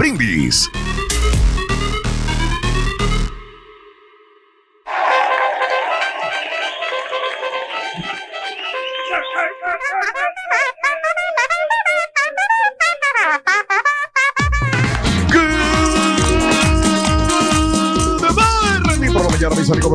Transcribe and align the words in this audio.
Brindis. 0.00 0.70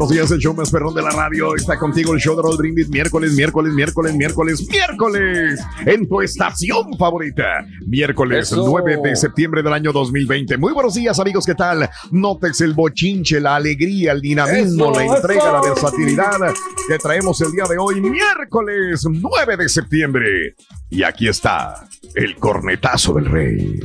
Buenos 0.05 0.29
días. 0.29 0.31
El 0.31 0.39
show 0.39 0.53
más 0.53 0.69
perrón 0.69 0.93
de 0.93 1.01
la 1.01 1.09
radio 1.09 1.55
está 1.55 1.77
contigo. 1.77 2.13
El 2.13 2.19
show 2.19 2.35
de 2.35 2.43
Raúl 2.43 2.57
Brindis, 2.57 2.89
miércoles, 2.89 3.33
miércoles, 3.33 3.73
miércoles, 3.73 4.13
miércoles, 4.13 4.67
miércoles. 4.69 5.59
En 5.85 6.07
tu 6.07 6.21
estación 6.21 6.95
favorita. 6.97 7.65
Miércoles 7.87 8.51
Eso. 8.51 8.65
9 8.67 8.97
de 9.03 9.15
septiembre 9.15 9.63
del 9.63 9.73
año 9.73 9.91
2020. 9.91 10.57
Muy 10.57 10.73
buenos 10.73 10.93
días, 10.93 11.19
amigos. 11.19 11.45
¿Qué 11.45 11.55
tal? 11.55 11.89
Notes 12.11 12.61
el 12.61 12.73
bochinche, 12.73 13.39
la 13.39 13.55
alegría, 13.55 14.11
el 14.11 14.21
dinamismo, 14.21 14.91
Eso, 14.91 14.99
la 14.99 15.15
entrega, 15.15 15.41
eso. 15.41 15.53
la 15.53 15.61
versatilidad 15.61 16.53
que 16.87 16.97
traemos 16.97 17.41
el 17.41 17.51
día 17.51 17.63
de 17.67 17.77
hoy, 17.77 18.01
miércoles 18.01 19.05
9 19.09 19.57
de 19.57 19.69
septiembre. 19.69 20.55
Y 20.89 21.03
aquí 21.03 21.27
está 21.27 21.87
el 22.13 22.35
cornetazo 22.35 23.13
del 23.13 23.25
rey. 23.25 23.79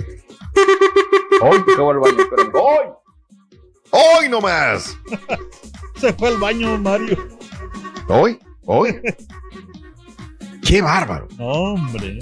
Hoy. 1.41 1.65
Hoy. 1.79 3.01
Hoy 3.93 4.29
nomás. 4.29 4.97
Se 6.01 6.13
fue 6.15 6.29
al 6.29 6.39
baño, 6.39 6.79
Mario. 6.79 7.19
Hoy, 8.09 8.39
hoy. 8.65 8.97
Qué 10.65 10.81
bárbaro. 10.81 11.29
Hombre. 11.39 12.19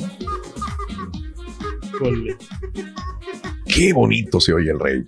Qué 3.66 3.92
bonito 3.92 4.40
se 4.40 4.52
oye 4.52 4.70
el 4.70 4.80
rey. 4.80 5.04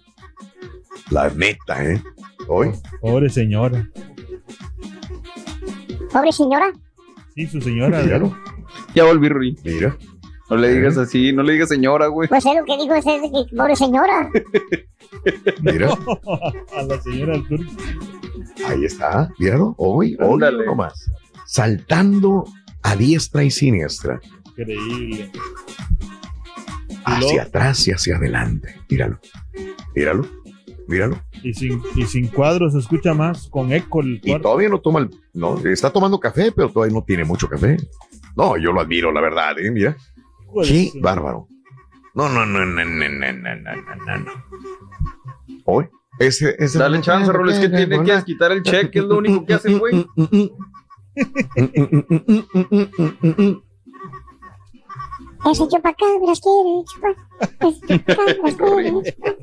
La 1.10 1.28
neta, 1.30 1.84
¿eh? 1.84 2.02
Hoy. 2.48 2.70
Pobre 3.00 3.28
señora. 3.28 3.88
Pobre 6.12 6.32
señora. 6.32 6.72
Sí, 7.34 7.46
su 7.46 7.60
señora. 7.60 8.02
Míralo, 8.02 8.36
Ya 8.94 9.04
volví, 9.04 9.28
Rui. 9.28 9.56
mira. 9.64 9.96
No 10.50 10.56
le 10.56 10.74
digas 10.74 10.98
así, 10.98 11.32
no 11.32 11.44
le 11.44 11.52
digas 11.52 11.68
señora, 11.68 12.08
güey. 12.08 12.28
Pues 12.28 12.44
es 12.44 12.54
lo 12.56 12.64
que 12.64 12.76
digo, 12.76 12.92
es 12.94 13.06
es 13.06 13.22
que 13.22 13.56
pobre 13.56 13.76
señora. 13.76 14.28
Mira. 15.62 15.90
A 16.76 16.82
la 16.82 17.00
señora 17.00 17.34
del 17.34 17.46
turco. 17.46 17.72
Ahí 18.66 18.84
está. 18.84 19.30
Míralo. 19.38 19.74
Hoy, 19.78 20.16
hoy 20.20 20.40
nomás. 20.66 21.08
Saltando 21.46 22.44
a 22.82 22.96
diestra 22.96 23.44
y 23.44 23.50
siniestra. 23.50 24.20
Increíble. 24.46 25.30
Hacia 27.04 27.42
atrás 27.42 27.86
y 27.86 27.92
hacia 27.92 28.16
adelante. 28.16 28.74
Míralo. 28.88 29.20
Míralo. 29.94 30.26
Míralo. 30.88 31.22
Y 31.44 31.54
sin, 31.54 31.80
y 31.94 32.04
sin 32.06 32.26
cuadros 32.26 32.72
se 32.72 32.80
escucha 32.80 33.14
más, 33.14 33.46
con 33.48 33.72
eco 33.72 34.00
el 34.00 34.20
Y 34.22 34.38
todavía 34.40 34.68
no 34.68 34.80
toma 34.80 35.00
el. 35.00 35.10
No, 35.32 35.56
está 35.64 35.90
tomando 35.90 36.18
café, 36.18 36.50
pero 36.50 36.70
todavía 36.70 36.94
no 36.94 37.04
tiene 37.04 37.24
mucho 37.24 37.48
café. 37.48 37.76
No, 38.36 38.56
yo 38.56 38.72
lo 38.72 38.80
admiro, 38.80 39.12
la 39.12 39.20
verdad, 39.20 39.58
¿eh? 39.58 39.70
Mira. 39.70 39.96
Su- 40.62 41.00
bárbaro. 41.00 41.46
No, 42.14 42.28
no, 42.28 42.44
no, 42.44 42.64
no, 42.66 42.84
no, 42.84 43.08
no, 43.08 43.32
no, 43.32 43.54
no, 43.54 43.96
no, 44.06 44.18
no. 44.18 44.32
Hoy. 45.64 45.88
Ese, 46.18 46.54
ese 46.58 46.78
Dale 46.78 47.00
chance, 47.00 47.32
Raúl, 47.32 47.50
es 47.50 47.58
que 47.60 47.68
tiene 47.70 48.02
que 48.04 48.24
quitar 48.24 48.52
el 48.52 48.62
cheque, 48.62 48.98
es 48.98 49.04
lo 49.06 49.16
único 49.18 49.46
que 49.46 49.54
hace, 49.54 49.68
el 49.72 49.78
güey. 49.78 50.06
Ese 55.50 55.68
chupacabras 55.68 56.40
quiere 56.40 56.84
chupar. 56.84 57.16
Ese 57.60 57.80
chupacabras 57.86 58.54
quiere 58.56 59.02
chupar. 59.02 59.36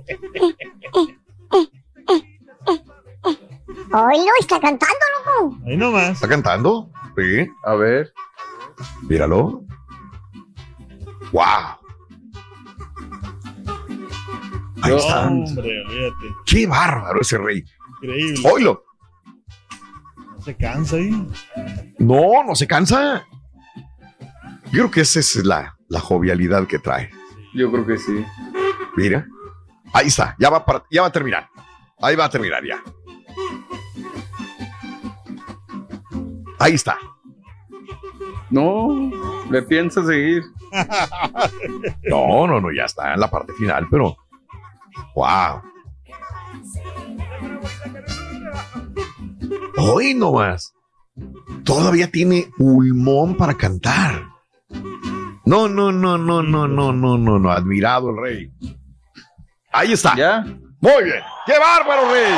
Hoy 3.94 4.18
lo 4.18 4.32
está 4.40 4.60
cantando, 4.60 5.06
loco. 5.26 5.58
Ahí 5.66 5.78
nomás. 5.78 6.12
¿Está 6.12 6.28
cantando? 6.28 6.92
Sí. 7.16 7.48
A 7.64 7.76
ver. 7.76 8.14
Míralo. 9.10 9.64
¡Wow! 11.32 11.44
Ahí 14.82 14.92
No, 14.92 14.98
está. 14.98 15.28
Hombre. 15.28 15.84
¡Qué 16.46 16.68
bárbaro 16.68 17.22
ese 17.22 17.38
rey! 17.38 17.64
Increíble. 18.02 18.50
¡Oilo! 18.50 18.84
No 20.36 20.42
se 20.42 20.56
cansa 20.56 20.96
ahí. 20.98 21.28
No, 22.00 22.44
no 22.46 22.56
se 22.56 22.68
cansa. 22.68 23.26
Yo 24.66 24.72
creo 24.72 24.92
que 24.92 25.02
esa 25.02 25.20
es 25.20 25.36
la, 25.44 25.78
la 25.90 26.00
jovialidad 26.00 26.68
que 26.68 26.80
trae. 26.80 27.10
Yo 27.54 27.72
creo 27.72 27.86
que 27.86 27.98
sí. 27.98 28.24
Mira. 28.96 29.26
Ahí 29.94 30.08
está. 30.08 30.36
Ya 30.40 30.50
va, 30.50 30.64
para- 30.66 30.84
ya 30.92 31.02
va 31.02 31.08
a 31.08 31.12
terminar. 31.12 31.50
Ahí 32.00 32.16
va 32.16 32.26
a 32.26 32.30
terminar 32.30 32.64
ya. 32.64 32.82
Ahí 36.60 36.74
está. 36.74 36.98
No, 38.50 39.12
le 39.50 39.62
piensa 39.64 40.04
seguir. 40.06 40.44
No, 42.10 42.48
no, 42.48 42.60
no, 42.62 42.72
ya 42.72 42.86
está 42.86 43.14
en 43.14 43.20
la 43.20 43.30
parte 43.30 43.54
final, 43.54 43.88
pero. 43.90 44.18
¡Wow! 45.16 45.62
Hoy 49.78 50.14
nomás. 50.14 50.74
Todavía 51.64 52.10
tiene 52.10 52.50
pulmón 52.58 53.36
para 53.36 53.54
cantar. 53.56 54.24
No, 55.46 55.68
no, 55.68 55.92
no, 55.92 56.18
no, 56.18 56.44
no, 56.44 56.68
no, 56.68 56.92
no, 56.92 57.18
no, 57.18 57.40
no. 57.40 57.52
Admirado 57.52 58.10
el 58.10 58.18
rey. 58.18 58.52
Ahí 59.72 59.94
está. 59.94 60.16
¿Ya? 60.16 60.44
Muy 60.80 61.04
bien. 61.04 61.22
¡Qué 61.46 61.54
bárbaro, 61.58 62.12
rey! 62.12 62.34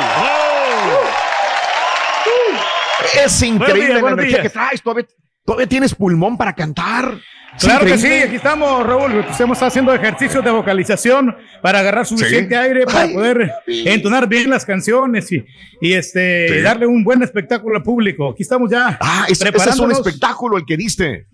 Es 3.24 3.42
increíble 3.42 4.00
la 4.00 4.10
energía 4.10 4.26
días. 4.26 4.42
que 4.42 4.50
traes. 4.50 4.82
Todavía, 4.82 5.06
todavía 5.50 5.66
tienes 5.66 5.96
pulmón 5.96 6.36
para 6.38 6.52
cantar. 6.54 7.12
Claro 7.58 7.84
que 7.84 7.98
sí, 7.98 8.06
aquí 8.06 8.36
estamos, 8.36 8.86
Raúl. 8.86 9.24
Estamos 9.28 9.60
haciendo 9.60 9.92
ejercicios 9.92 10.44
de 10.44 10.50
vocalización 10.52 11.36
para 11.60 11.80
agarrar 11.80 12.06
suficiente 12.06 12.54
Sí. 12.54 12.60
aire 12.60 12.84
para 12.86 13.00
Ay. 13.00 13.14
poder 13.14 13.52
entonar 13.66 14.28
bien 14.28 14.48
las 14.48 14.64
canciones 14.64 15.32
y, 15.32 15.44
y 15.80 15.94
este 15.94 16.48
Sí. 16.48 16.60
darle 16.60 16.86
un 16.86 17.02
buen 17.02 17.20
espectáculo 17.24 17.76
al 17.78 17.82
público. 17.82 18.30
Aquí 18.30 18.44
estamos 18.44 18.70
ya. 18.70 18.96
Ah, 19.00 19.26
es- 19.28 19.42
ese 19.42 19.70
es 19.70 19.78
un 19.80 19.90
espectáculo 19.90 20.56
el 20.56 20.64
que 20.64 20.76
diste. 20.76 21.26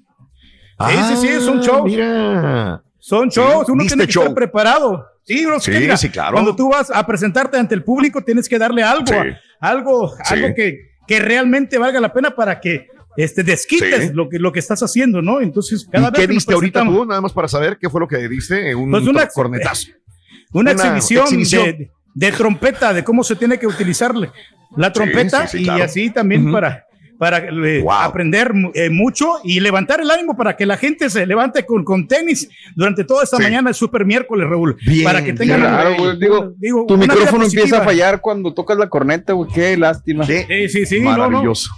Sí, 0.89 0.97
sí, 1.09 1.17
sí, 1.19 1.29
es 1.29 1.45
un 1.47 1.61
show. 1.61 1.85
Mira. 1.85 2.83
Son 2.99 3.29
shows, 3.29 3.69
uno 3.69 3.85
tiene 3.87 4.07
que 4.07 4.13
show. 4.13 4.23
estar 4.23 4.35
preparado. 4.35 5.05
Sí, 5.25 5.45
uno 5.45 5.61
Sí, 5.61 6.09
claro. 6.11 6.33
Cuando 6.33 6.57
tú 6.57 6.71
vas 6.71 6.91
a 6.91 7.07
presentarte 7.07 7.59
ante 7.59 7.75
el 7.75 7.85
público, 7.85 8.23
tienes 8.25 8.49
que 8.49 8.59
darle 8.59 8.83
algo, 8.83 9.07
Sí. 9.07 9.15
algo, 9.61 10.15
algo 10.31 10.55
que, 10.55 10.79
que 11.07 11.19
realmente 11.21 11.77
valga 11.77 12.01
la 12.01 12.13
pena 12.13 12.35
para 12.35 12.59
que 12.59 12.89
este, 13.17 13.43
desquites 13.43 14.09
Sí. 14.09 14.13
lo, 14.13 14.29
que, 14.29 14.39
lo 14.39 14.53
que 14.53 14.59
estás 14.61 14.83
haciendo, 14.83 15.23
¿no? 15.23 15.41
Entonces, 15.41 15.87
cada 15.91 16.09
¿Y 16.09 16.11
vez 16.13 16.21
qué 16.21 16.27
diste 16.27 16.55
ahorita 16.55 16.85
tú? 16.85 17.05
Nada 17.05 17.21
más 17.21 17.33
para 17.33 17.49
saber 17.49 17.79
qué 17.81 17.89
fue 17.91 18.01
lo 18.01 18.09
que 18.09 18.29
diste 18.29 18.71
en 18.71 18.79
un 18.79 18.91
Pues 18.91 19.07
una- 19.07 19.27
cornetazo. 19.29 19.89
una, 20.53 20.73
Una 20.73 20.73
exhibición, 20.73 21.25
exhibición. 21.25 21.65
De, 21.67 21.91
de 22.15 22.33
trompeta, 22.33 22.95
de 22.95 23.05
cómo 23.05 23.23
se 23.23 23.37
tiene 23.37 23.59
que 23.59 23.67
utilizarle 23.67 24.31
la 24.77 24.93
trompeta 24.93 25.47
sí, 25.47 25.59
sí, 25.59 25.65
y 25.65 25.69
así 25.69 26.11
también 26.11 26.51
para, 26.51 26.86
para 27.19 27.39
eh, 27.39 27.81
Wow. 27.83 27.91
aprender 27.93 28.53
eh, 28.75 28.91
mucho 28.91 29.35
y 29.45 29.61
levantar 29.61 30.01
el 30.01 30.11
ánimo 30.11 30.37
para 30.37 30.57
que 30.57 30.67
la 30.67 30.77
gente 30.77 31.09
se 31.11 31.27
levante 31.27 31.65
con, 31.65 31.85
con 31.85 32.07
tenis 32.07 32.49
durante 32.75 33.05
toda 33.05 33.25
esta 33.25 33.37
Sí. 33.39 33.43
mañana, 33.43 33.71
el 33.71 33.75
super 33.75 34.05
miércoles, 34.05 34.49
Raúl. 34.49 34.77
Bien, 34.87 35.05
para 35.05 35.25
que 35.25 35.33
tengan 35.33 35.61
Claro, 35.61 35.95
güey. 35.97 36.19
Digo, 36.19 36.53
digo, 36.59 36.85
tu 36.87 36.97
micrófono 36.97 37.45
empieza 37.45 37.79
a 37.79 37.85
fallar 37.85 38.21
cuando 38.21 38.53
tocas 38.53 38.77
la 38.77 38.89
corneta, 38.89 39.33
güey. 39.33 39.51
Qué 39.51 39.77
lástima. 39.77 40.27
Qué 40.27 40.69
Sí, 40.69 40.81
sí, 40.81 40.87
sí, 40.87 41.01
no, 41.01 41.13
no. 41.17 41.29
maravilloso. 41.29 41.71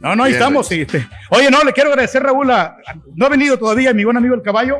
No, 0.00 0.16
no, 0.16 0.24
ahí 0.24 0.32
estamos. 0.32 0.70
Este. 0.72 1.06
Oye, 1.30 1.50
no, 1.50 1.62
le 1.62 1.72
quiero 1.74 1.90
agradecer, 1.90 2.22
Raúl. 2.22 2.50
a- 2.50 2.76
no 3.14 3.26
ha 3.26 3.28
venido 3.28 3.58
todavía 3.58 3.92
mi 3.92 4.04
buen 4.04 4.16
amigo 4.16 4.34
el 4.34 4.40
caballo, 4.42 4.78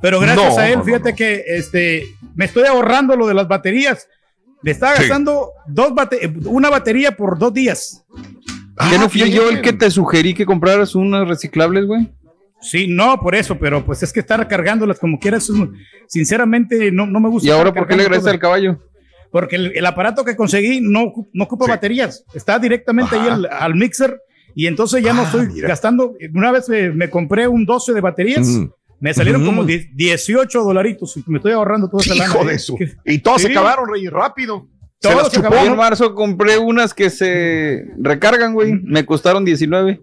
pero 0.00 0.20
gracias 0.20 0.54
No, 0.54 0.60
a 0.60 0.66
él, 0.68 0.74
no, 0.74 0.78
no, 0.78 0.84
fíjate 0.84 1.10
no. 1.10 1.16
que 1.16 1.42
este, 1.48 2.04
me 2.36 2.44
estoy 2.44 2.64
ahorrando 2.64 3.16
lo 3.16 3.26
de 3.26 3.34
las 3.34 3.48
baterías. 3.48 4.06
Le 4.62 4.70
estaba 4.70 4.94
Sí. 4.94 5.02
gastando 5.02 5.50
dos 5.66 5.92
bate- 5.92 6.30
una 6.44 6.70
batería 6.70 7.16
por 7.16 7.36
dos 7.38 7.52
días. 7.52 8.04
¿Qué 8.88 8.96
Ah, 8.96 8.98
no 8.98 9.08
fui 9.10 9.30
yo 9.30 9.50
el 9.50 9.60
que 9.60 9.72
te 9.72 9.90
sugerí 9.90 10.32
que 10.34 10.46
compraras 10.46 10.94
unas 10.94 11.28
reciclables, 11.28 11.86
güey? 11.86 12.08
Sí, 12.62 12.86
no, 12.88 13.18
por 13.20 13.34
eso, 13.34 13.58
pero 13.58 13.84
pues 13.84 14.02
es 14.02 14.12
que 14.12 14.20
estar 14.20 14.46
cargándolas 14.48 14.98
como 14.98 15.18
quieras, 15.18 15.50
sinceramente 16.06 16.90
no, 16.90 17.06
no 17.06 17.20
me 17.20 17.28
gusta. 17.28 17.48
¿Y 17.48 17.50
ahora 17.52 17.72
por 17.72 17.86
qué 17.86 17.96
le 17.96 18.04
regresa 18.04 18.30
el 18.30 18.38
caballo? 18.38 18.78
Porque 19.30 19.56
el, 19.56 19.72
el 19.76 19.86
aparato 19.86 20.24
que 20.24 20.34
conseguí 20.36 20.80
no, 20.80 21.12
no 21.32 21.44
ocupa 21.44 21.66
Sí. 21.66 21.70
baterías, 21.70 22.24
está 22.34 22.58
directamente 22.58 23.14
ahí 23.14 23.22
Ajá. 23.22 23.34
al, 23.34 23.46
al 23.46 23.74
mixer 23.76 24.20
y 24.54 24.66
entonces 24.66 25.02
ya 25.04 25.12
no 25.12 25.22
Ah, 25.22 25.24
estoy 25.26 25.46
mira. 25.46 25.68
gastando. 25.68 26.14
Una 26.34 26.50
vez 26.50 26.68
me, 26.68 26.90
me 26.90 27.08
compré 27.08 27.46
un 27.46 27.64
12 27.64 27.92
de 27.92 28.00
baterías, 28.00 28.46
Mm. 28.48 28.70
me 28.98 29.14
salieron 29.14 29.42
Mm. 29.42 29.46
como 29.46 29.64
die- 29.64 29.88
18 29.94 30.62
dolaritos 30.64 31.16
y 31.16 31.22
me 31.28 31.38
estoy 31.38 31.52
ahorrando 31.52 31.88
toda 31.88 32.02
esa 32.02 32.14
lana. 32.16 32.30
Hijo 32.34 32.42
¿eh? 32.42 32.46
de 32.48 32.54
eso. 32.54 32.74
Que- 32.76 32.92
Y 33.04 33.18
todos 33.20 33.40
se 33.42 33.46
Sí. 33.48 33.52
acabaron, 33.52 33.88
Reyes, 33.92 34.10
rápido. 34.12 34.66
Se 35.00 35.08
Todos 35.08 35.22
las 35.24 35.32
chupó, 35.32 35.54
en 35.56 35.76
marzo 35.76 36.14
compré 36.14 36.58
unas 36.58 36.92
que 36.92 37.08
se 37.10 37.86
recargan, 37.98 38.52
güey. 38.52 38.74
Me 38.84 39.06
costaron 39.06 39.44
19. 39.44 40.02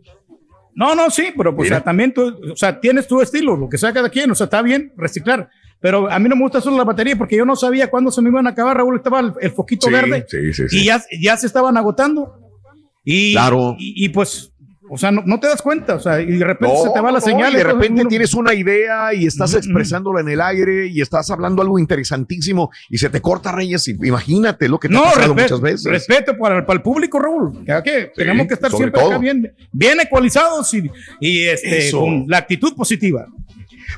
No, 0.74 0.96
no, 0.96 1.10
sí, 1.10 1.30
pero 1.36 1.56
pues 1.56 1.68
o 1.68 1.70
Mira. 1.70 1.78
sea, 1.78 1.84
también 1.84 2.14
tú, 2.14 2.36
o 2.52 2.56
sea, 2.56 2.80
tienes 2.80 3.08
tu 3.08 3.22
estilo, 3.22 3.56
lo 3.56 3.68
que 3.70 3.78
sea 3.78 3.94
cada 3.94 4.10
quien, 4.10 4.30
o 4.32 4.36
sea, 4.36 4.46
está 4.46 4.62
bien 4.62 4.94
reciclar. 4.98 5.50
Pero 5.80 6.10
a 6.12 6.18
mí 6.20 6.28
no 6.30 6.36
me 6.36 6.42
gusta 6.44 6.62
solo 6.62 6.78
la 6.78 6.84
batería 6.84 7.16
porque 7.16 7.36
yo 7.38 7.46
no 7.46 7.56
sabía 7.56 7.90
cuándo 7.90 8.10
se 8.12 8.22
me 8.22 8.30
iban 8.30 8.48
a 8.48 8.52
acabar, 8.52 8.78
Raúl, 8.78 8.96
estaba 8.98 9.20
el, 9.20 9.34
el 9.40 9.52
foquito 9.52 9.88
Sí, 9.88 9.94
verde 9.94 10.26
sí, 10.28 10.54
sí, 10.54 10.68
sí. 10.70 10.80
y 10.82 10.86
ya, 10.86 11.02
ya 11.22 11.38
se 11.38 11.46
estaban 11.48 11.78
agotando. 11.78 12.34
Y, 13.04 13.34
Claro. 13.34 13.76
y, 13.80 14.06
y, 14.06 14.10
pues, 14.10 14.52
o 14.90 14.98
sea, 14.98 15.12
no, 15.12 15.22
no 15.26 15.40
te 15.40 15.48
das 15.48 15.62
cuenta, 15.62 15.96
o 15.96 16.00
sea, 16.00 16.22
y 16.22 16.26
de 16.38 16.46
repente 16.46 16.74
No, 16.76 16.84
se 16.84 16.90
te 16.92 17.00
va 17.00 17.12
la 17.12 17.20
no, 17.20 17.22
señal. 17.26 17.54
y 17.54 17.58
de 17.58 17.64
repente 17.64 18.02
uno- 18.02 18.10
tienes 18.10 18.34
una 18.34 18.54
idea 18.54 19.14
y 19.14 19.26
estás 19.28 19.54
expresándola 19.54 20.22
en 20.22 20.30
el 20.30 20.42
aire 20.42 20.88
y 20.88 21.02
estás 21.02 21.30
hablando 21.32 21.62
algo 21.62 21.78
interesantísimo 21.80 22.72
y 22.90 22.98
se 22.98 23.10
te 23.10 23.22
corta 23.22 23.52
Reyes. 23.52 23.88
Y 23.88 23.92
imagínate 24.08 24.68
lo 24.70 24.80
que 24.80 24.88
te 24.88 24.94
No, 24.94 25.02
ha 25.02 25.12
pasado 25.14 25.34
respeto, 25.34 25.56
muchas 25.56 25.62
veces. 25.62 25.92
respeto 25.92 26.38
para, 26.38 26.66
para 26.66 26.78
el 26.78 26.84
público, 26.84 27.20
Raúl. 27.20 27.64
Ya 27.66 27.82
que 27.84 28.12
tenemos 28.16 28.48
que 28.48 28.54
estar 28.54 28.72
siempre 28.72 29.02
acá 29.02 29.18
bien, 29.18 29.54
bien 29.72 30.00
ecualizados 30.00 30.74
y, 30.74 30.90
y 31.20 31.44
este, 31.44 31.92
con 31.92 32.26
la 32.28 32.38
actitud 32.38 32.74
positiva. 32.76 33.26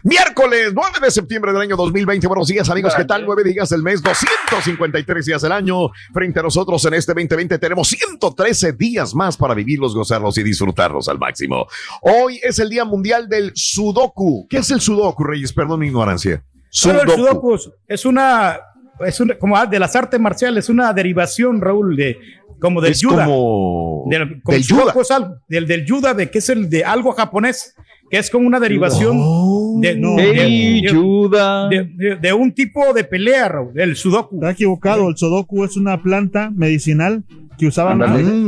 Miércoles 0.04 0.72
9 0.74 0.90
de 1.02 1.12
septiembre 1.12 1.52
del 1.52 1.62
año 1.62 1.76
2020. 1.76 2.28
Buenos 2.28 2.48
días, 2.48 2.70
amigos. 2.70 2.94
¿Qué 2.96 3.06
tal? 3.06 3.26
9 3.26 3.44
días 3.44 3.70
del 3.70 3.84
mes, 3.84 4.02
253 4.02 5.26
días 5.26 5.42
del 5.42 5.52
año. 5.52 5.90
Frente 6.14 6.40
a 6.40 6.44
nosotros 6.44 6.84
en 6.86 6.94
este 6.94 7.14
2020 7.14 7.58
tenemos 7.60 7.88
113 7.90 8.74
días 8.74 9.14
más 9.14 9.36
para 9.38 9.54
vivirlos, 9.54 9.96
gozarlos 9.96 10.38
y 10.38 10.44
disfrutarlos 10.44 11.08
al 11.10 11.18
máximo. 11.20 11.66
Hoy 12.02 12.40
es 12.44 12.60
el 12.60 12.70
Día 12.70 12.86
Mundial 12.86 13.28
del 13.28 13.52
Sudoku. 13.56 14.48
¿Qué 14.50 14.58
es 14.58 14.72
el 14.72 14.82
Sudoku, 14.82 15.24
Reyes? 15.24 15.54
Perdón 15.54 15.80
mi 15.82 15.88
ignorancia. 15.88 16.44
Pero 16.84 17.02
el 17.02 17.10
Sudoku. 17.10 17.58
sudoku 17.58 17.74
es- 17.88 18.06
una, 18.06 18.60
es 19.06 19.20
una, 19.20 19.38
como 19.38 19.66
de 19.66 19.80
las 19.80 19.96
artes 19.96 20.20
marciales, 20.20 20.66
es 20.66 20.70
una 20.70 20.94
derivación, 20.94 21.60
Raúl, 21.62 21.96
de 21.96 22.18
como 22.60 22.82
del 22.82 22.92
Es 22.92 23.00
yuda. 23.00 23.26
como 23.26 24.06
Del, 24.10 24.42
como 24.44 24.54
del 24.54 24.64
sudoku 24.64 24.92
yuda. 24.92 25.02
es 25.02 25.12
algo- 25.12 25.36
del, 25.48 25.66
del 25.68 25.86
yuda, 25.86 26.14
de 26.14 26.30
que 26.30 26.40
es 26.40 26.50
el 26.50 26.70
de 26.70 26.84
algo 26.84 27.14
japonés, 27.14 27.74
que 28.10 28.18
es 28.18 28.30
como 28.30 28.48
una 28.48 28.60
derivación 28.60 29.18
Oh. 29.22 29.78
de, 29.82 29.96
no. 29.96 30.16
de- 30.16 30.32
¡Ey, 30.44 30.82
de- 30.82 30.90
ayuda! 30.90 31.68
de- 31.70 31.84
de- 31.96 32.16
de 32.16 32.34
un 32.34 32.52
tipo 32.54 32.94
de 32.94 33.04
pelea, 33.04 33.48
Raúl, 33.50 33.72
el 33.80 33.96
sudoku. 33.96 34.36
Está 34.36 34.52
equivocado. 34.52 35.10
El 35.10 35.18
Sudoku 35.18 35.64
es 35.64 35.78
una 35.78 36.02
planta 36.02 36.50
medicinal 36.56 37.24
que 37.58 37.68
usaban 37.68 38.00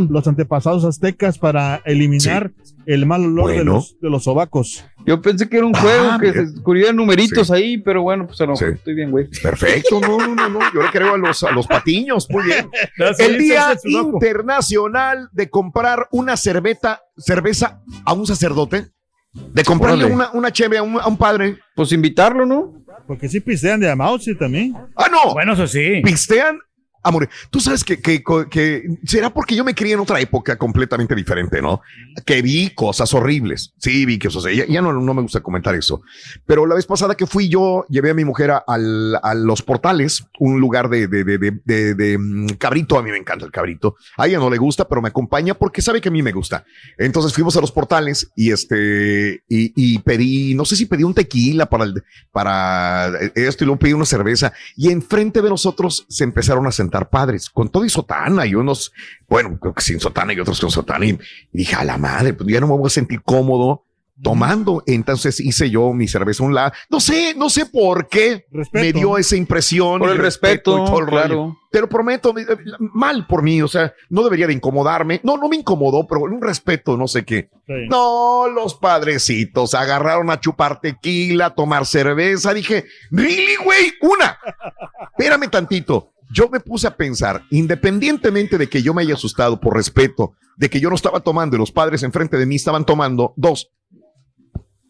los, 0.09 0.25
antepasados 0.27 0.85
aztecas 0.85 1.37
para 1.37 1.81
eliminar 1.83 2.53
el 2.85 3.05
mal 3.05 3.25
olor 3.25 3.51
de, 3.51 3.63
los, 3.65 3.99
de 3.99 4.09
los 4.09 4.23
sobacos. 4.23 4.85
Yo 5.05 5.21
pensé 5.21 5.49
que 5.49 5.57
era 5.57 5.65
un 5.65 5.73
juego 5.73 6.07
Ah, 6.11 6.17
que 6.19 6.27
mira. 6.31 6.45
se 6.45 6.51
descubrían 6.53 6.95
numeritos 6.95 7.47
Sí. 7.47 7.53
ahí, 7.53 7.77
pero 7.77 8.03
bueno, 8.03 8.25
pues 8.25 8.39
a 8.39 8.45
lo 8.45 8.53
mejor 8.53 8.69
Sí. 8.69 8.73
estoy 8.75 8.93
bien, 8.95 9.11
güey. 9.11 9.27
Perfecto, 9.43 9.99
no, 9.99 10.17
no, 10.17 10.33
no, 10.35 10.49
no. 10.49 10.59
Yo 10.73 10.81
le 10.81 10.89
creo 10.91 11.13
a 11.15 11.17
los, 11.17 11.43
a 11.43 11.51
los 11.51 11.67
patiños. 11.67 12.27
Muy 12.29 12.43
bien. 12.45 12.69
No, 12.97 13.05
El 13.19 13.37
Día. 13.37 13.73
Internacional 13.83 15.27
de 15.33 15.49
comprar 15.49 16.07
una 16.11 16.37
cerveza, 16.37 17.01
cerveza 17.17 17.81
a 18.05 18.13
un 18.13 18.25
sacerdote. 18.25 18.87
De 19.33 19.63
comprarle 19.63 20.05
Órale. 20.05 20.13
una, 20.13 20.31
una 20.31 20.51
cheve 20.51 20.77
a 20.77 20.83
un, 20.83 20.99
a 20.99 21.07
un 21.07 21.17
padre. 21.17 21.57
Pues 21.75 21.91
invitarlo, 21.93 22.45
¿no? 22.45 22.73
Porque 23.07 23.29
sí 23.29 23.39
pistean 23.39 23.79
de 23.79 23.89
Amausi 23.89 24.35
también. 24.35 24.73
Ah, 24.95 25.07
no. 25.11 25.33
Bueno, 25.33 25.53
eso 25.53 25.67
sí. 25.67 26.01
Pistean 26.03 26.59
a 27.03 27.11
morir. 27.11 27.29
Tú 27.49 27.59
sabes 27.59 27.83
que, 27.83 27.99
que, 28.01 28.23
que 28.49 28.83
será 29.05 29.29
porque 29.33 29.55
yo 29.55 29.63
me 29.63 29.73
crié 29.75 29.93
en 29.93 29.99
otra 29.99 30.19
época 30.19 30.57
completamente 30.57 31.15
diferente, 31.15 31.61
¿no? 31.61 31.81
Que 32.25 32.41
vi 32.41 32.69
cosas 32.75 33.13
horribles. 33.13 33.73
Sí, 33.77 34.05
vi 34.05 34.19
que 34.19 34.27
eso. 34.27 34.47
Ya, 34.49 34.65
ya 34.65 34.81
no, 34.81 34.93
no 34.93 35.13
me 35.13 35.21
gusta 35.21 35.39
comentar 35.41 35.73
eso. 35.75 36.01
Pero 36.45 36.65
la 36.65 36.75
vez 36.75 36.85
pasada 36.85 37.15
que 37.15 37.25
fui 37.25 37.49
yo, 37.49 37.85
llevé 37.89 38.11
a 38.11 38.13
mi 38.13 38.25
mujer 38.25 38.51
a, 38.51 38.63
al- 38.67 39.17
a 39.21 39.33
los 39.33 39.61
portales, 39.61 40.25
un 40.39 40.59
lugar 40.59 40.89
de, 40.89 41.07
de, 41.07 41.23
de- 41.23 41.95
de, 41.95 42.17
mm, 42.17 42.47
cabrito. 42.59 42.97
A 42.99 43.03
mí 43.03 43.09
me 43.11 43.17
encanta 43.17 43.45
el 43.45 43.51
cabrito. 43.51 43.95
A 44.17 44.27
ella 44.27 44.37
no 44.39 44.49
le 44.49 44.57
gusta, 44.57 44.87
pero 44.87 45.01
me 45.01 45.07
acompaña 45.09 45.53
porque 45.53 45.81
sabe 45.81 46.01
que 46.01 46.09
a 46.09 46.11
mí 46.11 46.21
me 46.21 46.31
gusta. 46.31 46.65
Entonces 46.97 47.33
fuimos 47.33 47.55
a 47.57 47.61
los 47.61 47.71
portales 47.71 48.29
y 48.35 48.51
este, 48.51 49.43
y, 49.49 49.73
y 49.75 49.99
pedí, 49.99 50.53
no 50.55 50.65
sé 50.65 50.75
si 50.75 50.85
pedí 50.85 51.03
un 51.03 51.13
tequila 51.13 51.67
para 51.67 51.85
el, 51.85 52.03
para 52.31 53.11
esto 53.35 53.63
y 53.63 53.65
luego 53.67 53.79
pedí 53.79 53.93
una 53.93 54.05
cerveza 54.05 54.53
y 54.75 54.91
enfrente 54.91 55.41
de 55.41 55.49
nosotros 55.49 56.05
se 56.09 56.23
empezaron 56.23 56.67
a 56.67 56.71
sentar 56.71 56.90
padres 57.09 57.49
con 57.49 57.69
todo 57.69 57.85
y 57.85 57.89
sotana 57.89 58.45
y 58.45 58.55
unos, 58.55 58.91
bueno, 59.27 59.57
creo 59.59 59.73
que 59.73 59.81
sin 59.81 59.99
sotana 59.99 60.33
y 60.33 60.39
otros 60.39 60.59
con 60.59 60.71
sotana 60.71 61.05
y, 61.05 61.09
y 61.11 61.17
dije, 61.51 61.75
a 61.75 61.83
la 61.83 61.97
madre, 61.97 62.33
pues 62.33 62.49
ya 62.49 62.59
no 62.59 62.67
me 62.67 62.73
voy 62.77 62.87
a 62.87 62.89
sentir 62.89 63.21
cómodo 63.23 63.85
tomando. 64.21 64.83
Entonces 64.85 65.39
hice 65.39 65.69
yo 65.69 65.93
mi 65.93 66.07
cerveza 66.07 66.43
a 66.43 66.45
un 66.47 66.53
lado. 66.53 66.71
No 66.89 66.99
sé, 66.99 67.33
no 67.35 67.49
sé 67.49 67.65
por 67.65 68.07
qué 68.07 68.45
Respeto. 68.51 68.83
me 68.85 68.93
dio 68.93 69.17
esa 69.17 69.35
impresión. 69.35 69.99
Por 69.99 70.09
y 70.09 70.11
el 70.11 70.17
respeto, 70.19 70.73
y 70.83 70.85
todo 70.85 70.99
el 70.99 71.07
rollo. 71.07 71.25
claro. 71.25 71.57
Te 71.71 71.79
lo 71.79 71.87
prometo, 71.87 72.37
eh, 72.37 72.45
mal 72.79 73.25
por 73.27 73.41
mí, 73.43 73.61
o 73.61 73.67
sea, 73.67 73.93
no 74.09 74.23
debería 74.23 74.45
de 74.45 74.51
incomodarme. 74.53 75.21
No, 75.23 75.37
no 75.37 75.47
me 75.47 75.55
incomodó, 75.55 76.05
pero 76.05 76.21
un 76.21 76.41
respeto, 76.41 76.97
no 76.97 77.07
sé 77.07 77.23
qué. 77.23 77.49
Sí. 77.65 77.73
No, 77.89 78.47
los 78.49 78.75
padrecitos 78.75 79.73
agarraron 79.73 80.29
a 80.29 80.39
chupar 80.41 80.81
tequila, 80.81 81.45
a 81.47 81.55
tomar 81.55 81.85
cerveza. 81.85 82.53
Dije, 82.53 82.85
¿really, 83.09 83.55
güey? 83.55 83.93
Una. 84.01 84.37
Espérame 85.17 85.49
tantito. 85.49 86.11
Yo 86.33 86.49
me 86.49 86.59
puse 86.59 86.87
a 86.87 86.95
pensar, 86.95 87.43
independientemente 87.49 88.57
de 88.57 88.67
que 88.69 88.81
yo 88.81 88.93
me 88.93 89.01
haya 89.01 89.15
asustado 89.15 89.59
por 89.59 89.75
respeto, 89.75 90.33
de 90.57 90.69
que 90.69 90.79
yo 90.79 90.89
no 90.89 90.95
estaba 90.95 91.19
tomando 91.21 91.55
y 91.55 91.59
los 91.59 91.71
padres 91.71 92.03
enfrente 92.03 92.37
de 92.37 92.45
mí 92.45 92.55
estaban 92.55 92.85
tomando, 92.85 93.33
dos, 93.35 93.69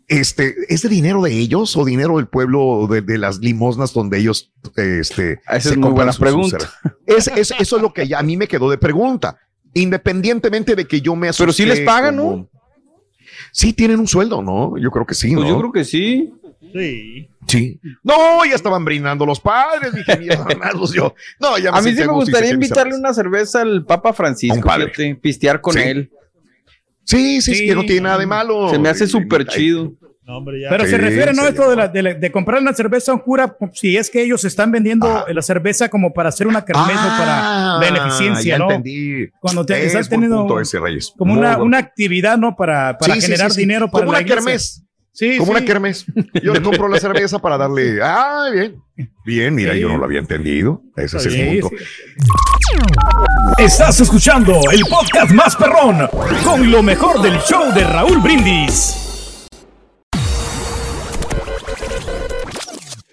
este, 0.08 0.56
¿es 0.68 0.82
de 0.82 0.90
dinero 0.90 1.22
de 1.22 1.32
ellos 1.38 1.76
o 1.78 1.86
dinero 1.86 2.18
del 2.18 2.28
pueblo 2.28 2.86
de, 2.90 3.02
de 3.02 3.18
las 3.18 3.40
limosnas 3.40 3.94
donde 3.94 4.18
ellos, 4.20 4.52
este, 4.76 5.34
Esa 5.46 5.56
es 5.58 5.64
se 5.64 5.70
muy 5.78 5.90
compran 5.90 6.08
buena 6.08 6.14
pregunta. 6.14 6.58
Es, 7.06 7.28
es- 7.30 7.54
eso 7.58 7.76
es 7.78 7.82
lo 7.82 7.94
que 7.94 8.08
ya 8.08 8.20
a 8.20 8.24
mí 8.24 8.36
me 8.36 8.48
quedó 8.48 8.70
de 8.70 8.78
pregunta. 8.78 9.38
Independientemente 9.74 10.76
de 10.76 10.86
que 10.86 11.00
yo 11.00 11.16
me 11.16 11.30
asusté. 11.30 11.44
Pero 11.44 11.54
sí 11.54 11.66
les 11.66 11.80
pagan, 11.82 12.18
¿no? 12.18 12.50
Sí, 13.54 13.72
tienen 13.72 14.00
un 14.02 14.08
sueldo, 14.08 14.42
¿no? 14.42 14.78
Yo 14.78 14.92
creo 14.92 15.06
que 15.06 15.14
sí, 15.16 15.34
Pues 15.34 15.46
¿no? 15.48 15.50
yo 15.50 15.58
creo 15.60 15.72
que 15.72 15.86
sí. 15.86 16.34
Sí. 16.74 17.28
Sí. 17.48 17.80
No, 18.04 18.46
ya 18.46 18.56
estaban 18.56 18.86
brindando 18.86 19.26
los 19.26 19.40
padres, 19.40 19.94
dije, 19.94 20.20
yo. 20.96 21.14
No, 21.40 21.58
ya 21.58 21.72
A 21.72 21.82
mí 21.82 21.92
sí 21.92 21.98
me 22.00 22.08
gustaría 22.08 22.52
invitarle 22.52 22.96
una 22.96 23.14
cerveza 23.14 23.62
al 23.62 23.84
Papa 23.86 24.14
Francisco, 24.14 24.70
fíjate, 24.72 25.16
pistear 25.16 25.60
con 25.60 25.74
Sí. 25.74 25.80
él. 25.80 26.12
Sí, 27.04 27.42
sí, 27.42 27.54
sí, 27.54 27.56
Sí. 27.62 27.68
que 27.68 27.76
no 27.76 27.82
tiene 27.84 28.02
nada 28.02 28.20
de 28.20 28.26
malo. 28.26 28.70
Se 28.70 28.80
me 28.80 28.90
hace 28.90 29.08
súper 29.08 29.46
chido. 29.48 29.92
No, 30.24 30.38
hombre, 30.38 30.62
ya. 30.62 30.70
Pero 30.70 30.86
Sí, 30.86 30.92
se 30.92 30.98
refiere, 31.00 31.34
¿no? 31.34 31.46
Esto 31.48 31.70
de, 31.72 31.76
la- 31.76 31.88
de, 31.88 32.04
la- 32.04 32.14
de 32.14 32.32
comprar 32.32 32.62
una 32.62 32.74
cerveza 32.74 33.12
a 33.12 33.16
un 33.16 33.22
cura, 33.22 33.58
si 33.74 33.98
es 33.98 34.10
que 34.10 34.22
ellos 34.22 34.46
están 34.46 34.72
vendiendo 34.72 35.08
Ah. 35.08 35.26
la 35.28 35.42
cerveza 35.42 35.90
como 35.90 36.14
para 36.14 36.30
hacer 36.30 36.48
una 36.48 36.64
kermés 36.64 36.96
o 36.96 37.00
Ah, 37.00 37.78
para 37.82 37.92
beneficencia, 37.92 38.52
ya 38.56 38.58
¿no? 38.60 38.66
entendí. 38.72 39.28
Cuando 39.42 39.66
te, 39.66 39.84
Es 39.84 39.94
buen 39.94 40.08
teniendo 40.08 40.60
ese, 40.60 40.80
Reyes. 40.80 41.12
como 41.18 41.34
una, 41.34 41.78
actividad, 41.80 42.38
¿no? 42.38 42.56
Para, 42.56 42.98
para 42.98 43.16
Sí, 43.16 43.22
sí, 43.22 43.26
generar 43.28 43.50
sí, 43.50 43.56
sí. 43.56 43.62
dinero 43.62 43.88
para 43.92 44.04
Como 44.06 44.14
la 44.14 44.20
una 44.20 44.22
iglesia. 44.22 44.36
kermés. 44.46 44.84
Sí, 45.14 45.38
Como 45.38 45.52
sí. 45.54 45.58
una 45.58 45.66
kermés. 45.66 46.06
Yo 46.42 46.54
le 46.54 46.62
compro 46.62 46.88
la 46.88 47.00
cerveza 47.00 47.40
para 47.40 47.58
darle. 47.58 48.00
Ah, 48.02 48.50
bien. 48.54 48.76
Bien, 49.26 49.54
mira, 49.54 49.74
Sí. 49.74 49.80
yo 49.82 49.90
no 49.90 49.98
lo 49.98 50.06
había 50.06 50.20
entendido. 50.20 50.84
Ese 50.96 51.18
es 51.18 51.26
el 51.26 51.60
punto. 51.60 51.76
Estás 53.58 54.00
escuchando 54.00 54.60
el 54.72 54.82
podcast 54.90 55.32
más 55.32 55.56
perrón 55.56 56.08
con 56.44 56.70
lo 56.72 56.82
mejor 56.84 57.22
del 57.22 57.38
show 57.40 57.74
de 57.74 57.84
Raúl 57.84 58.20
Brindis. 58.22 59.01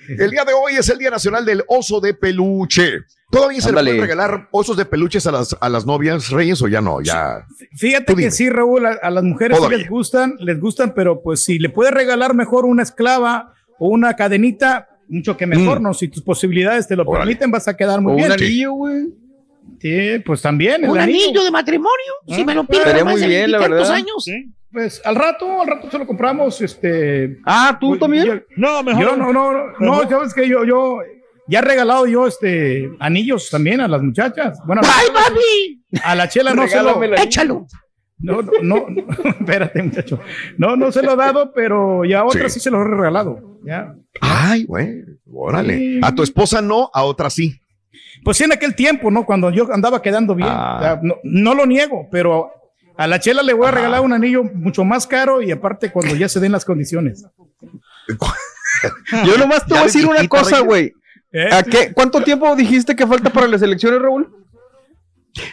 El 0.08 0.30
día 0.30 0.44
de 0.44 0.52
hoy 0.52 0.74
es 0.78 0.88
el 0.88 0.98
Día 0.98 1.10
Nacional 1.10 1.44
del 1.44 1.62
Oso 1.68 2.00
de 2.00 2.14
Peluche. 2.14 3.00
¿Todavía 3.30 3.60
se 3.60 3.68
Ándale. 3.68 3.90
le 3.92 3.96
pueden 3.98 4.08
regalar 4.08 4.48
osos 4.52 4.76
de 4.78 4.86
peluches 4.86 5.26
a 5.26 5.32
las, 5.32 5.54
a 5.60 5.68
las 5.68 5.84
novias, 5.84 6.30
Reyes, 6.30 6.62
o 6.62 6.68
ya 6.68 6.80
no? 6.80 7.02
Ya. 7.02 7.46
Fíjate 7.76 8.14
que 8.14 8.30
sí, 8.30 8.48
Raúl, 8.48 8.86
a, 8.86 8.92
a 9.02 9.10
las 9.10 9.22
mujeres 9.22 9.58
sí 9.60 9.68
les 9.68 9.88
gustan, 9.88 10.36
les 10.38 10.58
gustan, 10.58 10.94
pero 10.94 11.20
pues 11.22 11.44
si 11.44 11.58
le 11.58 11.68
puedes 11.68 11.92
regalar 11.92 12.34
mejor 12.34 12.64
una 12.64 12.82
esclava 12.82 13.52
o 13.78 13.88
una 13.88 14.14
cadenita, 14.16 14.88
mucho 15.08 15.36
que 15.36 15.46
mejor, 15.46 15.80
Mm. 15.80 15.82
¿no? 15.82 15.94
Si 15.94 16.08
tus 16.08 16.22
posibilidades 16.22 16.88
te 16.88 16.96
lo 16.96 17.02
Órale. 17.04 17.26
permiten, 17.26 17.50
vas 17.50 17.68
a 17.68 17.76
quedar 17.76 18.00
muy 18.00 18.12
O 18.12 18.14
un 18.14 18.20
bien. 18.22 18.32
anillo, 18.32 18.72
güey. 18.72 19.08
Sí, 19.80 20.18
pues 20.24 20.42
también. 20.42 20.88
Un 20.88 20.98
anillo. 20.98 21.24
anillo 21.26 21.44
de 21.44 21.50
matrimonio, 21.50 22.12
si 22.26 22.44
me 22.44 22.54
lo 22.54 22.64
piden 22.64 22.80
Estaría 22.82 23.04
más 23.04 23.12
muy 23.14 23.20
de 23.22 23.28
bien, 23.28 23.50
la 23.52 23.58
verdad. 23.58 23.90
años. 23.92 24.24
Sí. 24.24 24.52
Pues 24.70 25.00
al 25.04 25.14
rato, 25.16 25.60
al 25.62 25.66
rato 25.66 25.90
se 25.90 25.98
lo 25.98 26.06
compramos, 26.06 26.60
este. 26.60 27.38
Ah, 27.46 27.76
¿tú 27.80 27.88
pues, 27.90 28.00
también? 28.00 28.26
Yo, 28.26 28.34
No, 28.56 28.82
mejor. 28.82 29.02
yo 29.02 29.16
no, 29.16 29.32
no, 29.32 29.52
no, 29.52 29.64
no, 29.80 30.08
sabes 30.08 30.34
que 30.34 30.46
yo, 30.48 30.62
yo, 30.64 30.98
ya 31.46 31.60
he 31.60 31.62
regalado 31.62 32.06
yo, 32.06 32.26
este, 32.26 32.90
anillos 33.00 33.48
también 33.50 33.80
a 33.80 33.88
las 33.88 34.02
muchachas. 34.02 34.58
Bueno, 34.66 34.82
a 34.82 34.86
la- 34.86 34.92
¡Ay, 34.94 35.06
papi! 35.14 36.02
a 36.04 36.14
la 36.14 36.28
chela 36.28 36.52
no 36.54 36.68
se 36.68 36.82
lo. 36.82 37.02
Échalo. 37.14 37.66
No, 38.20 38.42
no, 38.42 38.50
no, 38.62 38.86
no, 38.90 39.04
espérate, 39.40 39.80
muchacho. 39.82 40.20
No, 40.58 40.76
no 40.76 40.90
se 40.92 41.02
lo 41.02 41.12
he 41.12 41.16
dado, 41.16 41.52
pero 41.54 42.04
ya 42.04 42.20
a 42.20 42.24
otra 42.24 42.48
sí, 42.48 42.54
Sí. 42.58 42.64
se 42.64 42.70
lo 42.70 42.82
he 42.82 42.84
regalado. 42.84 43.60
Ya. 43.64 43.94
Ay, 44.20 44.64
güey, 44.64 45.02
órale. 45.32 46.00
A 46.02 46.14
tu 46.14 46.22
esposa 46.24 46.60
no, 46.60 46.90
a 46.92 47.04
otra 47.04 47.30
sí. 47.30 47.60
Pues 48.24 48.36
sí, 48.36 48.44
en 48.44 48.52
aquel 48.52 48.74
tiempo, 48.74 49.10
¿no? 49.10 49.24
Cuando 49.24 49.50
yo 49.50 49.72
andaba 49.72 50.02
quedando 50.02 50.34
bien. 50.34 50.48
Ah. 50.50 50.76
O 50.76 50.82
sea, 50.82 51.00
no, 51.02 51.16
no 51.22 51.54
lo 51.54 51.66
niego, 51.66 52.08
pero 52.10 52.50
a 52.96 53.06
la 53.06 53.20
chela 53.20 53.42
le 53.42 53.52
voy 53.52 53.68
a 53.68 53.70
regalar 53.70 54.00
un 54.00 54.12
anillo 54.12 54.42
mucho 54.44 54.84
más 54.84 55.06
caro 55.06 55.40
y 55.42 55.50
aparte 55.50 55.90
cuando 55.92 56.14
ya 56.16 56.28
se 56.28 56.40
den 56.40 56.52
las 56.52 56.64
condiciones. 56.64 57.24
Yo 59.26 59.38
nomás 59.38 59.64
te 59.66 59.74
voy 59.74 59.78
a 59.82 59.84
decir 59.84 60.02
de 60.02 60.08
una 60.08 60.28
cosa, 60.28 60.60
güey. 60.60 60.92
¿Eh? 61.32 61.48
¿A 61.52 61.62
qué, 61.62 61.92
¿Cuánto 61.92 62.22
tiempo 62.22 62.54
dijiste 62.56 62.96
que 62.96 63.06
falta 63.06 63.30
para 63.30 63.46
las 63.48 63.60
elecciones, 63.62 64.00
Raúl? 64.00 64.32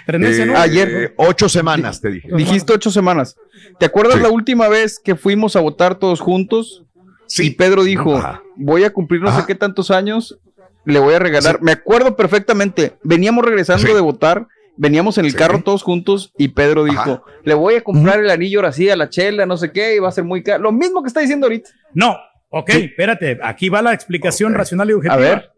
Eh, 0.07 0.45
¿no? 0.47 0.57
ayer. 0.57 0.89
eh, 0.89 1.13
ocho 1.17 1.49
semanas, 1.49 2.01
te 2.01 2.09
dije. 2.09 2.29
Dijiste 2.35 2.73
ocho 2.73 2.89
semanas. 2.91 3.35
¿Te 3.79 3.85
acuerdas 3.85 4.15
Sí. 4.15 4.21
la 4.21 4.29
última 4.29 4.67
vez 4.67 4.99
que 5.03 5.15
fuimos 5.15 5.55
a 5.55 5.59
votar 5.59 5.95
todos 5.95 6.19
juntos? 6.21 6.83
Sí. 7.27 7.47
Y 7.47 7.49
Pedro 7.51 7.83
dijo, 7.83 8.15
Ajá. 8.17 8.41
voy 8.55 8.83
a 8.83 8.93
cumplir 8.93 9.21
no 9.21 9.35
sé 9.37 9.45
qué 9.45 9.55
tantos 9.55 9.91
años, 9.91 10.37
le 10.85 10.99
voy 10.99 11.13
a 11.13 11.19
regalar. 11.19 11.57
Sí. 11.57 11.63
Me 11.63 11.71
acuerdo 11.73 12.15
perfectamente, 12.15 12.93
veníamos 13.03 13.43
regresando 13.45 13.87
Sí. 13.87 13.93
de 13.93 13.99
votar, 14.01 14.47
veníamos 14.77 15.17
en 15.17 15.25
el 15.25 15.31
Sí. 15.31 15.37
carro 15.37 15.61
todos 15.63 15.83
juntos 15.83 16.31
y 16.37 16.49
Pedro 16.49 16.83
dijo, 16.83 16.99
Ajá. 17.01 17.23
le 17.43 17.53
voy 17.53 17.75
a 17.75 17.81
comprar 17.81 18.19
el 18.19 18.29
anillo 18.29 18.59
ahora 18.59 18.71
sí 18.71 18.89
a 18.89 18.95
la 18.95 19.09
chela, 19.09 19.45
no 19.45 19.57
sé 19.57 19.71
qué, 19.71 19.95
y 19.95 19.99
va 19.99 20.09
a 20.09 20.11
ser 20.11 20.23
muy 20.23 20.43
caro. 20.43 20.63
Lo 20.63 20.71
mismo 20.71 21.01
que 21.01 21.07
está 21.07 21.19
diciendo 21.21 21.45
ahorita. 21.47 21.69
No, 21.93 22.15
ok, 22.49 22.69
espérate, 22.71 23.39
aquí 23.43 23.69
va 23.69 23.81
la 23.81 23.93
explicación 23.93 24.53
racional 24.53 24.89
y 24.89 24.93
objetiva. 24.93 25.13
A 25.15 25.17
ver. 25.17 25.49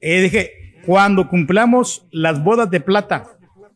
Eh, 0.00 0.20
dije, 0.22 0.52
cuando 0.86 1.28
cumplamos 1.28 2.06
las 2.12 2.42
bodas 2.42 2.70
de 2.70 2.80
plata, 2.80 3.24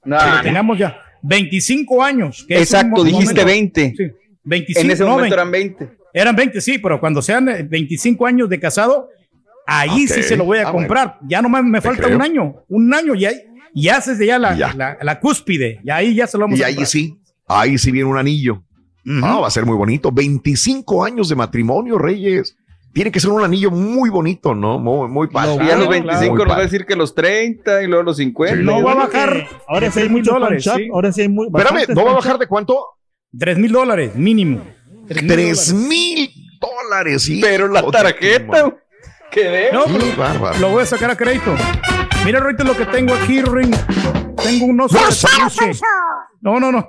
Nah, 0.05 0.39
que 0.41 0.49
tengamos 0.49 0.79
ya 0.79 0.97
25 1.23 2.03
años. 2.03 2.45
que 2.47 2.59
exacto, 2.59 3.05
dijiste 3.05 3.35
momento- 3.43 3.47
20. 3.47 3.95
Sí, 3.97 4.05
25, 4.45 4.81
En 4.87 4.91
ese 4.91 5.03
no, 5.05 5.11
momento 5.11 5.23
20. 5.23 5.35
eran 5.35 5.51
20. 5.51 5.89
Eran 6.15 6.37
20, 6.37 6.61
sí, 6.61 6.79
pero 6.79 7.01
cuando 7.01 7.23
sean 7.23 7.49
eh, 7.49 7.63
25 7.69 8.27
años 8.27 8.49
de 8.49 8.59
casado, 8.61 9.09
ahí 9.67 10.07
sí 10.09 10.23
se 10.23 10.37
lo 10.37 10.45
voy 10.45 10.59
a 10.59 10.69
Ah, 10.69 10.73
comprar. 10.73 11.19
Ya 11.29 11.41
nomás 11.43 11.65
me 11.65 11.81
falta 11.81 12.09
un 12.09 12.21
año, 12.23 12.57
un 12.69 12.93
año 12.95 13.15
y 13.15 13.25
ahí 13.27 13.37
ya 13.75 13.97
haces 13.97 14.19
ya 14.19 14.39
la, 14.39 14.55
Ya. 14.57 14.73
La, 14.75 14.99
la 15.01 15.19
cúspide, 15.21 15.81
y 15.85 15.91
ahí 15.91 16.15
ya 16.15 16.27
se 16.27 16.37
lo 16.39 16.45
vamos 16.45 16.59
Y 16.59 16.63
a 16.63 16.67
ahí 16.67 16.75
comprar. 16.75 16.89
sí, 16.89 17.19
ahí 17.49 17.79
sí 17.79 17.91
viene 17.91 18.09
un 18.11 18.19
anillo. 18.19 18.63
Ujú. 19.05 19.25
Ah, 19.25 19.41
va 19.41 19.47
a 19.49 19.51
ser 19.51 19.67
muy 19.67 19.77
bonito. 19.77 20.13
25 20.13 21.05
años 21.05 21.29
de 21.29 21.35
matrimonio, 21.37 21.99
Reyes. 21.99 22.57
Tiene 22.95 23.11
que 23.11 23.21
ser 23.21 23.31
un 23.31 23.43
anillo 23.43 23.71
muy 23.71 24.11
bonito, 24.11 24.55
¿no? 24.55 24.79
Muy, 24.79 25.09
muy 25.09 25.27
padre. 25.29 25.55
Y 25.65 25.71
a 25.71 25.77
los 25.77 25.87
Claro, 25.89 25.89
25 25.89 26.35
Muy 26.37 26.45
nos 26.45 26.53
va 26.55 26.59
a 26.59 26.63
decir 26.63 26.85
que 26.85 26.95
los 26.95 27.15
30 27.15 27.83
y 27.83 27.87
luego 27.87 28.03
los 28.03 28.19
50. 28.19 28.57
Sí. 28.59 28.63
No 28.63 28.83
va 28.83 28.93
a 28.93 28.95
bajar. 28.95 29.33
que 29.33 29.47
Ahora 29.67 29.91
sí 29.91 29.99
hay 30.01 30.05
tres 30.05 30.11
mil 30.11 30.19
mucho 30.23 30.33
dólares, 30.33 30.63
sí. 30.65 30.89
Ahora 30.93 31.11
sí 31.11 31.23
hay 31.23 31.29
muy. 31.31 31.47
Espérame, 31.47 31.87
¿no 31.95 32.05
va 32.05 32.11
a 32.11 32.15
bajar 32.15 32.39
de 32.39 32.47
cuánto? 32.47 32.79
3 33.39 33.59
mil 33.59 33.73
dólares 33.73 34.15
mínimo. 34.15 34.61
Tres 35.09 35.23
mil 35.73 36.29
Tres 36.29 36.61
dólares. 36.61 37.31
Pero 37.41 37.69
la 37.69 37.83
tarjeta. 37.91 38.77
¿Qué 39.33 39.45
de? 39.49 39.73
No, 39.73 39.85
pero 39.87 40.17
bárbaro. 40.17 40.59
lo 40.59 40.71
voy 40.71 40.83
a 40.83 40.87
sacar 40.87 41.11
a 41.11 41.17
crédito. 41.17 41.55
Mira, 42.25 42.39
ahorita 42.41 42.65
lo 42.65 42.77
que 42.77 42.87
tengo 42.87 43.15
aquí, 43.15 43.43
Ring. 43.43 43.75
Tengo 44.43 44.67
un 44.67 44.81
oso 44.81 44.97
de 44.97 45.03
¡Grosero, 45.05 45.49
peluche. 45.59 45.81
No, 46.41 46.59
no, 46.61 46.73
no. 46.73 46.89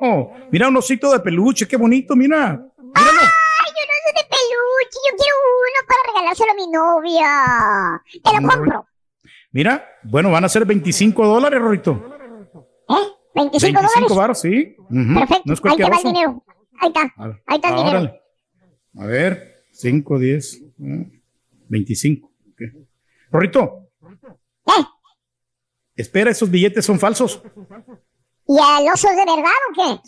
Mira 0.52 0.68
un 0.68 0.78
osito 0.78 1.12
de 1.12 1.20
peluche, 1.20 1.68
qué 1.68 1.78
bonito, 1.78 2.16
mira. 2.16 2.52
Míralo. 2.52 3.20
Ay, 3.22 3.72
yo 3.72 3.84
no 3.88 3.96
soy 4.04 4.14
de 4.16 4.28
peluche, 4.30 5.00
yo 5.10 5.18
quiero 5.18 5.36
uno 5.64 5.88
para 5.88 6.14
regalárselo 6.14 6.52
a 6.52 6.56
mi 6.56 6.68
novia. 6.68 8.02
Te 8.24 8.42
lo 8.42 8.48
compro. 8.50 8.88
Mira, 9.52 9.86
bueno, 10.04 10.32
van 10.32 10.46
a 10.46 10.50
ser 10.50 10.66
25 10.66 11.26
dólares, 11.28 11.62
Rorito. 11.62 11.92
¿Eh? 12.90 13.08
25 13.36 13.60
25 13.62 13.82
dólares. 13.82 14.18
baros, 14.18 14.42
sí. 14.42 14.76
Ujú. 14.80 15.20
Perfecto. 15.20 15.44
No 15.46 15.54
es 15.54 15.60
Ahí 15.60 15.62
te 15.62 15.62
cualquier 15.62 15.92
va 15.92 15.96
el 15.96 16.00
oso. 16.00 16.08
dinero. 16.08 16.44
Ahí 16.80 16.88
está. 16.90 17.14
A 17.18 17.28
ver. 17.28 17.44
Ahí 17.48 17.56
está 17.58 17.68
el 17.70 17.74
Ah, 17.74 17.78
dinero. 17.78 18.00
órale. 18.00 18.22
A 19.00 19.06
ver, 19.06 19.54
5, 19.74 20.20
10, 20.20 20.62
mm, 20.78 21.02
25. 21.70 22.30
Ok. 23.34 23.34
Rorito, 23.34 23.90
¿Eh? 24.68 24.84
espera, 25.96 26.32
esos 26.32 26.50
billetes 26.50 26.86
son 26.86 27.00
falsos. 27.00 27.42
¿Y 28.48 28.58
el 28.58 28.90
oso 28.92 29.10
es 29.10 29.16
de 29.16 29.26
verdad 29.26 29.52
o 29.70 29.74
qué? 29.76 30.00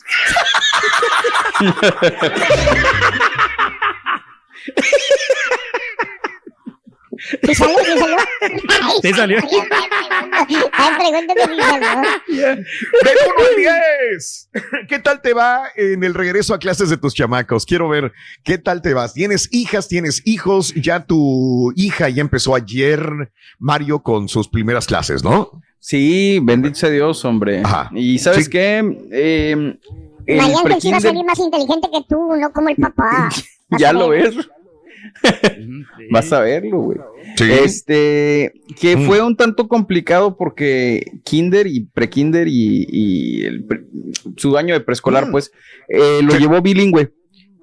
¿Te 7.41 7.55
salió? 7.55 7.75
¿Te 7.77 7.97
salió? 7.99 8.17
Ay, 8.81 8.93
¿Te 9.01 9.13
salió? 9.13 9.39
Ay, 10.71 10.91
pregúntame 10.97 11.41
si 11.41 11.61
salió. 11.61 12.01
Del 12.27 12.65
1 13.37 13.45
al 13.49 13.55
10. 14.13 14.49
¿Qué 14.87 14.99
tal 14.99 15.21
te 15.21 15.33
va 15.33 15.63
en 15.75 16.03
el 16.03 16.13
regreso 16.13 16.53
a 16.53 16.59
clases 16.59 16.89
de 16.89 16.97
tus 16.97 17.13
chamacos? 17.13 17.65
Quiero 17.65 17.89
ver 17.89 18.11
qué 18.43 18.57
tal 18.57 18.81
te 18.81 18.93
vas. 18.93 19.13
¿Tienes 19.13 19.49
hijas? 19.51 19.87
¿Tienes 19.87 20.21
hijos? 20.25 20.73
Ya 20.75 21.05
tu 21.05 21.71
hija 21.75 22.09
ya 22.09 22.21
empezó 22.21 22.55
ayer, 22.55 23.31
Mario, 23.59 24.01
con 24.03 24.27
sus 24.29 24.47
primeras 24.47 24.85
clases, 24.87 25.23
¿no? 25.23 25.61
Sí, 25.79 26.39
bendito 26.41 26.75
sea 26.75 26.89
Dios, 26.89 27.23
hombre. 27.25 27.61
Ajá. 27.63 27.89
Y 27.93 28.17
¿sabes 28.19 28.45
Sí. 28.45 28.51
qué? 28.51 28.83
Eh, 29.11 29.77
el 30.25 30.37
Mariano 30.37 30.81
sí 30.81 30.91
va 30.91 30.97
a 30.97 31.01
salir 31.01 31.23
más 31.23 31.37
inteligente 31.39 31.87
que 31.93 32.01
tú, 32.09 32.35
no 32.35 32.51
como 32.51 32.69
el 32.69 32.75
papá. 32.75 33.29
Ya 33.79 33.91
lo 33.93 34.09
ves. 34.09 34.35
Vas 36.11 36.31
a 36.33 36.39
verlo, 36.41 36.79
güey. 36.79 36.97
Sí. 37.37 37.45
Este, 37.63 38.53
que 38.79 38.95
Mm. 38.97 39.05
fue 39.05 39.21
un 39.21 39.35
tanto 39.35 39.67
complicado 39.67 40.37
porque 40.37 41.11
kinder 41.23 41.67
y 41.67 41.81
prekinder 41.81 42.47
y, 42.47 42.85
y 42.89 43.43
el 43.43 43.63
pre- 43.65 43.83
su 44.37 44.57
año 44.57 44.73
de 44.73 44.79
preescolar, 44.81 45.27
Mm. 45.27 45.31
pues, 45.31 45.51
eh, 45.89 46.21
lo 46.23 46.31
Sí. 46.33 46.39
llevó 46.39 46.61
bilingüe. 46.61 47.11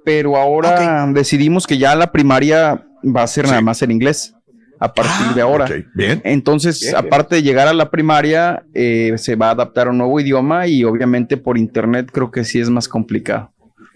Pero 0.05 0.37
ahora 0.37 1.07
decidimos 1.13 1.67
que 1.67 1.79
ya 1.79 1.95
la 1.95 2.11
primaria 2.11 2.85
va 3.05 3.23
a 3.23 3.27
ser 3.29 3.45
nada 3.47 3.61
más 3.61 3.83
en 3.83 3.93
inglés 3.93 4.35
a 4.81 4.93
partir 4.93 5.33
de 5.37 5.41
ahora. 5.43 5.67
Ok, 5.67 5.73
bien. 5.95 6.21
Entonces, 6.25 6.81
Bien, 6.81 6.93
bien. 6.95 7.07
aparte 7.07 7.37
de 7.37 7.43
llegar 7.45 7.69
a 7.69 7.73
la 7.73 7.89
primaria, 7.89 8.65
eh, 8.75 9.13
se 9.17 9.37
va 9.37 9.49
a 9.49 9.51
adaptar 9.53 9.87
a 9.87 9.91
un 9.91 9.99
nuevo 9.99 10.19
idioma 10.19 10.67
y 10.67 10.83
obviamente 10.83 11.37
por 11.37 11.57
internet 11.57 12.11
creo 12.13 12.33
que 12.33 12.45
sí 12.45 12.59
es 12.59 12.69
más 12.69 12.89
complicado. 12.89 13.53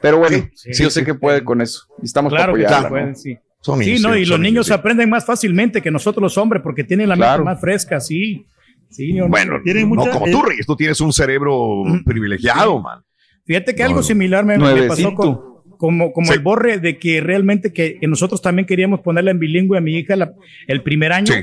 Pero 0.06 0.18
bueno, 0.18 0.36
Sí, 0.54 0.72
sí, 0.74 0.82
yo 0.84 0.90
sí, 0.90 1.00
sé 1.00 1.04
que 1.04 1.14
puede 1.14 1.42
con 1.42 1.60
eso. 1.60 1.82
Y 2.00 2.04
Estamos 2.06 2.32
Claro 2.32 2.52
para 2.52 2.58
que 2.68 2.74
apoyarla, 2.74 2.78
sí, 2.78 2.84
¿no? 2.84 2.88
pueden, 3.00 3.16
sí. 3.16 3.38
Son 3.60 3.78
Sí, 3.80 3.86
niños, 3.86 4.02
no, 4.02 4.16
y 4.16 4.24
son 4.24 4.30
los 4.34 4.40
niños 4.40 4.66
sí. 4.68 4.72
aprenden 4.72 5.10
más 5.10 5.26
fácilmente 5.26 5.82
que 5.82 5.90
nosotros 5.90 6.22
los 6.22 6.38
hombres 6.38 6.62
porque 6.62 6.84
tienen 6.84 7.08
la 7.08 7.16
mente 7.16 7.26
Claro. 7.26 7.44
más 7.44 7.60
fresca, 7.60 7.98
sí. 8.00 8.46
Sí, 8.88 9.12
no, 9.12 9.24
no. 9.24 9.30
Bueno, 9.30 9.60
Tienen 9.64 9.88
no 9.88 9.96
mucha- 9.96 10.10
como 10.12 10.28
eh, 10.28 10.30
tú, 10.30 10.42
Reyes. 10.42 10.64
Tú 10.66 10.76
tienes 10.76 11.00
un 11.00 11.12
cerebro 11.12 11.82
privilegiado, 12.04 12.80
man. 12.80 13.00
Fíjate 13.44 13.74
que 13.74 13.82
No, 13.82 13.88
algo 13.88 14.00
no. 14.00 14.02
similar 14.04 14.44
me, 14.44 14.56
me 14.58 14.82
pasó 14.84 15.12
con, 15.14 15.40
como, 15.76 16.12
como 16.12 16.26
Sí. 16.28 16.34
el 16.34 16.40
borre 16.40 16.78
de 16.78 16.98
que 16.98 17.20
realmente 17.20 17.72
que, 17.72 17.98
que 17.98 18.06
nosotros 18.06 18.40
también 18.40 18.66
queríamos 18.66 19.00
ponerla 19.00 19.32
en 19.32 19.38
bilingüe 19.40 19.76
a 19.76 19.80
mi 19.80 19.96
hija 19.98 20.14
la- 20.16 20.32
el 20.68 20.82
primer 20.82 21.12
año, 21.12 21.32
Sí. 21.32 21.40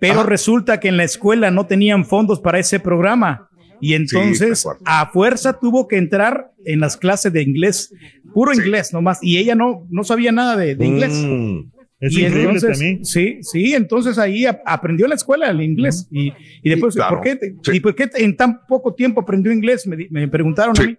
pero 0.00 0.20
Ajá. 0.20 0.24
resulta 0.24 0.80
que 0.80 0.88
en 0.88 0.96
la 0.96 1.04
escuela 1.04 1.50
no 1.50 1.66
tenían 1.66 2.04
fondos 2.04 2.40
para 2.40 2.58
ese 2.58 2.80
programa. 2.80 3.48
Y 3.82 3.94
entonces 3.94 4.66
a 4.84 5.10
fuerza 5.10 5.58
tuvo 5.58 5.88
que 5.88 5.96
entrar 5.98 6.52
en 6.64 6.80
las 6.80 6.96
clases 6.96 7.32
de 7.32 7.42
inglés, 7.42 7.92
puro 8.32 8.52
Sí. 8.54 8.60
inglés 8.60 8.92
nomás, 8.92 9.18
y 9.22 9.38
ella 9.38 9.54
no, 9.56 9.86
no 9.90 10.04
sabía 10.04 10.30
nada 10.32 10.56
de, 10.56 10.76
de 10.76 10.86
inglés. 10.86 11.12
Mm. 11.12 11.70
Es 12.00 12.12
y 12.14 12.20
increíble 12.24 12.42
entonces, 12.54 12.70
también. 12.78 13.04
sí, 13.04 13.38
sí, 13.42 13.74
entonces 13.74 14.18
ahí 14.18 14.44
ap- 14.46 14.60
aprendió 14.66 15.06
en 15.06 15.10
la 15.10 15.14
escuela 15.16 15.50
el 15.50 15.60
inglés. 15.62 16.08
Y, 16.10 16.32
y 16.62 16.70
después, 16.70 16.94
Sí, 16.94 16.98
claro. 16.98 17.16
¿por, 17.16 17.24
qué, 17.24 17.38
Sí. 17.62 17.72
¿y 17.76 17.80
por 17.80 17.94
qué 17.94 18.08
en 18.16 18.36
tan 18.36 18.60
poco 18.66 18.94
tiempo 18.94 19.20
aprendió 19.20 19.52
inglés? 19.52 19.86
Me, 19.86 19.96
di- 19.96 20.08
me 20.10 20.26
preguntaron 20.28 20.74
Sí. 20.74 20.82
a 20.82 20.86
mí. 20.86 20.96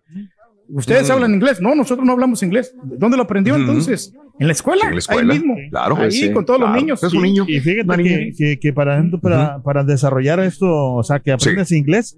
¿Ustedes 0.69 1.09
Mm. 1.09 1.11
hablan 1.11 1.33
inglés? 1.35 1.59
No, 1.61 1.75
nosotros 1.75 2.05
no 2.05 2.13
hablamos 2.13 2.41
inglés. 2.41 2.73
¿Dónde 2.83 3.17
lo 3.17 3.23
aprendió 3.23 3.55
entonces? 3.57 4.13
En 4.39 4.47
la 4.47 4.53
escuela. 4.53 4.85
En 4.87 4.93
la 4.93 4.99
escuela, 4.99 5.33
Ahí 5.33 5.39
mismo. 5.39 5.55
claro. 5.69 5.97
Ahí 5.97 6.09
Sí, 6.11 6.31
con 6.31 6.45
todos 6.45 6.57
claro. 6.59 6.73
los 6.73 6.81
niños. 6.81 7.03
Es 7.03 7.13
un 7.13 7.21
niño. 7.21 7.43
Y 7.49 7.59
fíjate 7.59 8.01
que, 8.03 8.31
que, 8.37 8.59
que 8.59 8.73
para, 8.73 8.95
ejemplo, 8.95 9.19
para, 9.19 9.61
para 9.61 9.83
desarrollar 9.83 10.39
esto, 10.39 10.67
o 10.95 11.03
sea, 11.03 11.19
que 11.19 11.33
aprendas 11.33 11.69
inglés, 11.73 12.17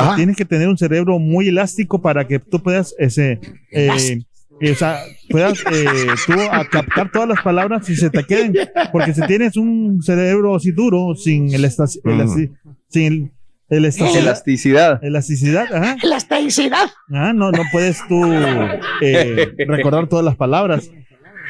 Ah. 0.00 0.14
tienes 0.16 0.36
que 0.36 0.44
tener 0.44 0.68
un 0.68 0.76
cerebro 0.78 1.18
muy 1.18 1.48
elástico 1.48 2.00
para 2.00 2.26
que 2.26 2.38
tú 2.38 2.60
puedas, 2.62 2.94
ese, 2.98 3.40
eh, 3.70 4.20
eh, 4.60 4.72
o 4.72 4.74
sea, 4.74 4.98
puedas 5.30 5.60
eh, 5.72 5.86
tú 6.26 6.32
a 6.50 6.64
captar 6.64 7.12
todas 7.12 7.28
las 7.28 7.40
palabras 7.42 7.88
y 7.88 7.94
se 7.96 8.10
te 8.10 8.24
queden. 8.24 8.54
Porque 8.92 9.14
si 9.14 9.22
tienes 9.22 9.56
un 9.56 10.02
cerebro 10.02 10.56
así 10.56 10.72
duro, 10.72 11.14
sin 11.14 11.54
el 11.54 11.64
estaci- 11.64 12.00
Mm. 12.02 12.54
sin 12.88 13.32
el 13.70 13.84
estaci- 13.84 14.16
Elasticidad. 14.16 14.98
elasticidad, 15.04 15.66
ajá. 15.72 15.96
Elasticidad. 16.02 16.90
Ah, 17.12 17.32
no, 17.34 17.52
no 17.52 17.62
puedes 17.70 18.00
tú 18.08 18.24
eh, 19.02 19.52
recordar 19.68 20.08
todas 20.08 20.24
las 20.24 20.36
palabras. 20.36 20.90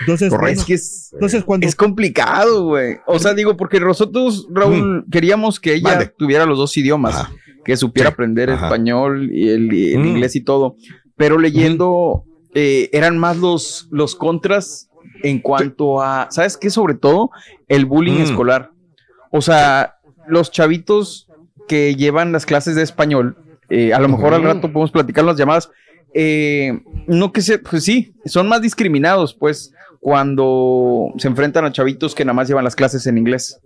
Entonces, 0.01 0.31
bueno, 0.31 0.47
Es 0.49 0.65
que 0.65 0.75
es, 0.75 1.11
entonces 1.13 1.43
cuando 1.45 1.67
es 1.67 1.75
complicado, 1.75 2.65
güey. 2.67 2.97
O 3.07 3.19
sea, 3.19 3.35
digo, 3.35 3.57
porque 3.57 3.81
nosotros, 3.81 4.47
Raúl, 4.53 5.05
queríamos 5.11 5.59
que 5.59 5.75
ella 5.75 6.13
tuviera 6.17 6.45
los 6.47 6.59
dos 6.59 6.77
idiomas. 6.77 7.27
Que 7.65 7.77
supiera 7.77 8.11
Sí. 8.11 8.13
aprender 8.15 8.51
Ajá. 8.51 8.67
español 8.67 9.31
y 9.33 9.49
el, 9.49 9.73
y 9.73 9.93
el 9.93 10.01
Mm. 10.01 10.07
inglés 10.07 10.37
y 10.37 10.41
todo. 10.41 10.77
Pero 11.17 11.39
leyendo, 11.39 12.25
eh, 12.55 12.89
eran 12.93 13.19
más 13.19 13.37
los, 13.37 13.89
los 13.91 14.15
contras 14.15 14.89
en 15.23 15.41
cuanto 15.41 16.01
a, 16.03 16.29
¿sabes 16.31 16.57
qué? 16.57 16.71
Sobre 16.71 16.95
todo, 16.95 17.31
el 17.69 17.85
bullying 17.87 18.19
Mm. 18.21 18.23
escolar. 18.23 18.71
O 19.31 19.41
sea, 19.41 19.97
los 20.27 20.51
chavitos 20.51 21.29
que 21.67 21.95
llevan 21.97 22.33
las 22.33 22.47
clases 22.47 22.75
de 22.77 22.83
español, 22.83 23.37
eh, 23.69 23.93
a 23.93 24.01
lo 24.01 24.09
mejor 24.09 24.33
al 24.33 24.43
rato 24.43 24.73
podemos 24.73 24.91
platicar 24.91 25.25
las 25.25 25.37
llamadas, 25.37 25.71
eh, 26.15 26.81
no 27.07 27.33
que 27.33 27.43
se, 27.43 27.59
pues 27.59 27.85
sí, 27.85 28.15
son 28.25 28.49
más 28.49 28.63
discriminados, 28.63 29.35
pues, 29.35 29.75
cuando 30.01 31.13
se 31.19 31.29
enfrentan 31.29 31.65
a 31.65 31.73
chavitos 31.73 32.15
que 32.15 32.25
nada 32.25 32.33
más 32.35 32.49
llevan 32.49 32.65
las 32.65 32.77
clases 32.77 33.07
en 33.07 33.19
inglés. 33.19 33.61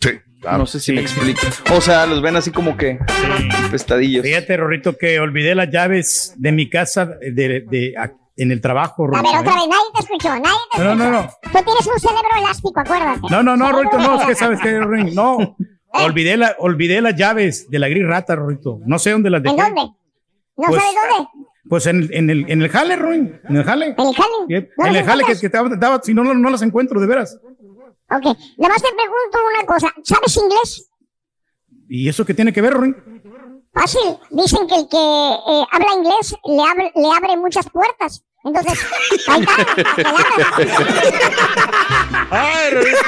Sí. 0.00 0.10
No 0.42 0.66
sé 0.66 0.78
si 0.80 0.92
me 0.92 1.00
explico. 1.00 1.40
O 1.74 1.80
sea, 1.80 2.06
los 2.06 2.22
ven 2.22 2.36
así 2.36 2.50
como 2.52 2.76
que 2.76 2.98
pestadillos. 3.70 4.24
Fíjate, 4.24 4.56
Rorrito, 4.56 4.96
que 4.96 5.18
olvidé 5.20 5.54
las 5.54 5.70
llaves 5.70 6.34
de 6.36 6.52
mi 6.52 6.70
casa 6.70 7.06
de, 7.20 7.64
de- 7.68 7.94
a- 7.98 8.12
en 8.36 8.52
el 8.52 8.60
trabajo, 8.60 9.04
A 9.04 9.08
Rorrito. 9.08 9.32
ver, 9.32 9.40
otra 9.40 9.52
¿eh? 9.52 9.56
vez, 9.56 9.68
nadie 9.68 9.84
te 9.94 10.00
escuchó, 10.00 10.28
nadie 10.28 10.42
te 10.72 10.78
No, 10.84 10.90
escuchó. 10.92 11.04
no, 11.04 11.10
no. 11.10 11.28
Tú 11.42 11.50
tienes 11.64 11.86
un 11.92 11.98
cerebro 12.00 12.28
elástico, 12.38 12.80
acuérdate. 12.80 13.20
No, 13.30 13.42
no, 13.42 13.56
no, 13.56 13.72
Rorrito, 13.72 13.98
no, 13.98 14.20
es 14.20 14.26
que 14.28 14.34
sabes 14.36 14.60
que, 14.60 14.78
Rorín, 14.78 15.14
no. 15.14 15.56
Olvidé, 15.92 16.36
la, 16.36 16.54
olvidé 16.58 17.00
las 17.00 17.16
llaves 17.16 17.68
de 17.70 17.78
la 17.80 17.88
gris 17.88 18.06
rata, 18.06 18.36
Rorrito. 18.36 18.78
No 18.86 18.98
sé 19.00 19.10
dónde 19.10 19.30
las 19.30 19.42
dejé. 19.42 19.56
¿En 19.56 19.60
dónde? 19.74 19.80
¿No 19.82 20.66
Pues, 20.68 20.80
sabes 20.82 20.94
dónde? 21.10 21.28
Pues 21.68 21.86
en, 21.86 22.08
en 22.12 22.30
el, 22.30 22.44
en 22.48 22.62
el 22.62 22.68
jale, 22.68 22.94
Rorín. 22.96 23.40
En 23.48 23.56
el 23.56 23.64
jale. 23.64 23.86
¿En 23.98 24.06
el 24.06 24.14
jale? 24.14 24.70
¿No 24.76 24.86
En 24.86 24.94
el 24.96 25.04
jale 25.04 25.24
que, 25.24 25.32
encuentras? 25.32 25.40
que 25.40 25.48
te 25.50 25.56
daba- 25.56 25.76
daba, 25.76 26.00
si 26.02 26.14
no, 26.14 26.22
no, 26.22 26.34
no 26.34 26.50
las 26.50 26.62
encuentro, 26.62 27.00
de 27.00 27.06
veras. 27.08 27.38
Ok, 28.10 28.24
nada 28.56 28.74
más 28.74 28.82
te 28.82 28.88
pregunto 28.88 29.38
una 29.54 29.66
cosa. 29.66 29.92
¿Sabes 30.02 30.36
inglés? 30.36 30.90
¿Y 31.88 32.08
eso 32.08 32.24
qué 32.24 32.34
tiene 32.34 32.52
que 32.52 32.60
ver, 32.62 32.72
Rorín? 32.74 32.96
Fácil. 33.72 34.18
Dicen 34.30 34.66
que 34.66 34.74
el 34.74 34.88
que 34.88 34.96
eh, 34.96 35.64
habla 35.70 35.92
inglés 35.94 36.34
le 36.44 36.62
abre, 36.62 36.92
le 36.94 37.08
abre 37.14 37.36
muchas 37.36 37.68
puertas. 37.70 38.24
Entonces, 38.44 38.86
ahí 39.28 39.42
está. 39.42 39.66
Ay, 42.30 42.70
Rorito. 42.70 42.98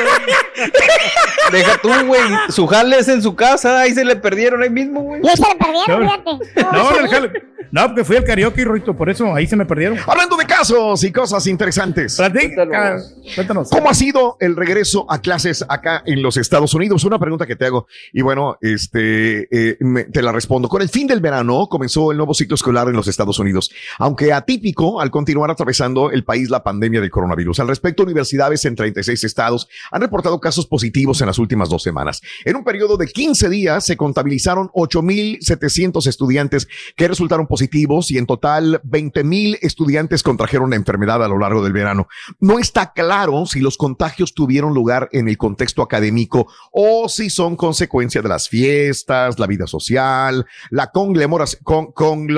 Deja 1.53 1.79
tú, 1.83 1.91
güey. 2.07 2.21
Su 2.49 2.67
jale 2.67 2.99
es 2.99 3.09
en 3.09 3.23
su 3.23 3.35
casa, 3.35 3.81
ahí 3.81 3.93
se 3.93 4.05
le 4.05 4.17
perdieron 4.17 4.63
ahí 4.63 4.71
mismo, 4.71 5.03
güey. 5.03 5.21
Ahí 5.27 5.37
se 5.37 5.43
le 5.49 5.57
perdieron, 5.57 6.05
No, 6.05 6.39
fíjate. 6.39 6.77
no, 6.77 6.85
sabía. 6.91 7.09
jale. 7.09 7.33
No, 7.73 7.87
porque 7.87 8.03
fui 8.03 8.17
al 8.17 8.25
karaoke, 8.25 8.65
Rorrito, 8.65 8.97
por 8.97 9.09
eso 9.11 9.33
ahí 9.33 9.47
se 9.47 9.55
me 9.55 9.65
perdieron. 9.65 9.97
Hablando 10.05 10.37
de 10.37 10.45
casos 10.45 11.05
y 11.05 11.13
cosas 11.13 11.47
interesantes. 11.47 12.17
Cuéntanos. 12.17 13.15
cuéntanos. 13.37 13.71
¿Cómo 13.71 13.89
ha 13.89 13.95
sido 13.95 14.37
el 14.41 14.57
regreso 14.57 15.07
a 15.09 15.21
clases 15.21 15.65
acá 15.69 16.03
en 16.05 16.21
los 16.21 16.37
Estados 16.37 16.75
Unidos? 16.75 17.05
Una 17.05 17.21
pregunta 17.21 17.47
que 17.47 17.55
te 17.55 17.67
hago. 17.67 17.87
Y 18.13 18.23
bueno, 18.23 18.57
este, 18.61 19.47
eh, 19.57 19.77
me- 19.81 20.03
te 20.05 20.21
la 20.21 20.33
respondo. 20.33 20.69
Con 20.69 20.83
el 20.83 20.89
fin 20.89 21.07
del 21.07 21.21
verano 21.21 21.69
comenzó 21.69 22.11
el 22.11 22.17
nuevo 22.17 22.35
ciclo 22.35 22.57
escolar 22.57 22.89
en 22.89 22.95
los 22.97 23.07
Estados 23.07 23.39
Unidos, 23.39 23.71
aunque 23.99 24.33
atípico 24.33 25.01
al 25.01 25.13
continuar 25.13 25.51
atravesando 25.53 26.11
el 26.11 26.25
país 26.25 26.51
la 26.51 26.65
pandemia 26.65 27.01
del 27.01 27.11
coronavirus. 27.11 27.61
Al 27.61 27.69
respecto, 27.69 28.03
universidades 28.03 28.65
en 28.65 28.75
36 28.75 29.23
estados 29.23 29.69
han 29.93 30.01
reportado 30.01 30.41
casos 30.41 30.67
positivos 30.67 31.21
en 31.21 31.29
las 31.29 31.39
últimas 31.41 31.69
dos 31.69 31.83
semanas. 31.83 32.21
En 32.45 32.55
un 32.57 32.63
periodo 32.63 32.97
de 32.97 33.09
15 33.09 33.49
días 33.49 33.85
se 33.85 33.97
contabilizaron 33.97 34.69
8.700 34.75 36.07
estudiantes 36.07 36.69
que 36.97 37.09
resultaron 37.09 37.47
positivos 37.47 38.11
y 38.11 38.19
en 38.19 38.27
total 38.27 38.81
20.000 38.85 39.59
estudiantes 39.63 40.23
contrajeron 40.23 40.71
la 40.71 40.77
enfermedad 40.77 41.25
a 41.25 41.29
lo 41.29 41.39
largo 41.39 41.63
del 41.65 41.73
verano. 41.73 42.07
No 42.39 42.59
está 42.59 42.93
claro 42.93 43.47
si 43.47 43.61
los 43.61 43.77
contagios 43.77 44.35
tuvieron 44.35 44.75
lugar 44.75 45.09
en 45.13 45.29
el 45.29 45.37
contexto 45.39 45.83
académico 45.83 46.47
o 46.73 47.09
si 47.09 47.31
son 47.31 47.57
consecuencia 47.57 48.23
de 48.23 48.29
las 48.29 48.49
fiestas, 48.49 49.39
la 49.39 49.47
vida 49.47 49.67
social, 49.67 50.47
la 50.71 50.93
conglomeras- 50.93 51.59
con, 51.63 51.93
con- 51.93 52.29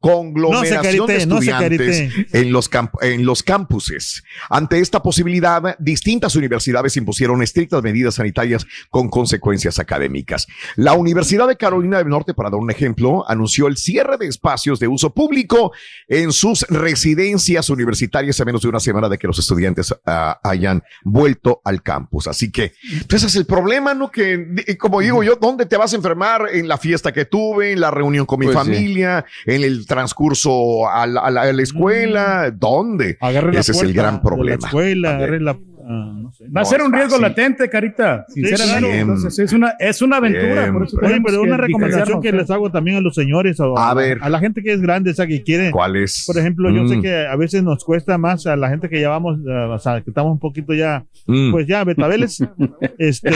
conglomeración 0.00 1.06
de 1.06 1.14
estudiantes 1.42 1.98
en 2.34 2.52
los, 2.52 2.68
camp- 2.68 3.02
en 3.02 3.24
los 3.26 3.42
campuses. 3.42 4.22
Ante 4.48 4.80
esta 4.80 5.02
posibilidad, 5.02 5.76
distintas 5.78 6.34
universidades 6.36 6.96
impusieron 6.96 7.42
estrictas 7.42 7.82
medidas 7.90 8.14
sanitarias 8.14 8.66
con 8.90 9.08
consecuencias 9.08 9.78
académicas. 9.78 10.46
La 10.76 10.92
Universidad 10.94 11.48
de 11.48 11.56
Carolina 11.56 11.98
del 11.98 12.08
Norte, 12.08 12.34
para 12.34 12.50
dar 12.50 12.60
un 12.60 12.70
ejemplo, 12.70 13.24
anunció 13.28 13.66
el 13.66 13.76
cierre 13.76 14.16
de 14.18 14.26
espacios 14.26 14.78
de 14.78 14.88
uso 14.88 15.12
público 15.12 15.72
en 16.08 16.32
sus 16.32 16.62
residencias 16.68 17.70
universitarias 17.70 18.40
a 18.40 18.44
menos 18.44 18.62
de 18.62 18.68
una 18.68 18.80
semana 18.80 19.08
de 19.08 19.18
que 19.18 19.26
los 19.26 19.38
estudiantes 19.38 19.94
ah, 20.06 20.38
hayan 20.42 20.82
vuelto 21.02 21.60
al 21.64 21.82
campus. 21.82 22.26
Así 22.28 22.50
que 22.52 22.72
pues 23.08 23.22
ese 23.22 23.26
es 23.26 23.36
el 23.36 23.46
problema, 23.46 23.94
¿no? 23.94 24.10
Que, 24.10 24.76
como 24.78 25.00
digo 25.00 25.22
yo, 25.22 25.36
¿dónde 25.40 25.66
te 25.66 25.76
vas 25.76 25.92
a 25.92 25.96
enfermar? 25.96 26.42
En 26.52 26.68
la 26.68 26.78
fiesta 26.78 27.12
que 27.12 27.24
tuve, 27.24 27.72
en 27.72 27.80
la 27.80 27.90
reunión 27.90 28.26
con 28.26 28.38
mi 28.38 28.46
Pues 28.46 28.58
sí. 28.58 28.64
familia, 28.64 29.24
en 29.46 29.62
el 29.64 29.86
transcurso 29.86 30.88
a 30.88 31.06
la, 31.06 31.20
a 31.22 31.30
la- 31.30 31.42
a 31.42 31.52
la 31.52 31.62
escuela, 31.62 32.50
¿dónde? 32.50 33.16
Agarre 33.20 33.52
la 33.52 33.60
Ese 33.60 33.72
es 33.72 33.82
el 33.82 33.92
gran 33.92 34.14
de 34.14 34.18
La 34.18 34.22
problema. 34.22 34.66
escuela, 34.68 35.16
agarre 35.16 35.40
la. 35.40 35.58
Ah, 35.84 36.12
no 36.14 36.32
sé. 36.32 36.44
Va 36.48 36.60
a 36.60 36.64
ser 36.64 36.82
un 36.82 36.92
riesgo 36.92 37.16
fácil. 37.16 37.22
latente, 37.22 37.68
Carita. 37.68 38.24
Sinceramente. 38.28 39.00
Entonces, 39.00 39.38
es 39.38 39.52
una, 39.52 39.74
es 39.78 40.02
una 40.02 40.18
aventura. 40.18 40.72
Por 40.72 40.84
eso 40.84 40.98
Siempre. 40.98 41.06
Oye, 41.06 41.14
tenemos 41.14 41.30
pero 41.30 41.42
que 41.42 41.48
una 41.48 41.56
recomendación 41.56 42.22
que 42.22 42.32
les 42.32 42.50
hago 42.50 42.70
también 42.70 42.98
a 42.98 43.00
los 43.00 43.14
señores 43.14 43.58
o 43.60 43.76
A 43.76 43.94
ver. 43.94 44.18
a 44.20 44.28
la 44.28 44.38
gente 44.38 44.62
que 44.62 44.72
es 44.72 44.80
grande, 44.80 45.10
o 45.10 45.14
sea, 45.14 45.26
que 45.26 45.42
quiere. 45.42 45.70
¿Cuál 45.70 45.96
es? 45.96 46.24
Por 46.26 46.38
ejemplo, 46.38 46.70
yo 46.70 46.86
sé 46.86 46.96
Mm, 46.96 47.02
que 47.02 47.26
a 47.26 47.36
veces 47.36 47.62
nos 47.62 47.84
cuesta 47.84 48.18
más 48.18 48.46
a 48.46 48.56
la 48.56 48.68
gente 48.68 48.88
que 48.88 49.00
ya 49.00 49.08
vamos, 49.08 49.38
eh, 49.38 49.52
o 49.52 49.78
sea, 49.78 50.00
que 50.00 50.10
estamos 50.10 50.32
un 50.32 50.38
poquito 50.38 50.74
ya, 50.74 51.04
mm. 51.26 51.50
pues 51.50 51.66
ya, 51.66 51.84
betabeles, 51.84 52.42
este, 52.98 53.30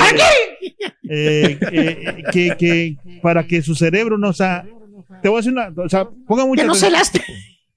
eh, 1.09 1.59
eh, 1.73 2.23
que, 2.33 2.57
que 2.59 2.97
para 3.23 3.47
que 3.47 3.63
su 3.63 3.75
cerebro 3.75 4.19
no, 4.19 4.29
o 4.29 4.33
sea, 4.33 4.65
te 5.23 5.29
voy 5.29 5.37
a 5.37 5.41
decir 5.41 5.53
una, 5.53 5.73
o 5.77 5.89
sea, 5.89 6.09
ponga 6.27 6.47
mucha 6.47 6.63
atención. 6.63 6.93
No, 6.93 6.99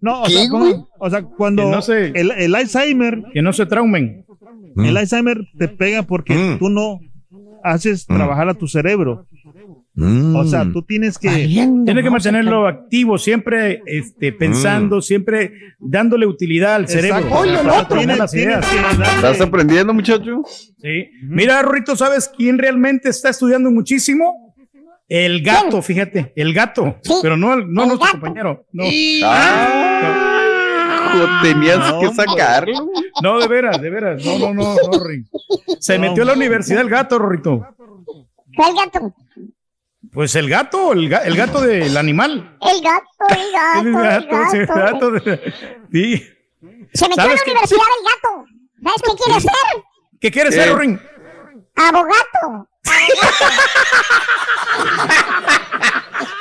o 0.02 0.26
sea, 0.30 0.42
¿Qué, 0.44 0.50
ponga- 0.50 0.60
güey? 0.60 0.76
o 1.00 1.10
sea, 1.10 1.22
cuando 1.24 1.70
no 1.72 1.82
se- 1.82 2.08
el, 2.16 2.32
el 2.32 2.56
Alzheimer, 2.56 3.24
Que 3.34 3.42
no 3.42 3.52
se 3.54 3.66
traumen. 3.66 4.26
Mm. 4.76 4.86
el 4.86 4.98
Alzheimer 4.98 5.40
te 5.58 5.68
pega 5.68 6.04
porque 6.04 6.34
Mm. 6.36 6.60
tú 6.60 6.70
no 6.70 7.00
haces 7.64 8.06
Mm. 8.08 8.16
trabajar 8.16 8.48
a 8.50 8.54
tu 8.54 8.68
cerebro. 8.68 9.26
Mm. 10.00 10.36
O 10.36 10.46
sea, 10.46 10.64
tú 10.72 10.84
tienes 10.84 11.18
que, 11.18 11.28
Tiene 11.48 12.04
que 12.04 12.10
mantenerlo 12.12 12.68
activo, 12.68 13.18
siempre 13.18 13.82
este, 13.88 14.32
pensando, 14.32 15.02
siempre 15.02 15.54
dándole 15.80 16.28
utilidad 16.28 16.76
al 16.76 16.88
cerebro. 16.88 17.26
Tienes- 17.42 17.88
terminar 17.88 18.18
las 18.20 18.32
tienes 18.32 18.58
ideas. 18.72 18.98
darle- 19.00 19.16
¿Estás 19.16 19.42
aprendiendo, 19.42 19.96
muchacho? 19.96 20.44
Sí. 20.46 21.10
Mira, 21.24 21.64
Rurito, 21.64 21.96
¿sabes 21.96 22.30
quién 22.38 22.60
realmente 22.60 23.10
está 23.10 23.30
estudiando 23.30 23.72
muchísimo? 23.72 24.47
El 25.10 25.42
gato, 25.42 25.82
fíjate, 25.82 26.34
el 26.36 26.54
gato. 26.54 26.98
Sí, 27.02 27.14
Pero 27.22 27.38
no, 27.38 27.54
el- 27.54 27.72
no 27.72 27.84
el 27.84 27.88
nuestro 27.90 28.08
gato. 28.08 28.20
compañero. 28.20 28.66
No, 28.74 28.84
Ah, 29.24 30.50
tenías 31.42 31.80
No, 31.80 32.00
que 32.00 32.08
hombre. 32.08 32.26
sacarlo. 32.26 32.90
no, 33.22 33.40
de 33.40 33.48
veras, 33.48 33.82
de 33.82 33.90
veras. 33.90 34.24
No, 34.26 34.38
no, 34.40 34.54
no, 34.54 34.76
no, 34.92 35.00
Rin. 35.06 35.28
Se 35.80 35.98
No, 35.98 36.08
metió 36.08 36.24
a 36.24 36.26
la 36.28 36.34
no. 36.34 36.38
universidad 36.40 36.82
el 36.82 36.90
gato, 36.90 37.18
Rurito. 37.20 37.66
¿Cuál 38.56 38.74
gato? 38.76 39.14
Pues 40.12 40.36
el 40.36 40.50
gato, 40.50 40.92
el, 40.94 41.10
ga- 41.10 41.22
el 41.26 41.36
gato 41.38 41.62
del 41.62 41.96
animal. 41.96 42.58
El 42.62 42.82
gato, 42.82 43.06
el 43.30 43.52
gato, 43.54 43.80
El 43.82 43.88
el 43.88 43.94
gato, 43.94 44.38
sí, 44.52 44.58
el 44.58 44.66
gato. 44.66 44.80
gato 44.82 45.12
de- 45.12 45.54
sí. 45.92 46.24
Se 46.94 47.08
metió 47.10 47.24
a 47.24 47.28
la 47.28 47.38
¿Sabes 47.38 47.44
qué? 47.44 47.52
universidad 47.52 47.82
del 47.82 48.06
gato. 48.14 48.46
¿Sabes 48.84 49.02
qué 49.04 49.12
quiere 49.24 49.40
ser? 49.42 49.52
¿Qué 50.20 50.32
quieres 50.32 50.56
¿Qué? 50.56 50.62
ser, 50.64 50.76
Rin? 50.78 51.00
Abogato. 51.76 52.68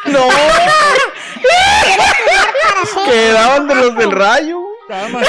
No, 0.06 0.28
quedaban 3.04 3.68
de 3.68 3.74
los 3.74 3.96
del 3.96 4.10
rayo. 4.12 4.60
Está 4.88 5.08
bueno. 5.10 5.26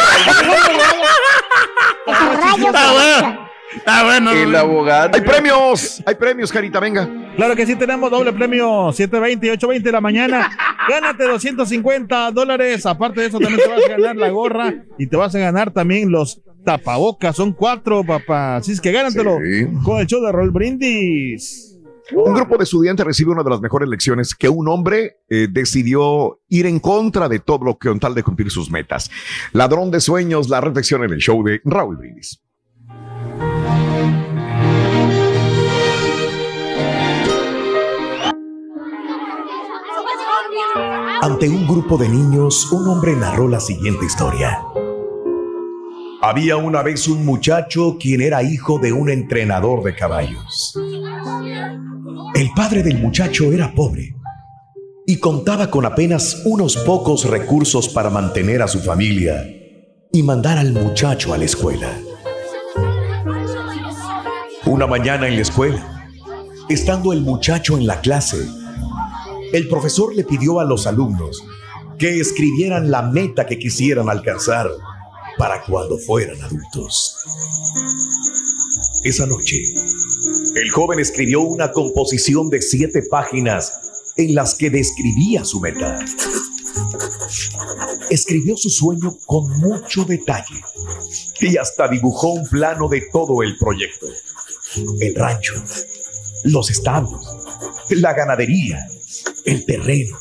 Está 3.75 4.03
bueno. 4.03 4.32
El 4.32 4.56
abogado. 4.56 5.12
Hay 5.13 5.21
premios, 5.21 6.03
hay 6.06 6.15
premios, 6.15 6.51
Carita, 6.51 6.80
venga. 6.80 7.08
Claro 7.36 7.56
que 7.56 7.65
sí, 7.65 7.75
tenemos 7.75 8.10
doble 8.10 8.34
premio 8.34 8.91
720 8.91 9.47
y 9.47 9.49
820 9.51 9.88
de 9.88 9.91
la 9.91 10.01
mañana. 10.01 10.49
Gánate 10.88 11.25
250 11.25 12.32
dólares. 12.32 12.86
Aparte 12.86 13.21
de 13.21 13.27
eso, 13.27 13.39
también 13.39 13.62
te 13.62 13.69
vas 13.69 13.84
a 13.86 13.89
ganar 13.89 14.15
la 14.15 14.30
gorra 14.30 14.73
y 14.97 15.08
te 15.08 15.17
vas 15.17 15.36
a 15.36 15.39
ganar 15.39 15.71
también 15.71 16.12
los 16.12 16.41
tapabocas. 16.67 17.34
Son 17.38 17.53
cuatro, 17.53 18.03
papá. 18.03 18.58
Así 18.58 18.73
es 18.73 18.82
que 18.82 18.91
gánatelo 18.91 19.38
Sí. 19.41 19.67
con 19.86 19.99
el 20.01 20.06
show 20.06 20.21
de 20.21 20.32
Roll 20.34 20.51
Brindis. 20.51 21.80
Un 22.13 22.34
grupo 22.34 22.58
de 22.58 22.63
estudiantes 22.65 23.06
recibe 23.06 23.32
una 23.32 23.43
de 23.43 23.49
las 23.49 23.60
mejores 23.62 23.88
lecciones 23.88 24.34
que 24.36 24.47
un 24.49 24.67
hombre 24.67 25.17
eh, 25.30 25.47
decidió 25.49 26.39
ir 26.49 26.65
en 26.65 26.80
contra 26.80 27.27
de 27.30 27.39
todo 27.39 27.63
lo 27.65 27.77
que 27.77 27.89
con 27.89 27.99
tal 27.99 28.15
de 28.15 28.23
cumplir 28.23 28.49
sus 28.51 28.69
metas. 28.69 29.10
Ladrón 29.53 29.91
de 29.91 29.99
sueños, 30.01 30.49
la 30.49 30.62
reflexión 30.62 31.03
en 31.03 31.12
el 31.12 31.19
show 31.19 31.41
de 31.43 31.62
Raúl 31.65 31.97
Brindis. 31.97 32.41
Ante 41.21 41.49
un 41.49 41.67
grupo 41.67 41.97
de 41.97 42.08
niños, 42.10 42.71
un 42.71 42.88
hombre 42.88 43.15
narró 43.15 43.47
la 43.47 43.60
siguiente 43.60 44.06
historia. 44.06 44.60
Había 46.21 46.58
una 46.58 46.82
vez 46.82 47.08
un 47.08 47.25
muchacho 47.25 47.97
quien 47.99 48.21
era 48.21 48.41
hijo 48.41 48.80
de 48.80 48.91
un 48.91 49.10
entrenador 49.10 49.84
de 49.84 49.93
caballos. 49.93 50.73
El 52.34 52.49
padre 52.56 52.82
del 52.82 52.97
muchacho 52.97 53.51
era 53.51 53.73
pobre 53.75 54.15
y 55.06 55.19
contaba 55.19 55.69
con 55.69 55.86
apenas 55.86 56.41
unos 56.45 56.75
pocos 56.77 57.25
recursos 57.25 57.88
para 57.89 58.10
mantener 58.10 58.63
a 58.63 58.67
su 58.67 58.80
familia 58.80 59.45
y 60.12 60.23
mandar 60.23 60.58
al 60.58 60.73
muchacho 60.73 61.34
a 61.34 61.38
la 61.38 61.45
escuela. 61.45 61.99
Una 64.65 64.88
mañana 64.88 65.27
en 65.27 65.36
la 65.36 65.41
escuela, 65.43 66.10
estando 66.67 67.13
el 67.13 67.21
muchacho 67.21 67.77
en 67.77 67.86
la 67.86 68.01
clase, 68.01 68.39
el 69.53 69.67
profesor 69.67 70.15
le 70.15 70.23
pidió 70.23 70.60
a 70.60 70.65
los 70.65 70.88
alumnos 70.88 71.43
que 71.99 72.19
escribieran 72.19 72.89
la 72.89 73.03
meta 73.03 73.45
que 73.45 73.60
quisieran 73.60 74.10
alcanzar 74.10 74.67
para 75.38 75.63
cuando 75.65 75.97
fueran 75.97 76.41
adultos. 76.41 77.15
Esa 79.04 79.26
noche, 79.26 79.62
el 80.56 80.69
joven 80.71 81.00
escribió 81.00 81.41
una 81.41 81.71
composición 81.71 82.50
de 82.50 82.62
siete 82.62 83.04
páginas 83.10 84.13
en 84.17 84.36
las 84.36 84.56
que 84.56 84.69
describía 84.69 85.45
su 85.45 85.60
meta. 85.60 86.00
Escribió 88.10 88.58
su 88.58 88.69
sueño 88.69 89.17
con 89.26 89.50
mucho 89.60 90.04
detalle 90.06 90.62
y 91.39 91.58
hasta 91.58 91.88
dibujó 91.88 92.34
un 92.34 92.47
plano 92.47 92.88
de 92.88 93.04
todo 93.12 93.43
el 93.43 93.58
proyecto. 93.58 94.08
El 95.00 95.15
rancho, 95.15 95.54
los 96.43 96.69
establos, 96.69 97.26
la 97.89 98.13
ganadería, 98.13 98.88
el 99.45 99.65
terreno 99.65 100.17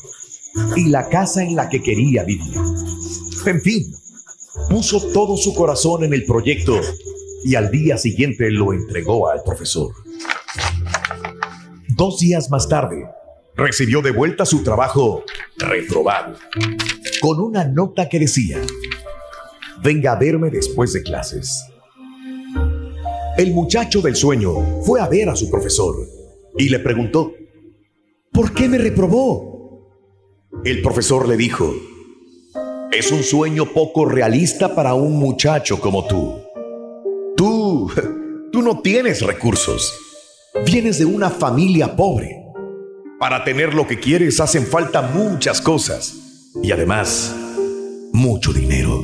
y 0.75 0.89
la 0.89 1.09
casa 1.09 1.43
en 1.43 1.55
la 1.55 1.69
que 1.69 1.81
quería 1.81 2.23
vivir. 2.23 2.53
En 3.45 3.61
fin, 3.61 3.95
puso 4.69 5.01
todo 5.13 5.37
su 5.37 5.53
corazón 5.53 6.03
en 6.03 6.13
el 6.13 6.25
proyecto 6.25 6.79
y 7.43 7.55
al 7.55 7.71
día 7.71 7.97
siguiente 7.97 8.51
lo 8.51 8.73
entregó 8.73 9.29
al 9.29 9.43
profesor. 9.43 9.93
Dos 11.89 12.19
días 12.19 12.49
más 12.51 12.67
tarde, 12.67 13.05
recibió 13.55 14.01
de 14.01 14.11
vuelta 14.11 14.45
su 14.45 14.63
trabajo 14.63 15.23
reprobado, 15.57 16.35
con 17.21 17.39
una 17.39 17.65
nota 17.65 18.07
que 18.07 18.19
decía, 18.19 18.59
venga 19.83 20.11
a 20.11 20.19
verme 20.19 20.49
después 20.49 20.93
de 20.93 21.01
clases. 21.01 21.65
El 23.37 23.53
muchacho 23.53 24.01
del 24.01 24.15
sueño 24.15 24.81
fue 24.83 24.99
a 24.99 25.07
ver 25.07 25.29
a 25.29 25.35
su 25.35 25.49
profesor 25.49 25.95
y 26.57 26.69
le 26.69 26.79
preguntó, 26.79 27.33
¿por 28.31 28.53
qué 28.53 28.67
me 28.67 28.77
reprobó? 28.77 29.91
El 30.63 30.81
profesor 30.81 31.27
le 31.27 31.37
dijo, 31.37 31.73
es 32.91 33.11
un 33.11 33.23
sueño 33.23 33.65
poco 33.73 34.05
realista 34.05 34.73
para 34.73 34.93
un 34.93 35.17
muchacho 35.17 35.79
como 35.79 36.05
tú. 36.07 36.41
Tú, 37.35 37.91
tú 38.51 38.61
no 38.61 38.81
tienes 38.81 39.21
recursos. 39.21 39.93
Vienes 40.65 40.97
de 40.99 41.05
una 41.05 41.29
familia 41.29 41.95
pobre. 41.95 42.43
Para 43.19 43.43
tener 43.43 43.73
lo 43.73 43.87
que 43.87 43.99
quieres 43.99 44.39
hacen 44.39 44.65
falta 44.65 45.01
muchas 45.01 45.61
cosas 45.61 46.15
y 46.61 46.71
además 46.71 47.35
mucho 48.13 48.53
dinero. 48.53 49.03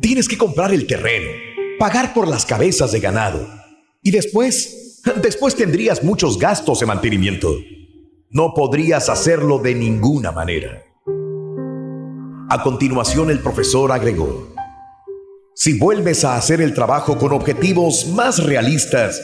Tienes 0.00 0.28
que 0.28 0.38
comprar 0.38 0.72
el 0.72 0.86
terreno, 0.86 1.30
pagar 1.78 2.12
por 2.14 2.28
las 2.28 2.44
cabezas 2.44 2.92
de 2.92 3.00
ganado 3.00 3.46
y 4.02 4.10
después, 4.10 5.00
después 5.22 5.56
tendrías 5.56 6.04
muchos 6.04 6.38
gastos 6.38 6.80
de 6.80 6.86
mantenimiento. 6.86 7.54
No 8.30 8.54
podrías 8.54 9.08
hacerlo 9.08 9.58
de 9.58 9.74
ninguna 9.74 10.32
manera. 10.32 10.82
A 12.54 12.62
continuación 12.62 13.30
el 13.30 13.38
profesor 13.38 13.90
agregó, 13.92 14.52
si 15.54 15.78
vuelves 15.78 16.22
a 16.22 16.36
hacer 16.36 16.60
el 16.60 16.74
trabajo 16.74 17.16
con 17.16 17.32
objetivos 17.32 18.08
más 18.08 18.44
realistas, 18.44 19.22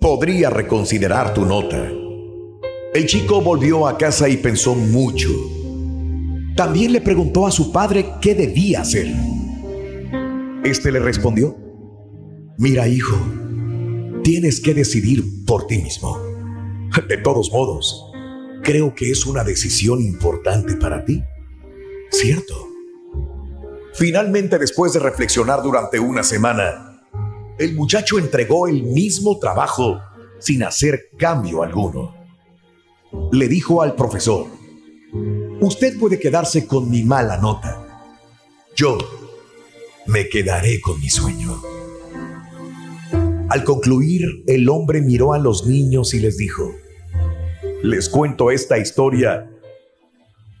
podría 0.00 0.50
reconsiderar 0.50 1.34
tu 1.34 1.46
nota. 1.46 1.88
El 2.94 3.06
chico 3.06 3.40
volvió 3.40 3.86
a 3.86 3.96
casa 3.96 4.28
y 4.28 4.38
pensó 4.38 4.74
mucho. 4.74 5.28
También 6.56 6.92
le 6.92 7.00
preguntó 7.00 7.46
a 7.46 7.52
su 7.52 7.70
padre 7.70 8.14
qué 8.20 8.34
debía 8.34 8.80
hacer. 8.80 9.06
Este 10.64 10.90
le 10.90 10.98
respondió, 10.98 11.56
mira 12.58 12.88
hijo, 12.88 13.16
tienes 14.24 14.58
que 14.58 14.74
decidir 14.74 15.22
por 15.46 15.68
ti 15.68 15.78
mismo. 15.78 16.18
De 17.08 17.18
todos 17.18 17.52
modos, 17.52 18.10
creo 18.64 18.96
que 18.96 19.12
es 19.12 19.26
una 19.26 19.44
decisión 19.44 20.00
importante 20.00 20.74
para 20.74 21.04
ti, 21.04 21.22
¿cierto? 22.10 22.68
Finalmente, 23.94 24.58
después 24.58 24.92
de 24.92 25.00
reflexionar 25.00 25.62
durante 25.62 25.98
una 25.98 26.22
semana, 26.22 27.02
el 27.58 27.74
muchacho 27.74 28.18
entregó 28.18 28.68
el 28.68 28.82
mismo 28.84 29.38
trabajo 29.38 30.00
sin 30.38 30.62
hacer 30.62 31.10
cambio 31.18 31.62
alguno 31.62 32.18
le 33.32 33.48
dijo 33.48 33.82
al 33.82 33.94
profesor, 33.94 34.46
usted 35.60 35.98
puede 35.98 36.18
quedarse 36.18 36.66
con 36.66 36.90
mi 36.90 37.02
mala 37.02 37.38
nota. 37.38 38.04
Yo 38.76 38.98
me 40.06 40.28
quedaré 40.28 40.80
con 40.80 41.00
mi 41.00 41.08
sueño. 41.08 41.60
Al 43.48 43.64
concluir, 43.64 44.44
el 44.46 44.68
hombre 44.68 45.00
miró 45.00 45.32
a 45.32 45.38
los 45.38 45.66
niños 45.66 46.12
y 46.14 46.20
les 46.20 46.36
dijo, 46.36 46.74
les 47.82 48.08
cuento 48.08 48.50
esta 48.50 48.78
historia 48.78 49.50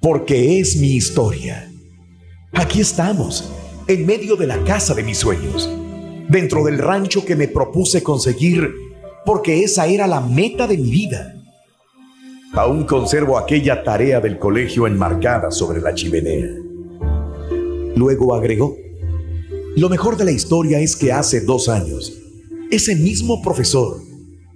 porque 0.00 0.60
es 0.60 0.76
mi 0.76 0.92
historia. 0.92 1.70
Aquí 2.52 2.80
estamos, 2.80 3.52
en 3.86 4.06
medio 4.06 4.36
de 4.36 4.46
la 4.46 4.62
casa 4.64 4.94
de 4.94 5.02
mis 5.02 5.18
sueños, 5.18 5.68
dentro 6.28 6.64
del 6.64 6.78
rancho 6.78 7.24
que 7.24 7.36
me 7.36 7.48
propuse 7.48 8.02
conseguir 8.02 8.72
porque 9.24 9.62
esa 9.62 9.86
era 9.86 10.06
la 10.06 10.20
meta 10.20 10.66
de 10.66 10.78
mi 10.78 10.90
vida. 10.90 11.34
Aún 12.52 12.84
conservo 12.84 13.36
aquella 13.36 13.82
tarea 13.82 14.20
del 14.20 14.38
colegio 14.38 14.86
enmarcada 14.86 15.50
sobre 15.50 15.80
la 15.80 15.94
chimenea. 15.94 16.48
Luego 17.94 18.34
agregó, 18.34 18.76
lo 19.76 19.88
mejor 19.88 20.16
de 20.16 20.24
la 20.24 20.30
historia 20.30 20.80
es 20.80 20.96
que 20.96 21.12
hace 21.12 21.40
dos 21.40 21.68
años, 21.68 22.18
ese 22.70 22.94
mismo 22.96 23.42
profesor 23.42 24.00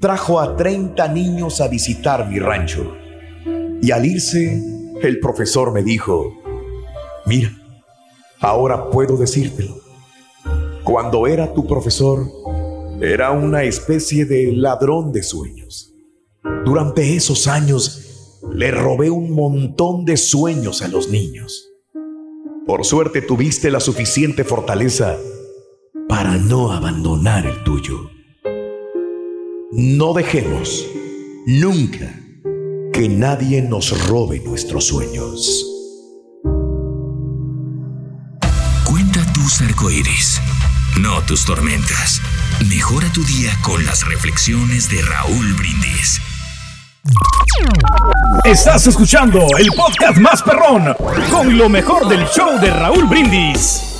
trajo 0.01 0.41
a 0.41 0.57
30 0.57 1.07
niños 1.09 1.61
a 1.61 1.69
visitar 1.69 2.29
mi 2.29 2.39
rancho. 2.39 2.97
Y 3.81 3.91
al 3.91 4.07
irse, 4.07 4.82
el 5.03 5.21
profesor 5.21 5.73
me 5.73 5.83
dijo, 5.83 6.33
mira, 7.27 7.51
ahora 8.41 8.91
puedo 8.91 9.17
decírtelo. 9.17 9.77
Cuando 10.85 11.27
era 11.27 11.53
tu 11.53 11.67
profesor, 11.67 12.27
era 13.01 13.33
una 13.33 13.65
especie 13.65 14.25
de 14.25 14.53
ladrón 14.53 15.13
de 15.13 15.23
sueños. 15.23 15.95
Durante 16.65 17.17
esos 17.17 17.49
años 17.49 18.41
le 18.53 18.71
robé 18.71 19.11
un 19.11 19.33
montón 19.33 20.05
de 20.05 20.17
sueños 20.17 20.83
a 20.83 20.89
los 20.89 21.09
niños. 21.09 21.69
Por 22.67 22.85
suerte 22.85 23.23
tuviste 23.23 23.71
la 23.71 23.81
suficiente 23.81 24.45
fortaleza 24.45 25.19
para 26.09 26.37
no 26.37 26.73
abandonar 26.73 27.47
el 27.47 27.65
tuyo. 27.65 28.11
No 29.73 30.13
dejemos 30.13 30.87
nunca 31.47 32.22
que 32.93 33.09
nadie 33.09 33.63
nos 33.63 34.07
robe 34.07 34.41
nuestros 34.41 34.87
sueños. 34.87 35.67
Cuenta 38.85 39.33
tus 39.33 39.63
arcoíris, 39.63 40.41
no 41.01 41.23
tus 41.23 41.45
tormentas. 41.47 42.21
Mejora 42.69 43.11
tu 43.13 43.25
día 43.25 43.51
con 43.63 43.85
las 43.87 44.07
reflexiones 44.07 44.91
de 44.91 45.01
Raúl 45.03 45.55
Brindis. 45.55 46.21
Estás 48.45 48.87
escuchando 48.87 49.41
el 49.59 49.69
podcast 49.77 50.19
más 50.19 50.43
perrón 50.43 50.95
con 51.31 51.57
lo 51.57 51.69
mejor 51.69 52.09
del 52.09 52.27
show 52.27 52.61
de 52.61 52.71
Raúl 52.71 53.07
Brindis. 53.07 53.92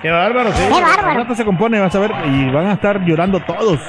Qué 0.01 0.12
bárbaro, 0.12 0.51
sí. 0.51 0.63
Qué 0.67 0.82
bárbaro. 0.82 1.19
Rato 1.19 1.36
se 1.36 1.45
compone, 1.45 1.80
vas 1.80 1.95
a 1.95 1.99
ver, 1.99 2.12
y 2.25 2.51
van 2.51 2.67
a 2.67 2.73
estar 2.73 2.99
llorando 3.01 3.39
todos. 3.41 3.80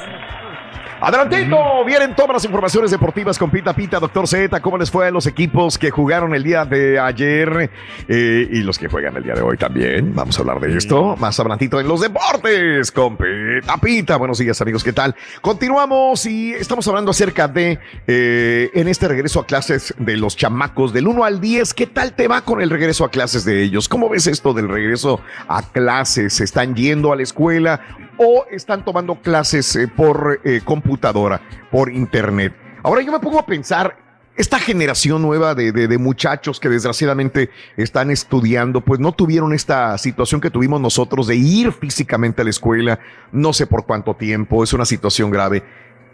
Adelantito, 1.01 1.85
vienen 1.85 2.13
todas 2.13 2.33
las 2.33 2.43
informaciones 2.43 2.91
deportivas 2.91 3.39
con 3.39 3.49
Pita 3.49 3.73
Pita, 3.73 4.01
doctor 4.01 4.27
Z. 4.27 4.59
¿Cómo 4.59 4.77
les 4.77 4.91
fue 4.91 5.07
a 5.07 5.11
los 5.11 5.27
equipos 5.27 5.77
que 5.77 5.91
jugaron 5.91 6.35
el 6.35 6.43
día 6.43 6.65
de 6.65 6.99
ayer 6.99 7.71
eh, 8.09 8.47
y 8.51 8.61
los 8.63 8.77
que 8.77 8.89
juegan 8.89 9.15
el 9.15 9.23
día 9.23 9.33
de 9.33 9.41
hoy 9.41 9.55
también? 9.55 10.13
Vamos 10.13 10.37
a 10.37 10.41
hablar 10.41 10.59
de 10.59 10.77
esto 10.77 11.15
más 11.15 11.39
adelantito 11.39 11.79
en 11.79 11.87
los 11.87 12.01
deportes 12.01 12.91
con 12.91 13.15
Pita 13.15 13.77
Pita. 13.77 14.17
Buenos 14.17 14.39
días, 14.39 14.59
amigos, 14.61 14.83
¿qué 14.83 14.91
tal? 14.91 15.15
Continuamos 15.39 16.25
y 16.25 16.53
estamos 16.53 16.85
hablando 16.89 17.11
acerca 17.11 17.47
de 17.47 17.79
eh, 18.05 18.69
en 18.73 18.89
este 18.89 19.07
regreso 19.07 19.39
a 19.39 19.45
clases 19.45 19.93
de 19.97 20.17
los 20.17 20.35
chamacos 20.35 20.91
del 20.91 21.07
1 21.07 21.23
al 21.23 21.39
10. 21.39 21.73
¿Qué 21.75 21.87
tal 21.87 22.11
te 22.11 22.27
va 22.27 22.41
con 22.41 22.61
el 22.61 22.69
regreso 22.69 23.05
a 23.05 23.09
clases 23.09 23.45
de 23.45 23.63
ellos? 23.63 23.87
¿Cómo 23.87 24.09
ves 24.09 24.27
esto 24.27 24.53
del 24.53 24.67
regreso 24.67 25.21
a 25.47 25.61
clases? 25.61 26.41
¿Están 26.41 26.75
yendo 26.75 27.13
a 27.13 27.15
la 27.15 27.23
escuela 27.23 27.79
o 28.19 28.45
están 28.51 28.85
tomando 28.85 29.15
clases 29.15 29.75
eh, 29.75 29.87
por 29.87 30.39
eh, 30.43 30.61
computadora, 30.63 31.41
por 31.71 31.89
internet? 31.91 32.53
Ahora 32.83 33.01
yo 33.01 33.11
me 33.11 33.19
pongo 33.19 33.39
a 33.39 33.45
pensar, 33.45 33.97
esta 34.35 34.59
generación 34.59 35.21
nueva 35.21 35.55
de, 35.55 35.71
de- 35.71 35.87
de 35.87 35.97
muchachos 35.97 36.59
que 36.59 36.69
desgraciadamente 36.69 37.49
están 37.75 38.09
estudiando, 38.11 38.81
pues 38.81 38.99
no 38.99 39.11
tuvieron 39.11 39.51
esta 39.53 39.97
situación 39.97 40.39
que 40.39 40.49
tuvimos 40.49 40.79
nosotros 40.79 41.27
de 41.27 41.35
ir 41.35 41.71
físicamente 41.73 42.41
a 42.41 42.43
la 42.45 42.49
escuela, 42.51 42.99
no 43.31 43.51
sé 43.53 43.67
por 43.67 43.85
cuánto 43.85 44.13
tiempo, 44.15 44.63
es 44.63 44.71
una 44.73 44.85
situación 44.85 45.29
grave. 45.31 45.63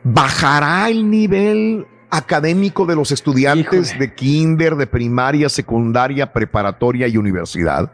¿Bajará 0.03 0.89
el 0.89 1.09
nivel 1.09 1.85
académico 2.11 2.85
de 2.85 2.95
los 2.95 3.11
estudiantes 3.11 3.97
de 3.99 4.13
kinder, 4.13 4.75
de 4.75 4.87
primaria, 4.87 5.49
secundaria, 5.49 6.31
preparatoria 6.31 7.07
y 7.07 7.17
universidad? 7.17 7.91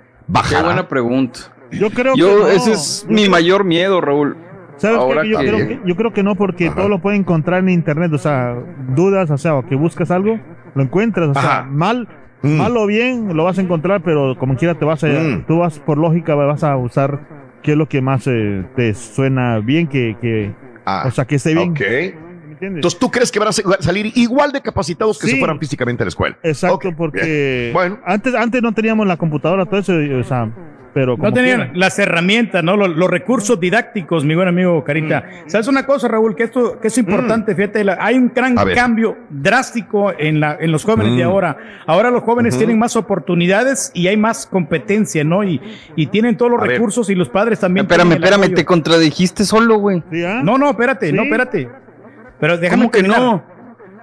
Qué 0.49 0.61
buena 0.63 0.87
pregunta. 0.87 1.39
Yo 1.71 1.89
creo 1.89 2.15
Yo, 2.15 2.27
que 2.27 2.41
no. 2.43 2.47
ese 2.49 2.71
es 2.73 3.05
Yo 3.07 3.13
mi 3.13 3.21
creo- 3.21 3.31
mayor 3.31 3.63
miedo, 3.63 4.01
Raúl. 4.01 4.35
¿Sabes 4.77 4.97
qué? 4.97 5.03
Ahora 5.03 5.23
Yo, 5.25 5.37
que- 5.39 5.45
creo 5.47 5.67
que, 5.67 5.79
yo 5.85 5.95
creo 5.95 6.13
que 6.13 6.23
no, 6.23 6.35
porque 6.35 6.69
todo 6.71 6.89
lo 6.89 6.99
puede 6.99 7.17
encontrar 7.17 7.59
en 7.59 7.69
internet. 7.69 8.11
O 8.13 8.17
sea, 8.17 8.55
dudas, 8.95 9.29
o 9.29 9.37
sea, 9.37 9.55
o 9.55 9.65
que 9.65 9.75
buscas 9.75 10.09
algo, 10.11 10.39
lo 10.73 10.83
encuentras. 10.83 11.29
O 11.29 11.33
sea, 11.33 11.59
Ajá. 11.59 11.63
mal, 11.69 12.07
Mm. 12.41 12.57
mal 12.57 12.75
o 12.77 12.87
bien, 12.87 13.35
lo 13.37 13.43
vas 13.43 13.59
a 13.59 13.61
encontrar, 13.61 14.01
pero 14.01 14.35
como 14.39 14.55
quiera 14.57 14.73
te 14.73 14.83
vas 14.85 15.03
a, 15.03 15.07
Mm. 15.07 15.43
tú 15.47 15.59
vas 15.59 15.77
por 15.79 15.97
lógica, 15.99 16.33
vas 16.33 16.63
a 16.63 16.75
usar 16.77 17.19
qué 17.61 17.73
es 17.73 17.77
lo 17.77 17.87
que 17.87 18.01
más 18.01 18.25
eh, 18.25 18.63
te 18.75 18.93
suena 18.95 19.59
bien, 19.59 19.85
que, 19.87 20.15
que 20.19 20.51
Ah, 20.83 21.03
o 21.05 21.11
sea, 21.11 21.25
que 21.25 21.35
esté 21.35 21.53
bien. 21.53 21.69
ok. 21.71 21.79
¿Me 21.79 22.53
entiendes? 22.53 22.77
Entonces, 22.77 22.99
¿tú 22.99 23.11
crees 23.11 23.31
que 23.31 23.37
van 23.37 23.49
a 23.49 23.51
se- 23.51 23.63
salir 23.81 24.11
igual 24.15 24.51
de 24.51 24.61
capacitados 24.61 25.19
que 25.19 25.27
Sí. 25.27 25.33
si 25.33 25.39
fueran 25.39 25.59
físicamente 25.59 26.01
a 26.01 26.05
la 26.05 26.09
escuela? 26.09 26.35
Exacto, 26.41 26.89
porque 26.97 27.21
bien. 27.21 27.73
Bueno. 27.73 27.99
antes, 28.03 28.33
antes 28.33 28.63
no 28.63 28.71
teníamos 28.71 29.05
la 29.05 29.17
computadora, 29.17 29.65
todo 29.67 29.79
eso, 29.79 29.93
o 30.19 30.23
sea, 30.23 30.49
pero 30.93 31.15
como 31.17 31.29
No 31.29 31.33
tenían 31.33 31.57
quiera. 31.57 31.71
las 31.75 31.97
herramientas, 31.99 32.63
¿no? 32.63 32.75
Los, 32.75 32.89
los 32.89 33.09
recursos 33.09 33.59
didácticos, 33.59 34.25
mi 34.25 34.35
buen 34.35 34.47
amigo 34.47 34.83
Carita. 34.83 35.23
¿Sabes 35.47 35.67
una 35.67 35.85
cosa, 35.85 36.07
Raúl? 36.07 36.35
Que 36.35 36.43
esto 36.43 36.79
que 36.79 36.87
es 36.89 36.97
importante, 36.97 37.55
fíjate, 37.55 37.83
la- 37.83 37.97
hay 37.99 38.17
un 38.17 38.31
gran 38.35 38.53
Mm. 38.53 38.73
Cambio 38.75 39.17
drástico 39.29 40.11
en, 40.17 40.39
la, 40.39 40.57
en 40.59 40.71
los 40.71 40.83
jóvenes 40.83 41.15
de 41.17 41.23
Mm. 41.23 41.27
ahora. 41.27 41.57
Ahora 41.87 42.11
los 42.11 42.23
jóvenes 42.23 42.57
tienen 42.57 42.77
más 42.79 42.95
oportunidades 42.95 43.91
y 43.93 44.07
hay 44.07 44.17
más 44.17 44.45
competencia, 44.45 45.23
¿no? 45.23 45.43
Y, 45.43 45.61
y 45.95 46.07
tienen 46.07 46.35
todos 46.37 46.51
los 46.51 46.59
A 46.61 46.63
ver. 46.63 46.71
recursos 46.73 47.09
y 47.09 47.15
los 47.15 47.29
padres 47.29 47.59
también. 47.59 47.85
Espérame, 47.85 48.13
espérame, 48.13 48.53
te 48.53 48.65
contradijiste 48.65 49.45
solo, 49.45 49.77
güey. 49.77 50.03
¿Sí, 50.11 50.23
ah? 50.23 50.41
No, 50.43 50.57
no, 50.57 50.69
espérate, 50.69 51.11
no, 51.13 51.23
espérate. 51.23 51.69
Pero 52.39 52.57
déjame 52.57 52.81
¿Cómo 52.83 52.91
que 52.91 52.99
terminar. 52.99 53.21
no? 53.21 53.43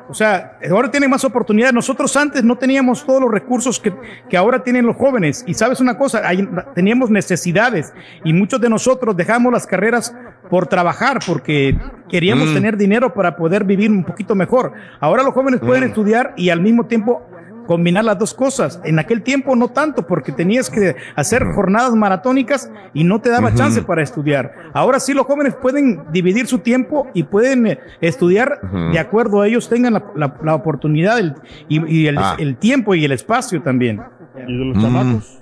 O 0.08 0.14
sea, 0.14 0.58
ahora 0.70 0.90
tienen 0.90 1.10
más 1.10 1.22
oportunidades. 1.24 1.74
Nosotros 1.74 2.16
antes 2.16 2.42
no 2.42 2.56
teníamos 2.56 3.04
todos 3.04 3.20
los 3.20 3.30
recursos 3.30 3.78
que, 3.78 3.92
que 4.28 4.36
ahora 4.36 4.62
tienen 4.62 4.86
los 4.86 4.96
jóvenes. 4.96 5.44
Y 5.46 5.54
sabes 5.54 5.80
una 5.80 5.98
cosa, 5.98 6.22
Hay- 6.26 6.48
teníamos 6.74 7.10
necesidades 7.10 7.92
y 8.24 8.32
muchos 8.32 8.60
de 8.60 8.68
nosotros 8.70 9.16
dejamos 9.16 9.52
las 9.52 9.66
carreras 9.66 10.14
por 10.48 10.66
trabajar 10.66 11.18
porque 11.26 11.76
queríamos 12.08 12.48
Mm. 12.50 12.54
tener 12.54 12.76
dinero 12.78 13.12
para 13.12 13.36
poder 13.36 13.64
vivir 13.64 13.90
un 13.90 14.02
poquito 14.04 14.34
mejor. 14.34 14.72
Ahora 14.98 15.22
los 15.22 15.34
jóvenes 15.34 15.60
pueden 15.60 15.84
Mm. 15.84 15.88
estudiar 15.88 16.32
y 16.36 16.48
al 16.50 16.60
mismo 16.62 16.86
tiempo 16.86 17.22
combinar 17.68 18.02
las 18.04 18.18
dos 18.18 18.34
cosas. 18.34 18.80
En 18.82 18.98
aquel 18.98 19.22
tiempo 19.22 19.54
no 19.54 19.68
tanto 19.68 20.04
porque 20.06 20.32
tenías 20.32 20.68
que 20.70 20.96
hacer 21.14 21.44
jornadas 21.54 21.94
maratónicas 21.94 22.68
y 22.94 23.04
no 23.04 23.20
te 23.20 23.30
daba 23.30 23.54
chance 23.54 23.82
para 23.82 24.02
estudiar. 24.02 24.52
Ahora 24.72 24.98
sí 24.98 25.14
los 25.14 25.26
jóvenes 25.26 25.54
pueden 25.54 26.02
dividir 26.10 26.48
su 26.48 26.58
tiempo 26.58 27.08
y 27.14 27.22
pueden 27.22 27.66
eh, 27.68 27.78
estudiar 28.00 28.60
de 28.90 28.98
acuerdo 28.98 29.42
a 29.42 29.46
ellos 29.46 29.68
tengan 29.68 29.92
la, 29.92 30.04
la- 30.16 30.34
la 30.42 30.54
oportunidad 30.56 31.20
el- 31.20 31.34
y, 31.68 31.86
y 31.86 32.06
el, 32.08 32.18
Ah. 32.18 32.34
el 32.38 32.56
tiempo 32.56 32.96
y 32.96 33.04
el 33.04 33.12
espacio 33.12 33.62
también. 33.62 34.00
Y 34.36 34.40
de 34.58 34.64
los 34.64 34.76
Mm. 34.76 34.80
chamacos. 34.82 35.34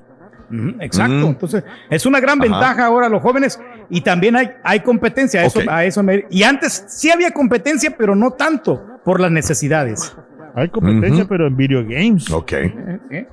Exacto. 0.81 1.15
Mm. 1.15 1.25
Entonces, 1.31 1.65
es 1.91 2.07
una 2.07 2.21
gran 2.21 2.39
Ajá. 2.41 2.49
ventaja 2.49 2.85
ahora 2.87 3.09
los 3.09 3.23
jóvenes 3.23 3.59
y 3.89 4.01
también 4.01 4.37
hay, 4.37 4.51
hay 4.63 4.81
competencia. 4.81 5.41
A 5.41 5.45
eso, 5.45 5.61
a 5.69 5.85
eso 5.85 6.03
me- 6.03 6.25
y 6.31 6.43
antes 6.43 6.85
sí 6.89 7.11
había 7.11 7.31
competencia, 7.31 7.95
pero 7.97 8.15
no 8.15 8.33
tanto 8.33 8.85
por 9.05 9.21
las 9.21 9.31
necesidades. 9.31 10.15
Hay 10.57 10.69
competencia, 10.71 11.27
pero 11.29 11.47
en 11.47 11.57
video 11.57 11.83
games. 11.85 12.31
Ok, 12.33 12.53
¿Eh? 12.53 13.29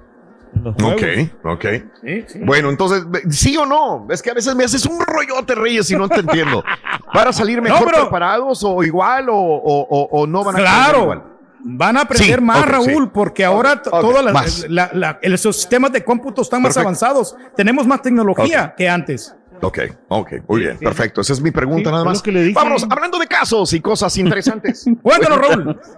juegos. 0.75 0.75
ok, 0.83 1.03
ok. 1.45 1.65
Sí, 2.03 2.23
sí. 2.27 2.39
Bueno, 2.43 2.69
entonces, 2.69 3.03
¿sí 3.29 3.57
o 3.57 3.65
no? 3.65 4.05
Es 4.11 4.21
que 4.21 4.29
a 4.29 4.33
veces 4.35 4.53
me 4.55 4.63
haces 4.65 4.85
un 4.85 4.99
rollote, 4.99 5.55
Reyes, 5.55 5.89
y 5.89 5.95
no 5.95 6.07
te 6.09 6.19
entiendo. 6.19 6.63
¿Van 7.13 7.27
a 7.27 7.33
salir 7.33 7.61
mejor 7.61 7.85
pero- 7.85 8.01
preparados 8.03 8.63
o 8.63 8.83
igual 8.83 9.29
o, 9.29 9.35
o- 9.35 10.27
no 10.27 10.43
van 10.43 10.55
a 10.55 10.59
Claro. 10.59 11.01
igual? 11.03 11.23
Van 11.65 11.95
a 11.97 12.01
aprender 12.01 12.39
Sí, 12.39 12.45
más, 12.45 12.65
Raúl, 12.67 13.09
porque 13.11 13.45
ahora 13.45 13.81
t- 13.81 13.89
ok, 13.89 14.01
todas 14.01 14.33
más. 14.33 14.59
las, 14.63 14.69
la- 14.69 14.89
la- 14.93 15.19
el- 15.21 15.31
los 15.31 15.41
sistemas 15.41 15.93
de 15.93 16.03
cómputo 16.03 16.41
están 16.41 16.61
más 16.61 16.75
avanzados. 16.77 17.35
Tenemos 17.55 17.87
más 17.87 18.01
tecnología 18.01 18.73
que 18.77 18.89
antes. 18.89 19.33
Ok, 19.61 19.79
ok, 20.09 20.31
muy 20.49 20.59
bien, 20.59 20.77
perfecto. 20.77 21.21
Esa 21.21 21.31
es 21.31 21.39
mi 21.41 21.51
pregunta 21.51 21.89
nada 21.89 22.03
más. 22.03 22.21
Vámonos, 22.53 22.85
hablando 22.89 23.17
de 23.17 23.27
casos 23.27 23.71
y 23.71 23.79
cosas 23.79 24.17
interesantes. 24.17 24.85
Cuéntanos, 25.01 25.37
Raúl. 25.39 25.79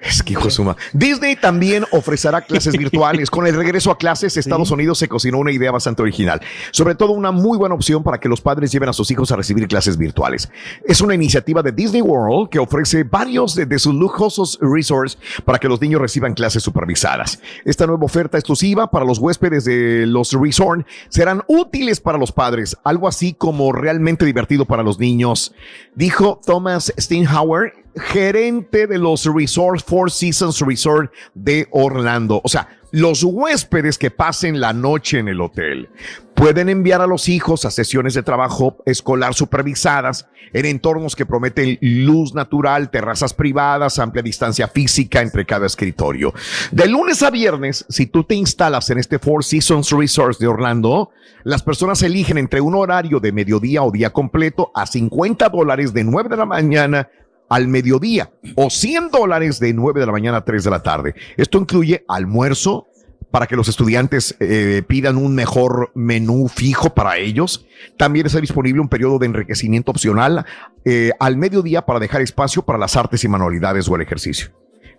Es 0.00 0.22
que 0.22 0.32
hijo 0.32 0.44
de 0.44 0.50
suma. 0.50 0.76
Disney 0.94 1.36
también 1.36 1.84
ofrecerá 1.92 2.40
clases 2.40 2.76
virtuales. 2.78 3.30
Con 3.30 3.46
el 3.46 3.54
regreso 3.54 3.90
a 3.90 3.98
clases, 3.98 4.36
Estados 4.36 4.70
Unidos 4.70 4.98
se 4.98 5.08
cocinó 5.08 5.38
una 5.38 5.52
idea 5.52 5.70
bastante 5.70 6.00
original. 6.00 6.40
Sobre 6.70 6.94
todo 6.94 7.12
una 7.12 7.32
muy 7.32 7.58
buena 7.58 7.74
opción 7.74 8.02
para 8.02 8.18
que 8.18 8.28
los 8.28 8.40
padres 8.40 8.72
lleven 8.72 8.88
a 8.88 8.92
sus 8.94 9.10
hijos 9.10 9.30
a 9.30 9.36
recibir 9.36 9.68
clases 9.68 9.98
virtuales. 9.98 10.50
Es 10.84 11.02
una 11.02 11.14
iniciativa 11.14 11.62
de 11.62 11.72
Disney 11.72 12.00
World 12.00 12.48
que 12.48 12.58
ofrece 12.58 13.04
varios 13.04 13.54
de, 13.54 13.66
de 13.66 13.78
sus 13.78 13.94
lujosos 13.94 14.58
resorts 14.62 15.18
para 15.44 15.58
que 15.58 15.68
los 15.68 15.80
niños 15.80 16.00
reciban 16.00 16.32
clases 16.32 16.62
supervisadas. 16.62 17.40
Esta 17.64 17.86
nueva 17.86 18.04
oferta 18.04 18.38
exclusiva 18.38 18.90
para 18.90 19.04
los 19.04 19.18
huéspedes 19.18 19.64
de 19.64 20.06
los 20.06 20.32
resorts 20.32 20.86
serán 21.08 21.42
útiles 21.46 22.00
para 22.00 22.16
los 22.16 22.32
padres, 22.32 22.76
algo 22.84 23.06
así 23.06 23.34
como 23.34 23.72
realmente 23.72 24.24
divertido 24.24 24.64
para 24.64 24.82
los 24.82 24.98
niños, 24.98 25.52
dijo 25.94 26.40
Thomas 26.44 26.92
Steinhauer, 26.98 27.79
gerente 27.96 28.86
de 28.86 28.98
los 28.98 29.24
Resort 29.24 29.82
Four 29.84 30.10
Seasons 30.10 30.60
Resort 30.60 31.12
de 31.34 31.68
Orlando. 31.70 32.40
O 32.44 32.48
sea, 32.48 32.68
los 32.92 33.22
huéspedes 33.22 33.98
que 33.98 34.10
pasen 34.10 34.60
la 34.60 34.72
noche 34.72 35.18
en 35.18 35.28
el 35.28 35.40
hotel 35.40 35.88
pueden 36.34 36.68
enviar 36.68 37.00
a 37.00 37.06
los 37.06 37.28
hijos 37.28 37.64
a 37.64 37.70
sesiones 37.70 38.14
de 38.14 38.22
trabajo 38.22 38.78
escolar 38.86 39.34
supervisadas 39.34 40.26
en 40.52 40.64
entornos 40.66 41.14
que 41.14 41.26
prometen 41.26 41.78
luz 41.80 42.34
natural, 42.34 42.90
terrazas 42.90 43.34
privadas, 43.34 43.98
amplia 43.98 44.22
distancia 44.22 44.66
física 44.66 45.20
entre 45.20 45.44
cada 45.44 45.66
escritorio. 45.66 46.32
De 46.72 46.88
lunes 46.88 47.22
a 47.22 47.30
viernes, 47.30 47.84
si 47.88 48.06
tú 48.06 48.24
te 48.24 48.34
instalas 48.34 48.90
en 48.90 48.98
este 48.98 49.18
Four 49.18 49.44
Seasons 49.44 49.90
Resort 49.90 50.38
de 50.38 50.48
Orlando, 50.48 51.10
las 51.44 51.62
personas 51.62 52.02
eligen 52.02 52.38
entre 52.38 52.60
un 52.60 52.74
horario 52.74 53.20
de 53.20 53.32
mediodía 53.32 53.82
o 53.82 53.92
día 53.92 54.10
completo 54.10 54.72
a 54.74 54.86
50 54.86 55.48
dólares 55.50 55.92
de 55.92 56.04
9 56.04 56.28
de 56.28 56.36
la 56.36 56.46
mañana 56.46 57.08
al 57.50 57.68
mediodía 57.68 58.30
o 58.54 58.70
100 58.70 59.10
dólares 59.10 59.60
de 59.60 59.74
9 59.74 60.00
de 60.00 60.06
la 60.06 60.12
mañana 60.12 60.38
a 60.38 60.44
3 60.44 60.64
de 60.64 60.70
la 60.70 60.82
tarde. 60.82 61.14
Esto 61.36 61.58
incluye 61.58 62.04
almuerzo 62.08 62.86
para 63.30 63.46
que 63.46 63.54
los 63.54 63.68
estudiantes 63.68 64.34
eh, 64.40 64.82
pidan 64.86 65.16
un 65.16 65.34
mejor 65.34 65.90
menú 65.94 66.48
fijo 66.48 66.94
para 66.94 67.16
ellos. 67.18 67.66
También 67.96 68.26
está 68.26 68.40
disponible 68.40 68.80
un 68.80 68.88
periodo 68.88 69.18
de 69.18 69.26
enriquecimiento 69.26 69.90
opcional 69.92 70.44
eh, 70.84 71.10
al 71.20 71.36
mediodía 71.36 71.82
para 71.82 72.00
dejar 72.00 72.22
espacio 72.22 72.62
para 72.62 72.78
las 72.78 72.96
artes 72.96 73.22
y 73.22 73.28
manualidades 73.28 73.88
o 73.88 73.94
el 73.96 74.02
ejercicio. 74.02 74.48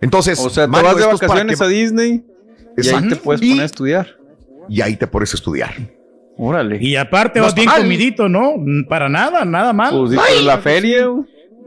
Entonces, 0.00 0.38
O 0.38 0.48
sea, 0.50 0.64
te 0.64 0.70
Mario, 0.70 0.88
vas 0.90 0.96
de 0.98 1.06
vacaciones 1.26 1.58
que- 1.58 1.64
a 1.64 1.68
Disney 1.68 2.24
y 2.76 2.88
ahí 2.88 3.08
te 3.08 3.16
puedes 3.16 3.42
Y- 3.42 3.48
poner 3.50 3.62
a 3.62 3.66
estudiar. 3.66 4.06
y 4.68 4.80
ahí 4.80 4.96
te 4.96 5.06
pones 5.06 5.32
a 5.32 5.36
estudiar. 5.36 5.74
Órale. 6.38 6.78
Y 6.80 6.96
aparte 6.96 7.38
No 7.38 7.44
vas 7.44 7.54
bien 7.54 7.66
mal. 7.66 7.82
comidito, 7.82 8.28
¿no? 8.28 8.54
Para 8.88 9.08
nada, 9.10 9.44
nada 9.44 9.72
mal. 9.74 9.94
Pues, 9.94 10.42
la 10.44 10.58
feria. 10.58 11.06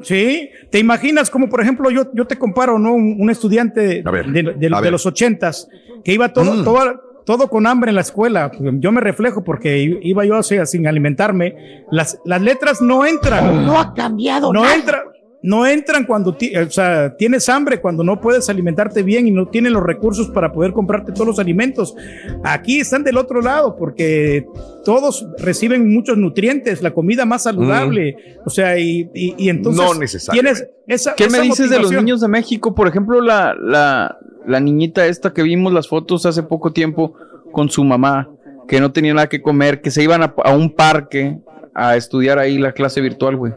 Sí, 0.01 0.49
te 0.69 0.79
imaginas 0.79 1.29
como 1.29 1.49
por 1.49 1.61
ejemplo 1.61 1.89
yo, 1.89 2.11
yo 2.13 2.25
te 2.25 2.37
comparo, 2.37 2.77
¿no? 2.79 2.93
Un, 2.93 3.17
un 3.19 3.29
estudiante 3.29 4.01
ver, 4.03 4.27
de, 4.27 4.91
los 4.91 5.05
ochentas 5.05 5.67
que 6.03 6.13
iba 6.13 6.31
todo, 6.33 6.53
Mm. 6.53 6.63
todo, 6.63 7.01
todo 7.25 7.47
con 7.49 7.65
hambre 7.65 7.89
en 7.89 7.95
la 7.95 8.01
escuela. 8.01 8.51
Yo 8.59 8.91
me 8.91 9.01
reflejo 9.01 9.43
porque 9.43 9.77
iba 10.01 10.25
yo 10.25 10.35
así, 10.35 10.57
sin 10.65 10.85
alimentarme. 10.87 11.83
Las, 11.91 12.19
las 12.25 12.41
letras 12.41 12.81
no 12.81 13.05
entran. 13.05 13.65
No 13.65 13.79
ha 13.79 13.93
cambiado 13.93 14.53
No 14.53 14.61
nada. 14.63 14.75
entran. 14.75 15.01
No 15.45 15.67
entran 15.67 16.05
cuando 16.05 16.33
ti- 16.35 16.55
o 16.57 16.69
sea, 16.71 17.15
tienes 17.17 17.47
hambre, 17.49 17.79
cuando 17.79 18.03
no 18.03 18.19
puedes 18.19 18.49
alimentarte 18.49 19.03
bien 19.03 19.27
y 19.27 19.31
no 19.31 19.45
tienes 19.47 19.71
los 19.71 19.83
recursos 19.83 20.29
para 20.29 20.51
poder 20.51 20.73
comprarte 20.73 21.11
todos 21.11 21.27
los 21.27 21.39
alimentos. 21.39 21.95
Aquí 22.43 22.79
están 22.79 23.03
del 23.03 23.17
otro 23.17 23.41
lado 23.41 23.75
porque 23.75 24.47
todos 24.83 25.27
reciben 25.37 25.93
muchos 25.93 26.17
nutrientes, 26.17 26.81
la 26.81 26.91
comida 26.91 27.25
más 27.25 27.43
saludable. 27.43 28.17
O 28.43 28.49
sea, 28.49 28.79
y, 28.79 29.09
y- 29.13 29.35
y 29.37 29.49
entonces 29.49 29.83
No 29.85 29.93
necesariamente. 29.93 30.61
tienes 30.87 31.01
esa. 31.01 31.13
¿Qué 31.15 31.29
me 31.29 31.41
dices 31.41 31.69
de 31.69 31.79
los 31.79 31.91
niños 31.91 32.21
de 32.21 32.27
México? 32.27 32.73
Por 32.73 32.87
ejemplo, 32.87 33.21
la, 33.21 33.53
la, 33.59 34.17
la 34.47 34.59
niñita 34.59 35.05
esta 35.05 35.31
que 35.31 35.43
vimos 35.43 35.71
las 35.73 35.87
fotos 35.87 36.25
hace 36.25 36.41
poco 36.43 36.73
tiempo 36.73 37.13
con 37.51 37.69
su 37.69 37.83
mamá, 37.83 38.29
que 38.67 38.79
no 38.79 38.91
tenía 38.91 39.13
nada 39.13 39.29
que 39.29 39.41
comer, 39.43 39.81
que 39.81 39.91
se 39.91 40.01
iban 40.01 40.23
a, 40.23 40.33
a 40.43 40.55
un 40.55 40.71
parque 40.73 41.37
a 41.75 41.95
estudiar 41.97 42.39
ahí 42.39 42.57
la 42.57 42.71
clase 42.71 42.99
virtual, 42.99 43.35
güey. 43.35 43.53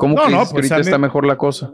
¿Cómo 0.00 0.16
No, 0.16 0.24
que 0.26 0.30
no, 0.32 0.38
que 0.40 0.44
pues, 0.52 0.54
ahorita 0.54 0.74
mí- 0.76 0.80
está 0.80 0.98
mejor 0.98 1.26
la 1.26 1.36
cosa? 1.36 1.70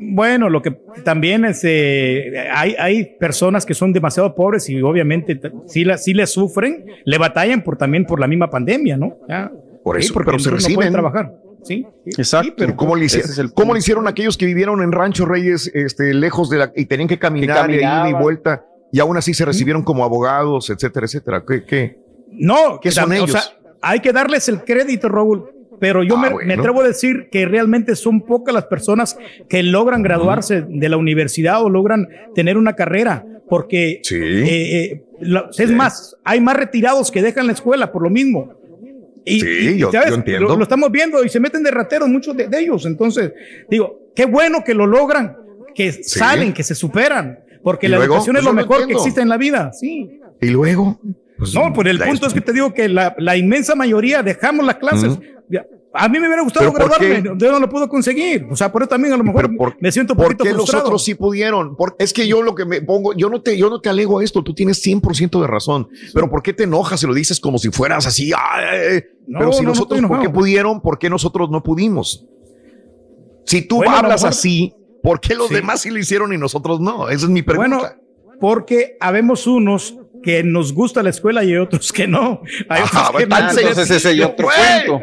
Bueno, 0.00 0.48
lo 0.48 0.60
que 0.62 0.70
también 1.04 1.44
es, 1.44 1.60
eh, 1.64 2.46
hay, 2.52 2.74
hay 2.78 3.04
personas 3.18 3.64
que 3.64 3.74
son 3.74 3.92
demasiado 3.92 4.34
pobres 4.34 4.68
y 4.68 4.80
obviamente 4.82 5.40
sí, 5.68 5.84
la, 5.84 5.96
sí 5.98 6.12
le 6.14 6.26
sufren, 6.26 6.84
le 7.04 7.18
batallan 7.18 7.62
por 7.62 7.76
también 7.76 8.04
por 8.04 8.20
la 8.20 8.26
misma 8.28 8.48
pandemia, 8.50 8.96
¿no? 8.96 9.14
Ya. 9.28 9.50
Por 9.82 9.96
Sí, 9.96 10.04
eso, 10.06 10.14
porque 10.14 10.28
pero 10.32 10.38
se 10.40 10.50
no 10.50 10.56
reciben. 10.56 10.74
pueden 10.76 10.92
trabajar. 10.92 11.32
Sí, 11.64 11.84
sí, 12.04 12.10
Exacto. 12.20 12.46
sí, 12.48 12.54
pero 12.56 12.76
¿Cómo 12.76 12.94
le, 12.94 13.06
hicieron, 13.06 13.30
es 13.30 13.38
el 13.38 13.52
¿Cómo 13.52 13.72
le 13.74 13.80
hicieron 13.80 14.06
aquellos 14.06 14.36
que 14.36 14.46
vivieron 14.46 14.82
en 14.82 14.92
Rancho 14.92 15.24
Reyes, 15.26 15.70
este, 15.74 16.14
lejos 16.14 16.48
de 16.50 16.58
la, 16.58 16.72
y 16.76 16.86
tenían 16.86 17.08
que 17.08 17.18
caminar 17.18 17.68
y 17.70 17.74
ida 17.76 18.08
y 18.08 18.12
vuelta, 18.12 18.64
y 18.92 19.00
aún 19.00 19.16
así 19.16 19.34
se 19.34 19.44
recibieron 19.44 19.82
como 19.82 20.04
abogados, 20.04 20.70
etcétera, 20.70 21.06
etcétera? 21.06 21.42
¿Qué? 21.46 21.64
qué? 21.64 21.98
no, 22.32 22.78
¿Qué 22.80 22.90
son 22.92 23.12
ellos? 23.12 23.30
O 23.30 23.32
sea, 23.32 23.42
hay 23.82 23.98
que 24.00 24.12
darles 24.12 24.48
el 24.48 24.62
crédito, 24.62 25.08
Raúl. 25.08 25.50
Pero 25.80 26.02
yo 26.02 26.16
Ah, 26.16 26.22
me, 26.22 26.28
bueno. 26.30 26.46
me 26.48 26.54
atrevo 26.54 26.80
a 26.80 26.86
decir 26.86 27.28
que 27.30 27.46
realmente 27.46 27.94
son 27.96 28.20
pocas 28.22 28.54
las 28.54 28.64
personas 28.66 29.16
que 29.48 29.62
logran 29.62 30.02
graduarse 30.02 30.62
de 30.68 30.88
la 30.88 30.96
universidad 30.96 31.62
o 31.62 31.70
logran 31.70 32.08
tener 32.34 32.56
una 32.56 32.74
carrera, 32.74 33.24
porque 33.48 34.00
Sí. 34.02 34.16
eh, 34.16 34.92
eh, 34.92 35.02
es 35.58 35.70
más, 35.70 36.16
hay 36.24 36.40
más 36.40 36.56
retirados 36.56 37.10
que 37.10 37.22
dejan 37.22 37.46
la 37.46 37.52
escuela 37.52 37.92
por 37.92 38.02
lo 38.02 38.10
mismo. 38.10 38.52
Y, 39.24 39.40
Sí, 39.40 39.46
y, 39.74 39.78
yo- 39.78 39.92
¿sabes? 39.92 40.08
yo 40.10 40.14
entiendo. 40.16 40.48
Lo, 40.48 40.56
lo 40.56 40.62
estamos 40.62 40.90
viendo 40.90 41.22
y 41.22 41.28
se 41.28 41.38
meten 41.38 41.62
de 41.62 41.70
rateros 41.70 42.08
muchos 42.08 42.36
de, 42.36 42.48
de 42.48 42.60
ellos. 42.60 42.86
Entonces, 42.86 43.32
digo, 43.68 44.08
qué 44.16 44.24
bueno 44.24 44.64
que 44.64 44.74
lo 44.74 44.86
logran, 44.86 45.36
que 45.74 45.92
salen, 45.92 46.52
que 46.54 46.62
se 46.62 46.74
superan, 46.74 47.38
porque 47.62 47.86
¿Y 47.86 47.90
la 47.90 47.98
luego? 47.98 48.14
educación 48.14 48.34
Pues 48.34 48.40
es 48.40 48.44
lo 48.46 48.50
yo 48.52 48.56
lo 48.56 48.62
mejor 48.68 48.86
que 48.86 48.92
existe 48.94 49.20
en 49.20 49.28
la 49.28 49.36
vida. 49.36 49.70
Sí. 49.72 50.18
¿Y 50.40 50.48
luego? 50.48 50.98
Pues, 51.38 51.54
No, 51.54 51.72
pues 51.72 51.86
el 51.88 51.98
punto 52.00 52.26
es 52.26 52.34
que 52.34 52.40
te 52.40 52.52
digo 52.52 52.74
que 52.74 52.88
la, 52.88 53.14
la 53.18 53.36
inmensa 53.36 53.74
mayoría 53.74 54.22
dejamos 54.22 54.66
las 54.66 54.76
clases. 54.76 55.18
A 55.94 56.06
mí 56.08 56.20
me 56.20 56.26
hubiera 56.26 56.42
gustado 56.42 56.70
¿Pero 56.70 56.86
por 56.86 56.98
graduarme, 57.00 57.38
yo 57.38 57.50
no 57.50 57.58
lo 57.58 57.68
puedo 57.68 57.88
conseguir. 57.88 58.46
O 58.50 58.54
sea, 58.54 58.70
por 58.70 58.82
eso 58.82 58.90
también 58.90 59.14
a 59.14 59.16
lo 59.16 59.24
mejor 59.24 59.56
por- 59.56 59.74
me 59.80 59.90
siento 59.90 60.12
un 60.12 60.18
¿Por 60.18 60.26
poquito 60.26 60.44
qué 60.44 60.50
los 60.50 60.58
frustrado. 60.58 60.84
otros 60.86 61.02
sí 61.04 61.14
pudieron? 61.14 61.76
Por- 61.76 61.96
es 61.98 62.12
que 62.12 62.28
yo 62.28 62.42
lo 62.42 62.54
que 62.54 62.66
me 62.66 62.82
pongo, 62.82 63.14
yo 63.14 63.30
no 63.30 63.40
te, 63.40 63.56
yo 63.56 63.70
no 63.70 63.80
te 63.80 63.88
alego 63.88 64.18
a 64.18 64.24
esto, 64.24 64.44
tú 64.44 64.52
tienes 64.54 64.84
100% 64.84 65.40
de 65.40 65.46
razón, 65.46 65.88
pero 66.12 66.28
¿por 66.28 66.42
qué 66.42 66.52
te 66.52 66.64
enojas 66.64 67.02
y 67.02 67.06
lo 67.06 67.14
dices 67.14 67.40
como 67.40 67.56
si 67.56 67.70
fueras 67.70 68.06
así? 68.06 68.32
Ay, 68.36 69.02
No, 69.26 69.38
pero 69.38 69.52
si 69.54 69.60
no, 69.62 69.68
no 69.68 69.74
nosotros, 69.74 70.00
¿por 70.06 70.20
qué 70.20 70.28
pudieron? 70.28 70.82
¿Por 70.82 70.98
qué 70.98 71.08
nosotros 71.08 71.48
no 71.50 71.62
pudimos? 71.62 72.26
Si 73.46 73.62
tú 73.62 73.76
Bueno, 73.76 73.96
hablas 73.96 74.20
mejor- 74.22 74.28
así, 74.28 74.74
¿por 75.02 75.20
qué 75.20 75.34
los 75.34 75.48
Sí. 75.48 75.54
demás 75.54 75.80
sí 75.80 75.90
lo 75.90 75.98
hicieron 75.98 76.32
y 76.34 76.36
nosotros 76.38 76.80
no? 76.80 77.08
Esa 77.08 77.24
es 77.24 77.30
mi 77.30 77.40
pregunta. 77.42 77.76
Bueno, 77.78 77.88
porque 78.40 78.96
habemos 79.00 79.46
unos 79.46 79.96
que 80.28 80.44
nos 80.44 80.74
gusta 80.74 81.02
la 81.02 81.08
escuela 81.08 81.42
y 81.42 81.52
hay 81.52 81.56
otros 81.56 81.90
que 81.90 82.06
no. 82.06 82.42
Hay 82.68 82.82
otros 82.82 83.02
Ah, 83.02 83.12
que. 83.16 83.22
Entonces 83.22 83.90
ese 83.90 84.12
es 84.12 84.24
otro 84.26 84.46
cuento. 84.46 85.00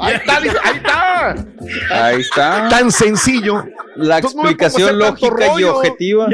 Ahí 0.00 0.14
está, 0.16 0.38
ahí 0.38 0.48
está. 0.74 1.46
Ahí 1.92 2.20
está. 2.20 2.68
Tan 2.68 2.90
sencillo. 2.90 3.64
La 3.94 4.16
Entonces, 4.16 4.40
explicación 4.40 4.98
lógica 4.98 5.46
y 5.60 5.62
objetiva. 5.62 6.28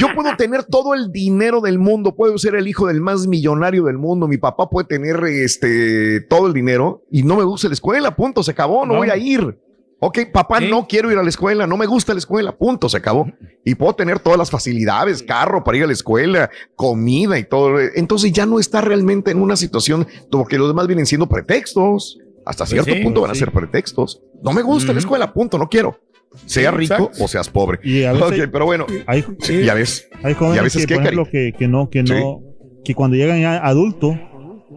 Yo 0.00 0.08
puedo 0.14 0.34
tener 0.36 0.64
todo 0.64 0.94
el 0.94 1.12
dinero 1.12 1.60
del 1.60 1.78
mundo, 1.78 2.14
puedo 2.16 2.38
ser 2.38 2.54
el 2.54 2.66
hijo 2.66 2.86
del 2.86 3.02
más 3.02 3.26
millonario 3.26 3.84
del 3.84 3.98
mundo, 3.98 4.26
mi 4.26 4.38
papá 4.38 4.70
puede 4.70 4.88
tener 4.88 5.22
este 5.24 6.22
todo 6.22 6.46
el 6.46 6.54
dinero 6.54 7.04
y 7.10 7.24
no 7.24 7.36
me 7.36 7.44
gusta 7.44 7.68
la 7.68 7.74
escuela, 7.74 8.16
punto, 8.16 8.42
se 8.42 8.52
acabó, 8.52 8.86
no, 8.86 8.94
No. 8.94 8.98
voy 9.00 9.10
a 9.10 9.18
ir. 9.18 9.58
Ok, 9.98 10.18
papá, 10.32 10.58
Sí. 10.60 10.68
no 10.68 10.86
quiero 10.86 11.10
ir 11.10 11.16
a 11.18 11.22
la 11.22 11.28
escuela, 11.30 11.66
no 11.66 11.76
me 11.78 11.86
gusta 11.86 12.12
la 12.12 12.18
escuela, 12.18 12.52
punto, 12.56 12.88
se 12.88 12.98
acabó. 12.98 13.30
Y 13.64 13.74
puedo 13.76 13.94
tener 13.94 14.18
todas 14.18 14.38
las 14.38 14.50
facilidades, 14.50 15.22
carro 15.22 15.64
para 15.64 15.78
ir 15.78 15.84
a 15.84 15.86
la 15.86 15.94
escuela, 15.94 16.50
comida 16.74 17.38
y 17.38 17.44
todo. 17.44 17.78
Entonces 17.94 18.30
ya 18.32 18.44
no 18.44 18.58
está 18.60 18.82
realmente 18.82 19.30
en 19.30 19.40
una 19.40 19.56
situación 19.56 20.06
porque 20.30 20.58
los 20.58 20.68
demás 20.68 20.86
vienen 20.86 21.06
siendo 21.06 21.26
pretextos. 21.28 22.18
Hasta 22.44 22.64
cierto 22.66 22.86
Pues 22.86 22.98
sí, 22.98 23.04
punto 23.04 23.22
van 23.22 23.30
a 23.30 23.34
ser 23.34 23.50
pretextos. 23.50 24.20
No 24.42 24.52
me 24.52 24.62
gusta 24.62 24.92
la 24.92 24.98
escuela, 25.00 25.32
punto, 25.32 25.58
no 25.58 25.68
quiero. 25.68 25.98
Sea 26.44 26.70
Sí, 26.70 26.76
rico 26.76 26.94
exacto. 26.94 27.24
o 27.24 27.28
seas 27.28 27.48
pobre. 27.48 27.80
Y 27.82 28.04
a 28.04 28.12
veces 28.12 28.40
Ok, 28.42 28.48
pero 28.52 28.66
bueno, 28.66 28.86
hay, 29.06 29.24
sí, 29.40 29.64
ya 29.64 29.72
ves. 29.74 30.08
hay 30.22 30.34
jóvenes 30.34 30.56
¿Y 30.56 30.58
a 30.58 30.62
veces 30.62 30.82
que, 30.82 30.86
qué, 30.88 30.94
por 30.94 31.02
ejemplo, 31.04 31.28
que, 31.30 31.52
que 31.58 31.66
no, 31.68 31.88
que 31.88 32.02
no, 32.02 32.42
que 32.84 32.94
cuando 32.94 33.16
llegan 33.16 33.40
ya 33.40 33.56
adultos, 33.64 34.14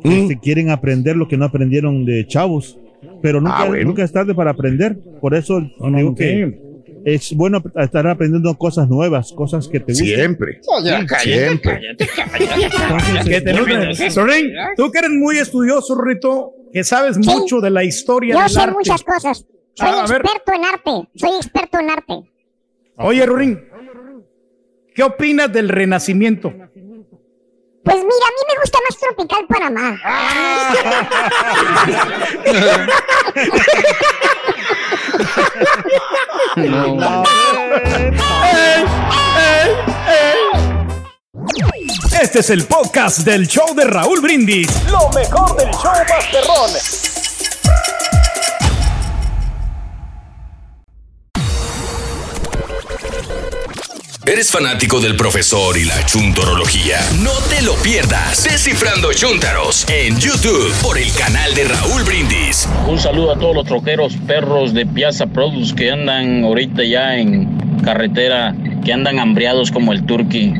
Mm. 0.03 0.11
este, 0.11 0.39
quieren 0.39 0.69
aprender 0.69 1.15
lo 1.17 1.27
que 1.27 1.35
no 1.35 1.45
aprendieron 1.45 2.05
de 2.05 2.25
chavos. 2.27 2.77
Pero 3.21 3.41
nunca, 3.41 3.57
Ah, 3.59 3.65
bueno. 3.67 3.85
nunca 3.89 4.03
es 4.03 4.11
tarde 4.11 4.33
para 4.33 4.51
aprender. 4.51 4.97
Por 5.21 5.35
eso 5.35 5.59
No, 5.79 5.89
no, 5.89 5.97
digo 5.97 6.15
que 6.15 6.69
es 7.05 7.33
bueno 7.33 7.61
estar 7.75 8.05
aprendiendo 8.07 8.53
cosas 8.57 8.87
nuevas, 8.89 9.31
cosas 9.33 9.67
que 9.67 9.79
te 9.79 9.93
gustan. 9.93 10.07
Siempre. 10.07 10.59
Siempre. 11.19 11.79
Entonces, 11.89 13.25
Que 13.27 13.37
es 13.37 13.43
te 13.43 13.51
bueno. 13.53 13.85
nutren. 13.85 14.11
Sorín, 14.11 14.51
tú 14.75 14.91
que 14.91 14.99
eres 14.99 15.11
muy 15.11 15.37
estudioso, 15.37 15.99
Rito, 16.01 16.51
que 16.73 16.83
sabes 16.83 17.15
Sí. 17.15 17.21
mucho 17.29 17.59
de 17.61 17.69
la 17.69 17.83
historia 17.83 18.35
Yo 18.35 18.41
del 18.41 18.49
sé 18.49 18.59
arte. 18.61 18.73
muchas 18.73 19.03
cosas. 19.03 19.45
Soy 19.75 19.87
Ah, 19.91 20.01
experto 20.01 20.51
en 20.53 20.65
arte. 20.65 21.09
Soy 21.15 21.29
experto 21.37 21.79
en 21.79 21.89
arte. 21.89 22.13
Oye, 22.97 23.25
Rurín, 23.25 23.59
¿qué 24.93 25.03
opinas 25.03 25.51
del 25.53 25.69
renacimiento? 25.69 26.53
Pues 27.83 27.97
mira, 27.97 28.25
a 28.27 28.31
mí 28.31 28.41
me 28.47 28.59
gusta 28.61 28.77
más 28.87 28.97
Tropical 28.99 29.45
Panamá. 29.47 29.99
No. 36.57 37.23
Este 42.21 42.39
es 42.39 42.49
el 42.49 42.65
podcast 42.65 43.19
del 43.19 43.47
show 43.47 43.73
de 43.75 43.85
Raúl 43.85 44.19
Brindis. 44.21 44.67
Lo 44.89 45.09
mejor 45.09 45.55
del 45.55 45.71
show 45.71 45.91
Masterrón. 46.07 47.18
¿Eres 54.31 54.51
fanático 54.51 54.99
del 54.99 55.15
profesor 55.15 55.75
y 55.75 55.85
la 55.85 56.05
chuntorología? 56.05 56.97
No 57.23 57.31
te 57.49 57.63
lo 57.63 57.73
pierdas. 57.81 58.43
Descifrando 58.43 59.11
Chuntaros 59.11 59.87
en 59.89 60.15
YouTube 60.19 60.71
por 60.83 60.99
el 60.99 61.11
canal 61.15 61.55
de 61.55 61.63
Raúl 61.63 62.03
Brindis. 62.03 62.69
Un 62.87 62.99
saludo 62.99 63.31
a 63.31 63.39
todos 63.39 63.55
los 63.55 63.65
troqueros 63.65 64.15
perros 64.27 64.75
de 64.75 64.85
Piazza 64.85 65.25
Produce 65.25 65.73
que 65.73 65.91
andan 65.91 66.43
ahorita 66.43 66.83
ya 66.83 67.17
en 67.17 67.81
carretera, 67.83 68.55
que 68.85 68.93
andan 68.93 69.17
hambriados 69.17 69.71
como 69.71 69.93
el 69.93 70.05
turqui. 70.05 70.53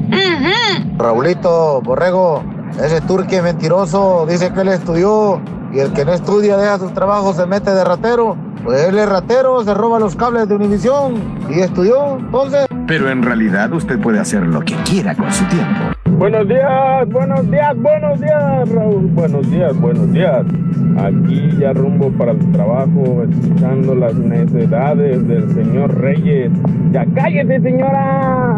Raulito, 0.98 1.80
Borrego, 1.84 2.44
ese 2.84 3.02
turque 3.02 3.40
mentiroso 3.44 4.26
dice 4.28 4.52
que 4.52 4.62
él 4.62 4.70
estudió 4.70 5.40
y 5.72 5.78
el 5.78 5.94
que 5.94 6.06
no 6.06 6.14
estudia 6.16 6.58
deja 6.58 6.80
sus 6.80 6.96
trabajos, 6.96 7.36
se 7.36 7.46
mete 7.46 7.70
de 7.70 7.84
ratero. 7.84 8.36
Pues 8.64 8.84
él 8.88 8.98
es 8.98 9.08
ratero, 9.08 9.64
se 9.64 9.76
roba 9.76 10.00
los 10.00 10.16
cables 10.16 10.48
de 10.50 10.56
Univisión 10.56 11.38
y 11.52 11.60
estudió, 11.60 12.18
entonces. 12.18 12.69
Pero 12.90 13.08
en 13.12 13.22
realidad 13.22 13.72
usted 13.72 14.00
puede 14.00 14.20
hacer 14.20 14.42
lo 14.48 14.62
que 14.62 14.74
quiera 14.78 15.14
con 15.14 15.32
su 15.32 15.46
tiempo. 15.46 15.99
Buenos 16.20 16.50
días, 16.50 17.08
buenos 17.08 17.50
días, 17.50 17.78
buenos 17.78 18.20
días, 18.20 18.70
Raúl. 18.70 19.08
Buenos 19.14 19.50
días, 19.50 19.80
buenos 19.80 20.12
días. 20.12 20.46
Aquí 20.98 21.50
ya 21.58 21.72
rumbo 21.72 22.12
para 22.12 22.34
el 22.34 22.52
trabajo, 22.52 23.24
escuchando 23.24 23.96
las 23.96 24.16
necesidades 24.16 25.26
del 25.30 25.54
señor 25.54 25.98
Reyes. 25.98 26.52
¡Ya 26.92 27.06
cállese, 27.16 27.62
señora! 27.62 28.58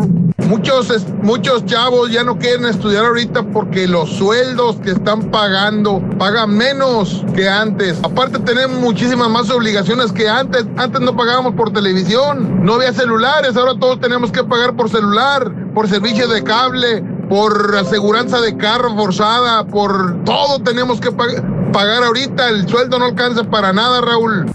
Muchos, 0.49 1.07
muchos 1.22 1.64
chavos 1.66 2.12
ya 2.12 2.24
no 2.24 2.39
quieren 2.39 2.66
estudiar 2.66 3.05
ahorita 3.05 3.43
porque 3.53 3.88
los 3.88 4.09
sueldos 4.09 4.78
que 4.78 4.89
están 4.89 5.30
pagando 5.30 6.01
pagan 6.18 6.57
menos 6.57 7.24
que 7.36 7.47
antes. 7.47 7.99
Aparte 8.03 8.39
tenemos 8.39 8.82
muchísimas 8.82 9.30
más 9.30 9.51
obligaciones 9.51 10.12
que 10.12 10.28
antes. 10.28 10.66
Antes 10.78 10.99
no 10.99 11.16
pagábamos 11.16 11.53
por 11.53 11.72
televisión, 11.72 12.66
no 12.66 12.74
había 12.74 12.91
celulares, 12.91 13.55
ahora 13.55 13.76
todos 13.80 13.99
tenemos 13.99 14.32
que 14.32 14.43
pagar 14.43 14.76
por 14.76 14.89
celular, 14.89 15.51
por 15.76 15.88
servicio 15.88 16.28
de 16.28 16.43
cable, 16.43 17.03
por 17.32 17.74
aseguranza 17.78 18.42
de 18.42 18.58
carro 18.58 18.94
forzada, 18.94 19.64
por 19.64 20.22
todo 20.26 20.62
tenemos 20.64 21.00
que 21.00 21.12
pag- 21.12 21.72
pagar 21.72 22.04
ahorita. 22.04 22.50
El 22.50 22.68
sueldo 22.68 23.00
no 23.00 23.06
alcanza 23.06 23.46
para 23.46 23.72
nada, 23.72 24.02
Raúl. 24.02 24.52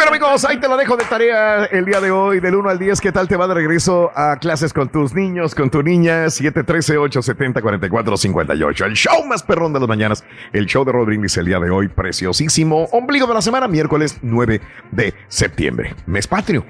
Bien 0.00 0.08
amigos, 0.08 0.44
ahí 0.46 0.56
te 0.56 0.66
la 0.66 0.78
dejo 0.78 0.96
de 0.96 1.04
tarea 1.04 1.66
el 1.66 1.84
día 1.84 2.00
de 2.00 2.10
hoy, 2.10 2.40
del 2.40 2.54
1 2.54 2.70
al 2.70 2.78
10. 2.78 3.02
¿Qué 3.02 3.12
tal 3.12 3.28
te 3.28 3.36
va 3.36 3.46
de 3.46 3.52
regreso 3.52 4.10
a 4.14 4.38
clases 4.38 4.72
con 4.72 4.88
tus 4.88 5.14
niños, 5.14 5.54
con 5.54 5.68
tu 5.68 5.82
niña? 5.82 6.24
713-870-4458. 6.26 8.86
El 8.86 8.94
show 8.94 9.26
más 9.26 9.42
perrón 9.42 9.74
de 9.74 9.80
las 9.80 9.88
mañanas. 9.88 10.24
El 10.54 10.64
show 10.64 10.86
de 10.86 10.92
Rodríguez 10.92 11.36
el 11.36 11.44
día 11.44 11.58
de 11.58 11.68
hoy, 11.68 11.88
preciosísimo. 11.88 12.84
Ombligo 12.92 13.26
de 13.26 13.34
la 13.34 13.42
semana, 13.42 13.68
miércoles 13.68 14.16
9 14.22 14.62
de 14.90 15.12
septiembre. 15.28 15.94
Mes 16.06 16.26
patrio. 16.26 16.64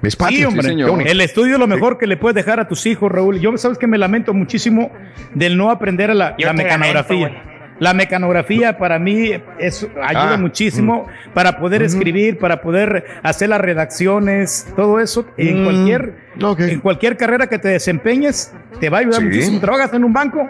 Mes 0.00 0.14
patrio. 0.14 0.52
Sí, 0.52 0.84
hombre. 0.84 1.10
El 1.10 1.20
estudio 1.20 1.54
es 1.54 1.58
lo 1.58 1.66
mejor 1.66 1.98
que 1.98 2.06
le 2.06 2.16
puedes 2.16 2.36
dejar 2.36 2.60
a 2.60 2.68
tus 2.68 2.86
hijos, 2.86 3.10
Raúl. 3.10 3.40
Yo 3.40 3.58
sabes 3.58 3.78
que 3.78 3.88
me 3.88 3.98
lamento 3.98 4.32
muchísimo 4.32 4.92
del 5.34 5.56
no 5.56 5.72
aprender 5.72 6.12
a 6.12 6.14
la, 6.14 6.36
mecanografía. 6.54 7.30
lamento, 7.30 7.55
la 7.78 7.92
mecanografía 7.94 8.78
para 8.78 8.98
mí 8.98 9.30
es, 9.58 9.86
ayuda 10.02 10.34
Ah, 10.34 10.36
muchísimo 10.38 11.06
para 11.34 11.58
poder 11.58 11.82
escribir, 11.82 12.38
para 12.38 12.60
poder 12.62 13.04
hacer 13.22 13.48
las 13.50 13.60
redacciones, 13.60 14.66
todo 14.76 14.98
eso 15.00 15.26
en 15.36 15.62
Mm, 15.62 15.64
cualquier 15.64 16.12
en 16.58 16.80
cualquier 16.80 17.16
carrera 17.16 17.46
que 17.48 17.58
te 17.58 17.68
desempeñes 17.68 18.52
te 18.80 18.88
va 18.90 18.98
a 18.98 19.00
ayudar 19.00 19.20
Sí. 19.20 19.26
muchísimo. 19.26 19.60
Trabajas 19.60 19.92
en 19.94 20.04
un 20.04 20.12
banco, 20.12 20.48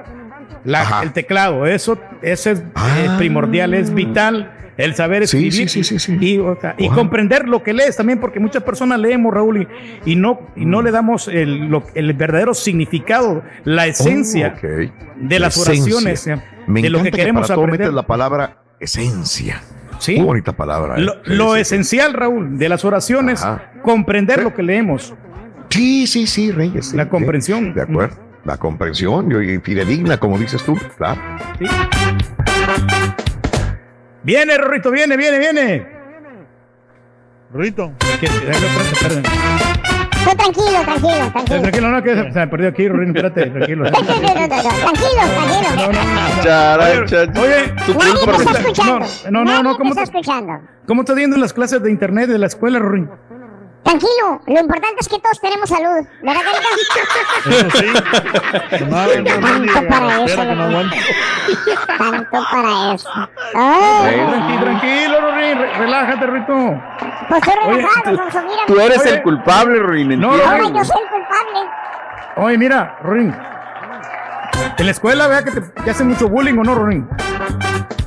la- 0.64 1.01
el 1.03 1.12
teclado, 1.12 1.66
eso, 1.66 1.99
eso 2.22 2.51
es 2.51 2.59
eh, 2.61 3.09
primordial, 3.18 3.74
es 3.74 3.93
vital. 3.93 4.53
El 4.77 4.95
saber. 4.95 5.27
Sí, 5.27 5.47
escribir 5.47 5.68
sí, 5.70 5.83
sí, 5.85 5.99
sí, 5.99 6.18
sí. 6.18 6.18
y, 6.35 6.39
o 6.39 6.57
sea, 6.61 6.74
y 6.79 6.87
Wow. 6.89 6.95
comprender 6.97 7.49
lo 7.49 7.62
que 7.62 7.72
lees 7.72 7.97
también, 7.97 8.20
porque 8.20 8.41
muchas 8.41 8.62
personas 8.62 8.99
leemos, 9.01 9.33
Raúl, 9.33 9.66
y, 10.05 10.12
y 10.12 10.16
no, 10.16 10.41
y 10.55 10.64
no 10.66 10.83
le 10.83 10.91
damos 10.91 11.29
el, 11.29 11.68
lo- 11.68 11.85
el 11.95 12.12
verdadero 12.12 12.53
significado, 12.55 13.43
la 13.64 13.87
esencia 13.87 14.53
Oh, 14.55 14.57
ok. 14.59 14.93
de 15.16 15.39
las 15.39 15.57
Esencia. 15.57 15.97
oraciones, 15.97 16.41
Me 16.66 16.83
de 16.83 16.91
lo 16.91 17.03
que 17.03 17.11
queremos 17.11 17.43
para 17.43 17.55
todo 17.55 17.64
aprender. 17.64 17.93
la 17.93 18.07
palabra 18.07 18.59
esencia. 18.79 19.62
Sí. 19.99 20.16
Muy 20.16 20.27
bonita 20.27 20.53
palabra. 20.53 20.97
¿eh? 20.97 21.01
Lo, 21.01 21.14
lo 21.24 21.57
esencial, 21.57 22.12
Raúl, 22.12 22.59
de 22.59 22.68
las 22.68 22.85
oraciones, 22.85 23.43
comprender 23.83 24.43
lo 24.43 24.53
que 24.55 24.62
leemos. 24.62 25.14
Sí, 25.70 26.07
sí, 26.07 26.27
sí, 26.27 26.53
Reyes. 26.53 26.93
La 26.93 27.09
comprensión. 27.09 27.72
De 27.72 27.81
acuerdo. 27.83 28.16
La 28.45 28.59
comprensión 28.59 29.33
y 29.43 29.59
fidedigna, 29.59 30.18
como 30.18 30.39
dices 30.39 30.62
tú. 30.64 30.77
Claro. 30.99 31.20
Viene, 34.27 34.59
Rorrito, 34.59 34.91
viene, 34.91 35.16
viene, 35.16 35.39
viene. 35.39 35.87
Rorrito. 37.53 37.93
No, 40.27 40.35
tranquilo, 40.35 40.81
tranquilo, 40.85 41.31
tranquilo. 41.31 41.61
Tranquilo, 41.61 41.89
no, 41.91 42.03
que 42.03 42.16
se, 42.16 42.33
se 42.33 42.39
me 42.41 42.49
perdió 42.49 42.68
aquí, 42.70 42.89
Rorrito, 42.89 43.18
espérate, 43.18 43.51
tranquilo. 43.51 43.85
Tranquilo, 43.93 44.27
tranquilo. 44.27 45.22
Oye, 47.41 47.72
Nadie 47.97 48.43
está 48.43 48.59
escuchando. 48.59 49.07
No, 49.31 49.45
no, 49.45 49.62
no, 49.62 49.77
¿cómo 49.77 49.91
está 49.91 50.03
escuchando. 50.03 50.61
¿cómo 50.89 51.03
estás 51.03 51.14
viendo 51.14 51.37
las 51.37 51.53
clases 51.53 51.81
de 51.81 51.91
internet 51.93 52.29
de 52.29 52.39
la 52.39 52.47
escuela, 52.47 52.81
Rorín? 52.81 53.09
Tranquilo, 53.87 54.41
lo 54.47 54.61
importante 54.61 54.97
es 54.99 55.09
que 55.09 55.18
todos 55.20 55.41
tenemos 55.41 55.68
salud. 55.68 56.05
¿Verdad, 56.20 56.41
Carita? 56.43 56.68
Eso 57.57 57.70
sí. 57.78 58.84
No, 58.84 59.07
no, 59.07 59.41
no, 59.41 59.59
no, 59.61 59.72
Tanto 59.72 59.89
para 59.89 60.24
eso. 60.24 60.37
Tanto 61.97 62.45
para 62.51 62.95
eso. 62.95 63.11
Tranquilo, 63.53 64.61
tranquilo, 64.61 65.20
Rorín, 65.20 65.59
re- 65.59 65.74
relájate, 65.78 66.26
Rito. 66.26 66.82
Pues 67.28 67.43
estoy 67.47 67.64
relajado, 67.64 68.11
tú- 68.11 68.16
Sonso, 68.16 68.43
mira. 68.43 68.62
Tú 68.66 68.80
eres 68.80 68.99
Oye. 69.03 69.11
el 69.14 69.22
culpable, 69.22 69.78
Ruin. 69.78 70.20
No. 70.20 70.30
Ahora 70.32 70.68
yo 70.68 70.84
soy 70.84 71.03
el 71.03 71.09
culpable. 71.09 71.70
Oye, 72.37 72.59
mira, 72.59 72.99
Rorín. 73.03 73.37
En 74.78 74.84
la 74.87 74.91
escuela, 74.93 75.26
vea 75.28 75.45
que 75.45 75.51
te, 75.53 75.61
te 75.61 75.91
hacen 75.91 76.09
mucho 76.09 76.28
bullying, 76.28 76.59
¿o 76.59 76.64
no, 76.64 76.74
Rorín? 76.74 77.09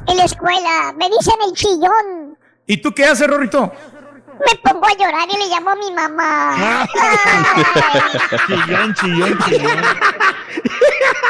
En 0.07 0.17
la 0.17 0.25
escuela 0.25 0.93
me 0.97 1.05
dicen 1.09 1.35
el 1.47 1.53
chillón. 1.53 2.37
¿Y 2.65 2.77
tú 2.81 2.91
qué 2.93 3.05
haces, 3.05 3.27
Rorrito? 3.27 3.71
Me 4.45 4.55
pongo 4.63 4.85
a 4.85 4.93
llorar 4.97 5.27
y 5.29 5.37
le 5.37 5.47
llamo 5.47 5.71
a 5.71 5.75
mi 5.75 5.91
mamá. 5.91 6.87
Chillón, 8.47 8.93
chillón, 8.95 9.37
chillón. 9.45 9.81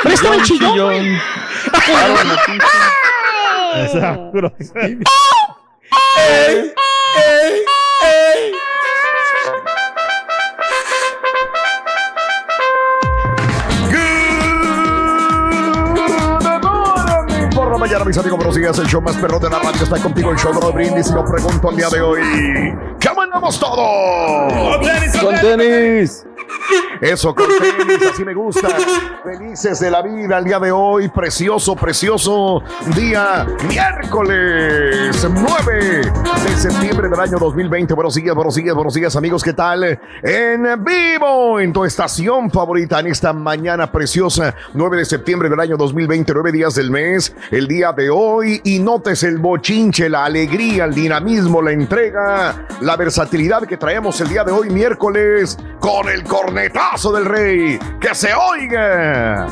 ¿No 0.04 0.12
estaba 0.12 0.36
el 0.36 0.44
chillón? 0.44 1.20
Esa 3.76 4.18
grosería. 4.32 5.06
Mañana, 17.80 18.04
mis 18.04 18.18
amigos, 18.18 18.38
buenos 18.38 18.56
días. 18.56 18.78
El 18.78 18.88
show 18.88 19.02
más 19.02 19.16
perro 19.16 19.40
de 19.40 19.50
la 19.50 19.60
radio 19.60 19.84
está 19.84 19.98
contigo. 19.98 20.32
El 20.32 20.38
show 20.38 20.54
de 20.54 20.72
brindis. 20.72 21.10
Y 21.10 21.14
lo 21.14 21.24
pregunto 21.24 21.70
el 21.72 21.78
día 21.78 21.90
de 21.90 22.02
hoy: 22.02 22.22
¿Cómo 23.08 23.22
andamos 23.22 23.60
todos? 23.60 24.54
Con 25.22 25.36
tenis. 25.40 26.26
Eso, 27.02 27.34
con 27.34 27.46
así 28.12 28.26
me 28.26 28.34
gusta. 28.34 28.68
Felices 29.24 29.80
de 29.80 29.92
la 29.92 30.02
vida 30.02 30.38
el 30.38 30.46
día 30.46 30.60
de 30.60 30.72
hoy. 30.72 31.08
Precioso, 31.10 31.76
precioso 31.76 32.62
día 32.96 33.48
miércoles 33.68 35.28
9 35.30 36.02
de 36.44 36.58
septiembre 36.58 37.10
del 37.10 37.20
año 37.20 37.38
2020. 37.38 37.94
Buenos 37.94 38.16
días, 38.16 38.36
buenos 38.36 38.56
días, 38.56 38.76
buenos 38.76 38.94
días, 38.94 39.16
amigos. 39.16 39.44
¿Qué 39.44 39.54
tal? 39.54 40.00
En 40.24 40.84
vivo, 40.84 41.60
en 41.60 41.72
tu 41.72 41.86
estación 41.86 42.52
favorita, 42.52 43.00
en 43.00 43.08
esta 43.08 43.34
mañana 43.34 43.92
preciosa, 43.92 44.56
9 44.74 44.98
de 44.98 45.06
septiembre 45.06 45.50
del 45.50 45.60
año 45.60 45.78
2020, 45.78 46.34
nueve 46.34 46.52
días 46.52 46.76
del 46.76 46.92
mes, 46.92 47.36
el 47.52 47.68
día 47.68 47.94
de 47.94 48.10
hoy. 48.10 48.62
Y 48.64 48.80
notes 48.80 49.24
el 49.24 49.38
bochinche, 49.38 50.10
la 50.10 50.26
alegría, 50.26 50.86
el 50.86 50.94
dinamismo, 50.94 51.62
la 51.62 51.72
entrega, 51.72 52.66
la 52.82 52.98
versatilidad 52.98 53.64
que 53.64 53.78
traemos 53.78 54.20
el 54.22 54.30
día 54.30 54.44
de 54.44 54.52
hoy, 54.52 54.70
miércoles, 54.70 55.58
con 55.80 56.10
el 56.10 56.24
cornetazo 56.42 57.12
del 57.12 57.26
rey. 57.26 57.80
¡Que 58.00 58.14
se 58.16 58.34
oiga! 58.34 59.48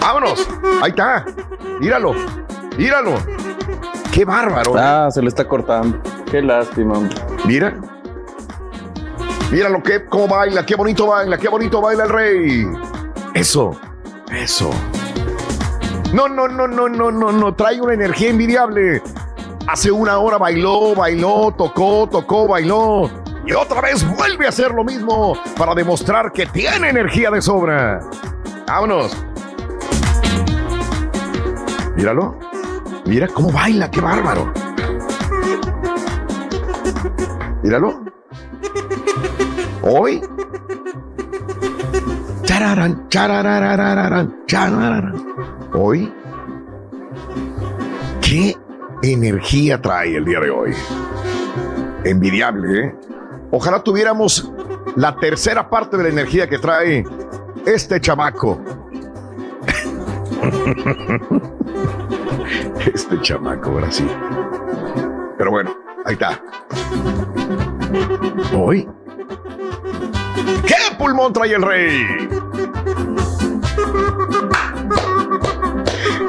Vámonos. 0.00 0.48
Ahí 0.82 0.90
está. 0.90 1.24
Míralo. 1.80 2.14
Míralo. 2.76 3.14
Qué 4.12 4.24
bárbaro. 4.24 4.76
¿eh? 4.76 4.82
Ah, 4.82 5.08
se 5.10 5.22
le 5.22 5.28
está 5.28 5.46
cortando. 5.46 5.98
Qué 6.30 6.42
lástima. 6.42 6.98
hombre. 6.98 7.16
Mira. 7.44 7.74
Mira 9.50 9.68
lo 9.68 9.82
que, 9.82 10.06
cómo 10.06 10.28
baila, 10.28 10.64
qué 10.64 10.74
bonito 10.74 11.06
baila, 11.06 11.36
qué 11.36 11.48
bonito 11.48 11.82
baila 11.82 12.04
el 12.04 12.08
rey. 12.08 12.66
Eso, 13.34 13.78
eso. 14.32 14.70
No, 16.14 16.26
no, 16.26 16.48
no, 16.48 16.66
no, 16.66 16.88
no, 16.88 17.10
no, 17.10 17.32
no. 17.32 17.54
Trae 17.54 17.80
una 17.80 17.92
energía 17.92 18.30
envidiable. 18.30 19.02
Hace 19.68 19.90
una 19.90 20.18
hora 20.18 20.38
bailó, 20.38 20.94
bailó, 20.94 21.54
tocó, 21.56 22.08
tocó, 22.10 22.48
bailó. 22.48 23.21
Y 23.44 23.52
otra 23.52 23.80
vez 23.80 24.06
vuelve 24.16 24.46
a 24.46 24.50
hacer 24.50 24.72
lo 24.72 24.84
mismo 24.84 25.36
para 25.58 25.74
demostrar 25.74 26.32
que 26.32 26.46
tiene 26.46 26.90
energía 26.90 27.30
de 27.30 27.42
sobra. 27.42 28.00
Vámonos. 28.66 29.16
Míralo. 31.96 32.38
Mira 33.04 33.26
cómo 33.28 33.50
baila, 33.50 33.90
qué 33.90 34.00
bárbaro. 34.00 34.52
Míralo. 37.62 38.02
Hoy. 39.82 40.22
Chararán, 42.44 43.08
chararararararán, 43.08 44.46
charararán. 44.46 45.26
Hoy. 45.74 46.12
¿Qué 48.20 48.56
energía 49.02 49.80
trae 49.82 50.16
el 50.16 50.24
día 50.24 50.38
de 50.38 50.50
hoy? 50.50 50.74
Envidiable, 52.04 52.86
¿eh? 52.86 52.94
Ojalá 53.54 53.82
tuviéramos 53.84 54.50
la 54.96 55.14
tercera 55.14 55.68
parte 55.68 55.98
de 55.98 56.04
la 56.04 56.08
energía 56.08 56.48
que 56.48 56.58
trae 56.58 57.04
este 57.66 58.00
chamaco. 58.00 58.58
Este 62.92 63.20
chamaco, 63.20 63.70
ahora 63.70 63.92
sí. 63.92 64.06
Pero 65.38 65.50
bueno, 65.52 65.74
ahí 66.04 66.14
está. 66.14 66.42
Hoy. 68.54 68.88
¿Qué 70.66 70.96
pulmón 70.98 71.32
trae 71.32 71.54
el 71.54 71.62
rey? 71.62 72.28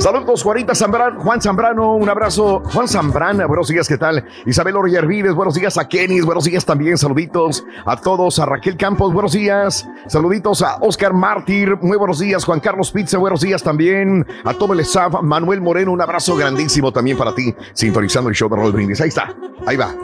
Saludos, 0.03 0.43
Juanita 0.43 0.75
Zambrano, 0.75 1.21
Juan 1.21 1.41
Zambrano, 1.41 1.95
un 1.95 2.09
abrazo. 2.09 2.61
Juan 2.73 2.89
Zambrana, 2.89 3.45
buenos 3.45 3.69
días, 3.69 3.87
¿qué 3.87 3.97
tal? 3.97 4.25
Isabel 4.45 4.75
Oriervides, 4.75 5.33
buenos 5.33 5.55
días 5.55 5.77
a 5.77 5.87
Kenny, 5.87 6.19
buenos 6.19 6.43
días 6.43 6.65
también, 6.65 6.97
saluditos 6.97 7.63
a 7.85 7.95
todos, 7.95 8.37
a 8.37 8.45
Raquel 8.45 8.75
Campos, 8.75 9.13
buenos 9.13 9.31
días, 9.31 9.87
saluditos 10.07 10.61
a 10.61 10.75
Oscar 10.81 11.13
Mártir, 11.13 11.77
muy 11.81 11.95
buenos 11.95 12.19
días, 12.19 12.43
Juan 12.43 12.59
Carlos 12.59 12.91
Pizza, 12.91 13.17
buenos 13.17 13.39
días 13.39 13.63
también, 13.63 14.27
a 14.43 14.53
todo 14.53 14.73
el 14.73 14.81
staff, 14.81 15.21
Manuel 15.21 15.61
Moreno, 15.61 15.93
un 15.93 16.01
abrazo 16.01 16.35
grandísimo 16.35 16.91
también 16.91 17.17
para 17.17 17.33
ti, 17.33 17.55
sintonizando 17.71 18.29
el 18.29 18.35
show 18.35 18.49
de 18.49 18.57
Roll 18.57 18.73
Brindis. 18.73 18.99
Ahí 18.99 19.07
está, 19.07 19.33
ahí 19.65 19.77
va. 19.77 19.95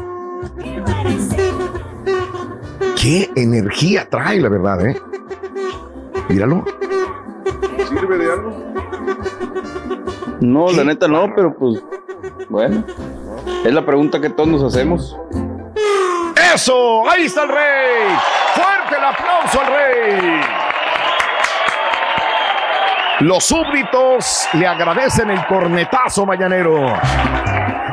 Qué 2.96 3.30
energía 3.36 4.08
trae, 4.10 4.40
la 4.40 4.48
verdad, 4.48 4.88
¿eh? 4.88 5.02
Míralo. 6.30 6.64
¿Sirve 7.90 8.18
de 8.18 8.32
algo? 8.32 8.59
No, 10.42 10.72
la 10.72 10.84
neta 10.84 11.08
no, 11.08 11.34
pero 11.36 11.54
pues 11.56 11.84
bueno. 12.50 12.84
Es 13.66 13.74
la 13.74 13.86
pregunta 13.86 14.20
que 14.20 14.30
todos 14.30 14.50
nos 14.50 14.64
hacemos. 14.64 15.18
¡Eso! 16.54 17.10
¡Ahí 17.10 17.26
está 17.26 17.44
el 17.44 17.50
rey! 17.50 18.18
¡Fuerte 18.54 18.96
el 18.98 19.04
aplauso 19.04 19.62
al 19.62 19.68
rey! 19.68 20.42
Los 23.20 23.44
súbditos 23.44 24.48
le 24.54 24.66
agradecen 24.66 25.30
el 25.30 25.46
cornetazo 25.46 26.26
mañanero. 26.26 26.86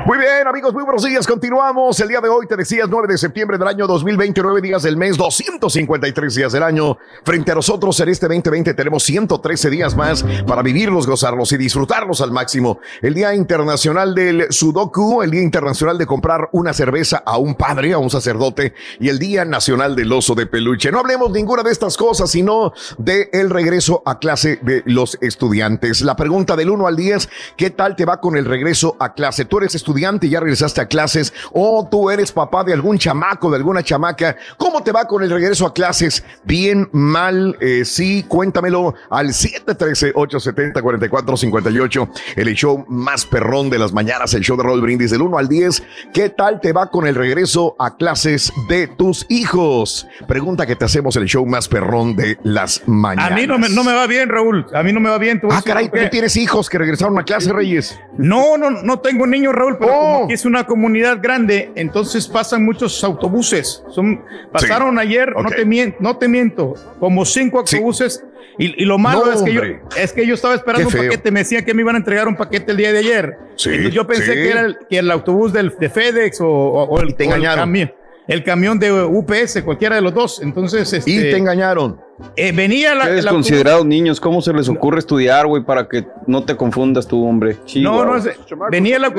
Muy 0.07 0.19
bien, 0.19 0.47
amigos, 0.47 0.73
muy 0.73 0.85
buenos 0.85 1.03
días. 1.03 1.27
Continuamos. 1.27 1.99
El 1.99 2.07
día 2.07 2.21
de 2.21 2.29
hoy, 2.29 2.47
te 2.47 2.55
decías, 2.55 2.89
9 2.89 3.09
de 3.09 3.19
septiembre 3.19 3.59
del 3.59 3.67
año 3.67 3.89
2029, 3.89 4.61
días 4.61 4.85
del 4.85 4.97
mes, 4.97 5.17
253 5.17 6.33
días 6.33 6.53
del 6.53 6.63
año. 6.63 6.97
Frente 7.25 7.51
a 7.51 7.57
nosotros 7.57 7.99
en 7.99 8.11
este 8.11 8.29
2020 8.29 8.73
tenemos 8.75 9.03
113 9.03 9.69
días 9.69 9.97
más 9.97 10.25
para 10.47 10.63
vivirlos, 10.63 11.09
gozarlos 11.09 11.51
y 11.51 11.57
disfrutarlos 11.57 12.21
al 12.21 12.31
máximo. 12.31 12.79
El 13.03 13.15
Día 13.15 13.35
Internacional 13.35 14.15
del 14.15 14.47
Sudoku, 14.51 15.25
el 15.25 15.33
Día 15.33 15.43
Internacional 15.43 15.99
de 15.99 16.07
comprar 16.07 16.51
una 16.53 16.73
cerveza 16.73 17.25
a 17.27 17.37
un 17.39 17.57
padre, 17.57 17.93
a 17.93 17.99
un 17.99 18.09
sacerdote, 18.09 18.75
y 19.01 19.09
el 19.09 19.19
Día 19.19 19.45
Nacional 19.45 19.97
del 19.97 20.13
Oso 20.13 20.37
de 20.37 20.47
Peluche. 20.47 20.93
No 20.93 21.01
hablemos 21.01 21.33
ninguna 21.33 21.65
de 21.65 21.73
estas 21.73 21.97
cosas, 21.97 22.31
sino 22.31 22.73
de 22.97 23.29
el 23.33 23.51
regreso 23.51 24.05
a 24.07 24.21
clase 24.21 24.61
de 24.63 24.85
los 24.87 25.19
estudiantes. 25.21 26.03
La 26.03 26.15
pregunta 26.15 26.55
del 26.55 26.71
1 26.71 26.87
al 26.87 26.95
10, 26.95 27.29
¿qué 27.57 27.71
tal 27.71 27.97
te 27.97 28.05
va 28.05 28.21
con 28.21 28.37
el 28.37 28.45
regreso 28.45 28.97
a 29.01 29.13
clase? 29.13 29.47
Tú 29.47 29.59
eres 29.59 29.75
estudiante 29.75 29.96
estudiante 29.97 30.27
y 30.27 30.31
ya 30.31 30.41
regresaste 30.41 30.81
a 30.83 30.87
clases 30.87 31.33
o 31.53 31.89
tú 31.91 32.11
eres 32.11 32.31
papá 32.31 32.63
de 32.65 32.75
algún 32.75 32.99
chamaco, 32.99 33.51
de 33.51 33.57
alguna 33.57 33.83
chamaca, 33.83 34.37
¿cómo 34.59 34.83
te 34.83 34.93
va 34.93 35.07
con 35.07 35.23
el 35.23 35.31
regreso 35.31 35.65
a 35.67 35.73
clases? 35.73 36.23
¿Bien, 36.45 36.87
mal? 36.93 37.57
Eh, 37.61 37.87
sí, 37.87 38.27
cuéntamelo 38.29 38.95
al 39.09 39.29
713-870-4458, 39.29 42.11
el 42.37 42.55
show 42.55 42.85
más 42.89 43.25
perrón 43.25 43.71
de 43.71 43.79
las 43.79 43.95
mañanas, 43.95 44.35
el 44.35 44.43
show 44.43 44.59
de 44.59 44.65
Roll 44.65 44.83
Brindis 44.83 45.13
del 45.13 45.23
1 45.23 45.39
al 45.39 45.49
10. 45.49 45.83
¿Qué 46.13 46.29
tal 46.29 46.61
te 46.61 46.75
va 46.75 46.91
con 46.91 47.07
el 47.07 47.15
regreso 47.15 47.75
a 47.79 47.97
clases 47.97 48.53
de 48.69 48.89
tus 48.89 49.25
hijos? 49.31 50.07
Pregunta 50.29 50.67
que 50.67 50.77
te 50.77 50.85
hacemos 50.85 51.17
el 51.17 51.25
show 51.25 51.47
más 51.47 51.69
perrón 51.69 52.17
de 52.17 52.37
las 52.43 52.87
mañanas. 52.87 53.33
A 53.33 53.35
mí 53.35 53.47
no 53.47 53.59
me, 53.59 53.71
no 53.71 53.83
me 53.83 53.95
va 53.95 54.07
bien, 54.07 54.29
Raúl. 54.29 54.67
A 54.75 54.83
mí 54.83 54.93
no 54.93 55.01
me 55.01 55.09
va 55.09 55.17
bien. 55.17 55.41
Ah, 55.51 55.63
caray, 55.65 55.89
¿tú 55.89 55.97
tienes 56.11 56.37
hijos 56.37 56.69
que 56.69 56.77
regresaron 56.77 57.19
a 57.19 57.25
clase, 57.25 57.51
Reyes? 57.51 57.99
No, 58.19 58.59
no, 58.59 58.71
no 58.71 59.01
tengo 59.01 59.27
niños, 59.27 59.55
Raúl, 59.55 59.79
pero 59.79 59.86
como 59.93 60.25
aquí 60.25 60.35
es 60.35 60.45
una 60.45 60.65
comunidad 60.65 61.19
grande, 61.23 61.71
entonces 61.75 62.27
pasan 62.29 62.65
muchos 62.65 63.03
autobuses. 63.05 63.83
Son, 63.91 64.21
pasaron 64.53 64.99
ayer, 64.99 65.33
no, 65.35 65.49
te 65.51 65.65
miento, 65.65 65.97
no 66.01 66.17
te 66.17 66.29
miento, 66.29 66.75
como 67.01 67.25
cinco 67.25 67.59
autobuses. 67.61 68.23
Y, 68.59 68.83
y, 68.83 68.87
lo 68.87 68.97
malo 68.97 69.27
No, 69.27 69.33
es, 69.35 69.43
que 69.43 69.53
yo, 69.53 69.61
es 69.99 70.13
que 70.15 70.27
yo 70.27 70.35
estaba 70.35 70.55
esperando 70.55 70.89
un 70.89 70.95
paquete, 71.11 71.31
me 71.31 71.41
decían 71.41 71.63
que 71.63 71.75
me 71.75 71.83
iban 71.83 71.95
a 71.95 71.99
entregar 71.99 72.27
un 72.27 72.37
paquete 72.37 72.71
el 72.71 72.79
día 72.79 72.91
de 72.91 73.01
ayer. 73.01 73.37
Sí, 73.57 73.69
Entonces 73.69 73.93
yo 73.95 74.07
pensé 74.07 74.33
que 74.33 74.51
era 74.51 74.61
el, 74.63 74.79
que 74.89 74.99
el 74.99 75.11
autobús 75.11 75.53
del, 75.53 75.75
de 75.79 75.91
FedEx 75.91 76.41
o, 76.41 76.49
o- 76.49 76.85
o 76.85 77.01
el, 77.01 77.15
te 77.15 77.27
camión. 77.29 77.93
El 78.29 78.43
camión 78.43 78.79
de 78.79 78.91
UPS, 79.05 79.63
cualquiera 79.63 79.95
de 79.97 80.03
los 80.03 80.13
dos. 80.13 80.43
Entonces, 80.43 80.93
este, 80.93 81.11
Y 81.11 81.19
te 81.21 81.37
engañaron. 81.37 81.99
eh, 82.35 82.51
venía 82.53 82.95
la, 82.95 83.05
autobús- 83.05 83.15
desconsiderados 83.15 83.87
niños, 83.87 84.21
¿cómo 84.21 84.43
se 84.43 84.53
les 84.53 84.69
ocurre 84.69 84.99
estudiar, 84.99 85.47
güey, 85.47 85.63
para 85.63 85.89
que 85.89 86.05
no 86.27 86.43
te 86.45 86.57
confundas 86.57 87.07
tú, 87.07 87.25
hombre? 87.25 87.55
No, 87.55 87.65
Chihuahua. 87.67 88.05
no, 88.07 88.17
es- 88.17 88.29
venía, 88.71 88.99
la- 88.99 89.13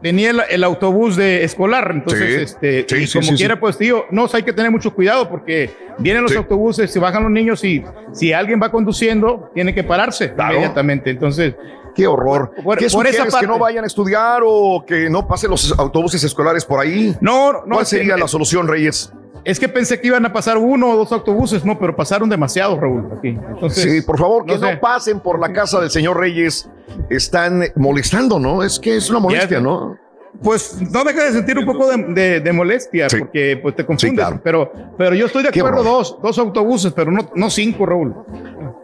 venía 0.00 0.30
el, 0.30 0.40
el 0.50 0.62
autobús 0.64 1.16
de 1.16 1.42
escolar, 1.42 1.90
entonces, 1.92 2.34
Sí. 2.36 2.42
este, 2.44 2.86
Sí, 2.88 3.02
y 3.02 3.06
sí, 3.08 3.18
como 3.18 3.30
sí, 3.32 3.36
quiera, 3.36 3.54
sí. 3.54 3.60
pues, 3.60 3.76
tío, 3.78 4.04
no, 4.10 4.26
hay 4.32 4.42
que 4.44 4.52
tener 4.52 4.70
mucho 4.70 4.94
cuidado 4.94 5.28
porque 5.28 5.70
vienen 5.98 6.22
los 6.22 6.30
Sí. 6.30 6.38
autobuses, 6.38 6.90
se 6.92 7.00
bajan 7.00 7.24
los 7.24 7.32
niños 7.32 7.64
y 7.64 7.84
si 8.12 8.32
alguien 8.32 8.60
va 8.62 8.70
conduciendo, 8.70 9.50
tiene 9.54 9.74
que 9.74 9.82
pararse 9.82 10.32
Claro. 10.32 10.52
inmediatamente. 10.54 11.10
Entonces, 11.10 11.54
Qué 11.98 12.06
horror. 12.06 12.52
Por- 12.62 12.78
¿Qué 12.78 12.88
por 12.88 13.06
esa 13.06 13.16
sugieres? 13.18 13.32
parte. 13.32 13.46
¿Que 13.46 13.52
no 13.52 13.58
vayan 13.58 13.84
a 13.84 13.86
estudiar 13.88 14.40
o 14.44 14.84
que 14.86 15.10
no 15.10 15.26
pasen 15.26 15.50
los 15.50 15.76
autobuses 15.78 16.22
escolares 16.24 16.64
por 16.64 16.80
ahí? 16.80 17.14
no, 17.20 17.52
no. 17.52 17.60
¿Cuál 17.66 17.78
que- 17.80 17.84
sería 17.86 18.16
la 18.16 18.28
solución, 18.28 18.68
Reyes? 18.68 19.12
Es 19.44 19.58
que 19.58 19.68
pensé 19.68 20.00
que 20.00 20.08
iban 20.08 20.26
a 20.26 20.32
pasar 20.32 20.58
uno 20.58 20.90
o 20.90 20.96
dos 20.96 21.10
autobuses, 21.10 21.64
no, 21.64 21.78
pero 21.78 21.96
pasaron 21.96 22.28
demasiados, 22.28 22.78
Raúl, 22.78 23.08
aquí. 23.18 23.28
Entonces, 23.28 23.82
Sí, 23.92 24.02
por 24.02 24.18
favor, 24.18 24.44
que 24.44 24.58
no 24.58 24.78
pasen 24.80 25.20
por 25.20 25.40
la 25.40 25.52
casa 25.52 25.80
del 25.80 25.90
señor 25.90 26.18
Reyes. 26.18 26.68
Están 27.10 27.64
molestando, 27.76 28.38
¿no? 28.38 28.62
Es 28.62 28.78
que 28.78 28.96
es 28.96 29.08
una 29.10 29.20
molestia, 29.20 29.60
¿no? 29.60 29.96
Pues 30.42 30.76
no 30.92 31.02
deja 31.02 31.24
de 31.24 31.32
sentir 31.32 31.58
un 31.58 31.64
poco 31.64 31.88
de, 31.90 31.96
de- 32.12 32.40
de 32.40 32.52
molestia 32.52 33.08
Sí. 33.08 33.18
porque 33.18 33.58
pues 33.60 33.74
te 33.74 33.84
confundes. 33.86 34.10
Sí, 34.10 34.16
claro. 34.16 34.40
pero, 34.44 34.72
pero 34.96 35.14
yo 35.14 35.26
estoy 35.26 35.42
de 35.42 35.48
acuerdo, 35.48 35.82
dos, 35.82 36.18
dos 36.22 36.38
autobuses, 36.38 36.92
pero 36.92 37.10
no, 37.10 37.28
no 37.34 37.50
cinco, 37.50 37.86
Raúl. 37.86 38.14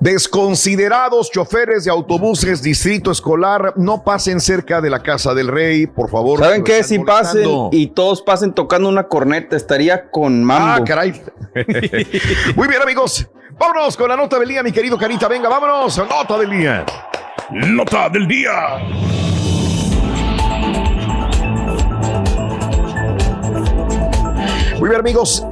Desconsiderados 0.01 1.30
choferes 1.30 1.84
de 1.84 1.90
autobuses 1.90 2.62
Distrito 2.62 3.11
Escolar, 3.11 3.74
no 3.76 4.03
pasen 4.03 4.40
cerca 4.40 4.80
de 4.80 4.90
la 4.90 5.03
casa 5.03 5.34
del 5.34 5.49
rey, 5.49 5.86
por 5.86 6.11
favor. 6.11 6.40
¿Saben 6.40 6.64
qué? 6.64 6.82
Si 6.82 6.99
pasen 6.99 7.49
y 7.72 7.88
todos 7.88 8.22
pasen 8.22 8.53
tocando 8.53 8.88
una 8.88 9.05
corneta, 9.05 9.57
estaría 9.57 10.11
con 10.11 10.42
mambo. 10.42 10.82
Ah, 10.82 10.84
caray. 10.84 11.12
Muy 12.57 12.68
bien, 12.68 12.82
amigos. 12.82 13.26
Vámonos 13.59 13.97
con 13.97 14.09
la 14.09 14.16
nota 14.16 14.38
del 14.38 14.49
día, 14.49 14.62
mi 14.62 14.72
querido 14.72 14.99
Carita. 14.99 15.28
Venga, 15.28 15.49
vámonos. 15.49 15.97
Nota 15.99 16.38
del 16.38 16.51
día. 16.51 16.84
Nota 17.51 18.09
del 18.09 18.26
día. 18.26 18.78
Muy 24.78 24.88
bien, 24.88 25.01
amigos. 25.01 25.47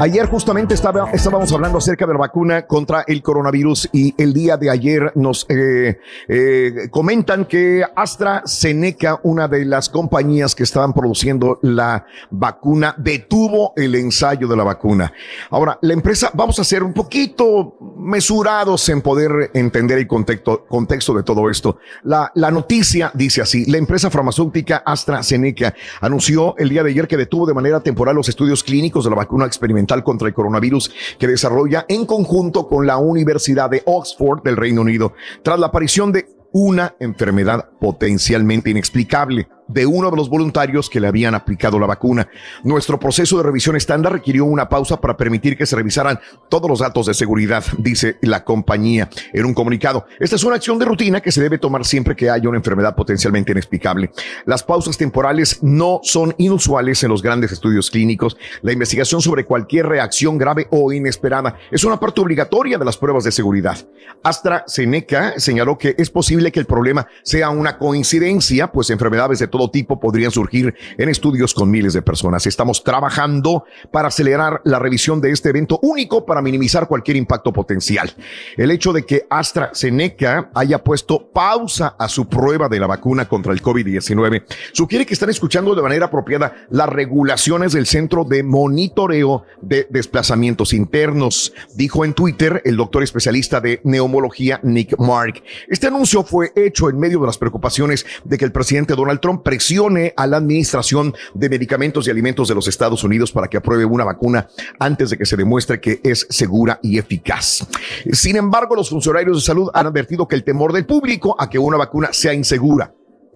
Ayer 0.00 0.26
justamente 0.30 0.72
estábamos 0.72 1.52
hablando 1.52 1.76
acerca 1.76 2.06
de 2.06 2.14
la 2.14 2.20
vacuna 2.20 2.66
contra 2.66 3.04
el 3.06 3.20
coronavirus 3.20 3.90
y 3.92 4.14
el 4.16 4.32
día 4.32 4.56
de 4.56 4.70
ayer 4.70 5.12
nos 5.14 5.44
eh, 5.50 6.00
eh, 6.26 6.88
comentan 6.90 7.44
que 7.44 7.84
AstraZeneca, 7.94 9.20
una 9.24 9.46
de 9.46 9.66
las 9.66 9.90
compañías 9.90 10.54
que 10.54 10.62
estaban 10.62 10.94
produciendo 10.94 11.58
la 11.60 12.06
vacuna, 12.30 12.94
detuvo 12.96 13.74
el 13.76 13.94
ensayo 13.94 14.48
de 14.48 14.56
la 14.56 14.64
vacuna. 14.64 15.12
Ahora, 15.50 15.78
la 15.82 15.92
empresa, 15.92 16.30
vamos 16.32 16.58
a 16.58 16.64
ser 16.64 16.82
un 16.82 16.94
poquito 16.94 17.76
mesurados 17.98 18.88
en 18.88 19.02
poder 19.02 19.50
entender 19.52 19.98
el 19.98 20.06
contexto, 20.06 20.64
contexto 20.64 21.12
de 21.12 21.24
todo 21.24 21.50
esto. 21.50 21.76
La, 22.04 22.32
la 22.36 22.50
noticia 22.50 23.10
dice 23.12 23.42
así, 23.42 23.66
la 23.66 23.76
empresa 23.76 24.08
farmacéutica 24.08 24.78
AstraZeneca 24.78 25.74
anunció 26.00 26.56
el 26.56 26.70
día 26.70 26.82
de 26.82 26.88
ayer 26.88 27.06
que 27.06 27.18
detuvo 27.18 27.44
de 27.44 27.52
manera 27.52 27.80
temporal 27.80 28.16
los 28.16 28.30
estudios 28.30 28.64
clínicos 28.64 29.04
de 29.04 29.10
la 29.10 29.16
vacuna 29.16 29.44
experimental 29.44 29.89
contra 30.04 30.28
el 30.28 30.34
coronavirus 30.34 30.92
que 31.18 31.26
desarrolla 31.26 31.84
en 31.88 32.06
conjunto 32.06 32.68
con 32.68 32.86
la 32.86 32.98
Universidad 32.98 33.68
de 33.68 33.82
Oxford 33.84 34.42
del 34.42 34.56
Reino 34.56 34.82
Unido, 34.82 35.12
tras 35.42 35.58
la 35.58 35.66
aparición 35.66 36.12
de 36.12 36.26
una 36.52 36.94
enfermedad 36.98 37.70
potencialmente 37.80 38.70
inexplicable 38.70 39.48
de 39.72 39.86
uno 39.86 40.10
de 40.10 40.16
los 40.16 40.28
voluntarios 40.28 40.90
que 40.90 41.00
le 41.00 41.06
habían 41.06 41.34
aplicado 41.34 41.78
la 41.78 41.86
vacuna. 41.86 42.28
Nuestro 42.64 42.98
proceso 42.98 43.36
de 43.36 43.44
revisión 43.44 43.76
estándar 43.76 44.12
requirió 44.12 44.44
una 44.44 44.68
pausa 44.68 45.00
para 45.00 45.16
permitir 45.16 45.56
que 45.56 45.66
se 45.66 45.76
revisaran 45.76 46.18
todos 46.48 46.68
los 46.68 46.80
datos 46.80 47.06
de 47.06 47.14
seguridad, 47.14 47.64
dice 47.78 48.18
la 48.22 48.44
compañía 48.44 49.08
en 49.32 49.44
un 49.44 49.54
comunicado. 49.54 50.06
Esta 50.18 50.36
es 50.36 50.44
una 50.44 50.56
acción 50.56 50.78
de 50.78 50.84
rutina 50.84 51.20
que 51.20 51.32
se 51.32 51.40
debe 51.40 51.58
tomar 51.58 51.84
siempre 51.84 52.16
que 52.16 52.30
haya 52.30 52.48
una 52.48 52.58
enfermedad 52.58 52.94
potencialmente 52.94 53.52
inexplicable. 53.52 54.10
Las 54.46 54.62
pausas 54.62 54.96
temporales 54.96 55.62
no 55.62 56.00
son 56.02 56.34
inusuales 56.38 57.02
en 57.02 57.10
los 57.10 57.22
grandes 57.22 57.52
estudios 57.52 57.90
clínicos. 57.90 58.36
La 58.62 58.72
investigación 58.72 59.22
sobre 59.22 59.44
cualquier 59.44 59.86
reacción 59.86 60.38
grave 60.38 60.66
o 60.70 60.92
inesperada 60.92 61.56
es 61.70 61.84
una 61.84 61.98
parte 61.98 62.20
obligatoria 62.20 62.78
de 62.78 62.84
las 62.84 62.96
pruebas 62.96 63.24
de 63.24 63.32
seguridad. 63.32 63.78
AstraZeneca 64.22 65.34
señaló 65.38 65.78
que 65.78 65.94
es 65.96 66.10
posible 66.10 66.52
que 66.52 66.60
el 66.60 66.66
problema 66.66 67.06
sea 67.22 67.50
una 67.50 67.78
coincidencia, 67.78 68.70
pues 68.72 68.90
enfermedades 68.90 69.38
de 69.38 69.48
todo 69.48 69.59
tipo 69.68 70.00
podrían 70.00 70.30
surgir 70.30 70.74
en 70.96 71.08
estudios 71.08 71.52
con 71.52 71.70
miles 71.70 71.92
de 71.92 72.02
personas. 72.02 72.46
Estamos 72.46 72.82
trabajando 72.84 73.64
para 73.90 74.08
acelerar 74.08 74.62
la 74.64 74.78
revisión 74.78 75.20
de 75.20 75.30
este 75.32 75.50
evento 75.50 75.78
único 75.82 76.24
para 76.24 76.40
minimizar 76.40 76.88
cualquier 76.88 77.16
impacto 77.16 77.52
potencial. 77.52 78.14
El 78.56 78.70
hecho 78.70 78.92
de 78.92 79.04
que 79.04 79.26
AstraZeneca 79.28 80.50
haya 80.54 80.82
puesto 80.82 81.30
pausa 81.32 81.96
a 81.98 82.08
su 82.08 82.28
prueba 82.28 82.68
de 82.68 82.80
la 82.80 82.86
vacuna 82.86 83.28
contra 83.28 83.52
el 83.52 83.62
COVID-19 83.62 84.44
sugiere 84.72 85.06
que 85.06 85.14
están 85.14 85.30
escuchando 85.30 85.74
de 85.74 85.82
manera 85.82 86.06
apropiada 86.06 86.54
las 86.70 86.88
regulaciones 86.88 87.72
del 87.72 87.86
Centro 87.86 88.24
de 88.24 88.42
Monitoreo 88.42 89.44
de 89.60 89.86
Desplazamientos 89.90 90.72
Internos, 90.72 91.52
dijo 91.74 92.04
en 92.04 92.14
Twitter 92.14 92.62
el 92.64 92.76
doctor 92.76 93.02
especialista 93.02 93.60
de 93.60 93.80
neumología 93.84 94.60
Nick 94.62 94.98
Mark. 94.98 95.42
Este 95.68 95.88
anuncio 95.88 96.22
fue 96.22 96.52
hecho 96.56 96.88
en 96.88 96.98
medio 96.98 97.20
de 97.20 97.26
las 97.26 97.38
preocupaciones 97.38 98.06
de 98.24 98.38
que 98.38 98.44
el 98.44 98.52
presidente 98.52 98.94
Donald 98.94 99.20
Trump 99.20 99.42
presione 99.50 100.14
a 100.16 100.28
la 100.28 100.36
Administración 100.36 101.12
de 101.34 101.48
Medicamentos 101.48 102.06
y 102.06 102.10
Alimentos 102.12 102.46
de 102.46 102.54
los 102.54 102.68
Estados 102.68 103.02
Unidos 103.02 103.32
para 103.32 103.48
que 103.48 103.56
apruebe 103.56 103.84
una 103.84 104.04
vacuna 104.04 104.46
antes 104.78 105.10
de 105.10 105.18
que 105.18 105.26
se 105.26 105.36
demuestre 105.36 105.80
que 105.80 106.00
es 106.04 106.24
segura 106.30 106.78
y 106.84 106.98
eficaz. 106.98 107.66
Sin 108.12 108.36
embargo, 108.36 108.76
los 108.76 108.90
funcionarios 108.90 109.38
de 109.38 109.42
salud 109.44 109.68
han 109.74 109.88
advertido 109.88 110.28
que 110.28 110.36
el 110.36 110.44
temor 110.44 110.72
del 110.72 110.86
público 110.86 111.34
a 111.36 111.50
que 111.50 111.58
una 111.58 111.76
vacuna 111.76 112.10
sea 112.12 112.32
insegura 112.32 112.94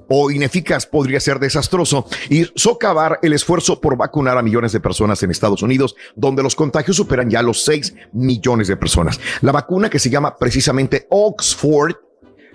o 0.08 0.30
ineficaz 0.30 0.86
podría 0.86 1.18
ser 1.18 1.40
desastroso 1.40 2.06
y 2.30 2.46
socavar 2.54 3.18
el 3.22 3.32
esfuerzo 3.32 3.80
por 3.80 3.96
vacunar 3.96 4.38
a 4.38 4.42
millones 4.42 4.70
de 4.70 4.78
personas 4.78 5.20
en 5.24 5.32
Estados 5.32 5.62
Unidos, 5.62 5.96
donde 6.14 6.44
los 6.44 6.54
contagios 6.54 6.96
superan 6.96 7.28
ya 7.28 7.42
los 7.42 7.64
6 7.64 7.92
millones 8.12 8.68
de 8.68 8.76
personas. 8.76 9.18
La 9.40 9.50
vacuna 9.50 9.90
que 9.90 9.98
se 9.98 10.10
llama 10.10 10.36
precisamente 10.36 11.08
Oxford, 11.10 11.96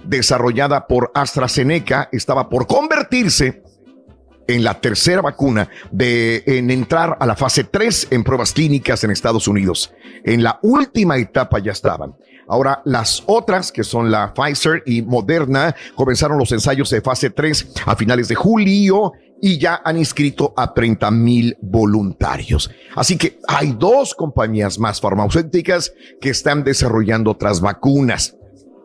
desarrollada 0.04 0.88
por 0.88 1.12
AstraZeneca, 1.14 2.10
estaba 2.12 2.50
por 2.50 2.68
convertirse 2.68 3.64
en 4.48 4.64
la 4.64 4.82
tercera 4.82 5.22
vacuna 5.22 5.70
de 5.92 6.44
en 6.48 6.72
entrar 6.72 7.18
a 7.20 7.26
la 7.26 7.36
fase 7.36 7.66
3 7.66 8.08
en 8.12 8.24
pruebas 8.24 8.52
clínicas 8.52 9.04
en 9.04 9.12
Estados 9.12 9.48
Unidos. 9.48 9.94
En 10.24 10.42
la 10.44 10.60
última 10.64 11.18
etapa 11.18 11.60
ya 11.60 11.72
estaban. 11.72 12.16
Ahora, 12.48 12.82
las 12.84 13.22
otras, 13.28 13.72
que 13.72 13.84
son 13.84 14.10
la 14.10 14.34
Pfizer 14.34 14.82
y 14.88 15.04
Moderna, 15.04 15.76
comenzaron 15.94 16.40
los 16.40 16.52
ensayos 16.52 16.90
de 16.90 17.00
fase 17.00 17.30
3 17.30 17.74
a 17.86 17.96
finales 17.96 18.28
de 18.28 18.34
julio 18.34 19.14
y 19.40 19.60
ya 19.60 19.82
han 19.86 19.98
inscrito 19.98 20.52
a 20.58 20.74
30 20.74 21.12
mil 21.12 21.56
voluntarios. 21.62 22.72
Así 22.96 23.18
que 23.18 23.40
hay 23.48 23.76
dos 23.78 24.16
compañías 24.16 24.80
más 24.80 25.00
farmacéuticas 25.00 25.94
que 26.20 26.32
están 26.32 26.64
desarrollando 26.64 27.32
otras 27.32 27.62
vacunas. 27.62 28.36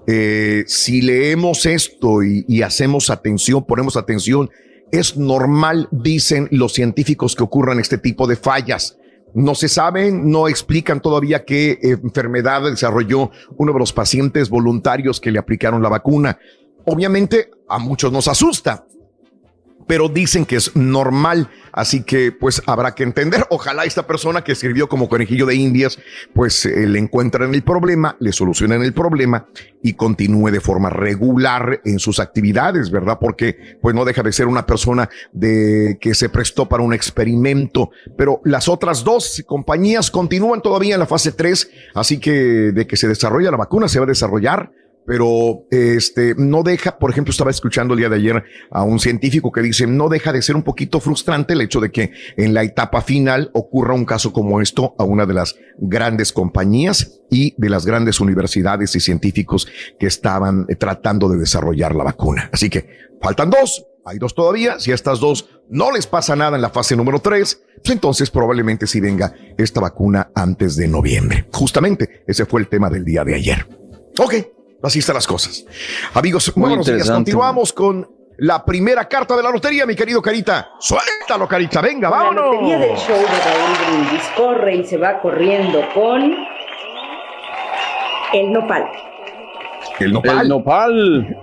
Eh, 0.07 0.65
si 0.67 1.03
leemos 1.03 1.67
esto 1.67 2.23
y, 2.23 2.45
y 2.47 2.63
hacemos 2.63 3.11
atención, 3.11 3.65
ponemos 3.65 3.97
atención, 3.97 4.51
es 4.93 5.17
normal, 5.17 5.89
dicen 5.91 6.49
los 6.51 6.73
científicos, 6.73 7.35
que 7.35 7.43
ocurran 7.43 7.81
este 7.81 7.99
tipo 7.99 8.27
de 8.27 8.37
fallas. 8.37 8.99
No 9.35 9.57
se 9.57 9.69
saben, 9.69 10.31
no 10.31 10.47
explican 10.47 11.01
todavía 11.01 11.45
qué 11.45 11.79
enfermedad 11.83 12.63
desarrolló 12.71 13.33
uno 13.57 13.73
de 13.73 13.79
los 13.81 13.93
pacientes 13.93 14.49
voluntarios 14.49 15.21
que 15.21 15.33
le 15.33 15.41
aplicaron 15.41 15.83
la 15.83 15.89
vacuna. 15.89 16.39
Obviamente 16.85 17.51
a 17.69 17.79
muchos 17.79 18.13
nos 18.13 18.29
asusta, 18.29 18.87
pero 19.87 20.09
dicen 20.09 20.45
que 20.45 20.57
es 20.57 20.75
normal, 20.77 21.51
así 21.73 22.03
que 22.03 22.33
pues 22.33 22.63
habrá 22.67 22.95
que 22.95 23.03
entender. 23.03 23.47
Ojalá 23.51 23.85
esta 23.85 24.07
persona 24.07 24.43
que 24.43 24.53
escribió 24.53 24.89
como 24.89 25.09
conejillo 25.09 25.47
de 25.47 25.55
indias, 25.55 25.99
pues 26.35 26.67
eh, 26.67 26.87
le 26.87 26.99
encuentren 26.99 27.55
el 27.55 27.63
problema, 27.63 28.17
le 28.21 28.33
solucionen 28.33 28.83
el 28.83 28.93
problema 28.93 29.47
y 29.83 29.95
continúe 29.95 30.51
de 30.51 30.61
forma 30.61 30.91
regular 30.91 31.81
en 31.85 31.99
sus 31.99 32.21
actividades, 32.21 32.91
¿verdad? 32.91 33.19
Porque 33.21 33.79
pues 33.81 33.95
no 33.95 34.05
deja 34.05 34.23
de 34.23 34.33
ser 34.33 34.47
una 34.47 34.67
persona 34.67 35.09
de 35.33 35.99
que 36.01 36.15
se 36.15 36.29
prestó 36.29 36.69
para 36.69 36.83
un 36.83 36.95
experimento, 36.95 37.91
pero 38.17 38.41
las 38.45 38.69
otras 38.69 39.05
dos 39.05 39.43
compañías 39.47 40.11
continúan 40.11 40.63
todavía 40.63 40.95
en 40.95 41.01
la 41.01 41.07
fase 41.07 41.33
3, 41.33 41.71
así 41.95 42.19
que 42.19 42.33
de 42.73 42.87
que 42.87 42.97
se 42.97 43.09
desarrolla 43.09 43.51
la 43.51 43.57
vacuna 43.57 43.89
se 43.89 43.99
va 43.99 44.05
a 44.05 44.09
desarrollar 44.09 44.71
pero 45.07 45.67
este 45.71 46.35
no 46.37 46.63
deja, 46.63 46.99
por 46.99 47.11
ejemplo, 47.11 47.31
estaba 47.31 47.51
escuchando 47.51 47.95
el 47.95 48.01
día 48.01 48.09
de 48.09 48.17
ayer 48.17 48.45
a 48.71 48.83
un 48.83 48.99
científico 48.99 49.53
que 49.53 49.61
dice, 49.61 49.87
no 49.87 50.09
deja 50.09 50.33
de 50.33 50.43
ser 50.43 50.57
un 50.57 50.63
poquito 50.63 51.01
frustrante 51.01 51.53
el 51.53 51.61
hecho 51.61 51.81
de 51.81 51.91
que 51.91 52.13
en 52.37 52.55
la 52.55 52.63
etapa 52.63 53.03
final 53.03 53.51
ocurra 53.53 53.95
un 53.95 54.05
caso 54.05 54.33
como 54.33 54.61
esto 54.61 54.95
a 54.99 55.05
una 55.05 55.27
de 55.27 55.35
las 55.35 55.57
grandes 55.79 56.33
compañías 56.33 57.21
y 57.31 57.55
de 57.59 57.71
las 57.71 57.87
grandes 57.87 58.21
universidades 58.21 58.95
y 58.97 59.01
científicos 59.01 59.67
que 59.99 60.07
estaban 60.07 60.67
eh, 60.69 60.77
tratando 60.77 61.29
de 61.29 61.39
desarrollar 61.39 61.95
la 61.95 62.05
vacuna. 62.05 62.49
Así 62.53 62.71
que 62.71 62.89
faltan 63.21 63.51
dos, 63.51 63.87
hay 64.05 64.19
dos 64.19 64.35
todavía, 64.35 64.79
si 64.79 64.93
a 64.93 64.95
estas 64.95 65.21
dos 65.21 65.49
no 65.69 65.91
les 65.91 66.07
pasa 66.07 66.37
nada 66.37 66.57
en 66.57 66.63
la 66.63 66.71
fase 66.71 66.95
número 66.95 67.19
tres, 67.21 67.63
pues 67.77 67.91
entonces 67.91 68.31
probablemente 68.31 68.87
sí 68.87 69.01
venga 69.01 69.35
esta 69.57 69.81
vacuna 69.81 70.31
antes 70.35 70.77
de 70.77 70.89
noviembre. 70.89 71.47
Justamente 71.53 72.23
ese 72.27 72.45
fue 72.45 72.61
el 72.61 72.69
tema 72.69 72.91
del 72.91 73.05
día 73.05 73.25
de 73.25 73.35
ayer. 73.35 73.67
Ok, 74.19 74.35
Así 74.85 74.99
están 74.99 75.15
las 75.15 75.27
cosas. 75.27 75.65
Amigos, 76.13 76.55
muy 76.57 76.69
buenos 76.69 76.87
días. 76.87 77.11
Continuamos 77.11 77.73
con 77.73 78.07
la 78.37 78.65
primera 78.65 79.09
carta 79.09 79.35
de 79.35 79.43
la 79.43 79.51
lotería, 79.51 79.87
mi 79.87 79.95
querido 79.97 80.21
Carita. 80.21 80.73
Suéltalo, 80.79 81.49
Carita. 81.49 81.81
Venga, 81.81 82.11
vámonos. 82.11 82.45
La 82.45 82.53
lotería 82.53 82.79
del 82.79 82.97
show 82.97 83.17
de 83.17 83.25
Raúl 83.25 84.05
Brindis 84.05 84.23
corre 84.37 84.77
y 84.77 84.85
se 84.85 84.99
va 84.99 85.21
corriendo 85.21 85.81
con 85.95 86.35
el 88.35 88.53
nopal. 88.53 88.85
El 90.01 90.13
nopal. 90.13 90.41
El 90.41 90.49
nopal. 90.49 91.37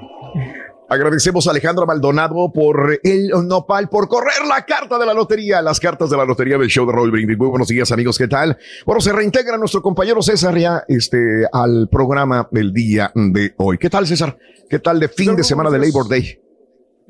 Agradecemos 0.91 1.47
a 1.47 1.51
Alejandra 1.51 1.85
Maldonado 1.85 2.51
por 2.51 2.99
el 3.01 3.29
nopal, 3.47 3.87
por 3.87 4.09
correr 4.09 4.45
la 4.45 4.65
carta 4.65 4.99
de 4.99 5.05
la 5.05 5.13
lotería, 5.13 5.61
las 5.61 5.79
cartas 5.79 6.09
de 6.09 6.17
la 6.17 6.25
lotería 6.25 6.57
del 6.57 6.67
show 6.67 6.85
de 6.85 6.91
Raúl 6.91 7.11
Brindis. 7.11 7.37
Muy 7.37 7.47
buenos 7.47 7.69
días, 7.69 7.93
amigos, 7.93 8.17
¿qué 8.17 8.27
tal? 8.27 8.57
Bueno, 8.85 8.99
se 8.99 9.13
reintegra 9.13 9.57
nuestro 9.57 9.81
compañero 9.81 10.21
César 10.21 10.57
ya 10.57 10.83
este, 10.89 11.45
al 11.53 11.87
programa 11.89 12.49
del 12.51 12.73
día 12.73 13.09
de 13.15 13.53
hoy. 13.55 13.77
¿Qué 13.77 13.89
tal, 13.89 14.05
César? 14.05 14.37
¿Qué 14.69 14.79
tal 14.79 14.99
de 14.99 15.07
fin 15.07 15.33
de 15.33 15.45
semana 15.45 15.69
de 15.69 15.79
Labor 15.79 16.09
Day? 16.09 16.41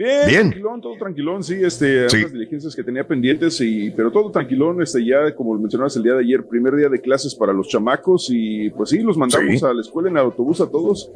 Bien, 0.01 0.27
Bien. 0.27 0.41
tranquilón, 0.49 0.81
todo 0.81 0.93
tranquilón, 0.97 1.43
sí, 1.43 1.55
este, 1.63 2.09
Sí. 2.09 2.17
unas 2.17 2.33
diligencias 2.33 2.75
que 2.75 2.83
tenía 2.83 3.05
pendientes, 3.07 3.59
y, 3.61 3.91
pero 3.91 4.11
todo 4.11 4.31
tranquilón, 4.31 4.81
este, 4.81 5.05
ya 5.05 5.33
como 5.35 5.53
mencionabas 5.57 5.95
el 5.97 6.03
día 6.03 6.13
de 6.13 6.19
ayer, 6.21 6.43
primer 6.45 6.75
día 6.75 6.89
de 6.89 6.99
clases 6.99 7.35
para 7.35 7.53
los 7.53 7.67
chamacos, 7.67 8.27
y 8.31 8.69
pues 8.71 8.89
sí, 8.89 8.99
los 8.99 9.17
mandamos 9.17 9.59
Sí. 9.59 9.65
a 9.65 9.73
la 9.73 9.81
escuela 9.81 10.09
en 10.09 10.17
el 10.17 10.23
autobús 10.23 10.59
a 10.61 10.69
todos. 10.69 11.11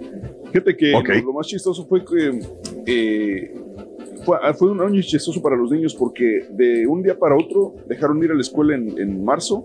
Fíjate 0.52 0.76
que 0.78 0.92
lo, 0.92 1.02
lo 1.02 1.34
más 1.34 1.48
chistoso 1.48 1.86
fue 1.86 2.04
que 2.06 2.40
eh, 2.86 3.54
fue, 4.24 4.38
ah, 4.42 4.54
fue 4.54 4.72
un 4.72 4.82
año 4.82 5.02
chistoso 5.02 5.42
para 5.42 5.56
los 5.56 5.70
niños 5.72 5.94
porque 5.94 6.46
de 6.52 6.88
un 6.88 7.02
día 7.04 7.18
para 7.18 7.36
otro 7.36 7.74
dejaron 7.88 8.20
de 8.20 8.26
ir 8.28 8.32
a 8.32 8.36
la 8.36 8.42
escuela 8.42 8.76
en, 8.76 8.98
en 9.00 9.24
marzo 9.24 9.64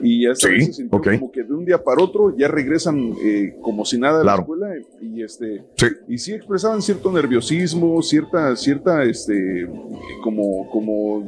y 0.00 0.24
ya 0.24 0.34
Sí, 0.34 0.60
se 0.62 0.72
sintió 0.72 1.00
como 1.00 1.30
que 1.32 1.42
de 1.42 1.52
un 1.54 1.64
día 1.64 1.82
para 1.82 2.02
otro 2.02 2.36
ya 2.36 2.48
regresan 2.48 3.12
eh, 3.22 3.56
como 3.60 3.84
si 3.84 3.98
nada 3.98 4.18
de 4.18 4.22
Claro. 4.24 4.38
la 4.38 4.42
escuela 4.42 4.86
y 5.00 5.22
este 5.22 5.62
Sí. 5.76 5.86
y 6.08 6.18
sí 6.18 6.32
expresaban 6.32 6.82
cierto 6.82 7.10
nerviosismo, 7.12 8.00
cierta, 8.02 8.54
cierta, 8.56 9.02
este, 9.04 9.68
como, 10.22 10.68
como, 10.70 11.22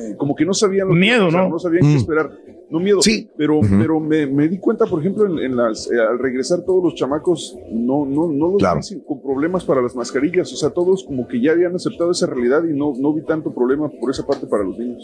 eh, 0.00 0.14
como 0.16 0.34
que 0.34 0.44
no 0.44 0.54
sabían 0.54 0.88
lo 0.88 0.94
que 0.94 1.00
Miedo, 1.00 1.24
a 1.24 1.26
pasar, 1.26 1.42
¿no? 1.44 1.48
No 1.50 1.58
sabían 1.58 1.84
Mm. 1.86 1.90
qué 1.92 1.96
esperar. 1.96 2.30
No 2.70 2.80
miedo, 2.80 3.02
Sí. 3.02 3.28
pero, 3.36 3.60
pero 3.78 4.00
me, 4.00 4.26
me 4.26 4.48
di 4.48 4.58
cuenta, 4.58 4.86
por 4.86 5.00
ejemplo, 5.00 5.26
en, 5.26 5.38
en 5.38 5.56
las, 5.56 5.86
eh, 5.90 6.00
al 6.00 6.18
regresar 6.18 6.62
todos 6.62 6.82
los 6.82 6.94
chamacos, 6.94 7.56
no, 7.70 8.04
no, 8.06 8.26
no 8.28 8.48
los 8.48 8.58
Claro. 8.58 8.80
vi 8.80 9.00
con 9.06 9.22
problemas 9.22 9.64
para 9.64 9.80
las 9.82 9.94
mascarillas, 9.94 10.52
o 10.52 10.56
sea, 10.56 10.70
todos 10.70 11.04
como 11.04 11.28
que 11.28 11.40
ya 11.40 11.52
habían 11.52 11.74
aceptado 11.76 12.10
esa 12.10 12.26
realidad 12.26 12.64
y 12.64 12.72
no, 12.76 12.94
no 12.98 13.12
vi 13.12 13.22
tanto 13.22 13.54
problema 13.54 13.88
por 14.00 14.10
esa 14.10 14.26
parte 14.26 14.46
para 14.46 14.64
los 14.64 14.76
niños. 14.78 15.02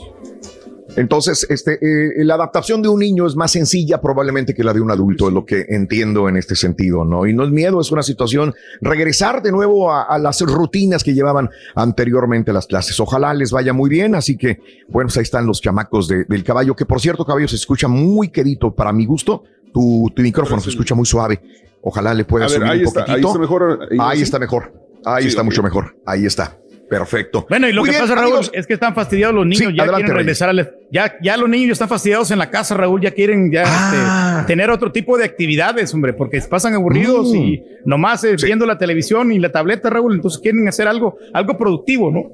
Entonces, 0.96 1.46
este, 1.48 1.74
eh, 1.74 2.24
la 2.24 2.34
adaptación 2.34 2.82
de 2.82 2.88
un 2.88 2.98
niño 2.98 3.24
es 3.24 3.36
más 3.36 3.52
sencilla 3.52 4.00
probablemente 4.00 4.54
que 4.54 4.64
la 4.64 4.72
de 4.72 4.80
un 4.80 4.90
adulto, 4.90 5.28
es 5.28 5.32
lo 5.32 5.44
que 5.46 5.64
entiendo 5.68 6.28
en 6.28 6.36
este 6.36 6.56
sentido, 6.56 7.04
¿no? 7.04 7.26
Y 7.28 7.32
no 7.32 7.44
es 7.44 7.50
miedo, 7.52 7.80
es 7.80 7.92
una 7.92 8.02
situación, 8.02 8.54
regresar 8.80 9.40
de 9.40 9.52
nuevo 9.52 9.92
a, 9.92 10.02
a 10.02 10.18
las 10.18 10.40
rutinas 10.40 11.04
que 11.04 11.14
llevaban 11.14 11.48
anteriormente 11.76 12.52
las 12.52 12.66
clases. 12.66 12.98
Ojalá 12.98 13.32
les 13.34 13.52
vaya 13.52 13.72
muy 13.72 13.88
bien, 13.88 14.16
así 14.16 14.36
que, 14.36 14.58
bueno, 14.88 15.06
pues 15.06 15.18
ahí 15.18 15.22
están 15.22 15.46
los 15.46 15.60
chamacos 15.60 16.08
de- 16.08 16.24
del 16.24 16.42
caballo, 16.42 16.74
que 16.74 16.86
por 16.86 17.00
cierto, 17.00 17.24
caballo, 17.24 17.46
se 17.50 17.56
escucha 17.56 17.88
muy 17.88 18.28
quedito 18.28 18.74
para 18.74 18.92
mi 18.92 19.04
gusto, 19.06 19.44
tu, 19.72 20.10
tu 20.14 20.22
micrófono 20.22 20.60
se 20.60 20.70
escucha 20.70 20.94
muy 20.94 21.06
suave. 21.06 21.40
Ojalá 21.82 22.12
le 22.14 22.24
puedas 22.24 22.52
subir 22.52 22.68
ahí 22.68 22.80
un 22.80 22.86
está, 22.86 23.00
poquitito. 23.04 23.28
ahí 23.28 23.32
está 23.32 23.38
mejor. 23.40 23.88
Ahí 23.98 24.16
¿sí? 24.18 24.22
está 24.24 24.38
mejor. 24.38 24.72
Ahí 25.04 25.22
Sí, 25.22 25.28
está 25.28 25.40
ok. 25.42 25.44
mucho 25.46 25.62
mejor. 25.62 25.94
Ahí 26.04 26.26
está. 26.26 26.56
Perfecto. 26.90 27.46
Bueno, 27.48 27.68
y 27.68 27.72
lo 27.72 27.82
Muy 27.82 27.90
que 27.90 27.96
bien, 27.96 28.02
pasa, 28.02 28.14
Raúl, 28.16 28.32
amigos. 28.32 28.50
es 28.52 28.66
que 28.66 28.74
están 28.74 28.94
fastidiados 28.96 29.32
los 29.36 29.46
niños, 29.46 29.58
Sí, 29.70 29.76
ya 29.76 29.84
adelante, 29.84 30.02
quieren 30.06 30.16
regresar 30.16 30.48
a 30.48 30.52
la- 30.52 30.68
ya, 30.90 31.14
ya 31.22 31.36
los 31.36 31.48
niños 31.48 31.68
ya 31.68 31.72
están 31.74 31.88
fastidiados 31.88 32.32
en 32.32 32.38
la 32.40 32.50
casa, 32.50 32.74
Raúl, 32.76 33.00
ya 33.00 33.12
quieren 33.12 33.48
ya 33.52 33.62
Ah. 33.64 34.38
este, 34.40 34.46
tener 34.48 34.70
otro 34.70 34.90
tipo 34.90 35.16
de 35.16 35.24
actividades, 35.24 35.94
hombre, 35.94 36.12
porque 36.14 36.40
pasan 36.42 36.74
aburridos 36.74 37.30
Mm. 37.32 37.36
y 37.36 37.62
nomás 37.84 38.24
eh, 38.24 38.34
viendo 38.42 38.66
la 38.66 38.76
televisión 38.76 39.30
y 39.30 39.38
la 39.38 39.52
tableta, 39.52 39.88
Raúl, 39.88 40.16
entonces 40.16 40.40
quieren 40.40 40.66
hacer 40.66 40.88
algo, 40.88 41.16
algo 41.32 41.56
productivo, 41.56 42.10
¿no? 42.10 42.24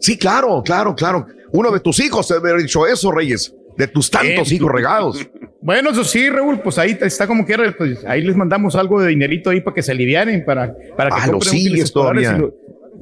Sí, 0.00 0.16
claro, 0.16 0.62
claro, 0.64 0.94
claro. 0.94 1.26
Uno 1.52 1.70
de 1.70 1.80
tus 1.80 2.00
hijos 2.00 2.26
te 2.26 2.34
debe 2.34 2.50
haber 2.52 2.62
dicho 2.62 2.86
eso, 2.86 3.12
Reyes. 3.12 3.54
De 3.76 3.88
tus 3.88 4.10
tantos 4.10 4.50
hijos 4.52 4.70
regados. 4.70 5.26
Bueno, 5.64 5.88
eso 5.92 6.04
sí, 6.04 6.28
Raúl, 6.28 6.60
pues 6.60 6.76
ahí 6.76 6.94
está 7.00 7.26
como 7.26 7.46
quiera, 7.46 7.74
pues 7.78 8.04
ahí 8.04 8.20
les 8.20 8.36
mandamos 8.36 8.76
algo 8.76 9.00
de 9.00 9.08
dinerito 9.08 9.48
ahí 9.48 9.62
para 9.62 9.74
que 9.74 9.82
se 9.82 9.92
alivianen, 9.92 10.44
para, 10.44 10.74
para 10.94 11.08
que 11.08 11.16
Ah, 11.22 11.30
compren 11.30 11.56
escolares 11.78 11.90
todavía. 11.90 12.34
y 12.36 12.38
lo- 12.38 12.52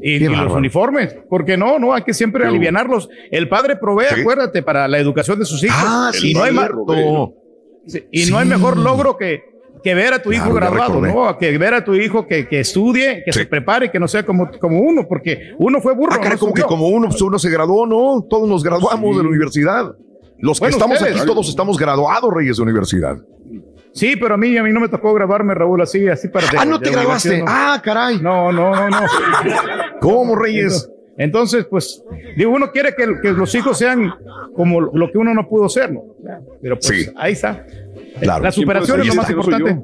Y, 0.00 0.10
y 0.14 0.28
los 0.28 0.52
uniformes, 0.52 1.16
porque 1.28 1.56
no, 1.56 1.80
no, 1.80 1.92
hay 1.92 2.02
que 2.02 2.14
siempre 2.14 2.46
alivianarlos. 2.46 3.08
El 3.32 3.48
padre 3.48 3.74
provee, 3.74 4.06
Sí. 4.14 4.20
acuérdate, 4.20 4.62
para 4.62 4.86
la 4.86 4.98
educación 5.00 5.40
de 5.40 5.44
sus 5.44 5.62
hijos. 5.64 5.76
Ah, 5.80 6.10
sí, 6.12 6.34
no 6.34 6.44
hay. 6.44 6.54
Sí, 7.88 8.04
y 8.12 8.30
no 8.30 8.38
hay 8.38 8.46
mejor 8.46 8.76
logro 8.76 9.16
que, 9.16 9.42
que 9.82 9.94
ver 9.94 10.14
a 10.14 10.22
tu 10.22 10.32
hijo 10.32 10.50
Claro, 10.52 10.72
graduado. 10.74 11.00
¿no? 11.00 11.36
Que 11.38 11.58
ver 11.58 11.74
a 11.74 11.84
tu 11.84 11.94
hijo 11.94 12.26
que, 12.28 12.46
que 12.46 12.60
estudie, 12.60 13.22
que 13.24 13.32
Sí. 13.32 13.40
se 13.40 13.46
prepare, 13.46 13.90
que 13.90 13.98
no 13.98 14.06
sea 14.06 14.24
como, 14.24 14.48
como 14.60 14.78
uno, 14.80 15.06
porque 15.08 15.52
uno 15.58 15.80
fue 15.80 15.94
burro. 15.94 16.12
Ah, 16.14 16.18
caray, 16.18 16.34
no 16.34 16.38
como 16.38 16.54
que 16.54 16.62
como 16.62 16.86
uno, 16.88 17.08
pues 17.08 17.20
uno 17.22 17.40
se 17.40 17.50
graduó, 17.50 17.86
¿no? 17.86 18.24
Todos 18.30 18.48
nos 18.48 18.62
graduamos 18.62 19.16
de 19.16 19.22
la 19.24 19.28
universidad. 19.28 19.92
Los 20.42 20.58
que 20.58 20.64
Bueno, 20.64 20.76
estamos 20.76 20.98
ustedes. 21.00 21.16
aquí, 21.18 21.26
todos 21.26 21.48
estamos 21.48 21.78
graduados, 21.78 22.30
Reyes 22.34 22.58
de 22.58 22.62
universidad. 22.64 23.16
Sí, 23.94 24.16
pero 24.16 24.34
a 24.34 24.36
mí, 24.36 24.56
a 24.58 24.62
mí 24.62 24.72
no 24.72 24.80
me 24.80 24.88
tocó 24.88 25.14
grabarme, 25.14 25.54
Raúl, 25.54 25.80
así, 25.80 26.08
así 26.08 26.28
para. 26.28 26.46
de- 26.48 26.58
ah, 26.58 26.64
no 26.64 26.80
te 26.80 26.90
no. 26.90 27.44
Ah, 27.46 27.80
caray. 27.82 28.20
No, 28.20 28.50
no, 28.52 28.74
no, 28.74 28.88
no. 28.90 29.06
¿Cómo, 30.00 30.34
Reyes? 30.36 30.88
Entonces, 31.18 31.66
pues, 31.66 32.02
digo, 32.36 32.50
uno 32.52 32.70
quiere 32.72 32.94
que, 32.94 33.06
que 33.22 33.32
los 33.32 33.54
hijos 33.54 33.78
sean 33.78 34.12
como 34.56 34.80
lo 34.80 35.10
que 35.10 35.18
uno 35.18 35.32
no 35.34 35.46
pudo 35.48 35.68
ser, 35.68 35.92
¿no? 35.92 36.02
Pero 36.60 36.76
pues 36.76 36.86
Sí. 36.86 37.10
ahí 37.16 37.32
está. 37.34 37.64
Claro. 38.20 38.42
La 38.44 38.52
superación 38.52 39.00
es 39.02 39.06
lo 39.08 39.14
más 39.14 39.30
importante. 39.30 39.78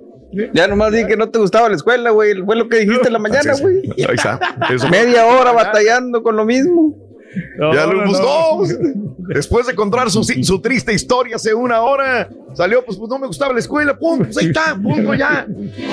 Ya 0.52 0.66
nomás 0.68 0.92
dije 0.92 1.06
que 1.06 1.16
no 1.16 1.28
te 1.30 1.38
gustaba 1.38 1.68
la 1.68 1.76
escuela, 1.76 2.10
güey. 2.10 2.34
Fue 2.42 2.56
lo 2.56 2.68
que 2.68 2.80
dijiste 2.80 3.06
en 3.06 3.12
la 3.12 3.18
mañana, 3.18 3.52
güey. 3.60 3.82
Ahí 4.08 4.14
está. 4.14 4.38
Eso. 4.74 4.88
Media 4.88 5.24
hora 5.26 5.52
batallando 5.52 6.22
con 6.22 6.36
lo 6.36 6.44
mismo. 6.44 6.94
No, 7.56 7.74
ya 7.74 7.86
lo 7.86 8.04
pues, 8.04 8.20
no. 8.20 8.62
no. 8.62 9.14
Después 9.28 9.66
de 9.66 9.74
contar 9.74 10.10
su, 10.10 10.24
su 10.24 10.60
triste 10.60 10.92
historia 10.92 11.36
hace 11.36 11.52
una 11.54 11.82
hora, 11.82 12.28
salió, 12.54 12.84
pues, 12.84 12.96
pues 12.96 13.10
no 13.10 13.18
me 13.18 13.26
gustaba 13.26 13.52
la 13.52 13.58
escuela, 13.58 13.96
pum, 13.98 14.18
pues 14.20 14.38
ahí 14.38 14.46
está, 14.46 14.74
punto 14.74 15.14
ya. 15.14 15.46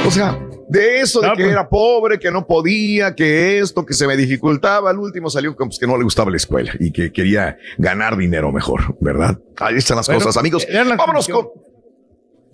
O 0.06 0.12
sea, 0.12 0.40
de 0.68 1.02
eso, 1.02 1.22
de 1.22 1.30
que 1.30 1.44
pues. 1.44 1.52
era 1.52 1.68
pobre, 1.68 2.20
que 2.20 2.32
no 2.32 2.46
podía, 2.46 3.14
que 3.14 3.60
esto, 3.60 3.86
que 3.86 3.94
se 3.94 4.08
me 4.08 4.16
dificultaba, 4.16 4.90
al 4.90 5.00
último 5.00 5.30
salió 5.30 5.56
pues, 5.56 5.80
que 5.80 5.88
no 5.88 5.98
le 5.98 6.04
gustaba 6.04 6.32
la 6.32 6.38
escuela 6.38 6.72
y 6.80 6.92
que 6.92 7.12
quería 7.12 7.58
ganar 7.78 8.18
dinero 8.18 8.52
mejor, 8.52 8.96
¿verdad? 9.00 9.38
Ahí 9.58 9.76
están 9.76 9.98
las 9.98 10.08
Bueno, 10.08 10.22
cosas, 10.22 10.38
amigos. 10.38 10.66
la 10.70 10.96
Vámonos 10.96 11.28
con. 11.28 11.48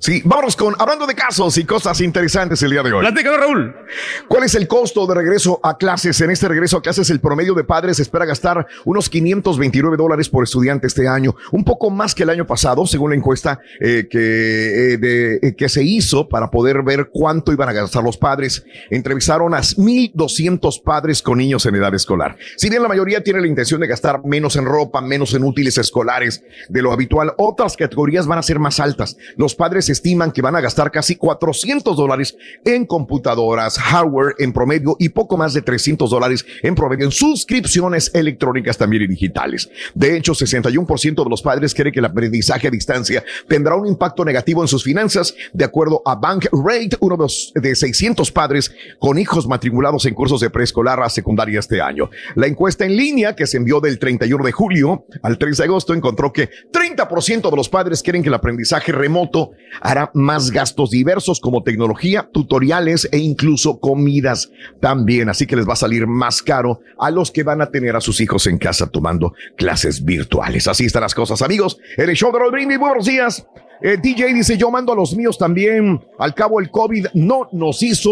Sí, 0.04 0.24
vámonos 0.26 0.56
con, 0.56 0.74
hablando 0.80 1.06
de 1.06 1.14
casos 1.14 1.60
y 1.60 1.64
cosas 1.64 2.02
interesantes 2.02 2.64
el 2.64 2.72
día 2.72 2.82
de 2.82 2.92
hoy. 2.92 3.02
Platícanos, 3.02 3.40
Raúl. 3.40 3.76
¿Cuál 4.28 4.46
es 4.46 4.56
el 4.56 4.68
costo 4.68 5.06
de 5.06 5.14
regreso 5.14 5.60
a 5.62 5.78
clases? 5.78 6.20
En 6.22 6.32
este 6.32 6.48
regreso 6.48 6.78
a 6.78 6.82
clases, 6.82 7.12
el 7.12 7.20
promedio 7.20 7.54
de 7.54 7.64
padres 7.64 8.00
espera 8.00 8.26
gastar 8.26 8.66
unos 8.86 9.10
529 9.12 9.98
dólares 9.98 10.28
por 10.28 10.44
estudiante 10.44 10.88
este 10.88 11.08
año, 11.08 11.36
un 11.52 11.64
poco 11.64 11.92
más 11.92 12.16
que 12.16 12.24
el 12.24 12.32
año 12.32 12.48
pasado, 12.48 12.88
según 12.88 13.12
la 13.12 13.16
encuesta 13.16 13.60
eh, 13.80 14.08
que, 14.10 14.94
eh, 14.94 14.98
de- 14.98 15.36
eh, 15.36 15.56
que 15.56 15.70
se 15.70 15.84
hizo 15.84 16.28
para 16.28 16.50
poder 16.50 16.82
ver 16.82 17.10
cuánto 17.14 17.52
iban 17.52 17.70
a 17.70 17.74
gastar 17.74 18.04
los 18.04 18.18
padres. 18.18 18.66
Entrevistaron 18.90 19.54
a 19.54 19.60
1.200 19.62 20.82
padres 20.84 21.22
con 21.22 21.38
niños 21.38 21.68
en 21.68 21.76
edad 21.76 21.94
escolar. 21.94 22.38
Si 22.58 22.72
bien 22.72 22.82
la 22.82 22.88
mayoría 22.90 23.24
tiene 23.24 23.40
la 23.40 23.46
intención 23.48 23.80
de 23.80 23.86
gastar 23.86 24.22
menos 24.26 24.56
en 24.56 24.66
ropa, 24.66 25.00
menos 25.02 25.36
en 25.36 25.44
útiles 25.44 25.78
escolares 25.78 26.44
de 26.70 26.82
lo 26.82 26.92
habitual, 26.92 27.34
otras 27.38 27.78
categorías 27.78 28.26
van 28.26 28.40
a 28.40 28.42
ser 28.42 28.58
más 28.58 28.80
altas. 28.80 29.16
Los 29.38 29.54
padres 29.54 29.91
estiman 29.92 30.32
que 30.32 30.42
van 30.42 30.56
a 30.56 30.62
gastar 30.62 30.92
casi 30.92 31.16
400 31.16 31.96
dólares 31.96 32.36
en 32.66 32.86
computadoras, 32.86 33.78
hardware 33.78 34.36
en 34.40 34.54
promedio 34.54 34.96
y 35.00 35.10
poco 35.10 35.38
más 35.38 35.54
de 35.54 35.62
300 35.62 36.10
dólares 36.10 36.46
en 36.62 36.76
promedio 36.76 37.06
en 37.06 37.12
suscripciones 37.12 38.12
electrónicas 38.14 38.78
también 38.78 39.04
y 39.04 39.08
digitales. 39.08 39.70
De 39.94 40.16
hecho, 40.16 40.34
61% 40.34 41.24
de 41.24 41.30
los 41.30 41.42
padres 41.42 41.74
cree 41.74 41.92
que 41.92 42.00
el 42.00 42.06
aprendizaje 42.06 42.68
a 42.68 42.72
distancia 42.72 43.24
tendrá 43.48 43.76
un 43.76 43.88
impacto 43.88 44.26
negativo 44.26 44.62
en 44.62 44.68
sus 44.68 44.84
finanzas, 44.84 45.34
de 45.54 45.66
acuerdo 45.66 46.02
a 46.06 46.16
Bank 46.16 46.46
Rate, 46.52 46.98
uno 47.00 47.16
de, 47.16 47.24
los, 47.24 47.52
de 47.56 47.76
600 47.76 48.32
padres 48.32 48.72
con 49.00 49.18
hijos 49.18 49.48
matriculados 49.48 50.06
en 50.06 50.14
cursos 50.14 50.42
de 50.42 50.50
preescolar 50.50 51.02
a 51.02 51.10
secundaria 51.10 51.60
este 51.60 51.82
año. 51.82 52.10
La 52.36 52.48
encuesta 52.48 52.86
en 52.86 52.96
línea 52.96 53.36
que 53.36 53.48
se 53.48 53.58
envió 53.58 53.80
del 53.80 54.00
31 54.00 54.44
de 54.44 54.52
julio 54.52 55.06
al 55.22 55.38
3 55.38 55.58
de 55.58 55.64
agosto 55.64 55.94
encontró 55.94 56.32
que 56.32 56.50
30% 56.72 57.50
de 57.50 57.56
los 57.56 57.70
padres 57.70 58.04
creen 58.04 58.24
que 58.24 58.30
el 58.30 58.36
aprendizaje 58.36 58.92
remoto 58.92 59.52
hará 59.82 60.12
más 60.14 60.52
gastos 60.52 60.92
diversos 60.92 61.40
como 61.40 61.64
tecnología, 61.64 62.30
tutoriales 62.32 63.10
e 63.12 63.18
incluso 63.18 63.80
comidas 63.80 64.50
también. 64.80 65.28
Así 65.30 65.46
que 65.48 65.56
les 65.56 65.68
va 65.68 65.74
a 65.74 65.78
salir 65.78 66.08
más 66.08 66.42
caro 66.42 66.80
a 67.00 67.12
los 67.12 67.32
que 67.32 67.44
van 67.44 67.62
a 67.62 67.72
tener 67.72 67.96
a 67.96 68.02
sus 68.02 68.22
hijos 68.22 68.48
en 68.48 68.58
casa 68.58 68.88
tomando 68.88 69.34
clases 69.58 70.04
virtuales. 70.06 70.68
Así 70.68 70.86
están 70.86 71.02
las 71.02 71.16
cosas, 71.16 71.42
amigos. 71.42 71.78
En 71.98 72.10
el 72.10 72.16
show 72.16 72.32
de 72.32 72.40
Roll 72.40 72.52
Brindis, 72.52 72.80
buenos 72.80 73.06
días. 73.06 73.46
Eh, 73.82 73.98
DJ 74.02 74.34
dice, 74.34 74.58
yo 74.58 74.70
mando 74.70 74.94
a 74.94 74.96
los 74.96 75.16
míos 75.16 75.38
también. 75.38 76.00
Al 76.20 76.36
cabo, 76.36 76.60
el 76.60 76.70
COVID 76.70 77.08
no 77.16 77.50
nos 77.52 77.82
hizo 77.82 78.12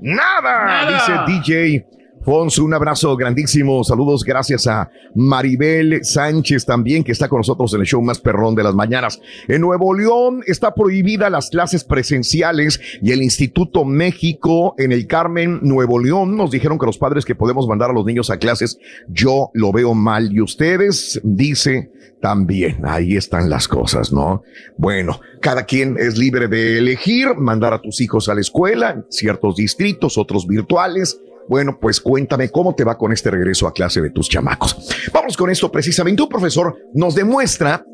nada, 0.00 0.64
Nada. 0.84 1.26
dice 1.28 1.42
DJ. 1.52 1.86
Fonso, 2.24 2.64
un 2.64 2.72
abrazo 2.72 3.14
grandísimo. 3.16 3.84
Saludos, 3.84 4.24
gracias 4.24 4.66
a 4.66 4.90
Maribel 5.14 6.02
Sánchez 6.02 6.64
también, 6.64 7.04
que 7.04 7.12
está 7.12 7.28
con 7.28 7.40
nosotros 7.40 7.74
en 7.74 7.80
el 7.80 7.86
show 7.86 8.00
más 8.00 8.18
perrón 8.18 8.54
de 8.54 8.62
las 8.62 8.74
mañanas. 8.74 9.20
En 9.46 9.60
Nuevo 9.60 9.92
León 9.92 10.42
está 10.46 10.74
prohibida 10.74 11.28
las 11.28 11.50
clases 11.50 11.84
presenciales 11.84 12.80
y 13.02 13.12
el 13.12 13.22
Instituto 13.22 13.84
México 13.84 14.74
en 14.78 14.92
el 14.92 15.06
Carmen, 15.06 15.60
Nuevo 15.62 15.98
León, 15.98 16.34
nos 16.34 16.50
dijeron 16.50 16.78
que 16.78 16.86
los 16.86 16.96
padres 16.96 17.26
que 17.26 17.34
podemos 17.34 17.68
mandar 17.68 17.90
a 17.90 17.92
los 17.92 18.06
niños 18.06 18.30
a 18.30 18.38
clases, 18.38 18.78
yo 19.08 19.50
lo 19.52 19.70
veo 19.70 19.92
mal. 19.92 20.32
Y 20.32 20.40
ustedes, 20.40 21.20
dice 21.22 21.90
también, 22.22 22.78
ahí 22.84 23.18
están 23.18 23.50
las 23.50 23.68
cosas, 23.68 24.10
¿no? 24.10 24.42
Bueno, 24.78 25.20
cada 25.42 25.66
quien 25.66 25.98
es 25.98 26.16
libre 26.16 26.48
de 26.48 26.78
elegir, 26.78 27.34
mandar 27.36 27.74
a 27.74 27.82
tus 27.82 28.00
hijos 28.00 28.30
a 28.30 28.34
la 28.34 28.40
escuela, 28.40 29.04
ciertos 29.10 29.56
distritos, 29.56 30.16
otros 30.16 30.46
virtuales. 30.46 31.20
Bueno, 31.48 31.78
pues 31.80 32.00
cuéntame 32.00 32.50
cómo 32.50 32.74
te 32.74 32.84
va 32.84 32.96
con 32.96 33.12
este 33.12 33.30
regreso 33.30 33.66
a 33.66 33.72
clase 33.72 34.00
de 34.00 34.10
tus 34.10 34.28
chamacos. 34.28 34.76
Vamos 35.12 35.36
con 35.36 35.50
esto 35.50 35.70
precisamente. 35.70 36.22
Un 36.22 36.28
profesor 36.28 36.76
nos 36.94 37.14
demuestra, 37.14 37.84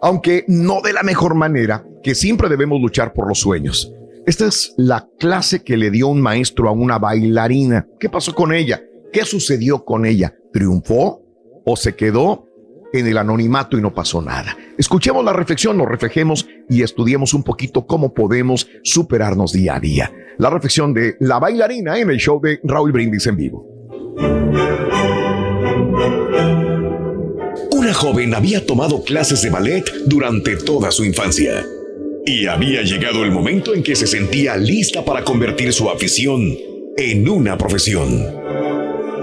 aunque 0.00 0.44
no 0.48 0.80
de 0.80 0.92
la 0.92 1.02
mejor 1.02 1.34
manera, 1.34 1.84
que 2.02 2.14
siempre 2.14 2.48
debemos 2.48 2.80
luchar 2.80 3.12
por 3.12 3.28
los 3.28 3.38
sueños. 3.38 3.92
Esta 4.26 4.46
es 4.46 4.74
la 4.76 5.06
clase 5.18 5.62
que 5.62 5.76
le 5.76 5.90
dio 5.90 6.08
un 6.08 6.20
maestro 6.20 6.68
a 6.68 6.72
una 6.72 6.98
bailarina. 6.98 7.86
¿Qué 8.00 8.08
pasó 8.08 8.34
con 8.34 8.52
ella? 8.52 8.82
¿Qué 9.12 9.24
sucedió 9.24 9.84
con 9.84 10.04
ella? 10.04 10.34
¿Triunfó 10.52 11.22
o 11.64 11.76
se 11.76 11.94
quedó 11.94 12.45
en 12.98 13.06
el 13.06 13.18
anonimato 13.18 13.76
y 13.78 13.82
no 13.82 13.94
pasó 13.94 14.22
nada? 14.22 14.56
Escuchemos 14.78 15.24
la 15.24 15.32
reflexión, 15.32 15.76
nos 15.76 15.88
reflejemos 15.88 16.46
y 16.68 16.82
estudiemos 16.82 17.34
un 17.34 17.42
poquito 17.42 17.86
cómo 17.86 18.12
podemos 18.12 18.68
superarnos 18.82 19.52
día 19.52 19.76
a 19.76 19.80
día. 19.80 20.12
La 20.38 20.50
reflexión 20.50 20.92
de 20.92 21.16
la 21.20 21.38
bailarina 21.38 21.98
en 21.98 22.10
el 22.10 22.18
show 22.18 22.40
de 22.40 22.60
Raúl 22.64 22.92
Brindis 22.92 23.26
en 23.26 23.36
vivo. 23.36 23.66
Una 27.72 27.94
joven 27.94 28.34
había 28.34 28.66
tomado 28.66 29.02
clases 29.02 29.42
de 29.42 29.50
ballet 29.50 29.84
durante 30.06 30.56
toda 30.56 30.90
su 30.90 31.04
infancia. 31.04 31.64
Y 32.24 32.46
había 32.46 32.82
llegado 32.82 33.22
el 33.22 33.30
momento 33.30 33.74
en 33.74 33.82
que 33.82 33.94
se 33.94 34.06
sentía 34.06 34.56
lista 34.56 35.04
para 35.04 35.22
convertir 35.22 35.72
su 35.72 35.88
afición 35.88 36.56
en 36.96 37.28
una 37.28 37.56
profesión. 37.56 38.75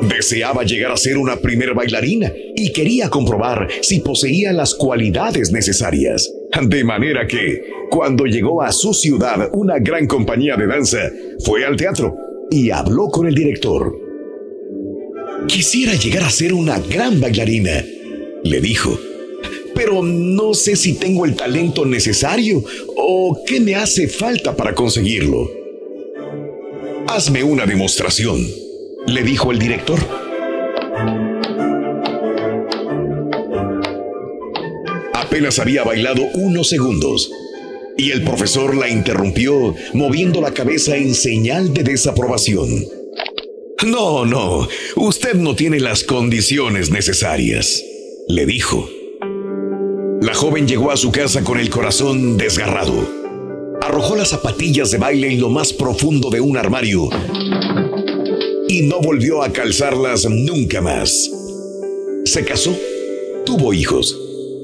Deseaba 0.07 0.63
llegar 0.63 0.91
a 0.91 0.97
ser 0.97 1.17
una 1.17 1.37
primer 1.37 1.73
bailarina 1.73 2.31
y 2.55 2.71
quería 2.71 3.09
comprobar 3.09 3.67
si 3.81 3.99
poseía 3.99 4.51
las 4.51 4.73
cualidades 4.75 5.51
necesarias. 5.51 6.31
De 6.61 6.83
manera 6.83 7.25
que, 7.25 7.61
cuando 7.89 8.25
llegó 8.25 8.61
a 8.61 8.71
su 8.71 8.93
ciudad 8.93 9.49
una 9.53 9.79
gran 9.79 10.07
compañía 10.07 10.55
de 10.55 10.67
danza, 10.67 11.11
fue 11.43 11.65
al 11.65 11.75
teatro 11.77 12.15
y 12.51 12.69
habló 12.69 13.07
con 13.09 13.27
el 13.27 13.35
director. 13.35 13.93
Quisiera 15.47 15.93
llegar 15.93 16.23
a 16.23 16.29
ser 16.29 16.53
una 16.53 16.79
gran 16.79 17.19
bailarina, 17.19 17.83
le 18.43 18.61
dijo. 18.61 18.97
Pero 19.75 20.03
no 20.03 20.53
sé 20.53 20.75
si 20.75 20.93
tengo 20.93 21.25
el 21.25 21.35
talento 21.35 21.85
necesario 21.85 22.63
o 22.95 23.43
qué 23.45 23.59
me 23.59 23.75
hace 23.75 24.07
falta 24.07 24.55
para 24.55 24.75
conseguirlo. 24.75 25.49
Hazme 27.07 27.43
una 27.43 27.65
demostración, 27.65 28.45
le 29.07 29.23
dijo 29.23 29.51
el 29.51 29.59
director. 29.59 29.99
Apenas 35.13 35.59
había 35.59 35.83
bailado 35.83 36.23
unos 36.35 36.69
segundos 36.69 37.31
y 37.97 38.11
el 38.11 38.23
profesor 38.23 38.75
la 38.75 38.89
interrumpió 38.89 39.75
moviendo 39.93 40.41
la 40.41 40.53
cabeza 40.53 40.95
en 40.95 41.13
señal 41.15 41.73
de 41.73 41.83
desaprobación. 41.83 42.69
No, 43.85 44.25
no, 44.25 44.67
usted 44.95 45.33
no 45.33 45.55
tiene 45.55 45.79
las 45.79 46.03
condiciones 46.03 46.89
necesarias, 46.89 47.83
le 48.27 48.45
dijo. 48.45 48.89
La 50.21 50.33
joven 50.33 50.67
llegó 50.67 50.91
a 50.91 50.97
su 50.97 51.11
casa 51.11 51.43
con 51.43 51.59
el 51.59 51.69
corazón 51.69 52.37
desgarrado. 52.37 52.93
Arrojó 53.81 54.15
las 54.15 54.29
zapatillas 54.29 54.91
de 54.91 54.97
baile 54.97 55.33
en 55.33 55.41
lo 55.41 55.49
más 55.49 55.73
profundo 55.73 56.29
de 56.29 56.39
un 56.39 56.55
armario 56.55 57.09
y 58.73 58.81
no 58.81 58.99
volvió 59.01 59.43
a 59.43 59.53
calzarlas 59.53 60.25
nunca 60.27 60.81
más. 60.81 61.29
Se 62.25 62.43
casó, 62.43 62.75
tuvo 63.45 63.71
hijos 63.71 64.19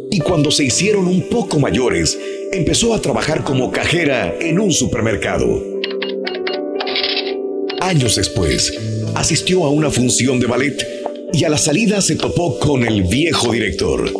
y 0.09 0.17
cuando 0.17 0.49
se 0.49 0.63
hicieron 0.63 1.05
un 1.05 1.29
poco 1.29 1.59
mayores, 1.59 2.17
empezó 2.51 2.95
a 2.95 3.01
trabajar 3.03 3.43
como 3.43 3.71
cajera 3.71 4.35
en 4.41 4.59
un 4.59 4.71
supermercado. 4.71 5.63
Años 7.81 8.15
después, 8.15 8.73
asistió 9.13 9.63
a 9.65 9.69
una 9.69 9.91
función 9.91 10.39
de 10.39 10.47
ballet 10.47 10.83
y 11.31 11.43
a 11.43 11.49
la 11.49 11.59
salida 11.59 12.01
se 12.01 12.15
topó 12.15 12.57
con 12.57 12.83
el 12.87 13.03
viejo 13.03 13.51
director. 13.51 14.11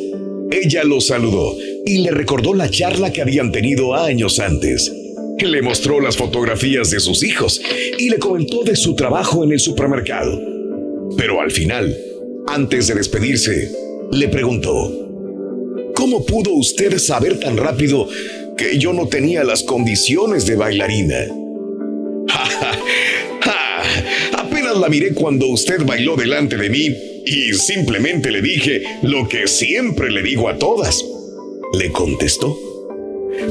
Ella 0.52 0.84
lo 0.84 1.02
saludó 1.02 1.58
y 1.84 2.04
le 2.04 2.12
recordó 2.12 2.54
la 2.54 2.70
charla 2.70 3.12
que 3.12 3.24
habían 3.24 3.52
tenido 3.52 3.96
años 3.96 4.38
antes. 4.38 4.92
Le 5.42 5.62
mostró 5.62 6.00
las 6.00 6.18
fotografías 6.18 6.92
de 6.92 7.00
sus 7.00 7.24
hijos 7.24 7.62
y 7.98 8.10
le 8.10 8.20
comentó 8.20 8.64
de 8.64 8.76
su 8.76 8.96
trabajo 8.96 9.44
en 9.44 9.52
el 9.52 9.60
supermercado. 9.60 10.40
Pero 11.18 11.42
al 11.42 11.52
final, 11.52 11.98
antes 12.48 12.88
de 12.88 12.96
despedirse, 12.96 13.72
le 14.12 14.28
preguntó, 14.28 15.10
¿Cómo 16.00 16.26
pudo 16.26 16.54
usted 16.54 16.98
saber 16.98 17.42
tan 17.42 17.58
rápido 17.58 18.08
que 18.58 18.78
yo 18.78 18.94
no 18.94 19.08
tenía 19.08 19.44
las 19.44 19.64
condiciones 19.64 20.46
de 20.46 20.56
bailarina? 20.56 21.28
Apenas 24.38 24.78
la 24.78 24.88
miré 24.88 25.14
cuando 25.14 25.48
usted 25.48 25.86
bailó 25.86 26.16
delante 26.16 26.56
de 26.56 26.70
mí 26.70 26.96
y 27.26 27.54
simplemente 27.54 28.32
le 28.32 28.42
dije 28.42 28.84
lo 29.02 29.28
que 29.28 29.46
siempre 29.48 30.10
le 30.10 30.24
digo 30.24 30.48
a 30.48 30.58
todas. 30.58 31.04
Le 31.74 31.92
contestó. 31.92 32.58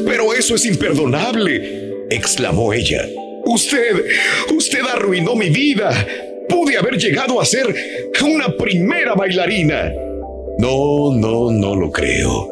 Pero 0.04 0.34
eso 0.34 0.54
es 0.54 0.64
imperdonable, 0.66 2.06
exclamó 2.10 2.72
ella. 2.72 3.08
Usted, 3.44 4.04
usted 4.54 4.80
arruinó 4.80 5.34
mi 5.34 5.48
vida. 5.48 6.06
Pude 6.48 6.76
haber 6.76 6.98
llegado 6.98 7.40
a 7.40 7.44
ser 7.44 7.74
una 8.24 8.54
primera 8.56 9.14
bailarina. 9.14 9.92
No, 10.58 11.14
no, 11.14 11.50
no 11.50 11.76
lo 11.76 11.90
creo, 11.92 12.48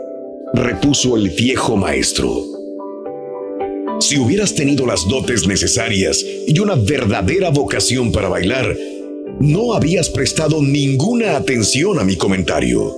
repuso 0.54 1.16
el 1.16 1.30
viejo 1.30 1.76
maestro. 1.76 2.56
Si 4.00 4.18
hubieras 4.18 4.54
tenido 4.54 4.86
las 4.86 5.08
dotes 5.08 5.46
necesarias 5.46 6.24
y 6.46 6.58
una 6.60 6.74
verdadera 6.74 7.50
vocación 7.50 8.12
para 8.12 8.28
bailar, 8.28 8.76
no 9.40 9.74
habías 9.74 10.08
prestado 10.08 10.62
ninguna 10.62 11.36
atención 11.36 11.98
a 11.98 12.04
mi 12.04 12.16
comentario. 12.16 12.94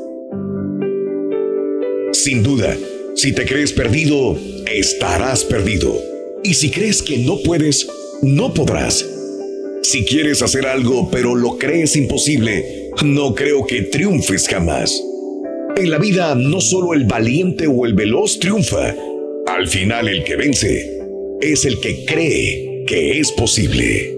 Sin 2.12 2.42
duda, 2.42 2.76
si 3.18 3.32
te 3.32 3.44
crees 3.44 3.72
perdido, 3.72 4.38
estarás 4.72 5.44
perdido. 5.44 6.00
Y 6.44 6.54
si 6.54 6.70
crees 6.70 7.02
que 7.02 7.18
no 7.18 7.38
puedes, 7.42 7.88
no 8.22 8.54
podrás. 8.54 9.04
Si 9.82 10.04
quieres 10.04 10.40
hacer 10.40 10.66
algo 10.66 11.10
pero 11.10 11.34
lo 11.34 11.58
crees 11.58 11.96
imposible, 11.96 12.92
no 13.04 13.34
creo 13.34 13.66
que 13.66 13.82
triunfes 13.82 14.46
jamás. 14.46 15.02
En 15.76 15.90
la 15.90 15.98
vida 15.98 16.36
no 16.36 16.60
solo 16.60 16.94
el 16.94 17.06
valiente 17.06 17.66
o 17.66 17.86
el 17.86 17.94
veloz 17.94 18.38
triunfa, 18.38 18.94
al 19.48 19.66
final 19.66 20.08
el 20.08 20.22
que 20.22 20.36
vence 20.36 21.00
es 21.40 21.64
el 21.64 21.80
que 21.80 22.04
cree 22.04 22.84
que 22.86 23.18
es 23.18 23.32
posible. 23.32 24.17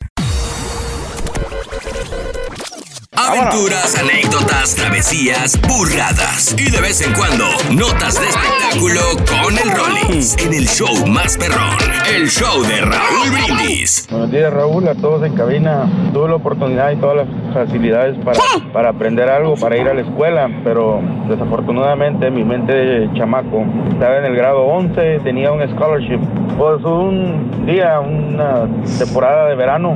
Aventuras, 3.27 3.95
anécdotas, 3.99 4.73
travesías, 4.73 5.59
burradas 5.61 6.55
y 6.57 6.71
de 6.71 6.81
vez 6.81 7.05
en 7.05 7.13
cuando 7.13 7.45
notas 7.71 8.19
de 8.19 8.27
espectáculo 8.27 9.01
con 9.29 9.53
el 9.59 9.69
Rollins 9.77 10.35
en 10.43 10.53
el 10.53 10.67
show 10.67 11.05
más 11.07 11.37
perrón, 11.37 11.77
el 12.15 12.27
show 12.27 12.63
de 12.63 12.81
Raúl 12.81 13.29
Brindis. 13.29 14.07
Buenos 14.09 14.31
días 14.31 14.51
Raúl, 14.51 14.87
a 14.87 14.95
todos 14.95 15.23
en 15.23 15.35
cabina. 15.35 15.87
Tuve 16.13 16.29
la 16.29 16.35
oportunidad 16.35 16.91
y 16.91 16.95
todas 16.95 17.17
las 17.17 17.27
facilidades 17.53 18.17
para, 18.25 18.39
para 18.73 18.89
aprender 18.89 19.29
algo, 19.29 19.55
para 19.55 19.77
ir 19.77 19.87
a 19.87 19.93
la 19.93 20.01
escuela, 20.01 20.49
pero 20.63 20.99
desafortunadamente 21.29 22.31
mi 22.31 22.43
mente 22.43 22.73
de 22.73 23.13
chamaco 23.13 23.63
estaba 23.91 24.17
en 24.17 24.25
el 24.25 24.35
grado 24.35 24.63
11, 24.63 25.19
tenía 25.19 25.51
un 25.51 25.61
scholarship. 25.69 26.19
Pues 26.57 26.83
un 26.83 27.65
día, 27.65 27.99
una 27.99 28.67
temporada 28.97 29.47
de 29.47 29.55
verano, 29.55 29.95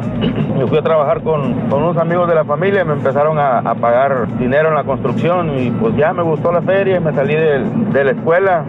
me 0.57 0.65
fui 0.67 0.77
a 0.77 0.81
trabajar 0.81 1.21
con, 1.21 1.69
con 1.69 1.83
unos 1.83 1.97
amigos 1.97 2.27
de 2.27 2.35
la 2.35 2.45
familia, 2.45 2.85
me 2.85 2.93
empezaron 3.15 3.39
a, 3.39 3.75
pagar 3.75 4.27
dinero 4.37 4.67
en 4.67 4.75
la 4.75 4.83
construcción 4.83 5.57
y 5.57 5.71
pues 5.71 5.95
ya 5.95 6.11
me 6.11 6.21
gustó 6.21 6.51
la 6.51 6.61
feria 6.61 6.97
y 6.97 6.99
me 6.99 7.13
salí 7.13 7.33
de 7.33 8.03
la 8.03 8.11
escuela. 8.11 8.65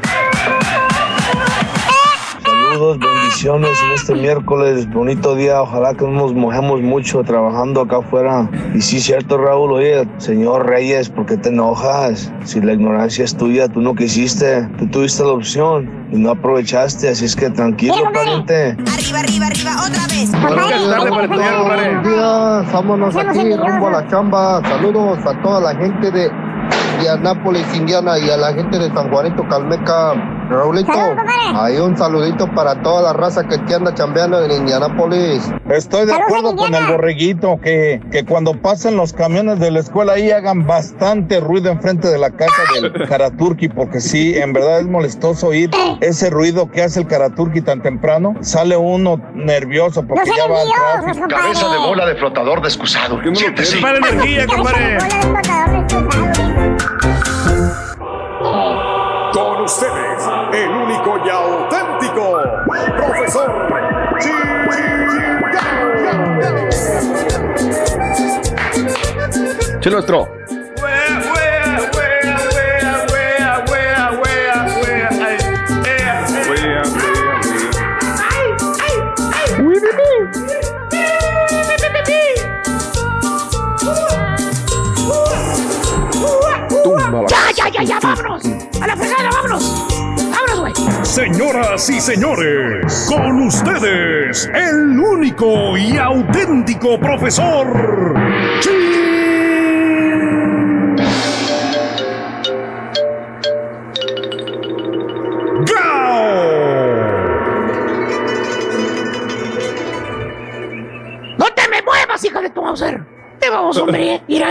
Saludos, 2.73 2.99
bendiciones 2.99 3.71
en 3.85 3.93
este 3.93 4.15
miércoles, 4.15 4.91
bonito 4.91 5.37
día. 5.37 5.63
Ojalá 5.63 5.95
que 5.95 6.05
no 6.05 6.11
nos 6.11 6.35
mojemos 6.35 6.81
mucho 6.83 7.23
trabajando 7.23 7.81
acá 7.83 7.99
afuera. 7.99 8.51
Y 8.75 8.81
sí, 8.81 9.01
cierto, 9.01 9.39
Raúl, 9.39 9.73
oye, 9.73 10.07
señor 10.19 10.67
Reyes, 10.67 11.09
¿por 11.09 11.27
qué 11.27 11.37
te 11.37 11.49
enojas? 11.51 12.33
Si 12.45 12.61
la 12.61 12.73
ignorancia 12.73 13.25
es 13.25 13.37
tuya, 13.37 13.69
tú 13.69 13.81
no 13.81 13.95
quisiste, 13.95 14.69
tú 14.79 14.89
tuviste 14.89 15.23
la 15.23 15.33
opción 15.33 15.89
y 16.11 16.17
no 16.17 16.33
aprovechaste, 16.33 17.09
así 17.09 17.25
es 17.25 17.37
que 17.37 17.51
tranquilo, 17.51 17.95
pariente. 18.13 18.77
Arriba, 18.93 19.21
arriba, 19.21 19.47
arriba, 19.47 19.71
otra 19.87 20.07
vez. 20.09 20.33
Buenos 20.43 22.05
días, 22.05 22.73
vámonos 22.73 23.17
aquí 23.17 23.57
rumbo 23.57 23.89
a 23.89 23.91
la 23.91 24.09
chamba. 24.09 24.61
Saludos 24.69 25.19
a 25.25 25.41
toda 25.41 25.61
la 25.61 25.75
gente 25.81 26.11
de 26.11 26.31
Indianápolis, 26.97 27.65
Indiana 27.75 28.19
y 28.19 28.29
a 28.29 28.37
la 28.37 28.53
gente 28.53 28.79
de 28.79 28.89
San 28.93 29.09
Juanito 29.09 29.47
Calmeca. 29.49 30.36
Raulito, 30.49 30.93
hay 31.55 31.77
un 31.79 31.97
saludito 31.97 32.49
para 32.55 32.81
toda 32.83 33.03
la 33.03 33.13
raza 33.13 33.43
que 33.49 33.59
te 33.59 33.75
anda 33.75 33.93
chambeando 33.95 34.45
en 34.45 34.53
Indianápolis. 34.53 35.51
Estoy 35.71 36.07
de 36.07 36.15
acuerdo 36.15 36.55
con 36.55 36.75
el 36.75 36.87
borreguito 36.87 37.59
que, 37.61 38.01
que 38.13 38.25
cuando 38.25 38.55
pasen 38.55 38.97
los 38.97 39.13
camiones 39.13 39.59
de 39.59 39.71
la 39.71 39.81
escuela 39.81 40.13
ahí 40.15 40.31
hagan 40.31 40.67
bastante 40.67 41.41
ruido 41.41 41.71
enfrente 41.71 42.09
de 42.09 42.19
la 42.19 42.31
casa 42.31 42.55
del 42.75 42.93
Karaturki, 43.09 43.69
porque 43.69 44.01
sí, 44.01 44.37
en 44.37 44.53
verdad 44.53 44.81
es 44.81 44.87
molestoso 44.87 45.49
oír 45.49 45.71
ese 46.01 46.31
ruido 46.31 46.71
que 46.71 46.83
hace 46.83 47.01
el 47.01 47.07
Karaturki 47.07 47.61
tan 47.61 47.83
temprano. 47.83 48.35
Sale 48.41 48.77
uno 48.77 49.21
nervioso 49.35 50.07
porque 50.07 50.31
ya 50.37 50.47
va 50.47 50.63
al 50.63 50.69
tráfico. 51.03 51.29
Cabeza 51.29 51.69
de 51.71 51.79
bola 51.79 52.07
de 52.07 52.15
flotador 52.15 52.63
de 52.63 52.69
excusado. 52.69 53.19
Siéntese. 53.35 53.79
Para 53.79 53.99
energía, 53.99 54.47
compadre. 54.47 54.99
Ustedes, 59.67 60.23
el 60.53 60.71
único 60.71 61.19
y 61.27 61.29
auténtico 61.29 62.41
profesor 62.97 63.67
Sí, 69.81 69.91
nuestro. 69.91 70.29
Ya, 87.29 87.51
ya, 87.57 87.69
ya, 87.69 87.83
ya, 87.83 88.01
vámonos. 88.01 88.56
Señoras 91.17 91.89
y 91.89 91.99
señores, 91.99 93.07
con 93.09 93.41
ustedes, 93.47 94.51
el 94.53 95.01
único 95.01 95.75
y 95.79 95.97
auténtico 95.97 97.01
profesor. 97.01 97.67
No 111.39 111.47
te 111.55 111.69
me 111.71 111.81
muevas, 111.81 112.23
hija 112.27 112.43
de 112.43 112.51
tu 112.51 112.61
Mauser. 112.61 113.01
Te 113.41 113.49
vamos, 113.49 113.79
hombre. 113.79 114.21
Mira. 114.29 114.49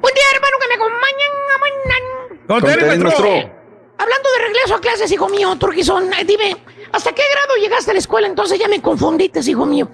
Buen 0.00 0.14
día, 0.14 0.24
hermano, 0.34 0.56
que 0.60 0.66
me 0.66 0.74
acompañan. 0.74 1.32
amañan. 1.54 2.02
Contén, 2.48 2.88
maestro. 2.88 3.57
Hablando 3.98 4.28
de 4.38 4.44
regreso 4.46 4.74
a 4.76 4.80
clases, 4.80 5.10
hijo 5.10 5.28
mío, 5.28 5.54
Turquizón, 5.56 6.04
eh, 6.14 6.24
dime, 6.24 6.56
¿hasta 6.92 7.10
qué 7.12 7.22
grado 7.32 7.60
llegaste 7.60 7.90
a 7.90 7.94
la 7.94 7.98
escuela? 7.98 8.26
Entonces 8.28 8.58
ya 8.58 8.68
me 8.68 8.80
confundiste, 8.80 9.40
hijo 9.50 9.66
mío. 9.66 9.88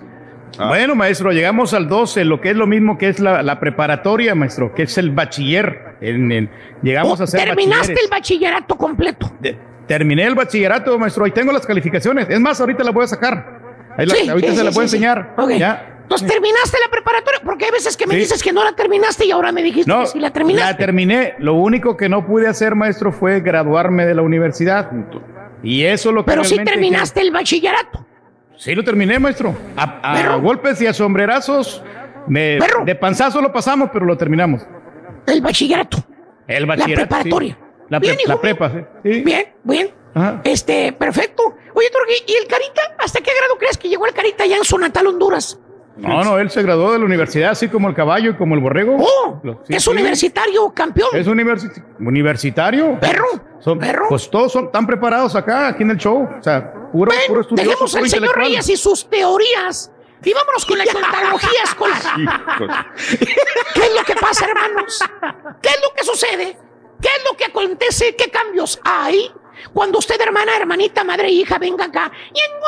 Bueno, 0.58 0.94
maestro, 0.94 1.32
llegamos 1.32 1.74
al 1.74 1.88
12, 1.88 2.24
lo 2.24 2.40
que 2.40 2.50
es 2.50 2.56
lo 2.56 2.66
mismo 2.68 2.96
que 2.96 3.08
es 3.08 3.18
la, 3.18 3.42
la 3.42 3.58
preparatoria, 3.58 4.34
maestro, 4.36 4.72
que 4.74 4.84
es 4.84 4.96
el 4.98 5.10
bachiller. 5.10 5.96
En- 6.00 6.30
en- 6.30 6.50
llegamos 6.82 7.20
a 7.20 7.26
ser 7.26 7.40
Oh, 7.40 7.44
Terminaste 7.44 7.78
bachilleres. 7.78 8.04
el 8.04 8.10
bachillerato 8.10 8.76
completo. 8.76 9.32
Terminé 9.88 10.24
el 10.24 10.34
bachillerato, 10.34 10.96
maestro, 10.98 11.24
ahí 11.24 11.32
tengo 11.32 11.50
las 11.50 11.66
calificaciones. 11.66 12.28
Es 12.28 12.38
más, 12.40 12.60
ahorita 12.60 12.84
las 12.84 12.94
voy 12.94 13.04
a 13.04 13.08
sacar. 13.08 13.60
Ahí 13.96 14.06
la- 14.06 14.14
Sí, 14.14 14.28
ahorita 14.28 14.48
sí, 14.48 14.54
se 14.54 14.60
sí, 14.60 14.64
las 14.64 14.74
voy 14.74 14.82
a 14.82 14.84
enseñar. 14.84 15.34
Ok. 15.36 15.50
Ya. 15.58 15.93
Entonces 16.04 16.28
terminaste 16.28 16.78
la 16.84 16.90
preparatoria, 16.90 17.40
porque 17.44 17.64
hay 17.64 17.70
veces 17.72 17.96
que 17.96 18.06
me 18.06 18.14
Sí. 18.14 18.20
dices 18.20 18.42
que 18.42 18.52
no 18.52 18.62
la 18.62 18.72
terminaste 18.76 19.24
y 19.26 19.30
ahora 19.32 19.50
me 19.52 19.62
dijiste 19.62 19.90
No, 19.90 20.00
que 20.02 20.06
sí 20.06 20.20
la 20.20 20.30
terminaste. 20.32 20.70
la 20.72 20.76
terminé. 20.78 21.34
Lo 21.38 21.54
único 21.54 21.96
que 21.96 22.08
no 22.08 22.26
pude 22.26 22.46
hacer, 22.46 22.74
maestro, 22.74 23.10
fue 23.10 23.40
graduarme 23.40 24.04
de 24.06 24.14
la 24.14 24.22
universidad. 24.22 24.90
Y 25.62 25.84
eso 25.84 26.10
es 26.10 26.14
lo 26.14 26.24
que 26.24 26.30
Pero 26.30 26.44
sí 26.44 26.56
terminaste 26.62 27.20
el 27.20 27.30
bachillerato. 27.30 28.06
Sí 28.56 28.74
lo 28.74 28.84
terminé, 28.84 29.18
maestro. 29.18 29.54
A, 29.76 30.32
a 30.32 30.36
golpes 30.36 30.80
y 30.80 30.86
a 30.86 30.92
sombrerazos 30.94 31.82
De, 32.26 32.58
de 32.86 32.94
panzazo 32.94 33.40
lo 33.42 33.52
pasamos, 33.52 33.90
pero 33.92 34.06
lo 34.06 34.16
terminamos. 34.16 34.62
El 35.26 35.40
bachillerato. 35.42 35.98
El 36.46 36.62
La 36.62 36.68
bachillerato. 36.76 37.02
sí. 37.02 37.06
preparatoria. 37.08 37.58
La, 37.90 37.98
pre- 38.00 38.08
Bien, 38.10 38.20
hijo 38.20 38.28
la 38.32 38.40
prepa, 38.40 38.70
sí. 38.70 38.78
Sí. 39.02 39.20
Bien, 39.22 39.46
bien. 39.62 39.90
Ajá. 40.14 40.40
Este, 40.44 40.92
perfecto. 40.92 41.42
Oye, 41.74 41.88
Turki, 41.90 42.14
¿y 42.32 42.34
el 42.36 42.46
Carita? 42.46 42.80
¿Hasta 42.98 43.20
qué 43.20 43.30
grado 43.38 43.58
crees 43.58 43.76
que 43.76 43.88
llegó 43.88 44.06
el 44.06 44.14
Carita 44.14 44.46
ya 44.46 44.56
en 44.56 44.64
su 44.64 44.78
natal 44.78 45.06
Honduras? 45.08 45.58
No, 45.96 46.24
no, 46.24 46.38
él 46.38 46.50
se 46.50 46.62
graduó 46.62 46.92
de 46.92 46.98
la 46.98 47.04
universidad, 47.04 47.50
así 47.52 47.68
como 47.68 47.88
el 47.88 47.94
caballo 47.94 48.30
y 48.32 48.34
como 48.34 48.54
el 48.56 48.60
borrego. 48.60 48.96
¡Oh! 48.98 49.40
Sí, 49.64 49.74
es 49.76 49.84
sí. 49.84 49.90
universitario, 49.90 50.70
campeón. 50.74 51.08
Es 51.12 51.26
universi- 51.28 51.82
universitario. 52.00 52.98
Perro. 53.00 53.26
Son, 53.60 53.78
Pues 54.08 54.28
todos 54.28 54.50
son 54.52 54.72
tan 54.72 54.86
preparados 54.86 55.36
acá, 55.36 55.68
aquí 55.68 55.84
en 55.84 55.90
el 55.92 55.96
show. 55.96 56.28
O 56.38 56.42
sea, 56.42 56.72
puro, 56.92 57.12
puro 57.28 57.40
estudioso, 57.42 57.70
Dejemos 57.70 57.92
puro 57.92 58.04
al 58.04 58.10
señor. 58.10 58.36
Reyes 58.36 58.68
y 58.68 58.76
sus 58.76 59.08
teorías. 59.08 59.90
Y 60.24 60.32
vámonos 60.32 60.66
con 60.66 60.78
la 60.78 60.84
cronología 61.10 61.62
escolar. 61.64 62.02
¿Qué 63.74 63.80
es 63.80 63.94
lo 63.94 64.02
que 64.04 64.14
pasa, 64.16 64.46
hermanos? 64.46 64.98
¿Qué 65.62 65.68
es 65.68 65.80
lo 65.82 65.94
que 65.94 66.04
sucede? 66.04 66.56
¿Qué 67.00 67.08
es 67.08 67.24
lo 67.30 67.36
que 67.36 67.44
acontece? 67.44 68.16
¿Qué 68.16 68.30
cambios 68.30 68.80
hay? 68.84 69.30
Cuando 69.72 69.98
usted, 69.98 70.20
hermana, 70.20 70.56
hermanita, 70.56 71.04
madre 71.04 71.28
e 71.28 71.32
hija, 71.32 71.58
venga 71.58 71.86
acá. 71.86 72.10
Y 72.32 72.38
en. 72.38 72.64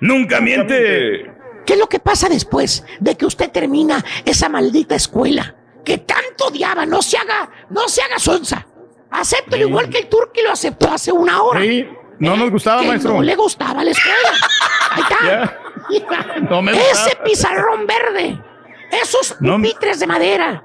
Nunca 0.00 0.40
miente. 0.40 1.30
¿Qué 1.66 1.74
es 1.74 1.78
lo 1.78 1.88
que 1.88 1.98
pasa 1.98 2.28
después 2.28 2.84
de 3.00 3.16
que 3.16 3.26
usted 3.26 3.50
termina 3.50 4.04
esa 4.24 4.48
maldita 4.48 4.94
escuela 4.94 5.54
que 5.84 5.98
tanto 5.98 6.46
odiaba? 6.46 6.86
No 6.86 7.02
se 7.02 7.18
haga, 7.18 7.50
no 7.70 7.88
se 7.88 8.02
haga 8.02 8.18
sonza. 8.18 8.66
Acéptelo 9.10 9.68
igual 9.68 9.88
que 9.88 9.98
el 9.98 10.08
turqui 10.08 10.42
lo 10.42 10.52
aceptó 10.52 10.90
hace 10.90 11.12
una 11.12 11.42
hora. 11.42 11.60
Sí, 11.60 11.88
no 12.18 12.36
nos 12.36 12.50
gustaba, 12.50 12.82
que 12.82 12.88
maestro. 12.88 13.14
no 13.14 13.22
le 13.22 13.34
gustaba 13.36 13.84
la 13.84 13.90
escuela. 13.90 14.30
Ahí 14.90 15.02
está. 15.02 15.58
No 16.50 16.60
me 16.60 16.72
Ese 16.72 17.16
pizarrón 17.24 17.86
verde, 17.86 18.38
esos 18.90 19.34
pupitres 19.40 20.00
de 20.00 20.06
madera, 20.06 20.62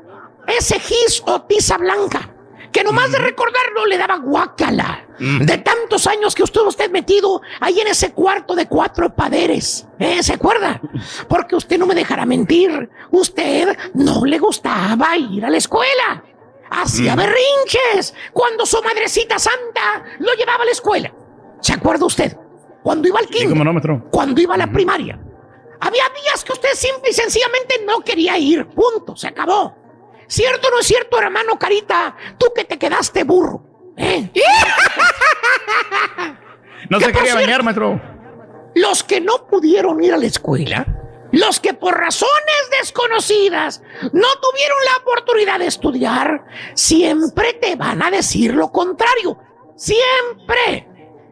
ese 0.47 0.77
gis 0.79 1.23
o 1.25 1.43
tiza 1.43 1.77
blanca, 1.77 2.29
que 2.73 2.83
nomás 2.83 3.11
de 3.11 3.19
recordarlo 3.19 3.85
le 3.85 3.97
daba 3.97 4.17
guácala. 4.17 5.05
De 5.19 5.57
tantos 5.59 6.07
años 6.07 6.35
que 6.35 6.43
estuvo 6.43 6.67
usted 6.67 6.89
metido 6.91 7.41
ahí 7.61 7.79
en 7.79 7.87
ese 7.87 8.11
cuarto 8.11 8.55
de 8.55 8.67
cuatro 8.67 9.13
paderes. 9.15 9.87
¿Eh? 9.99 10.21
¿Se 10.23 10.33
acuerda? 10.33 10.81
Porque 11.29 11.55
usted 11.55 11.77
no 11.77 11.85
me 11.85 11.95
dejará 11.95 12.25
mentir. 12.25 12.89
Usted 13.11 13.77
no 13.93 14.25
le 14.25 14.39
gustaba 14.39 15.15
ir 15.15 15.45
a 15.45 15.49
la 15.49 15.57
escuela. 15.57 16.23
Hacía 16.71 17.13
Mm. 17.15 17.17
berrinches 17.19 18.13
cuando 18.33 18.65
su 18.65 18.81
madrecita 18.81 19.37
santa 19.37 20.03
lo 20.19 20.33
llevaba 20.33 20.63
a 20.63 20.65
la 20.65 20.71
escuela. 20.71 21.13
¿Se 21.61 21.73
acuerda 21.73 22.05
usted? 22.05 22.35
Cuando 22.81 23.07
iba 23.07 23.19
al 23.19 23.27
kinder, 23.27 23.55
cuando 24.11 24.41
iba 24.41 24.55
a 24.55 24.57
la 24.57 24.67
primaria. 24.67 25.17
Había 25.79 26.03
días 26.23 26.43
que 26.43 26.53
usted 26.53 26.69
simple 26.73 27.11
y 27.11 27.13
sencillamente 27.13 27.75
no 27.85 27.99
quería 28.01 28.37
ir. 28.37 28.65
Punto. 28.67 29.15
Se 29.15 29.27
acabó. 29.27 29.75
¿Cierto 30.27 30.67
o 30.67 30.71
no 30.71 30.79
es 30.79 30.87
cierto, 30.87 31.19
hermano 31.19 31.57
Carita? 31.59 32.15
Tú 32.37 32.47
que 32.55 32.65
te 32.65 32.77
quedaste 32.77 33.23
burro. 33.23 33.63
¿eh? 33.97 34.31
No 36.89 36.99
¿Qué 36.99 37.05
se 37.05 37.11
quería 37.13 37.33
bañar, 37.33 37.63
maestro. 37.63 37.99
Los 38.75 39.03
que 39.03 39.21
no 39.21 39.47
pudieron 39.47 40.03
ir 40.03 40.13
a 40.13 40.17
la 40.17 40.25
escuela, 40.25 40.85
los 41.31 41.59
que 41.59 41.73
por 41.73 41.97
razones 41.97 42.69
desconocidas 42.79 43.81
no 44.11 44.27
tuvieron 44.41 44.77
la 44.85 45.01
oportunidad 45.01 45.59
de 45.59 45.67
estudiar, 45.67 46.43
siempre 46.75 47.53
te 47.53 47.75
van 47.75 48.03
a 48.03 48.11
decir 48.11 48.53
lo 48.53 48.71
contrario. 48.71 49.39
Siempre. 49.75 50.87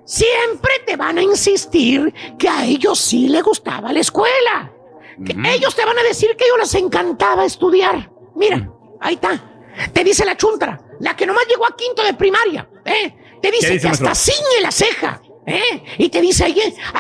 Siempre 0.06 0.72
te 0.86 0.96
van 0.96 1.18
a 1.18 1.22
insistir 1.22 2.14
que 2.40 2.50
a 2.50 2.66
ellos 2.66 3.00
sí 3.00 3.28
les 3.28 3.44
gustaba 3.44 3.94
la 3.94 4.00
escuela. 4.00 4.74
Que 5.24 5.36
ellos 5.54 5.76
te 5.76 5.86
van 5.86 6.00
a 6.00 6.04
decir 6.04 6.36
que 6.36 6.46
a 6.46 6.48
ellos 6.48 6.60
les 6.60 6.76
encantaba 6.76 7.46
estudiar. 7.46 8.12
Mira, 8.36 8.72
ahí 9.02 9.16
está. 9.16 9.40
Te 9.94 10.04
dice 10.04 10.26
la 10.26 10.36
chuntra, 10.38 10.80
la 11.00 11.16
que 11.16 11.26
nomás 11.26 11.46
llegó 11.48 11.66
a 11.66 11.76
quinto 11.76 12.04
de 12.04 12.14
primaria. 12.14 12.68
¿eh? 12.86 13.16
Te 13.42 13.52
dice, 13.52 13.72
dice, 13.72 13.88
que 13.88 13.92
hasta 13.94 14.14
ciñe 14.16 14.62
la 14.62 14.72
ceja. 14.72 15.22
¿eh? 15.46 15.84
Y 15.98 16.10
te 16.10 16.22
dice 16.22 16.44
ahí, 16.46 16.60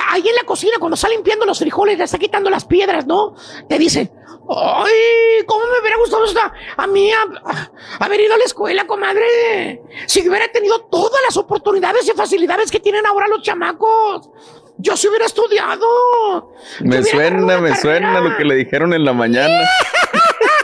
ahí 0.09 0.27
en 0.27 0.35
la 0.35 0.43
cocina, 0.43 0.73
cuando 0.79 0.95
está 0.95 1.07
limpiando 1.09 1.45
los 1.45 1.59
frijoles, 1.59 1.97
le 1.97 2.03
está 2.05 2.17
quitando 2.17 2.49
las 2.49 2.65
piedras, 2.65 3.05
¿no? 3.05 3.35
Te 3.69 3.77
dice, 3.77 4.11
¡ay! 4.49 5.45
¿Cómo 5.45 5.65
me 5.71 5.79
hubiera 5.79 5.97
gustado 5.97 6.25
esta- 6.25 6.53
a 6.77 6.87
mí 6.87 7.11
a- 7.11 7.71
haber 7.99 8.21
ido 8.21 8.33
a 8.33 8.37
la 8.37 8.45
escuela, 8.45 8.87
comadre? 8.87 9.81
Si 10.07 10.27
hubiera 10.27 10.47
tenido 10.51 10.81
todas 10.85 11.21
las 11.25 11.37
oportunidades 11.37 12.07
y 12.07 12.11
facilidades 12.11 12.71
que 12.71 12.79
tienen 12.79 13.05
ahora 13.05 13.27
los 13.27 13.43
chamacos. 13.43 14.29
Yo 14.77 14.97
sí 14.97 15.07
hubiera 15.07 15.25
estudiado. 15.27 15.85
Me 16.79 16.99
hubiera 17.01 17.11
suena, 17.11 17.57
me 17.59 17.75
suena 17.75 18.19
lo 18.19 18.35
que 18.37 18.45
le 18.45 18.55
dijeron 18.55 18.93
en 18.93 19.05
la 19.05 19.13
mañana. 19.13 19.59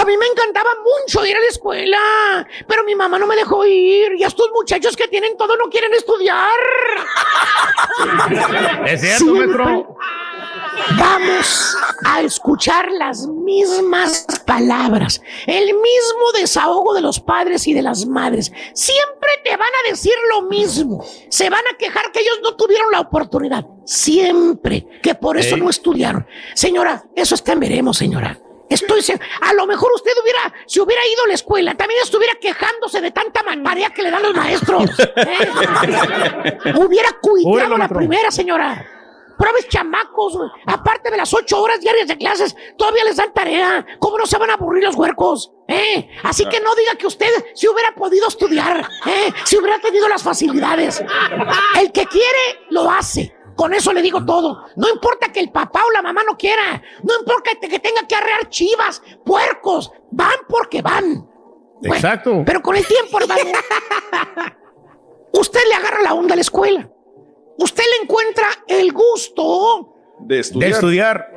A 0.00 0.04
mí 0.06 0.16
me 0.16 0.26
encantaba 0.26 0.70
mucho 0.82 1.26
ir 1.26 1.36
a 1.36 1.40
la 1.40 1.46
escuela, 1.48 1.98
pero 2.66 2.82
mi 2.84 2.94
mamá 2.94 3.18
no 3.18 3.26
me 3.26 3.36
dejó 3.36 3.66
ir. 3.66 4.12
Y 4.16 4.24
estos 4.24 4.48
muchachos 4.54 4.96
que 4.96 5.08
tienen 5.08 5.36
todo 5.36 5.58
no 5.58 5.68
quieren 5.68 5.92
estudiar. 5.92 6.58
Es 8.86 9.00
cierto. 9.02 9.96
Vamos 10.98 11.76
a 12.06 12.22
escuchar 12.22 12.90
las 12.92 13.26
mismas 13.26 14.26
palabras, 14.46 15.20
el 15.46 15.66
mismo 15.66 16.32
desahogo 16.38 16.94
de 16.94 17.02
los 17.02 17.20
padres 17.20 17.66
y 17.66 17.74
de 17.74 17.82
las 17.82 18.06
madres. 18.06 18.50
Siempre 18.72 19.30
te 19.44 19.50
van 19.50 19.68
a 19.68 19.90
decir 19.90 20.14
lo 20.34 20.42
mismo. 20.42 21.04
Se 21.28 21.50
van 21.50 21.62
a 21.72 21.76
quejar 21.76 22.10
que 22.10 22.20
ellos 22.20 22.40
no 22.42 22.56
tuvieron 22.56 22.90
la 22.90 23.00
oportunidad. 23.00 23.66
Siempre 23.84 24.86
que 25.02 25.14
por 25.14 25.36
eso 25.36 25.58
no 25.58 25.68
estudiaron. 25.68 26.26
Señora, 26.54 27.04
eso 27.14 27.34
está 27.34 27.52
en 27.52 27.60
veremos, 27.60 27.98
señora. 27.98 28.38
Estoy 28.70 29.00
a 29.40 29.52
lo 29.54 29.66
mejor 29.66 29.90
usted 29.94 30.12
hubiera, 30.22 30.52
si 30.66 30.80
hubiera 30.80 31.02
ido 31.06 31.24
a 31.24 31.28
la 31.28 31.34
escuela, 31.34 31.74
también 31.74 32.00
estuviera 32.02 32.34
quejándose 32.40 33.00
de 33.00 33.10
tanta 33.10 33.42
ma- 33.42 33.60
tarea 33.62 33.90
que 33.90 34.02
le 34.02 34.10
dan 34.10 34.22
los 34.22 34.34
maestros. 34.34 34.88
¿eh? 35.16 36.72
hubiera 36.76 37.10
cuidado 37.20 37.76
la 37.76 37.88
primera, 37.88 38.30
señora. 38.30 38.86
Probes 39.36 39.68
chamacos, 39.68 40.36
aparte 40.66 41.10
de 41.10 41.16
las 41.16 41.32
ocho 41.32 41.62
horas 41.62 41.80
diarias 41.80 42.06
de 42.06 42.18
clases, 42.18 42.54
todavía 42.76 43.04
les 43.04 43.16
dan 43.16 43.32
tarea. 43.32 43.86
¿Cómo 43.98 44.18
no 44.18 44.26
se 44.26 44.36
van 44.36 44.50
a 44.50 44.54
aburrir 44.54 44.84
los 44.84 44.94
huercos? 44.96 45.50
¿Eh? 45.66 46.10
Así 46.24 46.44
que 46.44 46.60
no 46.60 46.74
diga 46.74 46.94
que 46.96 47.06
usted 47.06 47.26
si 47.54 47.66
hubiera 47.66 47.94
podido 47.94 48.28
estudiar, 48.28 48.86
¿eh? 49.06 49.32
si 49.44 49.56
hubiera 49.56 49.78
tenido 49.78 50.08
las 50.08 50.22
facilidades. 50.22 51.02
El 51.80 51.90
que 51.90 52.04
quiere, 52.06 52.66
lo 52.68 52.90
hace. 52.90 53.34
Con 53.60 53.74
eso 53.74 53.92
le 53.92 54.00
digo 54.00 54.24
todo. 54.24 54.64
No 54.76 54.88
importa 54.88 55.30
que 55.30 55.40
el 55.40 55.50
papá 55.52 55.82
o 55.86 55.90
la 55.90 56.00
mamá 56.00 56.22
no 56.26 56.34
quiera. 56.38 56.82
No 57.02 57.12
importa 57.20 57.50
que 57.60 57.78
tenga 57.78 58.06
que 58.08 58.14
arrear 58.14 58.48
chivas, 58.48 59.02
puercos. 59.22 59.92
Van 60.10 60.38
porque 60.48 60.80
van. 60.80 61.28
Bueno, 61.80 61.94
Exacto. 61.94 62.42
Pero 62.46 62.62
con 62.62 62.74
el 62.76 62.86
tiempo, 62.86 63.18
hermano, 63.20 63.42
usted 65.34 65.60
le 65.68 65.74
agarra 65.74 66.00
la 66.02 66.14
onda 66.14 66.32
a 66.32 66.36
la 66.36 66.40
escuela. 66.40 66.88
Usted 67.58 67.82
le 67.98 68.04
encuentra 68.04 68.46
el 68.66 68.92
gusto. 68.92 69.94
De 70.20 70.36
De 70.36 70.40
estudiar. 70.40 70.70
estudiar. 70.72 71.28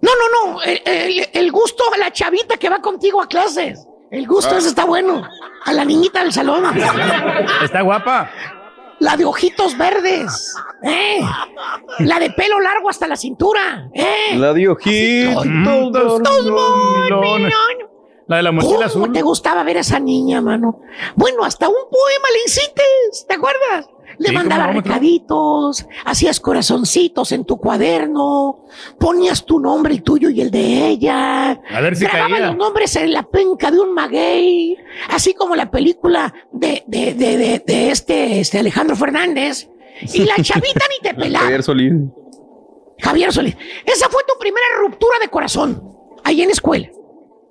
No, 0.00 0.10
no, 0.16 0.52
no. 0.54 0.62
El, 0.62 0.82
el- 0.84 1.28
el 1.32 1.52
gusto 1.52 1.84
a 1.94 1.98
la 1.98 2.12
chavita 2.12 2.56
que 2.56 2.68
va 2.70 2.78
contigo 2.80 3.22
a 3.22 3.28
clases. 3.28 3.86
El 4.10 4.26
gusto 4.26 4.54
Ah. 4.54 4.58
ese 4.58 4.68
está 4.68 4.84
bueno. 4.84 5.22
A 5.64 5.72
la 5.72 5.84
niñita 5.84 6.24
del 6.24 6.32
salón. 6.32 6.64
Está 7.62 7.82
guapa. 7.82 8.30
La 9.02 9.16
de 9.16 9.24
ojitos 9.24 9.76
verdes. 9.76 10.54
¿eh? 10.84 11.18
La 11.98 12.20
de 12.20 12.30
pelo 12.30 12.60
largo 12.60 12.88
hasta 12.88 13.08
la 13.08 13.16
cintura. 13.16 13.90
¿eh? 13.92 14.36
La 14.36 14.52
de 14.52 14.68
ojitos. 14.68 15.44
La 18.28 18.36
de 18.36 18.42
la 18.44 18.52
mochila 18.52 18.74
¿Cómo 18.74 18.84
azul. 18.84 19.12
te 19.12 19.22
gustaba 19.22 19.64
ver 19.64 19.78
a 19.78 19.80
esa 19.80 19.98
niña, 19.98 20.40
mano? 20.40 20.78
Bueno, 21.16 21.42
hasta 21.44 21.68
un 21.68 21.74
poema 21.74 22.28
le 22.32 22.44
hiciste, 22.46 22.82
¿te 23.26 23.34
acuerdas? 23.34 23.88
Le 24.18 24.28
Sí, 24.28 24.34
mandaba 24.34 24.62
cómo 24.64 24.72
no, 24.74 24.80
maestro. 24.80 24.92
recaditos, 24.94 25.86
hacías 26.04 26.40
corazoncitos 26.40 27.32
en 27.32 27.44
tu 27.44 27.56
cuaderno, 27.58 28.60
ponías 28.98 29.44
tu 29.44 29.58
nombre, 29.60 29.94
el 29.94 30.02
tuyo 30.02 30.28
y 30.30 30.40
el 30.40 30.50
de 30.50 30.88
ella. 30.88 31.52
A 31.70 31.80
ver 31.80 31.96
si 31.96 32.04
Grababa 32.04 32.30
caía. 32.36 32.46
los 32.48 32.56
nombres 32.56 32.94
en 32.96 33.12
la 33.12 33.22
penca 33.22 33.70
de 33.70 33.80
un 33.80 33.94
maguey, 33.94 34.76
así 35.10 35.34
como 35.34 35.56
la 35.56 35.70
película 35.70 36.32
de, 36.52 36.82
de, 36.86 37.14
de, 37.14 37.36
de, 37.36 37.62
de 37.66 37.90
este, 37.90 38.40
este 38.40 38.58
Alejandro 38.58 38.96
Fernández. 38.96 39.68
Y 40.14 40.24
la 40.24 40.34
chavita 40.36 40.84
ni 40.90 41.08
te 41.08 41.14
pelaba. 41.20 41.44
Javier 41.44 41.62
Solís. 41.62 41.92
Javier 43.00 43.32
Solís. 43.32 43.56
Esa 43.84 44.08
fue 44.08 44.22
tu 44.26 44.38
primera 44.38 44.64
ruptura 44.80 45.18
de 45.20 45.28
corazón, 45.28 45.82
ahí 46.24 46.40
en 46.42 46.48
la 46.48 46.52
escuela. 46.52 46.88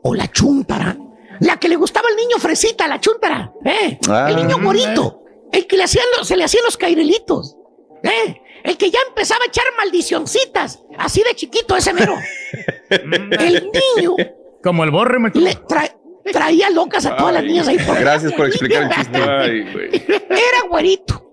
O 0.04 0.14
la 0.16 0.28
chuntara. 0.32 0.98
La 1.40 1.58
que 1.58 1.68
le 1.70 1.76
gustaba 1.76 2.08
al 2.10 2.16
niño 2.16 2.38
fresita, 2.38 2.88
la 2.88 3.00
chuntara. 3.00 3.52
¿eh? 3.66 3.98
Ah. 4.08 4.28
el 4.30 4.36
niño 4.38 4.58
morito. 4.60 5.21
El 5.52 5.68
que 5.68 5.78
le 5.78 5.84
hacían 5.84 6.06
los- 6.18 6.28
se 6.28 6.38
le 6.38 6.44
hacían 6.44 6.64
los 6.66 6.78
cairelitos. 6.78 7.56
¿eh? 8.04 8.42
El 8.64 8.78
que 8.78 8.92
ya 8.92 9.00
empezaba 9.08 9.44
a 9.44 9.48
echar 9.48 9.66
maldicioncitas. 9.78 10.84
Así 10.98 11.22
de 11.24 11.36
chiquito 11.36 11.76
ese 11.76 11.94
mero. 11.94 12.16
el 12.90 13.72
niño 13.98 14.16
Como 14.64 14.84
el 14.84 14.92
borre, 14.92 15.20
maestro. 15.20 15.42
le 15.42 15.56
tra- 15.58 15.96
traía 16.32 16.70
locas 16.70 17.06
a 17.06 17.16
todas 17.16 17.34
las 17.34 17.44
niñas 17.44 17.68
ahí. 17.68 17.78
por- 17.80 18.00
Gracias 18.00 18.34
por 18.34 18.48
explicar 18.48 18.84
el 18.84 18.90
chiste. 18.92 19.18
Ay, 19.22 19.62
güey. 19.74 19.90
Era 20.30 20.68
güerito. 20.70 21.28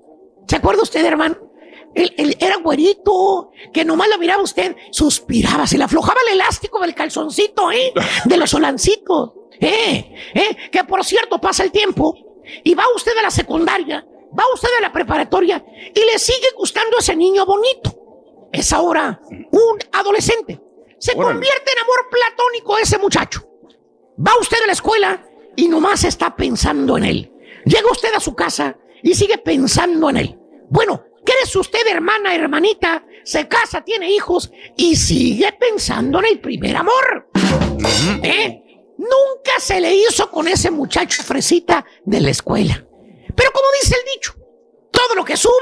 ¿Se 0.49 0.57
acuerda 0.57 0.83
usted, 0.83 1.05
hermano? 1.05 1.37
él, 1.95 2.15
él 2.17 2.37
era 2.39 2.57
güerito, 2.59 3.51
que 3.73 3.85
nomás 3.85 4.09
lo 4.09 4.19
miraba 4.19 4.43
usted, 4.43 4.77
suspiraba, 4.93 5.67
se 5.67 5.77
le 5.79 5.85
aflojaba 5.85 6.21
el 6.29 6.35
elástico 6.35 6.79
del 6.81 6.95
calzoncito, 6.95 7.73
¿eh? 7.73 7.93
De 8.25 8.37
los 8.37 8.51
solancitos, 8.51 9.33
¿eh? 9.59 10.15
¿eh? 10.35 10.57
Que 10.71 10.85
por 10.85 11.05
cierto 11.05 11.41
pasa 11.41 11.65
el 11.65 11.73
tiempo 11.73 12.15
y 12.65 12.75
va 12.75 12.85
usted 12.95 13.17
a 13.17 13.23
la 13.23 13.31
secundaria, 13.31 14.07
va 14.39 14.45
usted 14.55 14.69
a 14.79 14.83
la 14.83 14.93
preparatoria 14.93 15.65
y 15.95 16.01
le 16.01 16.19
sigue 16.19 16.49
gustando 16.57 16.99
ese 16.99 17.17
niño 17.17 17.45
bonito. 17.47 17.95
Es 18.53 18.73
ahora 18.73 19.21
un 19.51 19.79
adolescente. 19.93 20.61
Se 20.99 21.15
convierte 21.15 21.73
en 21.73 21.79
amor 21.79 22.09
platónico 22.11 22.79
ese 22.79 22.99
muchacho. 22.99 23.47
Va 24.19 24.33
usted 24.41 24.63
a 24.63 24.67
la 24.67 24.73
escuela 24.73 25.25
y 25.57 25.69
nomás 25.69 26.05
está 26.05 26.35
pensando 26.35 26.97
en 26.97 27.05
él. 27.05 27.33
Llega 27.65 27.91
usted 27.91 28.13
a 28.15 28.21
su 28.21 28.35
casa 28.35 28.77
y 29.03 29.15
sigue 29.15 29.39
pensando 29.39 30.11
en 30.11 30.17
él. 30.17 30.39
Bueno, 30.71 31.05
crece 31.25 31.59
usted 31.59 31.87
hermana, 31.87 32.35
hermanita, 32.35 33.05
se 33.25 33.47
casa, 33.47 33.83
tiene 33.83 34.11
hijos 34.11 34.51
y 34.77 34.97
sigue 34.97 35.53
pensando 35.53 36.19
en 36.21 36.25
el 36.27 36.41
primer 36.41 36.77
amor. 36.77 37.31
¿Eh? 38.23 38.63
Nunca 38.99 39.59
se 39.61 39.81
le 39.81 39.95
hizo 39.95 40.31
con 40.31 40.49
ese 40.49 40.71
muchacho 40.71 41.23
fresita 41.23 41.85
de 42.05 42.21
la 42.21 42.31
escuela. 42.31 42.85
Pero 43.35 43.53
como 43.53 43.67
dice 43.81 43.95
el 43.97 44.13
dicho, 44.15 44.35
todo 44.91 45.15
lo 45.15 45.25
que 45.25 45.37
sube 45.37 45.53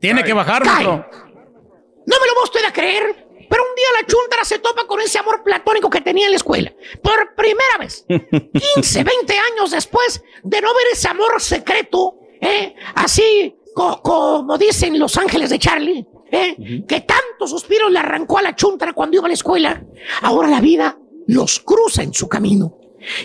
Tiene 0.00 0.22
que 0.24 0.32
bajar, 0.32 0.62
cae. 0.62 0.84
No 0.84 2.16
me 2.20 2.26
lo 2.26 2.34
va 2.36 2.44
usted 2.44 2.64
a 2.64 2.72
creer, 2.72 3.26
pero 3.50 3.62
un 3.68 3.74
día 3.74 3.86
la 4.00 4.06
chuntara 4.06 4.44
se 4.44 4.58
topa 4.60 4.86
con 4.86 5.00
ese 5.00 5.18
amor 5.18 5.42
platónico 5.42 5.90
que 5.90 6.00
tenía 6.00 6.26
en 6.26 6.32
la 6.32 6.36
escuela. 6.36 6.72
Por 7.02 7.34
primera 7.34 7.78
vez. 7.78 8.04
15, 8.74 9.04
20 9.04 9.34
años 9.52 9.70
después 9.72 10.22
de 10.42 10.60
no 10.60 10.72
ver 10.74 10.86
ese 10.92 11.08
amor 11.08 11.40
secreto, 11.40 12.16
¿eh? 12.40 12.74
así 12.94 13.56
co- 13.74 14.00
como 14.02 14.56
dicen 14.58 14.98
los 14.98 15.16
ángeles 15.16 15.50
de 15.50 15.58
Charlie, 15.58 16.06
¿eh? 16.30 16.84
que 16.88 17.00
tantos 17.00 17.50
suspiros 17.50 17.90
le 17.90 17.98
arrancó 17.98 18.38
a 18.38 18.42
la 18.42 18.54
chuntara 18.56 18.92
cuando 18.92 19.16
iba 19.16 19.26
a 19.26 19.28
la 19.28 19.34
escuela. 19.34 19.82
Ahora 20.22 20.48
la 20.48 20.60
vida 20.60 20.96
los 21.26 21.60
cruza 21.60 22.02
en 22.02 22.12
su 22.12 22.28
camino. 22.28 22.78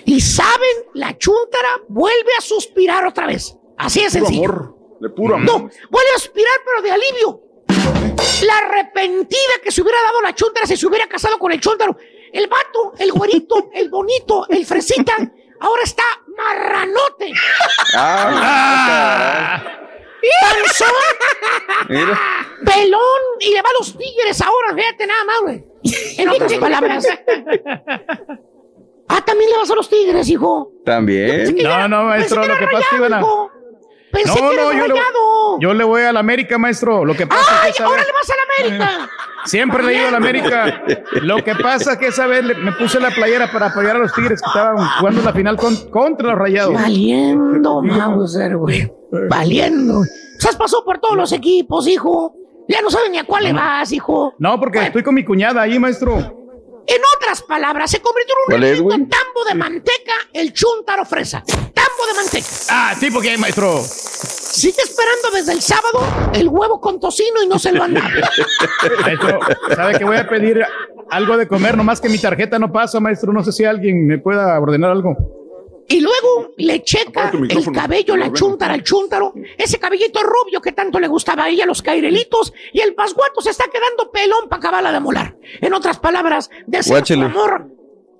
Y 0.06 0.22
saben, 0.22 0.86
la 0.96 1.18
chuntara 1.18 1.70
vuelve 1.88 2.32
a 2.38 2.42
suspirar 2.42 3.06
otra 3.06 3.28
vez. 3.28 3.56
Así 3.78 4.02
es 4.02 4.14
sencillo. 4.14 4.46
amor. 4.46 4.76
De 5.00 5.10
puro 5.10 5.36
amor. 5.36 5.46
No, 5.46 5.60
vuelve 5.90 6.10
a 6.16 6.20
suspirar, 6.20 6.54
pero 6.66 6.82
de 6.82 6.92
alivio. 6.92 7.42
La 8.46 8.58
arrepentida 8.58 9.60
que 9.64 9.72
se 9.72 9.82
hubiera 9.82 10.02
dado 10.02 10.22
la 10.22 10.34
chuntara 10.34 10.66
si 10.66 10.76
se 10.78 10.88
hubiera 10.88 11.08
casado 11.08 11.38
con 11.38 11.52
el 11.52 11.60
chuntaro. 11.62 11.96
El 12.34 12.48
vato, 12.48 12.94
el 12.98 13.12
güerito, 13.12 13.70
el 13.74 13.90
bonito, 13.90 14.48
el 14.50 14.66
fresita, 14.66 15.14
ahora 15.60 15.84
está 15.84 16.04
marranote. 16.36 17.32
Ah, 17.96 19.64
Panzón, 20.42 20.88
Mira. 21.90 22.20
pelón 22.66 23.00
y 23.40 23.54
le 23.54 23.62
va 23.62 23.70
a 23.70 23.74
los 23.80 23.98
tigres 23.98 24.42
ahora, 24.42 24.74
fíjate 24.76 25.08
nada 25.08 25.24
más, 25.26 25.40
güey. 25.42 25.64
En 26.18 26.30
otras 26.30 26.54
palabras. 26.56 27.06
Ah, 29.10 29.22
también 29.26 29.50
le 29.50 29.58
vas 29.58 29.72
a 29.72 29.76
los 29.76 29.90
tigres, 29.90 30.28
hijo. 30.30 30.72
También. 30.86 31.56
No, 31.64 31.88
no, 31.88 32.04
maestro, 32.06 32.46
lo 32.46 32.58
que 32.58 32.66
pasa 32.66 32.80
es 32.80 32.88
que 32.90 32.96
iban 32.98 33.14
a... 33.14 33.22
Pensé 34.12 34.42
No, 34.42 34.50
que 34.50 34.56
no, 34.56 34.72
yo 34.74 34.88
le, 34.88 34.94
rayado. 34.94 35.60
yo 35.60 35.74
le 35.74 35.84
voy 35.84 36.02
a 36.02 36.14
la 36.14 36.20
América, 36.22 36.58
maestro. 36.58 37.04
Lo 37.06 37.14
que 37.14 37.28
pasa 37.28 37.44
¡Ay, 37.64 37.72
es 37.72 37.78
que 37.78 37.84
ahora 37.84 37.98
vez- 37.98 38.08
le 38.08 38.14
vas 38.14 38.30
a 38.30 38.34
la 38.36 38.68
América! 38.78 39.10
Siempre 39.46 39.84
le 39.84 39.92
he 39.94 39.98
ido 40.00 40.08
a 40.08 40.12
la 40.12 40.18
América. 40.18 40.84
Lo 41.22 41.44
que 41.44 41.56
pasa 41.56 41.94
es 41.94 41.98
que 42.00 42.08
esa 42.08 42.26
vez 42.26 42.44
le- 42.44 42.56
me 42.56 42.72
puse 42.74 43.00
la 43.00 43.12
playera 43.12 43.52
para 43.52 43.68
apoyar 43.68 43.98
a 43.98 44.00
los 44.00 44.14
Tigres 44.14 44.42
que 44.42 44.48
estaban 44.48 44.78
jugando 45.00 45.22
la 45.22 45.34
final 45.34 45.58
con- 45.58 45.90
contra 45.90 46.30
los 46.30 46.38
Rayados. 46.40 46.74
Valiendo, 46.74 47.82
Mauser, 47.82 48.56
güey. 48.58 48.92
Valiendo. 49.30 50.02
Se 50.40 50.56
pasó 50.58 50.84
por 50.86 51.00
todos 51.00 51.16
los 51.18 51.32
equipos, 51.34 51.88
hijo. 51.88 52.34
Ya 52.68 52.82
no 52.82 52.90
sabes 52.90 53.10
ni 53.10 53.18
a 53.18 53.24
cuál 53.24 53.44
le 53.46 53.54
vas, 53.54 53.92
hijo. 53.92 54.34
No, 54.40 54.60
porque 54.60 54.80
estoy 54.80 55.04
con 55.04 55.16
mi 55.16 55.24
cuñada 55.24 55.62
ahí, 55.62 55.80
maestro. 55.80 56.18
En 56.88 57.02
otras 57.18 57.42
palabras, 57.44 57.92
se 57.92 58.00
convirtió 58.00 58.34
en 58.34 58.46
¿Cuál 58.46 58.64
un 58.64 58.92
auténtico 58.94 59.18
tambo 59.18 59.44
de 59.50 59.56
manteca 59.56 60.14
el 60.34 60.54
chuntaro 60.54 61.04
fresa. 61.06 61.44
Tambo 61.46 62.08
de 62.08 62.14
manteca. 62.16 62.48
Ah, 62.70 62.96
sí, 62.98 63.12
porque 63.12 63.38
maestro. 63.38 63.82
Sigue 63.82 64.82
esperando 64.82 65.30
desde 65.34 65.52
el 65.52 65.62
sábado 65.62 66.00
el 66.34 66.48
huevo 66.48 66.80
con 66.82 67.00
tocino 67.00 67.44
y 67.44 67.48
no 67.48 67.60
se 67.60 67.72
lo 67.74 67.84
han 67.84 67.94
dado. 67.94 68.08
Maestro, 69.02 69.40
¿sabe 69.76 70.00
que 70.00 70.04
voy 70.04 70.18
a 70.18 70.28
pedir 70.28 70.66
algo 71.12 71.38
de 71.38 71.48
comer? 71.48 71.78
Nomás 71.78 72.02
que 72.02 72.10
mi 72.10 72.18
tarjeta 72.18 72.58
no 72.58 72.72
pasa, 72.72 73.00
maestro. 73.00 73.32
No 73.32 73.44
sé 73.44 73.52
si 73.52 73.66
alguien 73.66 74.08
me 74.08 74.18
pueda 74.18 74.60
ordenar 74.60 74.90
algo. 74.90 75.16
Y 75.90 76.02
luego 76.02 76.52
le 76.58 76.84
checa 76.84 77.32
el 77.32 77.72
cabello, 77.72 78.18
la 78.18 78.32
chuntara, 78.34 78.74
al 78.74 78.84
chúntaro, 78.84 79.34
ese 79.58 79.80
cabellito 79.80 80.22
rubio 80.22 80.60
que 80.62 80.74
tanto 80.74 81.00
le 81.00 81.08
gustaba 81.08 81.46
a 81.46 81.50
ella, 81.50 81.66
los 81.66 81.82
cairelitos, 81.82 82.52
y 82.74 82.82
el 82.82 82.94
pasguato 82.94 83.40
se 83.42 83.52
está 83.52 83.66
quedando 83.72 84.12
pelón 84.12 84.50
para 84.50 84.60
acabarla 84.60 84.92
de 84.92 85.00
molar. 85.00 85.36
En 85.62 85.74
otras 85.74 85.98
palabras, 86.00 86.50
de 86.66 86.84
ser 86.84 86.92
Guáchale. 86.92 87.22
su 87.22 87.26
amor 87.40 87.68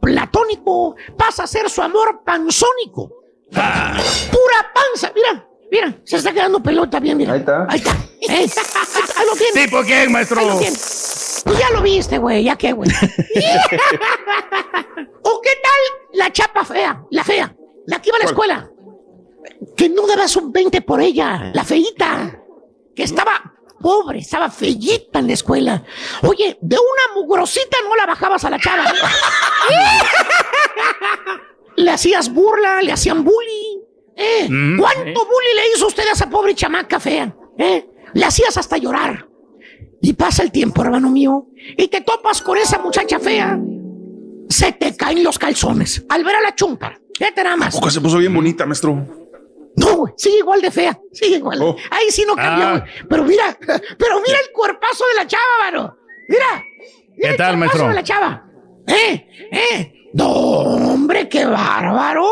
platónico, 0.02 0.96
pasa 1.18 1.44
a 1.44 1.48
ser 1.48 1.70
su 1.70 1.82
amor 1.82 2.22
panzónico. 2.26 3.12
Pura 3.52 4.72
panza, 4.74 5.12
mira, 5.14 5.46
mira, 5.70 6.00
se 6.06 6.18
está 6.18 6.32
quedando 6.32 6.62
pelón 6.64 6.90
también, 6.90 7.18
mira. 7.18 7.34
Ahí 7.34 7.40
está. 7.40 7.66
Ahí 7.70 7.80
está. 7.80 7.92
Eh, 8.30 8.50
ahí 9.16 9.26
lo 9.26 9.36
tiene. 9.36 9.66
¿Tipo 9.66 9.84
qué, 9.84 10.10
maestro? 10.10 10.42
Ahí 10.42 10.48
lo 10.48 10.58
tiene. 10.58 10.76
Pues 11.44 11.60
ya 11.60 11.70
lo 11.72 11.82
viste, 11.82 12.18
güey, 12.18 12.44
ya 12.44 12.56
qué, 12.56 12.74
güey. 12.74 12.90
¿O 15.24 15.42
qué 15.42 15.52
tal 15.62 15.82
la 16.14 16.32
chapa 16.32 16.64
fea, 16.66 17.04
la 17.12 17.24
fea, 17.24 17.56
la 17.86 18.02
que 18.02 18.10
iba 18.10 18.18
a 18.18 18.20
la 18.20 18.26
escuela? 18.26 18.70
Que 19.76 19.90
no 19.90 20.08
dabas 20.08 20.36
un 20.36 20.52
20 20.52 20.82
por 20.82 21.02
ella, 21.02 21.52
la 21.54 21.64
feíta, 21.64 22.42
que 22.96 23.04
estaba 23.04 23.54
pobre, 23.80 24.20
estaba 24.20 24.50
fellita 24.50 25.20
en 25.20 25.28
la 25.28 25.34
escuela. 25.34 25.84
Oye, 26.24 26.58
de 26.62 26.76
una 26.78 27.14
mugrosita 27.16 27.78
no 27.88 27.96
la 27.96 28.06
bajabas 28.06 28.44
a 28.44 28.50
la 28.50 28.60
chava. 28.60 28.86
le 31.76 31.92
hacías 31.92 32.34
burla, 32.34 32.82
le 32.82 32.92
hacían 32.92 33.24
bullying. 33.24 33.80
¿eh? 34.16 34.48
Mm, 34.50 34.80
¿Cuánto 34.80 35.26
bullying 35.26 35.56
le 35.56 35.70
hizo 35.76 35.88
usted 35.88 36.08
a 36.08 36.14
esa 36.14 36.30
pobre 36.30 36.56
chamaca 36.56 37.00
fea? 37.00 37.36
¿eh? 37.58 37.88
Le 38.14 38.26
hacías 38.26 38.58
hasta 38.58 38.78
llorar. 38.78 39.27
Y 40.02 40.14
pasa 40.14 40.44
el 40.44 40.52
tiempo, 40.52 40.82
hermano 40.84 41.10
mío, 41.10 41.48
y 41.76 41.88
te 41.88 42.02
topas 42.02 42.42
con 42.42 42.58
esa 42.58 42.78
muchacha 42.80 43.20
fea. 43.20 43.60
Se 44.50 44.72
te 44.72 44.96
caen 44.96 45.24
los 45.24 45.38
calzones 45.40 46.06
al 46.10 46.24
ver 46.24 46.36
a 46.36 46.42
la 46.42 46.56
chunta. 46.56 47.00
Fíjate 47.18 47.44
nada 47.44 47.58
más. 47.58 47.76
Poco 47.76 47.90
se 47.90 48.00
puso 48.00 48.18
bien 48.20 48.34
bonita, 48.34 48.66
maestro. 48.66 48.96
No, 49.76 49.96
güey, 49.98 50.14
sigue 50.18 50.38
igual 50.40 50.62
de 50.62 50.72
fea, 50.72 51.00
sigue 51.12 51.38
igual. 51.38 51.62
Oh. 51.62 51.76
Ahí 51.92 52.10
sí 52.10 52.24
no 52.26 52.36
cambió, 52.36 52.68
Ah. 52.68 52.72
güey. 52.80 52.84
Pero 53.10 53.24
mira, 53.26 53.58
pero 53.98 54.22
mira 54.26 54.38
el 54.46 54.52
cuerpazo 54.54 55.04
de 55.10 55.16
la 55.16 55.28
chava, 55.28 55.44
mano. 55.62 55.98
Mira. 56.30 56.64
mira 57.16 57.32
¿Qué 57.32 57.38
tal, 57.38 57.52
el 57.54 57.58
maestro? 57.58 57.88
de 57.88 57.94
la 57.94 58.04
chava. 58.04 58.48
¿Eh? 58.88 59.28
¿Eh? 59.52 59.94
No, 60.14 60.28
hombre, 60.30 61.28
qué 61.28 61.46
bárbaro. 61.46 62.28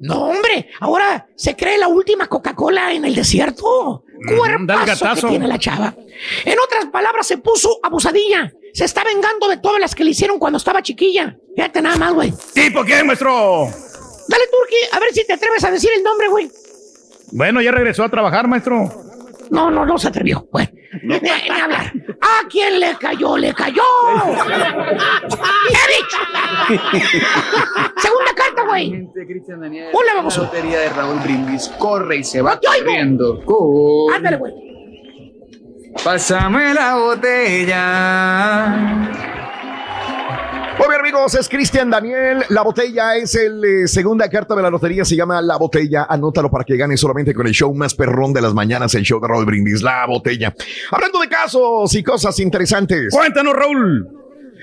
No, 0.00 0.26
hombre, 0.28 0.68
ahora 0.80 1.26
se 1.36 1.56
cree 1.56 1.78
la 1.78 1.88
última 1.88 2.26
Coca-Cola 2.28 2.92
en 2.92 3.04
el 3.04 3.14
desierto. 3.14 4.03
Cuerpazo 4.26 5.14
que 5.14 5.28
tiene 5.28 5.48
la 5.48 5.58
chava. 5.58 5.94
En 6.44 6.58
otras 6.58 6.86
palabras, 6.86 7.26
se 7.26 7.38
puso 7.38 7.78
abusadilla. 7.82 8.52
Se 8.72 8.84
está 8.84 9.04
vengando 9.04 9.48
de 9.48 9.58
todas 9.58 9.80
las 9.80 9.94
que 9.94 10.04
le 10.04 10.10
hicieron 10.10 10.38
cuando 10.38 10.58
estaba 10.58 10.82
chiquilla. 10.82 11.36
Fíjate 11.54 11.82
nada 11.82 11.96
más, 11.96 12.12
güey. 12.12 12.32
¿Tipo 12.52 12.84
qué, 12.84 13.02
maestro? 13.04 13.68
Dale, 14.28 14.44
Turki, 14.50 14.76
a 14.92 15.00
ver 15.00 15.12
si 15.12 15.26
te 15.26 15.34
atreves 15.34 15.64
a 15.64 15.70
decir 15.70 15.90
el 15.96 16.02
nombre, 16.02 16.28
güey. 16.28 16.50
Bueno, 17.32 17.60
ya 17.60 17.72
regresó 17.72 18.04
a 18.04 18.08
trabajar, 18.08 18.48
maestro. 18.48 18.90
No, 19.50 19.70
no, 19.70 19.84
no 19.86 19.98
se 19.98 20.08
atrevió. 20.08 20.46
Bueno, 20.52 20.70
ni, 21.02 21.18
ni 21.20 21.28
hablar. 21.60 21.92
¿A 22.20 22.46
quién 22.48 22.80
le 22.80 22.94
cayó? 22.96 23.36
¡Le 23.36 23.52
cayó! 23.54 23.82
¡He 25.68 25.86
dicho! 25.96 26.18
Segunda 27.98 28.32
carta, 28.36 28.64
güey. 28.66 29.08
Hola, 29.92 30.12
vamos. 30.16 30.36
La 30.38 30.44
lotería 30.44 30.78
de 30.80 30.88
Raúl 30.90 31.18
Brindis 31.20 31.68
corre 31.78 32.16
y 32.18 32.24
se 32.24 32.40
va 32.42 32.58
corriendo. 32.60 33.44
Con- 33.44 34.14
Ándale, 34.14 34.36
güey. 34.36 34.52
Pásame 36.02 36.74
la 36.74 36.96
botella. 36.96 37.84
Muy 40.76 40.88
bien, 40.88 41.00
amigos, 41.00 41.34
es 41.36 41.48
Cristian 41.48 41.88
Daniel. 41.88 42.44
La 42.48 42.62
botella 42.62 43.16
es 43.16 43.36
el 43.36 43.86
segunda 43.86 44.28
carta 44.28 44.56
de 44.56 44.62
la 44.62 44.70
lotería, 44.70 45.04
se 45.04 45.14
llama 45.14 45.40
La 45.40 45.56
Botella. 45.56 46.06
Anótalo 46.08 46.50
para 46.50 46.64
que 46.64 46.76
ganes 46.76 46.98
solamente 46.98 47.32
con 47.32 47.46
el 47.46 47.52
show 47.52 47.72
más 47.72 47.94
perrón 47.94 48.32
de 48.32 48.42
las 48.42 48.54
mañanas, 48.54 48.92
el 48.96 49.04
show 49.04 49.20
de 49.20 49.28
Raúl 49.28 49.44
Brindis, 49.44 49.82
La 49.82 50.04
Botella. 50.06 50.52
Hablando 50.90 51.20
de 51.20 51.28
casos 51.28 51.94
y 51.94 52.02
cosas 52.02 52.40
interesantes. 52.40 53.14
Cuéntanos, 53.14 53.54
Raúl. 53.54 54.08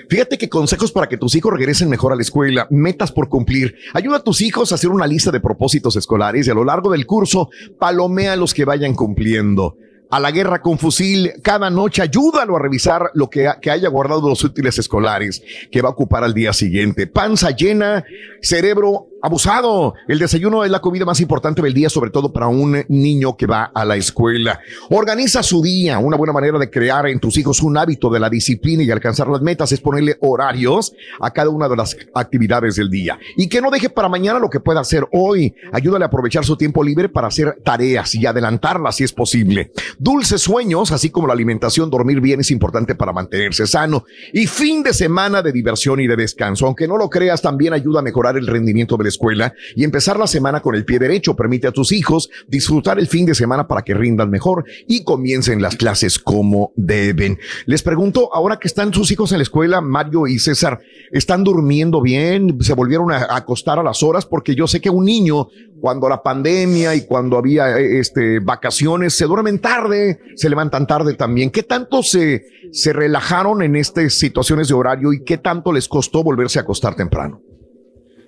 Fíjate 0.09 0.37
que 0.37 0.49
consejos 0.49 0.91
para 0.91 1.07
que 1.07 1.15
tus 1.15 1.33
hijos 1.35 1.53
regresen 1.53 1.87
mejor 1.87 2.11
a 2.11 2.17
la 2.17 2.21
escuela, 2.21 2.67
metas 2.69 3.13
por 3.13 3.29
cumplir. 3.29 3.75
Ayuda 3.93 4.17
a 4.17 4.23
tus 4.23 4.41
hijos 4.41 4.73
a 4.73 4.75
hacer 4.75 4.89
una 4.89 5.07
lista 5.07 5.31
de 5.31 5.39
propósitos 5.39 5.95
escolares 5.95 6.45
y 6.45 6.51
a 6.51 6.53
lo 6.53 6.65
largo 6.65 6.91
del 6.91 7.05
curso 7.05 7.49
palomea 7.79 8.35
los 8.35 8.53
que 8.53 8.65
vayan 8.65 8.93
cumpliendo. 8.95 9.77
A 10.11 10.19
la 10.19 10.31
guerra 10.31 10.61
con 10.61 10.77
fusil, 10.77 11.31
cada 11.41 11.69
noche 11.69 12.01
ayúdalo 12.01 12.57
a 12.57 12.59
revisar 12.59 13.11
lo 13.13 13.29
que, 13.29 13.49
que 13.61 13.71
haya 13.71 13.87
guardado 13.87 14.27
los 14.27 14.43
útiles 14.43 14.77
escolares 14.77 15.41
que 15.71 15.81
va 15.81 15.87
a 15.87 15.93
ocupar 15.93 16.25
al 16.25 16.33
día 16.33 16.51
siguiente. 16.51 17.07
Panza 17.07 17.51
llena, 17.51 18.03
cerebro 18.41 19.07
abusado. 19.21 19.93
El 20.07 20.19
desayuno 20.19 20.63
es 20.63 20.71
la 20.71 20.79
comida 20.79 21.05
más 21.05 21.19
importante 21.19 21.61
del 21.61 21.73
día, 21.73 21.89
sobre 21.89 22.09
todo 22.09 22.31
para 22.31 22.47
un 22.47 22.83
niño 22.89 23.35
que 23.37 23.45
va 23.45 23.71
a 23.73 23.85
la 23.85 23.95
escuela. 23.95 24.59
Organiza 24.89 25.43
su 25.43 25.61
día. 25.61 25.99
Una 25.99 26.17
buena 26.17 26.33
manera 26.33 26.57
de 26.57 26.69
crear 26.69 27.07
en 27.07 27.19
tus 27.19 27.37
hijos 27.37 27.61
un 27.61 27.77
hábito 27.77 28.09
de 28.09 28.19
la 28.19 28.29
disciplina 28.29 28.83
y 28.83 28.91
alcanzar 28.91 29.27
las 29.27 29.41
metas 29.41 29.71
es 29.71 29.79
ponerle 29.79 30.17
horarios 30.21 30.93
a 31.19 31.31
cada 31.31 31.49
una 31.49 31.67
de 31.67 31.75
las 31.75 31.95
actividades 32.13 32.75
del 32.75 32.89
día. 32.89 33.19
Y 33.37 33.47
que 33.47 33.61
no 33.61 33.69
deje 33.69 33.89
para 33.89 34.09
mañana 34.09 34.39
lo 34.39 34.49
que 34.49 34.59
pueda 34.59 34.79
hacer 34.79 35.07
hoy. 35.11 35.53
Ayúdale 35.71 36.05
a 36.05 36.07
aprovechar 36.07 36.45
su 36.45 36.57
tiempo 36.57 36.83
libre 36.83 37.09
para 37.09 37.27
hacer 37.27 37.57
tareas 37.63 38.15
y 38.15 38.25
adelantarlas 38.25 38.95
si 38.95 39.03
es 39.03 39.13
posible. 39.13 39.71
Dulces 39.99 40.41
sueños, 40.41 40.91
así 40.91 41.09
como 41.09 41.27
la 41.27 41.33
alimentación, 41.33 41.89
dormir 41.89 42.21
bien 42.21 42.39
es 42.39 42.51
importante 42.51 42.95
para 42.95 43.13
mantenerse 43.13 43.67
sano. 43.67 44.05
Y 44.33 44.47
fin 44.47 44.83
de 44.83 44.93
semana 44.93 45.41
de 45.41 45.51
diversión 45.51 45.99
y 45.99 46.07
de 46.07 46.15
descanso. 46.15 46.65
Aunque 46.65 46.87
no 46.87 46.97
lo 46.97 47.09
creas, 47.09 47.41
también 47.41 47.73
ayuda 47.73 47.99
a 47.99 48.03
mejorar 48.03 48.37
el 48.37 48.47
rendimiento 48.47 48.97
de 48.97 49.03
la 49.03 49.10
escuela 49.11 49.53
y 49.75 49.83
empezar 49.83 50.17
la 50.17 50.27
semana 50.27 50.61
con 50.61 50.75
el 50.75 50.85
pie 50.85 50.99
derecho. 50.99 51.35
Permite 51.35 51.67
a 51.67 51.71
tus 51.71 51.91
hijos 51.91 52.29
disfrutar 52.47 52.99
el 52.99 53.07
fin 53.07 53.25
de 53.25 53.35
semana 53.35 53.67
para 53.67 53.83
que 53.83 53.93
rindan 53.93 54.29
mejor 54.29 54.65
y 54.87 55.03
comiencen 55.03 55.61
las 55.61 55.75
clases 55.75 56.17
como 56.19 56.73
deben. 56.75 57.37
Les 57.65 57.83
pregunto, 57.83 58.33
ahora 58.33 58.57
que 58.57 58.67
están 58.67 58.93
sus 58.93 59.11
hijos 59.11 59.31
en 59.31 59.39
la 59.39 59.43
escuela, 59.43 59.81
Mario 59.81 60.27
y 60.27 60.39
César, 60.39 60.79
¿están 61.11 61.43
durmiendo 61.43 62.01
bien? 62.01 62.57
¿Se 62.61 62.73
volvieron 62.73 63.11
a 63.11 63.35
acostar 63.35 63.79
a 63.79 63.83
las 63.83 64.03
horas? 64.03 64.25
Porque 64.25 64.55
yo 64.55 64.67
sé 64.67 64.81
que 64.81 64.89
un 64.89 65.05
niño, 65.05 65.47
cuando 65.79 66.09
la 66.09 66.23
pandemia 66.23 66.95
y 66.95 67.05
cuando 67.05 67.37
había 67.37 67.77
eh, 67.77 67.99
este, 67.99 68.39
vacaciones, 68.39 69.13
se 69.13 69.25
duermen 69.25 69.59
tarde, 69.59 70.19
se 70.35 70.49
levantan 70.49 70.87
tarde 70.87 71.13
también. 71.13 71.49
¿Qué 71.49 71.63
tanto 71.63 72.03
se, 72.03 72.45
se 72.71 72.93
relajaron 72.93 73.61
en 73.61 73.75
estas 73.75 74.13
situaciones 74.13 74.67
de 74.67 74.73
horario 74.73 75.13
y 75.13 75.23
qué 75.23 75.37
tanto 75.37 75.71
les 75.71 75.87
costó 75.87 76.23
volverse 76.23 76.59
a 76.59 76.63
acostar 76.63 76.95
temprano? 76.95 77.41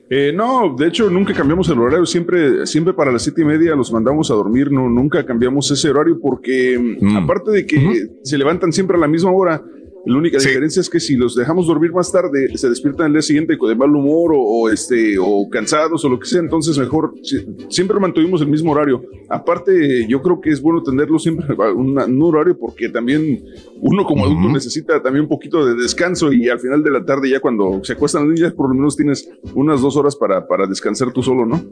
Eh, 0.10 0.32
no, 0.36 0.76
de 0.78 0.88
hecho 0.88 1.10
nunca 1.10 1.34
cambiamos 1.34 1.70
el 1.70 1.80
horario, 1.80 2.06
siempre, 2.06 2.68
siempre 2.68 2.94
para 2.94 3.12
las 3.12 3.24
siete 3.24 3.42
y 3.42 3.46
media 3.46 3.76
los 3.76 3.92
mandamos 3.92 4.30
a 4.30 4.34
dormir, 4.36 4.72
no, 4.72 4.90
nunca 4.90 5.26
cambiamos 5.26 5.72
ese 5.72 5.90
horario 5.90 6.20
porque 6.22 6.98
Mm. 7.00 7.18
aparte 7.18 7.52
de 7.52 7.66
que 7.66 8.08
se 8.22 8.38
levantan 8.38 8.72
siempre 8.74 8.98
a 8.98 9.00
la 9.00 9.08
misma 9.08 9.32
hora, 9.32 9.62
la 10.06 10.18
única 10.18 10.38
diferencia 10.50 10.82
es 10.82 10.90
que 10.90 11.00
si 11.00 11.16
los 11.16 11.36
dejamos 11.36 11.68
dormir 11.68 11.92
más 11.94 12.12
tarde, 12.12 12.58
se 12.58 12.68
despiertan 12.70 13.08
el 13.08 13.14
día 13.14 13.22
siguiente 13.22 13.58
con 13.58 13.70
de 13.70 13.76
mal 13.76 13.90
humor 13.96 14.34
o, 14.34 14.40
o, 14.40 14.70
este 14.70 15.18
o 15.18 15.48
cansados 15.50 16.04
o 16.04 16.10
lo 16.10 16.20
que 16.20 16.26
sea, 16.28 16.42
entonces 16.42 16.78
mejor 16.78 17.14
si- 17.24 17.46
siempre 17.70 18.00
mantuvimos 18.00 18.42
el 18.42 18.48
mismo 18.50 18.72
horario. 18.74 19.02
Aparte, 19.30 20.06
yo 20.08 20.22
creo 20.22 20.42
que 20.42 20.50
es 20.50 20.62
bueno 20.62 20.84
tenerlo 20.84 21.18
siempre 21.20 21.46
una- 21.76 22.06
un 22.06 22.22
horario 22.22 22.58
porque 22.58 22.90
también 22.90 23.44
uno 23.82 24.04
como 24.06 24.26
adulto 24.26 24.50
necesita 24.50 25.02
también 25.02 25.24
un 25.24 25.30
poquito 25.30 25.66
de 25.66 25.76
descanso 25.82 26.32
y 26.34 26.50
al 26.50 26.60
final 26.60 26.84
de 26.84 26.92
la 26.92 27.06
tarde 27.06 27.30
ya 27.30 27.40
cuando 27.40 27.82
se 27.84 27.94
acuestan 27.94 28.28
los 28.28 28.34
niños 28.38 28.54
por 28.54 28.68
lo 28.70 28.76
menos 28.76 28.96
tienes 28.98 29.30
unas 29.56 29.82
dos 29.82 29.96
horas 29.98 30.16
para, 30.16 30.46
para 30.48 30.68
descansar 30.68 31.12
tú 31.14 31.24
solo, 31.24 31.46
¿no? 31.46 31.64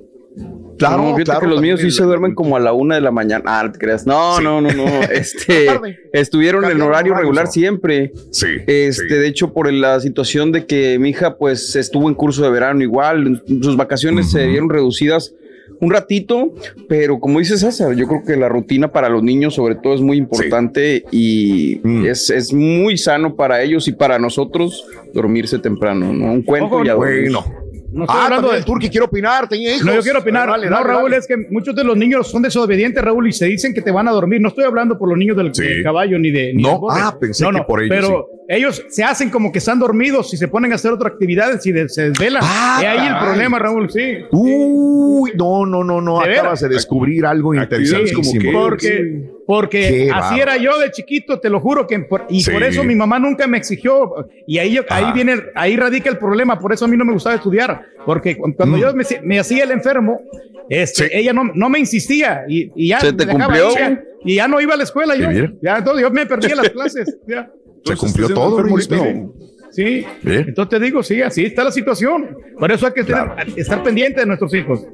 Claro, 0.77 1.13
claro, 1.23 1.41
que 1.41 1.47
los 1.47 1.61
míos 1.61 1.79
sí 1.79 1.91
se 1.91 2.01
duermen 2.03 2.33
como 2.33 2.55
a 2.55 2.59
la 2.59 2.73
una 2.73 2.95
de 2.95 3.01
la 3.01 3.11
mañana. 3.11 3.43
Ah, 3.45 3.63
no 3.65 3.71
te 3.71 3.77
creas. 3.77 4.07
No, 4.07 4.37
Sí. 4.37 4.43
no, 4.43 4.61
no, 4.61 4.71
no. 4.73 4.85
Este, 5.11 5.67
estuvieron 6.11 6.65
en 6.65 6.81
horario 6.81 7.13
regular 7.13 7.45
¿no? 7.45 7.51
siempre. 7.51 8.11
Sí. 8.31 8.47
Este, 8.65 9.19
de 9.19 9.27
hecho, 9.27 9.53
por 9.53 9.71
la 9.71 9.99
situación 9.99 10.51
de 10.51 10.65
que 10.65 10.97
mi 10.97 11.09
hija, 11.09 11.37
pues, 11.37 11.75
estuvo 11.75 12.09
en 12.09 12.15
curso 12.15 12.43
de 12.43 12.49
verano 12.49 12.81
igual, 12.81 13.43
sus 13.61 13.77
vacaciones 13.77 14.31
se 14.31 14.47
vieron 14.47 14.69
reducidas 14.69 15.35
un 15.79 15.89
ratito, 15.91 16.53
pero 16.87 17.19
como 17.19 17.39
dice 17.39 17.57
César, 17.57 17.95
yo 17.95 18.07
creo 18.07 18.23
que 18.23 18.35
la 18.35 18.49
rutina 18.49 18.91
para 18.91 19.09
los 19.09 19.23
niños, 19.23 19.55
sobre 19.55 19.73
todo, 19.75 19.95
es 19.95 20.01
muy 20.01 20.17
importante 20.17 21.03
y 21.11 21.79
Mm. 21.83 22.05
es, 22.05 22.29
es 22.29 22.53
muy 22.53 22.97
sano 22.97 23.35
para 23.35 23.61
ellos 23.63 23.87
y 23.87 23.91
para 23.93 24.19
nosotros 24.19 24.83
dormirse 25.13 25.57
temprano, 25.59 26.13
¿no? 26.13 26.33
Un 26.33 26.43
cuento 26.43 26.75
Ojo, 26.75 26.85
y 26.85 26.89
a 26.89 26.93
dormir. 26.93 27.31
Bueno. 27.31 27.60
No 27.91 28.03
estoy 28.03 28.19
ah, 28.19 28.23
hablando 28.25 28.47
también 28.47 28.51
de 28.51 28.57
el 28.59 28.65
Turqui 28.65 28.89
quiere 28.89 29.05
opinar, 29.05 29.49
tenía 29.49 29.71
hijos. 29.75 29.85
No, 29.85 29.93
yo 29.93 30.01
quiero 30.01 30.19
opinar. 30.19 30.47
Dale, 30.47 30.69
no, 30.69 30.83
Raúl, 30.83 31.11
dale. 31.11 31.17
es 31.17 31.27
que 31.27 31.35
muchos 31.49 31.75
de 31.75 31.83
los 31.83 31.97
niños 31.97 32.29
son 32.29 32.41
desobedientes, 32.41 33.03
Raúl, 33.03 33.27
y 33.27 33.33
se 33.33 33.45
dicen 33.45 33.73
que 33.73 33.81
te 33.81 33.91
van 33.91 34.07
a 34.07 34.11
dormir. 34.11 34.39
No 34.39 34.47
estoy 34.47 34.63
hablando 34.63 34.97
por 34.97 35.09
los 35.09 35.17
niños 35.17 35.35
del, 35.35 35.51
del 35.51 35.83
caballo 35.83 36.17
ni 36.17 36.31
de. 36.31 36.53
ni 36.53 36.63
No, 36.63 36.79
del 36.93 37.03
ah, 37.03 37.17
pensé 37.19 37.43
No, 37.43 37.51
que 37.51 37.63
por 37.63 37.81
ellos, 37.83 37.95
Pero 37.95 38.29
ellos 38.47 38.85
se 38.89 39.03
hacen 39.03 39.29
como 39.29 39.51
que 39.51 39.59
están 39.59 39.79
dormidos 39.79 40.33
y 40.33 40.37
se 40.37 40.47
ponen 40.47 40.71
a 40.71 40.75
hacer 40.75 40.91
otras 40.91 41.13
actividades 41.13 41.65
y 41.65 41.71
de- 41.71 41.89
se 41.89 42.09
desvelan. 42.09 42.43
Ah, 42.45 42.79
y 42.81 42.85
ahí 42.85 43.07
el 43.07 43.17
problema, 43.17 43.59
Raúl, 43.59 43.89
sí. 43.89 44.17
Uy, 44.31 45.31
no, 45.35 45.65
no, 45.65 45.83
no, 45.83 46.01
no. 46.01 46.21
Acabas 46.21 46.61
de 46.61 46.69
descubrir 46.69 47.25
algo 47.25 47.51
que- 47.51 48.51
Porque, 48.51 49.29
porque 49.53 49.79
Qué 50.07 50.11
así 50.13 50.39
era 50.39 50.55
yo 50.55 50.79
de 50.79 50.91
chiquito, 50.91 51.37
te 51.41 51.49
lo 51.49 51.59
juro 51.59 51.85
que 51.85 51.99
por- 51.99 52.25
y 52.29 52.39
Sí. 52.41 52.51
por 52.51 52.63
eso 52.63 52.85
mi 52.85 52.95
mamá 52.95 53.19
nunca 53.19 53.47
me 53.47 53.57
exigió 53.57 54.27
y 54.47 54.59
ahí 54.59 54.71
yo- 54.75 54.83
ahí 54.89 55.03
Ah. 55.07 55.11
viene 55.13 55.35
ahí 55.55 55.75
radica 55.75 56.09
el 56.09 56.17
problema, 56.17 56.57
por 56.57 56.71
eso 56.71 56.85
a 56.85 56.87
mí 56.87 56.95
no 56.95 57.03
me 57.03 57.11
gustaba 57.11 57.35
estudiar, 57.35 57.81
porque 58.05 58.37
cu- 58.37 58.53
cuando 58.55 58.77
Mm. 58.77 58.79
yo 58.79 58.93
me, 58.95 59.03
me 59.23 59.39
hacía 59.41 59.65
el 59.65 59.71
enfermo, 59.71 60.21
este, 60.69 61.17
ella 61.19 61.33
no, 61.33 61.51
no 61.53 61.69
me 61.69 61.79
insistía 61.79 62.45
y, 62.47 62.71
y 62.75 62.87
ya 62.89 63.01
¿Se 63.01 63.07
me 63.07 63.17
te 63.17 63.25
dejaba 63.25 63.53
cumplió? 63.59 63.97
y 64.23 64.35
ya 64.35 64.47
no 64.47 64.61
iba 64.61 64.73
a 64.73 64.77
la 64.77 64.83
escuela 64.83 65.15
yo, 65.17 65.29
ya 65.61 65.79
entonces 65.79 66.01
yo 66.01 66.11
me 66.11 66.25
perdía 66.25 66.55
las 66.55 66.69
clases, 66.69 67.17
ya. 67.27 67.51
Se 67.83 67.95
cumplió 67.97 68.27
¿estás 68.27 68.39
todo. 68.41 69.33
Sí, 69.71 70.05
Bien. 70.21 70.45
entonces 70.49 70.79
te 70.79 70.85
digo, 70.85 71.01
sí, 71.03 71.21
así 71.21 71.45
está 71.45 71.63
la 71.65 71.71
situación. 71.71 72.37
Por 72.59 72.71
eso 72.71 72.85
hay 72.87 72.93
que 72.93 73.03
tener- 73.03 73.31
estar 73.57 73.81
pendiente 73.83 74.19
de 74.21 74.25
nuestros 74.27 74.53
hijos. 74.53 74.85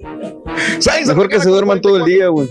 La 0.86 1.06
Mejor 1.08 1.30
que 1.30 1.40
se 1.40 1.50
duerman 1.50 1.80
todo 1.82 1.98
el 1.98 2.04
44 2.04 2.06
día, 2.06 2.28
güey. 2.30 2.48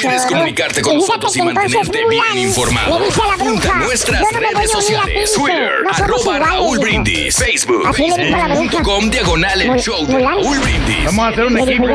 ¿Quieres 0.00 0.26
comunicarte 0.26 0.80
con 0.80 0.94
nosotros 0.96 1.36
y 1.36 1.42
mantenerte 1.42 1.98
bien 2.08 2.38
informado? 2.38 2.98
Le 3.00 3.06
dice 3.06 3.20
a 3.20 3.26
la 3.26 3.36
bruja, 3.36 3.50
Junta 3.50 3.74
nuestras 3.74 4.22
redes 4.32 4.70
sociales. 4.70 5.32
Twitter, 5.34 5.70
arroba 5.92 6.38
Raúl. 6.38 6.78
Brindis. 6.78 7.36
Facebook, 7.36 7.94
facebook.com, 7.94 9.10
diagonal 9.10 9.60
el 9.60 9.76
show 9.80 10.06
de. 10.06 10.18
Raúl 10.18 10.58
Brindis. 10.58 11.04
Vamos 11.04 11.24
a 11.24 11.28
hacer 11.28 11.44
un 11.46 11.58
equipo. 11.58 11.86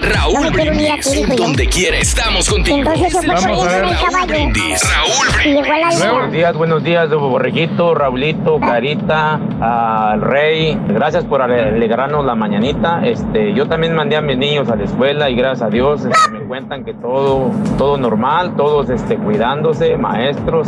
Raúl 0.00 0.50
Brindis. 0.50 1.36
Donde 1.36 1.68
quiera 1.68 1.98
estamos 1.98 2.48
contigo. 2.48 2.90
Vamos 3.26 3.66
a 3.66 3.68
ver. 3.68 4.26
Brindis. 4.26 4.82
Raúl 4.90 5.24
la 5.44 6.12
Buenos 6.12 6.32
días, 6.32 6.56
buenos 6.56 6.84
días, 6.84 7.10
Borreguito, 7.10 7.94
Raulito, 7.94 8.58
Carita, 8.58 9.38
al 9.60 10.20
Rey. 10.20 10.78
Gracias 10.88 11.24
por 11.24 11.42
ale- 11.42 11.68
alegrarnos 11.68 12.24
la 12.24 12.34
mañanita. 12.34 13.02
Este, 13.04 13.52
yo 13.54 13.66
también 13.68 13.94
mandé 13.94 14.16
a 14.16 14.20
mis 14.20 14.38
niños 14.38 14.68
a 14.68 14.76
la 14.76 14.84
escuela 14.84 15.30
y 15.30 15.36
gracias 15.36 15.62
a 15.62 15.70
Dios 15.70 16.04
este, 16.04 16.30
me 16.30 16.40
cuentan 16.46 16.84
que 16.84 16.94
todo, 17.04 17.50
todo 17.76 17.98
normal, 17.98 18.56
todos 18.56 18.88
este, 18.88 19.18
cuidándose, 19.18 19.98
maestros. 19.98 20.66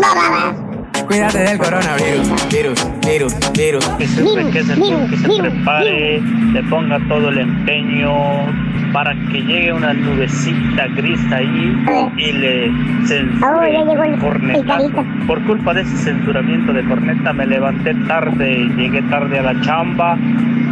Cuídate 1.07 1.39
del 1.39 1.59
coronavirus, 1.59 2.49
virus, 2.51 2.87
virus, 3.07 3.53
virus. 3.53 3.89
que 3.91 4.07
se, 4.07 4.23
que 4.51 4.63
se, 4.65 4.75
que 5.11 5.17
se 5.17 5.41
prepare, 5.41 6.21
le 6.53 6.63
ponga 6.65 6.99
todo 7.09 7.29
el 7.29 7.39
empeño 7.39 8.13
para 8.93 9.15
que 9.31 9.43
llegue 9.43 9.73
una 9.73 9.93
nubecita 9.93 10.87
gris 10.97 11.21
ahí 11.33 11.77
y 12.17 12.33
le 12.33 12.71
censure 13.07 13.77
el, 13.77 14.19
corneta. 14.19 14.79
el. 14.79 14.93
Por 15.27 15.43
culpa 15.45 15.75
de 15.75 15.83
ese 15.83 15.97
censuramiento 15.99 16.73
de 16.73 16.85
corneta 16.85 17.33
me 17.33 17.47
levanté 17.47 17.95
tarde 18.07 18.53
y 18.53 18.69
llegué 18.71 19.03
tarde 19.03 19.39
a 19.39 19.43
la 19.43 19.61
chamba 19.61 20.17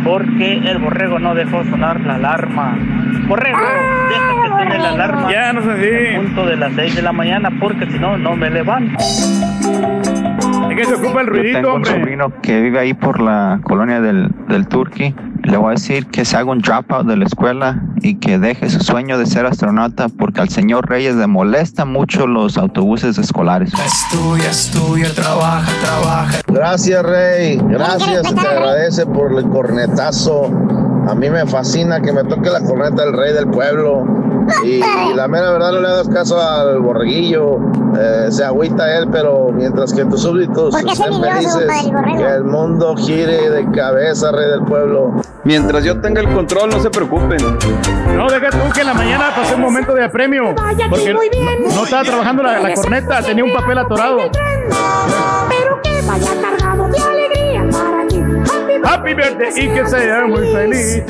porque 0.04 0.54
el 0.54 0.78
borrego 0.78 1.18
no 1.18 1.34
dejó 1.34 1.64
sonar 1.64 2.00
la 2.00 2.16
alarma. 2.16 2.76
Borrego, 3.28 3.58
deja 3.58 4.42
que 4.42 4.48
suene 4.48 4.78
la 4.78 4.88
alarma 4.90 5.32
Ya 5.32 5.52
no 5.52 5.62
sé 5.62 5.70
a 5.70 5.76
si. 5.76 6.16
punto 6.16 6.46
de 6.46 6.56
las 6.56 6.72
6 6.74 6.96
de 6.96 7.02
la 7.02 7.12
mañana 7.12 7.50
porque 7.60 7.86
si 7.86 7.98
no, 7.98 8.16
no 8.16 8.36
me 8.36 8.50
levanto. 8.50 8.98
Es 10.70 10.76
que 10.76 10.84
se 10.84 10.94
ocupa 10.94 11.20
el 11.20 11.26
Yo 11.26 11.32
ruidito, 11.32 11.58
tengo 11.58 11.68
un 11.70 11.74
hombre. 11.76 11.90
sobrino 11.92 12.40
que 12.42 12.60
vive 12.60 12.78
ahí 12.78 12.94
por 12.94 13.20
la 13.20 13.60
colonia 13.62 14.00
del, 14.00 14.30
del 14.48 14.66
Turqui. 14.66 15.14
Le 15.42 15.56
voy 15.58 15.68
a 15.68 15.70
decir 15.72 16.06
que 16.06 16.24
se 16.24 16.36
haga 16.36 16.50
un 16.50 16.60
dropout 16.60 17.06
de 17.06 17.16
la 17.16 17.26
escuela 17.26 17.82
y 18.00 18.14
que 18.16 18.38
deje 18.38 18.70
su 18.70 18.80
sueño 18.80 19.18
de 19.18 19.26
ser 19.26 19.44
astronauta 19.44 20.08
porque 20.08 20.40
al 20.40 20.48
señor 20.48 20.88
Reyes 20.88 21.16
le 21.16 21.26
molesta 21.26 21.84
mucho 21.84 22.26
los 22.26 22.56
autobuses 22.56 23.18
escolares. 23.18 23.72
Estudia, 23.74 24.50
estudia, 24.50 25.12
trabaja, 25.14 25.70
trabaja. 25.82 26.38
Gracias, 26.46 27.02
Rey. 27.02 27.58
Gracias, 27.68 28.26
se 28.26 28.34
te 28.34 28.40
agradece 28.46 29.04
por 29.06 29.38
el 29.38 29.46
cornetazo. 29.50 30.46
A 31.08 31.14
mí 31.14 31.28
me 31.28 31.44
fascina 31.46 32.00
que 32.00 32.10
me 32.12 32.24
toque 32.24 32.48
la 32.48 32.60
corneta 32.60 33.04
del 33.04 33.12
rey 33.12 33.34
del 33.34 33.48
pueblo. 33.48 34.06
Y, 34.64 34.76
y 34.76 35.14
la 35.14 35.28
mera 35.28 35.50
verdad 35.50 35.72
no 35.72 35.80
le 35.80 35.88
hagas 35.88 36.08
caso 36.08 36.40
al 36.40 36.78
borreguillo. 36.80 37.58
Eh, 37.98 38.26
se 38.30 38.44
agüita 38.44 38.98
él, 38.98 39.08
pero 39.10 39.50
mientras 39.52 39.92
que 39.92 40.04
tus 40.04 40.22
súbditos 40.22 40.74
¿Por 40.74 40.84
qué 40.84 40.92
es 40.92 40.98
estén 41.00 41.22
felices, 41.22 41.84
el 41.84 42.16
que 42.16 42.28
el 42.28 42.44
mundo 42.44 42.96
gire 42.96 43.50
de 43.50 43.70
cabeza, 43.70 44.32
rey 44.32 44.50
del 44.50 44.62
pueblo. 44.64 45.12
Mientras 45.44 45.84
yo 45.84 46.00
tenga 46.00 46.20
el 46.20 46.28
control, 46.32 46.70
no 46.70 46.80
se 46.80 46.90
preocupen. 46.90 47.38
No, 48.16 48.28
deja 48.28 48.50
tú 48.50 48.58
que 48.72 48.80
en 48.80 48.86
la 48.86 48.94
mañana 48.94 49.30
pasé 49.36 49.54
un 49.54 49.60
momento 49.60 49.94
de 49.94 50.04
apremio. 50.04 50.54
Porque 50.88 51.12
no, 51.12 51.20
no 51.74 51.84
estaba 51.84 52.02
trabajando 52.02 52.42
la, 52.42 52.60
la 52.60 52.74
corneta, 52.74 53.22
tenía 53.22 53.44
un 53.44 53.52
papel 53.52 53.78
atorado. 53.78 54.18
Pero 55.48 55.82
que 55.82 56.02
vaya 56.06 56.30
cargado 56.40 56.88
de 56.88 56.98
alegría 56.98 57.64
para 57.70 58.06
ti. 58.08 58.22
Happy 58.84 59.14
birthday 59.14 59.50
y 59.56 59.68
que 59.68 59.86
sea 59.86 60.26
muy 60.26 60.46
feliz. 60.52 61.02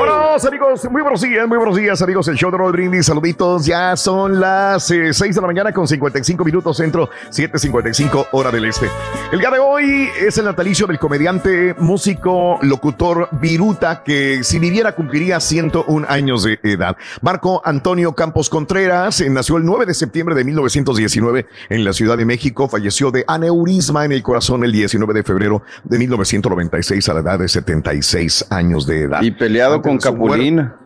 Vámonos, 0.00 0.46
amigos. 0.46 0.90
Muy 0.90 1.02
buenos 1.02 1.20
días, 1.20 1.46
muy 1.46 1.58
buenos 1.58 1.76
días, 1.76 2.00
amigos. 2.00 2.26
El 2.28 2.36
show 2.36 2.50
de 2.50 2.56
Raúl 2.56 2.72
Brindis. 2.72 3.04
Saluditos. 3.04 3.66
Ya 3.66 3.94
son 3.98 4.40
las 4.40 4.90
eh, 4.90 5.12
6 5.12 5.34
de 5.34 5.40
la 5.42 5.46
mañana 5.46 5.72
con 5.72 5.86
55 5.86 6.42
minutos 6.42 6.78
centro, 6.78 7.10
7.55 7.28 8.28
hora 8.32 8.50
del 8.50 8.64
este. 8.64 8.86
El 9.30 9.40
día 9.40 9.50
de 9.50 9.58
hoy 9.58 10.08
es 10.18 10.38
el 10.38 10.46
natalicio 10.46 10.86
del 10.86 10.98
comediante, 10.98 11.74
músico, 11.78 12.58
locutor 12.62 13.28
Viruta, 13.32 14.02
que 14.02 14.42
si 14.42 14.58
viviera 14.58 14.92
cumpliría 14.92 15.38
101 15.38 16.06
años 16.08 16.44
de 16.44 16.58
edad. 16.62 16.96
Marco 17.20 17.60
Antonio 17.62 18.14
Campos 18.14 18.48
Contreras 18.48 19.20
eh, 19.20 19.28
nació 19.28 19.58
el 19.58 19.66
9 19.66 19.84
de 19.84 19.92
septiembre 19.92 20.34
de 20.34 20.44
1919 20.44 21.46
en 21.68 21.84
la 21.84 21.92
Ciudad 21.92 22.16
de 22.16 22.24
México. 22.24 22.70
Falleció 22.70 23.10
de 23.10 23.26
aneurisma 23.28 24.06
en 24.06 24.12
el 24.12 24.22
corazón 24.22 24.64
el 24.64 24.72
19 24.72 25.12
de 25.12 25.22
febrero 25.24 25.62
de 25.84 25.98
1996 25.98 27.06
a 27.06 27.14
la 27.14 27.20
edad 27.20 27.38
de 27.38 27.48
76 27.48 28.46
años 28.48 28.86
de 28.86 29.02
edad. 29.02 29.20
Y 29.20 29.32
peleado 29.32 29.82
con 29.82 29.89
Antes 29.89 29.89
muerte- 29.94 30.10
Capulina. 30.10 30.76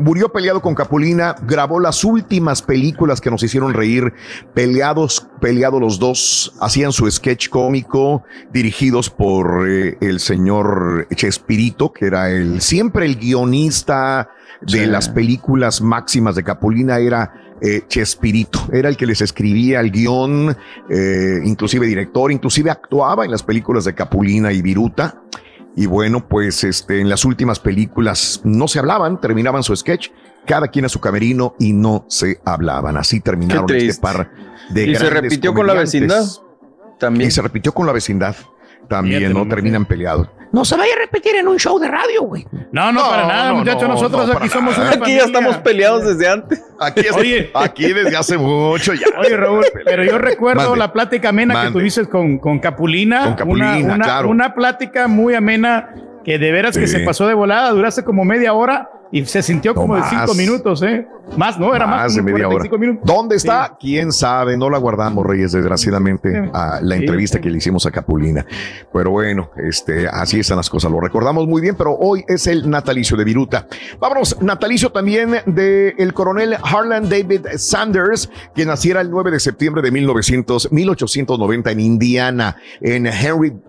Murió 0.00 0.28
peleado 0.28 0.62
con 0.62 0.76
Capulina, 0.76 1.34
grabó 1.42 1.80
las 1.80 2.04
últimas 2.04 2.62
películas 2.62 3.20
que 3.20 3.32
nos 3.32 3.42
hicieron 3.42 3.74
reír, 3.74 4.12
peleados, 4.54 5.26
peleados 5.40 5.80
los 5.80 5.98
dos, 5.98 6.54
hacían 6.60 6.92
su 6.92 7.10
sketch 7.10 7.48
cómico, 7.48 8.22
dirigidos 8.52 9.10
por 9.10 9.68
eh, 9.68 9.98
el 10.00 10.20
señor 10.20 11.08
Chespirito, 11.16 11.92
que 11.92 12.06
era 12.06 12.30
el, 12.30 12.60
siempre 12.60 13.06
el 13.06 13.16
guionista 13.16 14.30
de 14.60 14.84
Sí. 14.84 14.86
las 14.86 15.08
películas 15.08 15.80
máximas 15.80 16.36
de 16.36 16.44
Capulina, 16.44 16.98
era 16.98 17.32
eh, 17.60 17.82
Chespirito, 17.88 18.68
era 18.72 18.88
el 18.88 18.96
que 18.96 19.04
les 19.06 19.20
escribía 19.20 19.80
el 19.80 19.90
guion, 19.90 20.56
eh, 20.88 21.40
inclusive 21.44 21.84
director, 21.88 22.30
inclusive 22.30 22.70
actuaba 22.70 23.24
en 23.24 23.32
las 23.32 23.42
películas 23.42 23.84
de 23.84 23.96
Capulina 23.96 24.52
y 24.52 24.62
Viruta. 24.62 25.22
Y 25.76 25.86
bueno, 25.86 26.26
pues 26.28 26.64
este, 26.64 27.00
en 27.00 27.08
las 27.08 27.24
últimas 27.24 27.60
películas 27.60 28.40
no 28.44 28.66
se 28.68 28.78
hablaban, 28.78 29.20
terminaban 29.20 29.62
su 29.62 29.76
sketch, 29.76 30.08
cada 30.46 30.68
quien 30.68 30.84
a 30.84 30.88
su 30.88 31.00
camerino 31.00 31.54
y 31.58 31.72
no 31.72 32.04
se 32.08 32.40
hablaban. 32.44 32.96
Así 32.96 33.20
terminaron 33.20 33.70
este 33.74 34.00
par 34.00 34.30
de 34.70 34.88
¿Y 34.88 34.94
se 34.96 35.10
repitió 35.10 35.54
con 35.54 35.66
la 35.66 35.74
vecindad? 35.74 36.24
También. 36.98 37.28
Y 37.28 37.30
se 37.30 37.42
repitió 37.42 37.72
con 37.72 37.86
la 37.86 37.92
vecindad. 37.92 38.34
También, 38.88 39.20
Fíjate 39.20 39.34
¿no? 39.34 39.48
Terminan 39.48 39.84
peleados. 39.86 40.28
No 40.52 40.64
se 40.64 40.76
vaya 40.76 40.94
a 40.94 40.98
repetir 40.98 41.36
en 41.36 41.46
un 41.48 41.58
show 41.58 41.78
de 41.78 41.88
radio, 41.88 42.22
güey. 42.22 42.46
No, 42.72 42.90
no, 42.90 43.02
No, 43.02 43.10
para 43.10 43.26
nada, 43.26 43.48
no, 43.50 43.56
muchachos. 43.56 43.82
no, 43.82 43.88
Nosotros 43.88 44.28
no, 44.28 44.32
aquí 44.38 44.48
somos 44.48 44.76
una 44.78 44.88
Aquí 44.90 44.98
familia. 44.98 45.18
ya 45.20 45.24
estamos 45.26 45.56
peleados 45.58 46.04
desde 46.06 46.28
antes. 46.28 46.64
Aquí, 46.80 47.00
es- 47.00 47.12
Oye. 47.12 47.50
aquí 47.54 47.92
desde 47.92 48.16
hace 48.16 48.38
mucho 48.38 48.94
ya. 48.94 49.06
Oye, 49.18 49.36
Raúl, 49.36 49.64
pero 49.84 50.04
yo 50.04 50.16
recuerdo 50.18 50.62
Mande. 50.62 50.78
la 50.78 50.92
plática 50.92 51.28
amena 51.30 51.64
que 51.66 51.70
tuviste 51.72 52.06
con, 52.06 52.38
con 52.38 52.58
Capulina. 52.60 53.24
Con 53.24 53.34
Capulina, 53.34 53.76
una, 53.78 53.94
una, 53.94 54.04
claro. 54.04 54.28
una 54.30 54.54
plática 54.54 55.06
muy 55.08 55.34
amena 55.34 55.90
que 56.24 56.38
de 56.38 56.52
veras 56.52 56.76
que 56.76 56.86
se 56.86 57.00
pasó 57.00 57.26
de 57.26 57.34
volada, 57.34 57.70
duraste 57.70 58.02
como 58.04 58.24
media 58.24 58.52
hora 58.52 58.90
y 59.12 59.24
se 59.24 59.42
sintió 59.42 59.72
No 59.74 59.80
como 59.82 59.96
de 59.96 60.02
cinco 60.08 60.34
minutos, 60.34 60.82
¿eh? 60.82 61.06
Más, 61.36 61.58
¿no? 61.58 61.74
Era 61.74 61.86
más, 61.86 62.02
Más 62.04 62.14
de 62.14 62.22
media 62.22 62.46
hora. 62.48 62.56
45 62.68 62.78
minutos. 62.78 63.02
¿Dónde 63.04 63.36
está? 63.36 63.76
¿Quién 63.78 64.12
sabe? 64.12 64.56
No 64.56 64.70
la 64.70 64.78
guardamos, 64.78 65.26
Reyes, 65.26 65.52
desgraciadamente, 65.52 66.30
Sí. 66.32 66.50
a 66.54 66.80
la 66.82 66.96
Sí. 66.96 67.02
entrevista 67.02 67.38
que 67.40 67.50
le 67.50 67.58
hicimos 67.58 67.84
a 67.86 67.90
Capulina. 67.90 68.46
Pero 68.92 69.10
bueno, 69.10 69.50
este, 69.56 70.08
así 70.08 70.40
están 70.40 70.56
las 70.56 70.70
cosas. 70.70 70.90
Lo 70.90 71.00
recordamos 71.00 71.46
muy 71.46 71.60
bien, 71.60 71.74
pero 71.76 71.94
hoy 71.94 72.24
es 72.28 72.46
el 72.46 72.68
natalicio 72.70 73.16
de 73.16 73.24
Viruta. 73.24 73.66
Vámonos, 74.00 74.40
natalicio 74.40 74.90
también 74.90 75.36
de 75.46 75.94
el 75.98 76.14
coronel 76.14 76.56
Harlan 76.62 77.08
David 77.08 77.46
Sanders, 77.56 78.30
que 78.54 78.64
naciera 78.64 79.00
el 79.02 79.10
9 79.10 79.30
de 79.30 79.40
septiembre 79.40 79.82
de 79.82 79.90
1900, 79.90 80.72
1890 80.72 81.70
en 81.70 81.80
Indiana. 81.80 82.56
En 82.80 83.06
Henryville, 83.06 83.60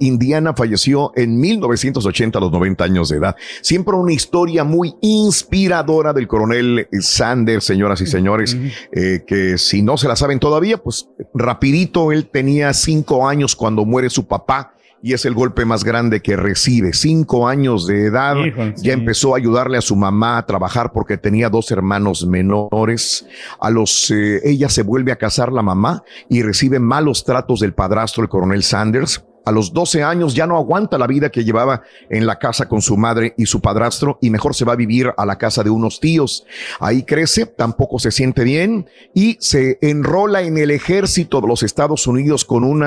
Indiana, 0.00 0.52
falleció 0.54 1.12
en 1.16 1.40
1980 1.40 2.38
a 2.38 2.40
los 2.42 2.52
90 2.52 2.84
años 2.84 3.08
de 3.08 3.16
edad. 3.16 3.36
Siempre 3.62 3.94
una 3.96 4.12
historia 4.12 4.61
muy 4.64 4.94
inspiradora 5.00 6.12
del 6.12 6.28
coronel 6.28 6.88
Sanders, 7.00 7.64
señoras 7.64 8.00
y 8.00 8.06
señores, 8.06 8.56
eh, 8.92 9.24
que 9.26 9.58
si 9.58 9.82
no 9.82 9.96
se 9.96 10.08
la 10.08 10.16
saben 10.16 10.38
todavía, 10.38 10.78
pues 10.78 11.08
rapidito, 11.34 12.12
él 12.12 12.28
tenía 12.30 12.72
cinco 12.72 13.28
años 13.28 13.56
cuando 13.56 13.84
muere 13.84 14.10
su 14.10 14.26
papá. 14.26 14.74
Y 15.04 15.14
es 15.14 15.24
el 15.24 15.34
golpe 15.34 15.64
más 15.64 15.82
grande 15.82 16.20
que 16.20 16.36
recibe. 16.36 16.92
Cinco 16.92 17.48
años 17.48 17.88
de 17.88 18.06
edad. 18.06 18.36
Híjole, 18.36 18.74
sí. 18.76 18.84
Ya 18.86 18.92
empezó 18.92 19.34
a 19.34 19.38
ayudarle 19.38 19.76
a 19.76 19.80
su 19.80 19.96
mamá 19.96 20.38
a 20.38 20.46
trabajar 20.46 20.92
porque 20.92 21.18
tenía 21.18 21.48
dos 21.48 21.72
hermanos 21.72 22.24
menores. 22.24 23.26
A 23.58 23.68
los, 23.70 24.12
eh, 24.12 24.40
ella 24.44 24.68
se 24.68 24.84
vuelve 24.84 25.10
a 25.10 25.16
casar 25.16 25.52
la 25.52 25.62
mamá 25.62 26.04
y 26.28 26.42
recibe 26.42 26.78
malos 26.78 27.24
tratos 27.24 27.58
del 27.58 27.74
padrastro, 27.74 28.22
el 28.22 28.28
coronel 28.28 28.62
Sanders. 28.62 29.24
A 29.44 29.52
los 29.52 29.72
12 29.72 30.02
años 30.02 30.34
ya 30.34 30.46
no 30.46 30.56
aguanta 30.56 30.98
la 30.98 31.06
vida 31.06 31.30
que 31.30 31.44
llevaba 31.44 31.82
en 32.10 32.26
la 32.26 32.38
casa 32.38 32.68
con 32.68 32.82
su 32.82 32.96
madre 32.96 33.34
y 33.36 33.46
su 33.46 33.60
padrastro 33.60 34.18
y 34.20 34.30
mejor 34.30 34.54
se 34.54 34.64
va 34.64 34.74
a 34.74 34.76
vivir 34.76 35.12
a 35.16 35.26
la 35.26 35.36
casa 35.36 35.62
de 35.62 35.70
unos 35.70 36.00
tíos. 36.00 36.44
Ahí 36.80 37.02
crece, 37.02 37.46
tampoco 37.46 37.98
se 37.98 38.10
siente 38.10 38.44
bien 38.44 38.86
y 39.14 39.36
se 39.40 39.78
enrola 39.80 40.42
en 40.42 40.58
el 40.58 40.70
ejército 40.70 41.40
de 41.40 41.48
los 41.48 41.62
Estados 41.62 42.06
Unidos 42.06 42.44
con 42.44 42.64
un 42.64 42.84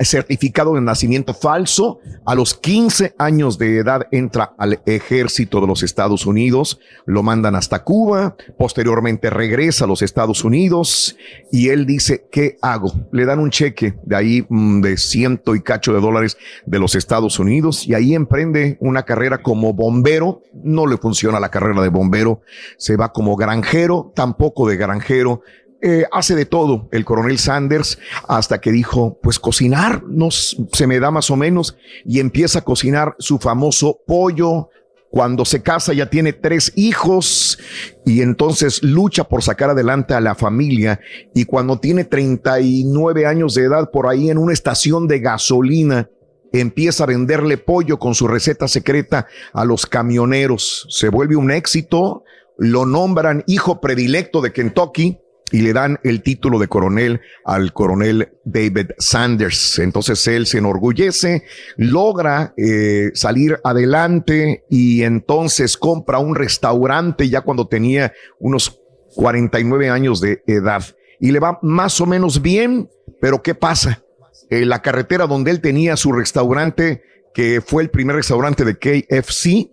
certificado 0.00 0.74
de 0.74 0.80
nacimiento 0.80 1.34
falso. 1.34 2.00
A 2.24 2.34
los 2.34 2.54
15 2.54 3.14
años 3.18 3.58
de 3.58 3.78
edad 3.78 4.06
entra 4.10 4.54
al 4.58 4.80
ejército 4.86 5.60
de 5.60 5.66
los 5.66 5.82
Estados 5.82 6.26
Unidos, 6.26 6.80
lo 7.06 7.22
mandan 7.22 7.54
hasta 7.54 7.84
Cuba, 7.84 8.36
posteriormente 8.56 9.30
regresa 9.30 9.84
a 9.84 9.88
los 9.88 10.02
Estados 10.02 10.44
Unidos 10.44 11.16
y 11.50 11.68
él 11.68 11.86
dice, 11.86 12.26
¿qué 12.30 12.58
hago? 12.60 12.92
Le 13.12 13.24
dan 13.24 13.38
un 13.38 13.50
cheque 13.50 13.94
de 14.02 14.16
ahí 14.16 14.46
mm, 14.48 14.80
de 14.80 14.96
y 15.54 15.60
cacho 15.60 15.92
de 15.92 16.00
dólares 16.00 16.36
de 16.66 16.78
los 16.78 16.94
Estados 16.94 17.38
Unidos 17.38 17.86
y 17.86 17.94
ahí 17.94 18.14
emprende 18.14 18.76
una 18.80 19.04
carrera 19.04 19.42
como 19.42 19.72
bombero. 19.74 20.42
No 20.52 20.86
le 20.86 20.96
funciona 20.96 21.40
la 21.40 21.50
carrera 21.50 21.82
de 21.82 21.88
bombero. 21.88 22.40
Se 22.76 22.96
va 22.96 23.12
como 23.12 23.36
granjero, 23.36 24.12
tampoco 24.14 24.68
de 24.68 24.76
granjero. 24.76 25.42
Eh, 25.80 26.04
hace 26.10 26.34
de 26.34 26.44
todo 26.44 26.88
el 26.90 27.04
coronel 27.04 27.38
Sanders 27.38 27.98
hasta 28.26 28.60
que 28.60 28.72
dijo, 28.72 29.18
pues 29.22 29.38
cocinar 29.38 30.02
no 30.08 30.26
s- 30.28 30.56
se 30.72 30.88
me 30.88 30.98
da 30.98 31.12
más 31.12 31.30
o 31.30 31.36
menos 31.36 31.76
y 32.04 32.18
empieza 32.18 32.58
a 32.58 32.62
cocinar 32.64 33.14
su 33.20 33.38
famoso 33.38 34.00
pollo. 34.04 34.70
Cuando 35.10 35.44
se 35.44 35.62
casa 35.62 35.94
ya 35.94 36.10
tiene 36.10 36.32
tres 36.34 36.72
hijos 36.76 37.58
y 38.04 38.20
entonces 38.20 38.82
lucha 38.82 39.24
por 39.24 39.42
sacar 39.42 39.70
adelante 39.70 40.14
a 40.14 40.20
la 40.20 40.34
familia 40.34 41.00
y 41.34 41.44
cuando 41.44 41.78
tiene 41.78 42.04
39 42.04 43.26
años 43.26 43.54
de 43.54 43.64
edad 43.64 43.90
por 43.90 44.06
ahí 44.06 44.28
en 44.28 44.36
una 44.36 44.52
estación 44.52 45.08
de 45.08 45.20
gasolina 45.20 46.10
empieza 46.52 47.04
a 47.04 47.06
venderle 47.06 47.56
pollo 47.56 47.98
con 47.98 48.14
su 48.14 48.28
receta 48.28 48.68
secreta 48.68 49.26
a 49.52 49.64
los 49.64 49.86
camioneros. 49.86 50.86
Se 50.90 51.08
vuelve 51.08 51.36
un 51.36 51.50
éxito, 51.50 52.24
lo 52.58 52.86
nombran 52.86 53.44
hijo 53.46 53.80
predilecto 53.80 54.40
de 54.40 54.52
Kentucky 54.52 55.18
y 55.52 55.62
le 55.62 55.72
dan 55.72 55.98
el 56.02 56.22
título 56.22 56.58
de 56.58 56.68
coronel 56.68 57.20
al 57.44 57.72
coronel 57.72 58.32
David 58.44 58.90
Sanders. 58.98 59.78
Entonces 59.78 60.26
él 60.26 60.46
se 60.46 60.58
enorgullece, 60.58 61.44
logra 61.76 62.54
eh, 62.56 63.10
salir 63.14 63.58
adelante 63.64 64.64
y 64.68 65.02
entonces 65.02 65.76
compra 65.76 66.18
un 66.18 66.34
restaurante 66.34 67.28
ya 67.28 67.40
cuando 67.40 67.68
tenía 67.68 68.12
unos 68.38 68.80
49 69.14 69.90
años 69.90 70.20
de 70.20 70.42
edad 70.46 70.84
y 71.20 71.32
le 71.32 71.40
va 71.40 71.58
más 71.62 72.00
o 72.00 72.06
menos 72.06 72.42
bien, 72.42 72.88
pero 73.20 73.42
¿qué 73.42 73.54
pasa? 73.54 74.02
La 74.50 74.80
carretera 74.82 75.26
donde 75.26 75.50
él 75.50 75.60
tenía 75.60 75.96
su 75.96 76.12
restaurante, 76.12 77.02
que 77.34 77.60
fue 77.60 77.82
el 77.82 77.90
primer 77.90 78.16
restaurante 78.16 78.64
de 78.64 78.78
KFC, 78.78 79.70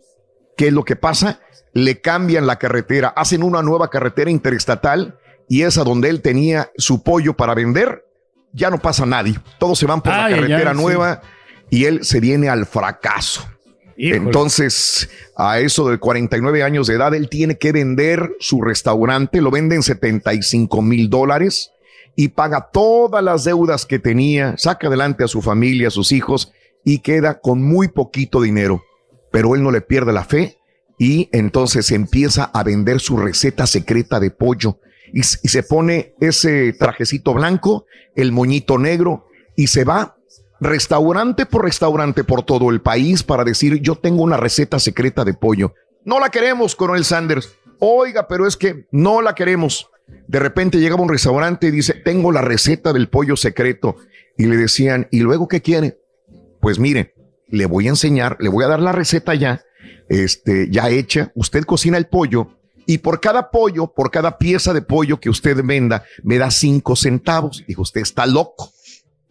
¿qué 0.58 0.68
es 0.68 0.74
lo 0.74 0.84
que 0.84 0.96
pasa? 0.96 1.40
Le 1.74 2.02
cambian 2.02 2.48
la 2.48 2.58
carretera, 2.58 3.10
hacen 3.10 3.44
una 3.44 3.62
nueva 3.62 3.90
carretera 3.90 4.32
interestatal 4.32 5.20
y 5.48 5.62
esa 5.64 5.84
donde 5.84 6.10
él 6.10 6.22
tenía 6.22 6.72
su 6.78 7.04
pollo 7.04 7.36
para 7.36 7.54
vender, 7.54 8.06
ya 8.54 8.70
no 8.70 8.80
pasa 8.80 9.06
nadie. 9.06 9.36
Todos 9.60 9.80
se 9.80 9.86
van 9.86 10.02
por 10.02 10.14
Ay, 10.14 10.32
la 10.32 10.38
carretera 10.38 10.74
sí. 10.74 10.82
nueva 10.82 11.22
y 11.70 11.86
él 11.86 12.04
se 12.06 12.20
viene 12.20 12.50
al 12.50 12.66
fracaso. 12.66 13.48
Híjole. 13.98 14.18
Entonces, 14.18 15.10
a 15.38 15.60
eso 15.60 15.90
de 15.90 15.98
49 15.98 16.64
años 16.64 16.88
de 16.88 16.96
edad, 16.96 17.14
él 17.14 17.30
tiene 17.30 17.58
que 17.58 17.72
vender 17.72 18.36
su 18.40 18.62
restaurante, 18.62 19.42
lo 19.42 19.52
vende 19.52 19.76
en 19.76 19.84
75 19.84 20.82
mil 20.82 21.10
dólares 21.10 21.72
y 22.16 22.30
paga 22.30 22.70
todas 22.72 23.24
las 23.24 23.44
deudas 23.44 23.86
que 23.86 24.00
tenía, 24.00 24.56
saca 24.58 24.88
adelante 24.88 25.24
a 25.24 25.28
su 25.28 25.42
familia, 25.42 25.90
a 25.90 25.92
sus 25.92 26.12
hijos 26.12 26.52
y 26.84 27.00
queda 27.00 27.40
con 27.40 27.62
muy 27.62 27.88
poquito 27.88 28.42
dinero. 28.42 28.84
Pero 29.32 29.56
él 29.56 29.64
no 29.64 29.72
le 29.72 29.82
pierde 29.82 30.14
la 30.14 30.24
fe 30.24 30.58
y 30.98 31.30
entonces 31.32 31.92
empieza 31.92 32.46
a 32.46 32.64
vender 32.64 33.00
su 33.00 33.18
receta 33.18 33.68
secreta 33.68 34.20
de 34.20 34.32
pollo 34.32 34.80
y, 35.14 35.24
se 35.24 35.64
pone 35.64 36.14
ese 36.20 36.74
trajecito 36.74 37.34
blanco, 37.34 37.86
el 38.16 38.32
moñito 38.32 38.78
negro 38.78 39.28
y 39.56 39.68
se 39.68 39.84
va 39.84 40.18
restaurante 40.60 41.46
por 41.46 41.64
restaurante 41.64 42.24
por 42.24 42.44
todo 42.44 42.70
el 42.70 42.82
país 42.82 43.24
para 43.24 43.44
decir 43.44 43.82
yo 43.82 43.96
tengo 43.96 44.24
una 44.24 44.38
receta 44.38 44.80
secreta 44.80 45.24
de 45.24 45.34
pollo. 45.34 45.74
No 46.04 46.20
la 46.20 46.30
queremos, 46.30 46.76
coronel 46.76 47.06
Sanders. 47.06 47.54
Oiga, 47.80 48.28
pero 48.28 48.48
es 48.48 48.56
que 48.56 48.88
no 48.92 49.22
la 49.22 49.36
queremos. 49.36 49.90
De 50.28 50.40
repente 50.40 50.80
llegaba 50.80 51.02
a 51.02 51.04
un 51.04 51.10
restaurante 51.10 51.68
y 51.68 51.72
dice, 51.72 51.94
tengo 51.94 52.32
la 52.32 52.42
receta 52.42 52.94
del 52.94 53.10
pollo 53.10 53.36
secreto. 53.36 53.96
Y 54.38 54.46
le 54.46 54.58
decían, 54.58 55.08
¿y 55.12 55.20
luego 55.22 55.48
qué 55.48 55.62
quiere? 55.62 55.98
Pues 56.60 56.80
mire, 56.80 57.16
le 57.48 57.66
voy 57.66 57.88
a 57.88 57.90
enseñar, 57.90 58.38
le 58.40 58.50
voy 58.50 58.64
a 58.64 58.68
dar 58.68 58.82
la 58.82 58.92
receta 58.92 59.34
ya, 59.34 59.64
este, 60.10 60.70
ya 60.70 60.90
hecha. 60.90 61.32
Usted 61.36 61.64
cocina 61.64 61.98
el 61.98 62.08
pollo 62.08 62.56
y 62.86 63.00
por 63.00 63.20
cada 63.20 63.50
pollo, 63.50 63.88
por 63.88 64.12
cada 64.12 64.38
pieza 64.38 64.74
de 64.74 64.82
pollo 64.82 65.20
que 65.20 65.30
usted 65.30 65.64
venda, 65.64 66.04
me 66.24 66.38
da 66.38 66.52
cinco 66.52 66.96
centavos. 66.96 67.64
Dijo, 67.68 67.82
usted 67.82 68.02
está 68.02 68.26
loco. 68.26 68.72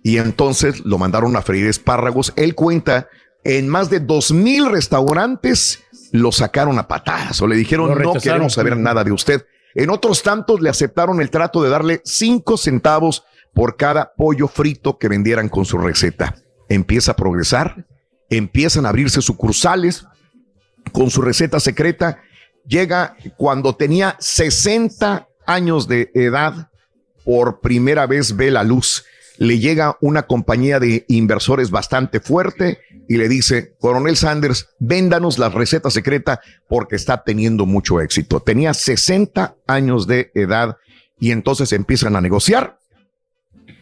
Y 0.03 0.19
entonces 0.19 0.85
lo 0.85 0.99
mandaron 0.99 1.35
a 1.37 1.43
freír 1.43 1.67
espárragos. 1.67 2.33
Él 2.37 2.55
cuenta, 2.55 3.09
en 3.43 3.69
más 3.69 3.91
de 3.91 4.01
dos 4.01 4.33
mil 4.33 4.71
restaurantes 4.71 5.83
lo 6.13 6.31
sacaron 6.31 6.79
a 6.79 6.89
patadas 6.89 7.41
o 7.41 7.47
le 7.47 7.57
dijeron, 7.57 7.99
no 8.01 8.13
queremos 8.15 8.55
saber 8.55 8.77
nada 8.77 9.03
de 9.03 9.13
usted. 9.13 9.47
En 9.75 9.91
otros 9.91 10.23
tantos 10.23 10.61
le 10.61 10.71
aceptaron 10.71 11.21
el 11.21 11.31
trato 11.31 11.63
de 11.63 11.71
darle 11.71 12.01
cinco 12.05 12.57
centavos 12.57 13.25
por 13.53 13.77
cada 13.77 14.15
pollo 14.15 14.47
frito 14.49 14.99
que 14.99 15.09
vendieran 15.09 15.49
con 15.49 15.65
su 15.65 15.79
receta. 15.79 16.37
Empieza 16.69 17.13
a 17.13 17.17
progresar, 17.17 17.87
empiezan 18.31 18.87
a 18.87 18.91
abrirse 18.91 19.23
sucursales 19.23 20.07
con 20.93 21.11
su 21.11 21.23
receta 21.23 21.61
secreta. 21.61 22.19
Llega 22.67 23.17
cuando 23.37 23.77
tenía 23.77 24.17
60 24.19 25.29
años 25.47 25.87
de 25.87 26.11
edad, 26.15 26.71
por 27.25 27.61
primera 27.61 28.07
vez 28.07 28.37
ve 28.37 28.51
la 28.51 28.65
luz. 28.65 29.05
Le 29.37 29.59
llega 29.59 29.97
una 30.01 30.23
compañía 30.23 30.79
de 30.79 31.05
inversores 31.09 31.71
bastante 31.71 32.21
fuerte 32.21 32.79
y 33.09 33.17
le 33.17 33.29
dice, 33.29 33.75
Coronel 33.81 34.17
Sanders, 34.17 34.69
véndanos 34.79 35.39
la 35.39 35.49
receta 35.49 35.91
secreta 35.91 36.41
porque 36.69 36.97
está 36.97 37.25
teniendo 37.25 37.67
mucho 37.67 38.01
éxito. 38.01 38.41
Tenía 38.41 38.73
60 38.75 39.57
años 39.67 40.07
de 40.07 40.31
edad 40.35 40.77
y 41.19 41.33
entonces 41.33 41.73
empiezan 41.73 42.17
a 42.17 42.21
negociar. 42.21 42.79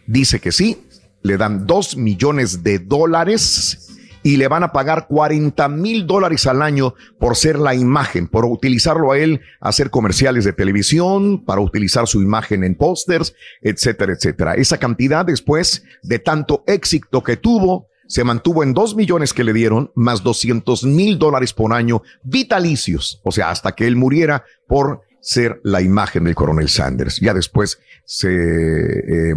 Dice 0.06 0.40
que 0.40 0.52
sí, 0.52 0.86
le 1.22 1.36
dan 1.36 1.66
2 1.66 1.96
millones 1.96 2.62
de 2.62 2.78
dólares 2.78 3.91
y 4.22 4.36
le 4.36 4.48
van 4.48 4.62
a 4.62 4.72
pagar 4.72 5.06
40 5.08 5.68
mil 5.68 6.06
dólares 6.06 6.46
al 6.46 6.62
año 6.62 6.94
por 7.18 7.36
ser 7.36 7.58
la 7.58 7.74
imagen, 7.74 8.28
por 8.28 8.44
utilizarlo 8.44 9.12
a 9.12 9.18
él, 9.18 9.40
hacer 9.60 9.90
comerciales 9.90 10.44
de 10.44 10.52
televisión, 10.52 11.44
para 11.44 11.60
utilizar 11.60 12.06
su 12.06 12.22
imagen 12.22 12.64
en 12.64 12.74
pósters, 12.74 13.34
etcétera, 13.60 14.12
etcétera. 14.12 14.54
Esa 14.54 14.78
cantidad 14.78 15.24
después 15.24 15.84
de 16.02 16.18
tanto 16.18 16.64
éxito 16.66 17.22
que 17.22 17.36
tuvo, 17.36 17.88
se 18.06 18.24
mantuvo 18.24 18.62
en 18.62 18.74
2 18.74 18.94
millones 18.94 19.32
que 19.32 19.44
le 19.44 19.52
dieron, 19.52 19.90
más 19.94 20.22
200 20.22 20.84
mil 20.84 21.18
dólares 21.18 21.52
por 21.52 21.72
año 21.72 22.02
vitalicios, 22.22 23.20
o 23.24 23.32
sea, 23.32 23.50
hasta 23.50 23.72
que 23.72 23.86
él 23.86 23.96
muriera 23.96 24.44
por 24.66 25.02
ser 25.22 25.60
la 25.62 25.80
imagen 25.80 26.24
del 26.24 26.34
coronel 26.34 26.68
Sanders. 26.68 27.20
Ya 27.20 27.32
después 27.32 27.78
se, 28.04 28.28
eh, 28.28 29.34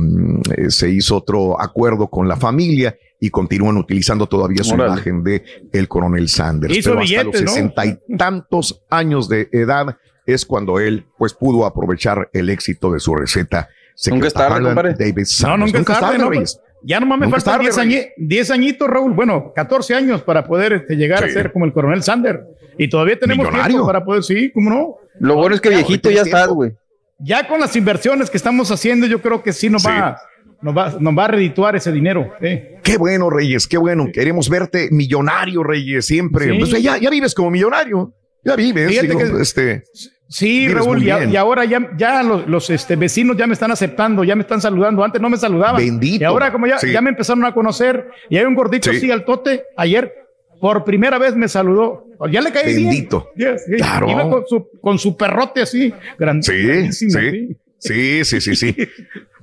se 0.70 0.90
hizo 0.90 1.18
otro 1.18 1.62
acuerdo 1.62 2.10
con 2.10 2.28
la 2.28 2.36
familia 2.36 2.98
y 3.20 3.30
continúan 3.30 3.78
utilizando 3.78 4.28
todavía 4.28 4.64
su 4.64 4.74
Órale. 4.76 4.94
imagen 4.94 5.24
de 5.24 5.44
el 5.72 5.88
coronel 5.88 6.28
Sanders. 6.28 6.76
Hizo 6.78 6.92
Pero 6.92 7.02
hasta 7.02 7.12
billetes, 7.22 7.42
los 7.42 7.44
¿no? 7.44 7.48
sesenta 7.56 7.86
y 7.86 7.98
tantos 8.18 8.82
años 8.90 9.30
de 9.30 9.50
edad 9.52 9.98
es 10.26 10.46
cuando 10.46 10.80
él 10.80 11.06
pues 11.18 11.34
pudo 11.34 11.66
aprovechar 11.66 12.30
el 12.34 12.50
éxito 12.50 12.92
de 12.92 13.00
su 13.00 13.16
receta. 13.16 13.70
Nunca 14.08 14.28
es 14.28 14.34
tarde. 14.34 14.74
David 14.98 15.18
No, 15.20 15.26
Sanders. 15.26 15.74
nunca 15.74 15.94
es 15.94 16.00
tarde, 16.00 16.18
¿no? 16.18 16.30
Reyes. 16.30 16.60
Ya 16.84 17.00
nomás 17.00 17.18
me 17.20 17.26
Nunca 17.26 17.38
faltan 17.40 17.54
tarde, 17.54 17.64
10, 17.64 17.78
añi- 17.80 18.10
10 18.18 18.52
añitos, 18.52 18.88
Raúl. 18.88 19.14
Bueno, 19.14 19.54
14 19.56 19.96
años 19.96 20.22
para 20.22 20.46
poder 20.46 20.74
este, 20.74 20.96
llegar 20.96 21.24
a 21.24 21.28
Sí. 21.28 21.34
ser 21.34 21.52
como 21.52 21.66
el 21.66 21.74
coronel 21.74 22.04
Sander. 22.04 22.44
Y 22.78 22.90
todavía 22.90 23.18
tenemos 23.18 23.46
Millonario. 23.46 23.70
tiempo 23.70 23.88
para 23.88 24.04
poder, 24.06 24.24
sí, 24.24 24.52
¿cómo 24.54 24.70
no? 24.70 24.96
Lo 25.20 25.36
bueno 25.36 25.56
es 25.56 25.62
que 25.62 25.70
viejito 25.70 26.12
ya 26.12 26.22
estás, 26.22 26.48
güey. 26.50 26.74
Ya 27.18 27.48
con 27.48 27.60
las 27.62 27.76
inversiones 27.76 28.30
que 28.30 28.38
estamos 28.38 28.70
haciendo, 28.72 29.08
yo 29.08 29.22
creo 29.22 29.42
que 29.42 29.54
sí 29.54 29.70
nos, 29.70 29.84
Sí. 29.84 29.88
Va, 29.88 30.18
nos, 30.66 30.76
va, 30.76 30.98
nos 31.00 31.16
va 31.16 31.26
a 31.26 31.28
redituar 31.28 31.76
ese 31.76 31.92
dinero. 31.92 32.34
¿eh? 32.42 32.80
Qué 32.84 32.98
bueno, 32.98 33.30
Reyes, 33.30 33.68
qué 33.68 33.78
bueno. 33.78 34.08
Queremos 34.12 34.50
verte 34.50 34.90
millonario, 34.92 35.62
Reyes, 35.64 36.08
siempre. 36.08 36.50
Sí. 36.52 36.58
Pues 36.60 36.82
ya, 36.82 36.98
ya 36.98 37.10
vives 37.12 37.36
como 37.36 37.52
millonario. 37.52 38.14
Ya 38.44 38.56
vives. 38.56 38.90
Digo, 39.02 39.20
que- 39.20 39.42
este, 39.42 39.84
Sí, 40.28 40.68
Raúl, 40.68 41.04
y, 41.04 41.12
a- 41.12 41.18
bien. 41.20 41.32
y 41.32 41.36
ahora 41.36 41.66
ya, 41.66 41.92
ya 42.00 42.24
los, 42.24 42.48
los, 42.48 42.72
este, 42.72 42.96
vecinos 42.96 43.38
ya 43.38 43.46
me 43.46 43.54
están 43.54 43.70
aceptando, 43.70 44.24
ya 44.24 44.36
me 44.36 44.42
están 44.42 44.60
saludando. 44.60 45.04
Antes 45.04 45.22
no 45.22 45.30
me 45.30 45.38
saludaban. 45.38 45.78
Bendito. 45.78 46.24
Y 46.24 46.26
ahora 46.26 46.52
como 46.52 46.66
ya, 46.66 46.80
Sí. 46.80 46.92
ya 46.92 47.00
me 47.00 47.12
empezaron 47.12 47.46
a 47.46 47.54
conocer, 47.54 48.08
y 48.28 48.38
hay 48.38 48.46
un 48.46 48.56
gordito 48.56 48.90
Sí. 48.90 48.98
así 48.98 49.12
al 49.12 49.24
tote, 49.24 49.66
ayer 49.78 50.12
por 50.60 50.84
primera 50.84 51.20
vez 51.20 51.36
me 51.36 51.48
saludó. 51.48 52.06
Ya 52.32 52.42
le 52.42 52.52
caí 52.52 52.74
Bendito. 52.74 53.30
bien. 53.36 53.54
Yes, 53.54 53.66
yes. 53.68 53.78
Claro. 53.78 54.10
Iba 54.10 54.28
con 54.32 54.44
su, 54.48 54.68
con 54.82 54.98
su 54.98 55.16
perrote 55.16 55.62
así, 55.62 55.94
grande. 56.18 56.92
Sí, 56.92 57.08
sí. 57.08 57.56
Sí, 57.86 58.26
sí, 58.26 58.42
sí, 58.42 58.56
sí. 58.56 58.76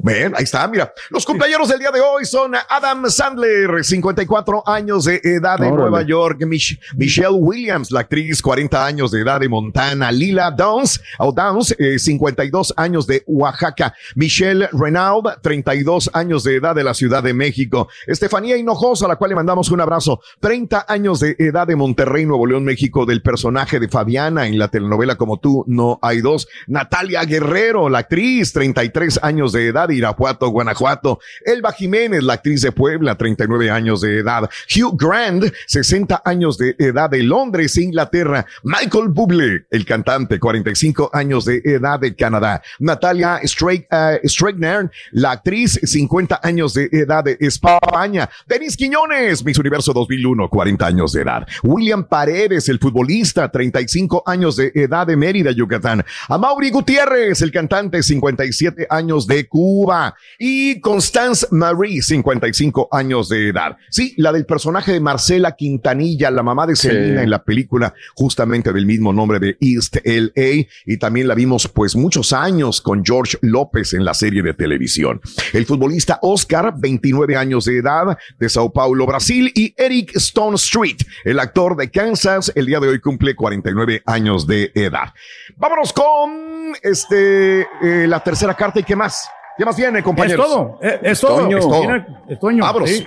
Ven, 0.05 0.33
ahí 0.37 0.43
está, 0.43 0.67
mira. 0.67 0.93
Los 1.11 1.25
cumpleaños 1.25 1.69
del 1.69 1.79
día 1.79 1.93
de 1.93 2.01
hoy 2.01 2.25
son 2.25 2.55
Adam 2.69 3.09
Sandler, 3.09 3.85
54 3.85 4.65
años 4.67 5.05
de 5.05 5.21
edad 5.23 5.59
de 5.61 5.67
Órale. 5.69 5.77
Nueva 5.91 6.03
York. 6.03 6.41
Mich- 6.41 6.77
Michelle 6.97 7.29
Williams, 7.31 7.93
la 7.93 8.01
actriz, 8.01 8.43
40 8.43 8.85
años 8.85 9.13
de 9.13 9.21
edad 9.21 9.39
de 9.39 9.49
Montana. 9.49 10.11
Lila 10.11 10.51
Downs, 10.51 11.01
o 11.21 11.31
Downs, 11.31 11.77
eh, 11.79 12.01
52 12.01 12.75
años 12.77 13.07
de 13.07 13.23
Oaxaca. 13.29 13.95
Michelle 14.17 14.69
Renaud, 14.73 15.23
32 15.41 16.11
años 16.15 16.43
de 16.43 16.57
edad 16.57 16.75
de 16.75 16.83
la 16.83 16.95
Ciudad 16.95 17.23
de 17.23 17.33
México. 17.35 17.87
Estefanía 18.09 18.57
Hinojosa, 18.57 19.05
a 19.05 19.09
la 19.09 19.17
cual 19.17 19.29
le 19.29 19.37
mandamos 19.37 19.71
un 19.71 19.81
abrazo. 19.81 20.21
30 20.41 20.85
años 20.89 21.21
de 21.21 21.37
edad 21.39 21.69
de 21.69 21.77
Monterrey, 21.77 22.27
Nuevo 22.27 22.47
León, 22.47 22.65
México, 22.65 23.07
del 23.07 23.23
personaje 23.23 23.79
de 23.79 23.89
Fabiana 23.89 24.49
en 24.49 24.59
la 24.59 24.67
telenovela 24.67 25.15
Como 25.15 25.39
tú, 25.39 25.65
no 25.69 26.01
hay 26.03 26.21
dos. 26.23 26.49
Natalia 26.67 27.23
Guerrero, 27.25 27.89
la 27.89 27.99
actriz, 28.01 28.32
33 28.41 29.21
años 29.23 29.53
de 29.53 29.67
edad, 29.67 29.91
Irapuato, 29.91 30.49
Guanajuato. 30.49 31.19
Elba 31.45 31.73
Jiménez, 31.73 32.23
la 32.23 32.35
actriz 32.35 32.63
de 32.63 32.73
Puebla, 32.73 33.17
39 33.17 33.71
años 33.71 34.01
de 34.01 34.19
edad. 34.19 34.49
Hugh 34.75 34.97
Grant, 34.99 35.45
60 35.67 36.23
años 36.25 36.57
de 36.57 36.75
edad 36.79 37.11
de 37.11 37.23
Londres, 37.23 37.77
Inglaterra. 37.77 38.47
Michael 38.63 39.09
Bublé, 39.09 39.67
el 39.71 39.85
cantante, 39.85 40.39
45 40.39 41.11
años 41.13 41.45
de 41.45 41.61
edad 41.65 42.01
de 42.01 42.15
Canadá. 42.15 42.63
Natalia 42.79 43.41
eh, 43.43 44.21
Streikner, 44.29 44.91
la 45.13 45.33
actriz, 45.33 45.79
50 45.83 46.41
años 46.43 46.75
de 46.75 46.89
edad 46.91 47.25
de 47.25 47.37
España. 47.41 48.29
Denis 48.47 48.77
Quiñones, 48.77 49.45
Miss 49.45 49.59
Universo 49.59 49.93
2001, 49.93 50.49
40 50.49 50.87
años 50.87 51.13
de 51.13 51.23
edad. 51.23 51.47
William 51.63 52.05
Paredes, 52.05 52.69
el 52.69 52.79
futbolista, 52.79 53.51
35 53.51 54.23
años 54.27 54.57
de 54.57 54.73
edad 54.75 55.07
de 55.07 55.17
Mérida, 55.17 55.51
Yucatán. 55.51 56.05
Amaury 56.29 56.71
Gutiérrez, 56.71 57.43
el 57.43 57.53
cantante, 57.53 58.03
57 58.23 58.87
años 58.89 59.27
de 59.27 59.49
Cuba. 59.49 60.15
Y 60.39 60.81
Constance 60.81 61.47
Marie, 61.51 62.03
55 62.03 62.89
años 62.93 63.29
de 63.29 63.49
edad. 63.49 63.77
Sí, 63.91 64.15
la 64.17 64.33
del 64.33 64.47
personaje 64.47 64.93
de 64.93 65.01
Marcela 65.01 65.57
Quintanilla, 65.57 66.31
la 66.31 66.43
mamá 66.43 66.67
de 66.67 66.77
Selena 66.77 67.23
en 67.23 67.31
la 67.31 67.43
película 67.43 67.95
justamente 68.15 68.73
del 68.73 68.87
mismo 68.87 69.13
nombre 69.13 69.41
de 69.41 69.57
East 69.61 69.97
LA. 70.05 70.67
Y 70.87 70.97
también 70.99 71.27
la 71.27 71.35
vimos 71.35 71.67
pues 71.69 71.97
muchos 71.97 72.33
años 72.33 72.81
con 72.81 73.05
George 73.05 73.39
López 73.43 73.93
en 73.95 74.05
la 74.05 74.15
serie 74.15 74.43
de 74.43 74.55
televisión. 74.55 75.21
El 75.53 75.67
futbolista 75.67 76.21
Oscar, 76.23 76.75
29 76.79 77.37
años 77.37 77.65
de 77.65 77.79
edad, 77.79 78.17
de 78.39 78.49
Sao 78.49 78.73
Paulo, 78.73 79.05
Brasil. 79.07 79.51
Y 79.55 79.75
Eric 79.77 80.15
Stone 80.17 80.55
Street, 80.57 80.99
el 81.25 81.41
actor 81.41 81.77
de 81.77 81.91
Kansas, 81.91 82.53
el 82.55 82.67
día 82.67 82.79
de 82.79 82.89
hoy 82.89 83.01
cumple 83.01 83.35
49 83.35 84.03
años 84.07 84.47
de 84.47 84.71
edad. 84.75 85.13
Vámonos 85.57 85.93
con 85.93 86.53
este 86.83 87.63
eh, 87.63 88.02
la 88.07 88.21
tercera 88.23 88.55
carta 88.55 88.81
y 88.81 88.85
qué 88.85 88.97
más. 88.97 89.29
¿Qué 89.57 89.65
más 89.65 89.77
viene, 89.77 90.03
compañeros? 90.03 90.47
Es 90.47 90.51
todo, 90.53 90.79
eh, 90.83 91.01
es 91.03 91.21
todo. 91.21 91.37
Toño. 91.43 91.59
Es 91.59 91.65
todo. 91.65 91.81
Mira, 91.83 92.23
Es 92.29 92.39
Toño, 92.41 92.63
Vámonos. 92.65 92.89
sí. 92.91 93.07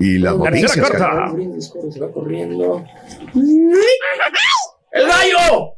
Y 0.00 0.18
las 0.18 0.34
Tercera 0.40 0.50
noticias. 0.60 0.90
carta. 0.90 1.08
caray. 1.08 1.62
Se 1.92 2.00
va 2.00 2.12
corriendo. 2.12 2.84
¡El 4.92 5.06
gallo! 5.06 5.74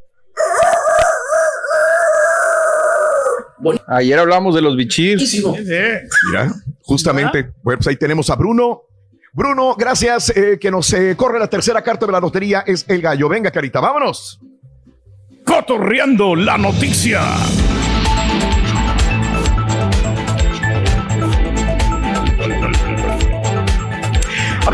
Ayer 3.89 4.19
hablamos 4.19 4.55
de 4.55 4.63
los 4.63 4.77
bichis. 4.77 5.45
Mira, 5.45 6.53
justamente, 6.83 7.53
bueno, 7.63 7.79
pues 7.79 7.87
ahí 7.89 7.97
tenemos 7.97 8.31
a 8.31 8.37
Bruno. 8.37 8.83
Bruno, 9.33 9.77
gracias, 9.79 10.31
eh, 10.37 10.59
que 10.61 10.71
nos 10.73 10.93
eh, 10.93 11.15
corre 11.17 11.39
la 11.39 11.47
tercera 11.47 11.83
carta 11.83 12.05
de 12.05 12.13
la 12.13 12.21
lotería, 12.21 12.65
es 12.67 12.85
el 12.89 13.01
gallo. 13.01 13.29
Venga, 13.29 13.51
carita, 13.53 13.79
vámonos. 13.81 14.41
Cotorreando 15.45 16.35
la 16.35 16.59
noticia. 16.59 17.21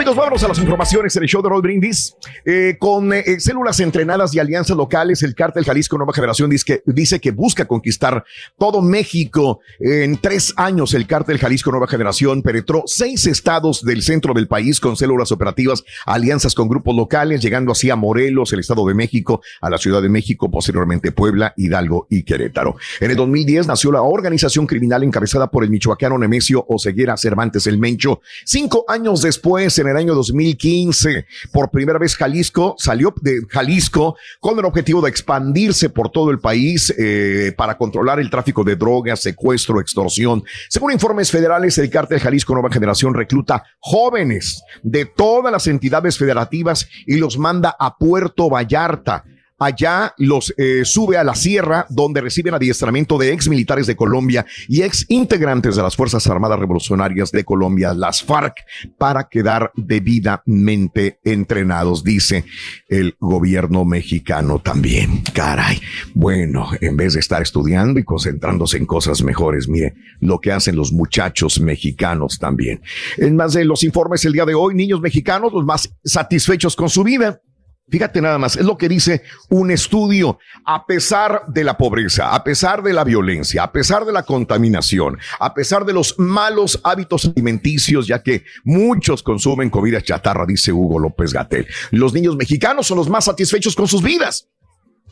Amigos, 0.07 0.23
Vámonos, 0.23 0.45
a 0.45 0.49
las 0.49 0.59
informaciones 0.61 1.17
en 1.17 1.25
el 1.25 1.29
show 1.29 1.43
de 1.43 1.49
Roll 1.49 1.63
Brindis. 1.63 2.15
Eh, 2.45 2.77
con 2.79 3.13
eh, 3.13 3.41
células 3.41 3.81
entrenadas 3.81 4.33
y 4.33 4.39
alianzas 4.39 4.77
locales, 4.77 5.25
el 5.25 5.35
cártel 5.35 5.65
Jalisco 5.65 5.97
Nueva 5.97 6.13
Generación 6.13 6.49
dice 6.49 6.65
que, 6.65 6.83
dice 6.87 7.19
que 7.21 7.33
busca 7.33 7.65
conquistar 7.65 8.25
todo 8.57 8.83
México. 8.83 9.59
En 9.81 10.17
tres 10.19 10.55
años, 10.57 10.95
el 10.95 11.09
cártel 11.09 11.39
Jalisco 11.39 11.73
Nueva 11.73 11.89
Generación 11.89 12.43
penetró 12.43 12.85
seis 12.87 13.27
estados 13.27 13.85
del 13.85 14.01
centro 14.03 14.33
del 14.33 14.47
país 14.47 14.79
con 14.79 14.97
células 14.97 15.33
operativas, 15.33 15.83
alianzas 16.05 16.55
con 16.55 16.69
grupos 16.69 16.95
locales, 16.95 17.43
llegando 17.43 17.73
así 17.73 17.91
a 17.91 17.97
Morelos, 17.97 18.53
el 18.53 18.61
Estado 18.61 18.87
de 18.87 18.95
México, 18.95 19.41
a 19.61 19.71
la 19.71 19.79
Ciudad 19.79 20.03
de 20.03 20.09
México, 20.09 20.49
posteriormente 20.49 21.11
Puebla, 21.11 21.53
Hidalgo 21.57 22.07
y 22.11 22.23
Querétaro. 22.23 22.77
En 23.01 23.11
el 23.11 23.17
2010 23.17 23.67
nació 23.67 23.91
la 23.91 24.03
organización 24.03 24.69
criminal 24.69 25.03
encabezada 25.03 25.51
por 25.51 25.65
el 25.65 25.71
michoacano 25.71 26.17
Nemesio 26.17 26.65
Oseguera 26.69 27.17
Cervantes 27.17 27.67
el 27.67 27.79
Mencho. 27.79 28.21
Cinco 28.45 28.85
años 28.87 29.23
después, 29.23 29.77
en 29.81 29.89
el 29.89 29.96
año 29.97 30.15
2015, 30.15 31.27
por 31.53 31.71
primera 31.71 31.99
vez 31.99 32.17
Jalisco 32.17 32.75
salió 32.79 33.15
de 33.21 33.41
Jalisco 33.49 34.17
con 34.41 34.59
el 34.59 34.65
objetivo 34.65 35.01
de 35.01 35.11
expandirse 35.11 35.91
por 35.91 36.11
todo 36.11 36.31
el 36.31 36.39
país 36.39 36.95
eh, 36.99 37.53
para 37.57 37.77
controlar 37.77 38.21
el 38.21 38.31
tráfico 38.31 38.65
de 38.65 38.77
drogas, 38.77 39.21
secuestro, 39.21 39.81
extorsión. 39.81 40.43
Según 40.69 40.93
informes 40.93 41.31
federales, 41.31 41.79
el 41.79 41.91
cártel 41.91 42.21
Jalisco 42.21 42.55
Nueva 42.55 42.71
Generación 42.71 43.15
recluta 43.15 43.65
jóvenes 43.79 44.63
de 44.83 45.05
todas 45.05 45.53
las 45.53 45.67
entidades 45.67 46.19
federativas 46.19 46.89
y 47.07 47.17
los 47.17 47.39
manda 47.39 47.75
a 47.79 47.97
Puerto 47.97 48.49
Vallarta 48.49 49.25
Allá 49.59 50.15
los 50.19 50.53
eh, 50.59 50.85
sube 50.85 51.17
a 51.17 51.25
la 51.25 51.35
sierra 51.35 51.87
donde 51.89 52.21
reciben 52.21 52.53
adiestramiento 52.53 53.17
de 53.17 53.33
ex 53.33 53.49
militares 53.49 53.87
de 53.87 53.97
Colombia 53.97 54.45
y 54.69 54.83
ex 54.83 55.07
integrantes 55.09 55.77
de 55.77 55.83
las 55.83 55.97
Fuerzas 55.97 56.27
Armadas 56.27 56.59
Revolucionarias 56.59 57.33
de 57.33 57.45
Colombia, 57.45 57.95
las 57.95 58.23
FARC, 58.23 58.55
para 58.99 59.29
quedar 59.29 59.73
debidamente 59.75 61.21
entrenados, 61.25 62.05
dice 62.05 62.45
el 62.89 63.17
gobierno 63.19 63.85
mexicano 63.87 64.59
también. 64.59 65.23
Caray. 65.33 65.81
Bueno, 66.15 66.69
en 66.81 66.97
vez 66.97 67.15
de 67.15 67.21
estar 67.21 67.41
estudiando 67.41 67.99
y 67.99 68.05
concentrándose 68.05 68.77
en 68.77 68.85
cosas 68.85 69.23
mejores, 69.23 69.69
mire 69.69 69.95
lo 70.21 70.39
que 70.39 70.53
hacen 70.53 70.77
los 70.77 70.93
muchachos 70.93 71.61
mexicanos 71.61 72.39
también. 72.39 72.83
En 73.17 73.37
más 73.37 73.55
de 73.55 73.65
los 73.65 73.85
informes 73.85 74.25
el 74.27 74.33
día 74.33 74.45
de 74.45 74.55
hoy, 74.55 74.75
niños 74.75 75.01
mexicanos 75.01 75.53
los 75.53 75.65
más 75.65 75.91
satisfechos 76.05 76.77
con 76.77 76.91
su 76.91 77.03
vida. 77.03 77.41
Fíjate 77.89 78.21
nada 78.21 78.37
más, 78.37 78.57
es 78.57 78.65
lo 78.65 78.77
que 78.77 78.89
dice 78.89 79.23
un 79.49 79.71
estudio. 79.71 80.41
A 80.65 80.87
pesar 80.87 81.45
de 81.47 81.63
la 81.63 81.79
pobreza, 81.79 82.35
a 82.35 82.43
pesar 82.43 82.83
de 82.83 82.93
la 82.93 83.05
violencia, 83.05 83.63
a 83.63 83.71
pesar 83.71 84.05
de 84.05 84.13
la 84.13 84.25
contaminación, 84.25 85.19
a 85.39 85.55
pesar 85.55 85.85
de 85.85 85.93
los 85.93 86.19
malos 86.19 86.81
hábitos 86.83 87.27
alimenticios, 87.27 88.09
ya 88.09 88.25
que 88.25 88.45
muchos 88.65 89.23
consumen 89.23 89.71
comida 89.71 90.03
chatarra, 90.03 90.45
dice 90.47 90.73
Hugo 90.73 90.99
López 90.99 91.33
Gatel, 91.33 91.69
los 91.93 92.13
niños 92.13 92.37
mexicanos 92.37 92.89
son 92.89 92.99
los 92.99 93.09
más 93.09 93.27
satisfechos 93.27 93.77
con 93.77 93.87
sus 93.87 94.03
vidas. 94.03 94.49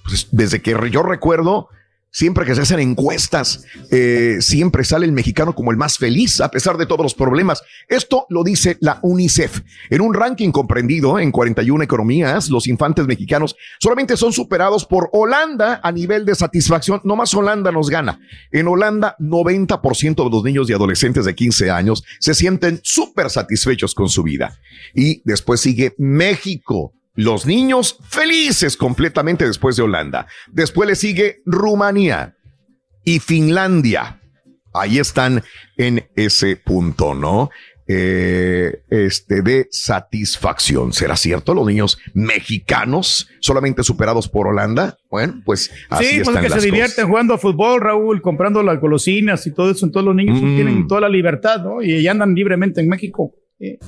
Pues 0.02 0.26
desde 0.32 0.60
que 0.60 0.76
yo 0.90 1.02
recuerdo, 1.04 1.68
Siempre 2.14 2.44
que 2.46 2.54
se 2.54 2.60
hacen 2.60 2.78
encuestas, 2.78 3.64
eh, 3.90 4.36
siempre 4.38 4.84
sale 4.84 5.04
el 5.04 5.10
mexicano 5.10 5.52
como 5.52 5.72
el 5.72 5.76
más 5.76 5.98
feliz 5.98 6.40
a 6.40 6.48
pesar 6.48 6.76
de 6.76 6.86
todos 6.86 7.02
los 7.02 7.12
problemas. 7.12 7.60
Esto 7.88 8.26
lo 8.28 8.44
dice 8.44 8.76
la 8.78 9.00
UNICEF. 9.02 9.62
En 9.90 10.00
un 10.00 10.14
ranking 10.14 10.52
comprendido 10.52 11.18
en 11.18 11.32
41 11.32 11.82
economías, 11.82 12.50
los 12.50 12.68
infantes 12.68 13.08
mexicanos 13.08 13.56
solamente 13.80 14.16
son 14.16 14.32
superados 14.32 14.84
por 14.84 15.10
Holanda 15.12 15.80
a 15.82 15.90
nivel 15.90 16.24
de 16.24 16.36
satisfacción. 16.36 17.00
No 17.02 17.16
más 17.16 17.34
Holanda 17.34 17.72
nos 17.72 17.90
gana. 17.90 18.20
En 18.52 18.68
Holanda, 18.68 19.16
90% 19.18 20.22
de 20.22 20.30
los 20.30 20.44
niños 20.44 20.70
y 20.70 20.72
adolescentes 20.72 21.24
de 21.24 21.34
15 21.34 21.72
años 21.72 22.04
se 22.20 22.34
sienten 22.34 22.78
súper 22.84 23.28
satisfechos 23.28 23.92
con 23.92 24.08
su 24.08 24.22
vida. 24.22 24.56
Y 24.94 25.20
después 25.24 25.58
sigue 25.58 25.96
México 25.98 26.92
los 27.14 27.46
niños 27.46 27.98
felices 28.08 28.76
completamente 28.76 29.46
después 29.46 29.76
de 29.76 29.82
Holanda. 29.82 30.26
Después 30.50 30.88
le 30.88 30.96
sigue 30.96 31.42
Rumanía 31.46 32.34
y 33.04 33.20
Finlandia. 33.20 34.20
Ahí 34.72 34.98
están 34.98 35.42
en 35.76 36.08
ese 36.16 36.56
punto, 36.56 37.14
¿no? 37.14 37.50
Eh, 37.86 38.80
este 38.88 39.42
de 39.42 39.68
satisfacción. 39.70 40.92
¿Será 40.94 41.16
cierto? 41.16 41.54
Los 41.54 41.66
niños 41.66 41.98
mexicanos 42.14 43.28
solamente 43.40 43.82
superados 43.82 44.28
por 44.28 44.48
Holanda. 44.48 44.96
Bueno, 45.10 45.42
pues 45.44 45.70
así 45.90 46.04
sí, 46.06 46.16
pues 46.16 46.28
están 46.28 46.42
que 46.42 46.48
las 46.48 46.62
se 46.62 46.66
divierten 46.66 47.06
jugando 47.06 47.34
a 47.34 47.38
fútbol, 47.38 47.80
Raúl, 47.80 48.22
comprando 48.22 48.62
las 48.62 48.80
golosinas 48.80 49.46
y 49.46 49.52
todo 49.52 49.70
eso. 49.70 49.88
Todos 49.90 50.06
los 50.06 50.14
niños 50.16 50.40
Mm. 50.40 50.54
tienen 50.56 50.86
toda 50.88 51.02
la 51.02 51.08
libertad, 51.10 51.62
¿no? 51.62 51.82
Y 51.82 52.06
andan 52.08 52.34
libremente 52.34 52.80
en 52.80 52.88
México. 52.88 53.32
Eh, 53.60 53.78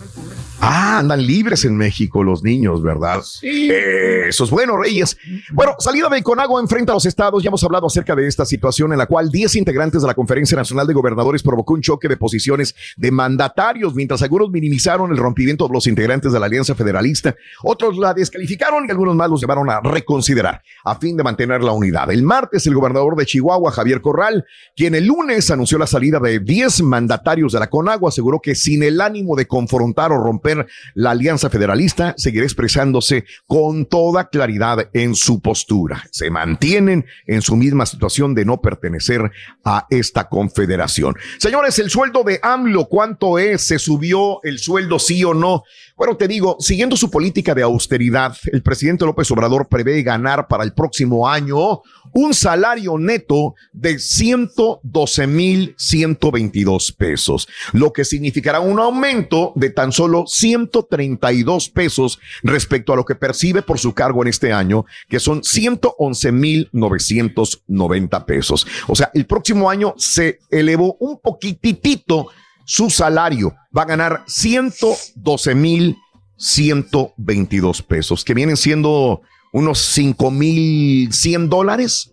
Ah, 0.60 0.98
andan 0.98 1.24
libres 1.24 1.64
en 1.64 1.76
México 1.76 2.24
los 2.24 2.42
niños, 2.42 2.82
¿verdad? 2.82 3.20
Sí. 3.22 3.70
Eso 3.70 4.44
es 4.44 4.50
bueno, 4.50 4.76
Reyes. 4.76 5.16
Bueno, 5.52 5.74
salida 5.78 6.08
de 6.08 6.22
Conagua 6.22 6.60
enfrenta 6.60 6.92
a 6.92 6.94
los 6.94 7.06
estados. 7.06 7.42
Ya 7.42 7.48
hemos 7.48 7.62
hablado 7.62 7.86
acerca 7.86 8.14
de 8.16 8.26
esta 8.26 8.44
situación 8.44 8.92
en 8.92 8.98
la 8.98 9.06
cual 9.06 9.30
10 9.30 9.54
integrantes 9.56 10.02
de 10.02 10.08
la 10.08 10.14
Conferencia 10.14 10.56
Nacional 10.56 10.86
de 10.86 10.94
Gobernadores 10.94 11.42
provocó 11.42 11.74
un 11.74 11.82
choque 11.82 12.08
de 12.08 12.16
posiciones 12.16 12.74
de 12.96 13.10
mandatarios, 13.10 13.94
mientras 13.94 14.22
algunos 14.22 14.50
minimizaron 14.50 15.10
el 15.12 15.18
rompimiento 15.18 15.68
de 15.68 15.74
los 15.74 15.86
integrantes 15.86 16.32
de 16.32 16.40
la 16.40 16.46
Alianza 16.46 16.74
Federalista. 16.74 17.36
Otros 17.62 17.98
la 17.98 18.14
descalificaron 18.14 18.86
y 18.86 18.90
algunos 18.90 19.14
más 19.14 19.30
los 19.30 19.40
llevaron 19.40 19.68
a 19.70 19.80
reconsiderar 19.80 20.62
a 20.84 20.96
fin 20.96 21.16
de 21.16 21.22
mantener 21.22 21.62
la 21.62 21.72
unidad. 21.72 22.10
El 22.10 22.22
martes, 22.22 22.66
el 22.66 22.74
gobernador 22.74 23.14
de 23.16 23.26
Chihuahua, 23.26 23.70
Javier 23.72 24.00
Corral, 24.00 24.44
quien 24.74 24.94
el 24.94 25.06
lunes 25.06 25.50
anunció 25.50 25.78
la 25.78 25.86
salida 25.86 26.18
de 26.18 26.40
10 26.40 26.82
mandatarios 26.82 27.52
de 27.52 27.60
la 27.60 27.68
Conagua, 27.68 28.08
aseguró 28.08 28.40
que 28.40 28.54
sin 28.54 28.82
el 28.82 29.00
ánimo 29.00 29.36
de 29.36 29.46
confrontar 29.56 30.12
o 30.12 30.22
romper 30.22 30.66
la 30.92 31.12
Alianza 31.12 31.48
Federalista, 31.48 32.12
seguirá 32.18 32.44
expresándose 32.44 33.24
con 33.46 33.86
toda 33.86 34.28
claridad 34.28 34.90
en 34.92 35.14
su 35.14 35.40
postura. 35.40 36.04
Se 36.10 36.28
mantienen 36.28 37.06
en 37.26 37.40
su 37.40 37.56
misma 37.56 37.86
situación 37.86 38.34
de 38.34 38.44
no 38.44 38.60
pertenecer 38.60 39.30
a 39.64 39.86
esta 39.88 40.28
confederación. 40.28 41.16
Señores, 41.38 41.78
el 41.78 41.88
sueldo 41.88 42.22
de 42.22 42.38
AMLO, 42.42 42.84
¿cuánto 42.84 43.38
es? 43.38 43.66
¿Se 43.66 43.78
subió 43.78 44.42
el 44.42 44.58
sueldo 44.58 44.98
sí 44.98 45.24
o 45.24 45.32
no? 45.32 45.62
Bueno, 45.96 46.18
te 46.18 46.28
digo, 46.28 46.58
siguiendo 46.60 46.94
su 46.94 47.10
política 47.10 47.54
de 47.54 47.62
austeridad, 47.62 48.36
el 48.52 48.62
presidente 48.62 49.06
López 49.06 49.30
Obrador 49.30 49.68
prevé 49.68 50.02
ganar 50.02 50.48
para 50.48 50.64
el 50.64 50.74
próximo 50.74 51.26
año 51.26 51.80
un 52.12 52.34
salario 52.34 52.98
neto 52.98 53.54
de 53.72 53.98
112 53.98 55.26
mil 55.26 55.74
122 55.78 56.92
pesos, 56.92 57.48
lo 57.72 57.92
que 57.92 58.04
significará 58.04 58.60
un 58.60 58.78
aumento 58.78 59.45
de 59.54 59.70
tan 59.70 59.92
solo 59.92 60.24
132 60.26 61.68
pesos 61.70 62.18
respecto 62.42 62.92
a 62.92 62.96
lo 62.96 63.04
que 63.04 63.14
percibe 63.14 63.62
por 63.62 63.78
su 63.78 63.92
cargo 63.94 64.22
en 64.22 64.28
este 64.28 64.52
año, 64.52 64.84
que 65.08 65.20
son 65.20 65.42
111 65.44 66.32
mil 66.32 66.68
990 66.72 68.26
pesos. 68.26 68.66
O 68.88 68.94
sea, 68.96 69.10
el 69.14 69.26
próximo 69.26 69.70
año 69.70 69.94
se 69.96 70.38
elevó 70.50 70.96
un 71.00 71.20
poquitito 71.20 72.28
su 72.64 72.90
salario. 72.90 73.54
Va 73.76 73.82
a 73.82 73.86
ganar 73.86 74.24
112 74.26 75.54
mil 75.54 75.96
122 76.36 77.82
pesos, 77.82 78.24
que 78.24 78.34
vienen 78.34 78.56
siendo 78.56 79.22
unos 79.52 79.78
5 79.78 80.30
mil 80.30 81.12
100 81.12 81.48
dólares, 81.48 82.12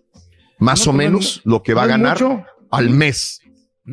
más 0.59 0.85
No, 0.85 0.91
o 0.91 0.95
pues, 0.95 1.05
menos, 1.07 1.41
no- 1.43 1.51
lo 1.55 1.63
que 1.63 1.73
va 1.73 1.83
a 1.83 1.85
no 1.85 1.89
ganar 1.91 2.21
mucho. 2.21 2.45
al 2.71 2.89
mes. 2.89 3.39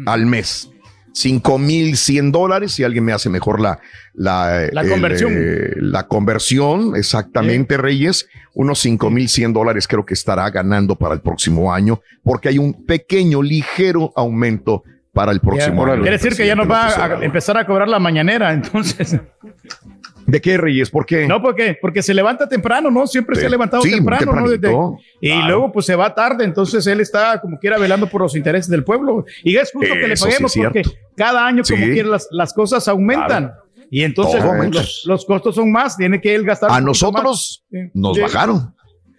Al 0.06 0.26
mes. 0.26 0.70
5 1.20 1.58
mil 1.58 1.96
100 1.96 2.32
dólares. 2.32 2.72
Si 2.72 2.84
alguien 2.84 3.04
me 3.04 3.12
hace 3.12 3.28
mejor 3.28 3.60
la, 3.60 3.78
la, 4.14 4.68
La 4.72 4.80
el, 4.82 4.90
conversión. 4.90 5.32
eh, 5.36 5.70
la 5.76 6.06
conversión, 6.06 6.96
exactamente, 6.96 7.76
Reyes. 7.76 8.28
Unos 8.54 8.78
5 8.80 9.10
mil 9.10 9.28
100 9.28 9.52
dólares 9.52 9.86
creo 9.86 10.04
que 10.04 10.14
estará 10.14 10.48
ganando 10.50 10.96
para 10.96 11.14
el 11.14 11.20
próximo 11.20 11.72
año, 11.72 12.00
porque 12.22 12.48
hay 12.48 12.58
un 12.58 12.84
pequeño, 12.86 13.42
ligero 13.42 14.12
aumento 14.16 14.82
para 15.12 15.32
el 15.32 15.40
próximo 15.40 15.84
año. 15.86 16.02
Quiere 16.02 16.18
decir 16.18 16.36
que 16.36 16.46
ya 16.46 16.54
nos 16.54 16.70
va 16.70 16.88
a 16.88 17.24
empezar 17.24 17.56
a 17.56 17.66
cobrar 17.66 17.88
la 17.88 17.98
mañanera, 17.98 18.52
entonces. 18.52 19.18
¿De 20.30 20.40
qué, 20.40 20.56
Reyes? 20.56 20.90
¿Por 20.90 21.04
qué? 21.06 21.26
No, 21.26 21.42
porque, 21.42 21.76
porque 21.80 22.02
se 22.02 22.14
levanta 22.14 22.48
temprano, 22.48 22.90
¿no? 22.90 23.06
Siempre 23.06 23.34
Sí. 23.36 23.40
se 23.40 23.46
ha 23.46 23.50
levantado 23.50 23.82
Sí, 23.82 23.90
temprano, 23.90 24.32
¿no? 24.32 24.48
Desde- 24.48 24.72
y 25.20 25.42
luego 25.42 25.72
pues 25.72 25.86
se 25.86 25.94
va 25.96 26.14
tarde, 26.14 26.44
entonces 26.44 26.86
él 26.86 27.00
está 27.00 27.40
como 27.40 27.58
quiera 27.58 27.78
velando 27.78 28.08
por 28.08 28.20
los 28.22 28.36
intereses 28.36 28.70
del 28.70 28.84
pueblo. 28.84 29.24
Y 29.42 29.56
es 29.56 29.70
justo 29.72 29.92
que 29.94 30.08
le 30.08 30.16
sí 30.16 30.24
paguemos 30.24 30.54
porque 30.56 30.82
cada 31.16 31.46
año 31.46 31.62
como 31.68 31.84
quiera 31.86 32.08
las, 32.08 32.28
las 32.30 32.52
cosas 32.54 32.86
aumentan. 32.88 33.52
Y 33.90 34.02
entonces 34.04 34.42
los, 34.72 35.02
los 35.04 35.24
costos 35.24 35.56
son 35.56 35.72
más, 35.72 35.96
tiene 35.96 36.20
que 36.20 36.34
él 36.34 36.44
gastar. 36.44 36.70
A 36.70 36.80
nosotros 36.80 37.64
nos 37.92 38.16
Sí. 38.16 38.22
bajaron. 38.22 38.74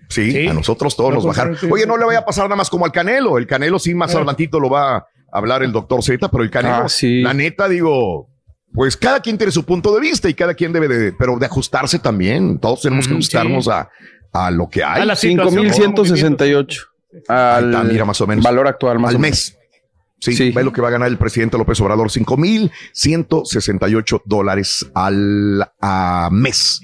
Sí, 0.07 0.31
Sí. 0.31 0.47
a 0.47 0.53
nosotros 0.53 0.95
todos 0.95 1.13
nos 1.13 1.25
bajaron. 1.25 1.55
sí, 1.57 1.67
Oye, 1.71 1.83
sí, 1.83 1.88
no 1.89 1.97
le 1.97 2.05
vaya 2.05 2.19
a 2.19 2.25
pasar 2.25 2.45
nada 2.45 2.55
más 2.57 2.69
como 2.69 2.85
al 2.85 2.91
Canelo. 2.91 3.38
El 3.38 3.47
Canelo 3.47 3.79
sí 3.79 3.93
más 3.93 4.13
Eh. 4.13 4.17
adelantito 4.17 4.59
lo 4.59 4.69
va 4.69 4.97
a 4.97 5.07
hablar 5.31 5.63
el 5.63 5.71
doctor 5.71 6.01
Z, 6.03 6.29
pero 6.29 6.43
el 6.43 6.49
Canelo, 6.49 6.83
Ah, 6.85 6.89
sí. 6.89 7.21
la 7.21 7.33
neta, 7.33 7.67
digo, 7.69 8.27
pues 8.73 8.95
cada 8.98 9.19
quien 9.19 9.38
tiene 9.38 9.52
su 9.52 9.64
punto 9.65 9.93
de 9.93 10.02
vista 10.02 10.30
y 10.30 10.34
cada 10.34 10.53
quien 10.53 10.72
debe 10.73 10.88
de, 10.88 11.11
pero 11.14 11.38
de 11.38 11.45
ajustarse 11.45 11.99
también. 11.99 12.57
Todos 12.60 12.81
tenemos 12.81 13.06
que 13.06 13.14
Ujú, 13.14 13.19
ajustarnos 13.19 13.65
sí. 13.65 13.72
a, 13.72 13.89
a 14.34 14.52
lo 14.52 14.69
que 14.69 14.84
hay. 14.84 15.02
A 15.02 15.06
la 15.06 15.15
situación, 15.15 15.72
5168 15.73 16.81
Ahí 17.27 17.35
al 17.38 17.65
está, 17.73 17.84
mira, 17.84 18.06
más 18.06 18.22
o 18.22 18.27
menos. 18.27 18.43
valor 18.43 18.68
actual, 18.68 18.98
más 18.99 19.10
al 19.10 19.15
o 19.18 19.19
menos. 19.19 19.38
mes. 19.53 19.57
Sí, 20.23 20.52
ve 20.52 20.64
lo 20.64 20.72
que 20.72 20.81
va 20.81 20.89
a 20.89 20.91
ganar 20.91 21.07
el 21.07 21.18
presidente 21.18 21.57
López 21.57 21.81
Obrador, 21.81 22.11
5,168 22.93 24.22
dólares 24.26 24.85
al 24.93 25.68
a 25.81 26.30
mes 26.31 26.80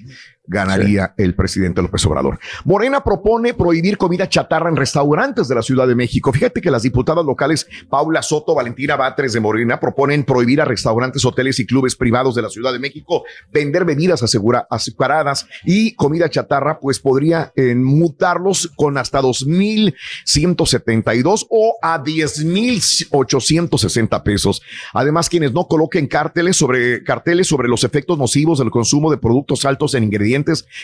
ganaría 0.48 1.14
el 1.18 1.36
presidente 1.36 1.82
López 1.82 2.06
Obrador. 2.06 2.40
Morena 2.64 3.04
propone 3.04 3.54
prohibir 3.54 3.98
comida 3.98 4.30
chatarra 4.30 4.70
en 4.70 4.76
restaurantes 4.76 5.48
de 5.48 5.56
la 5.56 5.62
Ciudad 5.62 5.88
de 5.88 5.96
México. 5.96 6.32
Fíjate 6.32 6.62
que 6.62 6.72
las 6.72 6.84
diputadas 6.84 7.26
locales 7.26 7.68
Paula 7.90 8.22
Soto, 8.22 8.56
Valentina 8.56 8.96
Batres 8.96 9.34
de 9.34 9.42
Morena 9.42 9.80
proponen 9.80 10.24
prohibir 10.24 10.62
a 10.62 10.66
restaurantes, 10.66 11.26
hoteles 11.26 11.60
y 11.60 11.66
clubes 11.66 11.96
privados 11.96 12.36
de 12.36 12.42
la 12.42 12.50
Ciudad 12.50 12.72
de 12.72 12.80
México 12.80 13.24
vender 13.52 13.86
bebidas 13.86 14.24
asegura, 14.24 14.66
azucaradas 14.70 15.46
y 15.66 15.94
comida 15.96 16.30
chatarra, 16.30 16.80
pues 16.80 17.00
podría 17.00 17.52
eh, 17.56 17.76
mutarlos 17.76 18.72
con 18.76 18.98
hasta 18.98 19.22
2.172 19.22 21.46
o 21.50 21.78
a 21.82 22.04
10.860 22.04 24.24
pesos. 24.24 24.62
Además, 24.94 25.30
quienes 25.30 25.54
no 25.54 25.68
coloquen 25.68 26.08
carteles 26.08 26.58
sobre, 26.58 27.04
carteles 27.04 27.48
sobre 27.48 27.68
los 27.68 27.84
efectos 27.84 28.18
nocivos 28.18 28.58
del 28.60 28.72
consumo 28.72 29.12
de 29.12 29.18
productos 29.18 29.66
altos 29.66 29.94
en 29.94 30.06
ingredientes 30.06 30.37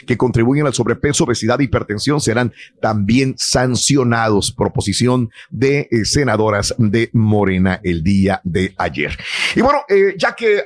que 0.06 0.18
contribuyen 0.18 0.66
al 0.66 0.74
sobrepeso, 0.74 1.24
obesidad 1.24 1.60
y 1.60 1.66
hipertensión 1.66 2.22
serán 2.22 2.54
también 2.82 3.36
sancionados. 3.38 4.52
Proposición 4.52 5.30
de 5.50 5.88
eh, 5.92 6.06
senadoras 6.06 6.76
de 6.78 7.10
Morena 7.14 7.80
el 7.84 8.04
día 8.04 8.42
de 8.44 8.74
ayer. 8.78 9.18
Y 9.56 9.62
bueno, 9.62 9.80
eh, 9.90 10.16
ya 10.18 10.36
que 10.36 10.64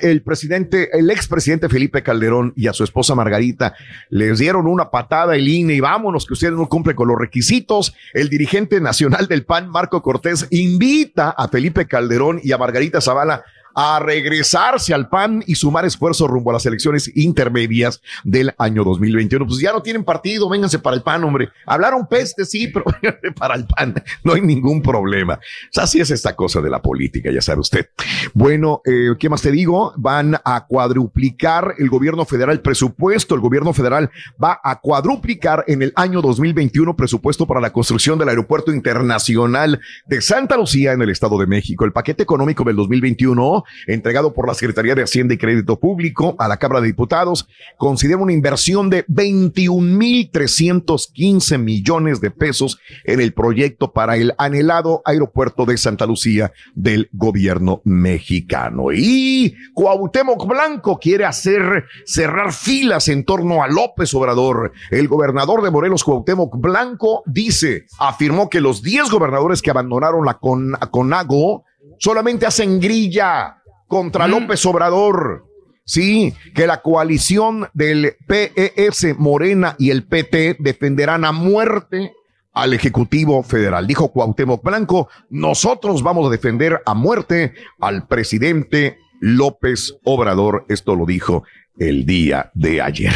el 0.00 0.22
presidente, 0.22 0.96
el 0.96 1.10
expresidente 1.10 1.68
Felipe 1.68 2.02
Calderón 2.02 2.52
y 2.56 2.66
a 2.66 2.72
su 2.72 2.84
esposa 2.84 3.14
Margarita 3.14 3.74
les 4.08 4.38
dieron 4.38 4.66
una 4.66 4.90
patada 4.90 5.36
el 5.36 5.48
INE 5.48 5.74
y 5.74 5.80
vámonos 5.80 6.26
que 6.26 6.34
ustedes 6.34 6.54
no 6.54 6.68
cumplen 6.68 6.96
con 6.96 7.08
los 7.08 7.18
requisitos, 7.18 7.94
el 8.14 8.28
dirigente 8.28 8.80
nacional 8.80 9.26
del 9.26 9.44
PAN, 9.44 9.68
Marco 9.68 10.02
Cortés, 10.02 10.46
invita 10.50 11.30
a 11.30 11.48
Felipe 11.48 11.86
Calderón 11.86 12.40
y 12.42 12.52
a 12.52 12.58
Margarita 12.58 13.00
Zavala 13.00 13.44
a 13.74 13.98
regresarse 14.00 14.94
al 14.94 15.08
PAN 15.08 15.42
y 15.46 15.54
sumar 15.54 15.84
esfuerzos 15.84 16.28
rumbo 16.28 16.50
a 16.50 16.54
las 16.54 16.66
elecciones 16.66 17.10
intermedias 17.16 18.00
del 18.24 18.52
año 18.58 18.84
2021. 18.84 19.46
Pues 19.46 19.60
ya 19.60 19.72
no 19.72 19.82
tienen 19.82 20.04
partido, 20.04 20.48
vénganse 20.48 20.78
para 20.78 20.96
el 20.96 21.02
PAN, 21.02 21.24
hombre. 21.24 21.50
Hablaron 21.66 22.06
peste, 22.06 22.44
sí, 22.44 22.68
pero 22.68 22.84
para 23.36 23.54
el 23.54 23.66
PAN 23.66 23.94
no 24.24 24.34
hay 24.34 24.40
ningún 24.40 24.82
problema. 24.82 25.38
así 25.76 26.00
es 26.00 26.10
esta 26.10 26.34
cosa 26.34 26.60
de 26.60 26.70
la 26.70 26.82
política, 26.82 27.30
ya 27.32 27.40
sabe 27.40 27.60
usted. 27.60 27.88
Bueno, 28.34 28.82
eh, 28.84 29.10
¿qué 29.18 29.28
más 29.28 29.42
te 29.42 29.50
digo? 29.50 29.92
Van 29.96 30.36
a 30.44 30.66
cuadruplicar 30.66 31.74
el 31.78 31.88
gobierno 31.88 32.24
federal 32.24 32.60
presupuesto. 32.60 33.34
El 33.34 33.40
gobierno 33.40 33.72
federal 33.72 34.10
va 34.42 34.60
a 34.62 34.80
cuadruplicar 34.80 35.64
en 35.66 35.82
el 35.82 35.92
año 35.96 36.20
2021 36.20 36.96
presupuesto 36.96 37.46
para 37.46 37.60
la 37.60 37.72
construcción 37.72 38.18
del 38.18 38.28
aeropuerto 38.28 38.72
internacional 38.72 39.80
de 40.06 40.20
Santa 40.20 40.56
Lucía 40.56 40.92
en 40.92 41.02
el 41.02 41.10
Estado 41.10 41.38
de 41.38 41.46
México. 41.46 41.84
El 41.84 41.92
paquete 41.92 42.22
económico 42.22 42.64
del 42.64 42.76
2021 42.76 43.59
entregado 43.86 44.32
por 44.32 44.46
la 44.46 44.54
Secretaría 44.54 44.94
de 44.94 45.02
Hacienda 45.02 45.34
y 45.34 45.38
Crédito 45.38 45.78
Público 45.78 46.36
a 46.38 46.48
la 46.48 46.58
Cámara 46.58 46.80
de 46.80 46.86
Diputados, 46.88 47.48
considera 47.76 48.18
una 48.18 48.32
inversión 48.32 48.90
de 48.90 49.06
21.315 49.06 51.58
millones 51.58 52.20
de 52.20 52.30
pesos 52.30 52.78
en 53.04 53.20
el 53.20 53.32
proyecto 53.32 53.92
para 53.92 54.16
el 54.16 54.34
anhelado 54.38 55.02
aeropuerto 55.04 55.66
de 55.66 55.76
Santa 55.76 56.06
Lucía 56.06 56.52
del 56.74 57.08
gobierno 57.12 57.80
mexicano. 57.84 58.92
Y 58.92 59.54
Cuauhtémoc 59.74 60.46
Blanco 60.46 60.98
quiere 60.98 61.24
hacer 61.24 61.84
cerrar 62.04 62.52
filas 62.52 63.08
en 63.08 63.24
torno 63.24 63.62
a 63.62 63.68
López 63.68 64.12
Obrador. 64.14 64.72
El 64.90 65.08
gobernador 65.08 65.62
de 65.62 65.70
Morelos, 65.70 66.04
Cuauhtémoc 66.04 66.56
Blanco, 66.56 67.22
dice, 67.26 67.86
afirmó 67.98 68.48
que 68.48 68.60
los 68.60 68.82
10 68.82 69.10
gobernadores 69.10 69.62
que 69.62 69.70
abandonaron 69.70 70.24
la 70.24 70.34
con, 70.34 70.72
CONAGO 70.90 71.64
solamente 72.00 72.46
hacen 72.46 72.80
grilla 72.80 73.58
contra 73.86 74.26
López 74.26 74.64
Obrador. 74.66 75.46
Sí, 75.84 76.34
que 76.54 76.66
la 76.66 76.82
coalición 76.82 77.68
del 77.74 78.16
PES, 78.26 79.18
Morena 79.18 79.74
y 79.78 79.90
el 79.90 80.04
PT 80.04 80.56
defenderán 80.60 81.24
a 81.24 81.32
muerte 81.32 82.12
al 82.52 82.74
Ejecutivo 82.74 83.42
Federal. 83.42 83.86
Dijo 83.86 84.12
Cuauhtémoc 84.12 84.62
Blanco, 84.62 85.08
nosotros 85.30 86.02
vamos 86.02 86.28
a 86.28 86.30
defender 86.30 86.80
a 86.86 86.94
muerte 86.94 87.54
al 87.80 88.06
presidente 88.06 88.98
López 89.20 89.96
Obrador. 90.04 90.64
Esto 90.68 90.94
lo 90.94 91.06
dijo 91.06 91.42
el 91.78 92.06
día 92.06 92.50
de 92.54 92.80
ayer. 92.80 93.12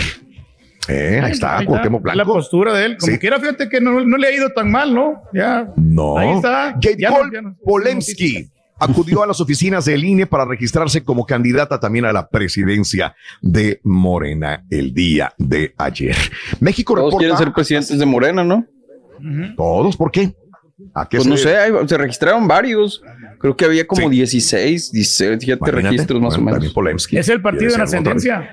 Eh, 0.88 1.20
ahí 1.22 1.32
está, 1.32 1.64
Cuauhtémoc 1.64 2.02
Blanco. 2.02 2.18
La 2.18 2.24
postura 2.24 2.74
de 2.74 2.86
él, 2.86 2.96
como 2.98 3.18
quiera, 3.20 3.38
fíjate 3.38 3.68
que 3.68 3.80
no, 3.80 4.00
le 4.00 4.26
ha 4.26 4.32
ido 4.32 4.50
tan 4.50 4.70
mal, 4.70 4.92
¿no? 4.92 5.22
Ya. 5.32 5.68
No. 5.76 6.18
Ahí 6.18 6.32
está. 6.32 6.76
Jade 6.82 7.06
Polensky 7.64 8.50
acudió 8.78 9.22
a 9.22 9.26
las 9.26 9.40
oficinas 9.40 9.84
del 9.84 10.04
INE 10.04 10.26
para 10.26 10.44
registrarse 10.44 11.04
como 11.04 11.26
candidata 11.26 11.78
también 11.80 12.04
a 12.04 12.12
la 12.12 12.28
presidencia 12.28 13.14
de 13.40 13.80
Morena 13.84 14.64
el 14.70 14.92
día 14.92 15.32
de 15.38 15.74
ayer. 15.78 16.16
México 16.60 16.94
Todos 16.94 17.16
quieren 17.16 17.36
ser 17.36 17.52
presidentes 17.52 17.98
de 17.98 18.06
Morena, 18.06 18.44
¿no? 18.44 18.66
Todos, 19.56 19.96
¿por 19.96 20.10
qué? 20.10 20.34
¿A 20.92 21.08
qué 21.08 21.18
pues 21.18 21.26
no 21.26 21.36
sé, 21.36 21.56
se 21.86 21.96
registraron 21.96 22.48
varios. 22.48 23.02
Creo 23.38 23.56
que 23.56 23.64
había 23.64 23.86
como 23.86 24.10
16, 24.10 24.92
17 24.92 25.70
registros 25.70 26.20
más 26.20 26.36
o 26.36 26.40
menos. 26.40 26.64
Es 27.10 27.28
el 27.28 27.40
partido 27.40 27.72
de 27.72 27.78
la 27.78 27.84
ascendencia. 27.84 28.50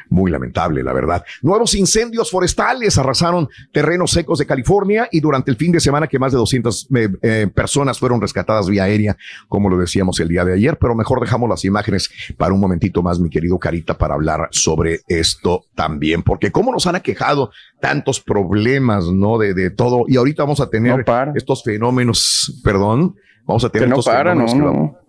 Muy 0.08 0.30
lamentable, 0.30 0.82
la 0.82 0.92
verdad. 0.92 1.24
Nuevos 1.42 1.74
incendios 1.74 2.30
forestales 2.30 2.98
arrasaron 2.98 3.48
terrenos 3.72 4.10
secos 4.10 4.38
de 4.38 4.46
California 4.46 5.08
y 5.10 5.20
durante 5.20 5.50
el 5.50 5.56
fin 5.56 5.72
de 5.72 5.80
semana 5.80 6.06
que 6.06 6.18
más 6.18 6.32
de 6.32 6.38
200 6.38 6.88
eh, 6.94 7.08
eh, 7.22 7.46
personas 7.52 7.98
fueron 7.98 8.20
rescatadas 8.20 8.68
vía 8.68 8.84
aérea, 8.84 9.16
como 9.48 9.68
lo 9.68 9.78
decíamos 9.78 10.20
el 10.20 10.28
día 10.28 10.44
de 10.44 10.54
ayer, 10.54 10.78
pero 10.78 10.94
mejor 10.94 11.20
dejamos 11.20 11.48
las 11.48 11.64
imágenes 11.64 12.10
para 12.36 12.52
un 12.52 12.60
momentito 12.60 13.02
más, 13.02 13.18
mi 13.18 13.30
querido 13.30 13.58
Carita, 13.58 13.96
para 13.96 14.14
hablar 14.14 14.48
sobre 14.50 15.00
esto 15.08 15.64
también, 15.74 16.22
porque 16.22 16.52
cómo 16.52 16.72
nos 16.72 16.86
han 16.86 16.96
aquejado 16.96 17.50
tantos 17.80 18.20
problemas, 18.20 19.06
¿no? 19.06 19.38
De, 19.38 19.54
de 19.54 19.70
todo. 19.70 20.04
Y 20.06 20.16
ahorita 20.16 20.42
vamos 20.44 20.60
a 20.60 20.68
tener 20.68 21.04
estos 21.34 21.64
fenómenos, 21.64 22.60
perdón, 22.62 23.16
vamos 23.46 23.64
a 23.64 23.70
tener 23.70 23.88
no 23.88 23.98
estos 23.98 24.14
fenómenos 24.14 24.54
no 24.54 24.64
que 24.64 24.70
no 24.70 25.01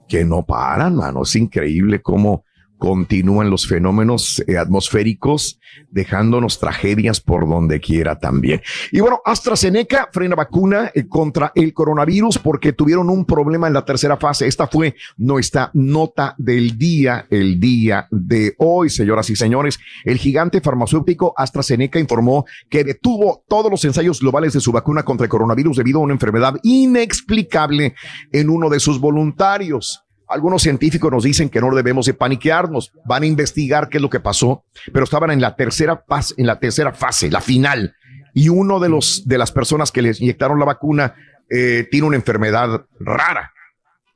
paran, 0.46 0.96
mano. 0.96 1.24
Es 1.24 1.36
increíble 1.36 2.02
cómo 2.02 2.46
continúan 2.78 3.50
los 3.50 3.68
fenómenos 3.68 4.44
eh, 4.48 4.58
atmosféricos, 4.58 5.60
dejándonos 5.90 6.60
tragedias 6.60 7.22
por 7.22 7.48
donde 7.48 7.80
quiera 7.80 8.20
también. 8.20 8.62
Y 8.92 9.00
bueno, 9.00 9.22
AstraZeneca 9.24 10.10
frena 10.12 10.36
vacuna 10.36 10.92
eh, 10.94 11.08
contra 11.08 11.52
el 11.56 11.74
coronavirus 11.74 12.40
porque 12.40 12.74
tuvieron 12.74 13.10
un 13.10 13.26
problema 13.26 13.68
en 13.68 13.74
la 13.74 13.86
tercera 13.86 14.18
fase. 14.18 14.48
Esta 14.48 14.68
fue 14.68 14.96
nuestra 15.18 15.72
nota 15.74 16.36
del 16.38 16.78
día, 16.78 17.26
el 17.30 17.60
día 17.60 18.08
de 18.12 18.56
hoy, 18.58 18.90
señoras 18.90 19.30
y 19.30 19.36
señores. 19.36 19.80
El 20.04 20.18
gigante 20.18 20.62
farmacéutico 20.62 21.34
AstraZeneca 21.38 22.00
informó 22.00 22.46
que 22.70 22.84
detuvo 22.84 23.44
todos 23.48 23.72
los 23.72 23.86
ensayos 23.86 24.20
globales 24.20 24.54
de 24.54 24.60
su 24.60 24.72
vacuna 24.72 25.04
contra 25.04 25.26
el 25.26 25.30
coronavirus 25.30 25.78
debido 25.78 26.00
a 26.00 26.04
una 26.04 26.14
enfermedad 26.14 26.56
inexplicable 26.64 27.96
en 28.32 28.50
uno 28.50 28.70
de 28.70 28.80
sus 28.80 29.00
voluntarios. 29.00 30.03
Algunos 30.34 30.64
científicos 30.64 31.12
nos 31.12 31.24
dicen 31.24 31.50
que 31.50 31.62
no 31.62 31.74
debemos 31.74 32.06
de 32.06 32.14
paniquearnos, 32.14 32.92
van 33.06 33.24
a 33.24 33.28
investigar 33.28 33.90
qué 33.90 33.98
es 33.98 34.02
lo 34.02 34.10
que 34.10 34.20
pasó, 34.20 34.66
pero 34.92 35.06
estaban 35.06 35.32
en 35.32 35.42
la 35.42 35.56
tercera 35.56 36.04
fase, 36.08 36.34
en 36.38 36.48
la 36.48 36.60
tercera 36.60 36.94
fase, 36.94 37.30
la 37.30 37.42
final, 37.42 37.96
y 38.34 38.50
uno 38.50 38.80
de 38.80 38.90
los 38.90 39.28
de 39.28 39.38
las 39.38 39.52
personas 39.52 39.92
que 39.92 40.02
les 40.02 40.20
inyectaron 40.20 40.60
la 40.60 40.66
vacuna 40.66 41.16
eh, 41.50 41.88
tiene 41.92 42.08
una 42.08 42.16
enfermedad 42.16 42.86
rara. 43.00 43.54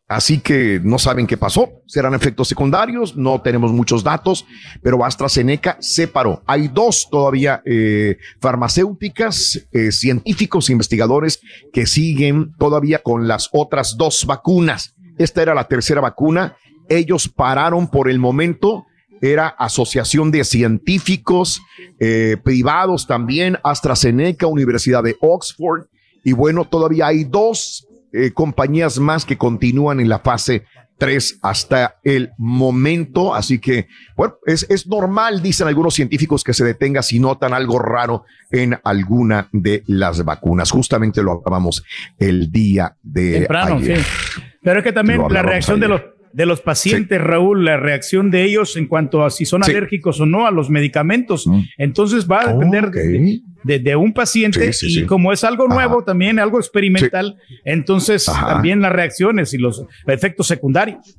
Así 0.09 0.39
que 0.39 0.79
no 0.81 0.99
saben 0.99 1.27
qué 1.27 1.35
pasó. 1.35 1.81
Serán 1.85 2.13
efectos 2.13 2.47
secundarios, 2.47 3.17
no 3.17 3.41
tenemos 3.41 3.73
muchos 3.73 4.03
datos, 4.03 4.45
pero 4.81 5.03
AstraZeneca 5.03 5.77
se 5.81 6.07
paró. 6.07 6.43
Hay 6.47 6.69
dos 6.69 7.09
todavía 7.11 7.61
eh, 7.65 8.17
farmacéuticas, 8.39 9.67
eh, 9.73 9.91
científicos, 9.91 10.69
investigadores 10.69 11.41
que 11.73 11.85
siguen 11.85 12.53
todavía 12.57 12.99
con 13.03 13.27
las 13.27 13.49
otras 13.51 13.97
dos 13.97 14.25
vacunas. 14.25 14.95
Esta 15.17 15.41
era 15.41 15.53
la 15.53 15.67
tercera 15.67 16.01
vacuna. 16.01 16.57
Ellos 16.89 17.27
pararon 17.27 17.87
por 17.89 18.09
el 18.09 18.19
momento. 18.19 18.85
Era 19.21 19.47
asociación 19.47 20.31
de 20.31 20.43
científicos 20.43 21.61
eh, 21.99 22.37
privados 22.43 23.07
también, 23.07 23.57
AstraZeneca, 23.63 24.45
Universidad 24.47 25.03
de 25.03 25.15
Oxford. 25.21 25.87
Y 26.23 26.33
bueno, 26.33 26.65
todavía 26.65 27.07
hay 27.07 27.23
dos 27.23 27.87
eh, 28.13 28.31
compañías 28.31 28.99
más 28.99 29.25
que 29.25 29.37
continúan 29.37 29.99
en 29.99 30.09
la 30.09 30.19
fase 30.19 30.65
3 30.97 31.39
hasta 31.41 31.95
el 32.03 32.31
momento. 32.37 33.33
Así 33.33 33.59
que, 33.59 33.87
bueno, 34.15 34.35
es, 34.45 34.65
es 34.69 34.87
normal, 34.87 35.41
dicen 35.41 35.67
algunos 35.67 35.93
científicos, 35.93 36.43
que 36.43 36.53
se 36.53 36.63
detenga 36.63 37.01
si 37.01 37.19
notan 37.19 37.53
algo 37.53 37.79
raro 37.79 38.25
en 38.51 38.79
alguna 38.83 39.49
de 39.51 39.83
las 39.87 40.23
vacunas. 40.23 40.71
Justamente 40.71 41.23
lo 41.23 41.33
hablábamos 41.33 41.83
el 42.17 42.51
día 42.51 42.95
de 43.01 43.39
Temprano, 43.39 43.75
ayer. 43.75 44.03
sí. 44.03 44.41
Pero 44.67 44.79
es 44.79 44.83
que 44.83 44.91
también 44.91 45.21
la 45.29 45.41
reacción 45.41 45.79
de 45.79 45.85
ayer. 45.87 45.99
los, 46.01 46.13
de 46.33 46.45
los 46.45 46.61
pacientes, 46.61 47.21
Raúl, 47.21 47.63
la 47.65 47.77
reacción 47.77 48.29
de 48.31 48.43
ellos 48.43 48.75
en 48.75 48.87
cuanto 48.87 49.23
a 49.25 49.29
si 49.29 49.45
son 49.45 49.63
Sí. 49.63 49.71
alérgicos 49.71 50.19
o 50.19 50.25
no 50.25 50.45
a 50.45 50.51
los 50.51 50.69
medicamentos. 50.69 51.49
Entonces 51.77 52.27
va 52.29 52.41
a 52.41 52.53
depender 52.53 52.91
de, 52.91 53.39
de- 53.63 53.79
de 53.79 53.95
un 53.95 54.13
paciente 54.13 54.71
Sí, 54.73 55.01
y 55.01 55.05
como 55.05 55.31
es 55.31 55.43
algo 55.43 55.67
nuevo, 55.67 56.03
también 56.03 56.37
algo 56.39 56.59
experimental, 56.59 57.37
entonces 57.65 58.27
Ajá. 58.29 58.47
también 58.47 58.81
las 58.81 58.91
reacciones 58.91 59.53
y 59.53 59.57
los 59.57 59.83
efectos 60.05 60.47
secundarios. 60.47 61.17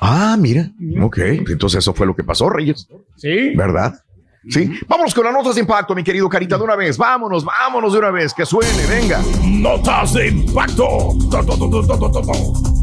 Ah, 0.00 0.36
mira. 0.38 0.70
Ok. 1.00 1.18
Entonces 1.18 1.78
eso 1.78 1.94
fue 1.94 2.06
lo 2.06 2.16
que 2.16 2.24
pasó, 2.24 2.50
Reyes. 2.50 2.88
Sí. 3.16 3.52
¿Verdad? 3.54 3.94
Sí. 4.50 4.78
Vámonos 4.86 5.14
con 5.14 5.24
las 5.24 5.32
notas 5.32 5.54
de 5.54 5.62
impacto, 5.62 5.94
mi 5.94 6.04
querido 6.04 6.28
Carita, 6.28 6.58
de 6.58 6.64
una 6.64 6.76
vez. 6.76 6.98
Vámonos, 6.98 7.44
vámonos 7.44 7.92
de 7.92 7.98
una 7.98 8.10
vez. 8.10 8.34
Que 8.34 8.44
suene, 8.44 8.86
venga. 8.86 9.22
Notas 9.42 10.12
de 10.14 10.28
impacto. 10.28 11.16
To, 11.30 11.44
to, 11.44 11.56
to, 11.56 11.70
to, 11.70 11.86
to, 11.86 12.10
to, 12.10 12.22
to. 12.22 12.74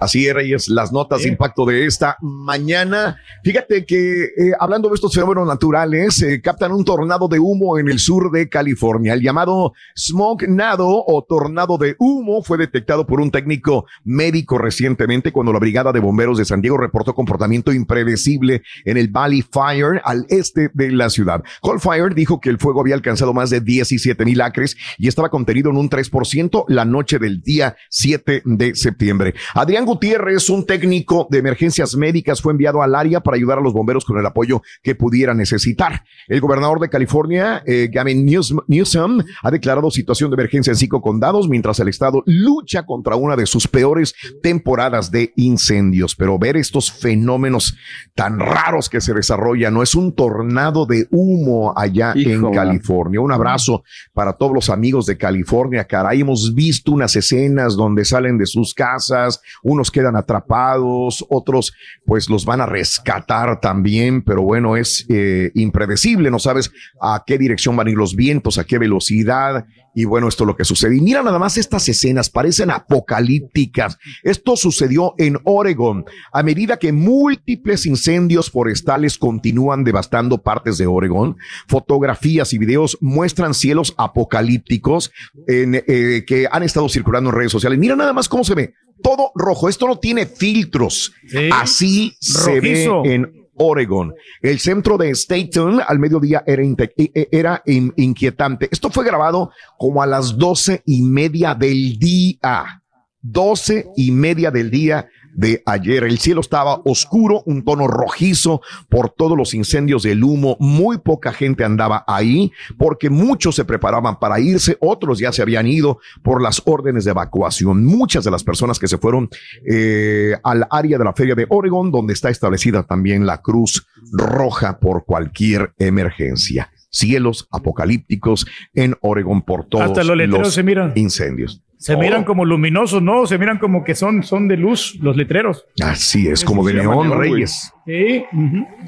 Así 0.00 0.28
es, 0.28 0.34
Reyes, 0.34 0.68
las 0.68 0.92
notas 0.92 1.22
de 1.22 1.28
impacto 1.28 1.64
de 1.64 1.86
esta 1.86 2.16
mañana. 2.20 3.18
Fíjate 3.44 3.84
que 3.86 4.24
eh, 4.24 4.52
hablando 4.58 4.88
de 4.88 4.94
estos 4.94 5.14
fenómenos 5.14 5.46
naturales, 5.46 6.20
eh, 6.22 6.40
captan 6.40 6.72
un 6.72 6.84
tornado 6.84 7.28
de 7.28 7.38
humo 7.38 7.78
en 7.78 7.88
el 7.88 7.98
sur 7.98 8.30
de 8.30 8.48
California. 8.48 9.14
El 9.14 9.22
llamado 9.22 9.72
Smoke 9.96 10.48
Nado 10.48 11.04
o 11.06 11.24
tornado 11.24 11.78
de 11.78 11.94
humo 11.98 12.42
fue 12.42 12.58
detectado 12.58 13.06
por 13.06 13.20
un 13.20 13.30
técnico 13.30 13.86
médico 14.04 14.58
recientemente 14.58 15.32
cuando 15.32 15.52
la 15.52 15.58
Brigada 15.58 15.92
de 15.92 16.00
Bomberos 16.00 16.38
de 16.38 16.44
San 16.44 16.60
Diego 16.60 16.76
reportó 16.76 17.14
comportamiento 17.14 17.72
impredecible 17.72 18.62
en 18.84 18.96
el 18.96 19.08
Valley 19.08 19.42
Fire 19.42 20.00
al 20.04 20.26
este 20.28 20.70
de 20.74 20.90
la 20.90 21.10
ciudad. 21.10 21.42
Cold 21.60 21.80
Fire 21.80 22.14
dijo 22.14 22.40
que 22.40 22.50
el 22.50 22.58
fuego 22.58 22.80
había 22.80 22.94
alcanzado 22.94 23.32
más 23.32 23.50
de 23.50 23.60
17 23.60 24.24
mil 24.24 24.40
acres 24.40 24.76
y 24.98 25.08
estaba 25.08 25.30
contenido 25.30 25.70
en 25.70 25.76
un 25.76 25.88
3% 25.88 26.64
la 26.68 26.84
noche 26.84 27.18
del 27.18 27.40
día 27.40 27.76
7 27.90 28.42
de 28.44 28.74
septiembre. 28.74 29.34
Adrián 29.54 29.84
Gutiérrez, 29.84 30.50
un 30.50 30.66
técnico 30.66 31.28
de 31.30 31.38
emergencias 31.38 31.94
médicas, 31.96 32.42
fue 32.42 32.52
enviado 32.52 32.82
al 32.82 32.94
área 32.94 33.20
para 33.28 33.36
ayudar 33.36 33.58
a 33.58 33.60
los 33.60 33.74
bomberos 33.74 34.06
con 34.06 34.16
el 34.16 34.24
apoyo 34.24 34.62
que 34.82 34.94
pudiera 34.94 35.34
necesitar. 35.34 36.02
El 36.28 36.40
gobernador 36.40 36.80
de 36.80 36.88
California, 36.88 37.62
eh, 37.66 37.90
Gavin 37.92 38.24
Newsom, 38.24 38.60
Newsom, 38.68 39.20
ha 39.42 39.50
declarado 39.50 39.90
situación 39.90 40.30
de 40.30 40.36
emergencia 40.36 40.70
en 40.70 40.76
cinco 40.76 41.02
condados 41.02 41.46
mientras 41.46 41.78
el 41.80 41.88
estado 41.88 42.22
lucha 42.24 42.86
contra 42.86 43.16
una 43.16 43.36
de 43.36 43.44
sus 43.44 43.68
peores 43.68 44.14
temporadas 44.42 45.10
de 45.10 45.34
incendios. 45.36 46.16
Pero 46.16 46.38
ver 46.38 46.56
estos 46.56 46.90
fenómenos 46.90 47.76
tan 48.14 48.38
raros 48.38 48.88
que 48.88 49.02
se 49.02 49.12
desarrollan, 49.12 49.74
no 49.74 49.82
es 49.82 49.94
un 49.94 50.14
tornado 50.14 50.86
de 50.86 51.06
humo 51.10 51.74
allá 51.76 52.14
en. 52.16 52.38
California. 52.50 53.20
Un 53.20 53.32
abrazo 53.32 53.82
para 54.14 54.32
todos 54.32 54.54
los 54.54 54.70
amigos 54.70 55.04
de 55.04 55.18
California. 55.18 55.84
Caray, 55.84 56.22
hemos 56.22 56.54
visto 56.54 56.92
unas 56.92 57.14
escenas 57.14 57.76
donde 57.76 58.06
salen 58.06 58.38
de 58.38 58.46
sus 58.46 58.72
casas, 58.72 59.42
unos 59.62 59.90
quedan 59.90 60.16
atrapados, 60.16 61.24
otros 61.28 61.74
pues 62.06 62.30
los 62.30 62.46
van 62.46 62.60
a 62.62 62.66
rescatar 62.66 63.17
también, 63.60 64.22
pero 64.22 64.42
bueno, 64.42 64.76
es 64.76 65.06
eh, 65.08 65.50
impredecible, 65.54 66.30
no 66.30 66.38
sabes 66.38 66.70
a 67.00 67.22
qué 67.26 67.38
dirección 67.38 67.76
van 67.76 67.88
a 67.88 67.90
los 67.90 68.16
vientos, 68.16 68.58
a 68.58 68.64
qué 68.64 68.78
velocidad. 68.78 69.66
Y 69.94 70.04
bueno, 70.04 70.28
esto 70.28 70.44
es 70.44 70.46
lo 70.46 70.56
que 70.56 70.64
sucede. 70.64 70.96
Y 70.96 71.00
mira 71.00 71.22
nada 71.22 71.40
más 71.40 71.56
estas 71.56 71.88
escenas, 71.88 72.30
parecen 72.30 72.70
apocalípticas. 72.70 73.98
Esto 74.22 74.56
sucedió 74.56 75.14
en 75.18 75.38
Oregon. 75.44 76.04
A 76.32 76.44
medida 76.44 76.76
que 76.76 76.92
múltiples 76.92 77.84
incendios 77.84 78.50
forestales 78.50 79.18
continúan 79.18 79.82
devastando 79.82 80.38
partes 80.38 80.78
de 80.78 80.86
Oregon, 80.86 81.36
fotografías 81.66 82.52
y 82.52 82.58
videos 82.58 82.96
muestran 83.00 83.54
cielos 83.54 83.94
apocalípticos 83.98 85.10
eh, 85.48 86.24
que 86.26 86.46
han 86.50 86.62
estado 86.62 86.88
circulando 86.88 87.30
en 87.30 87.36
redes 87.36 87.52
sociales. 87.52 87.78
Mira 87.78 87.96
nada 87.96 88.12
más 88.12 88.28
cómo 88.28 88.44
se 88.44 88.54
ve. 88.54 88.74
Todo 89.02 89.30
rojo. 89.34 89.68
Esto 89.68 89.86
no 89.86 89.98
tiene 89.98 90.26
filtros. 90.26 91.12
Así 91.52 92.16
se 92.20 92.60
ve 92.60 92.84
en 93.04 93.32
Oregon. 93.54 94.14
El 94.40 94.58
centro 94.60 94.96
de 94.96 95.10
Staten 95.14 95.80
al 95.86 95.98
mediodía 95.98 96.44
era, 96.46 96.62
e- 96.62 96.76
e- 96.96 97.28
era 97.32 97.62
in- 97.66 97.92
inquietante. 97.96 98.68
Esto 98.70 98.90
fue 98.90 99.04
grabado 99.04 99.50
como 99.78 100.02
a 100.02 100.06
las 100.06 100.36
doce 100.38 100.82
y 100.86 101.02
media 101.02 101.54
del 101.54 101.98
día. 101.98 102.82
Doce 103.20 103.86
y 103.96 104.12
media 104.12 104.50
del 104.52 104.70
día 104.70 105.08
de 105.38 105.62
ayer. 105.66 106.02
El 106.02 106.18
cielo 106.18 106.40
estaba 106.40 106.80
oscuro, 106.84 107.42
un 107.46 107.64
tono 107.64 107.86
rojizo 107.86 108.60
por 108.88 109.10
todos 109.10 109.38
los 109.38 109.54
incendios 109.54 110.02
del 110.02 110.24
humo. 110.24 110.56
Muy 110.58 110.98
poca 110.98 111.32
gente 111.32 111.64
andaba 111.64 112.04
ahí 112.08 112.50
porque 112.76 113.08
muchos 113.08 113.54
se 113.54 113.64
preparaban 113.64 114.18
para 114.18 114.40
irse, 114.40 114.76
otros 114.80 115.20
ya 115.20 115.30
se 115.30 115.40
habían 115.40 115.68
ido 115.68 116.00
por 116.22 116.42
las 116.42 116.60
órdenes 116.64 117.04
de 117.04 117.12
evacuación. 117.12 117.84
Muchas 117.84 118.24
de 118.24 118.32
las 118.32 118.42
personas 118.42 118.80
que 118.80 118.88
se 118.88 118.98
fueron 118.98 119.30
eh, 119.64 120.34
al 120.42 120.66
área 120.70 120.98
de 120.98 121.04
la 121.04 121.12
feria 121.12 121.36
de 121.36 121.46
Oregon, 121.48 121.92
donde 121.92 122.14
está 122.14 122.30
establecida 122.30 122.82
también 122.82 123.24
la 123.24 123.40
Cruz 123.40 123.86
Roja 124.10 124.80
por 124.80 125.04
cualquier 125.04 125.72
emergencia. 125.78 126.72
Cielos 126.90 127.46
apocalípticos 127.50 128.46
en 128.74 128.94
Oregon 129.02 129.42
por 129.42 129.66
todos 129.66 129.84
Hasta 129.84 130.04
los 130.04 130.16
letreros 130.16 130.54
se 130.54 130.62
miran. 130.62 130.92
incendios. 130.94 131.62
Se 131.76 131.94
Oh. 131.94 131.98
miran 132.00 132.24
como 132.24 132.44
luminosos, 132.44 133.00
¿no? 133.02 133.24
Se 133.26 133.38
miran 133.38 133.58
como 133.58 133.84
que 133.84 133.94
son, 133.94 134.24
son 134.24 134.48
de 134.48 134.56
luz 134.56 134.96
los 135.00 135.16
letreros. 135.16 135.64
Así 135.80 136.26
es, 136.26 136.42
como 136.44 136.66
de 136.66 136.74
Neón. 136.74 137.16
Reyes. 137.16 137.70
Sí. 137.86 138.24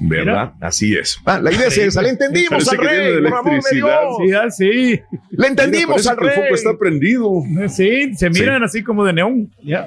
¿Verdad? 0.01 0.55
Así 0.61 0.95
es. 0.95 1.19
Ah, 1.25 1.39
la 1.41 1.53
idea 1.53 1.69
es 1.69 1.79
esa, 1.79 2.03
le 2.03 2.09
entendimos 2.09 2.69
al 2.69 2.79
rey, 2.79 3.23
por 3.23 3.27
amor 3.39 3.45
de 3.45 3.51
electricidad. 3.51 4.01
Dios. 4.03 4.17
Sí, 4.19 4.33
ah, 4.35 4.51
sí. 4.51 5.01
Le 5.31 5.47
entendimos 5.47 5.99
Mira, 6.01 6.11
al 6.11 6.19
que 6.19 6.25
el 6.25 6.31
rey. 6.31 6.43
foco 6.43 6.55
está 6.55 6.79
prendido. 6.79 7.31
Sí, 7.69 8.15
se 8.17 8.29
miran 8.31 8.65
así 8.65 8.83
como 8.83 9.05
de 9.05 9.13
neón. 9.13 9.51
Ya. 9.63 9.87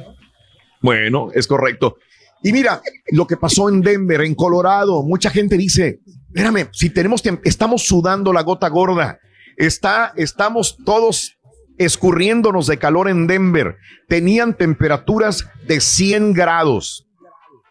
Bueno, 0.81 1.29
es 1.33 1.45
correcto. 1.47 1.97
Y 2.41 2.51
mira, 2.53 2.81
lo 3.11 3.25
que 3.27 3.37
pasó 3.37 3.69
en 3.69 3.81
Denver, 3.81 4.21
en 4.21 4.35
Colorado, 4.35 5.01
mucha 5.03 5.29
gente 5.29 5.57
dice, 5.57 5.99
espérame, 6.33 6.67
si 6.71 6.89
tenemos, 6.89 7.23
tem- 7.23 7.39
estamos 7.43 7.83
sudando 7.85 8.33
la 8.33 8.41
gota 8.43 8.67
gorda, 8.69 9.19
está, 9.57 10.13
estamos 10.15 10.77
todos 10.83 11.37
escurriéndonos 11.77 12.67
de 12.67 12.77
calor 12.77 13.09
en 13.09 13.27
Denver. 13.27 13.75
Tenían 14.07 14.55
temperaturas 14.55 15.45
de 15.67 15.79
100 15.79 16.33
grados. 16.33 17.07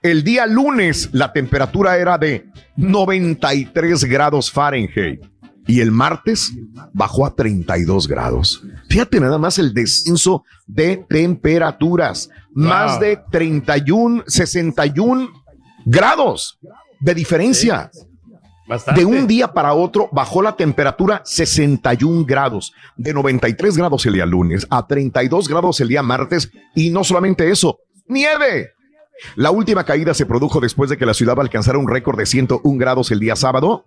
El 0.02 0.24
día 0.24 0.46
lunes 0.46 1.08
la 1.12 1.32
temperatura 1.32 1.96
era 1.96 2.18
de 2.18 2.46
93 2.76 4.04
grados 4.04 4.50
Fahrenheit 4.50 5.20
y 5.68 5.80
el 5.80 5.92
martes 5.92 6.52
bajó 6.92 7.24
a 7.26 7.34
32 7.36 8.08
grados. 8.08 8.62
Fíjate 8.88 9.20
nada 9.20 9.38
más 9.38 9.58
el 9.60 9.72
descenso 9.72 10.42
de 10.66 11.04
temperaturas, 11.08 12.28
más 12.52 12.98
de 12.98 13.20
31, 13.30 14.24
61 14.26 15.28
grados 15.84 16.58
de 17.00 17.14
diferencia. 17.14 17.90
De 18.94 19.04
un 19.04 19.26
día 19.26 19.52
para 19.52 19.74
otro 19.74 20.08
bajó 20.12 20.40
la 20.40 20.56
temperatura 20.56 21.22
61 21.24 22.24
grados, 22.24 22.72
de 22.96 23.12
93 23.12 23.76
grados 23.76 24.06
el 24.06 24.14
día 24.14 24.26
lunes 24.26 24.66
a 24.70 24.86
32 24.86 25.48
grados 25.48 25.80
el 25.80 25.88
día 25.88 26.02
martes 26.02 26.50
y 26.74 26.90
no 26.90 27.02
solamente 27.02 27.50
eso, 27.50 27.78
nieve. 28.06 28.70
La 29.36 29.50
última 29.50 29.84
caída 29.84 30.14
se 30.14 30.26
produjo 30.26 30.60
después 30.60 30.90
de 30.90 30.96
que 30.96 31.06
la 31.06 31.14
ciudad 31.14 31.38
alcanzara 31.38 31.78
un 31.78 31.88
récord 31.88 32.18
de 32.18 32.26
101 32.26 32.78
grados 32.78 33.10
el 33.10 33.20
día 33.20 33.36
sábado, 33.36 33.84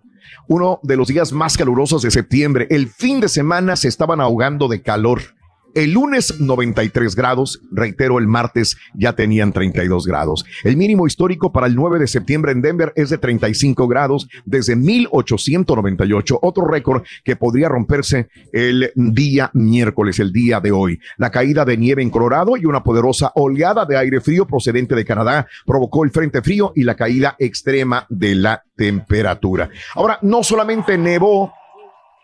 uno 0.48 0.80
de 0.82 0.96
los 0.96 1.08
días 1.08 1.32
más 1.32 1.56
calurosos 1.56 2.02
de 2.02 2.10
septiembre. 2.10 2.66
El 2.70 2.88
fin 2.88 3.20
de 3.20 3.28
semana 3.28 3.76
se 3.76 3.88
estaban 3.88 4.20
ahogando 4.20 4.68
de 4.68 4.82
calor. 4.82 5.20
El 5.76 5.92
lunes 5.92 6.40
93 6.40 7.14
grados, 7.14 7.60
reitero, 7.70 8.18
el 8.18 8.26
martes 8.26 8.78
ya 8.94 9.12
tenían 9.12 9.52
32 9.52 10.06
grados. 10.06 10.46
El 10.64 10.78
mínimo 10.78 11.06
histórico 11.06 11.52
para 11.52 11.66
el 11.66 11.74
9 11.74 11.98
de 11.98 12.06
septiembre 12.06 12.52
en 12.52 12.62
Denver 12.62 12.94
es 12.96 13.10
de 13.10 13.18
35 13.18 13.86
grados 13.86 14.26
desde 14.46 14.74
1898, 14.74 16.38
otro 16.40 16.66
récord 16.66 17.02
que 17.24 17.36
podría 17.36 17.68
romperse 17.68 18.30
el 18.54 18.90
día 18.94 19.50
miércoles, 19.52 20.18
el 20.18 20.32
día 20.32 20.60
de 20.60 20.72
hoy. 20.72 20.98
La 21.18 21.30
caída 21.30 21.66
de 21.66 21.76
nieve 21.76 22.00
en 22.00 22.08
Colorado 22.08 22.56
y 22.56 22.64
una 22.64 22.82
poderosa 22.82 23.32
oleada 23.34 23.84
de 23.84 23.98
aire 23.98 24.22
frío 24.22 24.46
procedente 24.46 24.94
de 24.94 25.04
Canadá 25.04 25.46
provocó 25.66 26.04
el 26.04 26.10
frente 26.10 26.40
frío 26.40 26.72
y 26.74 26.84
la 26.84 26.94
caída 26.94 27.36
extrema 27.38 28.06
de 28.08 28.34
la 28.34 28.64
temperatura. 28.76 29.68
Ahora, 29.94 30.18
no 30.22 30.42
solamente 30.42 30.96
nevó 30.96 31.52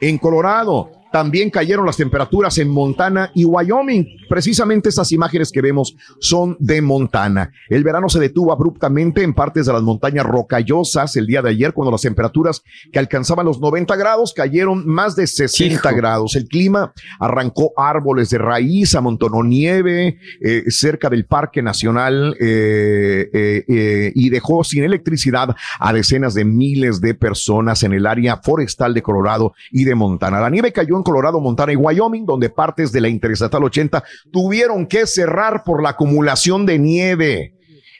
en 0.00 0.16
Colorado, 0.16 1.01
también 1.12 1.50
cayeron 1.50 1.86
las 1.86 1.96
temperaturas 1.96 2.58
en 2.58 2.68
Montana 2.68 3.30
y 3.34 3.44
Wyoming. 3.44 4.06
Precisamente 4.28 4.88
estas 4.88 5.12
imágenes 5.12 5.52
que 5.52 5.60
vemos 5.60 5.94
son 6.20 6.56
de 6.58 6.82
Montana. 6.82 7.52
El 7.68 7.84
verano 7.84 8.08
se 8.08 8.18
detuvo 8.18 8.52
abruptamente 8.52 9.22
en 9.22 9.34
partes 9.34 9.66
de 9.66 9.72
las 9.72 9.82
montañas 9.82 10.26
rocallosas 10.26 11.16
el 11.16 11.26
día 11.26 11.42
de 11.42 11.50
ayer 11.50 11.72
cuando 11.72 11.92
las 11.92 12.02
temperaturas 12.02 12.62
que 12.92 12.98
alcanzaban 12.98 13.46
los 13.46 13.60
90 13.60 13.94
grados 13.96 14.32
cayeron 14.32 14.86
más 14.86 15.16
de 15.16 15.26
60 15.26 15.92
grados. 15.92 16.34
El 16.36 16.48
clima 16.48 16.92
arrancó 17.20 17.72
árboles 17.76 18.30
de 18.30 18.38
raíz, 18.38 18.94
amontonó 18.94 19.42
nieve 19.42 20.18
eh, 20.40 20.64
cerca 20.68 21.08
del 21.08 21.26
Parque 21.26 21.62
Nacional 21.62 22.36
eh, 22.40 23.30
eh, 23.32 23.64
eh, 23.68 24.12
y 24.14 24.30
dejó 24.30 24.64
sin 24.64 24.84
electricidad 24.84 25.54
a 25.78 25.92
decenas 25.92 26.34
de 26.34 26.44
miles 26.44 27.00
de 27.00 27.14
personas 27.14 27.82
en 27.82 27.92
el 27.92 28.06
área 28.06 28.38
forestal 28.38 28.94
de 28.94 29.02
Colorado 29.02 29.54
y 29.70 29.84
de 29.84 29.94
Montana. 29.94 30.40
La 30.40 30.50
nieve 30.50 30.72
cayó 30.72 30.96
en 30.96 31.01
Colorado, 31.02 31.40
Montana 31.40 31.72
y 31.72 31.76
Wyoming, 31.76 32.24
donde 32.26 32.50
partes 32.50 32.92
de 32.92 33.00
la 33.00 33.08
Interestatal 33.08 33.62
80 33.62 34.02
tuvieron 34.30 34.86
que 34.86 35.06
cerrar 35.06 35.62
por 35.64 35.82
la 35.82 35.90
acumulación 35.90 36.66
de 36.66 36.78
nieve. 36.78 37.54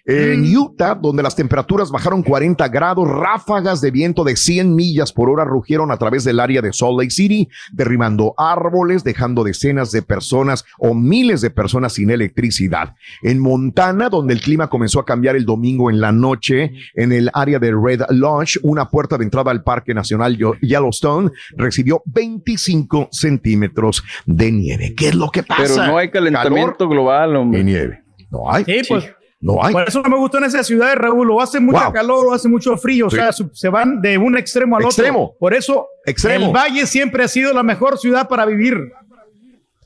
En 0.05 0.45
Utah, 0.57 0.97
donde 0.97 1.23
las 1.23 1.37
temperaturas 1.37 1.91
bajaron 1.91 2.24
40 2.24 2.66
grados, 2.69 3.09
ráfagas 3.09 3.81
de 3.81 3.93
viento 3.93 4.24
de 4.24 4.35
100 4.35 4.74
millas 4.74 5.12
por 5.12 5.31
hora 5.31 5.45
rugieron 5.45 5.93
a 5.93 5.97
través 5.97 6.24
del 6.24 6.41
área 6.41 6.61
de 6.61 6.73
Salt 6.73 6.99
Lake 6.99 7.11
City, 7.11 7.49
derribando 7.73 8.35
árboles, 8.37 9.05
dejando 9.05 9.45
decenas 9.45 9.93
de 9.93 10.03
personas 10.03 10.65
o 10.79 10.93
miles 10.93 11.41
de 11.41 11.51
personas 11.51 11.93
sin 11.93 12.11
electricidad. 12.11 12.95
En 13.23 13.39
Montana, 13.39 14.09
donde 14.09 14.35
el 14.35 14.41
clima 14.41 14.69
comenzó 14.69 14.99
a 14.99 15.05
cambiar 15.05 15.37
el 15.37 15.45
domingo 15.45 15.89
en 15.89 16.01
la 16.01 16.11
noche, 16.11 16.73
en 16.95 17.12
el 17.12 17.31
área 17.33 17.61
de 17.61 17.73
Red 17.73 18.03
Lodge, 18.11 18.59
una 18.65 18.89
puerta 18.89 19.16
de 19.16 19.24
entrada 19.24 19.53
al 19.53 19.62
Parque 19.62 19.95
Nacional 19.95 20.37
Yellowstone 20.61 21.31
recibió 21.57 22.03
25 22.07 23.09
centímetros 23.12 24.03
de 24.27 24.51
nieve. 24.51 24.95
¿Qué 24.97 25.09
es 25.09 25.15
lo 25.15 25.31
que 25.31 25.45
pasa? 25.45 25.62
Pero 25.62 25.87
no 25.87 25.99
hay 25.99 26.11
calentamiento 26.11 26.89
global, 26.89 27.37
hombre. 27.37 27.61
Y 27.61 27.65
nieve. 27.65 28.03
No 28.31 28.51
hay. 28.53 28.65
Sí, 28.65 28.83
pues. 28.89 29.05
No 29.43 29.62
hay. 29.62 29.73
Por 29.73 29.89
eso 29.89 30.01
no 30.02 30.09
me 30.09 30.16
gustó 30.16 30.39
en 30.39 30.44
esa 30.44 30.62
ciudad, 30.62 30.94
Raúl. 30.94 31.28
O 31.32 31.40
hace 31.43 31.59
mucha 31.59 31.85
Wow. 31.86 31.93
calor 31.93 32.27
o 32.28 32.32
hace 32.32 32.48
mucho 32.48 32.77
frío. 32.78 33.10
Sí. 33.10 33.19
O 33.19 33.32
sea, 33.32 33.32
se 33.52 33.69
van 33.69 34.01
de 34.01 34.16
un 34.16 34.39
extremo 34.39 34.77
al 34.77 34.85
Extremo. 34.85 35.24
otro. 35.24 35.36
Por 35.40 35.52
eso, 35.52 35.89
Extremo. 36.06 36.47
el 36.47 36.52
Valle 36.52 36.86
siempre 36.86 37.24
ha 37.24 37.28
sido 37.28 37.52
la 37.52 37.64
mejor 37.64 37.98
ciudad 37.98 38.28
para 38.28 38.47
vivir. 38.47 38.78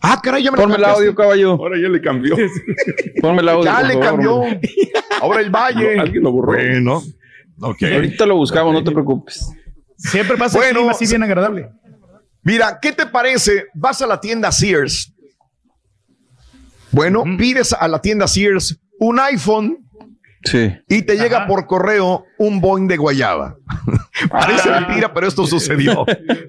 Ah, 0.03 0.21
caray, 0.23 0.43
ya 0.45 0.51
me 0.53 0.59
Ponme 0.59 0.77
el 0.77 0.85
audio, 0.85 1.15
caballo. 1.15 1.53
Ahora 1.53 1.77
ya 1.81 1.89
le 1.89 2.03
cambió. 2.03 2.37
Ponme 3.23 3.41
el 3.41 3.49
audio. 3.49 3.65
Ya 3.65 3.83
le 3.83 3.95
favor, 3.95 4.07
cambió. 4.07 4.35
hombre. 4.35 4.61
Ahora 5.23 5.41
el 5.41 5.51
Valle. 5.51 5.97
No, 5.97 6.03
alguien 6.03 6.23
lo 6.23 6.33
borró. 6.33 6.53
Bueno. 6.53 7.03
Ok. 7.63 7.83
Ahorita 7.83 8.27
lo 8.27 8.37
buscamos, 8.37 8.75
no 8.75 8.85
te 8.85 8.91
preocupes. 8.93 9.51
Siempre 9.97 10.37
pasa 10.37 10.59
Bueno, 10.59 10.69
el 10.69 10.77
clima 10.77 10.93
así 10.93 11.07
bien 11.07 11.23
agradable. 11.23 11.71
Mira, 12.43 12.79
¿qué 12.81 12.93
te 12.93 13.07
parece? 13.07 13.65
Vas 13.75 14.03
a 14.03 14.07
la 14.07 14.21
tienda 14.21 14.53
Sears. 14.53 15.15
Bueno, 16.93 17.25
pides 17.39 17.73
a 17.73 17.89
la 17.89 18.01
tienda 18.01 18.29
Sears 18.29 18.79
un 19.01 19.19
iPhone 19.21 19.79
Sí. 20.45 20.73
y 20.89 21.03
te 21.03 21.17
llega 21.17 21.49
por 21.49 21.67
correo 21.67 22.25
un 22.39 22.61
Boeing 22.61 22.87
de 22.87 22.97
guayaba. 22.97 23.57
Parece 24.31 24.71
mentira, 24.71 25.13
pero 25.13 25.27
esto 25.27 25.45
sucedió. 25.45 26.05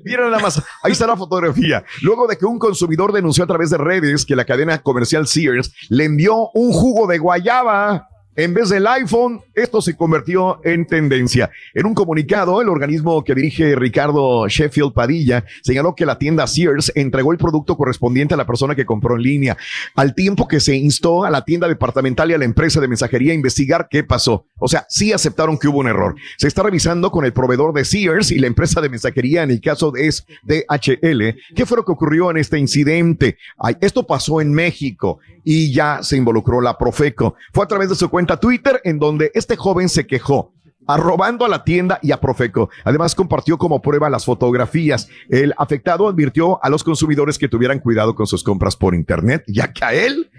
Mira 0.06 0.26
nada 0.26 0.38
más, 0.40 0.62
ahí 0.84 0.92
está 0.92 1.08
la 1.08 1.18
fotografía. 1.18 1.84
Luego 2.04 2.28
de 2.28 2.38
que 2.38 2.46
un 2.46 2.60
consumidor 2.60 3.12
denunció 3.12 3.44
a 3.44 3.48
través 3.48 3.72
de 3.72 3.78
redes 3.78 4.24
que 4.24 4.36
la 4.36 4.46
cadena 4.46 4.78
comercial 4.84 5.26
Sears 5.28 5.74
le 5.90 6.06
envió 6.06 6.50
un 6.54 6.72
jugo 6.74 7.08
de 7.08 7.18
guayaba. 7.18 8.08
En 8.38 8.54
vez 8.54 8.70
del 8.70 8.86
iPhone, 8.86 9.42
esto 9.56 9.82
se 9.82 9.98
convirtió 9.98 10.62
en 10.64 10.86
tendencia. 10.86 11.50
En 11.74 11.88
un 11.88 11.96
comunicado, 11.96 12.62
el 12.62 12.70
organismo 12.70 13.24
que 13.24 13.34
dirige 13.34 13.76
Ricardo 13.76 14.48
Sheffield 14.48 14.94
Padilla 14.94 15.44
señaló 15.64 15.96
que 15.96 16.06
la 16.06 16.20
tienda 16.20 16.46
Sears 16.46 16.92
entregó 16.94 17.32
el 17.32 17.40
producto 17.40 17.76
correspondiente 17.76 18.36
a 18.36 18.38
la 18.38 18.46
persona 18.46 18.76
que 18.76 18.86
compró 18.86 19.16
en 19.16 19.24
línea, 19.24 19.58
al 19.96 20.14
tiempo 20.14 20.48
que 20.48 20.60
se 20.60 20.76
instó 20.76 21.24
a 21.24 21.32
la 21.32 21.46
tienda 21.46 21.68
departamental 21.68 22.30
y 22.30 22.36
a 22.36 22.38
la 22.38 22.46
empresa 22.46 22.80
de 22.80 22.88
mensajería 22.88 23.32
a 23.32 23.36
investigar 23.36 23.88
qué 23.90 24.04
pasó. 24.04 24.46
O 24.60 24.68
sea, 24.68 24.86
sí 24.88 25.12
aceptaron 25.12 25.58
que 25.58 25.68
hubo 25.68 25.80
un 25.80 25.88
error. 25.88 26.14
Se 26.38 26.48
está 26.48 26.62
revisando 26.62 27.10
con 27.10 27.26
el 27.26 27.34
proveedor 27.34 27.74
de 27.74 27.86
Sears 27.86 28.30
y 28.30 28.38
la 28.38 28.46
empresa 28.46 28.82
de 28.82 28.90
mensajería 28.90 29.42
en 29.42 29.50
el 29.50 29.62
caso 29.62 29.90
de 29.90 30.14
DHL. 30.44 31.56
¿Qué 31.56 31.66
fue 31.66 31.78
lo 31.78 31.86
que 31.86 31.92
ocurrió 31.92 32.30
en 32.30 32.38
este 32.38 32.60
incidente? 32.60 33.40
Esto 33.82 34.06
pasó 34.06 34.42
en 34.42 34.54
México 34.54 35.18
y 35.44 35.74
ya 35.74 36.04
se 36.04 36.18
involucró 36.18 36.62
la 36.62 36.78
Profeco. 36.78 37.36
Fue 37.52 37.64
a 37.64 37.68
través 37.68 37.90
de 37.90 37.96
su 37.96 38.10
cuenta 38.10 38.27
Twitter 38.36 38.82
en 38.84 39.00
donde 39.00 39.32
este 39.34 39.56
joven 39.56 39.88
se 39.88 40.06
quejó 40.06 40.52
arrobando 40.90 41.46
a 41.46 41.50
la 41.50 41.64
tienda 41.64 42.00
y 42.02 42.12
a 42.12 42.18
Profeco. 42.22 42.70
Además, 42.84 43.14
compartió 43.16 43.58
como 43.58 43.82
prueba 43.82 44.10
las 44.10 44.24
fotografías. 44.26 45.10
El 45.30 45.54
afectado 45.58 46.08
advirtió 46.08 46.64
a 46.64 46.70
los 46.70 46.84
consumidores 46.84 47.38
que 47.38 47.48
tuvieran 47.50 47.80
cuidado 47.80 48.16
con 48.16 48.26
sus 48.28 48.42
compras 48.44 48.76
por 48.78 48.96
Internet, 48.96 49.44
ya 49.48 49.72
que 49.74 49.84
a 49.84 49.94
él, 49.94 50.30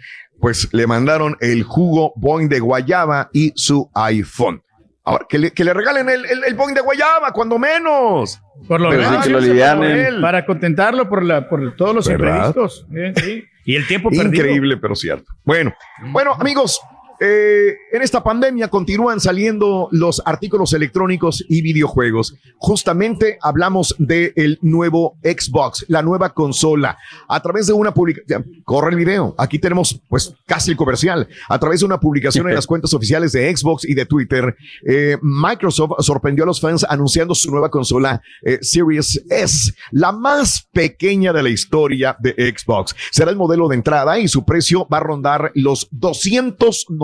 pues 0.41 0.69
le 0.73 0.87
mandaron 0.87 1.37
el 1.41 1.65
jugo 1.65 2.13
Boeing 2.17 2.49
de 2.49 2.61
guayaba 2.61 3.29
y 3.33 3.53
su 3.57 3.91
iPhone. 3.95 4.63
Ahora, 5.05 5.27
que 5.29 5.39
le, 5.39 5.51
que 5.53 5.65
le 5.65 5.75
regalen 5.75 6.09
el, 6.09 6.25
el, 6.25 6.45
el 6.45 6.55
Boeing 6.55 6.75
de 6.75 6.81
guayaba, 6.81 7.31
cuando 7.33 7.59
menos. 7.59 8.41
Por 8.67 8.81
lo 8.81 8.89
menos, 8.91 9.25
sí 9.25 9.33
para- 9.33 10.21
Para 10.23 10.47
contentarlo 10.47 11.09
por, 11.11 11.25
la, 11.25 11.47
por 11.49 11.77
todos 11.77 11.95
los 11.95 12.09
¿Verdad? 12.09 12.47
imprevistos. 12.49 12.87
Eh, 12.95 13.13
sí. 13.23 13.45
Y 13.67 13.77
el 13.77 13.87
tiempo 13.87 14.09
perdido. 14.09 14.29
Increíble, 14.29 14.77
pero 14.79 14.95
cierto. 14.95 15.31
Bueno, 15.45 15.75
bueno, 16.11 16.33
amigos, 16.39 16.81
eh, 17.21 17.77
en 17.93 18.03
esta 18.03 18.23
pandemia 18.23 18.69
continúan 18.69 19.21
saliendo 19.21 19.89
los 19.91 20.23
artículos 20.25 20.73
electrónicos 20.73 21.45
y 21.49 21.63
videojuegos. 21.63 22.37
Justamente 22.59 23.39
hablamos 23.43 23.95
del 23.99 24.59
nuevo 24.63 25.17
Xbox, 25.23 25.85
la 25.89 26.03
nueva 26.03 26.33
consola. 26.35 26.97
A 27.29 27.41
través 27.41 27.67
de 27.67 27.73
una 27.73 27.93
publicación, 27.93 28.45
corre 28.65 28.91
el 28.91 28.97
video. 28.97 29.35
Aquí 29.39 29.59
tenemos, 29.59 30.01
pues, 30.09 30.35
casi 30.47 30.71
el 30.71 30.77
comercial. 30.77 31.29
A 31.49 31.59
través 31.59 31.81
de 31.81 31.87
una 31.87 31.99
publicación 31.99 32.49
en 32.49 32.55
las 32.57 32.67
cuentas 32.67 32.95
oficiales 32.95 33.33
de 33.33 33.55
Xbox 33.55 33.85
y 33.85 33.95
de 33.95 34.07
Twitter, 34.07 34.57
eh, 34.87 35.17
Microsoft 35.23 35.93
sorprendió 36.01 36.45
a 36.45 36.47
los 36.47 36.61
fans 36.61 36.85
anunciando 36.89 37.35
su 37.35 37.51
nueva 37.51 37.71
consola 37.71 38.23
eh, 38.43 38.59
Series 38.63 39.25
S, 39.29 39.73
la 39.91 40.13
más 40.13 40.69
pequeña 40.73 41.33
de 41.33 41.43
la 41.43 41.49
historia 41.49 42.17
de 42.21 42.55
Xbox. 42.57 42.95
Será 43.11 43.31
el 43.31 43.37
modelo 43.37 43.69
de 43.69 43.77
entrada 43.77 44.19
y 44.19 44.29
su 44.29 44.45
precio 44.45 44.87
va 44.93 44.99
a 44.99 45.01
rondar 45.01 45.51
los 45.55 45.89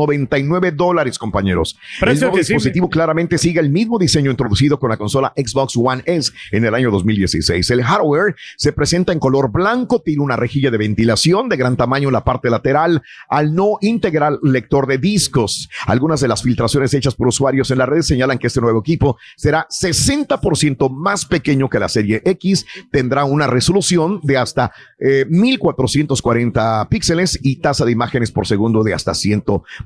299 0.07 0.73
dólares, 0.73 1.19
compañeros. 1.19 1.79
El 2.01 2.19
nuevo 2.21 2.37
dispositivo 2.37 2.89
claramente 2.89 3.39
sigue 3.39 3.61
el 3.61 3.71
mismo 3.71 3.99
diseño 3.99 4.31
introducido 4.31 4.79
con 4.79 4.91
la 4.91 4.97
consola 4.97 5.33
Xbox 5.37 5.77
One 5.77 6.03
S 6.07 6.33
en 6.53 6.65
el 6.65 6.75
año 6.75 6.91
2016. 6.91 7.71
El 7.71 7.83
hardware 7.83 8.35
se 8.57 8.73
presenta 8.73 9.13
en 9.13 9.19
color 9.19 9.51
blanco, 9.51 10.01
tiene 10.01 10.23
una 10.23 10.37
rejilla 10.37 10.71
de 10.71 10.79
ventilación 10.79 11.49
de 11.49 11.57
gran 11.57 11.77
tamaño 11.77 12.09
en 12.09 12.15
la 12.15 12.25
parte 12.25 12.51
lateral, 12.51 13.03
al 13.29 13.55
no 13.55 13.79
integrar 13.81 14.39
lector 14.43 14.87
de 14.87 14.99
discos. 14.99 15.69
Algunas 15.87 16.21
de 16.21 16.29
las 16.29 16.43
filtraciones 16.43 16.95
hechas 16.95 17.15
por 17.15 17.29
usuarios 17.29 17.71
en 17.71 17.79
la 17.79 17.87
red 17.87 18.03
señalan 18.03 18.39
que 18.39 18.49
este 18.49 18.61
nuevo 18.61 18.81
equipo 18.81 19.17
será 19.37 19.67
60% 19.69 20.91
más 20.91 21.27
pequeño 21.27 21.69
que 21.69 21.79
la 21.79 21.89
serie 21.89 22.23
X, 22.25 22.67
tendrá 22.91 23.25
una 23.25 23.47
resolución 23.47 24.21
de 24.23 24.37
hasta 24.37 24.73
eh, 24.99 25.27
1440 25.29 26.89
píxeles 26.89 27.39
y 27.43 27.57
tasa 27.57 27.85
de 27.85 27.93
imágenes 27.93 28.31
por 28.31 28.47
segundo 28.47 28.83
de 28.83 28.95
hasta 28.95 29.15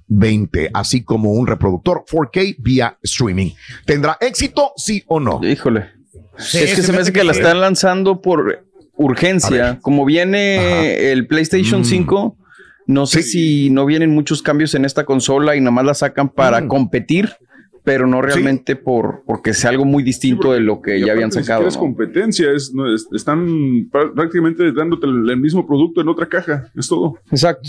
120, 0.08 0.70
así 0.74 1.02
como 1.04 1.32
un 1.32 1.46
reproductor 1.46 2.04
4K 2.10 2.56
vía 2.58 2.98
streaming. 3.02 3.50
¿Tendrá 3.84 4.16
éxito, 4.20 4.72
sí 4.76 5.02
o 5.06 5.20
no? 5.20 5.40
Híjole. 5.42 5.86
Sí, 6.38 6.58
es 6.58 6.74
que 6.74 6.82
se 6.82 6.92
me 6.92 6.98
hace 6.98 7.12
que 7.12 7.24
la 7.24 7.32
están 7.32 7.60
lanzando 7.60 8.20
por 8.20 8.64
urgencia. 8.96 9.78
Como 9.82 10.04
viene 10.04 11.10
el 11.12 11.26
PlayStation 11.26 11.82
Mm. 11.82 11.84
5, 11.84 12.36
no 12.86 13.06
sé 13.06 13.22
si 13.22 13.70
no 13.70 13.84
vienen 13.86 14.10
muchos 14.10 14.42
cambios 14.42 14.74
en 14.74 14.84
esta 14.84 15.04
consola 15.04 15.56
y 15.56 15.60
nada 15.60 15.70
más 15.72 15.84
la 15.84 15.94
sacan 15.94 16.28
para 16.28 16.60
Mm. 16.60 16.68
competir, 16.68 17.30
pero 17.84 18.06
no 18.06 18.20
realmente 18.22 18.76
por 18.76 19.22
porque 19.26 19.52
sea 19.54 19.70
algo 19.70 19.84
muy 19.84 20.02
distinto 20.02 20.52
de 20.52 20.60
lo 20.60 20.80
que 20.80 21.00
ya 21.00 21.12
habían 21.12 21.32
sacado. 21.32 21.66
Es 21.66 21.74
¿no? 21.74 21.80
competencia, 21.80 22.50
es, 22.52 22.72
no, 22.74 22.92
es- 22.92 23.06
están 23.12 23.46
pr- 23.90 24.14
prácticamente 24.14 24.72
dándote 24.72 25.06
el, 25.06 25.28
el 25.30 25.36
mismo 25.38 25.66
producto 25.66 26.00
en 26.00 26.08
otra 26.08 26.26
caja, 26.28 26.70
es 26.76 26.86
todo. 26.88 27.18
Exacto. 27.30 27.68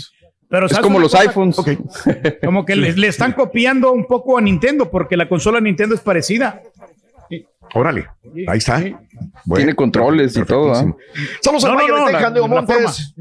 Pero 0.50 0.66
Es 0.66 0.72
¿sabes 0.72 0.84
como 0.84 0.98
los 0.98 1.12
cosa? 1.12 1.22
iPhones. 1.22 1.56
Como 2.44 2.64
que 2.66 2.74
le, 2.74 2.92
le 2.92 3.06
están 3.06 3.32
copiando 3.32 3.92
un 3.92 4.04
poco 4.06 4.36
a 4.36 4.40
Nintendo 4.40 4.90
porque 4.90 5.16
la 5.16 5.28
consola 5.28 5.60
Nintendo 5.60 5.94
es 5.94 6.00
parecida. 6.00 6.60
Órale, 7.72 8.08
ahí 8.48 8.58
está. 8.58 8.82
Tiene 9.54 9.74
controles 9.74 10.36
y 10.36 10.44
todo. 10.44 10.72
¿ah? 10.72 10.96
Saludos 11.40 11.64
a 11.64 11.68
no, 11.68 11.78
de 11.78 12.12
Texas, 12.12 12.32
la 12.34 12.46
Montes. 12.46 13.14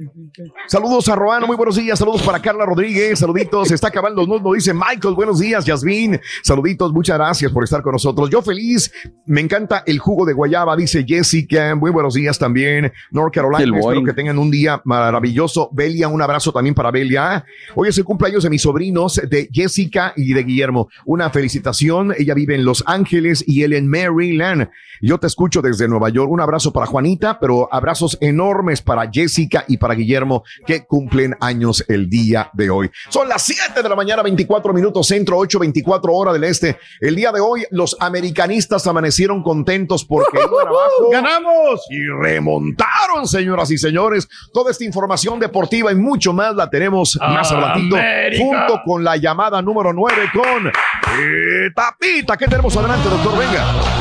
Saludos 0.67 1.09
a 1.09 1.15
Roano, 1.15 1.47
muy 1.47 1.55
buenos 1.55 1.75
días. 1.75 1.97
Saludos 1.97 2.21
para 2.21 2.39
Carla 2.39 2.65
Rodríguez, 2.65 3.19
saluditos. 3.19 3.71
Está 3.71 3.87
acabando 3.87 4.21
el 4.21 4.27
mundo, 4.27 4.53
dice 4.53 4.73
Michael. 4.73 5.15
Buenos 5.15 5.39
días, 5.39 5.65
Yasmin. 5.65 6.19
Saluditos, 6.43 6.93
muchas 6.93 7.17
gracias 7.17 7.51
por 7.51 7.63
estar 7.63 7.81
con 7.81 7.93
nosotros. 7.93 8.29
Yo 8.29 8.41
feliz, 8.41 8.91
me 9.25 9.41
encanta 9.41 9.83
el 9.85 9.99
jugo 9.99 10.25
de 10.25 10.33
guayaba, 10.33 10.75
dice 10.75 11.03
Jessica. 11.07 11.75
Muy 11.75 11.91
buenos 11.91 12.13
días 12.13 12.37
también. 12.37 12.91
North 13.11 13.35
El 13.35 13.41
Carolina, 13.41 13.79
espero 13.79 14.03
que 14.03 14.13
tengan 14.13 14.37
un 14.37 14.51
día 14.51 14.81
maravilloso. 14.85 15.69
Belia, 15.71 16.07
un 16.07 16.21
abrazo 16.21 16.51
también 16.51 16.75
para 16.75 16.91
Belia. 16.91 17.43
Hoy 17.75 17.89
es 17.89 17.97
el 17.97 18.03
cumpleaños 18.03 18.43
de 18.43 18.49
mis 18.49 18.61
sobrinos, 18.61 19.21
de 19.27 19.49
Jessica 19.51 20.13
y 20.15 20.33
de 20.33 20.43
Guillermo. 20.43 20.89
Una 21.05 21.29
felicitación. 21.29 22.13
Ella 22.17 22.33
vive 22.33 22.55
en 22.55 22.65
Los 22.65 22.83
Ángeles 22.85 23.43
y 23.47 23.63
él 23.63 23.73
en 23.73 23.87
Maryland. 23.87 24.69
Yo 25.01 25.17
te 25.17 25.27
escucho 25.27 25.61
desde 25.61 25.87
Nueva 25.89 26.09
York. 26.09 26.31
Un 26.31 26.41
abrazo 26.41 26.71
para 26.71 26.85
Juanita, 26.85 27.39
pero 27.39 27.67
abrazos 27.71 28.17
enormes 28.21 28.81
para 28.81 29.09
Jessica 29.11 29.65
y 29.67 29.77
para 29.77 29.95
Guillermo 29.95 30.43
que 30.65 30.85
cumplen 30.85 31.35
años 31.41 31.83
el 31.87 32.09
día 32.09 32.49
de 32.53 32.69
hoy. 32.69 32.89
Son 33.09 33.27
las 33.27 33.41
7 33.43 33.81
de 33.81 33.89
la 33.89 33.95
mañana, 33.95 34.23
24 34.23 34.73
minutos 34.73 35.07
centro, 35.07 35.37
8, 35.37 35.59
24 35.59 36.13
hora 36.13 36.33
del 36.33 36.43
este. 36.43 36.77
El 36.99 37.15
día 37.15 37.31
de 37.31 37.39
hoy 37.39 37.65
los 37.71 37.97
americanistas 37.99 38.85
amanecieron 38.87 39.43
contentos 39.43 40.05
porque 40.05 40.37
iban 40.37 40.67
abajo. 40.67 41.09
¡Ganamos! 41.11 41.81
Y 41.89 42.05
remontaron, 42.21 43.27
señoras 43.27 43.71
y 43.71 43.77
señores. 43.77 44.27
Toda 44.53 44.71
esta 44.71 44.83
información 44.83 45.39
deportiva 45.39 45.91
y 45.91 45.95
mucho 45.95 46.33
más 46.33 46.55
la 46.55 46.69
tenemos 46.69 47.17
más 47.21 47.51
al 47.51 47.61
ratito 47.61 47.95
América. 47.95 48.43
junto 48.43 48.81
con 48.85 49.03
la 49.03 49.17
llamada 49.17 49.61
número 49.61 49.93
9 49.93 50.15
con 50.33 50.67
eh, 50.67 51.71
Tapita. 51.75 52.37
¿Qué 52.37 52.47
tenemos 52.47 52.75
adelante, 52.77 53.09
doctor? 53.09 53.37
Venga. 53.37 53.98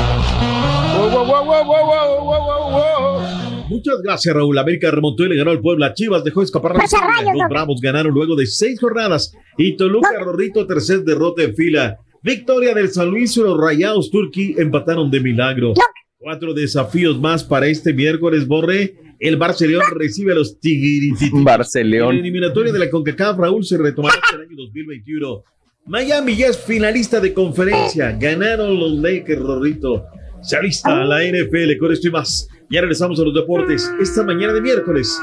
Muchas 3.69 4.01
gracias, 4.03 4.35
Raúl. 4.35 4.59
América 4.59 4.91
remontó 4.91 5.25
y 5.25 5.29
le 5.29 5.37
ganó 5.37 5.51
al 5.51 5.61
Puebla. 5.61 5.93
Chivas 5.95 6.25
dejó 6.25 6.43
escapar 6.43 6.73
la 6.73 6.81
Pasa 6.81 6.97
victoria. 6.99 7.19
rayos, 7.23 7.39
Los. 7.43 7.49
Bravos 7.51 7.81
ganaron 7.81 8.13
luego 8.15 8.35
de 8.37 8.47
seis 8.47 8.81
jornadas. 8.81 9.33
Y 9.57 9.77
Toluca, 9.77 10.19
Rorrito, 10.21 10.67
tercer 10.67 11.01
derrota 11.05 11.43
en 11.43 11.55
fila. 11.55 11.99
Victoria 12.23 12.75
del 12.75 12.91
San 12.91 13.09
Luis 13.11 13.37
y 13.37 13.41
los 13.41 13.59
Rayados 13.59 14.11
Turquí 14.11 14.55
empataron 14.59 15.11
de 15.11 15.21
milagro. 15.21 15.75
Cuatro 16.19 16.53
desafíos 16.55 17.21
más 17.21 17.45
para 17.45 17.67
este 17.69 17.93
miércoles, 17.93 18.47
Borre. 18.47 18.95
El 19.21 19.37
Barcelona 19.37 19.85
recibe 19.95 20.33
a 20.33 20.37
los 20.37 20.59
Tigritis. 20.61 21.31
Barcelona. 21.45 22.11
En 22.11 22.17
la 22.17 22.21
eliminatoria 22.21 22.73
de 22.73 22.79
la 22.79 22.91
CONCACAF, 22.91 23.39
Raúl 23.39 23.65
se 23.65 23.77
retomará 23.77 24.15
hasta 24.23 24.37
el 24.37 24.43
año 24.49 24.57
2021. 24.57 25.43
Miami 25.87 26.37
ya 26.37 26.49
es 26.49 26.59
finalista 26.59 27.19
de 27.21 27.33
conferencia. 27.33 28.13
Ganaron 28.13 28.79
los 28.79 28.93
Lakers, 28.99 29.41
Rorrito. 29.41 30.05
Se 30.49 30.57
alista 30.57 31.05
la 31.05 31.19
NFL 31.19 31.77
con 31.79 31.93
esto 31.93 32.09
y 32.09 32.11
más. 32.11 32.49
Ya 32.71 32.81
regresamos 32.81 33.21
a 33.21 33.23
los 33.23 33.35
deportes 33.35 33.93
esta 34.01 34.23
mañana 34.23 34.55
de 34.55 34.63
miércoles. 34.63 35.21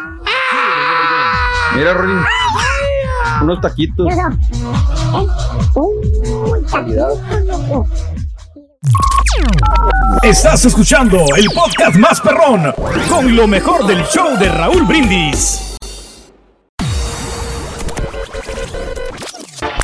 Mira, 1.75 1.95
Rory. 1.95 2.13
Unos 3.41 3.59
taquitos. 3.59 4.07
Estás 10.21 10.65
escuchando 10.65 11.17
el 11.35 11.47
podcast 11.55 11.95
más 11.95 12.21
perrón 12.21 12.71
con 13.09 13.35
lo 13.35 13.47
mejor 13.47 13.87
del 13.87 14.03
show 14.03 14.37
de 14.37 14.47
Raúl 14.49 14.85
Brindis. 14.85 15.75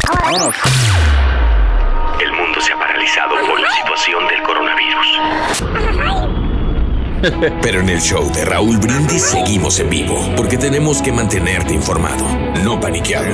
Ha 0.08 1.21
paralizado 3.02 3.36
por 3.48 3.60
la 3.60 3.72
situación 3.72 4.28
del 4.28 4.44
coronavirus. 4.44 5.08
Pero 7.62 7.80
en 7.82 7.90
el 7.90 8.00
show 8.02 8.32
de 8.34 8.46
Raúl 8.46 8.78
Brindis 8.78 9.22
seguimos 9.24 9.80
en 9.80 9.90
vivo, 9.90 10.18
porque 10.36 10.58
tenemos 10.58 11.02
que 11.02 11.12
mantenerte 11.12 11.74
informado, 11.74 12.24
no 12.64 12.80
paniqueado. 12.80 13.32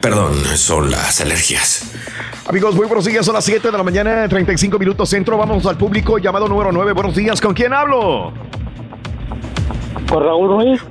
Perdón, 0.00 0.34
son 0.56 0.90
las 0.90 1.20
alergias. 1.20 1.94
Amigos, 2.46 2.74
muy 2.74 2.86
buenos 2.86 3.04
días. 3.04 3.24
Son 3.24 3.34
las 3.34 3.44
7 3.44 3.70
de 3.70 3.76
la 3.76 3.82
mañana, 3.84 4.26
35 4.28 4.78
minutos 4.78 5.08
centro. 5.08 5.36
Vamos 5.38 5.64
al 5.66 5.76
público. 5.76 6.18
Llamado 6.18 6.48
número 6.48 6.72
9. 6.72 6.92
Buenos 6.92 7.14
días. 7.14 7.40
¿Con 7.40 7.54
quién 7.54 7.72
hablo? 7.72 8.32
Con 10.08 10.24
Raúl 10.24 10.48
Ruiz. 10.48 10.82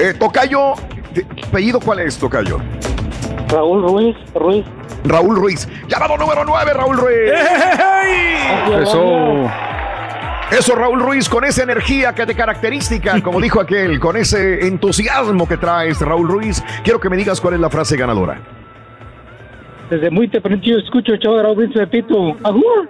Eh, 0.00 0.14
tocayo. 0.18 0.74
¿de- 1.14 1.26
¿Apellido 1.46 1.78
cuál 1.80 2.00
es, 2.00 2.16
Tocayo? 2.18 2.58
Raúl 3.48 3.82
Ruiz, 3.82 4.16
Ruiz. 4.34 4.64
Raúl 5.04 5.36
Ruiz. 5.36 5.68
Llamado 5.88 6.16
número 6.16 6.44
9, 6.44 6.72
Raúl 6.74 6.96
Ruiz. 6.96 7.32
Eso. 8.82 9.50
Eso, 10.50 10.74
Raúl 10.76 11.00
Ruiz, 11.00 11.28
con 11.28 11.44
esa 11.44 11.62
energía 11.64 12.14
que 12.14 12.24
te 12.24 12.34
característica, 12.34 13.20
como 13.20 13.40
dijo 13.40 13.60
aquel, 13.60 13.98
con 13.98 14.16
ese 14.16 14.66
entusiasmo 14.66 15.48
que 15.48 15.56
traes, 15.56 16.00
Raúl 16.00 16.28
Ruiz, 16.28 16.62
quiero 16.84 17.00
que 17.00 17.08
me 17.08 17.16
digas 17.16 17.40
cuál 17.40 17.54
es 17.54 17.60
la 17.60 17.68
frase 17.70 17.96
ganadora. 17.96 18.38
Desde 19.90 20.10
muy 20.10 20.28
temprano 20.28 20.60
yo 20.62 20.76
escucho 20.78 21.12
el 21.12 21.18
show 21.18 21.34
de 21.36 21.42
Raúl 21.42 21.56
Ruiz 21.56 21.72
Pepito. 21.72 22.36
¡Ajúa! 22.44 22.86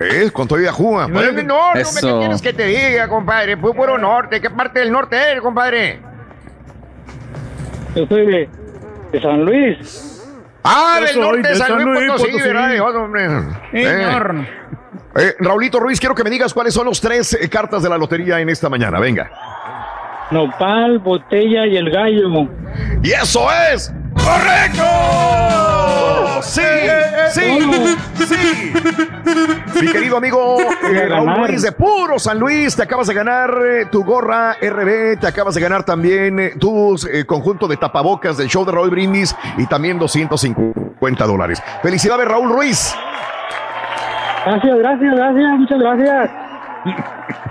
¿Eh? 0.00 0.30
¿Cuánto 0.32 0.56
de 0.56 0.68
Ajúa? 0.68 1.08
Pues, 1.12 1.30
Pues, 1.32 1.44
no, 1.44 1.74
no, 1.74 1.80
Eso. 1.80 2.06
¿qué 2.06 2.18
quieres 2.18 2.42
que 2.42 2.52
te 2.52 2.66
diga, 2.66 3.08
compadre? 3.08 3.56
Fue 3.56 3.74
puro 3.74 3.98
norte. 3.98 4.40
¿Qué 4.40 4.48
parte 4.50 4.78
del 4.80 4.92
norte 4.92 5.16
eres, 5.16 5.42
compadre? 5.42 6.00
Yo 7.96 8.06
soy 8.06 8.26
de, 8.26 8.48
de 9.12 9.20
San 9.20 9.44
Luis. 9.44 10.14
Ah, 10.64 10.96
del 10.96 11.04
Eso, 11.04 11.20
norte 11.20 11.48
de 11.48 11.54
San 11.54 11.68
San 11.68 11.84
Luis 11.84 11.98
Luis 11.98 12.10
Potosí, 12.12 12.30
Potosí. 12.32 12.48
¿verdad? 12.48 12.68
Señor. 13.72 14.36
Eh, 15.16 15.20
eh, 15.20 15.34
Raulito 15.40 15.80
Ruiz, 15.80 15.98
quiero 15.98 16.14
que 16.14 16.24
me 16.24 16.30
digas 16.30 16.52
cuáles 16.52 16.74
son 16.74 16.86
los 16.86 17.00
tres 17.00 17.32
eh, 17.34 17.48
cartas 17.48 17.82
de 17.82 17.88
la 17.88 17.96
lotería 17.96 18.40
en 18.40 18.48
esta 18.48 18.68
mañana. 18.68 19.00
Venga. 19.00 19.30
Nopal, 20.30 20.98
Botella 20.98 21.66
y 21.66 21.76
el 21.76 21.90
Gallo. 21.90 22.48
¡Y 23.02 23.10
eso 23.12 23.48
es 23.72 23.92
correcto! 24.14 25.77
Sí, 26.42 26.62
sí, 27.32 28.26
sí. 28.26 28.72
Mi 29.80 29.92
querido 29.92 30.16
amigo 30.16 30.58
eh, 30.60 31.06
Raúl. 31.08 31.46
Ruiz 31.46 31.62
de 31.62 31.72
Puro 31.72 32.18
San 32.18 32.38
Luis, 32.38 32.74
te 32.76 32.82
acabas 32.82 33.06
de 33.06 33.14
ganar 33.14 33.50
eh, 33.64 33.86
tu 33.86 34.04
gorra 34.04 34.54
RB, 34.54 35.18
te 35.20 35.26
acabas 35.26 35.54
de 35.54 35.60
ganar 35.60 35.84
también 35.84 36.38
eh, 36.38 36.52
tu 36.58 36.96
eh, 37.10 37.24
conjunto 37.24 37.68
de 37.68 37.76
tapabocas 37.76 38.36
del 38.36 38.48
show 38.48 38.64
de 38.64 38.72
Raúl 38.72 38.90
Brindis 38.90 39.36
y 39.56 39.66
también 39.66 39.98
250 39.98 41.26
dólares. 41.26 41.62
Felicidades, 41.82 42.26
Raúl 42.26 42.50
Ruiz. 42.50 42.94
Gracias, 44.44 44.78
gracias, 44.78 45.14
gracias, 45.14 45.58
muchas 45.58 45.78
gracias. 45.78 46.30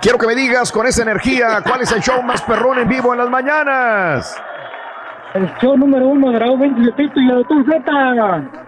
Quiero 0.00 0.18
que 0.18 0.26
me 0.26 0.34
digas 0.34 0.72
con 0.72 0.86
esa 0.86 1.02
energía 1.02 1.60
cuál 1.64 1.82
es 1.82 1.92
el 1.92 2.00
show 2.00 2.22
más 2.22 2.42
perrón 2.42 2.78
en 2.78 2.88
vivo 2.88 3.12
en 3.12 3.18
las 3.18 3.30
mañanas. 3.30 4.36
El 5.34 5.48
show 5.58 5.76
número 5.76 6.08
uno 6.08 6.30
de 6.32 6.38
Raúl 6.38 6.58
Ruiz 6.58 6.90
Pepito 6.96 7.20
y 7.20 7.28
el 7.28 7.36
doctor 7.36 7.64
Z. 7.64 8.67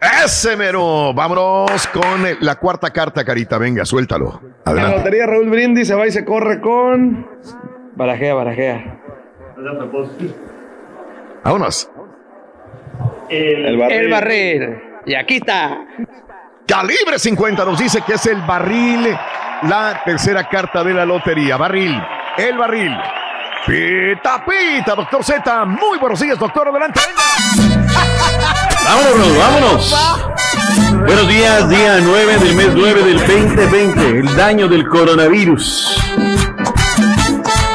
Ese 0.00 0.56
mero. 0.56 1.12
Vámonos 1.12 1.86
con 1.88 2.26
eh, 2.26 2.36
la 2.40 2.56
cuarta 2.56 2.90
carta, 2.90 3.24
Carita. 3.24 3.58
Venga, 3.58 3.84
suéltalo. 3.84 4.40
La 4.64 4.96
lotería 4.96 5.26
Raúl 5.26 5.50
Brindis 5.50 5.88
se 5.88 5.94
va 5.94 6.06
y 6.06 6.12
se 6.12 6.24
corre 6.24 6.60
con. 6.60 7.26
Barajea, 7.96 8.34
barajea. 8.34 9.00
Vámonos. 11.44 11.90
El 13.28 13.76
barril. 13.76 13.98
El 13.98 14.10
barril. 14.10 14.78
Y 15.06 15.14
aquí 15.14 15.36
está. 15.36 15.84
Calibre 16.66 17.18
50 17.18 17.64
nos 17.64 17.78
dice 17.78 18.02
que 18.06 18.14
es 18.14 18.26
el 18.26 18.42
barril, 18.42 19.16
la 19.62 20.02
tercera 20.04 20.46
carta 20.48 20.84
de 20.84 20.92
la 20.92 21.06
lotería. 21.06 21.56
Barril, 21.56 21.98
el 22.36 22.58
barril. 22.58 22.94
Pita, 23.66 24.44
pita, 24.44 24.94
doctor 24.94 25.24
Z. 25.24 25.64
Muy 25.64 25.98
buenos 25.98 26.20
días, 26.20 26.38
doctor. 26.38 26.68
Adelante, 26.68 27.00
Vámonos, 28.88 29.36
vámonos. 29.36 29.94
Buenos 31.04 31.28
días, 31.28 31.68
día 31.68 31.98
9 32.00 32.38
del 32.38 32.54
mes 32.54 32.68
9 32.74 33.02
del 33.02 33.18
2020. 33.18 34.18
El 34.20 34.34
daño 34.34 34.66
del 34.66 34.88
coronavirus. 34.88 36.00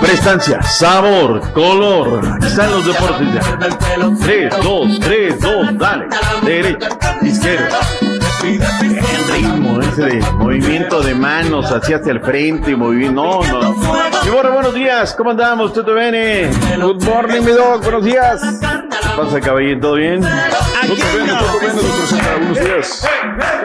Prestancia, 0.01 0.63
sabor, 0.63 1.51
color. 1.53 2.27
Aquí 2.33 2.47
están 2.47 2.71
los 2.71 2.87
deportes 2.87 3.27
ya. 3.31 3.59
3, 4.25 4.53
2, 4.63 4.99
3, 5.01 5.39
2, 5.39 5.77
dale. 5.77 6.07
Derecha, 6.41 6.89
izquierda. 7.21 7.79
El 8.43 8.59
ritmo 9.31 9.79
ese 9.79 10.03
de 10.03 10.21
movimiento 10.33 11.01
de 11.01 11.15
manos 11.15 11.71
hacia 11.71 11.95
hacia 11.95 12.11
el 12.11 12.19
frente 12.19 12.71
y 12.71 12.75
movimiento. 12.75 13.23
No, 13.23 13.41
no. 13.41 13.73
Mi 14.25 14.29
borre, 14.31 14.51
buenos 14.51 14.73
días. 14.73 15.13
¿Cómo 15.15 15.31
andamos? 15.31 15.71
¿Todo 15.71 15.95
bien? 15.95 16.51
Good 16.77 17.03
morning, 17.05 17.39
mi 17.41 17.53
dog. 17.53 17.81
Buenos 17.83 18.03
días. 18.03 18.41
¿Qué 18.41 19.07
pasa, 19.15 19.39
caballero? 19.39 19.79
¿Todo 19.79 19.95
bien? 19.95 20.19
Buenos 22.37 22.59
días. 22.59 23.07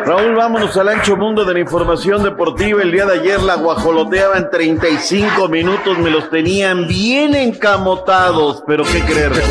Raúl, 0.06 0.36
vámonos 0.36 0.76
al 0.76 0.90
ancho 0.90 1.16
mundo 1.16 1.44
de 1.44 1.54
la 1.54 1.60
información 1.60 2.22
deportiva. 2.22 2.80
El 2.80 2.92
día 2.92 3.04
de 3.06 3.18
ayer 3.18 3.42
la 3.42 3.56
guajoloteaban 3.56 4.48
35 4.48 5.48
minutos, 5.48 5.98
me 5.98 6.10
los 6.10 6.30
tenían 6.30 6.86
bien 6.86 7.34
encamotados, 7.34 8.62
pero 8.64 8.84
¿qué 8.84 9.00
creer? 9.00 9.32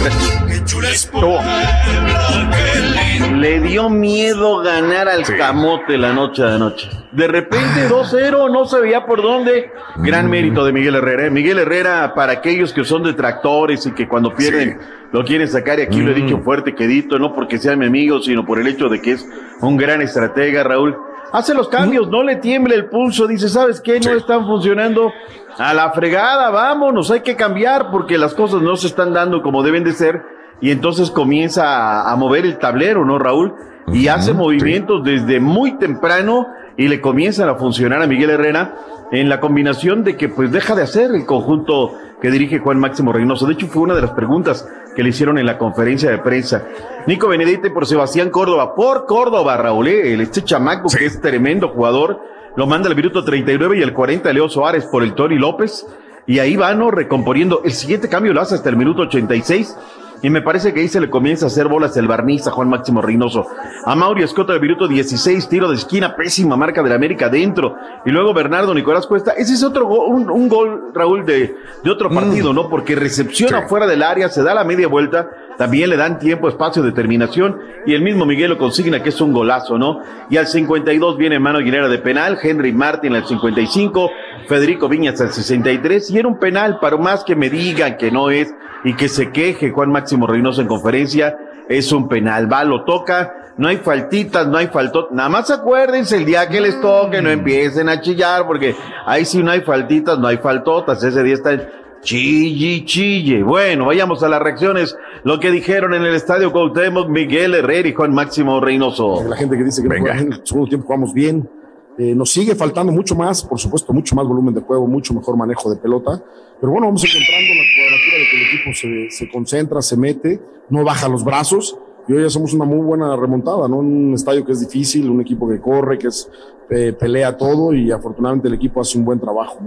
Le 3.37 3.59
dio 3.59 3.87
miedo 3.87 4.63
ganar 4.63 5.07
al 5.07 5.23
camote 5.23 5.95
la 5.95 6.11
noche 6.11 6.41
de 6.41 6.55
anoche. 6.55 6.89
De 7.11 7.27
repente 7.27 7.87
2-0, 7.87 8.51
no 8.51 8.65
sabía 8.65 9.05
por 9.05 9.21
dónde. 9.21 9.71
Gran 9.97 10.27
mérito 10.27 10.65
de 10.65 10.73
Miguel 10.73 10.95
Herrera. 10.95 11.27
¿eh? 11.27 11.29
Miguel 11.29 11.59
Herrera, 11.59 12.13
para 12.15 12.33
aquellos 12.33 12.73
que 12.73 12.83
son 12.83 13.03
detractores 13.03 13.85
y 13.85 13.91
que 13.91 14.07
cuando 14.07 14.33
pierden 14.33 14.79
lo 15.11 15.23
quieren 15.23 15.47
sacar, 15.47 15.77
y 15.77 15.83
aquí 15.83 16.01
lo 16.01 16.11
he 16.11 16.15
dicho 16.15 16.39
fuerte, 16.39 16.73
quedito, 16.73 17.19
no 17.19 17.33
porque 17.33 17.59
sea 17.59 17.75
mi 17.75 17.85
amigo, 17.85 18.19
sino 18.21 18.43
por 18.43 18.59
el 18.59 18.67
hecho 18.67 18.89
de 18.89 19.01
que 19.01 19.11
es 19.11 19.25
un 19.61 19.77
gran 19.77 20.01
estratega, 20.01 20.63
Raúl. 20.63 20.97
Hace 21.31 21.53
los 21.53 21.69
cambios, 21.69 22.09
no 22.09 22.23
le 22.23 22.37
tiemble 22.37 22.73
el 22.73 22.87
pulso, 22.87 23.27
dice, 23.27 23.49
¿sabes 23.49 23.81
qué? 23.81 23.99
No 23.99 24.13
están 24.13 24.47
funcionando. 24.47 25.11
A 25.57 25.75
la 25.75 25.91
fregada, 25.91 26.49
vámonos, 26.49 27.11
hay 27.11 27.21
que 27.21 27.35
cambiar 27.35 27.91
porque 27.91 28.17
las 28.17 28.33
cosas 28.33 28.63
no 28.63 28.75
se 28.75 28.87
están 28.87 29.13
dando 29.13 29.43
como 29.43 29.61
deben 29.61 29.83
de 29.83 29.91
ser. 29.91 30.36
Y 30.61 30.71
entonces 30.71 31.11
comienza 31.11 32.01
a, 32.01 32.11
a 32.11 32.15
mover 32.15 32.45
el 32.45 32.57
tablero, 32.57 33.05
¿no, 33.05 33.19
Raúl? 33.19 33.53
Y 33.93 34.09
hace 34.09 34.33
movimientos 34.33 35.03
desde 35.03 35.39
muy 35.39 35.77
temprano 35.77 36.47
y 36.75 36.89
le 36.89 36.99
comienzan 36.99 37.47
a 37.47 37.55
funcionar 37.55 38.01
a 38.01 38.07
Miguel 38.07 38.31
Herrera 38.31 38.75
en 39.11 39.29
la 39.29 39.39
combinación 39.39 40.03
de 40.03 40.17
que 40.17 40.29
pues 40.29 40.51
deja 40.51 40.75
de 40.75 40.83
hacer 40.83 41.11
el 41.11 41.25
conjunto 41.25 41.93
que 42.21 42.31
dirige 42.31 42.59
Juan 42.59 42.79
Máximo 42.79 43.13
Reynoso. 43.13 43.45
De 43.45 43.53
hecho, 43.53 43.67
fue 43.67 43.83
una 43.83 43.95
de 43.95 44.01
las 44.01 44.11
preguntas 44.11 44.67
que 44.95 45.03
le 45.03 45.09
hicieron 45.09 45.37
en 45.37 45.45
la 45.45 45.57
conferencia 45.57 46.09
de 46.09 46.17
prensa. 46.17 46.65
Nico 47.05 47.27
Benedite 47.27 47.69
por 47.69 47.85
Sebastián 47.85 48.29
Córdoba, 48.29 48.75
por 48.75 49.05
Córdoba, 49.05 49.55
Raúl, 49.57 49.87
¿eh? 49.87 50.13
el 50.13 50.21
este 50.21 50.43
chamaco 50.43 50.89
que 50.89 51.05
es 51.05 51.21
tremendo 51.21 51.69
jugador, 51.69 52.19
lo 52.55 52.65
manda 52.65 52.89
al 52.89 52.95
minuto 52.95 53.23
39 53.23 53.77
y 53.77 53.81
el 53.83 53.93
40 53.93 54.33
Leo 54.33 54.49
Suárez 54.49 54.85
por 54.85 55.03
el 55.03 55.13
Tori 55.13 55.37
López. 55.37 55.85
Y 56.25 56.39
ahí 56.39 56.57
va, 56.57 56.73
¿no? 56.73 56.91
Recomponiendo. 56.91 57.61
El 57.63 57.71
siguiente 57.71 58.09
cambio 58.09 58.33
lo 58.33 58.41
hace 58.41 58.55
hasta 58.55 58.69
el 58.69 58.75
minuto 58.75 59.03
86. 59.03 59.77
Y 60.21 60.29
me 60.29 60.41
parece 60.41 60.73
que 60.73 60.79
ahí 60.79 60.87
se 60.87 60.99
le 60.99 61.09
comienza 61.09 61.45
a 61.45 61.47
hacer 61.47 61.67
bolas 61.67 61.95
el 61.97 62.07
barniz 62.07 62.47
a 62.47 62.51
Juan 62.51 62.69
Máximo 62.69 63.01
Reynoso. 63.01 63.47
A 63.85 63.95
Mauri 63.95 64.23
Escota 64.23 64.53
del 64.53 64.61
minuto 64.61 64.87
16, 64.87 65.47
tiro 65.47 65.69
de 65.69 65.75
esquina, 65.75 66.15
pésima 66.15 66.55
marca 66.55 66.81
del 66.81 66.93
América 66.93 67.29
dentro. 67.29 67.75
Y 68.05 68.09
luego 68.09 68.33
Bernardo 68.33 68.73
Nicolás 68.73 69.05
Cuesta. 69.05 69.33
Ese 69.33 69.53
es 69.53 69.63
otro 69.63 69.85
gol, 69.85 70.15
un, 70.15 70.29
un 70.29 70.49
gol, 70.49 70.91
Raúl, 70.93 71.25
de, 71.25 71.55
de 71.83 71.91
otro 71.91 72.09
partido, 72.09 72.53
¿no? 72.53 72.69
Porque 72.69 72.95
recepciona 72.95 73.67
fuera 73.67 73.85
del 73.85 74.01
área, 74.01 74.29
se 74.29 74.43
da 74.43 74.55
la 74.55 74.63
media 74.63 74.87
vuelta, 74.87 75.29
también 75.57 75.89
le 75.89 75.97
dan 75.97 76.17
tiempo, 76.19 76.49
espacio, 76.49 76.81
determinación. 76.81 77.59
Y 77.85 77.93
el 77.93 78.01
mismo 78.01 78.25
Miguel 78.25 78.49
lo 78.49 78.57
consigna, 78.57 79.03
que 79.03 79.09
es 79.09 79.21
un 79.21 79.33
golazo, 79.33 79.77
¿no? 79.77 80.01
Y 80.29 80.37
al 80.37 80.47
52 80.47 81.17
viene 81.17 81.39
Mano 81.39 81.59
Aguilera 81.59 81.87
de 81.87 81.99
penal, 81.99 82.39
Henry 82.41 82.73
Martin 82.73 83.15
al 83.15 83.25
55, 83.25 84.09
Federico 84.47 84.89
Viñas 84.89 85.21
al 85.21 85.31
63. 85.31 86.09
Y 86.09 86.17
era 86.17 86.27
un 86.27 86.39
penal, 86.39 86.79
para 86.79 86.97
más 86.97 87.23
que 87.23 87.35
me 87.35 87.49
digan 87.49 87.97
que 87.97 88.11
no 88.11 88.29
es 88.29 88.53
y 88.83 88.95
que 88.95 89.09
se 89.09 89.31
queje 89.31 89.71
Juan 89.71 89.91
Máximo 89.91 90.27
Reynoso 90.27 90.61
en 90.61 90.67
conferencia, 90.67 91.37
es 91.69 91.91
un 91.91 92.07
penal. 92.07 92.51
Va, 92.51 92.63
lo 92.63 92.83
toca, 92.85 93.53
no 93.57 93.67
hay 93.67 93.77
faltitas, 93.77 94.47
no 94.47 94.57
hay 94.57 94.67
faltot. 94.67 95.11
Nada 95.11 95.29
más 95.29 95.51
acuérdense 95.51 96.17
el 96.17 96.25
día 96.25 96.47
que 96.47 96.61
les 96.61 96.79
toque, 96.79 97.21
no 97.21 97.29
empiecen 97.29 97.89
a 97.89 98.01
chillar, 98.01 98.45
porque 98.45 98.75
ahí 99.05 99.25
sí 99.25 99.43
no 99.43 99.51
hay 99.51 99.61
faltitas, 99.61 100.17
no 100.19 100.27
hay 100.27 100.37
faltotas. 100.37 101.03
Ese 101.03 101.23
día 101.23 101.33
está 101.33 101.69
chille, 102.01 102.85
chille. 102.85 103.43
Bueno, 103.43 103.85
vayamos 103.85 104.23
a 104.23 104.29
las 104.29 104.41
reacciones. 104.41 104.95
Lo 105.23 105.39
que 105.39 105.51
dijeron 105.51 105.93
en 105.93 106.03
el 106.03 106.15
estadio 106.15 106.51
Cuauhtémoc, 106.51 107.09
Miguel 107.09 107.55
Herrera 107.55 107.89
y 107.89 107.93
Juan 107.93 108.13
Máximo 108.13 108.61
Reynoso. 108.61 109.23
La 109.27 109.35
gente 109.35 109.57
que 109.57 109.63
dice 109.63 109.81
que 109.81 109.87
juega 109.87 110.13
bien, 110.13 110.33
el 110.33 110.41
segundo 110.45 110.69
tiempo 110.69 110.87
jugamos 110.87 111.13
bien. 111.13 111.49
Eh, 111.97 112.13
nos 112.13 112.29
sigue 112.29 112.53
faltando 112.53 112.91
mucho 112.91 113.15
más, 113.15 113.43
por 113.43 113.59
supuesto, 113.59 113.91
mucho 113.91 114.15
más 114.15 114.27
volumen 114.27 114.53
de 114.53 114.61
juego, 114.61 114.85
mucho 114.85 115.15
mejor 115.15 115.35
manejo 115.35 115.69
de 115.71 115.77
pelota. 115.77 116.21
Pero 116.59 116.71
bueno, 116.71 116.87
vamos 116.87 117.03
encontrando 117.03 117.53
la 117.55 117.63
cuadratura 117.75 117.97
el 117.97 118.06
equipo 118.47 118.73
se, 118.73 119.11
se 119.11 119.29
concentra, 119.29 119.81
se 119.81 119.97
mete, 119.97 120.39
no 120.69 120.83
baja 120.83 121.07
los 121.07 121.23
brazos. 121.23 121.77
Y 122.07 122.13
hoy 122.13 122.25
hacemos 122.25 122.53
una 122.53 122.63
muy 122.63 122.79
buena 122.85 123.15
remontada, 123.17 123.67
¿no? 123.67 123.79
Un 123.79 124.13
estadio 124.13 124.45
que 124.45 124.53
es 124.53 124.61
difícil, 124.61 125.09
un 125.09 125.19
equipo 125.19 125.47
que 125.47 125.59
corre, 125.59 125.97
que 125.97 126.07
es, 126.07 126.29
eh, 126.69 126.91
pelea 126.91 127.37
todo 127.37 127.73
y 127.73 127.91
afortunadamente 127.91 128.49
el 128.49 128.55
equipo 128.55 128.81
hace 128.81 128.97
un 128.97 129.05
buen 129.05 129.19
trabajo. 129.21 129.57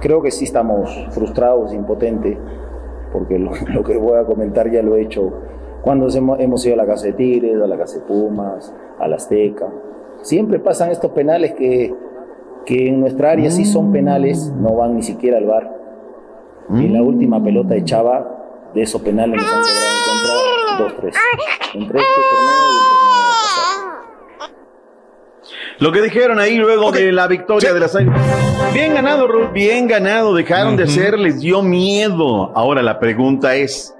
Creo 0.00 0.20
que 0.20 0.32
sí 0.32 0.44
estamos 0.44 0.90
frustrados, 1.10 1.72
impotentes, 1.72 2.36
porque 3.12 3.38
lo, 3.38 3.52
lo 3.72 3.84
que 3.84 3.96
voy 3.96 4.18
a 4.18 4.24
comentar 4.24 4.68
ya 4.68 4.82
lo 4.82 4.96
he 4.96 5.02
hecho 5.02 5.32
cuando 5.82 6.08
hemos, 6.08 6.40
hemos 6.40 6.64
ido 6.66 6.74
a 6.74 6.78
la 6.78 6.86
casa 6.86 7.06
de 7.06 7.12
Tigres, 7.12 7.60
a 7.60 7.66
la 7.66 7.76
casa 7.76 7.98
de 7.98 8.04
Pumas, 8.06 8.72
a 8.98 9.06
la 9.06 9.16
Azteca. 9.16 9.68
Siempre 10.22 10.58
pasan 10.58 10.90
estos 10.90 11.12
penales 11.12 11.54
que, 11.54 11.94
que 12.64 12.88
en 12.88 13.00
nuestra 13.00 13.32
área 13.32 13.50
sí 13.50 13.64
son 13.64 13.92
penales, 13.92 14.52
no 14.60 14.76
van 14.76 14.96
ni 14.96 15.02
siquiera 15.02 15.38
al 15.38 15.46
bar. 15.46 15.81
Y 16.70 16.86
en 16.86 16.92
la 16.92 17.02
última 17.02 17.42
pelota 17.42 17.74
de 17.74 17.84
Chava, 17.84 18.26
de 18.74 18.82
esos 18.82 19.02
penales 19.02 19.40
nos 19.40 19.52
han 19.52 19.60
cobrado 19.60 19.88
en 19.88 20.88
contra 20.88 21.10
2-3. 21.10 21.14
Entre 21.74 21.98
este 22.00 22.20
torneo 22.30 22.64
y 22.70 22.76
el 22.76 22.88
torneo 22.88 23.22
pasado. 23.44 24.52
Lo 25.78 25.92
que 25.92 26.02
dijeron 26.02 26.38
ahí 26.38 26.56
luego 26.56 26.92
de 26.92 27.12
la 27.12 27.26
victoria 27.26 27.72
de 27.74 27.80
las 27.80 27.96
Águilas. 27.96 28.20
Bien 28.72 28.94
ganado, 28.94 29.26
Raúl, 29.26 29.48
bien 29.52 29.88
ganado. 29.88 30.34
Dejaron 30.34 30.76
de 30.76 30.84
hacer, 30.84 31.18
les 31.18 31.40
dio 31.40 31.62
miedo. 31.62 32.52
Ahora 32.54 32.82
la 32.82 32.98
pregunta 32.98 33.54
es, 33.56 33.94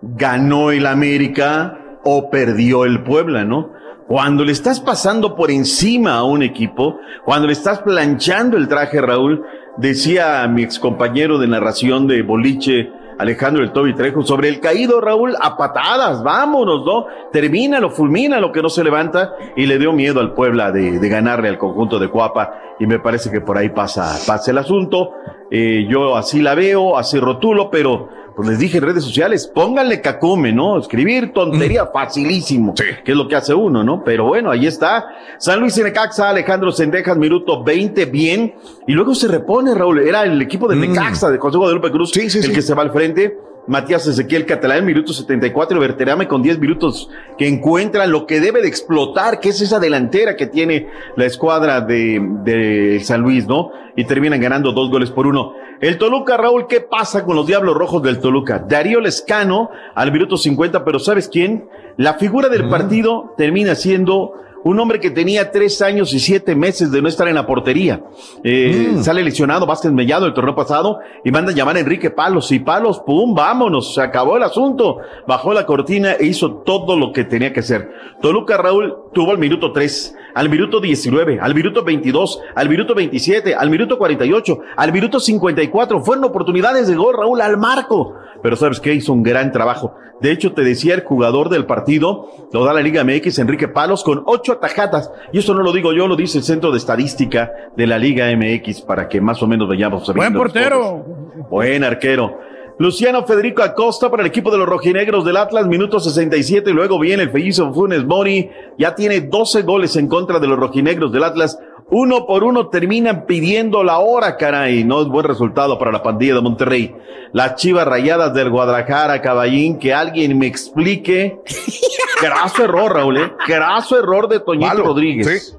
¿ganó 0.00 0.70
el 0.70 0.86
América 0.86 1.78
o 2.04 2.30
perdió 2.30 2.84
el 2.84 3.02
Puebla, 3.04 3.44
no? 3.44 3.70
Cuando 4.08 4.44
le 4.44 4.52
estás 4.52 4.80
pasando 4.80 5.34
por 5.34 5.50
encima 5.50 6.14
a 6.14 6.24
un 6.24 6.42
equipo, 6.42 6.98
cuando 7.24 7.48
le 7.48 7.52
estás 7.52 7.80
planchando 7.80 8.56
el 8.56 8.68
traje, 8.68 9.00
Raúl, 9.00 9.44
decía 9.76 10.46
mi 10.48 10.62
ex 10.62 10.78
compañero 10.78 11.38
de 11.38 11.48
narración 11.48 12.06
de 12.06 12.22
Boliche, 12.22 12.90
Alejandro 13.18 13.62
el 13.62 13.72
Toby 13.72 13.94
Trejo, 13.94 14.22
sobre 14.22 14.48
el 14.48 14.60
caído 14.60 15.00
Raúl, 15.00 15.34
a 15.40 15.56
patadas, 15.56 16.22
vámonos, 16.22 16.84
¿no? 16.84 17.06
Termina, 17.32 17.80
lo 17.80 17.90
fulmina, 17.90 18.40
lo 18.40 18.52
que 18.52 18.60
no 18.60 18.68
se 18.68 18.84
levanta, 18.84 19.34
y 19.56 19.66
le 19.66 19.78
dio 19.78 19.92
miedo 19.92 20.20
al 20.20 20.34
Puebla 20.34 20.70
de, 20.70 20.98
de 20.98 21.08
ganarle 21.08 21.48
al 21.48 21.56
conjunto 21.56 21.98
de 21.98 22.08
Cuapa, 22.08 22.52
y 22.78 22.86
me 22.86 22.98
parece 22.98 23.30
que 23.30 23.40
por 23.40 23.56
ahí 23.56 23.70
pasa, 23.70 24.18
pasa 24.26 24.50
el 24.50 24.58
asunto. 24.58 25.12
Eh, 25.50 25.86
yo 25.88 26.16
así 26.16 26.42
la 26.42 26.54
veo, 26.54 26.98
así 26.98 27.18
rotulo, 27.18 27.70
pero 27.70 28.08
pues 28.36 28.50
les 28.50 28.58
dije 28.58 28.76
en 28.76 28.84
redes 28.84 29.02
sociales, 29.02 29.50
pónganle 29.52 30.02
cacume, 30.02 30.52
¿no? 30.52 30.78
Escribir 30.78 31.32
tontería 31.32 31.86
facilísimo, 31.86 32.74
que 32.74 33.10
es 33.12 33.16
lo 33.16 33.26
que 33.26 33.34
hace 33.34 33.54
uno, 33.54 33.82
¿no? 33.82 34.04
Pero 34.04 34.26
bueno, 34.26 34.50
ahí 34.50 34.66
está. 34.66 35.06
San 35.38 35.58
Luis 35.58 35.78
Necaxa, 35.78 36.28
Alejandro 36.28 36.70
Sendejas, 36.70 37.16
minuto 37.16 37.64
20, 37.64 38.04
bien. 38.04 38.54
Y 38.86 38.92
luego 38.92 39.14
se 39.14 39.26
repone, 39.28 39.74
Raúl. 39.74 40.00
Era 40.00 40.24
el 40.24 40.40
equipo 40.42 40.68
de 40.68 40.76
Necaxa, 40.76 41.30
de 41.30 41.38
Consejo 41.38 41.66
de 41.66 41.74
Lupe 41.74 41.90
Cruz, 41.90 42.14
el 42.14 42.52
que 42.52 42.60
se 42.60 42.74
va 42.74 42.82
al 42.82 42.92
frente. 42.92 43.38
Matías 43.66 44.06
Ezequiel 44.06 44.46
Catalán, 44.46 44.84
minuto 44.84 45.12
74, 45.12 45.80
Berterame 45.80 46.28
con 46.28 46.42
10 46.42 46.58
minutos 46.58 47.10
que 47.36 47.48
encuentra 47.48 48.06
lo 48.06 48.26
que 48.26 48.40
debe 48.40 48.62
de 48.62 48.68
explotar, 48.68 49.40
que 49.40 49.48
es 49.48 49.60
esa 49.60 49.80
delantera 49.80 50.36
que 50.36 50.46
tiene 50.46 50.88
la 51.16 51.24
escuadra 51.24 51.80
de, 51.80 52.20
de 52.44 53.00
San 53.02 53.22
Luis, 53.22 53.46
¿no? 53.46 53.72
Y 53.96 54.04
terminan 54.04 54.40
ganando 54.40 54.72
dos 54.72 54.90
goles 54.90 55.10
por 55.10 55.26
uno. 55.26 55.54
El 55.80 55.98
Toluca, 55.98 56.36
Raúl, 56.36 56.66
¿qué 56.68 56.80
pasa 56.80 57.24
con 57.24 57.36
los 57.36 57.46
Diablos 57.46 57.76
Rojos 57.76 58.02
del 58.02 58.20
Toluca? 58.20 58.58
Darío 58.58 59.00
Lescano 59.00 59.70
al 59.94 60.12
minuto 60.12 60.36
50, 60.36 60.84
pero 60.84 60.98
¿sabes 60.98 61.28
quién? 61.28 61.68
La 61.96 62.14
figura 62.14 62.48
del 62.48 62.68
partido 62.68 63.34
termina 63.36 63.74
siendo 63.74 64.34
un 64.66 64.80
hombre 64.80 64.98
que 64.98 65.10
tenía 65.12 65.52
tres 65.52 65.80
años 65.80 66.12
y 66.12 66.18
siete 66.18 66.56
meses 66.56 66.90
de 66.90 67.00
no 67.00 67.08
estar 67.08 67.28
en 67.28 67.36
la 67.36 67.46
portería. 67.46 68.02
Eh, 68.42 68.96
Sale 69.00 69.22
lesionado 69.22 69.64
Vázquez 69.64 69.92
Mellado 69.92 70.26
el 70.26 70.34
torneo 70.34 70.56
pasado 70.56 70.98
y 71.24 71.30
manda 71.30 71.52
a 71.52 71.54
llamar 71.54 71.76
a 71.76 71.80
Enrique 71.80 72.10
Palos. 72.10 72.50
Y 72.50 72.58
Palos, 72.58 72.98
pum, 72.98 73.32
vámonos, 73.32 73.94
se 73.94 74.02
acabó 74.02 74.36
el 74.36 74.42
asunto. 74.42 74.98
Bajó 75.26 75.54
la 75.54 75.66
cortina 75.66 76.14
e 76.14 76.26
hizo 76.26 76.62
todo 76.64 76.96
lo 76.96 77.12
que 77.12 77.22
tenía 77.22 77.52
que 77.52 77.60
hacer. 77.60 77.92
Toluca 78.20 78.56
Raúl 78.56 78.92
tuvo 79.12 79.30
al 79.30 79.38
minuto 79.38 79.70
tres, 79.70 80.16
al 80.36 80.50
minuto 80.50 80.80
19, 80.80 81.38
al 81.40 81.54
minuto 81.54 81.82
22, 81.82 82.42
al 82.54 82.68
minuto 82.68 82.94
27, 82.94 83.54
al 83.54 83.70
minuto 83.70 83.96
48, 83.96 84.58
al 84.76 84.92
minuto 84.92 85.18
54. 85.18 86.04
Fueron 86.04 86.24
oportunidades 86.24 86.88
de 86.88 86.94
gol, 86.94 87.16
Raúl, 87.16 87.40
al 87.40 87.56
marco. 87.56 88.16
Pero 88.42 88.54
sabes 88.54 88.78
qué, 88.78 88.92
hizo 88.92 89.14
un 89.14 89.22
gran 89.22 89.50
trabajo. 89.50 89.94
De 90.20 90.30
hecho, 90.30 90.52
te 90.52 90.62
decía 90.62 90.94
el 90.94 91.04
jugador 91.04 91.48
del 91.48 91.64
partido, 91.64 92.28
lo 92.52 92.66
da 92.66 92.74
la 92.74 92.82
Liga 92.82 93.02
MX, 93.02 93.38
Enrique 93.38 93.68
Palos, 93.68 94.04
con 94.04 94.24
ocho 94.26 94.52
atajadas. 94.52 95.10
Y 95.32 95.38
esto 95.38 95.54
no 95.54 95.62
lo 95.62 95.72
digo 95.72 95.94
yo, 95.94 96.06
lo 96.06 96.16
dice 96.16 96.36
el 96.36 96.44
Centro 96.44 96.70
de 96.70 96.76
Estadística 96.76 97.50
de 97.74 97.86
la 97.86 97.98
Liga 97.98 98.26
MX, 98.36 98.82
para 98.82 99.08
que 99.08 99.22
más 99.22 99.42
o 99.42 99.46
menos 99.46 99.66
vayamos 99.66 100.04
Buen 100.04 100.16
sabiendo 100.18 100.38
las 100.38 100.52
portero. 100.52 101.04
Buen 101.48 101.82
arquero. 101.82 102.40
Luciano 102.78 103.24
Federico 103.24 103.62
Acosta 103.62 104.10
para 104.10 104.22
el 104.22 104.28
equipo 104.28 104.50
de 104.50 104.58
los 104.58 104.68
rojinegros 104.68 105.24
del 105.24 105.38
Atlas, 105.38 105.66
minuto 105.66 105.98
67, 105.98 106.70
y 106.70 106.74
luego 106.74 106.98
viene 106.98 107.22
el 107.22 107.30
fellizo 107.30 107.72
Funes 107.72 108.04
Mori, 108.04 108.50
ya 108.78 108.94
tiene 108.94 109.22
12 109.22 109.62
goles 109.62 109.96
en 109.96 110.08
contra 110.08 110.38
de 110.40 110.46
los 110.46 110.58
rojinegros 110.58 111.10
del 111.10 111.24
Atlas, 111.24 111.58
uno 111.88 112.26
por 112.26 112.44
uno 112.44 112.68
terminan 112.68 113.24
pidiendo 113.24 113.82
la 113.82 113.98
hora, 113.98 114.36
caray, 114.36 114.84
no 114.84 115.00
es 115.00 115.08
buen 115.08 115.24
resultado 115.24 115.78
para 115.78 115.90
la 115.90 116.02
pandilla 116.02 116.34
de 116.34 116.40
Monterrey. 116.42 116.94
Las 117.32 117.54
chivas 117.54 117.86
rayadas 117.86 118.34
del 118.34 118.50
Guadalajara, 118.50 119.22
caballín, 119.22 119.78
que 119.78 119.94
alguien 119.94 120.36
me 120.36 120.46
explique. 120.46 121.38
Graso 122.22 122.64
error, 122.64 122.92
Raúl, 122.92 123.18
¿eh? 123.18 123.32
Graso 123.46 123.98
error 123.98 124.28
de 124.28 124.40
Toñito 124.40 124.82
Rodríguez. 124.82 125.56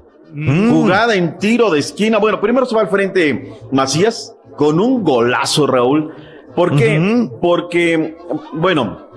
Jugada 0.70 1.14
en 1.14 1.38
tiro 1.38 1.70
de 1.70 1.78
esquina. 1.78 2.18
Bueno, 2.18 2.40
primero 2.40 2.66
se 2.66 2.74
va 2.74 2.82
al 2.82 2.88
frente 2.88 3.54
Macías 3.72 4.36
con 4.56 4.78
un 4.78 5.02
golazo, 5.02 5.66
Raúl. 5.66 6.12
¿Por 6.58 6.74
qué? 6.74 7.30
Porque, 7.40 8.16
bueno, 8.54 9.08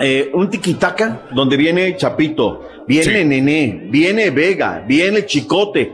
eh, 0.00 0.30
un 0.32 0.48
tiquitaca 0.48 1.28
donde 1.32 1.58
viene 1.58 1.94
Chapito, 1.98 2.62
viene 2.86 3.26
Nené, 3.26 3.88
viene 3.90 4.30
Vega, 4.30 4.82
viene 4.88 5.26
Chicote, 5.26 5.92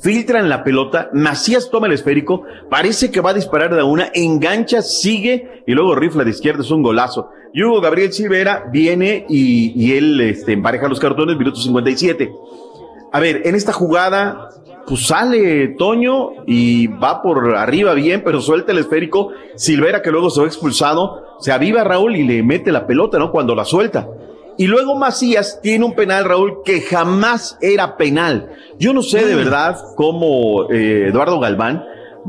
filtran 0.00 0.48
la 0.48 0.62
pelota, 0.62 1.10
Macías 1.12 1.68
toma 1.68 1.88
el 1.88 1.94
esférico, 1.94 2.44
parece 2.70 3.10
que 3.10 3.20
va 3.20 3.30
a 3.30 3.34
disparar 3.34 3.74
de 3.74 3.82
una, 3.82 4.12
engancha, 4.14 4.82
sigue 4.82 5.64
y 5.66 5.72
luego 5.72 5.96
rifla 5.96 6.22
de 6.22 6.30
izquierda, 6.30 6.62
es 6.62 6.70
un 6.70 6.84
golazo. 6.84 7.28
Y 7.52 7.64
Hugo 7.64 7.80
Gabriel 7.80 8.12
Silvera 8.12 8.66
viene 8.70 9.26
y, 9.28 9.72
y 9.74 9.96
él 9.96 10.20
este, 10.20 10.52
empareja 10.52 10.86
los 10.86 11.00
cartones, 11.00 11.36
minuto 11.36 11.58
57. 11.58 12.30
A 13.12 13.18
ver, 13.18 13.42
en 13.46 13.56
esta 13.56 13.72
jugada, 13.72 14.50
pues 14.86 15.06
sale 15.06 15.68
Toño 15.78 16.44
y 16.46 16.86
va 16.86 17.22
por 17.22 17.56
arriba 17.56 17.94
bien, 17.94 18.22
pero 18.24 18.40
suelta 18.40 18.72
el 18.72 18.78
esférico. 18.78 19.30
Silvera, 19.56 20.02
que 20.02 20.10
luego 20.10 20.30
se 20.30 20.40
va 20.40 20.46
expulsado, 20.46 21.24
se 21.40 21.52
aviva 21.52 21.84
Raúl 21.84 22.16
y 22.16 22.22
le 22.22 22.42
mete 22.42 22.72
la 22.72 22.86
pelota, 22.86 23.18
¿no? 23.18 23.30
Cuando 23.32 23.54
la 23.54 23.64
suelta. 23.64 24.08
Y 24.58 24.68
luego 24.68 24.96
Macías 24.96 25.60
tiene 25.62 25.84
un 25.84 25.94
penal, 25.94 26.24
Raúl, 26.24 26.62
que 26.64 26.80
jamás 26.80 27.58
era 27.60 27.96
penal. 27.96 28.50
Yo 28.78 28.94
no 28.94 29.02
sé 29.02 29.26
de 29.26 29.34
verdad 29.34 29.76
cómo 29.96 30.70
eh, 30.70 31.08
Eduardo 31.08 31.40
Galván 31.40 31.84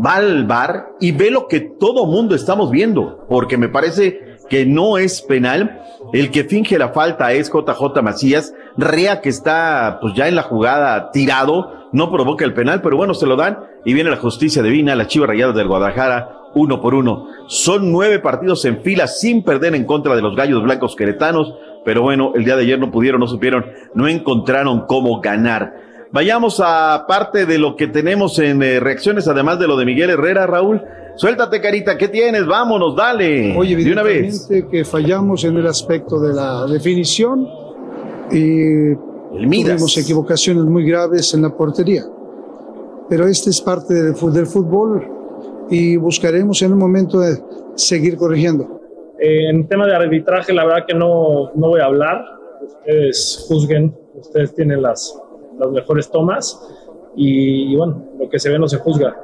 va 0.05 0.15
al 0.15 0.45
bar 0.45 0.89
y 0.99 1.11
ve 1.11 1.31
lo 1.31 1.47
que 1.47 1.61
todo 1.61 2.05
mundo 2.05 2.35
estamos 2.35 2.69
viendo, 2.69 3.25
porque 3.29 3.57
me 3.57 3.69
parece 3.69 4.37
que 4.49 4.65
no 4.65 4.97
es 4.97 5.21
penal. 5.21 5.81
El 6.13 6.31
que 6.31 6.43
finge 6.43 6.77
la 6.77 6.89
falta 6.89 7.31
es 7.31 7.51
JJ 7.51 8.01
Macías. 8.01 8.53
Rea 8.77 9.21
que 9.21 9.29
está 9.29 9.99
pues 10.01 10.13
ya 10.13 10.27
en 10.27 10.35
la 10.35 10.43
jugada 10.43 11.11
tirado, 11.11 11.76
no 11.91 12.11
provoca 12.11 12.45
el 12.45 12.53
penal, 12.53 12.81
pero 12.81 12.97
bueno, 12.97 13.13
se 13.13 13.25
lo 13.25 13.35
dan 13.35 13.59
y 13.85 13.93
viene 13.93 14.09
la 14.09 14.17
justicia 14.17 14.61
divina, 14.61 14.95
la 14.95 15.07
Chiva 15.07 15.27
Rayada 15.27 15.53
del 15.53 15.67
Guadalajara, 15.67 16.37
uno 16.55 16.81
por 16.81 16.93
uno. 16.93 17.27
Son 17.47 17.91
nueve 17.91 18.19
partidos 18.19 18.65
en 18.65 18.81
fila 18.81 19.07
sin 19.07 19.43
perder 19.43 19.75
en 19.75 19.85
contra 19.85 20.15
de 20.15 20.21
los 20.21 20.35
Gallos 20.35 20.63
Blancos 20.63 20.95
Queretanos, 20.95 21.53
pero 21.85 22.01
bueno, 22.01 22.33
el 22.35 22.43
día 22.43 22.55
de 22.55 22.63
ayer 22.63 22.79
no 22.79 22.91
pudieron, 22.91 23.19
no 23.19 23.27
supieron, 23.27 23.65
no 23.93 24.07
encontraron 24.07 24.85
cómo 24.87 25.21
ganar. 25.21 25.87
Vayamos 26.11 26.61
a 26.63 27.05
parte 27.07 27.45
de 27.45 27.57
lo 27.57 27.75
que 27.75 27.87
tenemos 27.87 28.39
en 28.39 28.63
eh, 28.63 28.79
reacciones, 28.79 29.27
además 29.27 29.59
de 29.59 29.67
lo 29.67 29.77
de 29.77 29.85
Miguel 29.85 30.09
Herrera, 30.09 30.47
Raúl. 30.47 30.81
Suéltate, 31.15 31.59
carita, 31.61 31.97
¿qué 31.97 32.07
tienes? 32.07 32.45
Vámonos, 32.45 32.95
dale. 32.95 33.55
Oye, 33.57 33.75
de 33.75 33.91
una 33.91 34.03
vez. 34.03 34.17
evidentemente 34.19 34.71
que 34.71 34.85
fallamos 34.85 35.43
en 35.43 35.57
el 35.57 35.67
aspecto 35.67 36.19
de 36.19 36.33
la 36.33 36.65
definición 36.65 37.47
y 38.31 38.93
tuvimos 39.37 39.97
equivocaciones 39.97 40.63
muy 40.63 40.85
graves 40.85 41.33
en 41.33 41.43
la 41.43 41.55
portería. 41.55 42.03
Pero 43.09 43.27
este 43.27 43.49
es 43.49 43.61
parte 43.61 43.93
del 43.93 44.45
fútbol 44.45 45.07
y 45.69 45.95
buscaremos 45.95 46.61
en 46.61 46.73
un 46.73 46.79
momento 46.79 47.19
de 47.19 47.37
seguir 47.75 48.17
corrigiendo. 48.17 48.81
Eh, 49.19 49.49
en 49.49 49.67
tema 49.67 49.85
de 49.87 49.95
arbitraje, 49.95 50.53
la 50.53 50.65
verdad 50.65 50.85
que 50.87 50.93
no, 50.93 51.51
no 51.55 51.69
voy 51.69 51.79
a 51.79 51.85
hablar. 51.85 52.23
Ustedes 52.61 53.45
juzguen, 53.47 53.95
ustedes 54.15 54.53
tienen 54.53 54.81
las, 54.81 55.17
las 55.57 55.71
mejores 55.71 56.09
tomas 56.09 56.59
y, 57.15 57.73
y 57.73 57.75
bueno, 57.75 58.03
lo 58.19 58.29
que 58.29 58.39
se 58.39 58.49
ve 58.49 58.59
no 58.59 58.67
se 58.67 58.77
juzga. 58.77 59.15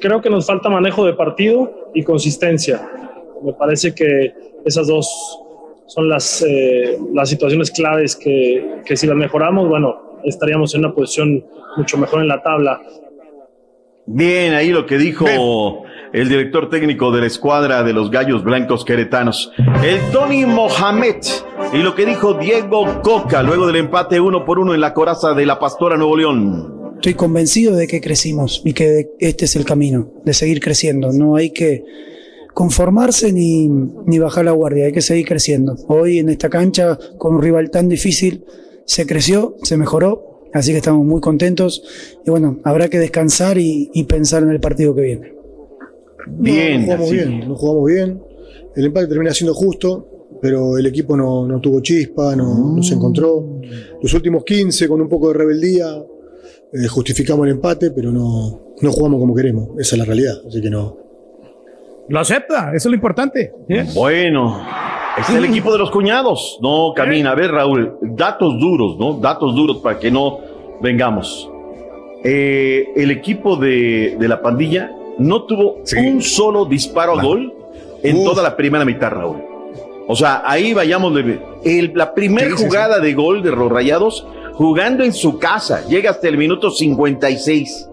Creo 0.00 0.20
que 0.20 0.28
nos 0.28 0.46
falta 0.46 0.68
manejo 0.68 1.06
de 1.06 1.14
partido 1.14 1.90
y 1.94 2.02
consistencia. 2.02 2.88
Me 3.42 3.52
parece 3.54 3.94
que 3.94 4.34
esas 4.64 4.88
dos 4.88 5.08
son 5.86 6.08
las, 6.08 6.42
eh, 6.42 6.98
las 7.12 7.28
situaciones 7.28 7.70
claves 7.70 8.16
que, 8.16 8.80
que 8.84 8.96
si 8.96 9.06
las 9.06 9.16
mejoramos, 9.16 9.68
bueno, 9.68 10.20
estaríamos 10.24 10.74
en 10.74 10.84
una 10.84 10.94
posición 10.94 11.44
mucho 11.76 11.98
mejor 11.98 12.20
en 12.20 12.28
la 12.28 12.42
tabla. 12.42 12.80
Bien, 14.06 14.54
ahí 14.54 14.70
lo 14.70 14.86
que 14.86 14.98
dijo 14.98 15.84
el 16.12 16.28
director 16.28 16.70
técnico 16.70 17.10
de 17.10 17.20
la 17.20 17.26
escuadra 17.26 17.82
de 17.82 17.92
los 17.92 18.10
Gallos 18.10 18.44
Blancos 18.44 18.84
Queretanos, 18.84 19.52
el 19.84 20.00
Tony 20.12 20.46
Mohamed, 20.46 21.16
y 21.72 21.78
lo 21.78 21.94
que 21.94 22.06
dijo 22.06 22.34
Diego 22.34 23.02
Coca 23.02 23.42
luego 23.42 23.66
del 23.66 23.76
empate 23.76 24.20
uno 24.20 24.44
por 24.44 24.60
uno 24.60 24.74
en 24.74 24.80
la 24.80 24.94
coraza 24.94 25.34
de 25.34 25.44
la 25.44 25.58
Pastora 25.58 25.96
Nuevo 25.96 26.16
León. 26.16 26.94
Estoy 26.94 27.14
convencido 27.14 27.76
de 27.76 27.86
que 27.86 28.00
crecimos 28.00 28.62
y 28.64 28.72
que 28.72 29.08
este 29.18 29.44
es 29.44 29.56
el 29.56 29.64
camino, 29.64 30.08
de 30.24 30.32
seguir 30.32 30.60
creciendo. 30.60 31.12
No 31.12 31.36
hay 31.36 31.50
que 31.50 31.84
conformarse 32.56 33.34
ni, 33.34 33.68
ni 33.68 34.18
bajar 34.18 34.46
la 34.46 34.52
guardia, 34.52 34.86
hay 34.86 34.92
que 34.92 35.02
seguir 35.02 35.26
creciendo. 35.26 35.76
Hoy 35.88 36.20
en 36.20 36.30
esta 36.30 36.48
cancha, 36.48 36.98
con 37.18 37.34
un 37.34 37.42
rival 37.42 37.70
tan 37.70 37.86
difícil, 37.86 38.46
se 38.86 39.04
creció, 39.04 39.56
se 39.62 39.76
mejoró, 39.76 40.48
así 40.54 40.70
que 40.72 40.78
estamos 40.78 41.04
muy 41.04 41.20
contentos. 41.20 41.82
Y 42.24 42.30
bueno, 42.30 42.58
habrá 42.64 42.88
que 42.88 42.98
descansar 42.98 43.58
y, 43.58 43.90
y 43.92 44.04
pensar 44.04 44.42
en 44.42 44.48
el 44.48 44.58
partido 44.58 44.94
que 44.94 45.02
viene. 45.02 45.34
Bien, 46.28 46.80
no, 46.80 46.84
jugamos 46.86 47.06
así. 47.08 47.14
bien, 47.14 47.40
no 47.40 47.56
jugamos 47.56 47.86
bien. 47.92 48.22
El 48.74 48.86
empate 48.86 49.06
termina 49.08 49.34
siendo 49.34 49.52
justo, 49.52 50.28
pero 50.40 50.78
el 50.78 50.86
equipo 50.86 51.14
no, 51.14 51.46
no 51.46 51.60
tuvo 51.60 51.80
chispa, 51.80 52.34
no, 52.34 52.74
no 52.74 52.82
se 52.82 52.94
encontró. 52.94 53.60
Los 54.00 54.14
últimos 54.14 54.44
15 54.44 54.88
con 54.88 55.02
un 55.02 55.10
poco 55.10 55.28
de 55.28 55.34
rebeldía 55.34 55.88
eh, 56.72 56.86
justificamos 56.88 57.44
el 57.44 57.52
empate, 57.52 57.90
pero 57.90 58.10
no, 58.10 58.72
no 58.80 58.92
jugamos 58.92 59.20
como 59.20 59.34
queremos. 59.34 59.78
Esa 59.78 59.96
es 59.96 59.98
la 59.98 60.06
realidad, 60.06 60.40
así 60.48 60.62
que 60.62 60.70
no. 60.70 61.05
Lo 62.08 62.20
acepta, 62.20 62.68
eso 62.74 62.76
es 62.76 62.86
lo 62.86 62.94
importante. 62.94 63.52
Bueno, 63.94 64.64
es 65.18 65.28
el 65.30 65.44
equipo 65.44 65.72
de 65.72 65.78
los 65.78 65.90
cuñados. 65.90 66.58
No 66.62 66.92
camina. 66.94 67.32
A 67.32 67.34
ver, 67.34 67.50
Raúl, 67.50 67.96
datos 68.02 68.58
duros, 68.60 68.96
¿no? 68.98 69.14
Datos 69.14 69.54
duros 69.54 69.78
para 69.78 69.98
que 69.98 70.10
no 70.10 70.38
vengamos. 70.80 71.50
Eh, 72.24 72.88
el 72.96 73.10
equipo 73.10 73.56
de, 73.56 74.16
de 74.18 74.28
la 74.28 74.40
pandilla 74.40 74.90
no 75.18 75.44
tuvo 75.44 75.82
un 75.98 76.22
solo 76.22 76.64
disparo 76.64 77.18
a 77.18 77.22
gol 77.22 77.52
en 78.02 78.24
toda 78.24 78.42
la 78.42 78.56
primera 78.56 78.84
mitad, 78.84 79.10
Raúl. 79.10 79.38
O 80.08 80.14
sea, 80.14 80.42
ahí 80.44 80.72
vayamos. 80.74 81.14
de- 81.14 81.40
el- 81.64 81.92
la 81.94 82.14
primera 82.14 82.48
jugada 82.56 83.00
de 83.00 83.14
gol 83.14 83.42
de 83.42 83.50
los 83.50 83.70
Rayados 83.70 84.26
jugando 84.54 85.02
en 85.02 85.12
su 85.12 85.38
casa. 85.38 85.84
Llega 85.88 86.10
hasta 86.10 86.28
el 86.28 86.38
minuto 86.38 86.70
56. 86.70 87.88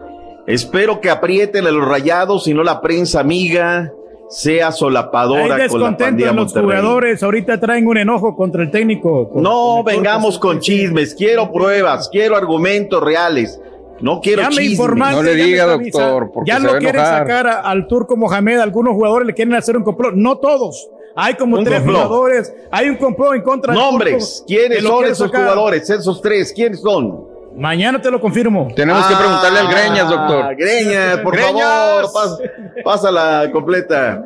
Espero 0.45 0.99
que 1.01 1.09
aprieten 1.09 1.65
a 1.67 1.71
los 1.71 1.87
Rayados 1.87 2.47
y 2.47 2.53
no 2.53 2.63
la 2.63 2.81
prensa 2.81 3.19
amiga 3.21 3.91
sea 4.33 4.71
solapadora 4.71 5.41
Hay 5.41 5.47
con 5.47 5.57
la 5.57 5.63
descontento 5.63 6.03
pandilla 6.05 6.29
en 6.31 6.35
los 6.35 6.45
Monterrey. 6.53 6.65
jugadores. 6.79 7.23
Ahorita 7.23 7.59
traen 7.59 7.87
un 7.87 7.97
enojo 7.97 8.35
contra 8.35 8.63
el 8.63 8.71
técnico. 8.71 9.29
con- 9.29 9.43
No 9.43 9.83
vengamos 9.83 10.39
con 10.39 10.59
chismes, 10.59 11.13
quiero 11.13 11.51
pruebas, 11.51 12.09
quiero 12.09 12.35
argumentos 12.35 13.01
reales. 13.03 13.59
No 14.01 14.19
quiero 14.19 14.41
Ya 14.41 14.49
me 14.49 14.55
chismes. 14.55 14.71
informaste, 14.71 15.37
ya 15.37 15.45
me 15.45 15.51
está 15.53 15.73
avisando. 15.73 16.29
Ya 16.45 16.59
lo 16.59 16.77
quieren 16.79 17.01
sacar 17.05 17.47
a- 17.47 17.61
al 17.61 17.87
turco 17.87 18.17
Mohamed. 18.17 18.59
Algunos 18.59 18.93
jugadores 18.95 19.27
le 19.27 19.33
quieren 19.33 19.53
hacer 19.53 19.77
un 19.77 19.83
complot. 19.83 20.13
No 20.15 20.37
todos. 20.39 20.89
Hay 21.15 21.35
como 21.35 21.57
Un 21.57 21.63
tres 21.63 21.79
complot. 21.81 22.01
jugadores. 22.07 22.53
Hay 22.71 22.89
un 22.89 22.95
complot 22.95 23.35
en 23.35 23.41
contra 23.43 23.71
del 23.73 23.81
Nombres, 23.81 24.43
¿quiénes 24.47 24.81
son 24.83 25.05
esos 25.05 25.17
sacar. 25.29 25.41
jugadores? 25.43 25.87
Esos 25.89 26.21
tres, 26.21 26.51
¿quiénes 26.53 26.81
son? 26.81 27.32
Mañana 27.55 28.01
te 28.01 28.09
lo 28.09 28.19
confirmo. 28.19 28.67
Tenemos 28.75 29.05
que 29.05 29.15
preguntarle 29.15 29.59
al 29.59 29.67
Greñas, 29.67 30.09
doctor. 30.09 30.41
Ah, 30.43 30.53
Greñas, 30.57 31.17
por 31.19 31.33
Greñas. 31.35 32.11
favor, 32.11 32.11
pas- 32.13 32.83
pásala 32.83 33.49
completa. 33.51 34.23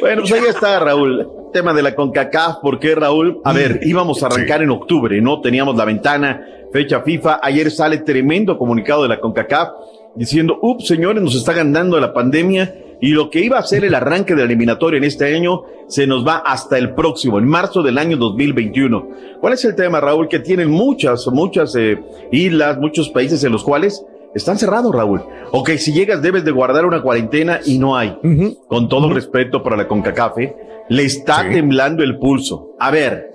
Bueno, 0.00 0.22
pues 0.22 0.32
ahí 0.32 0.48
está, 0.48 0.80
Raúl. 0.80 1.28
Tema 1.52 1.72
de 1.72 1.82
la 1.82 1.94
CONCACAF, 1.94 2.56
¿por 2.62 2.78
qué, 2.80 2.94
Raúl? 2.94 3.40
A 3.44 3.52
ver, 3.52 3.80
íbamos 3.82 4.22
a 4.22 4.26
arrancar 4.26 4.62
en 4.62 4.70
octubre, 4.70 5.20
¿no? 5.20 5.40
Teníamos 5.40 5.76
la 5.76 5.84
ventana, 5.84 6.44
fecha 6.72 7.00
FIFA. 7.02 7.38
Ayer 7.42 7.70
sale 7.70 7.98
tremendo 7.98 8.58
comunicado 8.58 9.02
de 9.02 9.08
la 9.08 9.20
CONCACAF 9.20 9.68
diciendo, 10.16 10.58
ups, 10.60 10.86
señores, 10.88 11.22
nos 11.22 11.34
está 11.36 11.52
ganando 11.52 11.98
la 12.00 12.12
pandemia 12.12 12.74
y 13.00 13.08
lo 13.08 13.30
que 13.30 13.40
iba 13.40 13.58
a 13.58 13.62
ser 13.62 13.84
el 13.84 13.94
arranque 13.94 14.34
de 14.34 14.40
la 14.40 14.44
eliminatoria 14.44 14.98
en 14.98 15.04
este 15.04 15.34
año 15.34 15.62
se 15.88 16.06
nos 16.06 16.26
va 16.26 16.36
hasta 16.38 16.78
el 16.78 16.94
próximo, 16.94 17.38
en 17.38 17.46
marzo 17.46 17.82
del 17.82 17.98
año 17.98 18.16
2021. 18.16 19.08
¿Cuál 19.40 19.52
es 19.52 19.64
el 19.64 19.74
tema, 19.74 20.00
Raúl? 20.00 20.28
Que 20.28 20.38
tienen 20.38 20.70
muchas, 20.70 21.26
muchas 21.28 21.74
eh, 21.76 21.98
islas, 22.32 22.78
muchos 22.78 23.10
países 23.10 23.44
en 23.44 23.52
los 23.52 23.64
cuales 23.64 24.04
están 24.34 24.58
cerrados, 24.58 24.94
Raúl. 24.94 25.22
Ok, 25.52 25.70
si 25.72 25.92
llegas 25.92 26.22
debes 26.22 26.44
de 26.44 26.50
guardar 26.50 26.84
una 26.86 27.02
cuarentena 27.02 27.60
y 27.64 27.78
no 27.78 27.96
hay. 27.96 28.16
Con 28.66 28.88
todo 28.88 29.12
respeto 29.12 29.62
para 29.62 29.76
la 29.76 29.86
CONCACAF, 29.86 30.38
¿eh? 30.38 30.56
le 30.88 31.04
está 31.04 31.48
temblando 31.50 32.02
el 32.02 32.18
pulso. 32.18 32.74
A 32.78 32.90
ver, 32.90 33.30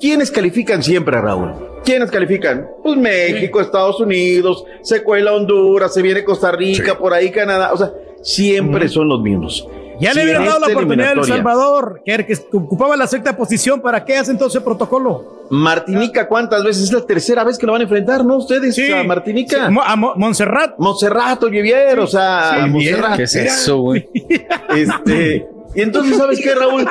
¿quiénes 0.00 0.30
califican 0.30 0.82
siempre, 0.82 1.20
Raúl? 1.20 1.54
¿Quiénes 1.84 2.10
califican? 2.10 2.68
Pues 2.82 2.96
México, 2.96 3.60
Estados 3.60 4.00
Unidos, 4.00 4.64
se 4.82 5.04
cuela 5.04 5.34
Honduras, 5.34 5.94
se 5.94 6.02
viene 6.02 6.24
Costa 6.24 6.50
Rica, 6.50 6.98
por 6.98 7.14
ahí 7.14 7.30
Canadá. 7.30 7.72
O 7.72 7.76
sea, 7.76 7.92
siempre 8.26 8.88
son 8.88 9.08
los 9.08 9.20
mismos. 9.20 9.68
Ya 9.98 10.12
Si 10.12 10.18
le 10.18 10.32
en 10.32 10.44
dado 10.44 10.60
la 10.60 10.66
oportunidad 10.66 11.08
a 11.10 11.12
El 11.12 11.24
Salvador, 11.24 12.02
que, 12.04 12.12
era 12.12 12.26
que 12.26 12.36
ocupaba 12.52 12.96
la 12.96 13.06
sexta 13.06 13.34
posición. 13.34 13.80
¿Para 13.80 14.04
qué 14.04 14.16
hace 14.16 14.30
entonces 14.30 14.62
protocolo? 14.62 15.46
Martinica, 15.48 16.28
¿cuántas 16.28 16.62
veces? 16.64 16.84
Es 16.84 16.92
la 16.92 17.00
tercera 17.06 17.44
vez 17.44 17.56
que 17.56 17.64
lo 17.64 17.72
van 17.72 17.80
a 17.80 17.84
enfrentar, 17.84 18.24
¿no? 18.24 18.36
Ustedes, 18.36 18.76
a 18.92 19.04
Martinica. 19.04 19.68
Sí, 19.68 19.76
a 19.84 19.96
Mo- 19.96 20.12
Montserrat. 20.16 20.74
Montserrat, 20.78 21.42
Olivier, 21.44 21.98
o 22.00 22.06
sea, 22.06 22.50
Sí, 22.52 22.60
a. 22.60 22.66
Montserrat. 22.66 23.16
¿Qué 23.16 23.22
es 23.22 23.36
eso, 23.36 23.78
güey? 23.78 24.08
Este, 24.76 25.48
y 25.74 25.80
entonces, 25.80 26.16
¿sabes 26.18 26.40
qué, 26.42 26.54
Raúl? 26.54 26.86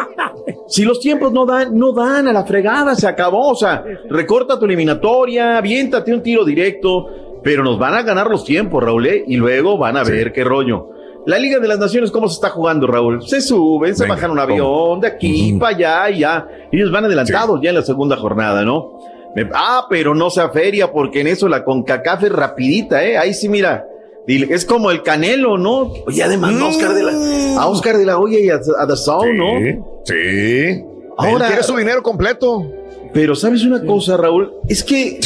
Si 0.67 0.83
los 0.83 0.99
tiempos 0.99 1.31
no 1.31 1.45
dan, 1.45 1.77
no 1.77 1.91
dan 1.91 2.27
a 2.27 2.33
la 2.33 2.43
fregada, 2.45 2.95
se 2.95 3.07
acabó. 3.07 3.49
O 3.49 3.55
sea, 3.55 3.83
recorta 4.09 4.57
tu 4.57 4.65
eliminatoria, 4.65 5.57
aviéntate 5.57 6.11
un 6.13 6.23
tiro 6.23 6.43
directo, 6.43 7.39
pero 7.43 7.63
nos 7.63 7.77
van 7.77 7.93
a 7.93 8.01
ganar 8.01 8.29
los 8.31 8.43
tiempos, 8.43 8.83
Raúl, 8.83 9.05
¿eh? 9.05 9.23
y 9.27 9.35
luego 9.35 9.77
van 9.77 9.97
a 9.97 10.03
ver 10.03 10.33
qué 10.33 10.43
rollo. 10.43 10.89
La 11.25 11.39
Liga 11.39 11.59
de 11.59 11.67
las 11.67 11.79
Naciones, 11.79 12.11
¿cómo 12.11 12.27
se 12.29 12.35
está 12.35 12.49
jugando, 12.49 12.85
Raúl? 12.87 13.27
Se 13.27 13.41
suben, 13.41 13.95
se 13.95 14.03
Venga, 14.03 14.15
bajan 14.15 14.31
un 14.31 14.39
avión 14.39 14.99
de 15.01 15.07
aquí 15.07 15.53
para 15.59 15.75
allá 15.75 16.09
y 16.11 16.19
ya. 16.19 16.47
Ellos 16.71 16.91
van 16.91 17.05
adelantados 17.05 17.59
ya 17.63 17.69
en 17.69 17.75
la 17.75 17.81
segunda 17.81 18.15
jornada, 18.15 18.63
¿no? 18.63 18.99
Me- 19.35 19.49
ah, 19.53 19.85
pero 19.89 20.13
no 20.15 20.29
sea 20.29 20.49
feria, 20.49 20.91
porque 20.91 21.21
en 21.21 21.27
eso 21.27 21.47
la 21.49 21.63
CONCACAF 21.63 22.23
es 22.25 22.31
rapidita, 22.31 23.03
¿eh? 23.03 23.17
Ahí 23.17 23.33
sí, 23.33 23.49
mira. 23.49 23.85
Es 24.27 24.65
como 24.65 24.89
el 24.89 25.03
Canelo, 25.03 25.57
¿no? 25.57 25.91
Oye, 26.07 26.23
además, 26.23 26.55
a 26.59 26.65
Oscar 26.65 26.93
de 26.93 27.03
la, 27.03 27.61
a 27.61 27.67
Oscar 27.67 27.97
de 27.97 28.05
la 28.05 28.17
Hoya 28.17 28.39
y 28.39 28.49
a, 28.49 28.55
a 28.79 28.85
Dazón, 28.87 29.37
¿no? 29.37 29.59
Sí. 30.03 30.83
Ahora- 31.17 31.45
Él 31.45 31.51
quiere 31.51 31.63
su 31.63 31.75
dinero 31.77 32.01
completo. 32.01 32.65
Pero 33.13 33.33
¿sabes 33.35 33.63
una 33.63 33.83
cosa, 33.85 34.17
Raúl? 34.17 34.51
Es 34.67 34.83
que 34.83 35.19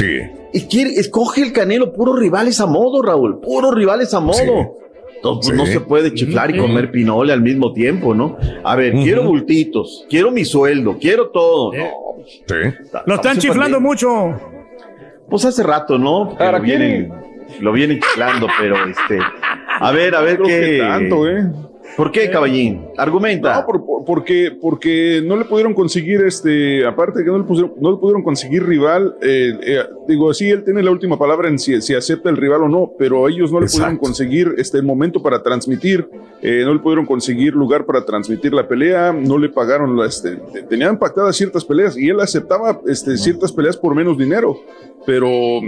y 0.53 0.61
quiere, 0.61 0.91
escoge 0.91 1.41
el 1.41 1.53
Canelo 1.53 1.93
puros 1.93 2.19
rivales 2.19 2.59
a 2.59 2.65
modo, 2.65 3.01
Raúl. 3.01 3.39
Puros 3.39 3.73
rivales 3.73 4.13
a 4.13 4.19
modo. 4.19 4.75
Entonces, 5.21 5.51
pues, 5.51 5.57
no 5.57 5.65
Sí. 5.65 5.73
se 5.73 5.79
puede 5.81 6.13
chiflar 6.13 6.55
y 6.55 6.57
comer 6.57 6.91
pinole 6.91 7.33
al 7.33 7.41
mismo 7.41 7.73
tiempo, 7.73 8.13
¿no? 8.15 8.37
A 8.63 8.75
ver, 8.75 8.93
quiero 8.93 9.23
bultitos, 9.23 10.05
quiero 10.09 10.31
mi 10.31 10.45
sueldo, 10.45 10.97
quiero 10.99 11.29
todo. 11.29 11.73
No, 11.73 11.89
Lo 13.05 13.15
están 13.15 13.37
chiflando 13.37 13.79
mucho. 13.81 14.33
Pues 15.29 15.45
hace 15.45 15.61
rato, 15.63 15.97
¿no? 15.97 16.29
Que 16.31 16.35
¿Para 16.37 16.57
lo 16.57 16.63
vienen, 16.63 17.11
lo 17.59 17.71
vienen 17.73 17.99
chiflando, 17.99 18.47
pero 18.59 18.75
este. 18.85 19.19
A 19.79 19.91
ver, 19.91 20.15
a 20.15 20.21
ver 20.21 20.37
Creo 20.37 20.47
qué. 20.47 20.61
que 20.71 20.77
tanto, 20.79 21.27
¿eh? 21.29 21.43
¿Por 21.97 22.11
qué, 22.11 22.29
caballín? 22.29 22.85
Argumenta. 23.01 23.55
No, 23.59 23.65
por- 23.65 23.85
por- 23.85 24.05
porque, 24.05 24.51
porque 24.61 25.21
no 25.25 25.35
le 25.37 25.45
pudieron 25.45 25.73
conseguir, 25.73 26.21
este, 26.21 26.85
aparte 26.85 27.19
de 27.19 27.25
que 27.25 27.31
no 27.31 27.37
le, 27.39 27.43
pusieron- 27.43 27.73
no 27.79 27.91
le 27.91 27.97
pudieron 27.97 28.23
conseguir 28.23 28.65
rival, 28.65 29.15
eh, 29.21 29.53
eh, 29.61 29.79
digo, 30.07 30.33
sí, 30.33 30.49
él 30.49 30.63
tiene 30.63 30.81
la 30.83 30.91
última 30.91 31.17
palabra 31.17 31.47
en 31.49 31.59
si, 31.59 31.79
si 31.81 31.93
acepta 31.95 32.29
el 32.29 32.37
rival 32.37 32.63
o 32.63 32.69
no, 32.69 32.91
pero 32.97 33.27
ellos 33.27 33.51
no 33.51 33.59
le 33.59 33.67
pudieron 33.67 33.97
conseguir 33.97 34.53
este 34.57 34.81
momento 34.81 35.21
para 35.21 35.43
transmitir, 35.43 36.09
eh, 36.41 36.61
no 36.65 36.73
le 36.73 36.79
pudieron 36.79 37.05
conseguir 37.05 37.53
lugar 37.53 37.85
para 37.85 38.03
transmitir 38.05 38.53
la 38.53 38.67
pelea, 38.67 39.11
no 39.13 39.37
le 39.37 39.49
pagaron, 39.49 39.95
la, 39.97 40.05
este, 40.07 40.37
te- 40.53 40.63
tenían 40.63 40.97
pactadas 40.97 41.35
ciertas 41.35 41.63
peleas 41.65 41.97
y 41.97 42.09
él 42.09 42.19
aceptaba 42.19 42.79
este, 42.87 43.17
ciertas 43.17 43.51
peleas 43.51 43.77
por 43.77 43.93
menos 43.95 44.17
dinero. 44.17 44.57
Pero 45.05 45.27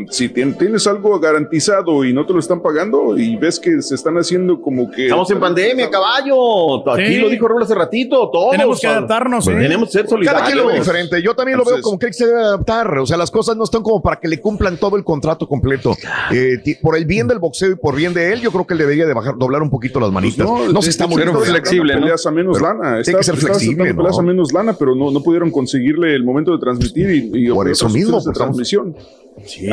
si 0.10 0.28
tien- 0.30 0.58
tienes 0.58 0.86
algo 0.88 1.18
garantizado 1.20 2.04
y 2.04 2.14
no 2.14 2.26
te 2.26 2.34
lo 2.34 2.40
están 2.40 2.62
pagando 2.62 3.18
y 3.18 3.38
ves 3.38 3.60
que 3.60 3.82
se 3.82 3.96
están 3.96 4.16
haciendo 4.18 4.62
como 4.62 4.92
que... 4.92 5.06
Estamos 5.06 5.32
en 5.32 5.40
pandemia, 5.40 5.90
caballo. 5.90 6.88
Aquí 6.92 7.16
Sí. 7.16 7.21
Lo 7.22 7.30
dijo 7.30 7.48
Raúl 7.48 7.64
hace 7.64 7.76
ratito. 7.76 8.30
Todos. 8.32 8.52
Tenemos 8.52 8.80
que 8.80 8.88
adaptarnos, 8.88 9.46
Pues 9.46 9.58
¿eh? 9.58 9.60
Tenemos 9.62 9.90
que 9.90 9.94
ser 9.94 10.08
solidarios. 10.08 10.42
Cada 10.42 10.46
quien 10.54 10.58
lo 10.66 10.68
ve 10.72 10.80
diferente. 10.80 11.22
Yo 11.22 11.36
también 11.36 11.58
lo 11.58 11.66
veo 11.66 11.82
como 11.82 11.98
que 12.00 12.08
hay 12.08 12.12
que 12.12 12.18
se 12.18 12.28
debe 12.28 12.40
adaptar. 12.42 12.98
O 13.00 13.06
sea, 13.06 13.18
las 13.18 13.32
cosas 13.32 13.56
no 13.56 13.64
están 13.64 13.84
como 13.84 14.02
para 14.02 14.20
que 14.20 14.28
le 14.28 14.40
cumplan 14.42 14.78
todo 14.78 14.96
el 14.98 15.04
contrato 15.04 15.48
completo. 15.48 15.96
Eh, 16.32 16.78
por 16.82 16.96
el 16.98 17.06
bien 17.06 17.28
del 17.28 17.40
boxeo 17.40 17.72
y 17.72 17.76
por 17.76 17.96
bien 17.96 18.14
de 18.14 18.34
él, 18.34 18.42
yo 18.42 18.52
creo 18.52 18.66
que 18.66 18.74
él 18.74 18.80
debería 18.80 19.06
de 19.06 19.14
bajar, 19.14 19.38
doblar 19.38 19.62
un 19.62 19.70
poquito 19.70 20.00
las 20.00 20.12
manitas. 20.12 20.48
Pues 20.48 20.74
No, 20.74 20.82
se 20.82 20.90
está 20.90 21.08
muriendo. 21.08 21.40
Peleas 21.42 22.26
a 22.26 22.32
menos 22.32 22.62
lana. 22.62 23.02
Tiene 23.02 23.20
que 23.20 23.24
ser 23.24 23.38
flexible, 23.38 23.84
aceptando 23.84 23.94
¿no? 23.94 23.98
Peleas 23.98 24.20
a 24.20 24.22
menos 24.22 24.54
lana, 24.54 24.74
pero 24.74 24.96
no, 24.96 25.12
no 25.12 25.22
pudieron 25.22 25.52
conseguirle 25.52 26.16
el 26.16 26.24
momento 26.24 26.52
de 26.52 26.60
transmitir 26.60 27.10
y, 27.12 27.48
y 27.48 27.50
Por 27.50 27.70
eso 27.70 27.90
mismo, 27.90 28.14
pues, 28.14 28.28
estamos- 28.28 28.58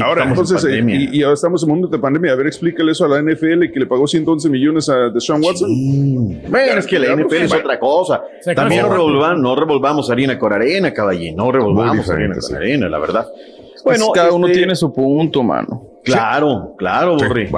ahora, 0.03 0.23
estamos 0.25 0.51
en 0.51 0.57
entonces, 0.57 0.65
eh, 0.65 0.85
y, 1.13 1.19
y 1.19 1.23
ahora 1.23 1.35
estamos 1.35 1.63
en 1.63 1.69
momento 1.69 1.89
de 1.89 1.99
pandemia. 1.99 2.33
A 2.33 2.37
ver, 2.37 2.47
explícale 2.47 2.93
eso 2.93 3.05
a 3.05 3.09
la 3.09 3.21
NFL 3.23 3.71
que 3.73 3.81
le 3.81 3.87
pagó 3.87 4.07
111 4.07 4.49
millones 4.49 4.89
a 4.89 5.11
Deshaun 5.11 5.43
Watson. 5.45 5.69
Bueno, 6.49 6.79
es 6.79 6.87
que 6.87 6.99
la 6.99 7.15
NFL 7.15 7.35
es 7.35 7.49
Bueno. 7.51 7.65
otra 7.65 7.79
cosa. 7.79 8.23
Se 8.41 8.55
También 8.55 8.83
no 8.83 8.93
revolvamos, 8.93 9.41
no 9.41 9.57
revolvamos 9.57 10.11
harina 10.11 10.39
con 10.39 10.53
arena, 10.53 10.93
caballín. 10.93 11.37
No 11.37 11.51
revolvamos 11.53 12.09
harina 12.11 12.35
con 12.41 12.57
arena, 12.57 12.89
la 12.89 12.99
verdad. 12.99 13.27
Bueno, 13.85 14.07
Pues 14.07 14.11
cada 14.15 14.33
uno 14.33 14.47
este- 14.47 14.59
tiene 14.59 14.75
su 14.75 14.93
punto, 14.93 15.43
mano. 15.43 15.83
Claro, 16.05 16.75
claro, 16.77 17.17
Borre. 17.17 17.49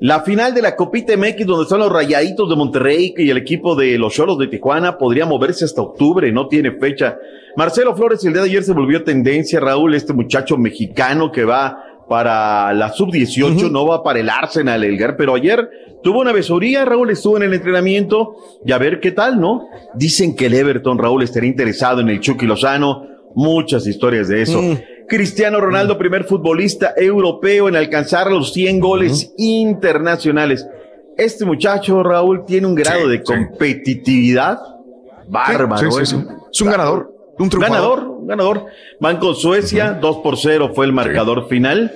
La 0.00 0.20
final 0.22 0.52
de 0.52 0.60
la 0.60 0.74
Copita 0.74 1.16
MX, 1.16 1.46
donde 1.46 1.62
están 1.62 1.78
los 1.78 1.92
Rayaditos 1.92 2.48
de 2.48 2.56
Monterrey 2.56 3.14
y 3.16 3.30
el 3.30 3.36
equipo 3.36 3.76
de 3.76 3.96
los 3.96 4.12
Cholos 4.12 4.38
de 4.38 4.48
Tijuana, 4.48 4.98
podría 4.98 5.24
moverse 5.24 5.64
hasta 5.64 5.82
octubre, 5.82 6.30
no 6.32 6.48
tiene 6.48 6.72
fecha. 6.72 7.16
Marcelo 7.56 7.94
Flores 7.94 8.24
el 8.24 8.32
día 8.32 8.42
de 8.42 8.48
ayer 8.48 8.64
se 8.64 8.72
volvió 8.72 9.04
tendencia, 9.04 9.60
Raúl, 9.60 9.94
este 9.94 10.12
muchacho 10.12 10.56
mexicano 10.56 11.30
que 11.30 11.44
va 11.44 11.78
para 12.08 12.72
la 12.74 12.92
sub-18, 12.92 13.70
no 13.70 13.86
va 13.86 14.02
para 14.02 14.20
el 14.20 14.28
Arsenal, 14.28 14.84
Elgar, 14.84 15.16
pero 15.16 15.34
ayer 15.34 15.70
tuvo 16.02 16.20
una 16.20 16.32
besoría, 16.32 16.84
Raúl 16.84 17.10
estuvo 17.10 17.36
en 17.36 17.44
el 17.44 17.54
entrenamiento 17.54 18.36
y 18.64 18.72
a 18.72 18.78
ver 18.78 19.00
qué 19.00 19.12
tal, 19.12 19.40
¿no? 19.40 19.68
Dicen 19.94 20.34
que 20.34 20.46
el 20.46 20.54
Everton, 20.54 20.98
Raúl, 20.98 21.22
estaría 21.22 21.48
interesado 21.48 22.00
en 22.00 22.08
el 22.10 22.20
Chucky 22.20 22.46
Lozano, 22.46 23.06
muchas 23.34 23.86
historias 23.86 24.28
de 24.28 24.42
eso. 24.42 24.60
Cristiano 25.08 25.60
Ronaldo, 25.60 25.98
primer 25.98 26.24
futbolista 26.24 26.94
europeo 26.96 27.68
en 27.68 27.76
alcanzar 27.76 28.30
los 28.30 28.52
100 28.52 28.80
goles 28.80 29.32
internacionales. 29.36 30.66
Este 31.16 31.44
muchacho, 31.44 32.02
Raúl, 32.02 32.44
tiene 32.44 32.66
un 32.66 32.74
grado 32.74 33.08
de 33.08 33.22
competitividad 33.22 34.58
bárbaro. 35.28 35.90
Sí, 35.92 36.02
¿eh? 36.02 36.06
sí. 36.06 36.16
Es 36.52 36.60
un 36.60 36.70
ganador, 36.70 37.12
un 37.38 37.48
triunfador. 37.48 37.98
Ganador, 37.98 38.08
un 38.20 38.26
ganador. 38.26 38.66
Van 39.00 39.18
con 39.18 39.34
Suecia, 39.34 39.92
2 39.92 40.16
por 40.18 40.36
0 40.36 40.72
fue 40.74 40.86
el 40.86 40.92
marcador 40.92 41.48
final. 41.48 41.92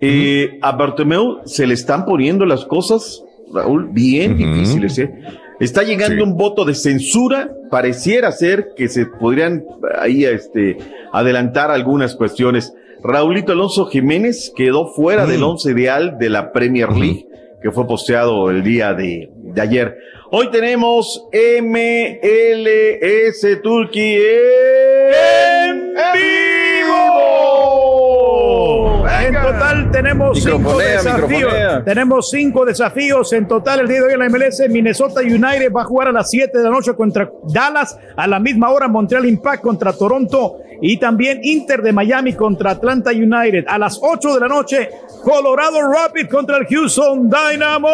Eh, 0.00 0.58
a 0.60 0.72
Bartomeu 0.72 1.40
se 1.46 1.66
le 1.66 1.74
están 1.74 2.04
poniendo 2.04 2.44
las 2.44 2.64
cosas, 2.66 3.22
Raúl, 3.52 3.88
bien 3.90 4.36
difíciles. 4.36 4.98
¿eh? 4.98 5.14
Está 5.60 5.82
llegando 5.82 6.24
un 6.24 6.36
voto 6.36 6.64
de 6.64 6.74
censura. 6.74 7.50
Pareciera 7.70 8.32
ser 8.32 8.70
que 8.76 8.88
se 8.88 9.06
podrían 9.06 9.64
ahí 9.98 10.24
este, 10.24 10.78
adelantar 11.12 11.70
algunas 11.70 12.14
cuestiones. 12.14 12.74
Raulito 13.02 13.52
Alonso 13.52 13.86
Jiménez 13.86 14.52
quedó 14.56 14.88
fuera 14.88 15.26
del 15.26 15.42
once 15.42 15.70
ideal 15.70 16.16
de 16.18 16.30
la 16.30 16.52
Premier 16.52 16.90
League, 16.92 17.26
que 17.62 17.70
fue 17.70 17.86
posteado 17.86 18.50
el 18.50 18.62
día 18.62 18.94
de, 18.94 19.30
de 19.36 19.60
ayer. 19.60 19.96
Hoy 20.30 20.50
tenemos 20.50 21.26
MLS 21.32 23.62
Turkey 23.62 24.18
en 25.70 25.94
vivo. 26.14 26.63
En 29.22 29.34
total 29.34 29.90
tenemos 29.90 30.42
cinco 30.42 30.78
desafíos. 30.78 31.22
microfonea. 31.22 31.84
Tenemos 31.84 32.30
cinco 32.30 32.64
desafíos 32.64 33.32
en 33.32 33.48
total 33.48 33.80
el 33.80 33.88
día 33.88 34.00
de 34.00 34.06
hoy 34.06 34.12
en 34.14 34.18
la 34.18 34.28
MLS. 34.28 34.62
Minnesota 34.68 35.20
United 35.20 35.72
va 35.72 35.82
a 35.82 35.84
jugar 35.84 36.08
a 36.08 36.12
las 36.12 36.30
7 36.30 36.58
de 36.58 36.64
la 36.64 36.70
noche 36.70 36.94
contra 36.94 37.30
Dallas. 37.44 37.98
A 38.16 38.26
la 38.26 38.38
misma 38.40 38.70
hora 38.70 38.88
Montreal 38.88 39.26
Impact 39.26 39.62
contra 39.62 39.92
Toronto. 39.92 40.58
Y 40.80 40.96
también 40.98 41.40
Inter 41.42 41.82
de 41.82 41.92
Miami 41.92 42.34
contra 42.34 42.72
Atlanta 42.72 43.10
United. 43.10 43.64
A 43.68 43.78
las 43.78 43.98
8 44.00 44.34
de 44.34 44.40
la 44.40 44.48
noche 44.48 44.90
Colorado 45.22 45.80
Rapid 45.90 46.28
contra 46.28 46.58
el 46.58 46.66
Houston 46.66 47.30
Dynamo. 47.30 47.88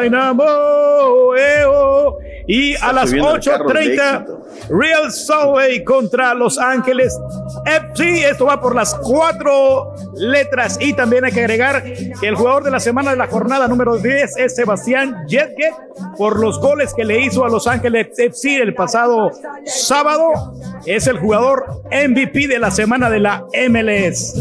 Dynamo. 0.00 1.34
eh, 1.36 1.64
oh. 1.66 2.16
Y 2.46 2.72
a 2.72 2.74
Está 2.74 2.92
las 2.92 3.10
subiendo 3.10 3.34
el 3.34 3.44
carro 3.44 3.68
del 3.68 3.98
8.30 3.98 4.46
Real 4.68 5.56
Lake 5.56 5.84
contra 5.84 6.34
Los 6.34 6.58
Ángeles 6.58 7.18
FC. 7.64 8.28
Esto 8.30 8.46
va 8.46 8.60
por 8.60 8.74
las 8.74 8.94
cuatro 8.94 9.94
letras. 10.14 10.78
Y 10.80 10.92
también 10.92 11.24
hay 11.24 11.32
que 11.32 11.40
agregar 11.40 11.82
que 11.82 12.28
el 12.28 12.34
jugador 12.34 12.64
de 12.64 12.70
la 12.70 12.80
semana 12.80 13.10
de 13.10 13.16
la 13.16 13.26
jornada 13.26 13.66
número 13.68 13.96
10 13.96 14.36
es 14.36 14.54
Sebastián 14.54 15.24
Jetke 15.28 15.70
por 16.16 16.38
los 16.38 16.60
goles 16.60 16.94
que 16.94 17.04
le 17.04 17.20
hizo 17.20 17.44
a 17.44 17.48
Los 17.48 17.66
Ángeles 17.66 18.08
FC 18.16 18.56
el 18.62 18.74
pasado 18.74 19.30
sábado. 19.64 20.54
Es 20.84 21.06
el 21.06 21.18
jugador 21.18 21.82
MVP 22.16 22.48
de 22.48 22.58
la 22.58 22.70
semana 22.70 23.10
de 23.10 23.20
la 23.20 23.44
MLS. 23.68 24.34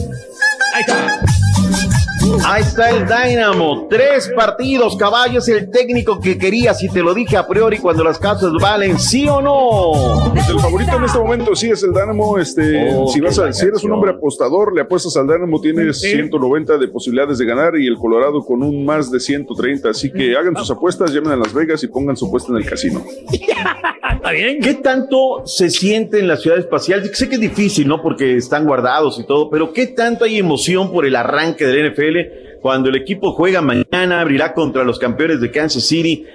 Ahí 2.46 2.62
está 2.62 2.90
el 2.92 3.06
Dynamo. 3.06 3.88
Tres 3.90 4.32
partidos, 4.36 4.96
caballo 4.98 5.40
es 5.40 5.48
el 5.48 5.70
técnico 5.70 6.20
que 6.20 6.38
quería. 6.38 6.74
Si 6.74 6.90
te 6.90 7.02
lo 7.02 7.14
dije 7.14 7.38
a 7.38 7.48
priori 7.48 7.78
cuando 7.78 8.04
las 8.04 8.20
casas 8.20 8.52
valen, 8.62 9.00
¿sí 9.00 9.28
o 9.28 9.42
no? 9.42 10.32
Pues 10.34 10.50
el 10.50 10.60
favorito 10.60 10.98
en 10.98 11.04
este 11.04 11.18
momento 11.20 11.56
sí 11.56 11.70
es 11.70 11.84
el 11.84 11.92
Dynamo. 11.92 12.38
Este, 12.38 12.94
Oh, 12.96 13.08
si, 13.08 13.20
vas 13.22 13.38
a, 13.40 13.52
si 13.54 13.66
eres 13.66 13.84
un 13.84 13.92
hombre 13.94 14.12
apostador, 14.12 14.74
le 14.74 14.82
apuestas 14.82 15.16
al 15.18 15.28
Dynamo, 15.28 15.60
tienes 15.62 16.00
Sí. 16.00 16.12
190 16.12 16.78
de 16.78 16.88
posibilidades 16.88 17.38
de 17.38 17.46
ganar 17.46 17.76
y 17.78 17.88
el 17.88 17.96
Colorado 17.98 18.44
con 18.44 18.62
un 18.64 18.86
más 18.86 19.12
de 19.12 19.20
130. 19.20 19.90
Así 19.90 20.12
que 20.12 20.36
hagan 20.36 20.56
sus 20.56 20.70
apuestas, 20.72 21.12
llamen 21.14 21.32
a 21.34 21.36
Las 21.38 21.54
Vegas 21.54 21.84
y 21.84 21.88
pongan 21.88 22.16
su 22.18 22.28
apuesta 22.28 22.52
en 22.52 22.58
el 22.58 22.66
casino. 22.66 23.04
Está 24.16 24.32
bien. 24.32 24.60
¿Qué 24.62 24.76
tanto 24.76 25.44
se 25.46 25.70
siente 25.70 26.20
en 26.20 26.28
la 26.28 26.38
ciudad 26.38 26.58
espacial? 26.58 27.04
Sé 27.14 27.28
que 27.30 27.36
es 27.36 27.42
difícil, 27.42 27.88
¿no? 27.88 28.02
Porque 28.02 28.36
están 28.38 28.66
guardados 28.66 29.20
y 29.20 29.26
todo, 29.26 29.50
pero 29.50 29.74
¿qué 29.74 29.88
tanto 29.88 30.26
hay 30.26 30.38
emoción 30.38 30.92
por 30.92 31.06
el 31.06 31.16
arranque 31.16 31.66
del 31.66 31.92
NFL 31.92 32.15
cuando 32.62 32.90
el 32.90 32.96
equipo 32.96 33.32
juega 33.34 33.62
mañana, 33.62 34.22
abrirá 34.22 34.54
contra 34.54 34.84
los 34.84 35.00
campeones 35.00 35.42
de 35.42 35.52
Kansas 35.52 35.84
City? 35.84 36.26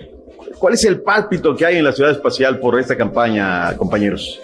¿Cuál 0.59 0.75
es 0.75 0.85
el 0.85 1.01
pálpito 1.01 1.57
que 1.57 1.65
hay 1.65 1.77
en 1.77 1.85
la 1.85 1.93
ciudad 1.93 2.13
espacial 2.13 2.59
por 2.59 2.79
esta 2.79 2.97
campaña, 2.97 3.77
compañeros? 3.77 4.41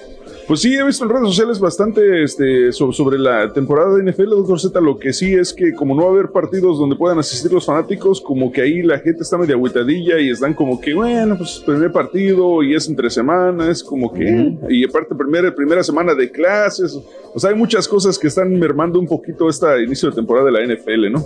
Pues 0.47 0.61
sí, 0.61 0.77
he 0.77 0.85
visto 0.85 1.03
en 1.05 1.11
redes 1.11 1.27
sociales 1.27 1.59
bastante 1.59 2.23
este, 2.23 2.71
so- 2.73 2.93
sobre 2.93 3.19
la 3.19 3.53
temporada 3.53 3.97
de 3.97 4.05
NFL, 4.05 4.31
doctor 4.31 4.61
Z. 4.61 4.81
Lo 4.81 4.97
que 4.97 5.13
sí 5.13 5.35
es 5.35 5.53
que, 5.53 5.73
como 5.73 5.93
no 5.97 6.03
va 6.03 6.09
a 6.09 6.13
haber 6.13 6.29
partidos 6.31 6.79
donde 6.79 6.95
puedan 6.95 7.19
asistir 7.19 7.53
los 7.53 7.67
fanáticos, 7.67 8.21
como 8.21 8.53
que 8.53 8.61
ahí 8.63 8.81
la 8.83 9.01
gente 9.01 9.23
está 9.25 9.37
medio 9.37 9.57
agüitadilla 9.57 10.21
y 10.21 10.31
están 10.31 10.55
como 10.55 10.81
que, 10.81 10.95
bueno, 10.95 11.37
pues 11.37 11.61
primer 11.67 11.91
partido 11.91 12.63
y 12.63 12.77
es 12.77 12.89
entre 12.89 13.11
semanas, 13.11 13.83
como 13.83 14.13
que. 14.13 14.55
Y 14.69 14.85
aparte, 14.85 15.17
primera, 15.17 15.53
primera 15.53 15.83
semana 15.83 16.15
de 16.15 16.31
clases. 16.31 16.97
O 17.35 17.41
sea, 17.41 17.51
hay 17.51 17.57
muchas 17.57 17.89
cosas 17.89 18.17
que 18.17 18.29
están 18.29 18.53
mermando 18.57 19.01
un 19.01 19.09
poquito 19.09 19.49
este 19.49 19.83
inicio 19.83 20.11
de 20.11 20.15
temporada 20.15 20.47
de 20.47 20.53
la 20.53 20.63
NFL, 20.75 21.11
¿no? 21.11 21.25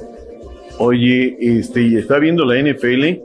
Oye, 0.79 1.37
este, 1.41 1.83
y 1.83 1.97
está 1.97 2.19
viendo 2.19 2.47
la 2.47 2.59
NFL. 2.59 3.21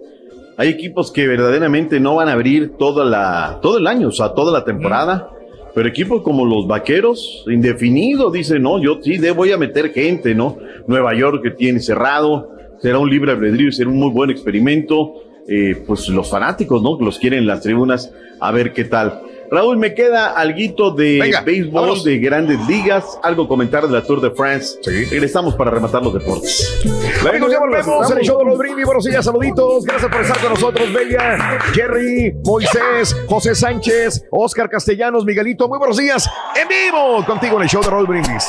Hay 0.57 0.69
equipos 0.69 1.09
que 1.09 1.25
verdaderamente 1.25 2.01
no 2.01 2.15
van 2.15 2.27
a 2.27 2.33
abrir 2.33 2.71
toda 2.77 3.05
la, 3.05 3.59
todo 3.61 3.77
el 3.77 3.87
año, 3.87 4.09
o 4.09 4.11
sea, 4.11 4.33
toda 4.33 4.51
la 4.51 4.65
temporada. 4.65 5.29
Pero 5.75 5.87
equipos 5.89 6.21
como 6.23 6.45
los 6.45 6.65
vaqueros, 6.67 7.43
indefinido, 7.47 8.31
dice, 8.31 8.57
no, 8.59 8.81
yo 8.81 8.99
sí 9.03 9.17
de- 9.17 9.31
voy 9.31 9.51
a 9.51 9.57
meter 9.57 9.91
gente, 9.91 10.33
¿no? 10.33 10.57
Nueva 10.87 11.13
York 11.13 11.43
que 11.43 11.51
tiene 11.51 11.81
cerrado, 11.81 12.49
será 12.81 12.97
un 12.97 13.09
libre 13.09 13.31
albedrío 13.31 13.71
será 13.71 13.89
un 13.89 13.97
muy 13.99 14.09
buen 14.09 14.29
experimento. 14.29 15.15
Eh, 15.47 15.75
pues 15.85 16.07
los 16.09 16.27
fanáticos, 16.27 16.81
¿no? 16.81 16.97
Los 16.99 17.19
quieren 17.19 17.39
en 17.39 17.45
las 17.47 17.61
tribunas, 17.61 18.11
a 18.39 18.51
ver 18.51 18.73
qué 18.73 18.83
tal. 18.85 19.21
Raúl, 19.51 19.77
me 19.77 19.93
queda 19.93 20.27
alguito 20.31 20.91
de 20.91 21.19
Venga, 21.21 21.41
béisbol, 21.41 21.73
vámonos. 21.73 22.03
de 22.03 22.17
grandes 22.19 22.59
ligas, 22.67 23.19
algo 23.23 23.47
comentar 23.47 23.85
de 23.87 23.93
la 23.93 24.01
Tour 24.03 24.21
de 24.21 24.31
France. 24.31 24.79
Regresamos 24.85 25.55
para 25.55 25.71
rematar 25.71 26.03
los 26.03 26.13
deportes. 26.13 26.79
Amigos, 27.27 27.51
ya 27.51 27.59
volvemos 27.59 28.11
en 28.11 28.17
el 28.17 28.23
show 28.23 28.39
de 28.39 28.45
los 28.45 28.57
Brindis. 28.57 28.85
Buenos 28.85 29.03
días, 29.03 29.23
saluditos. 29.25 29.83
Gracias 29.85 30.11
por 30.11 30.21
estar 30.21 30.39
con 30.39 30.49
nosotros, 30.51 30.93
Belia, 30.93 31.59
Jerry, 31.73 32.33
Moisés, 32.43 33.15
José 33.27 33.55
Sánchez, 33.55 34.25
Oscar 34.31 34.69
Castellanos, 34.69 35.25
Miguelito. 35.25 35.67
Muy 35.67 35.77
buenos 35.79 35.97
días. 35.97 36.29
En 36.59 36.67
vivo 36.67 37.23
contigo 37.25 37.57
en 37.57 37.63
el 37.63 37.69
show 37.69 37.81
de 37.83 37.89
Raúl 37.89 38.07
Brindis. 38.07 38.47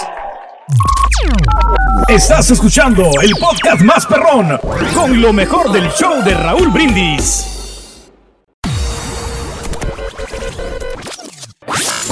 Estás 2.09 2.51
escuchando 2.51 3.05
el 3.23 3.31
podcast 3.41 3.83
más 3.83 4.07
perrón 4.07 4.59
con 4.95 5.21
lo 5.21 5.33
mejor 5.33 5.71
del 5.73 5.89
show 5.91 6.23
de 6.25 6.35
Raúl 6.35 6.69
Brindis. 6.69 7.56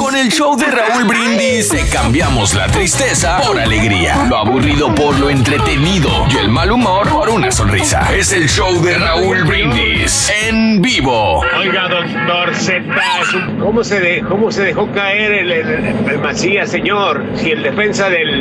Con 0.05 0.15
el 0.17 0.29
show 0.31 0.55
de 0.55 0.67
Raúl 0.67 1.05
Brindis 1.05 1.71
te 1.71 1.89
cambiamos 1.89 2.53
la 2.55 2.67
tristeza 2.67 3.41
por 3.41 3.59
alegría, 3.59 4.27
lo 4.29 4.37
aburrido 4.37 4.95
por 4.95 5.19
lo 5.19 5.31
entretenido 5.31 6.11
y 6.31 6.37
el 6.37 6.51
mal 6.51 6.71
humor 6.73 7.09
por 7.09 7.31
una 7.31 7.51
sonrisa. 7.51 8.07
Es 8.15 8.31
el 8.35 8.47
show 8.47 8.83
de 8.83 8.99
Raúl 8.99 9.45
Brindis 9.45 10.31
en 10.47 10.83
vivo. 10.83 11.41
Oiga, 11.59 11.89
doctor 11.89 12.55
Z, 12.55 12.85
¿cómo 13.59 13.83
se, 13.83 13.99
de- 14.01 14.21
¿cómo 14.29 14.53
se 14.53 14.65
dejó 14.65 14.93
caer 14.93 15.33
el, 15.33 15.51
el- 15.51 15.95
el 16.11 16.19
Macías, 16.19 16.71
señor? 16.71 17.25
Si 17.37 17.51
el 17.53 17.63
defensa 17.63 18.11
del 18.11 18.41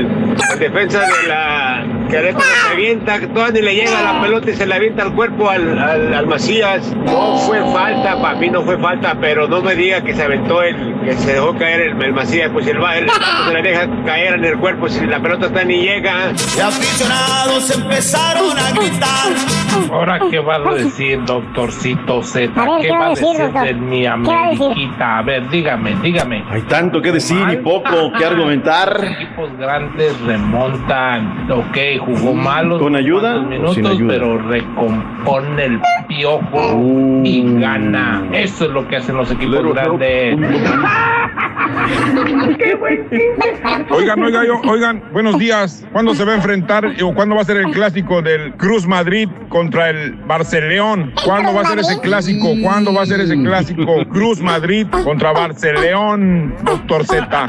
el 0.52 0.60
defensa 0.60 1.00
de 1.00 1.28
la 1.30 1.86
Querétaro 2.10 2.44
se 2.68 2.74
avienta, 2.74 3.20
todavía 3.34 3.62
ni 3.62 3.66
le 3.68 3.76
llega 3.76 4.02
la 4.02 4.22
pelota 4.22 4.52
y 4.52 4.56
se 4.56 4.66
le 4.66 4.76
avienta 4.76 5.04
al 5.04 5.16
cuerpo 5.16 5.50
al, 5.50 5.80
al, 5.80 6.14
al 6.14 6.28
Macías. 6.28 6.94
No 7.06 7.38
fue 7.38 7.60
falta, 7.72 8.22
para 8.22 8.36
mí 8.38 8.50
no 8.50 8.64
fue 8.64 8.78
falta, 8.80 9.16
pero 9.22 9.48
no 9.48 9.62
me 9.62 9.76
diga 9.76 10.02
que 10.04 10.14
se 10.14 10.24
aventó 10.24 10.62
el, 10.62 10.76
que 11.06 11.14
se 11.14 11.34
dejó 11.34 11.53
caer 11.58 11.82
el, 11.82 12.02
el 12.04 12.14
Macías, 12.14 12.50
pues 12.52 12.68
el, 12.68 12.82
va- 12.82 12.98
el 12.98 13.06
vato 13.06 13.22
se 13.48 13.54
le 13.54 13.62
deja 13.62 13.88
caer 14.06 14.36
en 14.36 14.46
el 14.46 14.58
cuerpo 14.58 14.88
si 14.90 15.06
la 15.06 15.20
pelota 15.20 15.48
está 15.48 15.64
ni 15.64 15.82
llega. 15.82 16.32
Y 16.58 16.60
aficionados 16.60 17.72
empezaron 17.76 18.58
a 18.58 18.72
gritar. 18.72 19.92
Ahora, 19.92 20.20
¿qué 20.30 20.40
vas 20.40 20.60
a 20.66 20.74
decir, 20.76 21.24
doctorcito 21.26 22.22
Z? 22.22 22.62
A 22.62 22.66
ver, 22.66 22.82
¿Qué 22.82 22.88
¿qué 22.88 22.94
va 22.94 23.00
va 23.00 23.06
a 23.06 23.10
decir, 23.10 23.26
doctor? 23.40 23.64
de 23.66 23.74
mi 23.74 24.02
¿Qué 24.02 24.10
va 24.10 25.18
a 25.18 25.22
ver, 25.24 25.50
dígame, 25.50 25.96
dígame. 26.02 26.44
Hay 26.50 26.62
tanto 26.64 27.02
que 27.02 27.12
decir 27.12 27.46
y 27.52 27.58
poco 27.58 28.12
que 28.18 28.26
argumentar. 28.26 29.00
Los 29.02 29.12
equipos 29.12 29.58
grandes 29.58 30.20
remontan. 30.22 31.50
Ok, 31.52 31.78
jugó 32.00 32.34
malo. 32.34 32.80
¿Con 32.80 32.96
ayuda 32.96 33.40
minutos, 33.40 33.76
sin 33.76 33.88
ayuda? 33.88 34.14
pero 34.14 34.38
recompone 34.38 35.66
el 35.66 35.82
piojo 36.08 36.80
y 37.24 37.60
gana. 37.60 38.24
Eso 38.32 38.66
es 38.66 38.72
lo 38.72 38.88
que 38.88 38.98
hacen 38.98 39.16
los 39.18 39.32
equipos 39.32 39.74
grandes. 39.74 40.38
Oigan, 43.90 44.24
oigan, 44.24 44.46
oigan, 44.68 45.04
buenos 45.12 45.38
días. 45.38 45.86
¿Cuándo 45.92 46.16
se 46.16 46.26
va 46.26 46.34
a 46.34 46.36
enfrentar 46.36 46.86
o 47.02 47.14
cuándo 47.14 47.36
va 47.36 47.42
a 47.42 47.46
ser 47.46 47.58
el 47.58 47.72
clásico 47.72 48.22
del 48.22 48.54
Cruz 48.54 48.88
Madrid 48.88 49.30
contra 49.50 49.90
el 49.90 50.14
Barceleón? 50.28 51.14
¿Cuándo 51.24 51.54
va 51.54 51.62
a 51.62 51.66
ser 51.66 51.80
ese 51.80 52.00
clásico? 52.00 52.48
¿Cuándo 52.62 52.94
va 52.94 53.04
a 53.04 53.06
ser 53.06 53.22
ese 53.22 53.36
clásico 53.36 54.06
Cruz 54.12 54.42
Madrid 54.42 54.88
contra 55.04 55.32
Barceleón, 55.32 56.56
doctor 56.64 57.06
Z? 57.06 57.48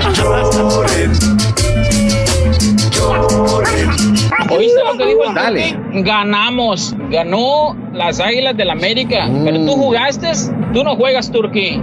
¿Oíste 4.50 4.80
lo 4.84 4.96
que 4.98 5.06
dijo 5.06 5.24
el 5.28 5.34
Dale. 5.34 5.78
Ganamos. 5.92 6.94
Ganó 7.10 7.76
las 7.92 8.20
Águilas 8.20 8.56
del 8.56 8.70
América. 8.70 9.28
Pero 9.44 9.64
tú 9.64 9.72
jugaste, 9.72 10.32
tú 10.72 10.84
no 10.84 10.96
juegas 10.96 11.30
Turquí. 11.30 11.80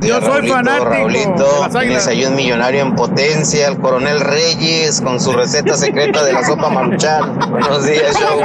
Yo 0.00 0.20
soy 0.20 0.48
fanático. 0.48 0.84
Raulito, 0.84 1.46
las 1.60 1.74
águilas. 1.76 1.80
tienes 1.80 2.06
ahí 2.08 2.24
un 2.24 2.36
millonario 2.36 2.82
en 2.82 2.94
potencia, 2.94 3.68
el 3.68 3.78
coronel 3.78 4.20
Reyes, 4.20 5.00
con 5.00 5.20
su 5.20 5.32
receta 5.32 5.74
secreta 5.74 6.24
de 6.24 6.32
la 6.32 6.44
sopa 6.44 6.68
maruchan. 6.68 7.38
Buenos 7.50 7.86
días, 7.86 8.16
show. 8.18 8.40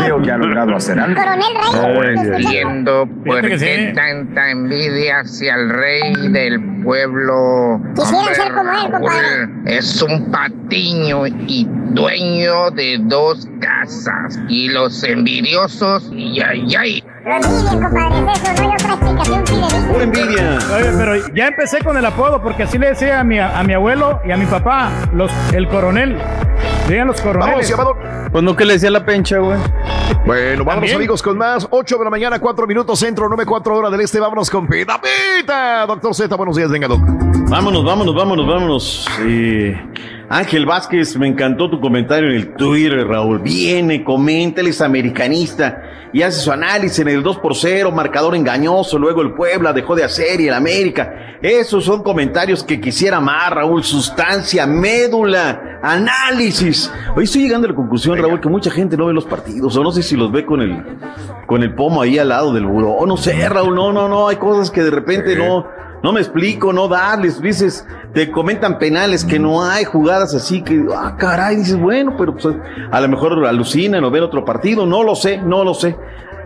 Veo 0.00 0.22
que 0.22 0.30
ha 0.30 0.36
logrado 0.36 0.76
hacer 0.76 0.98
algo. 0.98 1.20
Ahora 1.20 2.12
entiendo 2.12 3.06
por 3.24 3.40
Fíjate 3.40 3.48
que 3.48 3.58
qué 3.58 3.88
sí. 3.88 3.94
tanta 3.94 4.50
envidia 4.50 5.20
hacia 5.20 5.54
el 5.54 5.70
rey 5.70 6.12
del 6.30 6.82
pueblo. 6.82 7.80
Quisiera 7.94 8.18
Hombre, 8.18 8.34
ser 8.34 8.52
como 8.54 8.72
él, 8.72 8.90
compadre. 8.90 9.48
Es 9.66 10.02
un 10.02 10.30
patiño 10.46 11.26
y 11.26 11.66
dueño 11.90 12.70
de 12.70 12.98
dos 13.00 13.48
casas. 13.60 14.38
Y 14.48 14.68
los 14.68 15.02
envidiosos, 15.04 16.10
y 16.12 16.40
ay, 16.40 16.74
ay. 16.76 17.04
Pura 19.88 20.04
envidia. 20.04 20.58
Oye, 20.76 20.92
pero 20.96 21.28
ya 21.34 21.48
empecé 21.48 21.82
con 21.82 21.96
el 21.96 22.04
apodo 22.04 22.40
porque 22.40 22.62
así 22.62 22.78
le 22.78 22.90
decía 22.90 23.18
a 23.18 23.24
mi, 23.24 23.40
a 23.40 23.60
mi 23.64 23.72
abuelo 23.72 24.20
y 24.24 24.30
a 24.30 24.36
mi 24.36 24.46
papá, 24.46 24.92
los, 25.12 25.32
el 25.52 25.66
coronel. 25.66 26.16
Digan 26.88 27.08
los 27.08 27.20
coroneles. 27.20 27.74
Pues 28.30 28.44
no 28.44 28.54
que 28.54 28.64
le 28.64 28.74
decía 28.74 28.92
la 28.92 29.04
pencha, 29.04 29.38
güey. 29.38 29.58
Bueno, 30.24 30.58
vámonos 30.58 30.66
También. 30.66 30.96
amigos 30.96 31.20
con 31.20 31.36
más. 31.36 31.66
8 31.68 31.98
de 31.98 32.04
la 32.04 32.10
mañana, 32.10 32.38
4 32.38 32.64
minutos 32.64 32.96
centro, 32.96 33.26
9, 33.28 33.44
4 33.44 33.76
horas 33.76 33.90
del 33.90 34.02
este. 34.02 34.20
Vámonos 34.20 34.48
con 34.48 34.68
Pita 34.68 35.00
Pita. 35.00 35.84
Doctor 35.84 36.14
Z, 36.14 36.36
buenos 36.36 36.56
días, 36.56 36.70
venga, 36.70 36.86
doc. 36.86 37.00
Vámonos, 37.48 37.84
vámonos, 37.84 38.14
vámonos, 38.14 38.46
vámonos. 38.46 39.08
Eh, 39.22 39.76
Ángel 40.28 40.64
Vázquez, 40.64 41.16
me 41.16 41.26
encantó 41.26 41.68
tu 41.68 41.80
comentario 41.80 42.30
en 42.30 42.36
el 42.36 42.54
Twitter, 42.54 43.04
Raúl. 43.04 43.40
Viene, 43.40 44.04
comenta, 44.04 44.60
él 44.60 44.68
es 44.68 44.80
americanista 44.80 45.82
y 46.12 46.22
hace 46.22 46.40
su 46.40 46.52
análisis 46.52 46.98
en 47.00 47.08
el 47.08 47.22
2 47.22 47.38
por 47.38 47.54
0, 47.54 47.90
marcador 47.92 48.34
engañoso, 48.34 48.98
luego 48.98 49.22
el 49.22 49.34
Puebla 49.34 49.72
dejó 49.72 49.94
de 49.94 50.04
hacer 50.04 50.40
y 50.40 50.48
el 50.48 50.54
América. 50.54 51.38
Esos 51.42 51.84
son 51.84 52.02
comentarios 52.02 52.64
que 52.64 52.80
quisiera 52.80 53.20
más, 53.20 53.50
Raúl. 53.50 53.84
Sustancia, 53.84 54.66
médula, 54.66 55.80
análisis. 55.82 56.92
Hoy 57.14 57.24
estoy 57.24 57.42
llegando 57.42 57.66
a 57.66 57.70
la 57.70 57.76
conclusión, 57.76 58.18
Raúl, 58.18 58.40
que 58.40 58.48
mucha 58.48 58.70
gente 58.70 58.96
no 58.96 59.06
ve 59.06 59.12
los 59.12 59.26
partidos, 59.26 59.76
o 59.76 59.82
no 59.82 59.92
sé 59.92 60.02
si 60.02 60.16
los 60.16 60.32
ve 60.32 60.46
con 60.46 60.62
el, 60.62 60.82
con 61.46 61.62
el 61.62 61.74
pomo 61.74 62.02
ahí 62.02 62.18
al 62.18 62.30
lado 62.30 62.52
del 62.52 62.66
buró. 62.66 63.04
No 63.06 63.16
sé, 63.16 63.48
Raúl, 63.48 63.74
no, 63.74 63.92
no, 63.92 64.08
no, 64.08 64.28
hay 64.28 64.36
cosas 64.36 64.70
que 64.70 64.82
de 64.82 64.90
repente 64.90 65.36
no, 65.36 65.66
no 66.02 66.12
me 66.12 66.20
explico, 66.20 66.72
no 66.72 66.88
darles, 66.88 67.40
dices, 67.40 67.86
te 68.12 68.30
comentan 68.30 68.78
penales 68.78 69.24
que 69.24 69.38
no 69.38 69.64
hay 69.64 69.84
jugadas 69.84 70.34
así 70.34 70.62
que, 70.62 70.84
ah, 70.94 71.16
caray, 71.18 71.56
dices, 71.56 71.78
bueno, 71.78 72.14
pero 72.16 72.34
pues, 72.36 72.54
a 72.90 73.00
lo 73.00 73.08
mejor 73.08 73.44
alucinan 73.46 74.04
o 74.04 74.10
ven 74.10 74.22
otro 74.22 74.44
partido, 74.44 74.86
no 74.86 75.02
lo 75.02 75.14
sé, 75.14 75.38
no 75.38 75.64
lo 75.64 75.74
sé. 75.74 75.96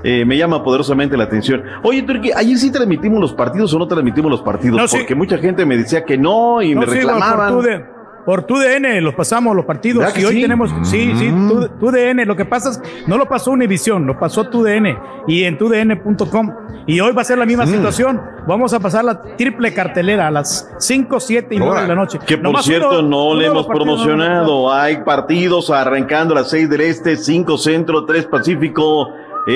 Eh, 0.02 0.24
me 0.24 0.38
llama 0.38 0.64
poderosamente 0.64 1.14
la 1.16 1.24
atención. 1.24 1.62
Oye, 1.82 2.02
Turki, 2.02 2.32
ayer 2.32 2.56
sí 2.56 2.70
transmitimos 2.70 3.20
los 3.20 3.34
partidos 3.34 3.74
o 3.74 3.78
no 3.78 3.86
transmitimos 3.86 4.30
los 4.30 4.40
partidos, 4.40 4.78
No, 4.80 4.88
sí. 4.88 4.96
porque 4.96 5.14
mucha 5.14 5.36
gente 5.36 5.66
me 5.66 5.76
decía 5.76 6.04
que 6.06 6.16
no 6.16 6.62
y 6.62 6.74
No, 6.74 6.80
me 6.80 6.86
reclamaban. 6.86 7.60
Por 8.26 8.42
tu 8.44 8.56
DN 8.58 9.00
los 9.00 9.14
pasamos 9.14 9.56
los 9.56 9.64
partidos 9.64 10.00
¿Verdad 10.00 10.14
que 10.14 10.20
y 10.22 10.24
hoy 10.24 10.34
sí? 10.36 10.42
tenemos 10.42 10.70
sí 10.82 11.12
sí 11.16 11.28
Mm. 11.30 11.48
tu, 11.48 11.68
tu 11.78 11.90
DN 11.90 12.24
lo 12.26 12.36
que 12.36 12.44
pasa 12.44 12.70
es 12.70 12.80
no 13.06 13.16
lo 13.18 13.26
pasó 13.26 13.50
Univisión 13.52 14.06
lo 14.06 14.18
pasó 14.18 14.48
tu 14.48 14.62
DN 14.62 14.96
y 15.26 15.44
en 15.44 15.56
tudn.com 15.58 16.54
y 16.86 17.00
hoy 17.00 17.12
va 17.12 17.22
a 17.22 17.24
ser 17.24 17.38
la 17.38 17.46
misma 17.46 17.64
Mm. 17.66 17.68
situación 17.70 18.20
vamos 18.46 18.72
a 18.74 18.80
pasar 18.80 19.04
la 19.04 19.20
triple 19.36 19.72
cartelera 19.74 20.26
a 20.26 20.30
las 20.30 20.70
5 20.78 21.18
7 21.20 21.54
y 21.54 21.58
9 21.58 21.82
de 21.82 21.88
la 21.88 21.94
noche 21.94 22.18
Que 22.26 22.36
por 22.36 22.44
Nomás 22.44 22.64
cierto 22.64 22.90
uno- 23.00 23.02
no 23.08 23.24
uno 23.30 23.40
le 23.40 23.46
hemos 23.46 23.66
no 23.68 23.74
promocionado. 23.74 24.72
Hay 24.72 24.98
partidos 24.98 25.70
arrancando 25.70 26.34
a 26.34 26.40
las 26.40 26.50
6 26.50 26.68
del 26.68 26.80
Este, 26.82 27.16
5 27.16 27.56
Centro, 27.58 28.04
3 28.04 28.26
Pacífico. 28.26 29.08
¡En 29.46 29.50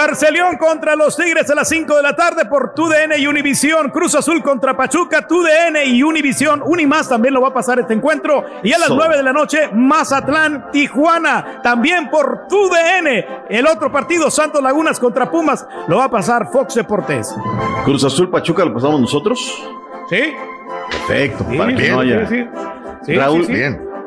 Barcelión 0.00 0.56
contra 0.56 0.96
los 0.96 1.14
Tigres 1.14 1.50
a 1.50 1.54
las 1.54 1.68
5 1.68 1.94
de 1.94 2.02
la 2.02 2.16
tarde 2.16 2.46
por 2.46 2.72
TUDN 2.72 3.18
y 3.18 3.26
Univisión. 3.26 3.90
Cruz 3.90 4.14
Azul 4.14 4.42
contra 4.42 4.74
Pachuca, 4.74 5.26
TUDN 5.26 5.76
y 5.84 6.02
Univisión. 6.02 6.62
Unimás 6.64 7.06
también 7.06 7.34
lo 7.34 7.42
va 7.42 7.48
a 7.48 7.52
pasar 7.52 7.80
este 7.80 7.92
encuentro. 7.92 8.42
Y 8.62 8.72
a 8.72 8.78
las 8.78 8.88
So. 8.88 8.94
9 8.96 9.18
de 9.18 9.22
la 9.22 9.34
noche, 9.34 9.68
Mazatlán, 9.74 10.70
Tijuana. 10.72 11.60
También 11.62 12.08
por 12.08 12.46
TUDN. 12.48 13.24
El 13.50 13.66
otro 13.66 13.92
partido, 13.92 14.30
Santos 14.30 14.62
Lagunas 14.62 14.98
contra 14.98 15.30
Pumas, 15.30 15.66
lo 15.86 15.98
va 15.98 16.04
a 16.04 16.10
pasar 16.10 16.50
Fox 16.50 16.76
Deportes. 16.76 17.36
Cruz 17.84 18.02
Azul 18.02 18.30
Pachuca 18.30 18.64
lo 18.64 18.72
pasamos 18.72 19.02
nosotros. 19.02 19.38
¿Sí? 20.08 20.32
Perfecto, 20.90 21.44
Sí, 21.50 21.58
para 21.58 21.76
que 21.76 21.84
sí, 21.84 21.90
no 21.90 22.00
haya. 22.00 22.26
sí, 22.26 22.36
sí. 22.36 22.48
Sí, 23.04 23.14
Raúl, 23.16 23.44
sí, 23.44 23.54
sí. 23.54 23.62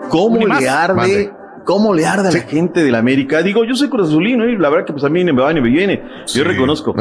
¿cómo 0.10 0.38
Unimás. 0.38 0.60
le 0.60 0.70
arde? 0.70 0.94
Mande. 0.96 1.34
¿Cómo 1.64 1.94
le 1.94 2.06
arde 2.06 2.30
a 2.30 2.32
la 2.32 2.42
gente 2.42 2.84
de 2.84 2.92
la 2.92 3.00
América? 3.00 3.42
Digo, 3.42 3.64
yo 3.64 3.76
soy 3.76 3.90
Cruz 3.90 4.10
Azulino 4.10 4.48
y 4.48 4.58
la 4.58 4.70
verdad 4.70 4.86
que 4.86 4.94
pues 4.94 5.06
a 5.06 5.10
mí 5.10 5.24
me 5.24 5.32
va 5.32 5.52
y 5.52 5.62
me 5.62 5.70
viene. 5.70 6.04
Yo 6.28 6.44
reconozco. 6.44 6.94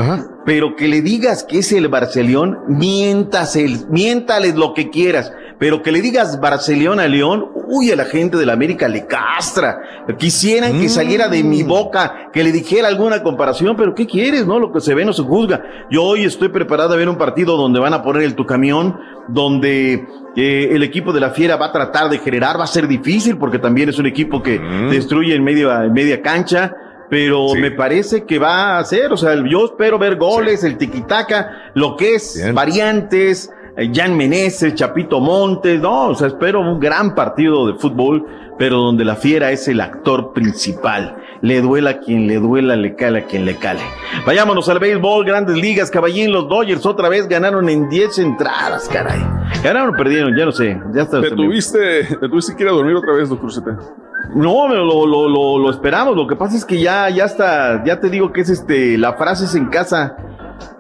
Pero 0.45 0.77
que 0.77 0.89
le 0.89 1.03
digas 1.03 1.45
que 1.45 1.59
es 1.59 1.73
el 1.73 1.89
Barcelión, 1.89 2.61
mientas 2.69 3.57
el, 3.57 3.87
miéntales 3.89 4.55
lo 4.55 4.75
que 4.75 4.91
quieras. 4.91 5.33
Pero 5.63 5.81
que 5.81 5.93
le 5.93 6.01
digas 6.01 6.41
Barcelona 6.41 7.05
a 7.05 7.07
León, 7.07 7.47
uy, 7.69 7.93
a 7.93 7.95
la 7.95 8.07
gente 8.07 8.37
de 8.37 8.45
la 8.45 8.53
América 8.53 8.89
le 8.89 9.07
castra. 9.07 9.81
Quisieran 10.19 10.81
que 10.81 10.89
saliera 10.89 11.29
de 11.29 11.45
mi 11.45 11.63
boca, 11.63 12.31
que 12.33 12.43
le 12.43 12.51
dijera 12.51 12.89
alguna 12.89 13.23
comparación, 13.23 13.77
pero 13.77 13.95
¿qué 13.95 14.05
quieres, 14.09 14.45
no? 14.45 14.59
Lo 14.59 14.73
que 14.73 14.81
se 14.81 14.93
ve 14.93 15.05
no 15.05 15.13
se 15.13 15.23
juzga. 15.23 15.63
Yo 15.89 16.03
hoy 16.03 16.25
estoy 16.25 16.49
preparado 16.49 16.95
a 16.95 16.97
ver 16.97 17.09
un 17.09 17.17
partido 17.17 17.57
donde 17.57 17.79
van 17.79 17.95
a 17.95 18.03
poner 18.03 18.25
el 18.25 18.35
tu 18.35 18.45
camión, 18.45 18.99
donde 19.29 20.05
eh, 20.35 20.69
el 20.73 20.83
equipo 20.83 21.13
de 21.13 21.21
la 21.21 21.31
Fiera 21.31 21.55
va 21.55 21.67
a 21.67 21.73
tratar 21.73 22.11
de 22.11 22.19
generar, 22.19 22.59
va 22.59 22.65
a 22.65 22.67
ser 22.67 22.89
difícil 22.89 23.37
porque 23.39 23.61
también 23.61 23.89
es 23.89 24.01
un 24.01 24.07
equipo 24.07 24.43
que 24.43 24.59
destruye 24.91 25.33
en 25.33 25.45
media, 25.45 25.85
en 25.85 25.93
media 25.93 26.21
cancha 26.23 26.75
pero 27.09 27.55
me 27.55 27.71
parece 27.71 28.25
que 28.25 28.39
va 28.39 28.79
a 28.79 28.85
ser, 28.87 29.13
o 29.13 29.19
sea, 29.19 29.35
yo 29.47 29.67
espero 29.67 29.99
ver 29.99 30.17
goles, 30.17 30.65
el 30.65 30.79
tiquitaca, 30.79 31.71
lo 31.75 31.95
que 31.95 32.15
es 32.15 32.43
variantes, 32.55 33.51
Jan 33.93 34.17
Meneses, 34.17 34.75
Chapito 34.75 35.21
Montes, 35.21 35.81
no, 35.81 36.09
o 36.09 36.15
sea, 36.15 36.29
espero 36.29 36.61
un 36.61 36.79
gran 36.79 37.15
partido 37.15 37.67
de 37.67 37.75
fútbol, 37.75 38.27
pero 38.59 38.77
donde 38.77 39.05
la 39.05 39.17
fiera 39.17 39.51
es 39.51 39.67
el 39.69 39.81
actor 39.81 40.33
principal. 40.33 41.17
Le 41.41 41.61
duela 41.61 41.91
a 41.91 41.99
quien 41.99 42.27
le 42.27 42.37
duela, 42.37 42.77
le 42.77 42.95
cale 42.95 43.21
a 43.21 43.25
quien 43.25 43.45
le 43.45 43.57
cale. 43.57 43.81
Vayámonos 44.27 44.69
al 44.69 44.79
béisbol, 44.79 45.25
grandes 45.25 45.57
ligas, 45.57 45.91
caballín, 45.91 46.33
los 46.33 46.49
Dodgers 46.49 46.85
otra 46.87 47.09
vez 47.09 47.27
ganaron 47.27 47.69
en 47.69 47.89
10 47.89 48.19
entradas, 48.19 48.89
caray. 48.89 49.21
Ganaron 49.65 49.95
o 49.95 49.97
perdieron, 49.97 50.37
ya 50.37 50.45
no 50.45 50.53
sé, 50.53 50.81
ya 50.95 51.03
está. 51.03 51.21
¿Te 51.21 51.31
tuviste, 51.31 52.05
te 52.05 52.29
tuviste 52.29 52.55
que 52.55 52.63
ir 52.63 52.69
a 52.69 52.73
dormir 52.73 52.95
otra 52.95 53.15
vez, 53.15 53.29
doctor 53.29 53.53
Cepeda? 53.53 53.79
No, 54.35 54.69
lo, 54.69 55.07
lo, 55.07 55.29
lo, 55.29 55.59
lo, 55.59 55.71
esperamos. 55.71 56.17
Lo 56.17 56.27
que 56.27 56.37
pasa 56.37 56.57
es 56.57 56.65
que 56.65 56.81
ya, 56.81 57.09
ya 57.11 57.25
está, 57.25 57.85
ya 57.85 58.01
te 58.01 58.09
digo 58.09 58.33
que 58.33 58.43
es 58.43 58.49
este, 58.49 58.97
la 58.97 59.15
frase 59.15 59.45
es 59.45 59.55
en 59.55 59.67
casa. 59.67 60.17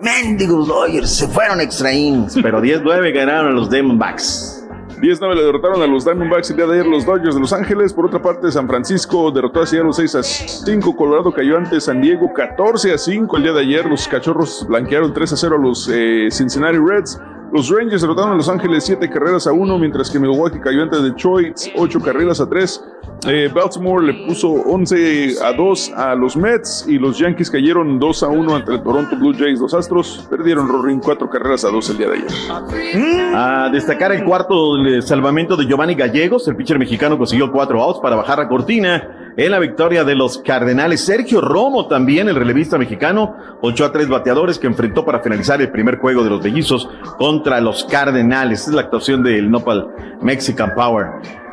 Mendigos 0.00 0.68
Dodgers 0.68 1.10
se 1.10 1.28
fueron 1.28 1.60
extra 1.60 1.92
innings, 1.92 2.38
pero 2.42 2.60
10-9 2.60 3.14
ganaron 3.14 3.52
a 3.52 3.54
los 3.54 3.70
Diamondbacks. 3.70 4.62
10-9 5.02 5.34
le 5.34 5.42
derrotaron 5.42 5.82
a 5.82 5.86
los 5.88 6.04
Diamondbacks 6.04 6.50
el 6.50 6.56
día 6.58 6.66
de 6.66 6.74
ayer 6.74 6.86
los 6.86 7.04
Dodgers 7.04 7.34
de 7.34 7.40
Los 7.40 7.52
Ángeles. 7.52 7.92
Por 7.92 8.06
otra 8.06 8.22
parte, 8.22 8.52
San 8.52 8.68
Francisco 8.68 9.32
derrotó 9.32 9.62
a 9.62 9.66
Seattle 9.66 9.92
6 9.92 10.14
a 10.14 10.22
5. 10.22 10.94
Colorado 10.94 11.32
cayó 11.32 11.56
ante 11.56 11.80
San 11.80 12.00
Diego 12.00 12.32
14 12.32 12.92
a 12.92 12.98
5 12.98 13.36
el 13.36 13.42
día 13.42 13.52
de 13.52 13.60
ayer. 13.62 13.84
Los 13.86 14.06
Cachorros 14.06 14.64
blanquearon 14.68 15.12
3 15.12 15.32
a 15.32 15.36
0 15.36 15.56
a 15.56 15.58
los 15.58 15.90
eh, 15.92 16.28
Cincinnati 16.30 16.78
Reds. 16.78 17.20
Los 17.52 17.68
Rangers 17.68 18.00
derrotaron 18.00 18.32
a 18.32 18.36
Los 18.36 18.48
Ángeles 18.48 18.82
7 18.84 19.10
carreras 19.10 19.46
a 19.46 19.52
1, 19.52 19.78
mientras 19.78 20.10
que 20.10 20.18
Milwaukee 20.18 20.58
cayó 20.58 20.82
ante 20.82 21.02
Detroit 21.02 21.54
8 21.76 22.00
carreras 22.00 22.40
a 22.40 22.48
3. 22.48 22.84
Eh, 23.28 23.50
Baltimore 23.54 24.04
le 24.06 24.26
puso 24.26 24.48
11 24.48 25.34
a 25.44 25.52
2 25.52 25.92
a 25.94 26.14
los 26.14 26.34
Mets 26.34 26.86
y 26.88 26.98
los 26.98 27.18
Yankees 27.18 27.50
cayeron 27.50 27.98
2 27.98 28.22
a 28.22 28.28
1 28.28 28.56
ante 28.56 28.72
el 28.72 28.82
Toronto 28.82 29.16
Blue 29.16 29.34
Jays. 29.38 29.60
Los 29.60 29.74
Astros 29.74 30.26
perdieron 30.30 30.66
Rorín 30.66 30.98
4 31.00 31.28
carreras 31.28 31.64
a 31.66 31.68
2 31.68 31.90
el 31.90 31.98
día 31.98 32.08
de 32.08 32.14
ayer. 32.14 33.34
A 33.36 33.68
destacar 33.70 34.12
el 34.12 34.24
cuarto 34.24 34.76
salvamento 35.02 35.54
de 35.54 35.66
Giovanni 35.66 35.94
Gallegos, 35.94 36.48
el 36.48 36.56
pitcher 36.56 36.78
mexicano 36.78 37.18
consiguió 37.18 37.52
4 37.52 37.82
outs 37.82 38.00
para 38.00 38.16
bajar 38.16 38.38
la 38.38 38.48
cortina 38.48 39.21
en 39.36 39.50
la 39.50 39.58
victoria 39.58 40.04
de 40.04 40.14
los 40.14 40.38
Cardenales. 40.38 41.04
Sergio 41.04 41.40
Romo 41.40 41.86
también, 41.86 42.28
el 42.28 42.36
relevista 42.36 42.78
mexicano, 42.78 43.36
8 43.60 43.84
a 43.84 43.92
3 43.92 44.08
bateadores 44.08 44.58
que 44.58 44.66
enfrentó 44.66 45.04
para 45.04 45.20
finalizar 45.20 45.60
el 45.60 45.70
primer 45.70 45.98
juego 45.98 46.24
de 46.24 46.30
los 46.30 46.42
bellizos 46.42 46.88
contra 47.18 47.60
los 47.60 47.84
Cardenales. 47.84 48.68
es 48.68 48.74
la 48.74 48.82
actuación 48.82 49.22
del 49.22 49.50
Nopal 49.50 49.88
Mexican 50.20 50.74
Power. 50.74 51.06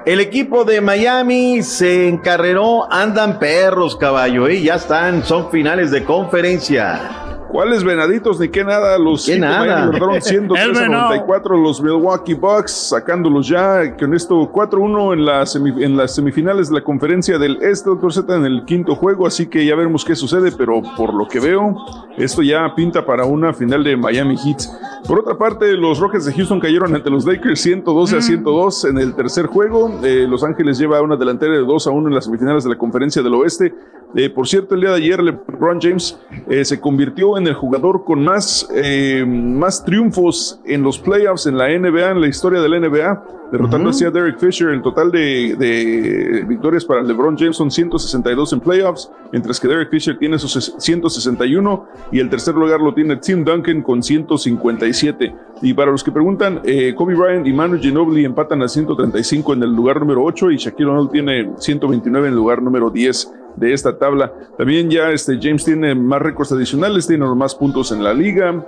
El 0.06 0.20
equipo 0.22 0.64
de 0.64 0.82
Miami 0.82 1.62
se 1.62 2.08
encarreró, 2.08 2.92
andan 2.92 3.38
perros, 3.38 3.96
caballo, 3.96 4.50
y 4.50 4.58
¿eh? 4.58 4.62
ya 4.64 4.76
están, 4.76 5.24
son 5.24 5.52
finales 5.52 5.92
de 5.92 6.04
conferencia. 6.04 7.29
¿Cuáles 7.52 7.84
venaditos 7.84 8.40
ni 8.40 8.48
qué 8.48 8.64
nada? 8.64 8.98
Los 8.98 9.26
¿Qué 9.26 9.40
nada? 9.40 9.88
derrotaron 9.88 10.22
103 10.22 10.78
a 10.82 10.88
94 10.88 11.58
los 11.58 11.82
Milwaukee 11.82 12.36
Bucks, 12.36 12.90
sacándolos 12.90 13.48
ya 13.48 13.98
con 13.98 14.14
esto 14.14 14.36
4-1 14.52 15.14
en, 15.14 15.26
la 15.26 15.44
en 15.84 15.98
las 15.98 16.16
semifinales 16.16 16.70
de 16.70 16.76
la 16.76 16.84
conferencia 16.84 17.40
del 17.40 17.58
Este, 17.62 17.90
doctor 17.90 18.14
Z, 18.14 18.36
en 18.36 18.46
el 18.46 18.66
quinto 18.66 18.96
juego, 18.96 19.26
así 19.26 19.48
que 19.48 19.66
ya 19.66 19.76
veremos 19.76 20.06
qué 20.06 20.16
sucede, 20.16 20.52
pero 20.52 20.82
por 20.96 21.14
lo 21.14 21.28
que 21.28 21.40
veo, 21.40 21.76
esto 22.18 22.42
ya 22.44 22.74
pinta 22.76 23.06
para 23.06 23.26
una 23.26 23.54
final 23.54 23.84
de 23.84 23.98
Miami 23.98 24.38
Heat. 24.38 24.60
Por 25.08 25.20
otra 25.20 25.38
parte, 25.38 25.74
los 25.74 26.00
Rockets 26.00 26.26
de 26.26 26.34
Houston 26.34 26.60
cayeron 26.60 26.94
ante 26.94 27.10
los 27.10 27.26
Lakers 27.26 27.62
112 27.62 28.18
a 28.18 28.22
102 28.22 28.86
en 28.86 28.98
el 29.00 29.16
tercer 29.16 29.48
juego. 29.48 30.00
Eh, 30.04 30.28
los 30.30 30.44
Ángeles 30.44 30.78
lleva 30.78 31.02
una 31.02 31.16
delantera 31.16 31.54
de 31.54 31.60
2 31.60 31.88
a 31.88 31.90
1 31.90 32.10
en 32.10 32.16
las 32.16 32.26
semifinales 32.26 32.64
de 32.64 32.70
la 32.70 32.78
conferencia 32.78 33.24
del 33.24 33.34
Oeste. 33.34 33.74
Eh, 34.16 34.30
por 34.30 34.48
cierto, 34.48 34.76
el 34.76 34.82
día 34.82 34.90
de 34.90 34.98
ayer 34.98 35.22
LeBron 35.22 35.80
James 35.80 36.20
eh, 36.50 36.66
se 36.66 36.80
convirtió 36.80 37.38
en 37.38 37.39
el 37.48 37.54
jugador 37.54 38.04
con 38.04 38.24
más, 38.24 38.68
eh, 38.74 39.26
más 39.28 39.84
triunfos 39.84 40.60
en 40.66 40.84
los 40.84 41.00
playoffs 41.00 41.46
en 41.46 41.58
la 41.58 41.68
NBA, 41.70 42.12
en 42.12 42.22
la 42.22 42.28
historia 42.28 42.62
de 42.62 42.70
la 42.70 42.80
NBA, 42.80 43.24
derrotando 43.52 43.90
así 43.90 44.06
a 44.06 44.12
Derek 44.12 44.38
Fisher. 44.40 44.70
El 44.70 44.82
total 44.82 45.12
de, 45.12 45.56
de, 45.58 46.46
victorias 46.48 46.86
para 46.86 47.02
LeBron 47.02 47.38
James 47.38 47.58
son 47.58 47.72
162 47.72 48.54
en 48.54 48.60
playoffs, 48.60 49.12
mientras 49.32 49.60
que 49.60 49.68
Derek 49.68 49.90
Fisher 49.90 50.18
tiene 50.18 50.38
sus 50.38 50.76
161 50.78 51.88
y 52.12 52.20
el 52.20 52.30
tercer 52.30 52.56
lugar 52.56 52.80
lo 52.80 52.94
tiene 52.94 53.18
Tim 53.18 53.44
Duncan 53.44 53.82
con 53.82 54.04
157. 54.04 55.36
Y 55.62 55.74
para 55.74 55.92
los 55.92 56.04
que 56.04 56.12
preguntan, 56.12 56.62
Kobe 56.96 57.16
Bryant 57.16 57.48
y 57.48 57.54
Manu 57.54 57.80
Ginobili 57.80 58.26
empatan 58.26 58.62
a 58.62 58.68
135 58.68 59.54
en 59.54 59.64
el 59.64 59.74
lugar 59.74 60.00
número 60.00 60.24
8 60.24 60.52
y 60.52 60.58
Shaquille 60.58 60.90
O'Neal 60.90 61.10
tiene 61.10 61.52
129 61.58 62.28
en 62.28 62.34
el 62.34 62.38
lugar 62.38 62.62
número 62.62 62.90
10 62.90 63.34
de 63.60 63.74
esta 63.74 63.98
tabla. 63.98 64.34
También 64.58 64.90
ya 64.90 65.12
este 65.12 65.38
James 65.42 65.66
tiene 65.66 65.94
más 65.96 66.22
récords 66.22 66.52
adicionales, 66.52 67.08
tiene 67.08 67.26
más 67.36 67.54
puntos 67.56 67.92
en 67.92 68.04
la 68.04 68.14
liga, 68.14 68.66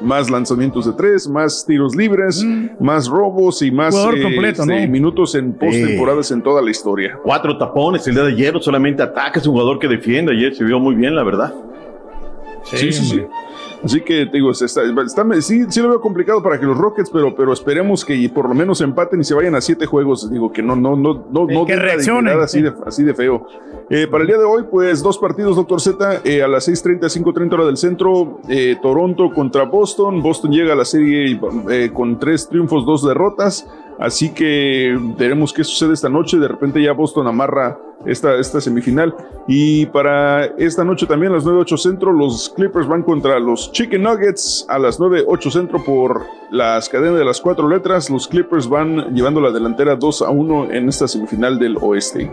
más 0.00 0.30
lanzamientos 0.30 0.86
de 0.86 0.92
tres, 0.92 1.28
más 1.28 1.64
tiros 1.66 1.94
libres, 1.94 2.44
más 2.80 3.08
robos 3.08 3.62
y 3.62 3.70
más 3.70 3.94
eh, 3.94 4.88
minutos 4.88 5.34
en 5.34 5.52
postemporadas 5.52 6.30
en 6.30 6.42
toda 6.42 6.62
la 6.62 6.70
historia. 6.70 7.18
Cuatro 7.22 7.56
tapones 7.58 8.06
el 8.08 8.14
día 8.14 8.24
de 8.24 8.32
ayer, 8.32 8.54
solamente 8.60 9.02
ataca, 9.02 9.38
es 9.38 9.46
un 9.46 9.52
jugador 9.52 9.78
que 9.78 9.88
defiende. 9.88 10.32
Ayer 10.32 10.54
se 10.54 10.64
vio 10.64 10.78
muy 10.78 10.94
bien, 10.94 11.14
la 11.14 11.22
verdad. 11.22 11.54
Sí, 12.64 12.92
sí, 12.92 13.04
sí. 13.04 13.22
Así 13.84 14.00
que 14.00 14.26
te 14.26 14.36
digo, 14.36 14.52
está, 14.52 14.82
sí, 15.40 15.64
sí 15.68 15.80
lo 15.80 15.88
veo 15.88 16.00
complicado 16.00 16.42
para 16.42 16.58
que 16.58 16.66
los 16.66 16.78
Rockets, 16.78 17.10
pero, 17.10 17.34
pero 17.34 17.52
esperemos 17.52 18.04
que 18.04 18.28
por 18.28 18.48
lo 18.48 18.54
menos 18.54 18.80
empaten 18.80 19.20
y 19.20 19.24
se 19.24 19.34
vayan 19.34 19.54
a 19.54 19.60
siete 19.60 19.86
juegos. 19.86 20.30
Digo 20.30 20.52
que 20.52 20.62
no, 20.62 20.76
no, 20.76 20.94
no, 20.94 21.26
no, 21.30 21.46
no 21.46 21.66
que 21.66 21.76
reaccionen. 21.76 22.38
Así 22.38 22.62
de, 22.62 22.72
así 22.86 23.02
de 23.02 23.14
feo. 23.14 23.46
Eh, 23.90 24.06
para 24.06 24.22
el 24.22 24.28
día 24.28 24.38
de 24.38 24.44
hoy, 24.44 24.64
pues 24.70 25.02
dos 25.02 25.18
partidos, 25.18 25.56
doctor 25.56 25.80
Z, 25.80 26.20
eh, 26.24 26.42
a 26.42 26.48
las 26.48 26.68
6:30, 26.68 27.08
5:30 27.08 27.54
hora 27.54 27.66
del 27.66 27.76
centro, 27.76 28.40
eh, 28.48 28.76
Toronto 28.80 29.32
contra 29.32 29.64
Boston. 29.64 30.22
Boston 30.22 30.52
llega 30.52 30.74
a 30.74 30.76
la 30.76 30.84
serie 30.84 31.40
con 31.92 32.18
tres 32.18 32.48
triunfos, 32.48 32.86
dos 32.86 33.06
derrotas. 33.06 33.66
Así 33.98 34.32
que 34.32 34.98
veremos 35.18 35.52
qué 35.52 35.64
sucede 35.64 35.94
esta 35.94 36.08
noche. 36.08 36.38
De 36.38 36.48
repente 36.48 36.82
ya 36.82 36.92
Boston 36.92 37.26
amarra 37.26 37.78
esta, 38.06 38.38
esta 38.38 38.60
semifinal. 38.60 39.14
Y 39.46 39.86
para 39.86 40.46
esta 40.58 40.84
noche 40.84 41.06
también 41.06 41.32
a 41.32 41.36
las 41.36 41.44
9.8 41.44 41.76
centro, 41.76 42.12
los 42.12 42.48
Clippers 42.50 42.86
van 42.86 43.02
contra 43.02 43.38
los 43.38 43.72
Chicken 43.72 44.02
Nuggets 44.02 44.66
a 44.68 44.78
las 44.78 45.00
9.8 45.00 45.50
centro 45.50 45.84
por 45.84 46.22
las 46.50 46.88
cadenas 46.88 47.18
de 47.18 47.24
las 47.24 47.40
cuatro 47.40 47.68
letras. 47.68 48.10
Los 48.10 48.28
Clippers 48.28 48.68
van 48.68 49.14
llevando 49.14 49.40
la 49.40 49.50
delantera 49.50 49.96
2 49.96 50.22
a 50.22 50.30
1 50.30 50.72
en 50.72 50.88
esta 50.88 51.08
semifinal 51.08 51.58
del 51.58 51.76
oeste. 51.80 52.30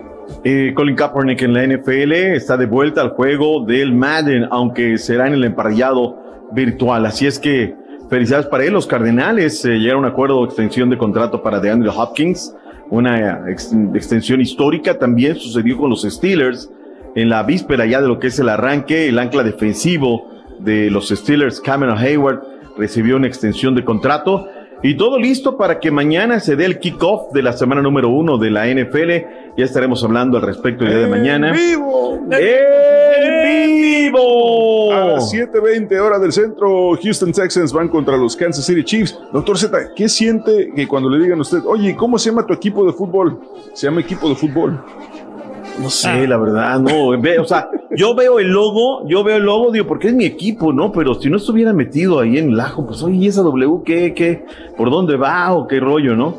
Colin 0.75 0.95
Kaepernick 0.95 1.41
en 1.41 1.53
la 1.53 1.65
NFL 1.65 2.11
está 2.13 2.55
de 2.57 2.65
vuelta 2.65 3.01
al 3.01 3.09
juego 3.09 3.65
del 3.65 3.93
Madden, 3.93 4.47
aunque 4.51 4.97
será 4.97 5.27
en 5.27 5.33
el 5.33 5.43
emparrillado 5.43 6.17
virtual. 6.51 7.05
Así 7.05 7.27
es 7.27 7.39
que 7.39 7.75
felicidades 8.09 8.47
para 8.47 8.63
él. 8.65 8.73
Los 8.73 8.87
Cardenales 8.87 9.63
eh, 9.65 9.79
llegaron 9.79 10.03
a 10.03 10.07
un 10.07 10.13
acuerdo 10.13 10.39
de 10.39 10.45
extensión 10.45 10.89
de 10.89 10.97
contrato 10.97 11.41
para 11.41 11.59
DeAndre 11.59 11.89
Hopkins 11.89 12.55
una 12.89 13.45
extensión 13.49 14.41
histórica. 14.41 14.97
También 14.97 15.35
sucedió 15.35 15.77
con 15.77 15.89
los 15.89 16.03
Steelers 16.03 16.69
en 17.15 17.29
la 17.29 17.43
víspera 17.43 17.85
ya 17.85 18.01
de 18.01 18.07
lo 18.07 18.19
que 18.19 18.27
es 18.27 18.39
el 18.39 18.49
arranque, 18.49 19.07
el 19.07 19.19
ancla 19.19 19.43
defensivo 19.43 20.29
de 20.59 20.89
los 20.89 21.09
Steelers, 21.09 21.59
Cameron 21.59 21.97
Hayward, 21.97 22.41
recibió 22.77 23.15
una 23.15 23.27
extensión 23.27 23.75
de 23.75 23.83
contrato. 23.83 24.47
Y 24.81 24.95
todo 24.95 25.19
listo 25.19 25.57
para 25.57 25.79
que 25.79 25.91
mañana 25.91 26.39
se 26.39 26.55
dé 26.55 26.65
el 26.65 26.79
kickoff 26.79 27.33
de 27.33 27.43
la 27.43 27.53
semana 27.53 27.81
número 27.81 28.09
uno 28.09 28.37
de 28.37 28.49
la 28.49 28.65
NFL. 28.67 29.09
Ya 29.57 29.65
estaremos 29.65 30.01
hablando 30.05 30.37
al 30.37 30.43
respecto 30.43 30.85
el 30.85 30.91
día 30.91 30.99
de 30.99 31.07
mañana. 31.07 31.51
¡Vivo! 31.51 32.17
¡En 32.31 33.43
vivo! 33.43 34.93
A 34.93 35.05
las 35.05 35.33
7:20 35.33 35.99
horas 35.99 36.21
del 36.21 36.31
centro, 36.31 36.97
Houston 37.01 37.33
Texans 37.33 37.73
van 37.73 37.89
contra 37.89 38.15
los 38.15 38.37
Kansas 38.37 38.65
City 38.65 38.83
Chiefs. 38.83 39.19
Doctor 39.33 39.57
Z, 39.57 39.77
¿qué 39.95 40.07
siente 40.07 40.71
que 40.73 40.87
cuando 40.87 41.09
le 41.09 41.21
digan 41.21 41.39
a 41.39 41.41
usted, 41.41 41.59
oye, 41.65 41.93
¿cómo 41.95 42.17
se 42.17 42.29
llama 42.29 42.45
tu 42.45 42.53
equipo 42.53 42.85
de 42.85 42.93
fútbol? 42.93 43.39
Se 43.73 43.87
llama 43.87 43.99
equipo 43.99 44.29
de 44.29 44.35
fútbol. 44.35 44.81
No 45.81 45.89
sé, 45.89 46.27
la 46.27 46.37
verdad, 46.37 46.79
no. 46.79 47.09
O 47.09 47.45
sea, 47.45 47.69
yo 47.95 48.13
veo 48.13 48.39
el 48.39 48.49
logo, 48.49 49.07
yo 49.07 49.23
veo 49.23 49.37
el 49.37 49.43
logo, 49.43 49.71
digo, 49.71 49.87
porque 49.87 50.09
es 50.09 50.13
mi 50.13 50.25
equipo, 50.25 50.73
¿no? 50.73 50.91
Pero 50.91 51.15
si 51.15 51.29
no 51.29 51.37
estuviera 51.37 51.73
metido 51.73 52.19
ahí 52.19 52.37
en 52.37 52.51
el 52.51 52.59
ajo, 52.59 52.85
pues 52.85 53.01
oye, 53.01 53.27
esa 53.27 53.41
W, 53.41 53.81
¿qué, 53.85 54.13
qué? 54.13 54.45
¿Por 54.75 54.91
dónde 54.91 55.15
va 55.15 55.53
o 55.53 55.67
qué 55.67 55.79
rollo, 55.79 56.15
no? 56.15 56.35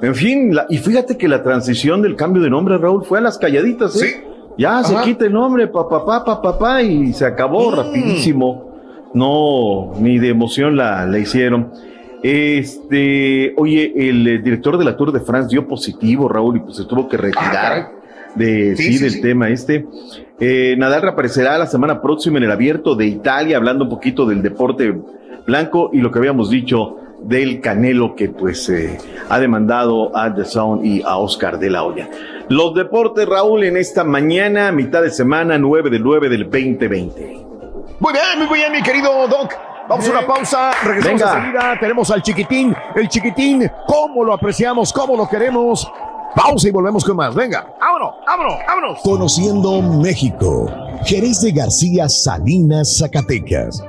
En 0.00 0.14
fin, 0.14 0.56
y 0.68 0.78
fíjate 0.78 1.16
que 1.16 1.28
la 1.28 1.42
transición 1.42 2.02
del 2.02 2.14
cambio 2.16 2.42
de 2.42 2.50
nombre, 2.50 2.78
Raúl, 2.78 3.04
fue 3.04 3.18
a 3.18 3.22
las 3.22 3.38
calladitas, 3.38 4.00
¿eh? 4.00 4.06
Sí. 4.06 4.30
Ya 4.56 4.84
se 4.84 4.94
quita 5.02 5.24
el 5.24 5.32
nombre, 5.32 5.66
papá, 5.66 6.04
papá, 6.04 6.40
papá, 6.40 6.82
y 6.82 7.12
se 7.12 7.26
acabó 7.26 7.72
rapidísimo. 7.72 8.72
No, 9.12 9.92
ni 9.98 10.18
de 10.18 10.28
emoción 10.28 10.76
la, 10.76 11.06
la 11.06 11.18
hicieron. 11.18 11.72
Este, 12.22 13.52
oye, 13.56 13.92
el 13.96 14.26
eh, 14.26 14.38
director 14.38 14.78
de 14.78 14.84
la 14.84 14.96
Tour 14.96 15.12
de 15.12 15.20
France 15.20 15.48
dio 15.50 15.66
positivo, 15.66 16.28
Raúl, 16.28 16.56
y 16.56 16.60
pues 16.60 16.76
se 16.76 16.84
tuvo 16.84 17.08
que 17.08 17.16
retirar 17.16 18.03
de 18.34 18.76
sí, 18.76 18.82
Sí, 18.84 18.92
sí, 18.98 19.02
del 19.04 19.12
sí. 19.12 19.20
tema 19.20 19.48
este. 19.48 19.86
Eh, 20.40 20.74
Nadal 20.78 21.02
reaparecerá 21.02 21.56
la 21.58 21.66
semana 21.66 22.00
próxima 22.02 22.38
en 22.38 22.44
el 22.44 22.50
Abierto 22.50 22.94
de 22.96 23.06
Italia, 23.06 23.56
hablando 23.56 23.84
un 23.84 23.90
poquito 23.90 24.26
del 24.26 24.42
deporte 24.42 24.94
blanco 25.46 25.90
y 25.92 25.98
lo 25.98 26.10
que 26.10 26.18
habíamos 26.18 26.50
dicho 26.50 26.96
del 27.22 27.60
Canelo 27.60 28.14
que 28.14 28.28
pues 28.28 28.68
eh, 28.68 28.98
ha 29.30 29.38
demandado 29.38 30.14
a 30.16 30.34
The 30.34 30.44
Sound 30.44 30.84
y 30.84 31.02
a 31.02 31.16
Oscar 31.16 31.58
de 31.58 31.70
la 31.70 31.84
Hoya. 31.84 32.08
Los 32.48 32.74
deportes, 32.74 33.26
Raúl, 33.26 33.64
en 33.64 33.76
esta 33.78 34.04
mañana, 34.04 34.70
mitad 34.72 35.00
de 35.02 35.10
semana, 35.10 35.56
9 35.56 35.88
del 35.90 36.02
9 36.02 36.28
del 36.28 36.44
2020. 36.44 37.46
Muy 38.00 38.12
bien, 38.12 38.46
muy 38.48 38.58
bien, 38.58 38.72
mi 38.72 38.82
querido 38.82 39.26
Doc. 39.28 39.54
Vamos 39.88 40.08
a 40.08 40.10
una 40.12 40.26
pausa, 40.26 40.70
regresamos 40.84 41.20
Venga. 41.20 41.36
enseguida. 41.36 41.76
Tenemos 41.80 42.10
al 42.10 42.22
chiquitín, 42.22 42.74
el 42.94 43.08
chiquitín, 43.08 43.70
cómo 43.86 44.24
lo 44.24 44.32
apreciamos, 44.34 44.92
cómo 44.92 45.16
lo 45.16 45.28
queremos. 45.28 45.90
Pausa 46.34 46.68
y 46.68 46.70
volvemos 46.70 47.04
con 47.04 47.16
más. 47.16 47.34
Venga, 47.34 47.74
vámonos, 47.80 48.14
vámonos, 48.26 48.54
vámonos. 48.66 48.98
Conociendo 49.02 49.80
México. 49.80 50.66
Jerez 51.04 51.40
de 51.42 51.52
García 51.52 52.08
Salinas, 52.08 52.98
Zacatecas. 52.98 53.82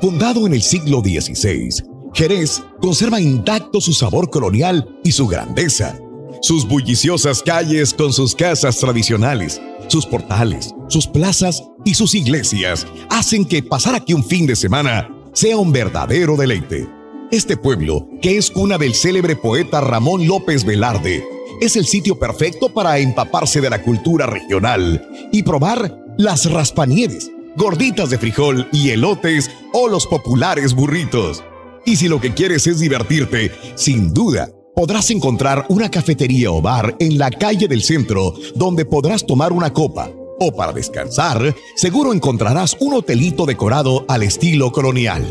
Fundado 0.00 0.46
en 0.46 0.52
el 0.52 0.62
siglo 0.62 1.00
XVI, 1.00 1.70
Jerez 2.12 2.62
conserva 2.80 3.20
intacto 3.20 3.80
su 3.80 3.92
sabor 3.92 4.28
colonial 4.28 4.98
y 5.04 5.12
su 5.12 5.26
grandeza. 5.26 5.98
Sus 6.42 6.68
bulliciosas 6.68 7.42
calles 7.42 7.94
con 7.94 8.12
sus 8.12 8.34
casas 8.34 8.78
tradicionales, 8.78 9.60
sus 9.88 10.04
portales, 10.04 10.74
sus 10.88 11.06
plazas 11.06 11.62
y 11.84 11.94
sus 11.94 12.14
iglesias 12.14 12.86
hacen 13.08 13.46
que 13.46 13.62
pasar 13.62 13.94
aquí 13.94 14.12
un 14.12 14.22
fin 14.22 14.46
de 14.46 14.54
semana 14.54 15.08
sea 15.32 15.56
un 15.56 15.72
verdadero 15.72 16.36
deleite. 16.36 16.88
Este 17.30 17.56
pueblo, 17.56 18.08
que 18.20 18.36
es 18.36 18.50
cuna 18.50 18.78
del 18.78 18.94
célebre 18.94 19.34
poeta 19.34 19.80
Ramón 19.80 20.26
López 20.26 20.64
Velarde, 20.64 21.24
es 21.60 21.76
el 21.76 21.86
sitio 21.86 22.18
perfecto 22.18 22.68
para 22.68 22.98
empaparse 22.98 23.60
de 23.60 23.70
la 23.70 23.82
cultura 23.82 24.26
regional 24.26 25.08
y 25.32 25.42
probar 25.42 25.98
las 26.18 26.50
raspanieres, 26.50 27.30
gorditas 27.56 28.10
de 28.10 28.18
frijol 28.18 28.68
y 28.72 28.90
elotes 28.90 29.50
o 29.72 29.88
los 29.88 30.06
populares 30.06 30.74
burritos. 30.74 31.42
Y 31.84 31.96
si 31.96 32.08
lo 32.08 32.20
que 32.20 32.34
quieres 32.34 32.66
es 32.66 32.80
divertirte, 32.80 33.52
sin 33.74 34.12
duda 34.12 34.50
podrás 34.74 35.10
encontrar 35.10 35.64
una 35.68 35.90
cafetería 35.90 36.50
o 36.50 36.60
bar 36.60 36.96
en 36.98 37.16
la 37.16 37.30
calle 37.30 37.68
del 37.68 37.82
centro 37.82 38.34
donde 38.54 38.84
podrás 38.84 39.24
tomar 39.24 39.52
una 39.52 39.72
copa. 39.72 40.10
O 40.38 40.54
para 40.54 40.72
descansar, 40.72 41.54
seguro 41.76 42.12
encontrarás 42.12 42.76
un 42.80 42.92
hotelito 42.92 43.46
decorado 43.46 44.04
al 44.06 44.22
estilo 44.22 44.70
colonial. 44.72 45.24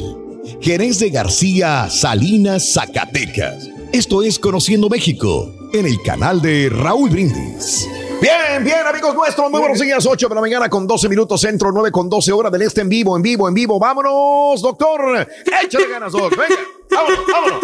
Jerez 0.61 0.97
de 0.99 1.11
García, 1.11 1.89
Salinas, 1.91 2.73
Zacatecas. 2.73 3.74
Esto 3.95 4.21
es 4.23 4.37
Conociendo 4.39 4.89
México, 4.89 5.53
en 5.71 5.85
el 5.85 6.01
canal 6.01 6.41
de 6.41 6.69
Raúl 6.69 7.09
Brindis. 7.09 7.87
Bien, 8.21 8.61
bien, 8.61 8.85
amigos 8.85 9.15
nuestros, 9.15 9.49
muy 9.49 9.61
buenos 9.61 9.79
días, 9.79 10.05
8 10.05 10.27
de 10.27 10.35
la 10.35 10.41
mañana 10.41 10.69
con 10.69 10.85
12 10.85 11.07
minutos 11.07 11.39
centro, 11.39 11.71
9 11.71 11.91
con 11.93 12.09
12 12.09 12.33
horas 12.33 12.51
del 12.51 12.63
este 12.63 12.81
en 12.81 12.89
vivo, 12.89 13.15
en 13.15 13.21
vivo, 13.21 13.47
en 13.47 13.53
vivo. 13.53 13.79
Vámonos, 13.79 14.61
doctor. 14.61 15.25
Échale 15.63 15.87
ganas, 15.87 16.11
doc. 16.11 16.29
Venga, 16.35 16.57
vámonos, 16.91 17.19
vámonos, 17.31 17.61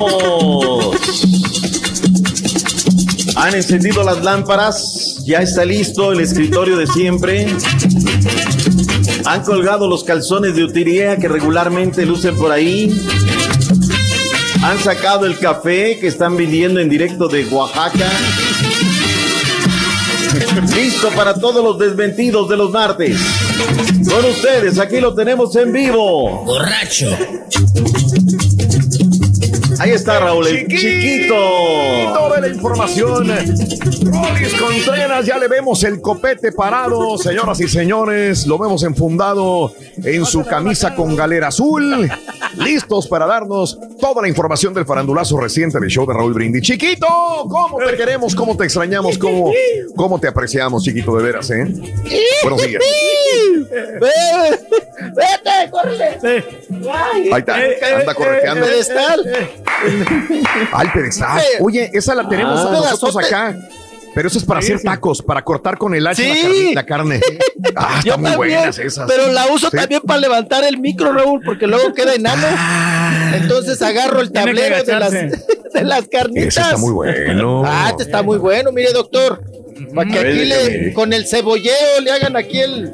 vámonos. 0.00 0.96
Han 3.36 3.54
encendido 3.54 4.02
las 4.02 4.24
lámparas, 4.24 5.22
ya 5.26 5.42
está 5.42 5.64
listo 5.64 6.10
el 6.10 6.22
escritorio 6.22 6.76
de 6.76 6.88
siempre. 6.88 7.46
Han 9.24 9.44
colgado 9.44 9.86
los 9.86 10.02
calzones 10.02 10.56
de 10.56 10.64
utilería 10.64 11.16
que 11.18 11.28
regularmente 11.28 12.04
lucen 12.04 12.34
por 12.34 12.50
ahí. 12.50 12.92
Han 14.66 14.80
sacado 14.80 15.26
el 15.26 15.38
café 15.38 15.96
que 15.96 16.08
están 16.08 16.36
vendiendo 16.36 16.80
en 16.80 16.88
directo 16.88 17.28
de 17.28 17.44
Oaxaca. 17.44 18.10
Listo 20.74 21.08
para 21.10 21.34
todos 21.34 21.62
los 21.62 21.78
desmentidos 21.78 22.48
de 22.48 22.56
los 22.56 22.72
martes. 22.72 23.16
Con 24.10 24.24
ustedes, 24.24 24.80
aquí 24.80 24.98
lo 24.98 25.14
tenemos 25.14 25.54
en 25.54 25.72
vivo. 25.72 26.44
Borracho. 26.44 27.16
Ahí 29.78 29.90
está 29.90 30.20
Raúl, 30.20 30.46
el 30.46 30.68
chiquito. 30.68 31.34
Toda 31.34 32.40
la 32.40 32.48
información. 32.48 33.28
Rolis 33.28 34.54
Contreras, 34.54 35.26
ya 35.26 35.38
le 35.38 35.48
vemos 35.48 35.82
el 35.84 36.00
copete 36.00 36.52
parado, 36.52 37.18
señoras 37.18 37.60
y 37.60 37.68
señores. 37.68 38.46
Lo 38.46 38.58
vemos 38.58 38.82
enfundado 38.82 39.72
en 39.96 40.24
su 40.24 40.44
camisa 40.44 40.94
con 40.94 41.16
galera 41.16 41.48
azul. 41.48 42.08
Listos 42.56 43.06
para 43.06 43.26
darnos 43.26 43.78
toda 44.00 44.22
la 44.22 44.28
información 44.28 44.72
del 44.72 44.86
farandulazo 44.86 45.38
reciente 45.38 45.78
del 45.78 45.90
show 45.90 46.06
de 46.06 46.14
Raúl 46.14 46.32
Brindis. 46.32 46.62
Chiquito, 46.62 47.06
¿cómo 47.48 47.78
te 47.78 47.96
queremos? 47.96 48.34
¿Cómo 48.34 48.56
te 48.56 48.64
extrañamos? 48.64 49.18
¿Cómo, 49.18 49.52
cómo 49.94 50.18
te 50.18 50.28
apreciamos, 50.28 50.82
chiquito, 50.82 51.14
de 51.16 51.22
veras, 51.22 51.50
eh? 51.50 51.66
Buenos 52.42 52.62
días. 52.62 52.82
¡Vete, 55.14 55.70
córrele! 55.70 56.18
Ahí 56.92 57.28
está, 57.38 57.56
anda 58.00 58.14
correteando. 58.14 58.64
pedestal. 58.66 59.20
Al 60.72 60.92
pedestal. 60.92 61.42
Oye, 61.60 61.90
esa 61.92 62.14
la 62.14 62.28
tenemos 62.28 62.60
Ah. 62.60 62.70
nosotros 62.72 63.16
acá. 63.24 63.56
Pero 64.14 64.28
eso 64.28 64.38
es 64.38 64.44
para 64.46 64.62
Sí, 64.62 64.68
hacer 64.68 64.78
sí. 64.78 64.84
tacos, 64.86 65.20
para 65.20 65.42
cortar 65.42 65.76
con 65.76 65.94
el 65.94 66.06
hacha 66.06 66.22
la, 66.22 66.34
Sí. 66.34 66.40
carne, 66.40 66.74
la 66.74 66.86
carne. 66.86 67.20
Ah, 67.76 67.96
están 67.98 68.20
muy 68.22 68.30
también, 68.30 68.36
buenas 68.36 68.78
esas. 68.78 69.06
Pero 69.06 69.30
la 69.30 69.46
uso 69.48 69.68
Sí. 69.70 69.76
también 69.76 70.00
para 70.00 70.18
levantar 70.20 70.64
el 70.64 70.78
micro, 70.78 71.12
Raúl, 71.12 71.42
porque 71.44 71.66
luego 71.66 71.92
queda 71.92 72.14
enano. 72.14 72.46
Entonces 73.34 73.82
agarro 73.82 74.22
el 74.22 74.32
tablero 74.32 74.82
de 74.82 74.92
las, 74.98 75.10
de 75.74 75.84
las 75.84 76.08
carnitas. 76.08 76.46
Ese 76.46 76.60
está 76.62 76.76
muy 76.78 76.92
bueno. 76.92 77.62
Ah, 77.66 77.88
este 77.90 78.04
está 78.04 78.22
muy 78.22 78.38
bueno, 78.38 78.72
mire, 78.72 78.90
doctor. 78.94 79.42
Para 79.94 80.10
que 80.10 80.18
aquí 80.18 80.44
le, 80.44 80.92
con 80.92 81.12
el 81.12 81.26
cebolleo 81.26 82.00
le 82.02 82.10
hagan 82.10 82.36
aquí 82.36 82.60
el, 82.60 82.90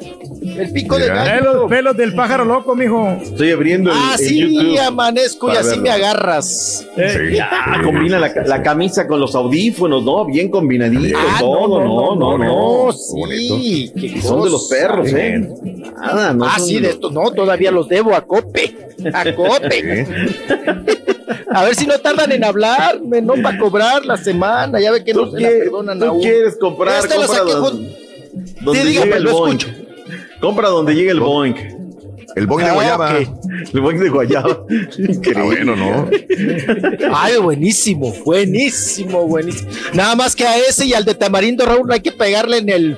el 0.57 0.71
pico 0.71 0.97
de 0.97 1.07
gallo. 1.07 1.39
Pelos, 1.43 1.69
pelos 1.69 1.97
del 1.97 2.13
pájaro 2.13 2.45
loco, 2.45 2.75
mijo. 2.75 3.17
Estoy 3.21 3.51
abriendo 3.51 3.91
el, 3.91 3.97
el 3.97 4.03
Así 4.13 4.39
YouTube 4.39 4.79
amanezco 4.79 5.47
y 5.47 5.49
para 5.49 5.59
así 5.61 5.69
verlo. 5.69 5.83
me 5.83 5.89
agarras. 5.91 6.85
Sí. 6.95 7.37
Ah, 7.41 7.81
combina 7.83 8.19
la, 8.19 8.31
la 8.45 8.61
camisa 8.63 9.07
con 9.07 9.19
los 9.19 9.33
audífonos, 9.35 10.03
¿no? 10.03 10.25
Bien 10.25 10.49
combinadito, 10.49 11.17
Ah, 11.17 11.37
todo, 11.39 11.83
no, 11.83 12.15
no, 12.15 12.37
no. 12.37 12.91
sí, 12.91 13.91
qué 13.95 14.05
Y 14.07 14.21
son 14.21 14.43
de 14.43 14.49
los 14.49 14.63
cosa. 14.67 14.75
perros, 14.75 15.07
¿eh? 15.13 15.39
Nada, 15.97 16.33
no 16.33 16.45
ah, 16.45 16.55
son 16.57 16.67
sí, 16.67 16.79
de 16.79 16.89
estos, 16.89 17.11
no, 17.13 17.31
todavía 17.31 17.71
los 17.71 17.87
debo 17.87 18.13
a 18.15 18.21
Cope. 18.25 18.75
A 19.13 19.23
Cope. 19.33 20.05
A 21.51 21.63
ver 21.63 21.75
si 21.75 21.85
no 21.87 21.97
tardan 21.99 22.31
en 22.31 22.43
hablarme, 22.43 23.21
no 23.21 23.33
para 23.41 23.57
cobrar 23.57 24.05
la 24.05 24.17
semana. 24.17 24.79
Ya 24.79 24.91
ve 24.91 25.03
que 25.03 25.13
no 25.13 25.29
se 25.31 25.39
la 25.39 25.49
perdonan 25.49 25.99
tú 25.99 26.05
uno. 26.05 26.19
quieres 26.21 26.57
comprar, 26.57 27.03
lo 27.03 27.09
compra 27.25 27.43
donde, 27.43 27.95
donde 28.61 28.81
Sí, 28.81 28.87
dígame, 28.87 29.05
llega 29.05 29.17
el 29.17 29.23
lo 29.23 29.31
Boeing. 29.31 29.57
escucho. 29.57 29.77
Compra 30.41 30.69
donde 30.69 30.95
llegue 30.95 31.11
el 31.11 31.19
Boeing. 31.19 31.55
El 32.35 32.47
boing 32.47 32.63
de 32.65 32.71
Ah, 32.71 32.73
guayaba. 32.73 33.13
ok. 33.19 33.27
El 33.75 33.81
Boeing 33.81 33.99
de 33.99 34.09
Guayaba. 34.09 34.65
Ah, 35.35 35.43
bueno, 35.43 35.75
¿no? 35.75 36.09
Ay, 37.13 37.37
buenísimo, 37.37 38.11
buenísimo, 38.25 39.27
buenísimo. 39.27 39.69
Nada 39.93 40.15
más 40.15 40.35
que 40.35 40.43
a 40.45 40.57
ese 40.57 40.85
y 40.87 40.93
al 40.95 41.05
de 41.05 41.13
Tamarindo 41.13 41.63
Raúl 41.63 41.91
hay 41.91 41.99
que 42.01 42.11
pegarle 42.11 42.57
en 42.57 42.69
el 42.69 42.97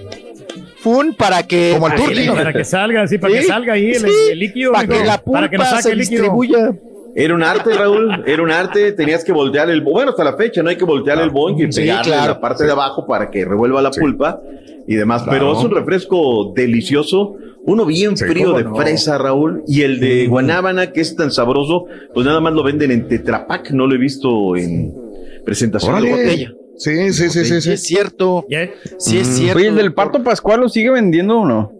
fun 0.79 1.13
para 1.17 1.43
que. 1.45 1.71
Como 1.73 1.93
turqui. 1.93 2.23
que- 2.27 2.31
Para 2.31 2.53
que 2.53 2.63
salga, 2.63 3.05
sí, 3.07 3.17
para 3.17 3.33
Sí, 3.33 3.39
que 3.41 3.45
salga 3.47 3.73
ahí 3.73 3.91
el, 3.91 4.01
sí, 4.03 4.11
el 4.31 4.39
líquido. 4.39 4.71
Para 4.71 4.87
que 4.87 5.03
la 5.05 5.17
para 5.21 5.49
que 5.49 5.57
pulpa 5.57 5.69
saque 5.69 5.83
se 5.83 5.91
el 5.91 5.97
líquido. 5.97 6.21
distribuya. 6.21 6.71
Era 7.17 7.33
un 7.33 7.43
arte, 7.43 7.73
Raúl, 7.73 8.23
era 8.25 8.43
un 8.43 8.51
arte, 8.51 8.91
tenías 8.91 9.23
que 9.23 9.31
voltear 9.31 9.69
el, 9.69 9.79
bueno, 9.81 10.11
hasta 10.11 10.23
la 10.25 10.33
fecha, 10.35 10.61
no 10.61 10.69
hay 10.69 10.75
que 10.75 10.83
voltear 10.83 11.17
el 11.21 11.29
Boeing 11.29 11.55
y 11.69 11.71
Sí, 11.71 11.81
pegarle 11.81 12.11
claro. 12.11 12.33
la 12.33 12.39
parte 12.41 12.65
de 12.65 12.71
abajo 12.71 13.07
para 13.07 13.31
que 13.31 13.45
revuelva 13.45 13.81
la 13.81 13.91
pulpa 13.91 14.41
y 14.85 14.95
demás, 14.95 15.23
Claro. 15.23 15.37
pero 15.39 15.57
es 15.57 15.63
un 15.63 15.71
refresco 15.71 16.51
delicioso, 16.53 17.35
uno 17.63 17.85
bien 17.85 18.17
Sí, 18.17 18.25
frío 18.25 18.51
de 18.53 18.65
no. 18.65 18.75
fresa, 18.75 19.17
Raúl, 19.17 19.63
y 19.65 19.83
el 19.83 19.99
de 20.01 20.27
guanábana, 20.27 20.91
que 20.91 20.99
es 21.01 21.15
tan 21.15 21.31
sabroso, 21.31 21.85
pues 22.13 22.25
nada 22.25 22.41
más 22.41 22.53
lo 22.53 22.63
venden 22.63 22.91
en 22.91 23.07
Tetrapac, 23.07 23.71
no 23.71 23.87
lo 23.87 23.95
he 23.95 23.97
visto 23.97 24.55
en 24.57 24.93
presentación 25.45 26.01
de 26.03 26.09
botella. 26.11 26.51
Sí, 26.77 27.13
sí, 27.13 27.29
sí, 27.29 27.45
sí. 27.45 27.61
Sí, 27.61 27.71
es 27.71 27.83
cierto. 27.83 28.45
Sí, 28.97 29.17
es 29.17 29.29
Mm. 29.29 29.31
cierto. 29.31 29.57
Oye, 29.59 29.67
¿el 29.69 29.75
del. 29.75 29.93
Pato 29.93 30.21
Pascual 30.21 30.59
lo 30.59 30.67
sigue 30.67 30.89
vendiendo 30.91 31.39
o 31.39 31.45
no? 31.45 31.71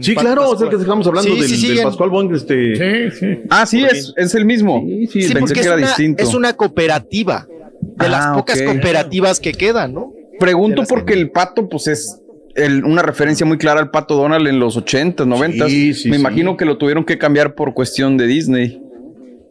Sí, 0.00 0.14
Pat- 0.14 0.24
claro, 0.24 0.42
es 0.42 0.46
el 0.46 0.50
Pascual. 0.52 0.70
que 0.70 0.76
estamos 0.76 1.06
hablando 1.06 1.30
Sí, 1.34 1.40
del, 1.40 1.48
sí, 1.48 1.54
del 1.56 1.60
siguen. 1.70 1.84
Pascual 1.84 2.10
Boing, 2.10 2.34
este... 2.34 3.10
Sí, 3.10 3.18
sí. 3.18 3.38
Ah, 3.50 3.66
sí, 3.66 3.84
es, 3.84 4.12
es 4.16 4.34
el 4.34 4.44
mismo. 4.46 4.82
Sí, 4.86 5.06
sí, 5.06 5.22
Sí, 5.22 5.34
Pensé 5.34 5.52
que 5.54 5.60
es 5.60 5.66
era 5.66 5.76
una, 5.76 5.86
distinto. 5.86 6.22
es 6.22 6.34
una 6.34 6.52
cooperativa. 6.54 7.46
De 7.80 8.08
las 8.08 8.26
Ah, 8.26 8.34
pocas 8.36 8.60
cooperativas 8.62 9.38
que 9.38 9.52
quedan, 9.52 9.92
¿no? 9.94 10.12
Pregunto 10.40 10.82
porque 10.88 11.12
que- 11.14 11.18
el 11.20 11.30
Pato, 11.30 11.68
pues 11.68 11.86
es 11.88 12.18
el- 12.54 12.84
una 12.84 13.02
referencia 13.02 13.44
muy 13.44 13.58
clara 13.58 13.80
al 13.80 13.90
Pato 13.90 14.16
Donald 14.16 14.46
en 14.48 14.58
los 14.58 14.76
80, 14.76 15.24
90. 15.26 15.68
Sí, 15.68 15.92
sí, 15.94 16.08
Me 16.08 16.16
sí. 16.16 16.20
imagino 16.20 16.56
que 16.56 16.64
lo 16.64 16.78
tuvieron 16.78 17.04
que 17.04 17.18
cambiar 17.18 17.54
por 17.54 17.74
cuestión 17.74 18.16
de 18.16 18.26
Disney. 18.26 18.80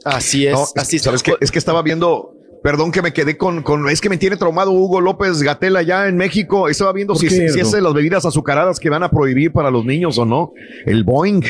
Así 0.04 0.46
es, 0.46 0.54
No, 0.54 0.66
así 0.76 0.98
es. 0.98 1.02
¿Sabes 1.04 1.24
qué? 1.24 1.34
Es 1.40 1.52
que 1.52 1.58
estaba 1.60 1.82
viendo. 1.82 2.35
Perdón 2.66 2.92
que 2.92 3.04
me 3.04 3.14
quedé 3.14 3.38
con, 3.38 3.62
con. 3.62 3.88
Es 3.90 4.02
que 4.02 4.10
me 4.10 4.18
tiene 4.18 4.38
traumado 4.38 4.72
Hugo 4.72 5.00
López 5.00 5.44
Gatela 5.44 5.82
allá 5.82 6.08
en 6.08 6.18
México. 6.18 6.68
Estaba 6.68 6.94
viendo 6.94 7.14
¿Por 7.14 7.22
si, 7.22 7.28
qué, 7.28 7.50
si 7.50 7.60
es 7.60 7.72
de 7.72 7.80
las 7.80 7.94
bebidas 7.94 8.26
azucaradas 8.26 8.80
que 8.80 8.90
van 8.90 9.04
a 9.04 9.12
prohibir 9.12 9.52
para 9.52 9.70
los 9.70 9.86
niños 9.86 10.18
o 10.18 10.26
no. 10.26 10.52
El 10.84 11.04
Boeing. 11.04 11.44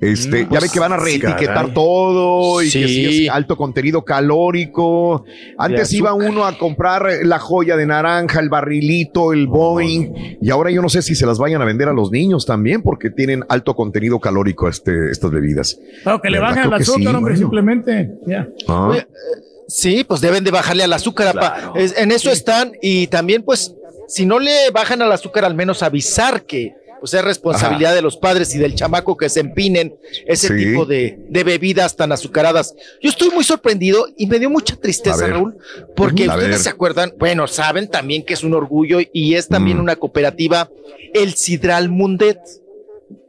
Este, 0.00 0.44
Mm, 0.44 0.44
ya 0.44 0.48
pues, 0.50 0.62
ve 0.62 0.68
que 0.72 0.78
van 0.78 0.92
a 0.92 0.96
reetiquetar 0.96 1.74
todo 1.74 2.62
y 2.62 2.70
que 2.70 2.86
Sí. 2.86 3.24
es 3.26 3.30
alto 3.30 3.56
contenido 3.56 4.04
calórico. 4.04 5.24
Antes 5.58 5.92
iba 5.92 6.14
uno 6.14 6.44
a 6.44 6.56
comprar 6.56 7.04
la 7.24 7.40
joya 7.40 7.76
de 7.76 7.86
naranja, 7.86 8.38
el 8.38 8.48
barrilito, 8.48 9.32
el 9.32 9.48
Boeing, 9.48 10.38
y 10.40 10.50
ahora 10.50 10.70
yo 10.70 10.82
no 10.82 10.88
sé 10.88 11.02
si 11.02 11.16
se 11.16 11.26
las 11.26 11.38
vayan 11.38 11.62
a 11.62 11.64
vender 11.64 11.88
a 11.88 11.92
los 11.92 12.12
niños 12.12 12.46
también 12.46 12.80
porque 12.82 13.10
tienen 13.10 13.42
alto 13.48 13.74
contenido 13.74 14.20
calórico 14.20 14.68
este, 14.68 15.10
estas 15.10 15.32
bebidas. 15.32 15.80
Claro, 16.04 16.20
que 16.20 16.30
le 16.30 16.38
bajen 16.38 16.72
el 16.72 16.84
sí, 16.84 16.92
azúcar, 16.92 17.16
hombre, 17.16 17.32
bueno. 17.32 17.36
simplemente. 17.38 18.10
Ya. 18.24 18.46
Ah. 18.68 18.88
Oye, 18.90 19.00
eh, 19.00 19.53
Sí, 19.68 20.04
pues 20.04 20.20
deben 20.20 20.44
de 20.44 20.50
bajarle 20.50 20.84
al 20.84 20.92
azúcar. 20.92 21.34
Es- 21.74 21.94
en 21.96 22.12
eso 22.12 22.30
están 22.30 22.72
y 22.82 23.06
también 23.06 23.42
pues 23.42 23.72
si 24.08 24.26
no 24.26 24.38
le 24.38 24.70
bajan 24.70 25.00
al 25.02 25.10
azúcar 25.12 25.44
al 25.44 25.54
menos 25.54 25.82
avisar 25.82 26.42
que 26.42 26.74
pues 27.00 27.12
es 27.12 27.22
responsabilidad 27.24 27.94
de 27.94 28.00
los 28.00 28.16
padres 28.16 28.54
y 28.54 28.58
del 28.58 28.74
chamaco 28.74 29.14
que 29.14 29.28
se 29.28 29.40
empinen 29.40 29.94
ese 30.26 30.48
Sí. 30.48 30.54
tipo 30.56 30.86
de, 30.86 31.18
de 31.28 31.44
bebidas 31.44 31.96
tan 31.96 32.12
azucaradas. 32.12 32.74
Yo 33.02 33.10
estoy 33.10 33.28
muy 33.30 33.44
sorprendido 33.44 34.06
y 34.16 34.26
me 34.26 34.38
dio 34.38 34.48
mucha 34.48 34.74
tristeza. 34.76 35.26
Raúl, 35.26 35.54
porque. 35.96 36.24
A 36.24 36.28
ustedes 36.34 36.48
ver. 36.50 36.58
se 36.60 36.70
acuerdan, 36.70 37.12
bueno, 37.18 37.46
saben 37.46 37.90
también 37.90 38.24
que 38.24 38.32
es 38.32 38.42
un 38.42 38.54
orgullo 38.54 39.00
y 39.12 39.34
es 39.34 39.48
también 39.48 39.76
Mm. 39.78 39.80
una 39.82 39.96
cooperativa, 39.96 40.70
el 41.12 41.34
Sidral 41.34 41.90
Mundet. 41.90 42.38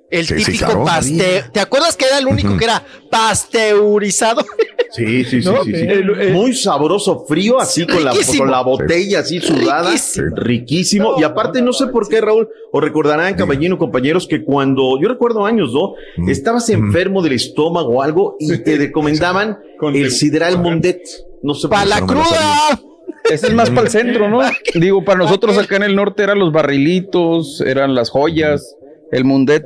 El 0.10 0.26
Sí, 0.28 0.40
sí, 0.40 0.46
típico 0.46 0.66
claro. 0.68 0.86
paste. 0.86 1.44
¿Te 1.52 1.60
acuerdas 1.60 1.98
que 1.98 2.06
era 2.06 2.20
el 2.20 2.28
único 2.28 2.56
que 2.56 2.64
era 2.66 2.82
pasteurizado? 3.10 4.46
Sí, 4.92 5.24
sí, 5.26 5.42
sí, 5.42 5.50
¿No? 5.50 5.64
sí, 5.64 5.72
sí. 5.74 5.82
El- 5.82 6.10
el- 6.20 6.34
Muy 6.34 6.54
sabroso, 6.54 7.26
frío, 7.28 7.60
así 7.60 7.86
con 7.86 8.04
la, 8.04 8.12
con 8.38 8.52
la 8.52 8.62
botella 8.62 9.20
así 9.20 9.40
sudada. 9.42 9.90
Riquísimo. 9.92 10.36
Riquísimo. 10.36 11.16
Y 11.20 11.24
aparte, 11.24 11.62
no 11.62 11.74
sé 11.74 11.88
por 11.88 12.08
qué, 12.08 12.22
Raúl, 12.22 12.48
o 12.72 12.80
recordarán, 12.82 13.34
caballero, 13.36 13.78
compañeros, 13.78 14.28
que 14.28 14.44
cuando, 14.44 15.00
yo 15.02 15.08
recuerdo 15.08 15.46
años, 15.46 15.74
¿no? 15.74 15.94
Mm. 16.18 16.30
Estabas 16.30 16.70
enfermo 16.70 17.22
del 17.22 17.34
estómago 17.34 17.96
o 17.98 18.02
algo 18.02 18.36
y 18.40 18.58
te 18.60 18.78
recomendaban 18.78 19.58
el 19.94 20.12
sidral 20.12 20.60
Mundet. 20.60 21.02
No 21.44 21.54
sé 21.54 21.68
por 21.68 21.78
¡Para 21.78 21.84
qué. 21.84 21.90
la 22.02 22.06
cruda! 22.06 22.82
Ese 23.30 23.48
es 23.48 23.54
más 23.54 23.70
para 23.72 23.82
el 23.84 23.90
centro, 23.90 24.30
¿no? 24.30 24.40
Digo, 24.76 25.04
para 25.04 25.20
nosotros 25.20 25.58
acá 25.58 25.78
en 25.78 25.84
el 25.84 25.96
norte 25.96 26.24
eran 26.24 26.38
los 26.40 26.52
barrilitos, 26.52 27.62
eran 27.62 27.96
las 27.96 28.10
joyas, 28.10 28.76
el 29.12 29.24
mundet. 29.26 29.64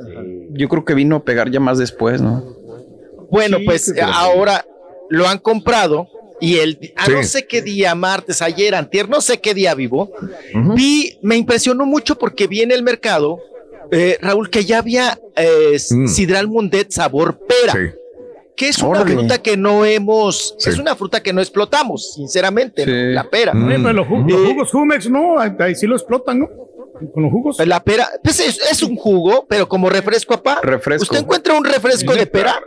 Yo 0.52 0.68
creo 0.68 0.84
que 0.84 0.94
vino 0.94 1.16
a 1.16 1.24
pegar 1.24 1.50
ya 1.50 1.60
más 1.60 1.78
después, 1.78 2.20
¿no? 2.22 2.42
Bueno, 3.30 3.58
Sí, 3.58 3.64
pues 3.64 3.94
ahora 4.02 4.64
lo 5.10 5.28
han 5.28 5.38
comprado 5.38 6.08
y 6.40 6.56
el 6.56 6.92
a 6.96 7.04
Sí. 7.06 7.12
no 7.12 7.22
sé 7.22 7.46
qué 7.46 7.60
día, 7.60 7.94
martes, 7.94 8.40
ayer, 8.40 8.74
antier, 8.74 9.08
no 9.10 9.20
sé 9.20 9.38
qué 9.40 9.52
día 9.52 9.74
vivo, 9.74 10.10
vi, 10.74 11.18
me 11.22 11.36
impresionó 11.36 11.84
mucho 11.84 12.16
porque 12.16 12.46
vi 12.46 12.62
en 12.62 12.72
el 12.72 12.82
mercado, 12.82 13.38
eh, 13.90 14.16
Raúl, 14.22 14.48
que 14.48 14.64
ya 14.64 14.78
había 14.78 15.18
eh, 15.36 15.76
Mm. 15.90 16.06
sidral 16.08 16.48
mundet 16.48 16.90
sabor 16.92 17.38
pera. 17.46 17.72
Sí. 17.74 17.96
Que 18.56 18.68
es 18.68 18.78
una 18.78 19.00
Órale. 19.00 19.14
fruta 19.14 19.42
que 19.42 19.56
no 19.56 19.84
hemos, 19.86 20.54
Sí. 20.58 20.68
es 20.70 20.78
una 20.78 20.94
fruta 20.94 21.22
que 21.22 21.32
no 21.32 21.40
explotamos, 21.40 22.12
sinceramente, 22.14 22.84
la 22.86 23.24
pera. 23.28 23.52
Mm. 23.54 23.66
Pero 23.68 23.92
los, 23.94 24.06
ju- 24.06 24.30
los 24.30 24.40
Eh, 24.40 24.52
jugos 24.52 24.70
Jumex, 24.70 25.08
no, 25.10 25.38
ahí, 25.40 25.50
ahí 25.60 25.74
sí 25.74 25.86
lo 25.86 25.96
explotan, 25.96 26.40
¿no? 26.40 26.48
Con 27.14 27.22
los 27.22 27.32
jugos. 27.32 27.56
La 27.66 27.82
pera, 27.82 28.06
pues 28.22 28.38
es, 28.40 28.58
es 28.70 28.82
un 28.82 28.96
jugo, 28.96 29.46
pero 29.48 29.66
como 29.68 29.88
refresco, 29.88 30.34
papá. 30.34 30.60
Refresco. 30.62 31.04
¿Usted 31.04 31.20
encuentra 31.20 31.54
un 31.56 31.64
refresco 31.64 32.14
de 32.14 32.26
pera? 32.26 32.60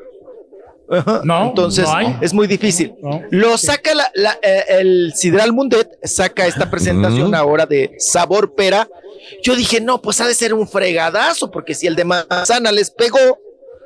No, 1.24 1.48
Entonces 1.50 1.86
no 1.86 1.96
hay. 1.96 2.16
es 2.22 2.34
muy 2.34 2.46
difícil. 2.48 2.94
No. 3.02 3.22
Lo 3.32 3.58
saca 3.58 3.96
la- 3.96 4.12
la- 4.14 4.38
eh, 4.42 4.64
el 4.80 5.14
Sidral 5.16 5.54
Mundet, 5.54 5.90
saca 6.04 6.46
esta 6.46 6.70
presentación 6.70 7.32
Mm. 7.32 7.36
ahora 7.36 7.66
de 7.66 7.96
sabor 8.00 8.54
pera. 8.54 8.88
Yo 9.42 9.56
dije, 9.56 9.80
no, 9.82 10.02
pues 10.02 10.20
ha 10.22 10.28
de 10.28 10.34
ser 10.36 10.54
un 10.54 10.68
fregadazo, 10.68 11.50
porque 11.50 11.74
si 11.74 11.88
el 11.88 11.96
de 11.96 12.04
manzana 12.06 12.72
les 12.72 12.92
pegó, 12.92 13.40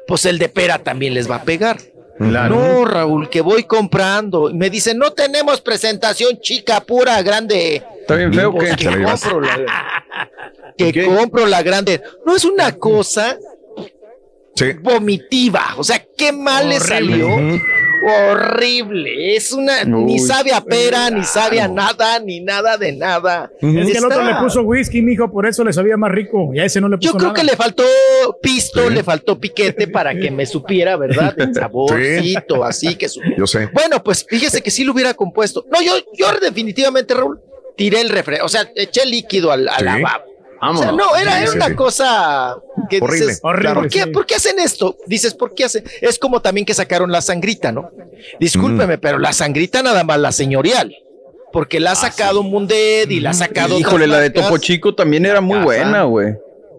pues 0.08 0.26
el 0.26 0.40
de 0.40 0.50
pera 0.50 0.80
también 0.80 1.14
les 1.14 1.30
va 1.30 1.36
a 1.38 1.44
pegar. 1.44 1.78
No, 2.20 2.84
Raúl, 2.84 3.30
que 3.30 3.42
voy 3.42 3.64
comprando. 3.66 4.50
Me 4.52 4.72
dicen, 4.72 4.98
no 4.98 5.12
tenemos 5.14 5.62
presentación 5.62 6.40
chica, 6.42 6.80
pura, 6.82 7.22
grande. 7.22 7.84
Está 8.02 8.16
bien 8.16 8.34
feo 8.34 8.52
Pues 8.52 8.76
que 8.76 8.88
que 8.88 9.04
compro 9.04 9.40
la, 9.42 9.58
que 10.78 11.06
compro 11.06 11.46
la 11.46 11.62
grande. 11.62 12.02
No 12.26 12.36
es 12.36 12.44
una 12.44 12.72
cosa 12.72 13.38
Sí. 14.58 14.74
vomitiva. 14.82 15.64
O 15.78 15.84
sea, 15.84 16.04
qué 16.18 16.32
mal 16.32 16.68
le 16.70 16.80
salió. 16.80 17.28
Horrible. 18.10 19.36
Es 19.36 19.52
una. 19.52 19.84
ni 19.84 20.20
sabe 20.20 20.54
a 20.54 20.62
pera, 20.64 21.10
ni 21.10 21.24
sabe 21.24 21.60
a 21.60 21.68
nada, 21.68 22.20
ni 22.20 22.40
nada 22.40 22.78
de 22.78 22.92
nada. 22.94 23.52
Es 23.62 23.92
que 23.92 23.98
el 23.98 24.06
otro 24.06 24.24
le 24.24 24.36
puso 24.36 24.62
whisky, 24.62 25.02
mijo, 25.02 25.30
por 25.32 25.46
eso 25.46 25.64
le 25.64 25.74
sabía 25.74 25.98
más 25.98 26.12
rico. 26.12 26.52
Y 26.54 26.60
a 26.60 26.66
ese 26.66 26.80
no 26.82 26.90
le 26.90 26.98
puso 26.98 27.12
Yo 27.14 27.18
creo 27.18 27.32
nada. 27.32 27.42
que 27.42 27.44
le 27.46 27.56
faltó 27.56 27.84
pisto, 28.42 28.90
le 28.90 29.04
faltó 29.04 29.40
piquete 29.40 29.88
para 29.88 30.16
que 30.16 30.32
me 30.32 30.46
supiera, 30.46 30.96
¿verdad? 30.96 31.34
El 31.40 31.54
saborcito, 31.54 32.64
así 32.64 32.96
que 32.96 33.10
su- 33.10 33.22
Yo 33.38 33.46
sé. 33.48 33.68
Bueno, 33.74 34.04
pues 34.04 34.26
fíjese 34.28 34.62
que 34.62 34.72
sí 34.72 34.84
lo 34.84 34.94
hubiera 34.94 35.14
compuesto. 35.14 35.66
No, 35.72 35.82
yo, 35.82 35.94
yo 36.18 36.28
definitivamente, 36.40 37.14
Raúl, 37.14 37.40
tiré 37.76 38.02
el 38.02 38.10
refresco, 38.10 38.46
o 38.46 38.50
sea, 38.50 38.70
eché 38.76 39.06
líquido 39.06 39.52
al, 39.52 39.68
al 39.70 39.98
Sí. 39.98 40.04
O 40.62 40.78
sea, 40.78 40.92
no, 40.92 41.16
era, 41.16 41.32
Sí, 41.38 41.38
era 41.44 41.52
sí, 41.52 41.58
una 41.58 41.68
sí. 41.68 41.76
cosa 41.76 42.58
que 42.90 42.98
Horrible, 43.00 43.26
dices, 43.28 43.40
horrible, 43.44 43.74
¿por, 43.74 43.90
qué, 43.90 44.04
sí. 44.04 44.10
por 44.12 44.26
qué 44.26 44.36
hacen 44.36 44.60
esto? 44.60 44.98
Dices, 45.06 45.34
¿por 45.34 45.54
qué 45.54 45.66
hacen? 45.66 45.84
Es 46.02 46.18
como 46.20 46.42
también 46.42 46.66
que 46.66 46.74
sacaron 46.74 47.12
la 47.12 47.22
sangrita, 47.22 47.72
¿no? 47.72 47.92
Discúlpeme, 48.40 48.98
pero 48.98 49.20
la 49.20 49.34
sangrita 49.34 49.84
nada 49.84 50.04
más 50.04 50.20
la 50.20 50.32
señorial. 50.32 50.96
Porque 51.54 51.80
la 51.80 51.92
ha 51.92 51.96
sacado 51.96 52.44
Mundet 52.44 53.10
y 53.10 53.20
la 53.20 53.30
ha 53.32 53.34
sacado. 53.34 53.76
otras 53.76 53.80
Híjole, 53.82 54.08
la 54.08 54.20
de. 54.20 54.30
Topo 54.30 54.58
Chico 54.58 54.94
también 54.94 55.26
era 55.26 55.40
muy 55.42 55.56
Casa. 55.56 55.66
buena, 55.66 56.04
güey. 56.04 56.34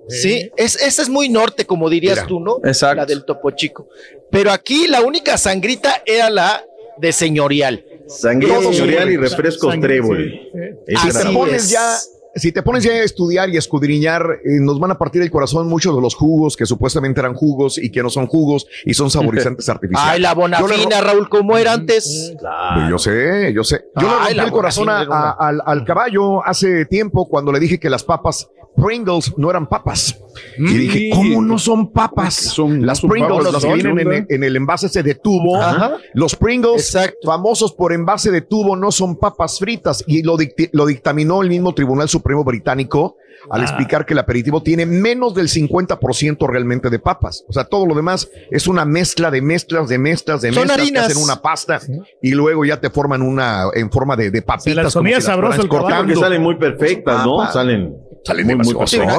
Sí, 0.08 0.50
es, 0.56 0.76
esa 0.80 1.02
es 1.02 1.08
muy 1.08 1.28
norte, 1.28 1.64
como 1.66 1.88
dirías 1.90 2.16
Mira, 2.16 2.26
tú, 2.26 2.40
¿no? 2.40 2.58
exacto. 2.64 2.96
La 2.96 3.06
del 3.06 3.24
Topo 3.24 3.50
Chico. 3.52 3.88
Pero 4.30 4.50
aquí 4.52 4.86
la 4.86 5.00
única 5.02 5.36
sangrita 5.38 6.02
era 6.06 6.30
la 6.30 6.64
de 6.98 7.12
señorial. 7.12 7.84
Sangría 8.08 8.60
señorial 8.60 9.10
y 9.10 9.16
refrescos 9.18 9.78
trébol. 9.80 10.30
sí, 10.30 10.50
sí. 10.52 10.58
Te 10.86 10.94
Así 10.96 11.34
pones 11.34 11.64
es. 11.64 11.70
ya, 11.70 11.98
si 12.38 12.52
te 12.52 12.62
pones 12.62 12.84
ya 12.84 12.92
a 12.92 13.02
estudiar 13.02 13.48
y 13.50 13.56
a 13.56 13.58
escudriñar, 13.58 14.22
eh, 14.44 14.60
nos 14.60 14.78
van 14.80 14.90
a 14.90 14.98
partir 14.98 15.22
el 15.22 15.30
corazón 15.30 15.68
muchos 15.68 15.94
de 15.94 16.00
los 16.02 16.14
jugos 16.14 16.56
que 16.56 16.66
supuestamente 16.66 17.20
eran 17.20 17.34
jugos 17.34 17.78
y 17.78 17.90
que 17.90 18.02
no 18.02 18.10
son 18.10 18.26
jugos 18.26 18.66
y 18.84 18.94
son 18.94 19.10
saborizantes 19.10 19.68
artificiales. 19.68 20.12
Ay, 20.14 20.20
la 20.20 20.30
le 20.30 20.34
bonafina, 20.34 21.00
Raúl, 21.00 21.28
¿cómo 21.28 21.56
era 21.56 21.72
antes? 21.74 22.34
Pues 22.40 22.90
yo 22.90 22.98
sé, 22.98 23.52
yo 23.52 23.64
sé. 23.64 23.82
Yo 23.96 24.02
le 24.02 24.08
Ay, 24.08 24.18
rompí 24.20 24.34
la 24.36 24.44
el 24.44 24.50
corazón 24.50 24.88
a- 24.88 25.00
a- 25.02 25.30
al, 25.38 25.60
al 25.64 25.84
caballo 25.84 26.44
hace 26.44 26.84
tiempo 26.86 27.28
cuando 27.28 27.52
le 27.52 27.60
dije 27.60 27.78
que 27.78 27.90
las 27.90 28.04
papas 28.04 28.48
Pringles 28.76 29.32
no 29.36 29.50
eran 29.50 29.66
papas. 29.68 30.16
Y 30.56 30.62
dije, 30.74 31.10
¿cómo 31.12 31.42
no 31.42 31.58
son 31.58 31.90
papas? 31.92 32.34
Son- 32.34 32.86
las 32.86 33.00
Pringles, 33.00 33.38
papas, 33.38 33.52
las 33.54 33.64
que 33.64 33.74
vienen 33.74 33.98
en, 33.98 34.12
el- 34.12 34.26
en 34.28 34.44
el 34.44 34.54
envase 34.54 34.86
ese 34.86 35.02
de 35.02 35.16
tubo. 35.16 35.56
Ajá. 35.60 35.96
Los 36.14 36.36
Pringles, 36.36 36.94
Exacto. 36.94 37.18
famosos 37.24 37.72
por 37.72 37.92
envase 37.92 38.30
de 38.30 38.42
tubo, 38.42 38.76
no 38.76 38.92
son 38.92 39.16
papas 39.16 39.58
fritas. 39.58 40.04
Y 40.06 40.22
lo, 40.22 40.36
dicti- 40.36 40.68
lo 40.70 40.86
dictaminó 40.86 41.42
el 41.42 41.48
mismo 41.48 41.74
Tribunal 41.74 42.08
Supremo 42.08 42.27
Británico 42.44 43.16
al 43.50 43.62
explicar 43.62 44.04
que 44.04 44.12
el 44.14 44.18
aperitivo 44.18 44.62
tiene 44.62 44.84
menos 44.84 45.32
del 45.34 45.48
50% 45.48 46.46
realmente 46.48 46.90
de 46.90 46.98
papas. 46.98 47.44
O 47.48 47.52
sea, 47.52 47.64
todo 47.64 47.86
lo 47.86 47.94
demás 47.94 48.28
es 48.50 48.66
una 48.66 48.84
mezcla 48.84 49.30
de 49.30 49.40
mezclas, 49.40 49.88
de 49.88 49.96
mezclas, 49.98 50.42
de 50.42 50.52
Son 50.52 50.64
mezclas 50.64 50.78
harinas. 50.80 51.06
que 51.06 51.12
hacen 51.12 51.22
una 51.22 51.40
pasta 51.40 51.80
y 52.20 52.32
luego 52.32 52.64
ya 52.64 52.80
te 52.80 52.90
forman 52.90 53.22
una 53.22 53.64
en 53.74 53.90
forma 53.90 54.16
de, 54.16 54.30
de 54.30 54.42
papitas. 54.42 54.64
Se 54.64 54.74
las 54.74 54.92
como 54.92 55.04
comía 55.04 55.20
si 55.20 55.26
sabroso. 55.26 55.56
Porque 55.56 55.68
cortando. 55.68 56.20
salen 56.20 56.42
muy 56.42 56.56
perfectas, 56.56 57.24
¿no? 57.24 57.36
Papa. 57.38 57.52
Salen, 57.52 57.94
Salen 58.24 58.46
muy, 58.46 58.56
muy 58.56 58.74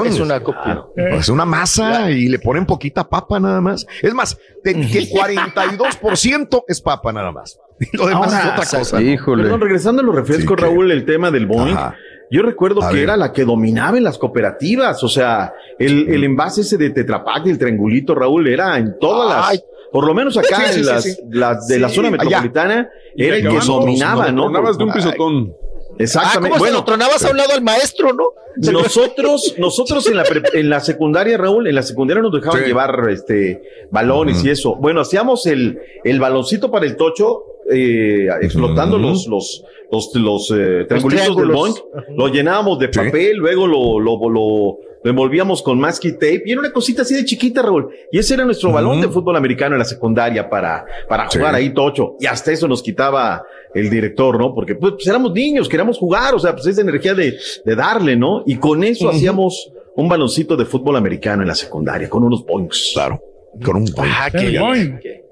es 0.06 0.20
una 0.20 0.42
copia. 0.44 0.84
Es 0.96 1.30
una 1.30 1.46
masa 1.46 2.12
y 2.12 2.28
le 2.28 2.38
ponen 2.40 2.66
poquita 2.66 3.08
papa 3.08 3.40
nada 3.40 3.62
más. 3.62 3.86
Es 4.02 4.14
más, 4.14 4.38
te- 4.64 4.74
que 4.74 5.00
el 5.00 5.10
42% 5.10 6.64
es 6.68 6.82
papa 6.82 7.12
nada 7.14 7.32
más. 7.32 7.58
Y 7.80 7.96
lo 7.96 8.08
demás 8.08 8.34
Ahora, 8.34 8.40
es 8.58 8.66
otra 8.68 8.80
cosa. 8.80 9.02
Híjole. 9.02 9.44
Perdón, 9.44 9.62
regresando 9.62 10.02
a 10.02 10.06
los 10.06 10.14
refrescos, 10.14 10.58
Sí, 10.60 10.66
Raúl, 10.66 10.92
el 10.92 11.06
tema 11.06 11.32
del 11.32 11.46
Boeing. 11.48 11.78
Ajá. 11.78 11.96
Yo 12.32 12.42
recuerdo 12.44 12.84
A 12.84 12.90
que 12.90 12.96
ver. 12.96 13.04
era 13.06 13.18
la 13.18 13.34
que 13.34 13.44
dominaba 13.46 13.98
en 13.98 14.04
las 14.04 14.18
cooperativas. 14.18 15.04
O 15.04 15.10
sea, 15.10 15.54
el, 15.80 16.08
el 16.10 16.24
envase 16.24 16.62
ese 16.62 16.78
de 16.78 16.92
Tetrapac, 16.92 17.46
el 17.48 17.58
triangulito, 17.58 18.14
Raúl, 18.16 18.48
era 18.48 18.78
en 18.78 18.98
todas 19.00 19.30
las. 19.52 19.64
Por 19.92 20.06
lo 20.06 20.14
menos 20.14 20.38
acá 20.38 20.68
Sí, 20.68 20.74
sí, 20.74 20.80
en 20.80 20.84
sí, 20.86 20.90
las, 20.92 21.04
sí. 21.04 21.18
las 21.32 21.68
de 21.68 21.80
la 21.80 21.90
zona 21.90 22.12
metropolitana, 22.12 22.90
era 23.16 23.36
el 23.38 23.48
que 23.50 23.60
dominaba, 23.66 24.32
¿no? 24.32 24.44
tronabas 24.44 24.78
de 24.78 24.84
un 24.84 24.92
pisotón. 24.94 25.54
Ah, 25.54 25.96
Exactamente. 25.98 26.42
¿cómo 26.50 26.54
se 26.56 26.60
bueno, 26.60 26.78
lo 26.78 26.84
tronabas 26.86 27.26
a 27.26 27.32
un 27.32 27.38
lado 27.38 27.54
al 27.54 27.62
maestro, 27.64 28.14
no? 28.14 28.26
nosotros, 28.72 29.56
nosotros 29.58 30.08
en 30.08 30.16
la, 30.18 30.24
pre- 30.24 30.44
en 30.54 30.70
la 30.70 30.80
secundaria, 30.80 31.38
Raúl, 31.38 31.68
en 31.68 31.76
la 31.76 31.82
secundaria 31.84 32.22
nos 32.22 32.32
dejaban 32.32 32.62
Sí. 32.62 32.68
llevar 32.68 33.10
este 33.10 33.62
balones 33.92 34.44
y 34.46 34.50
eso. 34.52 34.76
Bueno, 34.76 35.02
hacíamos 35.02 35.46
el, 35.48 35.80
el 36.04 36.20
baloncito 36.20 36.70
para 36.72 36.86
el 36.86 36.96
tocho, 36.96 37.44
eh, 37.72 38.28
explotando 38.42 38.98
Ujú. 38.98 39.06
los, 39.08 39.28
los, 39.28 39.64
los, 39.92 40.16
los, 40.16 40.52
eh, 40.52 40.86
triangulitos 40.88 41.36
del. 41.36 41.48
Boeing, 41.52 41.74
lo 42.16 42.28
llenábamos 42.28 42.80
de 42.80 42.88
Sí. 42.92 43.00
papel, 43.00 43.38
luego 43.38 43.68
lo, 43.68 44.00
lo, 44.00 44.18
lo, 44.30 44.78
lo 45.04 45.10
envolvíamos 45.12 45.64
con 45.64 45.80
masking 45.80 46.14
tape 46.14 46.44
y 46.46 46.52
era 46.52 46.60
una 46.60 46.72
cosita 46.72 47.04
así 47.04 47.16
de 47.16 47.24
chiquita, 47.26 47.62
Raúl. 47.62 47.90
Y 48.12 48.20
ese 48.20 48.34
era 48.34 48.44
nuestro 48.46 48.72
balón 48.72 49.00
de 49.02 49.08
fútbol 49.08 49.36
americano 49.38 49.76
en 49.76 49.80
la 49.80 49.86
secundaria 49.86 50.50
para, 50.50 50.86
para 51.08 51.30
Sí. 51.30 51.38
jugar 51.38 51.56
ahí 51.56 51.74
tocho. 51.74 52.16
Y 52.20 52.26
hasta 52.26 52.52
eso 52.52 52.68
nos 52.68 52.84
quitaba 52.84 53.44
el 53.74 53.90
director, 53.90 54.38
¿no? 54.38 54.54
Porque 54.54 54.76
pues, 54.76 54.94
pues, 54.94 55.08
éramos 55.08 55.32
niños, 55.34 55.70
queríamos 55.70 55.98
jugar, 55.98 56.36
o 56.36 56.40
sea, 56.40 56.54
pues 56.54 56.68
esa 56.68 56.82
energía 56.82 57.14
de, 57.14 57.38
de 57.64 57.76
darle, 57.76 58.16
¿no? 58.16 58.44
Y 58.46 58.58
con 58.58 58.84
eso 58.84 59.10
hacíamos 59.10 59.72
un 59.96 60.08
baloncito 60.10 60.56
de 60.58 60.66
fútbol 60.66 60.96
americano 60.98 61.42
en 61.44 61.48
la 61.48 61.56
secundaria, 61.56 62.10
con 62.10 62.24
unos 62.24 62.46
boinks. 62.46 62.92
Claro. 62.94 63.22
Con 63.66 63.78
un 63.78 63.86
Boeing. 63.86 64.12
Ah, 64.16 64.30
que, 64.32 64.40
Fíjate. 64.40 65.24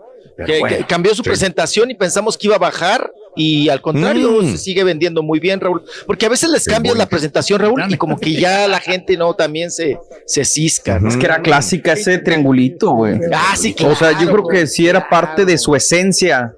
Que- 0.45 0.85
cambió 0.87 1.11
su 1.15 1.23
sí. 1.23 1.29
presentación 1.29 1.89
y 1.91 1.95
pensamos 1.95 2.37
que 2.37 2.47
iba 2.47 2.55
a 2.55 2.59
bajar 2.59 3.11
y 3.35 3.69
al 3.69 3.81
contrario 3.81 4.41
Mm. 4.41 4.51
se 4.51 4.57
sigue 4.57 4.83
vendiendo 4.83 5.21
muy 5.23 5.39
bien 5.39 5.59
Raúl 5.59 5.83
porque 6.05 6.25
a 6.25 6.29
veces 6.29 6.49
les 6.49 6.65
cambias 6.65 6.93
bueno. 6.95 7.05
la 7.05 7.09
presentación 7.09 7.59
Raúl 7.59 7.83
y 7.89 7.95
como 7.97 8.17
que 8.19 8.33
ya 8.33 8.67
la 8.67 8.79
gente 8.79 9.15
no 9.17 9.33
también 9.35 9.69
se 9.71 9.97
se 10.25 10.43
cisca 10.45 10.99
¿no? 10.99 11.09
Es 11.09 11.17
que 11.17 11.25
era 11.25 11.41
clásica 11.41 11.93
ese 11.93 12.17
triangulito, 12.19 12.91
güey. 12.91 13.19
Ah, 13.33 13.55
sí, 13.57 13.75
O 13.85 13.95
sea, 13.95 14.19
yo 14.19 14.29
creo 14.31 14.47
que 14.47 14.67
sí 14.67 14.87
era 14.87 15.07
parte 15.09 15.45
de 15.45 15.57
su 15.57 15.75
esencia, 15.75 16.53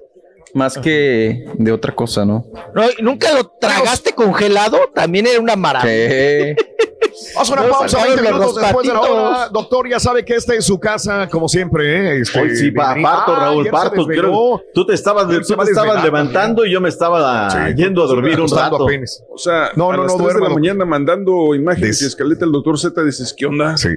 más 0.54 0.76
que 0.78 1.44
de 1.54 1.70
otra 1.72 1.94
cosa, 1.94 2.24
¿no? 2.24 2.44
No, 2.74 2.82
¿y 2.90 3.02
¿Nunca 3.02 3.32
lo 3.32 3.46
tragaste 3.60 4.12
congelado? 4.12 4.78
También 4.94 5.26
era 5.26 5.38
una 5.40 5.54
maravilla. 5.56 6.54
Sí. 6.56 6.64
Vamos 7.34 7.50
a 7.50 7.52
una 7.52 7.62
No, 7.62 7.68
pausa, 7.70 7.88
sacaron 7.88 8.14
20 8.16 8.30
los 8.30 8.40
minutos 8.40 8.62
después 8.62 8.86
de 8.86 8.92
la 8.94 9.00
hora. 9.00 9.48
Doctor, 9.52 9.88
ya 9.88 10.00
sabe 10.00 10.24
que 10.24 10.34
esta 10.34 10.54
es 10.54 10.64
su 10.64 10.78
casa, 10.80 11.28
como 11.28 11.48
siempre. 11.48 12.16
¿eh? 12.16 12.20
Este, 12.20 12.40
Hoy 12.40 12.56
sí, 12.56 12.70
pa- 12.70 12.94
parto, 13.02 13.34
Ah, 13.34 13.40
Raúl, 13.40 13.64
se 13.64 13.70
parto. 13.70 14.06
Creo, 14.06 14.62
tú 14.74 14.86
te 14.86 14.94
estabas, 14.94 15.26
tú 15.26 15.54
a 15.54 15.64
te 15.64 15.70
estabas 15.70 16.02
levantando 16.04 16.64
y 16.64 16.72
yo 16.72 16.80
me 16.80 16.88
estaba 16.88 17.50
Sí, 17.50 17.58
yendo 17.76 18.02
a 18.02 18.06
dormir 18.06 18.40
un 18.40 18.48
rato. 18.50 18.84
apenas. 18.84 19.22
O 19.32 19.38
sea, 19.38 19.70
No, 19.76 19.90
a 19.90 19.96
no, 19.96 20.02
las 20.04 20.12
no, 20.12 20.18
3 20.24 20.28
de 20.28 20.34
la 20.34 20.38
doctor. 20.48 20.54
mañana 20.60 20.84
mandando 20.84 21.54
imágenes 21.54 21.90
Des- 21.98 22.02
y 22.02 22.06
escaleta 22.06 22.44
el 22.44 22.52
doctor 22.52 22.78
Z 22.78 23.02
dices, 23.04 23.34
¿qué 23.36 23.46
onda? 23.46 23.76
Sí. 23.76 23.88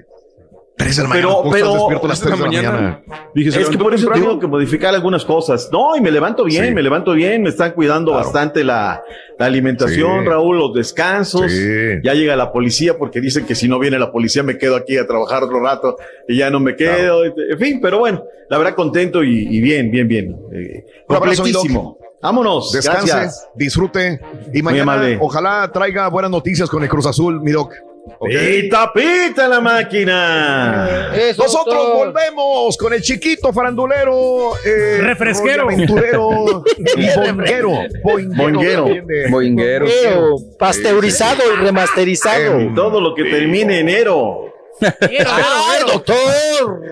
Tres 0.76 0.98
de 0.98 1.04
la 1.04 1.10
Pero- 1.10 1.44
mañana. 1.44 1.44
¿cómo 1.44 1.56
estás 1.56 1.62
pero- 1.62 1.74
despierto 1.74 2.06
a 2.06 2.10
las 2.10 2.20
3 2.20 2.34
de 2.34 2.40
la 2.40 2.46
mañana? 2.48 3.02
Dije, 3.36 3.62
Es 3.62 3.70
que 3.70 3.78
por 3.78 3.94
eso 3.94 4.10
tengo 4.10 4.40
que 4.40 4.48
modificar 4.48 4.94
algunas 4.96 5.24
cosas. 5.24 5.70
No, 5.72 5.96
y 5.96 6.02
me 6.02 6.10
levanto 6.10 6.44
bien, 6.44 6.66
Sí. 6.70 6.74
me 6.74 6.82
levanto 6.82 7.14
bien, 7.14 7.44
me 7.44 7.50
están 7.50 7.74
cuidando 7.74 8.12
Claro. 8.12 8.24
bastante 8.26 8.64
la, 8.64 9.04
la 9.38 9.46
alimentación, 9.46 10.24
Sí. 10.24 10.30
Raúl, 10.30 10.58
los 10.58 10.74
descansos. 10.74 11.52
Sí. 11.52 12.00
Ya 12.04 12.14
llega 12.16 12.36
la 12.36 12.52
policía 12.52 12.98
porque 12.98 13.22
dicen 13.22 13.46
que 13.46 13.54
si 13.54 13.68
no 13.68 13.78
viene 13.78 14.00
la 14.00 14.12
policía 14.12 14.42
me 14.42 14.58
quedo 14.58 14.76
aquí 14.76 14.98
a 14.98 15.06
trabajar 15.06 15.44
otro 15.44 15.60
rato 15.62 15.96
y 16.28 16.38
ya 16.38 16.50
no 16.50 16.60
me 16.60 16.76
quedo. 16.76 17.24
En 17.26 17.60
fin, 17.60 17.80
pero 17.80 18.00
bueno, 18.00 18.24
la 18.50 18.58
verdad 18.58 18.74
contento 18.74 19.24
y, 19.24 19.48
y 19.56 19.62
bien, 19.62 19.92
bien, 19.92 20.08
bien. 20.08 20.36
Eh, 20.54 20.86
completísimo. 21.08 21.98
Vámonos. 22.20 22.72
Descanse, 22.72 23.08
Gracias. 23.12 23.48
disfrute 23.56 24.20
y 24.54 24.62
mañana 24.64 25.18
ojalá 25.20 25.70
traiga 25.74 26.08
buenas 26.08 26.32
noticias 26.32 26.70
con 26.70 26.82
el 26.82 26.90
Cruz 26.90 27.06
Azul, 27.06 27.42
mi 27.42 27.52
doc. 27.52 27.74
¿Ok? 28.06 28.30
¡Pita, 28.30 28.92
pita 28.94 29.48
la 29.48 29.62
máquina! 29.62 31.12
Eso, 31.16 31.44
Nosotros 31.44 31.76
doctor. 31.76 32.06
volvemos 32.14 32.78
con 32.78 32.94
el 32.94 33.02
chiquito 33.02 33.54
farandulero, 33.54 34.52
eh, 34.66 34.98
Refresquero. 35.02 35.64
aventurero 35.64 36.64
y 36.98 37.16
bonguero. 37.16 38.88
Boinguero. 39.30 39.86
Pero 39.86 40.36
pasteurizado 40.60 41.42
y 41.54 41.56
remasterizado. 41.64 42.60
Eh, 42.60 42.72
Todo 42.76 43.00
lo 43.00 43.16
que 43.16 43.24
termine 43.24 43.80
enero. 43.80 44.54
¡Ay, 44.82 45.82
doctor! 45.88 46.16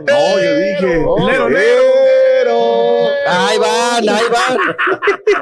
No, 0.08 0.40
yo 0.40 0.56
dije. 0.58 1.06
Lero, 1.50 3.08
Ahí 3.28 3.58
van, 3.58 4.10
ahí 4.10 4.26
van. 4.32 4.58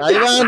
Ahí 0.03 0.15
van. 0.15 0.47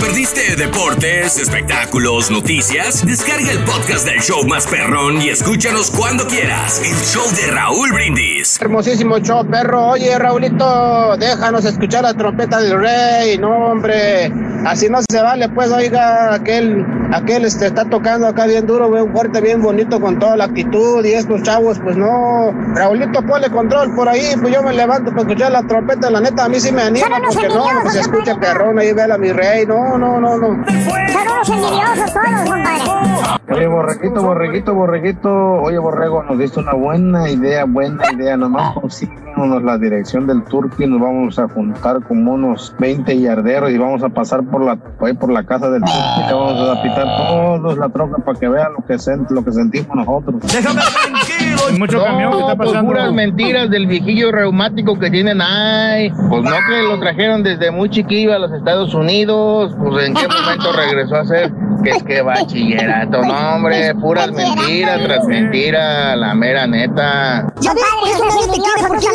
Perdiste 0.00 0.56
deportes, 0.56 1.38
espectáculos, 1.38 2.30
noticias? 2.30 3.04
Descarga 3.04 3.50
el 3.50 3.58
podcast 3.64 4.06
del 4.06 4.20
show 4.20 4.42
más 4.46 4.66
perrón 4.66 5.20
y 5.20 5.28
escúchanos 5.28 5.90
cuando 5.90 6.26
quieras. 6.26 6.80
El 6.82 6.96
show 7.04 7.24
de 7.36 7.52
Raúl 7.52 7.92
Brindis. 7.92 8.58
Hermosísimo 8.60 9.18
show, 9.18 9.46
perro. 9.46 9.88
Oye, 9.88 10.18
Raulito, 10.18 11.16
déjanos 11.18 11.64
escuchar 11.66 12.04
la 12.04 12.14
trompeta 12.14 12.60
del 12.60 12.80
rey. 12.80 13.38
No, 13.38 13.50
hombre, 13.72 14.32
así 14.66 14.88
no 14.88 15.00
se 15.08 15.20
vale. 15.20 15.48
Pues, 15.50 15.70
oiga, 15.70 16.34
aquel, 16.34 16.84
aquel 17.12 17.44
este, 17.44 17.66
está 17.66 17.84
tocando 17.84 18.26
acá 18.26 18.46
bien 18.46 18.66
duro, 18.66 18.90
bien 18.90 19.12
fuerte, 19.12 19.40
bien 19.40 19.60
bonito, 19.60 20.00
con 20.00 20.18
toda 20.18 20.36
la 20.36 20.44
actitud. 20.44 21.04
Y 21.04 21.12
estos 21.12 21.42
chavos, 21.42 21.78
pues 21.82 21.96
no. 21.96 22.52
Raulito, 22.74 23.22
ponle 23.26 23.50
control 23.50 23.94
por 23.94 24.08
ahí. 24.08 24.34
Pues 24.40 24.54
yo 24.54 24.62
me 24.62 24.72
levanto 24.72 25.10
para 25.10 25.22
escuchar 25.22 25.52
la 25.52 25.62
trompeta. 25.62 26.10
La 26.10 26.20
neta, 26.20 26.44
a 26.44 26.48
mí 26.48 26.58
sí 26.58 26.72
me 26.72 26.82
anima, 26.82 27.06
porque 27.28 27.48
no, 27.48 27.66
pues 27.82 27.92
se 27.94 28.00
escucha 28.00 28.38
perrón 28.40 28.78
ahí, 28.78 28.92
vela 28.92 29.18
mi 29.18 29.30
rey. 29.32 29.66
No, 29.66 29.89
no, 29.98 30.20
no, 30.20 30.36
no. 30.36 30.64
Son 30.66 31.22
unos 31.22 31.48
envidiosos 31.48 32.12
todos, 32.12 32.50
compadre. 32.50 33.30
Oye, 33.52 33.66
borreguito, 33.66 34.22
borreguito, 34.22 34.74
borreguito. 34.74 35.30
Oye, 35.62 35.78
borrego, 35.78 36.22
nos 36.22 36.38
diste 36.38 36.60
una 36.60 36.72
buena 36.74 37.28
idea, 37.28 37.64
buena 37.64 38.02
idea. 38.12 38.36
Nomás 38.36 38.74
consíguenos 38.74 39.62
la 39.64 39.76
dirección 39.76 40.26
del 40.26 40.42
Turqui. 40.44 40.86
Nos 40.86 41.00
vamos 41.00 41.38
a 41.38 41.48
juntar 41.48 42.00
como 42.06 42.32
unos 42.34 42.74
20 42.78 43.18
yarderos 43.20 43.70
y 43.70 43.78
vamos 43.78 44.02
a 44.04 44.08
pasar 44.08 44.44
por 44.44 44.62
la, 44.62 44.76
por 44.76 45.30
la 45.32 45.42
casa 45.44 45.68
del 45.68 45.82
Turqui. 45.82 46.26
Le 46.28 46.32
vamos 46.32 46.78
a 46.78 46.82
pitar 46.82 47.04
todos 47.28 47.76
la 47.78 47.88
troca 47.88 48.18
para 48.22 48.38
que 48.38 48.48
vean 48.48 48.72
lo 48.78 48.84
que, 48.86 48.94
sen- 48.94 49.28
lo 49.30 49.44
que 49.44 49.52
sentimos 49.52 49.94
nosotros. 49.96 50.40
Déjame 50.42 50.80
tranquilo. 50.80 51.49
Mucho 51.78 52.02
camión 52.02 52.32
que 52.32 52.38
está 52.40 52.56
pues 52.56 52.68
pasando. 52.68 52.92
puras 52.92 53.12
mentiras 53.12 53.70
del 53.70 53.86
viejillo 53.86 54.32
reumático 54.32 54.98
que 54.98 55.10
tienen. 55.10 55.40
Ay, 55.40 56.10
pues 56.28 56.42
no 56.42 56.56
que 56.68 56.82
lo 56.82 56.98
trajeron 56.98 57.42
desde 57.42 57.70
muy 57.70 57.88
chiquillo 57.90 58.34
a 58.34 58.38
los 58.38 58.52
Estados 58.52 58.94
Unidos. 58.94 59.74
Pues 59.78 60.06
en 60.06 60.14
qué 60.14 60.26
momento 60.26 60.72
regresó 60.72 61.16
a 61.16 61.24
ser 61.24 61.52
que 61.82 61.90
es 61.90 62.02
que 62.02 62.22
bachillerato. 62.22 63.22
No, 63.22 63.54
hombre, 63.54 63.94
puras 63.94 64.30
mentiras 64.32 65.02
tras 65.02 65.26
mentiras, 65.26 66.16
la 66.16 66.34
mera 66.34 66.66
neta. 66.66 67.52
Porque. 68.88 69.06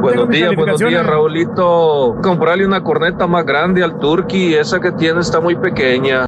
Buenos 0.00 0.28
días, 0.28 0.54
buenos 0.54 0.78
días, 0.80 1.06
Raulito. 1.06 2.16
Comprarle 2.22 2.66
una 2.66 2.82
corneta 2.82 3.26
más 3.26 3.44
grande 3.44 3.82
al 3.82 3.98
Turkey. 3.98 4.54
Esa 4.54 4.80
que 4.80 4.92
tiene 4.92 5.20
está 5.20 5.40
muy 5.40 5.56
pequeña. 5.56 6.26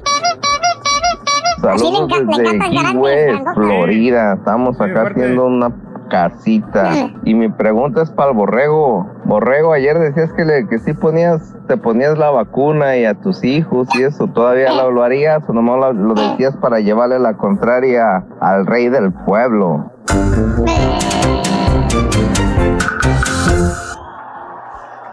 Saludos 1.61 2.09
le 2.09 2.25
desde 2.25 2.59
grandotas. 2.71 3.55
Florida. 3.55 4.35
Estamos 4.35 4.81
acá 4.81 5.03
haciendo 5.03 5.47
una 5.47 5.71
casita. 6.09 7.11
Y 7.25 7.35
mi 7.35 7.49
pregunta 7.49 8.03
es 8.03 8.11
para 8.11 8.31
el 8.31 8.37
borrego. 8.37 9.07
Borrego, 9.25 9.73
ayer 9.73 9.99
decías 9.99 10.33
que, 10.33 10.45
le, 10.45 10.67
que 10.67 10.79
sí 10.79 10.93
ponías, 10.93 11.55
te 11.69 11.77
ponías 11.77 12.19
la 12.19 12.31
vacuna 12.31 12.97
y 12.97 13.05
a 13.05 13.15
tus 13.15 13.45
hijos 13.45 13.89
y 13.95 14.03
eso. 14.03 14.27
¿Todavía 14.27 14.73
lo, 14.73 14.91
lo 14.91 15.03
harías 15.03 15.43
o 15.49 15.53
nomás 15.53 15.79
lo, 15.79 15.93
lo 15.93 16.15
decías 16.15 16.57
para 16.57 16.81
llevarle 16.81 17.19
la 17.19 17.35
contraria 17.37 18.25
al 18.41 18.67
rey 18.67 18.89
del 18.89 19.13
pueblo? 19.13 19.91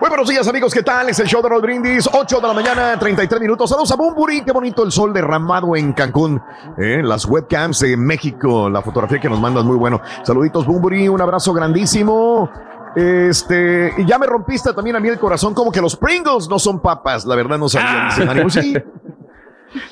Muy 0.07 0.15
buenos 0.15 0.29
días, 0.29 0.47
amigos. 0.47 0.73
¿Qué 0.73 0.83
tal? 0.83 1.09
Es 1.09 1.19
el 1.19 1.27
show 1.27 1.41
de 1.41 1.49
Roll 1.49 1.61
Brindis. 1.61 2.09
8 2.09 2.39
de 2.39 2.47
la 2.47 2.53
mañana, 2.53 2.97
33 2.97 3.41
minutos. 3.41 3.69
Saludos 3.69 3.91
a 3.91 3.97
Bumburi. 3.97 4.39
Qué 4.41 4.53
bonito 4.53 4.85
el 4.85 4.91
sol 4.93 5.11
derramado 5.11 5.75
en 5.75 5.91
Cancún. 5.91 6.41
Eh, 6.77 7.01
Las 7.03 7.25
webcams 7.25 7.81
de 7.81 7.97
México. 7.97 8.69
La 8.69 8.81
fotografía 8.81 9.19
que 9.19 9.27
nos 9.27 9.41
mandas, 9.41 9.65
muy 9.65 9.75
bueno. 9.75 9.99
Saluditos, 10.23 10.65
Bumburi. 10.65 11.09
Un 11.09 11.19
abrazo 11.21 11.51
grandísimo. 11.51 12.49
Este, 12.95 13.93
y 13.97 14.05
ya 14.05 14.17
me 14.17 14.27
rompiste 14.27 14.71
también 14.71 14.95
a 14.95 15.01
mí 15.01 15.09
el 15.09 15.19
corazón, 15.19 15.53
como 15.53 15.73
que 15.73 15.81
los 15.81 15.97
Pringles 15.97 16.47
no 16.47 16.57
son 16.57 16.79
papas. 16.79 17.25
La 17.25 17.35
verdad 17.35 17.57
no 17.57 17.67
sabía. 17.67 18.07
Pues 18.43 18.53
sí. 18.53 18.77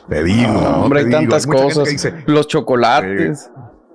Te 0.08 0.24
digo, 0.24 0.54
No, 0.54 0.70
hombre, 0.84 1.02
te 1.04 1.14
hay 1.14 1.20
digo, 1.26 1.32
tantas 1.32 1.46
cosas. 1.46 1.84
que 1.84 1.90
dice, 1.90 2.24
Los 2.26 2.48
chocolates. 2.48 3.52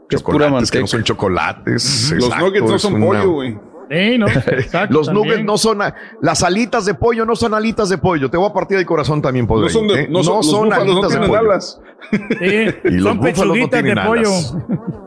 que 0.07 0.17
es 0.17 0.23
pura 0.23 0.49
chocolates 0.49 0.71
que 0.71 0.79
manteca. 0.79 0.81
no 0.81 0.87
son 0.87 1.03
chocolates. 1.03 2.11
Los 2.13 2.25
Exacto, 2.25 2.45
nuggets 2.45 2.69
no 2.69 2.77
es 2.77 2.83
son 2.83 2.95
una- 3.03 3.07
pollo, 3.07 3.31
güey. 3.33 3.70
Sí, 3.91 4.19
no, 4.19 4.29
exacto, 4.47 4.95
Los 4.95 5.07
también. 5.09 5.27
nuggets 5.29 5.45
no 5.45 5.59
son. 5.59 5.83
a- 5.83 5.95
Las 6.23 6.43
alitas 6.45 6.85
de 6.85 6.95
pollo 6.95 7.27
no 7.27 7.35
son 7.35 7.55
alitas 7.55 7.89
de 7.89 7.99
pollo. 7.99 8.31
Te 8.31 8.37
voy 8.37 8.49
a 8.49 8.53
partir 8.53 8.77
del 8.77 8.87
corazón 8.87 9.21
también, 9.21 9.47
No 9.49 9.69
son 9.69 9.89
de, 9.89 10.03
¿eh? 10.03 10.09
no 10.09 10.23
son, 10.23 10.69
no 10.69 10.75
alitas 10.77 11.13
de 11.13 11.19
pollo. 11.27 11.39
alas. 11.39 11.81
Sí, 12.11 12.17
Y 12.85 12.91
los 12.93 13.03
son 13.03 13.21
pechuguitas 13.21 13.83
de 13.83 13.97
pollo. 13.97 14.29
alas. 14.29 14.57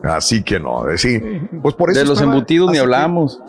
Así 0.04 0.44
que 0.44 0.60
no, 0.60 0.90
eh, 0.90 0.98
sí. 0.98 1.22
Pues 1.62 1.76
por 1.76 1.92
eso 1.92 2.00
De 2.02 2.06
los 2.06 2.18
estaba- 2.18 2.34
embutidos 2.34 2.70
ni 2.72 2.76
que- 2.76 2.82
hablamos. 2.82 3.40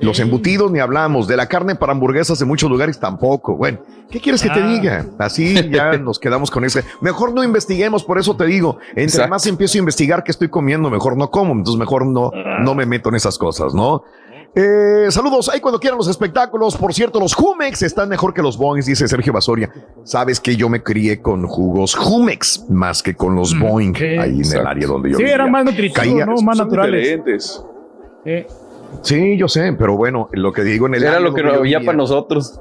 Los 0.00 0.18
embutidos 0.18 0.70
ni 0.72 0.80
hablamos. 0.80 1.28
De 1.28 1.36
la 1.36 1.46
carne 1.46 1.74
para 1.76 1.92
hamburguesas 1.92 2.40
en 2.40 2.48
muchos 2.48 2.68
lugares 2.68 2.98
tampoco. 2.98 3.56
Bueno, 3.56 3.78
¿qué 4.10 4.20
quieres 4.20 4.42
que 4.42 4.48
te 4.50 4.60
Ah. 4.60 4.66
diga? 4.68 5.06
Así 5.18 5.54
ya 5.70 5.92
nos 5.98 6.18
quedamos 6.18 6.50
con 6.50 6.64
ese. 6.64 6.82
Mejor 7.00 7.32
no 7.32 7.44
investiguemos, 7.44 8.02
por 8.04 8.18
eso 8.18 8.36
te 8.36 8.46
digo. 8.46 8.78
Entre 8.90 9.04
Exacto. 9.04 9.30
más 9.30 9.46
empiezo 9.46 9.78
a 9.78 9.80
investigar 9.80 10.24
qué 10.24 10.32
estoy 10.32 10.48
comiendo, 10.48 10.90
mejor 10.90 11.16
no 11.16 11.30
como. 11.30 11.52
Entonces 11.52 11.78
mejor 11.78 12.04
no, 12.06 12.32
no 12.62 12.74
me 12.74 12.84
meto 12.84 13.10
en 13.10 13.14
esas 13.16 13.38
cosas, 13.38 13.74
¿no? 13.74 14.02
Eh, 14.58 15.08
saludos 15.10 15.50
ahí 15.50 15.60
cuando 15.60 15.78
quieran 15.78 15.98
los 15.98 16.08
espectáculos. 16.08 16.78
Por 16.78 16.94
cierto, 16.94 17.20
los 17.20 17.34
Jumex 17.34 17.82
están 17.82 18.08
mejor 18.08 18.32
que 18.32 18.40
los 18.40 18.56
Boeings, 18.56 18.86
dice 18.86 19.06
Sergio 19.06 19.30
Basoria. 19.34 19.70
Sabes 20.02 20.40
que 20.40 20.56
yo 20.56 20.70
me 20.70 20.82
crié 20.82 21.20
con 21.20 21.46
jugos 21.46 21.94
Jumex 21.94 22.64
más 22.70 23.02
que 23.02 23.14
con 23.14 23.36
los 23.36 23.56
Boeing 23.58 23.94
sí, 23.94 24.04
ahí 24.04 24.40
en 24.40 24.52
el 24.58 24.66
área 24.66 24.86
donde 24.88 25.10
yo 25.10 25.16
Sí, 25.18 25.22
vivía. 25.24 25.34
eran 25.34 25.50
más 25.50 25.62
nutritivos, 25.66 26.26
¿no? 26.26 26.36
Más 26.40 26.56
naturales. 26.56 27.02
diferentes. 27.02 27.62
Sí. 28.24 28.46
Sí, 29.02 29.36
yo 29.36 29.46
sé, 29.46 29.74
pero 29.74 29.94
bueno, 29.94 30.30
lo 30.32 30.54
que 30.54 30.62
digo 30.62 30.86
en 30.86 30.94
el 30.94 31.02
Era 31.02 31.16
área 31.16 31.28
lo 31.28 31.34
que 31.34 31.42
no 31.42 31.52
yo 31.52 31.58
había 31.58 31.80
para 31.80 31.98
nosotros. 31.98 32.58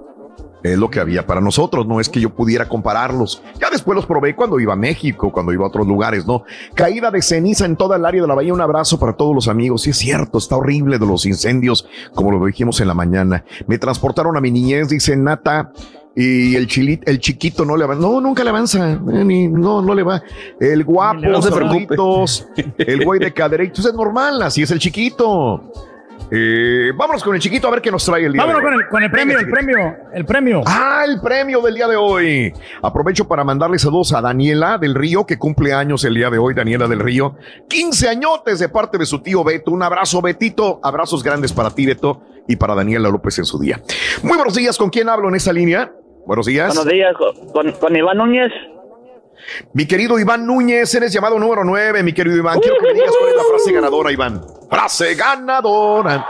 Es 0.74 0.78
lo 0.80 0.90
que 0.90 1.00
había 1.00 1.26
para 1.26 1.42
nosotros, 1.42 1.86
no 1.86 2.00
es 2.00 2.10
que 2.10 2.20
yo 2.20 2.30
pudiera 2.32 2.68
compararlos. 2.68 3.42
Ya 3.60 3.70
después 3.70 3.96
los 3.96 4.06
probé 4.06 4.36
cuando 4.36 4.60
iba 4.60 4.74
a 4.74 4.76
México, 4.76 5.32
cuando 5.32 5.54
iba 5.54 5.64
a 5.66 5.68
otros 5.68 5.86
lugares, 5.88 6.26
¿no? 6.26 6.44
Caída 6.74 7.12
de 7.12 7.22
ceniza 7.22 7.66
en 7.66 7.76
toda 7.76 7.98
el 7.98 8.06
área 8.06 8.22
de 8.22 8.28
la 8.28 8.36
bahía, 8.36 8.54
un 8.54 8.62
abrazo 8.62 9.00
para 9.00 9.14
todos 9.14 9.36
los 9.36 9.48
amigos. 9.48 9.84
Sí 9.84 9.92
es 9.92 9.98
cierto, 9.98 10.38
está 10.38 10.56
horrible 10.58 10.98
de 10.98 11.06
los 11.06 11.26
incendios, 11.26 11.88
como 12.14 12.32
lo 12.32 12.46
dijimos 12.46 12.80
en 12.82 12.88
la 12.88 12.94
mañana. 12.94 13.44
Me 13.68 13.78
transportaron 13.78 14.36
a 14.38 14.42
mi 14.42 14.52
niñez, 14.52 14.90
dice 14.90 15.16
Nata, 15.16 15.72
y 16.16 16.56
el 16.56 16.66
chilit, 16.68 17.08
el 17.08 17.20
chiquito 17.20 17.66
no 17.66 17.76
le 17.76 17.84
avanza. 17.84 18.02
No, 18.08 18.22
nunca 18.22 18.44
le 18.44 18.50
avanza. 18.50 18.94
eh, 18.94 19.00
ni- 19.26 19.48
no, 19.50 19.82
no 19.82 19.94
le 19.94 20.02
va. 20.04 20.22
El 20.60 20.84
guapo, 20.86 21.20
No 21.20 21.42
se 21.42 21.52
preocupe. 21.52 21.96
el 22.78 23.04
güey 23.04 23.20
de 23.20 23.34
cadereitos 23.34 23.86
es 23.86 23.94
normal, 23.94 24.42
así 24.42 24.64
es 24.64 24.72
el 24.72 24.80
chiquito. 24.80 25.62
Eh, 26.32 26.92
vámonos 26.96 27.24
con 27.24 27.36
el 27.36 27.42
chiquito 27.42 27.68
a 27.68 27.72
ver 27.72 27.82
qué 27.82 27.92
nos 27.92 28.04
trae 28.04 28.26
el 28.26 28.34
día 28.34 28.42
Vámonos 28.44 28.62
de 28.62 28.68
hoy. 28.68 28.74
con 28.74 28.82
el, 28.84 28.90
con 28.90 29.04
el 29.04 29.12
premio, 29.12 29.40
el 29.40 29.50
premio, 29.50 29.96
el 30.14 30.26
premio. 30.26 30.62
Ah, 30.66 31.04
el 31.08 31.22
premio 31.22 31.62
del 31.62 31.76
día 31.76 31.88
de 31.88 31.96
hoy. 31.96 32.52
Aprovecho 32.82 33.28
para 33.28 33.44
mandarle 33.44 33.78
saludos 33.78 34.12
a 34.14 34.22
Daniela 34.22 34.78
del 34.78 34.96
Río, 34.96 35.26
que 35.26 35.38
cumple 35.38 35.74
años 35.74 36.04
el 36.04 36.16
día 36.16 36.30
de 36.30 36.38
hoy, 36.40 36.54
Daniela 36.54 36.88
del 36.88 37.00
Río. 37.00 37.36
15 37.70 38.10
añotes 38.10 38.60
de 38.60 38.70
parte 38.70 38.98
de 38.98 39.06
su 39.06 39.22
tío 39.22 39.44
Beto. 39.44 39.72
Un 39.72 39.84
abrazo, 39.84 40.22
Betito. 40.22 40.80
Abrazos 40.84 41.24
grandes 41.24 41.54
para 41.54 41.70
ti, 41.70 41.86
Beto, 41.86 42.22
y 42.48 42.56
para 42.56 42.74
Daniela 42.76 43.10
López 43.10 43.38
en 43.40 43.46
su 43.46 43.60
día. 43.60 43.80
Muy 44.24 44.36
buenos 44.36 44.56
días. 44.56 44.78
¿Con 44.78 44.90
quién 44.90 45.10
hablo 45.10 45.30
en 45.30 45.36
esta 45.36 45.54
línea? 45.54 45.92
Buenos 46.26 46.48
días. 46.48 46.76
Buenos 46.76 46.92
días, 46.92 47.14
con, 47.18 47.50
con- 47.52 47.72
con 47.74 47.96
Iván 47.96 48.18
Núñez. 48.18 48.52
Mi 49.74 49.86
querido 49.86 50.20
Iván 50.20 50.46
Núñez, 50.46 50.94
eres 50.96 51.12
llamado 51.12 51.40
número 51.40 51.64
9, 51.64 52.04
mi 52.04 52.14
querido 52.14 52.38
Iván. 52.38 52.60
Quiero 52.60 52.78
que 52.80 52.88
me 52.88 52.94
digas 52.94 53.14
cuál 53.18 53.30
es 53.32 53.36
la 53.36 53.44
frase 53.44 53.72
ganadora, 53.72 54.12
Iván. 54.12 54.42
Frase 54.70 55.16
ganadora. 55.16 56.28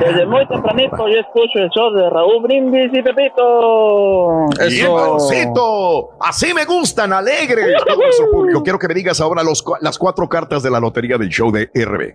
Desde 0.00 0.26
muy 0.26 0.46
tempranito 0.46 1.08
yo 1.08 1.18
escucho 1.18 1.58
el 1.58 1.68
show 1.70 1.92
de 1.92 2.08
Raúl 2.08 2.42
Brindis 2.42 2.90
y 2.92 3.02
Pepito. 3.02 4.46
Bien, 4.68 4.92
varoncito. 4.92 6.10
Así 6.20 6.54
me 6.54 6.64
gustan, 6.64 7.12
alegres. 7.12 7.76
Todo 7.84 7.96
nuestro 7.96 8.30
público. 8.30 8.62
Quiero 8.62 8.78
que 8.78 8.88
me 8.88 8.94
digas 8.94 9.20
ahora 9.20 9.42
los 9.42 9.64
las 9.80 9.98
cuatro 9.98 10.28
cartas 10.28 10.62
de 10.62 10.70
la 10.70 10.80
lotería 10.80 11.18
del 11.18 11.28
show 11.28 11.50
de 11.50 11.70
RB. 11.74 12.14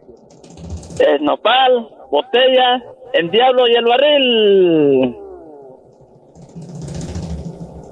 El 1.00 1.24
nopal, 1.24 1.90
botella, 2.10 2.82
el 3.14 3.30
diablo 3.30 3.68
y 3.68 3.76
el 3.76 3.86
barril. 3.86 5.25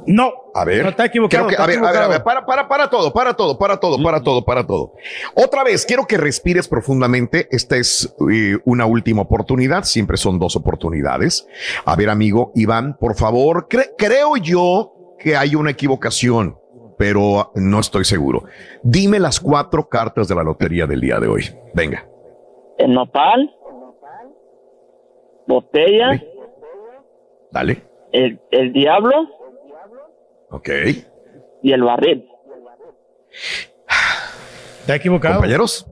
No. 0.07 0.31
A 0.55 0.65
ver. 0.65 0.83
No, 0.83 0.89
está 0.89 1.05
equivocado, 1.05 1.47
Quiero 1.47 1.47
que- 1.47 1.53
está 1.53 1.63
a, 1.63 1.67
ver, 1.67 1.79
a 1.79 1.91
ver, 1.91 2.01
a 2.03 2.07
ver, 2.07 2.23
para, 2.23 2.45
para, 2.45 2.67
para 2.67 2.89
todo, 2.89 3.11
para 3.13 3.33
todo, 3.33 3.57
para 3.57 3.77
todo, 3.79 4.01
para 4.03 4.21
todo, 4.21 4.45
para 4.45 4.67
todo. 4.67 4.93
Otra 5.35 5.63
vez, 5.63 5.85
quiero 5.85 6.05
que 6.05 6.17
respires 6.17 6.67
profundamente. 6.67 7.47
Esta 7.51 7.77
es 7.77 8.15
eh, 8.31 8.57
una 8.65 8.85
última 8.85 9.21
oportunidad. 9.23 9.83
Siempre 9.83 10.17
son 10.17 10.37
dos 10.39 10.55
oportunidades. 10.55 11.47
A 11.85 11.95
ver, 11.95 12.09
amigo 12.09 12.51
Iván, 12.55 12.97
por 12.99 13.15
favor, 13.15 13.67
cre- 13.67 13.91
creo 13.97 14.37
yo 14.37 14.93
que 15.17 15.35
hay 15.35 15.55
una 15.55 15.71
equivocación, 15.71 16.57
pero 16.97 17.51
no 17.55 17.79
estoy 17.79 18.05
seguro. 18.05 18.43
Dime 18.83 19.19
las 19.19 19.39
cuatro 19.39 19.87
cartas 19.89 20.27
de 20.27 20.35
la 20.35 20.43
lotería 20.43 20.85
del 20.85 21.01
día 21.01 21.19
de 21.19 21.27
hoy. 21.27 21.43
Venga. 21.73 22.05
El 22.77 22.93
nopal, 22.93 23.55
botella, 25.47 26.21
Dale. 27.51 27.81
el, 28.11 28.39
el 28.51 28.73
diablo 28.73 29.13
Ok. 30.53 30.69
y 31.63 31.71
el 31.71 31.83
barril. 31.83 32.25
Está 34.81 34.95
equivocado. 34.95 35.35
Compañeros. 35.35 35.85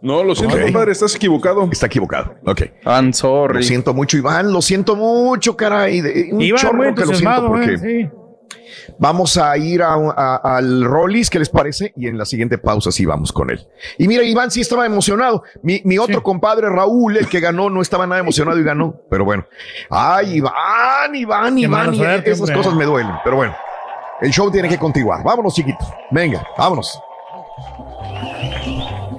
No, 0.00 0.22
lo 0.22 0.34
siento, 0.34 0.56
Ok. 0.56 0.62
compadre, 0.62 0.92
estás 0.92 1.14
equivocado. 1.16 1.68
Está 1.72 1.86
equivocado. 1.86 2.34
Ok. 2.46 2.62
I'm 2.86 3.12
sorry. 3.12 3.56
Lo 3.58 3.62
siento 3.62 3.92
mucho, 3.94 4.16
Iván. 4.16 4.52
Lo 4.52 4.62
siento 4.62 4.94
mucho, 4.96 5.56
caray. 5.56 6.00
De- 6.00 6.28
Un 6.32 6.40
Iván, 6.40 6.60
chorro 6.60 6.94
que 6.94 7.04
lo 7.04 7.14
siento 7.14 7.46
porque 7.48 7.74
¿eh? 7.74 7.78
Sí. 7.78 8.10
Vamos 8.98 9.36
a 9.36 9.56
ir 9.58 9.82
a, 9.82 9.94
a- 9.94 10.56
al 10.56 10.84
Rollis, 10.84 11.30
¿qué 11.30 11.38
les 11.38 11.48
parece? 11.48 11.92
Y 11.96 12.06
en 12.06 12.16
la 12.18 12.24
siguiente 12.24 12.58
pausa 12.58 12.90
sí 12.92 13.04
vamos 13.04 13.32
con 13.32 13.50
él. 13.50 13.66
Y 13.98 14.08
mira, 14.08 14.22
Iván 14.22 14.50
sí 14.50 14.60
estaba 14.60 14.86
emocionado. 14.86 15.42
Mi, 15.62 15.80
mi 15.84 15.98
otro 15.98 16.22
compadre 16.22 16.68
Raúl, 16.70 17.16
el 17.16 17.28
que 17.28 17.40
ganó, 17.40 17.70
no 17.70 17.82
estaba 17.82 18.06
nada 18.06 18.20
emocionado 18.20 18.58
y 18.58 18.62
ganó. 18.64 19.00
Pero 19.10 19.24
bueno. 19.24 19.46
Ay, 19.90 20.36
Iván, 20.36 21.14
Iván, 21.14 21.54
Qué 21.56 21.60
Iván. 21.62 21.80
mala 21.86 21.92
y 21.94 21.98
suerte, 21.98 22.30
esas 22.30 22.40
hombre. 22.42 22.56
cosas 22.56 22.74
me 22.74 22.84
duelen. 22.84 23.12
Pero 23.24 23.36
bueno. 23.36 23.54
El 24.20 24.30
show 24.32 24.50
tiene 24.50 24.68
que 24.68 24.78
continuar. 24.78 25.22
Vámonos, 25.22 25.54
chiquito. 25.54 25.78
Venga, 26.10 26.44
vámonos. 26.56 27.00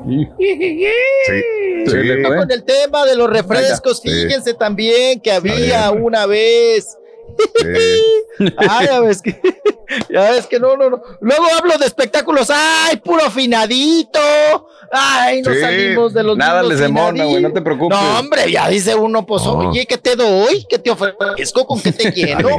Sí. 0.06 0.28
Sí, 1.26 2.24
Con 2.26 2.52
el 2.52 2.64
tema 2.64 3.06
de 3.06 3.16
los 3.16 3.30
refrescos, 3.30 4.02
fíjense 4.02 4.54
también 4.54 5.20
que 5.20 5.32
había 5.32 5.92
una 5.92 6.26
vez. 6.26 6.98
Ay, 8.58 8.86
ya 8.86 9.00
ves 9.02 9.22
que, 9.22 9.40
ya 10.10 10.32
ves 10.32 10.48
que 10.48 10.60
no, 10.60 10.78
no, 10.78 10.90
no. 10.90 11.02
Luego 11.22 11.46
hablo 11.58 11.78
de 11.78 11.86
espectáculos, 11.86 12.50
ay, 12.50 12.98
puro 12.98 13.24
afinadito. 13.24 14.20
Ay, 14.92 15.42
no 15.42 15.54
Sí, 15.54 15.60
salimos 15.60 16.14
de 16.14 16.24
los 16.24 16.38
nada 16.38 16.64
les 16.64 16.80
demona, 16.80 17.26
güey, 17.26 17.42
no 17.42 17.52
te 17.54 17.62
preocupes. 17.62 17.98
No, 17.98 18.20
hombre, 18.20 18.52
ya 18.52 18.68
dice 18.70 18.96
uno, 18.96 19.26
pues, 19.26 19.44
oye, 19.46 19.86
¿qué 19.86 19.98
te 19.98 20.16
doy? 20.16 20.66
¿Qué 20.68 20.80
te 20.80 20.90
ofrezco? 20.92 21.66
¿Con 21.68 21.80
qué 21.82 21.92
te 21.92 22.12
lleno? 22.16 22.50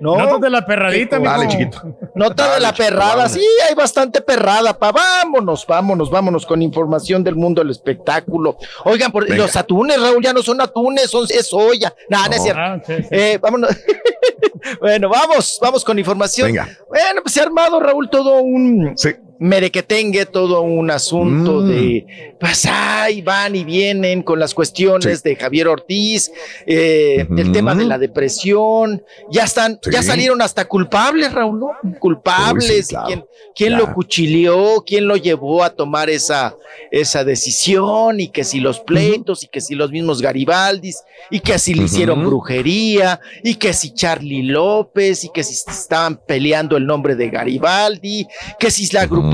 No. 0.00 0.16
Notas 0.16 0.40
de 0.40 0.50
la 0.50 0.64
perradita, 0.64 1.18
mijo. 1.18 1.32
Dale, 1.32 1.48
chiquito. 1.48 1.82
Nota 2.14 2.44
de 2.44 2.48
Dale, 2.50 2.62
la 2.62 2.72
chico, 2.72 2.84
perrada, 2.88 3.08
vámonos. 3.16 3.32
sí, 3.32 3.44
hay 3.68 3.74
bastante 3.74 4.20
perrada, 4.20 4.78
pa. 4.78 4.92
Vámonos, 4.92 5.66
vámonos, 5.66 6.10
vámonos 6.10 6.46
con 6.46 6.62
información 6.62 7.24
del 7.24 7.34
mundo 7.36 7.60
del 7.62 7.70
espectáculo. 7.70 8.56
Oigan, 8.84 9.10
por, 9.12 9.28
los 9.28 9.56
atunes, 9.56 10.00
Raúl, 10.00 10.22
ya 10.22 10.32
no 10.32 10.42
son 10.42 10.60
atunes, 10.60 11.10
son 11.10 11.26
es 11.28 11.48
soya. 11.48 11.94
No, 12.08 12.18
no 12.26 12.30
es 12.30 12.36
No. 12.38 12.42
cierto. 12.44 12.60
Ah, 12.62 12.80
sí, 12.86 12.94
sí. 13.02 13.08
Eh, 13.10 13.38
vámonos. 13.40 13.70
bueno, 14.80 15.08
vamos, 15.08 15.58
vamos 15.60 15.84
con 15.84 15.98
información. 15.98 16.48
Venga. 16.48 16.68
Bueno, 16.88 17.22
pues 17.22 17.34
se 17.34 17.40
ha 17.40 17.44
armado, 17.44 17.80
Raúl, 17.80 18.08
todo 18.10 18.40
un 18.40 18.92
Sí. 18.96 19.10
Merequetengue, 19.40 20.26
todo 20.26 20.60
un 20.60 20.90
asunto 20.90 21.62
Mm. 21.62 21.68
de, 21.68 22.06
pues, 22.38 22.66
ay, 22.70 23.22
van 23.22 23.56
y 23.56 23.64
vienen 23.64 24.22
con 24.22 24.38
las 24.38 24.52
cuestiones 24.52 25.20
Sí. 25.20 25.28
de 25.30 25.34
Javier 25.36 25.66
Ortiz, 25.66 26.30
eh, 26.66 27.26
el 27.36 27.50
tema 27.50 27.74
de 27.74 27.86
la 27.86 27.96
depresión, 27.98 29.02
ya 29.32 29.44
están, 29.44 29.80
Sí. 29.82 29.90
ya 29.92 30.02
salieron 30.02 30.42
hasta 30.42 30.66
culpables, 30.66 31.32
Raúl, 31.32 31.58
¿no? 31.58 31.70
Culpables, 31.98 32.70
Uy, 32.70 32.82
sí, 32.82 32.88
claro, 32.90 33.06
quién, 33.06 33.24
quién 33.56 33.68
claro. 33.70 33.86
lo 33.86 33.94
cuchilleó, 33.94 34.84
quién 34.86 35.08
lo 35.08 35.16
llevó 35.16 35.64
a 35.64 35.70
tomar 35.70 36.10
esa, 36.10 36.54
esa 36.90 37.24
decisión, 37.24 38.20
y 38.20 38.28
que 38.28 38.44
si 38.44 38.60
los 38.60 38.80
pleitos, 38.80 39.42
y 39.42 39.46
que 39.48 39.62
si 39.62 39.74
los 39.74 39.90
mismos 39.90 40.20
Garibaldis, 40.20 40.98
y 41.30 41.40
que 41.40 41.58
si 41.58 41.72
le 41.72 41.84
hicieron 41.84 42.24
brujería, 42.26 43.20
y 43.42 43.54
que 43.54 43.72
si 43.72 43.94
Charlie 43.94 44.42
López, 44.42 45.24
y 45.24 45.30
que 45.30 45.42
si 45.42 45.54
estaban 45.54 46.20
peleando 46.26 46.76
el 46.76 46.84
nombre 46.84 47.14
de 47.16 47.30
Garibaldi, 47.30 48.26
que 48.58 48.70
si 48.70 48.86
la 48.92 49.02
agrupación, 49.02 49.29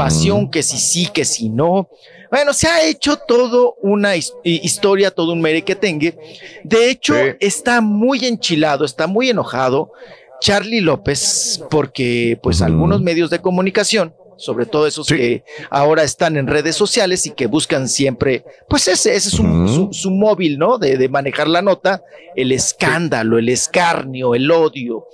que 0.51 0.63
si 0.63 0.79
sí, 0.79 1.09
que 1.13 1.25
si 1.25 1.49
no. 1.49 1.89
Bueno, 2.31 2.53
se 2.53 2.69
ha 2.69 2.83
hecho 2.85 3.17
todo 3.17 3.77
una 3.83 4.17
his- 4.17 4.33
hi- 4.43 4.61
historia, 4.63 5.11
todo 5.11 5.33
un 5.33 5.41
merequetengue. 5.41 6.17
De 6.65 6.91
hecho, 6.91 7.15
Sí. 7.15 7.31
está 7.41 7.81
muy 7.81 8.25
enchilado, 8.27 8.85
está 8.85 9.07
muy 9.07 9.31
enojado 9.31 9.93
Charlie 10.41 10.81
López, 10.81 11.63
porque 11.71 12.39
pues 12.43 12.61
algunos 12.63 13.01
medios 13.01 13.31
de 13.31 13.39
comunicación, 13.41 14.13
sobre 14.37 14.67
todo 14.67 14.87
esos 14.87 15.07
Sí. 15.07 15.17
que 15.17 15.45
ahora 15.71 16.03
están 16.03 16.37
en 16.37 16.47
redes 16.47 16.75
sociales 16.77 17.25
y 17.27 17.31
que 17.31 17.47
buscan 17.47 17.89
siempre, 17.89 18.45
pues 18.69 18.87
ese, 18.89 19.15
ese 19.15 19.29
es 19.29 19.35
su, 19.35 19.43
Ujú. 19.43 19.69
su- 19.69 19.89
su 19.93 20.11
móvil, 20.11 20.59
¿no? 20.59 20.79
De, 20.79 20.99
de 20.99 21.09
manejar 21.09 21.47
la 21.49 21.63
nota, 21.63 22.03
el 22.35 22.51
escándalo, 22.53 23.39
el 23.39 23.49
escarnio, 23.49 24.35
el 24.35 24.51
odio. 24.51 25.07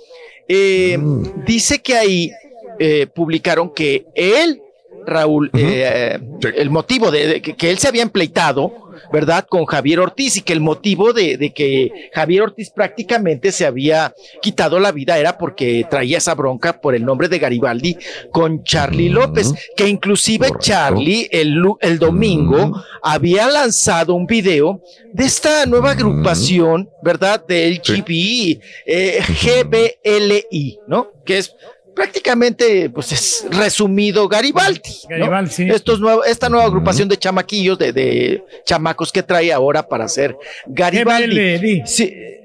Eh, 0.47 0.97
Mm. 0.97 1.45
Dice 1.45 1.79
que 1.79 1.95
ahí 1.95 2.31
eh, 2.79 3.05
publicaron 3.05 3.69
que 3.71 4.07
él, 4.15 4.59
Raúl, 5.05 5.49
eh, 5.53 6.19
Sí. 6.41 6.47
el 6.55 6.69
motivo 6.69 7.11
de, 7.11 7.27
de 7.27 7.41
que, 7.41 7.55
que 7.55 7.69
él 7.69 7.77
se 7.77 7.87
había 7.87 8.01
empleitado, 8.03 8.71
¿verdad? 9.11 9.45
Con 9.49 9.65
Javier 9.65 9.99
Ortiz 9.99 10.37
y 10.37 10.41
que 10.41 10.53
el 10.53 10.59
motivo 10.61 11.13
de, 11.13 11.37
de 11.37 11.51
que 11.51 12.09
Javier 12.13 12.43
Ortiz 12.43 12.69
prácticamente 12.69 13.51
se 13.51 13.65
había 13.65 14.13
quitado 14.41 14.79
la 14.79 14.91
vida 14.91 15.17
era 15.19 15.37
porque 15.37 15.85
traía 15.89 16.17
esa 16.19 16.35
bronca 16.35 16.79
por 16.79 16.95
el 16.95 17.03
nombre 17.03 17.27
de 17.27 17.39
Garibaldi 17.39 17.97
con 18.31 18.63
Charlie. 18.63 19.09
López, 19.09 19.53
que 19.75 19.87
inclusive 19.87 20.47
Correcto. 20.47 20.65
Charlie 20.65 21.27
el, 21.31 21.61
el 21.81 21.99
domingo 21.99 22.81
había 23.01 23.47
lanzado 23.47 24.13
un 24.15 24.25
video 24.25 24.81
de 25.11 25.25
esta 25.25 25.65
nueva 25.65 25.91
agrupación, 25.91 26.89
¿verdad? 27.03 27.43
Del 27.45 27.79
GB, 27.79 28.59
eh, 28.85 29.19
GBLI, 29.43 30.79
¿no? 30.87 31.11
Que 31.25 31.37
es 31.39 31.55
prácticamente, 31.95 32.89
pues 32.89 33.11
es 33.11 33.45
resumido 33.49 34.27
Garibaldi. 34.27 34.81
¿no? 35.03 35.17
Garibaldi, 35.17 35.51
sí. 35.51 35.67
Estos 35.69 35.99
nuevos, 35.99 36.25
esta 36.27 36.49
nueva 36.49 36.65
agrupación 36.65 37.07
de 37.09 37.17
chamaquillos, 37.17 37.77
de, 37.77 37.93
de 37.93 38.43
chamacos 38.65 39.11
que 39.11 39.23
trae 39.23 39.51
ahora 39.51 39.87
para 39.87 40.05
hacer 40.05 40.35
Garibaldi. 40.65 41.83
Sí, 41.85 42.03
eh, 42.05 42.39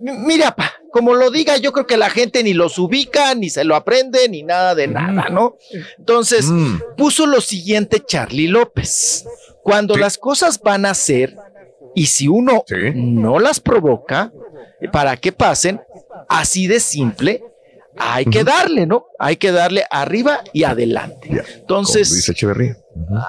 mira, 0.00 0.54
pa, 0.54 0.72
como 0.90 1.14
lo 1.14 1.30
diga, 1.30 1.56
yo 1.56 1.72
creo 1.72 1.86
que 1.86 1.96
la 1.96 2.10
gente 2.10 2.42
ni 2.42 2.54
los 2.54 2.78
ubica, 2.78 3.34
ni 3.34 3.50
se 3.50 3.64
lo 3.64 3.74
aprende, 3.76 4.28
ni 4.28 4.42
nada 4.42 4.74
de 4.74 4.86
nada, 4.88 5.28
¿no? 5.30 5.56
Entonces, 5.98 6.46
Mm. 6.46 6.80
puso 6.96 7.26
lo 7.26 7.40
siguiente 7.40 8.00
Charlie 8.04 8.48
López. 8.48 9.24
Cuando 9.62 9.94
Sí. 9.94 10.00
las 10.00 10.18
cosas 10.18 10.60
van 10.60 10.84
a 10.86 10.94
ser, 10.94 11.36
y 11.94 12.06
si 12.06 12.28
uno 12.28 12.64
Sí. 12.66 12.74
no 12.94 13.38
las 13.38 13.60
provoca, 13.60 14.30
para 14.92 15.16
que 15.16 15.32
pasen, 15.32 15.80
así 16.28 16.66
de 16.66 16.78
simple, 16.80 17.42
hay 17.98 18.24
que 18.26 18.44
darle, 18.44 18.86
¿no? 18.86 19.06
Hay 19.18 19.36
que 19.36 19.52
darle 19.52 19.84
arriba 19.90 20.42
y 20.52 20.64
adelante. 20.64 21.42
Entonces, 21.56 22.12
dice 22.14 22.32
Echeverría. 22.32 22.76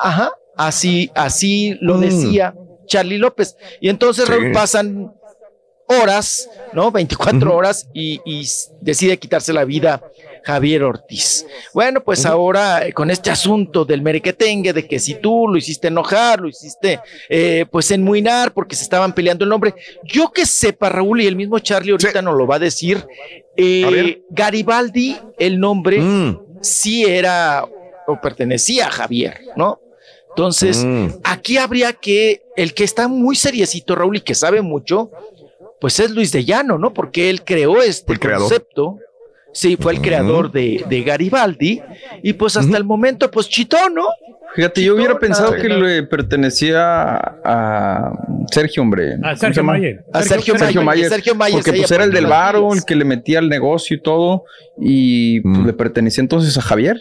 Ajá, 0.02 0.32
así, 0.58 1.12
así 1.16 1.78
lo 1.82 1.96
Mm. 1.98 2.02
decía 2.02 2.56
Charlie 2.86 3.18
López. 3.18 3.56
Y 3.80 3.90
entonces 3.90 4.26
Sí. 4.28 4.34
Pasan 4.54 5.14
horas, 5.88 6.50
¿no? 6.74 6.92
24 6.92 7.56
horas 7.56 7.88
y, 7.94 8.20
decide 8.82 9.18
quitarse 9.18 9.54
la 9.54 9.66
vida 9.66 10.02
Javier 10.46 10.84
Ortiz. 10.84 11.46
Bueno, 11.74 12.04
pues 12.04 12.24
ahora 12.26 12.86
eh, 12.86 12.94
con 12.94 13.10
este 13.10 13.32
asunto 13.32 13.84
del 13.84 14.04
merequetengue, 14.04 14.74
de 14.74 14.88
que 14.88 15.00
si 15.00 15.16
tú 15.16 15.48
lo 15.48 15.58
hiciste 15.58 15.88
enojar, 15.88 16.40
lo 16.40 16.48
hiciste 16.48 17.00
eh, 17.30 17.66
pues 17.72 17.90
enmuinar 17.90 18.54
porque 18.54 18.76
se 18.76 18.84
estaban 18.84 19.14
peleando 19.14 19.44
el 19.44 19.50
nombre. 19.50 19.74
Yo 20.04 20.32
que 20.32 20.46
sepa, 20.46 20.90
Raúl, 20.90 21.22
y 21.22 21.28
el 21.28 21.36
mismo 21.36 21.58
Charlie 21.60 21.92
ahorita 21.92 22.22
nos 22.22 22.38
lo 22.38 22.46
va 22.46 22.58
a 22.58 22.60
decir, 22.60 23.04
eh, 23.58 24.22
Garibaldi, 24.30 25.18
el 25.40 25.60
nombre, 25.60 26.00
Mm. 26.00 26.40
sí 26.62 27.04
era 27.06 27.66
o 28.08 28.22
pertenecía 28.22 28.86
a 28.88 28.92
Javier, 28.92 29.40
¿no? 29.56 29.80
Entonces, 30.30 30.84
Mm. 30.86 31.08
aquí 31.24 31.58
habría 31.58 31.94
que, 31.94 32.44
el 32.56 32.74
que 32.76 32.84
está 32.84 33.08
muy 33.08 33.36
seriecito, 33.36 33.96
Raúl, 33.96 34.18
y 34.18 34.22
que 34.22 34.36
sabe 34.36 34.62
mucho, 34.62 35.10
pues 35.82 36.00
es 36.00 36.12
Luis 36.12 36.32
de 36.32 36.46
Llano, 36.46 36.78
¿no? 36.78 36.94
Porque 36.94 37.30
él 37.32 37.44
creó 37.44 37.82
este 37.82 38.18
concepto. 38.20 39.00
Sí, 39.56 39.78
fue 39.80 39.94
el 39.94 40.02
creador 40.02 40.52
de, 40.52 40.84
de 40.90 41.02
Garibaldi. 41.04 41.82
Y 42.22 42.34
pues 42.34 42.58
hasta 42.58 42.76
el 42.78 42.84
momento, 42.84 43.32
pues 43.32 43.48
chitó, 43.48 43.90
¿no? 43.90 44.04
Fíjate, 44.54 44.84
yo 44.84 44.96
hubiera 44.96 45.18
pensado 45.18 45.52
nada. 45.52 45.62
que 45.62 45.70
le 45.70 46.04
pertenecía 46.04 47.16
a 47.44 48.12
Sergio, 48.52 48.84
hombre. 48.84 49.14
A 49.16 49.18
¿Cómo 49.18 49.36
se 49.36 49.40
Sergio? 49.40 49.64
Mayer. 49.64 50.06
A 50.14 50.22
Sergio 50.24 50.56
Mayer, 50.84 51.10
Sergio 51.10 51.36
Mayer 51.36 51.56
Porque 51.64 51.74
pues 51.74 51.92
era 51.92 52.04
el 52.04 52.12
del 52.12 52.26
varo, 52.28 52.74
el 52.74 52.84
que 52.84 52.96
le 52.96 53.06
metía 53.06 53.40
al 53.40 53.48
negocio 53.50 53.96
y 53.96 54.02
todo. 54.02 54.44
Y 54.78 55.40
pues, 55.42 55.58
Mm. 55.58 55.66
le 55.68 55.74
pertenecía 55.74 56.22
entonces 56.22 56.58
a 56.58 56.62
Javier. 56.62 56.98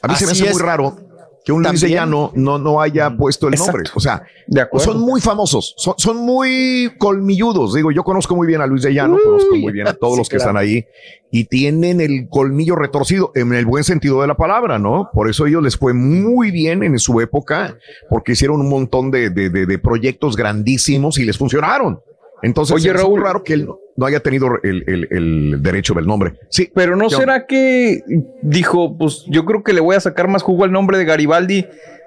A 0.00 0.08
mí 0.08 0.14
se 0.14 0.26
me 0.26 0.32
hace 0.32 0.46
es. 0.46 0.52
muy 0.52 0.62
raro 0.62 0.96
que 1.44 1.52
un 1.52 1.62
Luis 1.62 1.80
de. 1.80 1.90
Llano 1.90 2.30
no, 2.34 2.58
no 2.58 2.80
haya 2.80 3.10
puesto 3.16 3.48
el 3.48 3.54
Exacto. 3.54 3.72
nombre. 3.78 3.90
O 3.94 4.00
sea, 4.00 4.22
De 4.46 4.60
acuerdo. 4.60 4.92
son 4.92 5.00
muy 5.00 5.20
famosos, 5.20 5.74
son, 5.76 5.94
son 5.96 6.16
muy 6.18 6.92
colmilludos. 6.98 7.74
Digo, 7.74 7.90
yo 7.90 8.04
conozco 8.04 8.36
muy 8.36 8.46
bien 8.46 8.60
a 8.60 8.66
Luis 8.66 8.82
de 8.82 8.94
Llano, 8.94 9.18
conozco 9.24 9.56
muy 9.56 9.72
bien 9.72 9.88
a 9.88 9.94
todos 9.94 10.14
sí, 10.14 10.18
los 10.20 10.28
que 10.28 10.36
claro. 10.36 10.50
están 10.50 10.62
ahí 10.62 10.84
y 11.30 11.44
tienen 11.44 12.00
el 12.00 12.28
colmillo 12.28 12.76
retorcido 12.76 13.32
en 13.34 13.52
el 13.54 13.64
buen 13.66 13.84
sentido 13.84 14.20
de 14.20 14.28
la 14.28 14.36
palabra, 14.36 14.78
¿no? 14.78 15.08
Por 15.12 15.28
eso 15.30 15.44
a 15.44 15.48
ellos 15.48 15.62
les 15.62 15.76
fue 15.76 15.94
muy 15.94 16.50
bien 16.50 16.82
en 16.82 16.98
su 16.98 17.20
época 17.20 17.76
porque 18.10 18.32
hicieron 18.32 18.60
un 18.60 18.68
montón 18.68 19.10
de, 19.10 19.30
de- 19.30 19.48
de- 19.50 19.66
de 19.66 19.78
proyectos 19.78 20.36
grandísimos 20.36 21.18
y 21.18 21.24
les 21.24 21.38
funcionaron. 21.38 22.00
Entonces, 22.42 22.74
Oye, 22.76 22.92
Raúl. 22.92 23.10
muy 23.12 23.20
raro 23.20 23.42
que 23.44 23.52
él 23.54 23.68
no, 23.96 24.06
haya 24.06 24.20
tenido 24.20 24.48
el, 24.62 24.84
el- 24.86 25.08
el 25.10 25.62
derecho 25.62 25.94
del 25.94 26.06
nombre. 26.06 26.34
Sí, 26.50 26.70
Pero 26.74 26.96
no 26.96 27.08
¿Qué 27.08 27.14
será 27.16 27.46
que 27.46 28.02
dijo, 28.42 28.96
pues 28.98 29.24
yo 29.28 29.44
creo 29.44 29.62
que 29.62 29.72
le 29.72 29.80
voy 29.80 29.96
a 29.96 30.00
sacar 30.00 30.28
más 30.28 30.42
jugo 30.42 30.64
al 30.64 30.72
nombre 30.72 30.98
de 30.98 31.04
Garibaldi. 31.04 31.66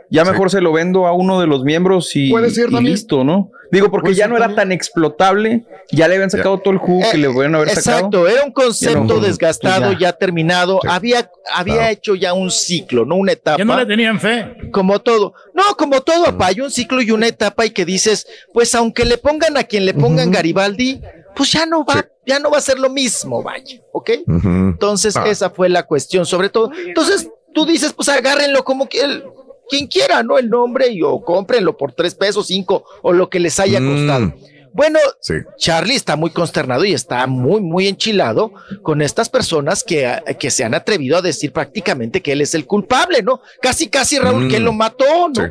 Ya 0.09 0.23
Sí. 0.23 0.31
mejor 0.31 0.51
se 0.51 0.61
lo 0.61 0.71
vendo 0.71 1.07
a 1.07 1.13
uno 1.13 1.39
de 1.39 1.47
los 1.47 1.63
miembros 1.63 2.15
y, 2.15 2.29
Puede 2.29 2.51
ser 2.51 2.69
y 2.69 2.73
también. 2.73 2.93
listo, 2.93 3.23
¿no? 3.23 3.51
Digo, 3.71 3.89
porque 3.89 4.13
ya 4.13 4.27
no 4.27 4.35
era 4.37 4.45
también. 4.45 4.55
tan 4.69 4.71
explotable, 4.71 5.65
ya 5.91 6.07
le 6.07 6.15
habían 6.15 6.29
sacado 6.29 6.59
todo 6.59 6.71
el 6.73 6.77
jugo 6.79 7.01
que 7.09 7.17
Eh, 7.17 7.19
le 7.19 7.29
podían 7.29 7.55
haber 7.55 7.69
sacado. 7.69 7.97
Exacto, 7.97 8.27
era 8.27 8.43
un 8.43 8.51
concepto 8.51 9.03
no. 9.15 9.19
desgastado, 9.19 9.91
ya. 9.93 9.97
ya. 9.99 10.13
terminado, 10.13 10.79
Sí. 10.81 10.87
había, 10.91 11.29
había 11.53 11.73
Claro. 11.75 11.91
hecho 11.91 12.15
ya 12.15 12.33
un 12.33 12.51
ciclo, 12.51 13.05
no 13.05 13.15
una 13.15 13.31
etapa. 13.33 13.57
Ya 13.57 13.65
no 13.65 13.75
le 13.77 13.85
tenían 13.85 14.19
fe. 14.19 14.55
Como 14.71 14.99
todo. 14.99 15.33
No, 15.53 15.63
como 15.77 16.01
todo, 16.01 16.25
papá, 16.25 16.47
hay 16.47 16.61
un 16.61 16.69
ciclo 16.71 17.01
y 17.01 17.09
una 17.11 17.27
etapa 17.27 17.65
y 17.65 17.71
que 17.71 17.83
dices, 17.85 18.27
pues 18.53 18.73
aunque 18.75 19.03
le 19.05 19.17
pongan 19.17 19.57
a 19.57 19.63
quien 19.63 19.85
le 19.85 19.93
pongan 19.95 20.29
Garibaldi, 20.31 21.01
pues 21.35 21.51
ya 21.51 21.65
no 21.65 21.83
va, 21.83 21.95
Sí. 21.95 22.01
ya 22.27 22.39
no 22.39 22.49
va 22.51 22.59
a 22.59 22.61
ser 22.61 22.77
lo 22.79 22.89
mismo, 22.89 23.41
vaya, 23.43 23.79
¿ok? 23.91 24.11
Entonces, 24.27 25.17
Ah. 25.17 25.25
esa 25.27 25.49
fue 25.49 25.69
la 25.69 25.83
cuestión, 25.83 26.25
sobre 26.25 26.49
todo. 26.49 26.71
Entonces, 26.87 27.29
tú 27.53 27.65
dices, 27.65 27.93
pues 27.93 28.09
agárrenlo 28.09 28.63
como 28.63 28.87
que 28.87 29.01
el- 29.01 29.23
quien 29.69 29.87
quiera, 29.87 30.23
¿no? 30.23 30.37
El 30.37 30.49
nombre 30.49 30.87
y 30.89 31.01
o 31.01 31.21
cómprenlo 31.21 31.77
por 31.77 31.91
tres 31.93 32.15
pesos, 32.15 32.47
cinco, 32.47 32.85
o 33.01 33.13
lo 33.13 33.29
que 33.29 33.39
les 33.39 33.59
haya 33.59 33.79
Mm. 33.79 33.91
costado. 33.95 34.33
Bueno, 34.73 34.99
Sí. 35.21 35.35
Charlie 35.57 35.95
está 35.95 36.17
muy 36.17 36.31
consternado 36.31 36.83
y 36.83 36.91
está 36.93 37.25
muy, 37.27 37.61
muy 37.61 37.87
enchilado 37.87 38.51
con 38.81 39.01
estas 39.01 39.29
personas 39.29 39.85
que, 39.85 40.21
que 40.37 40.51
se 40.51 40.65
han 40.65 40.73
atrevido 40.73 41.15
a 41.17 41.21
decir 41.21 41.53
prácticamente 41.53 42.19
que 42.21 42.33
él 42.33 42.41
es 42.41 42.53
el 42.55 42.65
culpable, 42.65 43.23
¿no? 43.23 43.39
Casi, 43.61 43.87
casi 43.87 44.19
Raúl, 44.19 44.47
Mm. 44.47 44.49
que 44.49 44.57
él 44.57 44.63
lo 44.63 44.73
mató, 44.73 45.29
¿no? 45.29 45.33
Sí. 45.33 45.41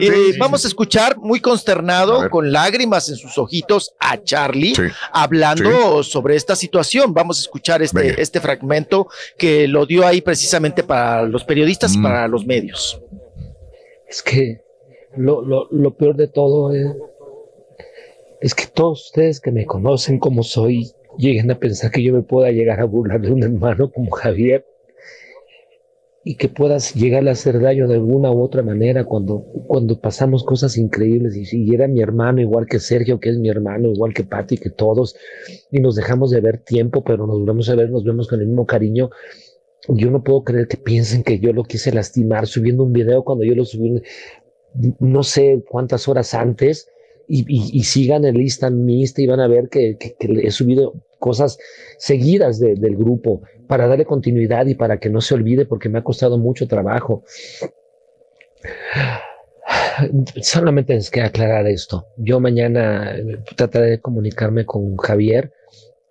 Eh, 0.00 0.10
Sí, 0.10 0.32
sí, 0.32 0.38
vamos 0.38 0.64
a 0.64 0.68
escuchar 0.68 1.18
muy 1.18 1.38
consternado, 1.40 2.30
con 2.30 2.50
lágrimas 2.50 3.10
en 3.10 3.16
sus 3.16 3.36
ojitos, 3.36 3.92
a 4.00 4.16
Charlie 4.22 4.74
Sí. 4.74 4.84
hablando 5.12 6.02
sobre 6.02 6.36
esta 6.36 6.56
situación. 6.56 7.12
Vamos 7.12 7.38
a 7.38 7.42
escuchar 7.42 7.82
este, 7.82 7.98
Venga. 7.98 8.14
este 8.16 8.40
fragmento 8.40 9.06
que 9.36 9.68
lo 9.68 9.84
dio 9.84 10.06
ahí 10.06 10.22
precisamente 10.22 10.82
para 10.82 11.24
los 11.24 11.44
periodistas 11.44 11.94
y 11.94 11.98
Mm. 11.98 12.02
para 12.02 12.26
los 12.26 12.46
medios. 12.46 12.98
Es 14.12 14.22
que 14.22 14.60
lo, 15.16 15.40
lo, 15.40 15.68
lo 15.70 15.96
peor 15.96 16.16
de 16.16 16.28
todo 16.28 16.74
es, 16.74 16.86
es 18.42 18.54
que 18.54 18.66
todos 18.66 19.06
ustedes 19.06 19.40
que 19.40 19.50
me 19.50 19.64
conocen 19.64 20.18
como 20.18 20.42
soy, 20.42 20.90
lleguen 21.16 21.50
a 21.50 21.58
pensar 21.58 21.90
que 21.90 22.02
yo 22.02 22.12
me 22.12 22.20
pueda 22.20 22.50
llegar 22.50 22.78
a 22.80 22.84
burlar 22.84 23.22
de 23.22 23.32
un 23.32 23.42
hermano 23.42 23.90
como 23.90 24.10
Javier 24.10 24.66
y 26.24 26.34
que 26.34 26.50
puedas 26.50 26.92
llegarle 26.92 27.30
a 27.30 27.32
hacer 27.32 27.58
daño 27.58 27.88
de 27.88 27.94
alguna 27.94 28.30
u 28.30 28.42
otra 28.42 28.62
manera 28.62 29.04
cuando, 29.04 29.46
cuando 29.66 29.98
pasamos 29.98 30.44
cosas 30.44 30.76
increíbles 30.76 31.34
y 31.34 31.46
si 31.46 31.74
era 31.74 31.88
mi 31.88 32.02
hermano 32.02 32.42
igual 32.42 32.66
que 32.66 32.80
Sergio, 32.80 33.18
que 33.18 33.30
es 33.30 33.38
mi 33.38 33.48
hermano, 33.48 33.88
igual 33.88 34.12
que 34.12 34.24
Patti, 34.24 34.58
que 34.58 34.68
todos, 34.68 35.16
y 35.70 35.80
nos 35.80 35.96
dejamos 35.96 36.30
de 36.30 36.42
ver 36.42 36.58
tiempo, 36.58 37.02
pero 37.02 37.26
nos 37.26 37.38
volvemos 37.38 37.66
a 37.70 37.76
ver, 37.76 37.88
nos 37.88 38.04
vemos 38.04 38.28
con 38.28 38.42
el 38.42 38.46
mismo 38.46 38.66
cariño. 38.66 39.08
Yo 39.88 40.10
no 40.10 40.22
puedo 40.22 40.44
creer 40.44 40.68
que 40.68 40.76
piensen 40.76 41.22
que 41.24 41.38
yo 41.40 41.52
lo 41.52 41.64
quise 41.64 41.92
lastimar 41.92 42.46
subiendo 42.46 42.84
un 42.84 42.92
video 42.92 43.24
cuando 43.24 43.44
yo 43.44 43.54
lo 43.54 43.64
subí 43.64 44.00
no 45.00 45.22
sé 45.22 45.62
cuántas 45.68 46.08
horas 46.08 46.34
antes 46.34 46.88
y, 47.28 47.82
sigan 47.84 48.24
el 48.24 48.34
lista 48.36 48.68
mi 48.70 49.00
Insta 49.00 49.22
y 49.22 49.26
van 49.26 49.40
a 49.40 49.46
ver 49.48 49.68
que, 49.68 49.96
que- 49.98 50.14
que 50.18 50.46
he 50.46 50.50
subido 50.50 50.94
cosas 51.18 51.56
seguidas 51.98 52.58
de- 52.60 52.74
del 52.74 52.96
grupo 52.96 53.42
para 53.68 53.86
darle 53.86 54.04
continuidad 54.04 54.66
y 54.66 54.74
para 54.74 54.98
que 54.98 55.08
no 55.08 55.20
se 55.20 55.34
olvide 55.34 55.64
porque 55.64 55.88
me 55.88 55.98
ha 55.98 56.04
costado 56.04 56.36
mucho 56.38 56.66
trabajo. 56.68 57.22
Solamente 60.42 60.94
les 60.94 61.10
queda 61.10 61.26
aclarar 61.26 61.66
esto. 61.66 62.06
Yo 62.16 62.40
mañana 62.40 63.14
eh, 63.16 63.38
trataré 63.56 63.90
de 63.90 64.00
comunicarme 64.00 64.64
con 64.66 64.96
Javier, 64.96 65.52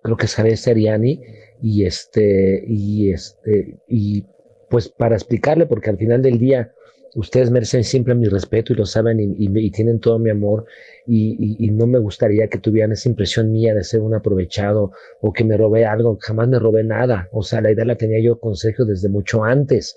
creo 0.02 0.16
que 0.16 0.26
es 0.26 0.34
Javier 0.34 0.56
Seriani, 0.56 1.20
y 1.62 1.84
este, 1.86 2.64
y 2.66 3.12
este, 3.12 3.76
y 3.88 4.24
pues 4.68 4.88
para 4.88 5.14
explicarle, 5.14 5.66
porque 5.66 5.90
al 5.90 5.96
final 5.98 6.20
del 6.20 6.38
día 6.38 6.72
ustedes 7.14 7.50
merecen 7.50 7.84
siempre 7.84 8.14
mi 8.14 8.26
respeto 8.26 8.72
y 8.72 8.76
lo 8.76 8.86
saben 8.86 9.18
y, 9.20 9.70
tienen 9.70 10.00
todo 10.00 10.18
mi 10.18 10.30
amor 10.30 10.64
y, 11.06 11.36
y- 11.64 11.70
no 11.70 11.86
me 11.86 11.98
gustaría 11.98 12.48
que 12.48 12.58
tuvieran 12.58 12.92
esa 12.92 13.08
impresión 13.08 13.52
mía 13.52 13.74
de 13.74 13.84
ser 13.84 14.00
un 14.00 14.14
aprovechado 14.14 14.92
o 15.20 15.32
que 15.32 15.44
me 15.44 15.56
robé 15.56 15.84
algo, 15.84 16.18
jamás 16.20 16.48
me 16.48 16.58
robé 16.58 16.84
nada, 16.84 17.28
o 17.32 17.42
sea, 17.42 17.60
la 17.60 17.70
idea 17.70 17.84
la 17.84 17.96
tenía 17.96 18.18
yo 18.20 18.40
con 18.40 18.56
Sergio 18.56 18.84
desde 18.84 19.08
mucho 19.08 19.44
antes. 19.44 19.96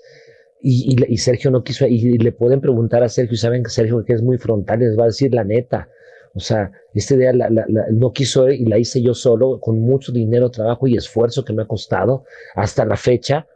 Y, 0.60 1.16
Sergio 1.18 1.50
no 1.50 1.62
quiso, 1.62 1.86
y 1.86 2.18
le 2.18 2.32
pueden 2.32 2.60
preguntar 2.60 3.02
a 3.02 3.08
Sergio 3.08 3.34
y 3.34 3.38
saben 3.38 3.62
que 3.62 3.70
Sergio 3.70 4.04
que 4.04 4.14
es 4.14 4.22
muy 4.22 4.36
frontal, 4.38 4.80
les 4.80 4.98
va 4.98 5.04
a 5.04 5.06
decir 5.06 5.32
la 5.32 5.44
neta. 5.44 5.88
O 6.36 6.40
sea, 6.40 6.70
esta 6.92 7.14
idea 7.14 7.32
la, 7.32 7.48
no 7.90 8.12
quiso 8.12 8.48
y 8.50 8.66
la 8.66 8.78
hice 8.78 9.00
yo 9.00 9.14
solo, 9.14 9.58
con 9.58 9.80
mucho 9.80 10.12
dinero, 10.12 10.50
trabajo 10.50 10.86
y 10.86 10.96
esfuerzo 10.96 11.44
que 11.44 11.54
me 11.54 11.62
ha 11.62 11.66
costado 11.66 12.24
hasta 12.54 12.84
la 12.84 12.96
fecha. 12.96 13.46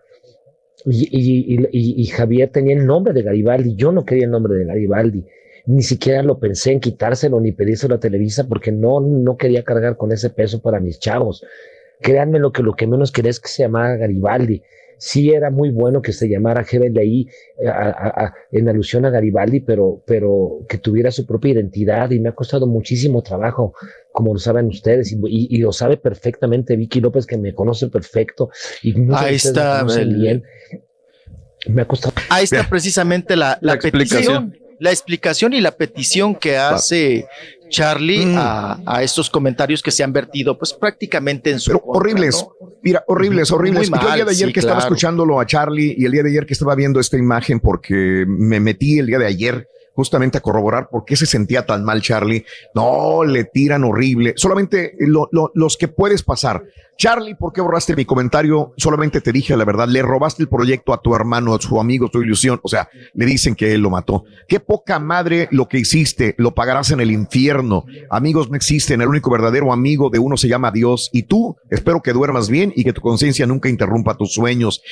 Y 0.86 2.06
Javier 2.06 2.50
tenía 2.50 2.74
el 2.74 2.86
nombre 2.86 3.12
de 3.12 3.22
Garibaldi, 3.22 3.74
yo 3.76 3.92
no 3.92 4.06
quería 4.06 4.24
el 4.24 4.30
nombre 4.30 4.54
de 4.54 4.64
Garibaldi, 4.64 5.26
ni 5.66 5.82
siquiera 5.82 6.22
lo 6.22 6.38
pensé 6.38 6.72
en 6.72 6.80
quitárselo 6.80 7.38
ni 7.38 7.52
pedírselo 7.52 7.96
a 7.96 8.00
Televisa 8.00 8.48
porque 8.48 8.72
no, 8.72 9.00
no 9.00 9.36
quería 9.36 9.62
cargar 9.62 9.98
con 9.98 10.10
ese 10.10 10.30
peso 10.30 10.62
para 10.62 10.80
mis 10.80 10.98
chavos. 10.98 11.44
Créanme 12.00 12.38
lo 12.38 12.50
que 12.50 12.62
lo 12.62 12.72
que 12.72 12.86
menos 12.86 13.12
quería 13.12 13.30
es 13.30 13.40
que 13.40 13.48
se 13.48 13.64
llamara 13.64 13.96
Garibaldi. 13.96 14.62
Sí 15.02 15.30
era 15.30 15.50
muy 15.50 15.70
bueno 15.70 16.02
que 16.02 16.12
se 16.12 16.28
llamara 16.28 16.62
GBLI 16.62 17.26
eh, 17.58 17.68
a- 17.68 17.88
a- 17.88 18.24
a- 18.26 18.34
en 18.52 18.68
alusión 18.68 19.06
a 19.06 19.10
Garibaldi, 19.10 19.60
pero, 19.60 20.02
pero 20.06 20.58
que 20.68 20.76
tuviera 20.76 21.10
su 21.10 21.24
propia 21.24 21.52
identidad 21.52 22.10
y 22.10 22.20
me 22.20 22.28
ha 22.28 22.32
costado 22.32 22.66
muchísimo 22.66 23.22
trabajo, 23.22 23.72
como 24.12 24.34
lo 24.34 24.38
saben 24.38 24.66
ustedes, 24.66 25.10
y, 25.10 25.16
y- 25.26 25.48
y 25.56 25.58
lo 25.58 25.72
sabe 25.72 25.96
perfectamente 25.96 26.76
Vicky 26.76 27.00
López, 27.00 27.24
que 27.24 27.38
me 27.38 27.54
conoce 27.54 27.88
perfecto, 27.88 28.50
y 28.82 28.90
Ahí 29.14 29.30
me 29.30 29.30
está 29.36 29.78
conocen 29.80 30.02
el- 30.08 30.14
bien. 30.20 30.42
Me 31.66 31.82
ha 31.82 31.86
costado. 31.86 32.14
Ahí 32.28 32.44
está 32.44 32.68
precisamente 32.68 33.36
la, 33.36 33.58
la, 33.62 33.78
petición, 33.78 34.54
la 34.80 34.90
explicación 34.90 35.52
y 35.52 35.60
la 35.60 35.70
petición 35.72 36.34
que 36.34 36.56
hace 36.58 37.26
Charlie 37.68 38.26
Mm. 38.26 38.36
a, 38.36 38.80
a 38.84 39.02
estos 39.04 39.30
comentarios 39.30 39.80
que 39.82 39.92
se 39.92 40.02
han 40.02 40.12
vertido, 40.12 40.58
pues 40.58 40.72
prácticamente 40.72 41.50
en 41.50 41.60
su 41.60 41.70
Pero 41.70 41.80
contra, 41.82 42.00
horribles. 42.00 42.44
¿no? 42.60 42.68
Mira, 42.82 43.04
horribles, 43.06 43.52
horribles. 43.52 43.88
Yo 43.88 43.94
el 43.94 44.00
día 44.00 44.08
mal, 44.08 44.24
de 44.24 44.30
ayer 44.32 44.48
sí, 44.48 44.52
que 44.52 44.60
estaba 44.60 44.80
escuchándolo 44.80 45.38
a 45.38 45.46
Charlie 45.46 45.94
y 45.96 46.04
el 46.04 46.10
día 46.12 46.22
de 46.24 46.30
ayer 46.30 46.46
que 46.46 46.54
estaba 46.54 46.74
viendo 46.74 46.98
esta 46.98 47.16
imagen 47.16 47.60
porque 47.60 48.24
me 48.26 48.58
metí 48.58 48.98
el 48.98 49.06
día 49.06 49.18
de 49.20 49.26
ayer 49.26 49.68
justamente 49.94 50.38
a 50.38 50.40
corroborar 50.40 50.88
por 50.88 51.04
qué 51.04 51.14
se 51.14 51.26
sentía 51.26 51.64
tan 51.66 51.84
mal 51.84 52.00
Charlie. 52.00 52.44
No, 52.74 53.22
le 53.22 53.44
tiran 53.44 53.84
horrible. 53.84 54.32
Solamente 54.36 54.94
lo- 54.98 55.28
lo- 55.30 55.52
los 55.54 55.76
que 55.76 55.88
puedes 55.88 56.22
pasar. 56.22 56.64
Charlie, 57.00 57.34
¿por 57.34 57.54
qué 57.54 57.62
borraste 57.62 57.96
mi 57.96 58.04
comentario? 58.04 58.74
Solamente 58.76 59.22
te 59.22 59.32
dije 59.32 59.56
la 59.56 59.64
verdad, 59.64 59.88
le 59.88 60.02
robaste 60.02 60.42
el 60.42 60.50
proyecto 60.50 60.92
a 60.92 61.00
tu 61.00 61.14
hermano, 61.14 61.54
a 61.54 61.58
su 61.58 61.80
amigo, 61.80 62.10
tu 62.10 62.20
ilusión. 62.20 62.60
O 62.62 62.68
sea, 62.68 62.90
le 63.14 63.24
dicen 63.24 63.54
que 63.54 63.72
él 63.72 63.80
lo 63.80 63.88
mató. 63.88 64.24
Qué 64.46 64.60
poca 64.60 64.98
madre 64.98 65.48
lo 65.50 65.66
que 65.66 65.78
hiciste, 65.78 66.34
lo 66.36 66.54
pagarás 66.54 66.90
en 66.90 67.00
el 67.00 67.10
infierno. 67.10 67.86
Amigos 68.10 68.50
no 68.50 68.56
existen, 68.56 69.00
el 69.00 69.08
único 69.08 69.30
verdadero 69.30 69.72
amigo 69.72 70.10
de 70.10 70.18
uno 70.18 70.36
se 70.36 70.48
llama 70.48 70.72
Dios. 70.72 71.08
Y 71.10 71.22
tú, 71.22 71.56
espero 71.70 72.02
que 72.02 72.12
duermas 72.12 72.50
bien 72.50 72.70
y 72.76 72.84
que 72.84 72.92
tu 72.92 73.00
conciencia 73.00 73.46
nunca 73.46 73.70
interrumpa 73.70 74.18
tus 74.18 74.34
sueños. 74.34 74.82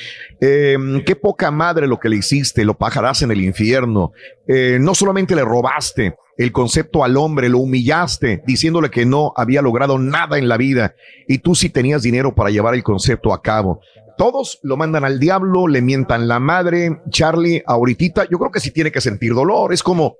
Eh, 0.41 0.77
qué 1.05 1.15
poca 1.15 1.51
madre 1.51 1.85
lo 1.85 1.99
que 1.99 2.09
le 2.09 2.15
hiciste, 2.15 2.65
lo 2.65 2.75
pagarás 2.75 3.21
en 3.21 3.29
el 3.29 3.41
infierno. 3.41 4.13
Eh, 4.47 4.79
no 4.81 4.95
solamente 4.95 5.35
le 5.35 5.45
robaste, 5.45 6.15
el 6.39 6.53
concepto 6.53 7.03
al 7.03 7.17
hombre, 7.17 7.49
lo 7.49 7.59
humillaste 7.59 8.41
diciéndole 8.47 8.89
que 8.89 9.05
no 9.05 9.33
había 9.35 9.61
logrado 9.61 9.99
nada 9.99 10.37
en 10.37 10.47
la 10.47 10.55
vida 10.55 10.95
y 11.27 11.39
tú 11.39 11.53
sí 11.53 11.69
tenías 11.69 12.01
dinero 12.01 12.33
para 12.33 12.49
llevar 12.49 12.75
el 12.75 12.83
concepto 12.83 13.33
a 13.33 13.41
cabo. 13.41 13.81
Todos 14.17 14.57
lo 14.63 14.77
mandan 14.77 15.03
al 15.03 15.19
diablo, 15.19 15.67
le 15.67 15.81
mientan 15.81 16.29
la 16.29 16.39
madre. 16.39 17.01
Charlie, 17.09 17.61
ahorita, 17.65 18.25
yo 18.31 18.37
creo 18.37 18.51
que 18.51 18.61
sí 18.61 18.71
tiene 18.71 18.89
que 18.89 19.01
sentir 19.01 19.33
dolor. 19.33 19.73
Es 19.73 19.83
como, 19.83 20.15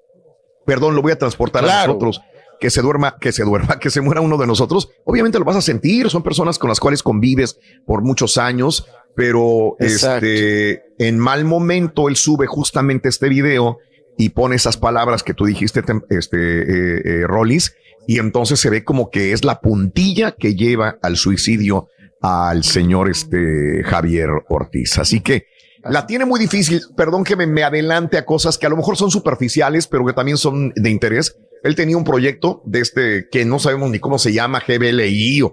perdón, 0.65 0.93
lo 0.93 1.01
voy 1.01 1.13
a 1.13 1.17
transportar 1.17 1.63
a 1.63 1.85
nosotros. 1.87 2.19
Que 2.59 2.69
se 2.69 2.81
duerma, 2.81 3.15
que 3.17 3.31
se 3.31 3.45
duerma, 3.45 3.79
que 3.79 3.89
se 3.89 4.01
muera 4.01 4.19
uno 4.19 4.35
de 4.35 4.45
nosotros. 4.45 4.89
Obviamente 5.05 5.39
lo 5.39 5.45
vas 5.45 5.55
a 5.55 5.61
sentir. 5.61 6.09
Son 6.09 6.21
personas 6.21 6.59
con 6.59 6.67
las 6.67 6.81
cuales 6.81 7.01
convives 7.01 7.57
por 7.85 8.01
muchos 8.01 8.37
años, 8.37 8.85
pero 9.15 9.77
este, 9.79 10.83
en 10.97 11.17
mal 11.17 11.45
momento 11.45 12.09
él 12.09 12.17
sube 12.17 12.45
justamente 12.45 13.07
este 13.07 13.29
video 13.29 13.77
y 14.19 14.29
pone 14.29 14.57
esas 14.57 14.75
palabras 14.75 15.23
que 15.23 15.33
tú 15.33 15.45
dijiste, 15.45 15.81
este, 16.09 16.37
eh, 16.37 17.01
eh, 17.05 17.23
Rollis, 17.25 17.73
y 18.05 18.19
entonces 18.19 18.59
se 18.59 18.69
ve 18.69 18.83
como 18.83 19.09
que 19.09 19.31
es 19.31 19.45
la 19.45 19.61
puntilla 19.61 20.33
que 20.33 20.55
lleva 20.55 20.97
al 21.01 21.15
suicidio 21.15 21.87
al 22.21 22.65
señor 22.65 23.09
este, 23.09 23.81
Javier 23.85 24.29
Ortiz. 24.49 24.99
Así 24.99 25.21
que 25.21 25.45
la 25.85 26.05
tiene 26.05 26.25
muy 26.25 26.37
difícil. 26.37 26.81
Perdón 26.97 27.23
que 27.23 27.37
me, 27.37 27.63
adelante 27.63 28.17
a 28.17 28.25
cosas 28.25 28.57
que 28.57 28.65
a 28.65 28.69
lo 28.69 28.75
mejor 28.75 28.97
son 28.97 29.09
superficiales, 29.09 29.87
pero 29.87 30.05
que 30.05 30.11
también 30.11 30.37
son 30.37 30.73
de 30.75 30.89
interés. 30.89 31.37
Él 31.63 31.75
tenía 31.75 31.95
un 31.95 32.03
proyecto 32.03 32.61
de 32.65 32.81
este 32.81 33.29
que 33.31 33.45
no 33.45 33.57
sabemos 33.57 33.89
ni 33.89 33.99
cómo 33.99 34.19
se 34.19 34.33
llama, 34.33 34.61
GBLI 34.67 35.43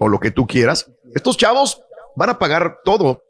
o 0.00 0.08
lo 0.08 0.18
que 0.18 0.32
tú 0.32 0.48
quieras. 0.48 0.90
Estos 1.14 1.36
chavos 1.36 1.80
van 2.16 2.30
a 2.30 2.40
pagar 2.40 2.78
todo 2.84 3.22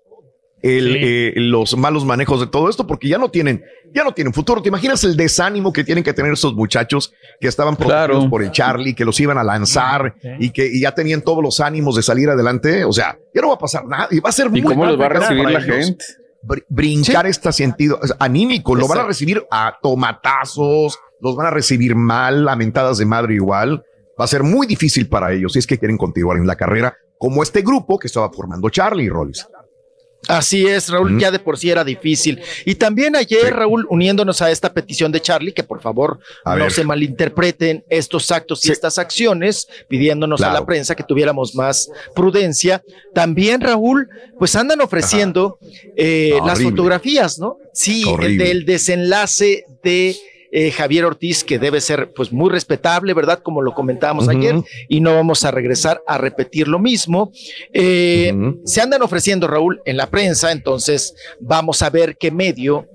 el, 0.62 0.97
eh, 0.99 1.33
los 1.36 1.76
malos 1.76 2.05
manejos 2.05 2.41
de 2.41 2.47
todo 2.47 2.68
esto 2.68 2.86
porque 2.86 3.09
ya 3.09 3.18
no 3.18 3.28
tienen, 3.31 3.62
ya 3.94 4.02
no 4.05 4.12
tienen 4.12 4.33
futuro. 4.33 4.62
¿Te 4.62 4.68
imaginas 4.68 5.05
el 5.05 5.17
desánimo 5.17 5.73
que 5.73 5.85
tienen 5.85 6.02
que 6.02 6.12
tener 6.12 6.33
esos 6.33 6.55
muchachos 6.55 7.12
que 7.41 7.49
estaban 7.49 7.76
protegidos 7.76 8.26
por 8.28 8.43
el 8.43 8.51
Charlie, 8.51 8.94
que 8.94 9.05
los 9.05 9.20
iban 9.20 9.39
a 9.39 9.44
lanzar 9.44 10.15
y 10.41 10.51
que 10.51 10.78
ya 10.81 10.93
tenían 10.93 11.23
todos 11.23 11.43
los 11.43 11.60
ánimos 11.60 11.94
de 11.97 12.02
salir 12.02 12.28
adelante? 12.31 12.85
O 12.85 12.93
sea, 12.93 13.17
ya 13.35 13.41
no 13.43 13.49
va 13.49 13.55
a 13.55 13.59
pasar 13.59 13.86
nada 13.86 14.09
y 14.10 14.18
va 14.20 14.31
a 14.31 14.33
ser 14.33 14.47
¿Y 14.47 14.51
muy 14.51 14.62
cómo 14.62 14.86
los 14.86 15.01
va 15.01 15.07
a 15.07 15.09
recibir 15.10 15.44
la 15.44 15.60
ellos 15.60 15.76
gente? 15.86 16.05
br- 16.43 16.65
Brincar 16.68 17.26
este 17.26 17.52
sentido 17.52 18.01
anímico, 18.18 18.75
lo 18.75 18.89
van 18.89 18.99
a 19.01 19.07
recibir 19.07 19.44
a 19.51 19.76
tomatazos, 19.83 20.99
los 21.20 21.36
van 21.36 21.47
a 21.47 21.51
recibir 21.51 21.94
mal, 21.94 22.44
lamentadas 22.44 22.99
de 22.99 23.07
madre 23.07 23.35
igual. 23.35 23.83
Va 24.18 24.25
a 24.25 24.28
ser 24.28 24.43
muy 24.43 24.67
difícil 24.67 25.09
para 25.09 25.33
ellos 25.33 25.52
si 25.52 25.59
es 25.59 25.67
que 25.67 25.78
quieren 25.78 25.99
continuar 25.99 26.39
en 26.39 26.47
la 26.47 26.57
carrera, 26.57 26.97
como 27.18 27.43
este 27.43 27.60
grupo 27.62 27.99
que 27.99 28.07
estaba 28.07 28.31
formando 28.31 28.68
Charlie 28.70 29.09
Rolls. 29.10 29.47
Así 30.28 30.67
es, 30.67 30.89
Raúl, 30.89 31.20
ya 31.20 31.31
de 31.31 31.39
por 31.39 31.57
sí 31.57 31.70
era 31.70 31.85
difícil. 31.85 32.41
Y 32.65 32.75
también 32.75 33.15
ayer, 33.15 33.55
Raúl, 33.55 33.86
uniéndonos 33.89 34.43
a 34.43 34.51
esta 34.51 34.73
petición 34.73 35.12
de 35.12 35.20
Charlie, 35.20 35.53
que 35.53 35.62
por 35.62 35.81
favor 35.81 36.19
A 36.45 36.57
no 36.57 36.65
ver. 36.65 36.73
se 36.73 36.85
malinterpreten 36.85 37.85
estos 37.89 38.33
actos 38.33 38.65
y 38.67 38.73
estas 38.73 38.99
acciones, 38.99 39.69
pidiéndonos 39.89 40.41
a 40.41 40.53
la 40.53 40.67
prensa 40.67 40.97
que 40.97 41.05
tuviéramos 41.05 41.55
más 41.55 41.89
prudencia. 42.15 42.83
También, 43.15 43.61
Raúl, 43.61 44.09
pues 44.39 44.57
andan 44.57 44.81
ofreciendo 44.81 45.59
eh, 45.97 46.39
las 46.45 46.61
fotografías, 46.61 47.39
¿no? 47.39 47.59
Sí, 47.73 48.05
el 48.20 48.36
del 48.36 48.65
desenlace 48.65 49.65
de 49.83 50.17
eh, 50.50 50.70
Javier 50.70 51.05
Ortiz, 51.05 51.44
que 51.44 51.58
debe 51.58 51.81
ser 51.81 52.12
pues 52.15 52.33
muy 52.33 52.50
respetable, 52.50 53.15
¿verdad? 53.15 53.41
Como 53.42 53.62
lo 53.62 53.75
comentábamos 53.75 54.28
ayer, 54.28 54.57
y 54.89 55.00
no 55.00 55.15
vamos 55.15 55.44
a 55.44 55.50
regresar 55.50 56.02
a 56.07 56.18
repetir 56.18 56.68
lo 56.68 56.78
mismo. 56.78 57.33
Eh, 57.73 58.33
Se 58.65 58.81
andan 58.81 59.02
ofreciendo, 59.02 59.47
Raúl, 59.47 59.81
en 59.84 59.97
la 59.97 60.08
prensa, 60.08 60.52
entonces 60.52 61.15
vamos 61.41 61.83
a 61.83 61.91
ver 61.91 62.16
qué 62.16 62.31
medio 62.31 62.86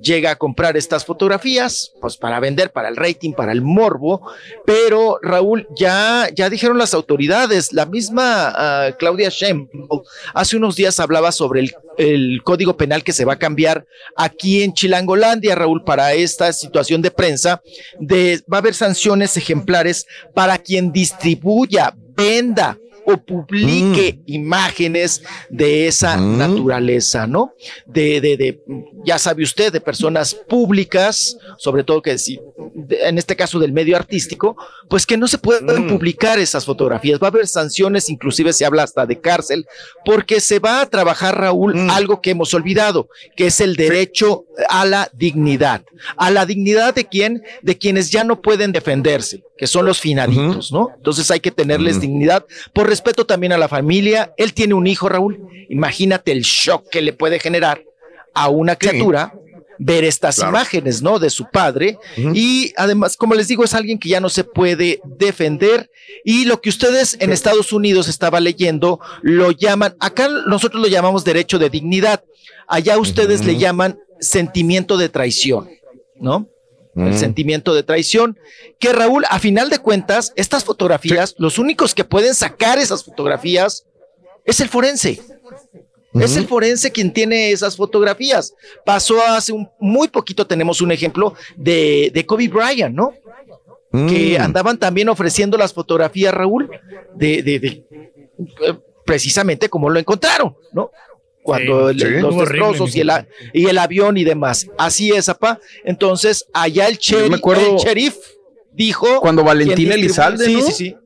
llega 0.00 0.32
a 0.32 0.36
comprar 0.36 0.76
estas 0.76 1.04
fotografías, 1.04 1.92
pues 2.00 2.16
para 2.16 2.40
vender, 2.40 2.72
para 2.72 2.88
el 2.88 2.96
rating, 2.96 3.32
para 3.32 3.52
el 3.52 3.62
morbo, 3.62 4.22
pero 4.64 5.18
Raúl, 5.22 5.68
ya, 5.76 6.28
ya 6.34 6.48
dijeron 6.48 6.78
las 6.78 6.94
autoridades, 6.94 7.72
la 7.72 7.86
misma 7.86 8.52
ah, 8.54 8.90
Claudia 8.98 9.28
Sheinbaum 9.28 10.02
hace 10.34 10.56
unos 10.56 10.76
días 10.76 11.00
hablaba 11.00 11.32
sobre 11.32 11.60
el, 11.60 11.74
el 11.98 12.42
código 12.42 12.76
penal 12.76 13.04
que 13.04 13.12
se 13.12 13.24
va 13.24 13.34
a 13.34 13.38
cambiar 13.38 13.86
aquí 14.16 14.62
en 14.62 14.72
Chilangolandia, 14.72 15.54
Raúl, 15.54 15.84
para 15.84 16.14
esta 16.14 16.52
situación 16.52 17.02
de 17.02 17.10
prensa, 17.10 17.62
de, 17.98 18.42
va 18.52 18.58
a 18.58 18.60
haber 18.60 18.74
sanciones 18.74 19.36
ejemplares 19.36 20.06
para 20.34 20.58
quien 20.58 20.92
distribuya, 20.92 21.94
venda 22.16 22.78
o 23.06 23.16
publique 23.16 24.20
imágenes 24.26 25.22
de 25.48 25.86
esa 25.86 26.16
naturaleza, 26.16 27.26
¿no? 27.26 27.52
De, 27.86 28.20
de, 28.20 28.36
de, 28.36 28.60
ya 29.04 29.18
sabe 29.18 29.42
usted, 29.42 29.72
de 29.72 29.80
personas 29.80 30.34
públicas, 30.34 31.36
sobre 31.58 31.84
todo 31.84 32.02
que 32.02 32.18
si, 32.18 32.38
de- 32.74 33.00
en 33.08 33.18
este 33.18 33.36
caso 33.36 33.58
del 33.58 33.72
medio 33.72 33.96
artístico, 33.96 34.56
pues 34.88 35.06
que 35.06 35.16
no 35.16 35.26
se 35.28 35.38
pueden 35.38 35.88
publicar 35.88 36.38
esas 36.38 36.64
fotografías. 36.64 37.20
Va 37.20 37.28
a 37.28 37.30
haber 37.30 37.46
sanciones, 37.46 38.10
inclusive 38.10 38.52
se 38.52 38.64
habla 38.64 38.82
hasta 38.82 39.06
de 39.06 39.20
cárcel, 39.20 39.66
porque 40.04 40.40
se 40.40 40.58
va 40.58 40.80
a 40.82 40.86
trabajar, 40.86 41.38
Raúl, 41.38 41.74
algo 41.90 42.20
que 42.20 42.30
hemos 42.30 42.52
olvidado, 42.54 43.08
que 43.36 43.46
es 43.46 43.60
el 43.60 43.76
derecho 43.76 44.44
a 44.68 44.84
la 44.84 45.10
dignidad. 45.14 45.82
¿A 46.16 46.30
la 46.30 46.44
dignidad 46.44 46.94
de 46.94 47.06
quién? 47.06 47.42
De 47.62 47.78
quienes 47.78 48.10
ya 48.10 48.24
no 48.24 48.40
pueden 48.42 48.72
defenderse, 48.72 49.42
que 49.56 49.66
son 49.66 49.86
los 49.86 50.00
finaditos, 50.00 50.72
¿no? 50.72 50.88
Entonces 50.96 51.30
hay 51.30 51.40
que 51.40 51.50
tenerles 51.50 52.00
dignidad 52.00 52.44
por 52.74 52.88
respeto 52.90 53.24
también 53.24 53.52
a 53.52 53.58
la 53.58 53.68
familia. 53.68 54.32
Él 54.36 54.52
tiene 54.52 54.74
un 54.74 54.86
hijo, 54.86 55.08
Raúl. 55.08 55.38
Imagínate 55.70 56.32
el 56.32 56.42
shock 56.42 56.88
que 56.90 57.00
le 57.00 57.12
puede 57.14 57.38
generar 57.38 57.82
a 58.34 58.48
una 58.48 58.76
criatura 58.76 59.32
ver 59.82 60.04
estas 60.04 60.36
Claro. 60.36 60.50
imágenes, 60.50 61.00
¿no? 61.00 61.18
De 61.18 61.30
su 61.30 61.46
padre. 61.50 61.96
Y 62.34 62.72
además, 62.76 63.16
como 63.16 63.34
les 63.34 63.48
digo, 63.48 63.64
es 63.64 63.72
alguien 63.72 63.98
que 63.98 64.10
ya 64.10 64.20
no 64.20 64.28
se 64.28 64.44
puede 64.44 65.00
defender. 65.04 65.90
Y 66.22 66.44
lo 66.44 66.60
que 66.60 66.68
ustedes 66.68 67.16
en 67.18 67.32
Estados 67.32 67.72
Unidos 67.72 68.06
estaba 68.06 68.40
leyendo, 68.40 69.00
lo 69.22 69.52
llaman, 69.52 69.94
acá 69.98 70.28
nosotros 70.46 70.82
lo 70.82 70.88
llamamos 70.88 71.24
derecho 71.24 71.58
de 71.58 71.70
dignidad. 71.70 72.22
Allá 72.68 72.98
ustedes 72.98 73.44
le 73.46 73.56
llaman 73.56 73.98
sentimiento 74.20 74.98
de 74.98 75.08
traición, 75.08 75.70
¿no? 76.16 76.46
El 76.96 77.16
sentimiento 77.16 77.72
de 77.74 77.82
traición, 77.84 78.36
que 78.80 78.92
Raúl, 78.92 79.24
a 79.30 79.38
final 79.38 79.70
de 79.70 79.78
cuentas, 79.78 80.32
estas 80.36 80.64
fotografías, 80.64 81.34
los 81.38 81.58
únicos 81.58 81.94
que 81.94 82.04
pueden 82.04 82.34
sacar 82.34 82.78
esas 82.78 83.04
fotografías 83.04 83.84
es 84.44 84.60
el 84.60 84.68
forense. 84.68 85.20
Es 86.14 86.36
el 86.36 86.48
forense 86.48 86.90
quien 86.90 87.12
tiene 87.12 87.52
esas 87.52 87.76
fotografías. 87.76 88.54
Pasó 88.84 89.22
hace 89.24 89.52
un, 89.52 89.68
muy 89.78 90.08
poquito, 90.08 90.44
tenemos 90.48 90.80
un 90.80 90.90
ejemplo 90.90 91.34
de, 91.56 92.10
de 92.12 92.26
Kobe 92.26 92.48
Bryant, 92.48 92.94
¿no? 92.94 93.12
Que 94.08 94.36
andaban 94.38 94.76
también 94.78 95.08
ofreciendo 95.08 95.56
las 95.56 95.72
fotografías, 95.72 96.32
Raúl, 96.34 96.68
de, 97.14 97.42
de- 97.42 97.58
de, 97.60 97.68
eh, 97.68 98.74
precisamente 99.04 99.68
como 99.68 99.88
lo 99.90 99.98
encontraron, 100.00 100.56
¿no? 100.72 100.90
Cuando 101.42 101.92
Sí, 101.92 102.02
el- 102.02 102.08
sí. 102.16 102.20
los 102.20 102.34
Horrible, 102.34 102.58
destrozos 102.66 102.96
y 102.96 103.00
el, 103.00 103.10
a- 103.10 103.26
y 103.52 103.66
el 103.66 103.78
avión 103.78 104.16
y 104.16 104.24
demás. 104.24 104.66
Así 104.78 105.10
es, 105.10 105.28
apá. 105.28 105.58
Entonces, 105.84 106.46
allá 106.52 106.86
el, 106.86 106.94
me 106.94 106.98
sheriff, 107.00 107.34
acuerdo 107.34 107.70
el 107.72 107.76
sheriff 107.76 108.16
dijo. 108.72 109.20
Cuando 109.20 109.42
Valentina 109.44 109.94
Elizalde, 109.94 110.44
Sí, 110.44 110.54
¿no? 110.54 110.60
sí, 110.66 110.72
sí. 110.72 110.96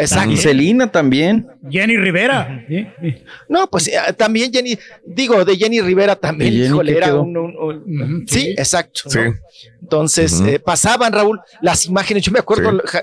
Exacto. 0.00 0.30
Y 0.30 0.36
Celina 0.36 0.92
también. 0.92 1.48
Jenny 1.68 1.96
Rivera. 1.96 2.64
No, 3.48 3.68
pues 3.68 3.88
eh, 3.88 3.94
también 4.16 4.52
Jenny, 4.52 4.78
digo, 5.04 5.44
de 5.44 5.56
Jenny 5.56 5.80
Rivera 5.80 6.14
también, 6.14 6.52
¿De 6.52 6.56
Jenny 6.58 6.68
híjole, 6.68 6.96
era 6.96 7.14
un, 7.16 8.24
sí, 8.28 8.54
exacto. 8.56 9.00
¿no? 9.06 9.10
Sí. 9.10 9.18
Entonces, 9.82 10.40
eh, 10.46 10.60
pasaban, 10.60 11.12
Raúl, 11.12 11.40
las 11.62 11.86
imágenes, 11.86 12.22
yo 12.22 12.30
me 12.30 12.38
acuerdo, 12.38 12.80
Sí. 12.86 12.98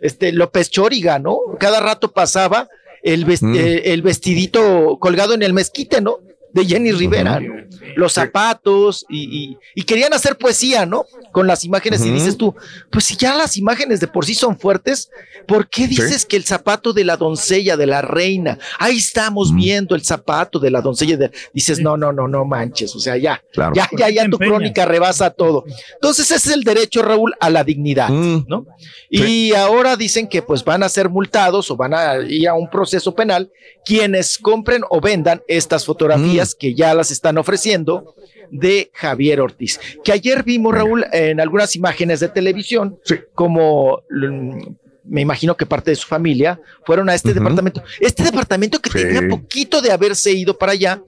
este, 0.00 0.30
López 0.32 0.70
Chóriga, 0.70 1.18
¿no? 1.18 1.38
Cada 1.58 1.80
rato 1.80 2.12
pasaba 2.12 2.68
el, 3.12 3.26
vest- 3.26 3.42
Mm. 3.42 3.54
eh, 3.56 3.82
el 3.92 4.02
vestidito 4.02 4.98
colgado 5.00 5.34
en 5.34 5.42
el 5.42 5.52
mezquite, 5.52 6.00
¿no? 6.00 6.18
De 6.52 6.64
Jenny 6.64 6.92
Rivera, 6.92 7.40
¿no? 7.40 7.54
los 7.96 8.12
zapatos 8.12 9.04
y, 9.08 9.22
y- 9.50 9.58
y 9.74 9.82
querían 9.82 10.12
hacer 10.12 10.36
poesía, 10.36 10.86
¿no? 10.86 11.04
Con 11.32 11.46
las 11.46 11.64
imágenes 11.64 12.04
y 12.04 12.10
dices 12.10 12.36
tú, 12.36 12.54
pues 12.90 13.04
si 13.04 13.16
ya 13.16 13.34
las 13.34 13.56
imágenes 13.56 13.98
de 14.00 14.06
por 14.08 14.24
sí 14.24 14.34
son 14.34 14.58
fuertes, 14.58 15.10
¿por 15.46 15.68
qué 15.68 15.86
dices 15.88 16.24
que 16.26 16.36
el 16.36 16.44
zapato 16.44 16.92
de 16.92 17.04
la 17.04 17.16
doncella, 17.16 17.76
de 17.76 17.86
la 17.86 18.02
reina, 18.02 18.58
ahí 18.78 18.96
estamos 18.98 19.54
viendo 19.54 19.94
el 19.94 20.02
zapato 20.04 20.58
de 20.58 20.70
la 20.70 20.80
doncella, 20.80 21.16
de... 21.16 21.30
dices, 21.52 21.80
no, 21.80 21.96
no, 21.96 22.12
no, 22.12 22.28
no 22.28 22.44
manches, 22.44 22.94
o 22.94 23.00
sea, 23.00 23.16
ya, 23.16 23.42
Claro. 23.52 23.74
ya, 23.74 23.88
ya, 23.96 24.08
ya 24.10 24.28
tu 24.28 24.38
crónica 24.38 24.84
rebasa 24.86 25.30
todo. 25.30 25.64
Entonces 25.94 26.30
ese 26.30 26.50
es 26.50 26.54
el 26.54 26.62
derecho, 26.64 27.02
Raúl, 27.02 27.34
a 27.40 27.50
la 27.50 27.64
dignidad, 27.64 28.10
¿no? 28.10 28.66
Y 29.10 29.54
ahora 29.54 29.96
dicen 29.96 30.28
que 30.28 30.42
pues 30.42 30.62
van 30.64 30.82
a 30.82 30.88
ser 30.88 31.08
multados 31.08 31.70
o 31.70 31.76
van 31.76 31.94
a 31.94 32.16
ir 32.28 32.48
a 32.48 32.54
un 32.54 32.68
proceso 32.70 33.14
penal 33.14 33.50
quienes 33.84 34.38
compren 34.38 34.82
o 34.90 35.00
vendan 35.00 35.42
estas 35.48 35.84
fotografías 35.84 36.37
que 36.54 36.74
ya 36.74 36.94
las 36.94 37.10
están 37.10 37.38
ofreciendo 37.38 38.14
de 38.50 38.90
Javier 38.94 39.40
Ortiz, 39.40 39.78
que 40.02 40.12
ayer 40.12 40.42
vimos, 40.42 40.74
Raúl, 40.74 41.04
en 41.12 41.40
algunas 41.40 41.76
imágenes 41.76 42.20
de 42.20 42.28
televisión, 42.28 42.98
como 43.34 44.00
mm, 44.10 44.58
me 45.04 45.20
imagino 45.22 45.56
que 45.56 45.66
parte 45.66 45.90
de 45.90 45.96
su 45.96 46.06
familia 46.06 46.60
fueron 46.84 47.08
a 47.08 47.14
este 47.14 47.32
departamento. 47.34 47.82
Este 48.00 48.22
departamento 48.24 48.78
que 48.80 48.90
tenía 48.90 49.26
poquito 49.28 49.80
de 49.80 49.90
haberse 49.92 50.32
ido 50.32 50.56
para 50.56 50.72
allá, 50.72 51.00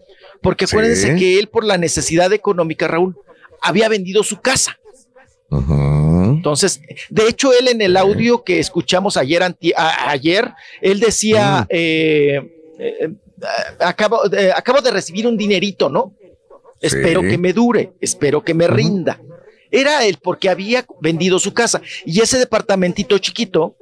porque 0.42 0.66
Sí. 0.66 0.74
acuérdense 0.76 1.16
que 1.16 1.38
él 1.38 1.48
por 1.48 1.64
la 1.64 1.76
necesidad 1.78 2.32
económica, 2.32 2.88
Raúl, 2.88 3.14
había 3.62 3.88
vendido 3.90 4.22
su 4.22 4.40
casa. 4.40 4.78
Entonces, 5.50 6.80
de 7.10 7.28
hecho, 7.28 7.52
él 7.52 7.68
en 7.68 7.80
el 7.82 7.96
audio 7.96 8.42
que 8.44 8.58
escuchamos 8.58 9.16
ayer, 9.16 9.42
anti- 9.42 9.72
a- 9.76 10.10
ayer 10.10 10.50
él 10.80 11.00
decía, 11.00 11.66
eh, 11.68 12.40
eh, 12.78 13.10
acabo, 13.78 14.28
de- 14.28 14.52
acabo 14.52 14.80
de 14.80 14.90
recibir 14.90 15.26
un 15.26 15.36
dinerito, 15.36 15.88
¿no? 15.88 16.12
Espero 16.80 17.20
que 17.22 17.36
me 17.38 17.52
dure, 17.52 17.92
espero 18.00 18.42
que 18.42 18.54
me 18.54 18.66
rinda. 18.66 19.20
Era 19.70 20.04
él 20.04 20.18
porque 20.22 20.48
había 20.48 20.84
vendido 21.00 21.38
su 21.38 21.52
casa 21.52 21.80
y 22.04 22.20
ese 22.20 22.38
departamentito 22.38 23.18
chiquito, 23.18 23.76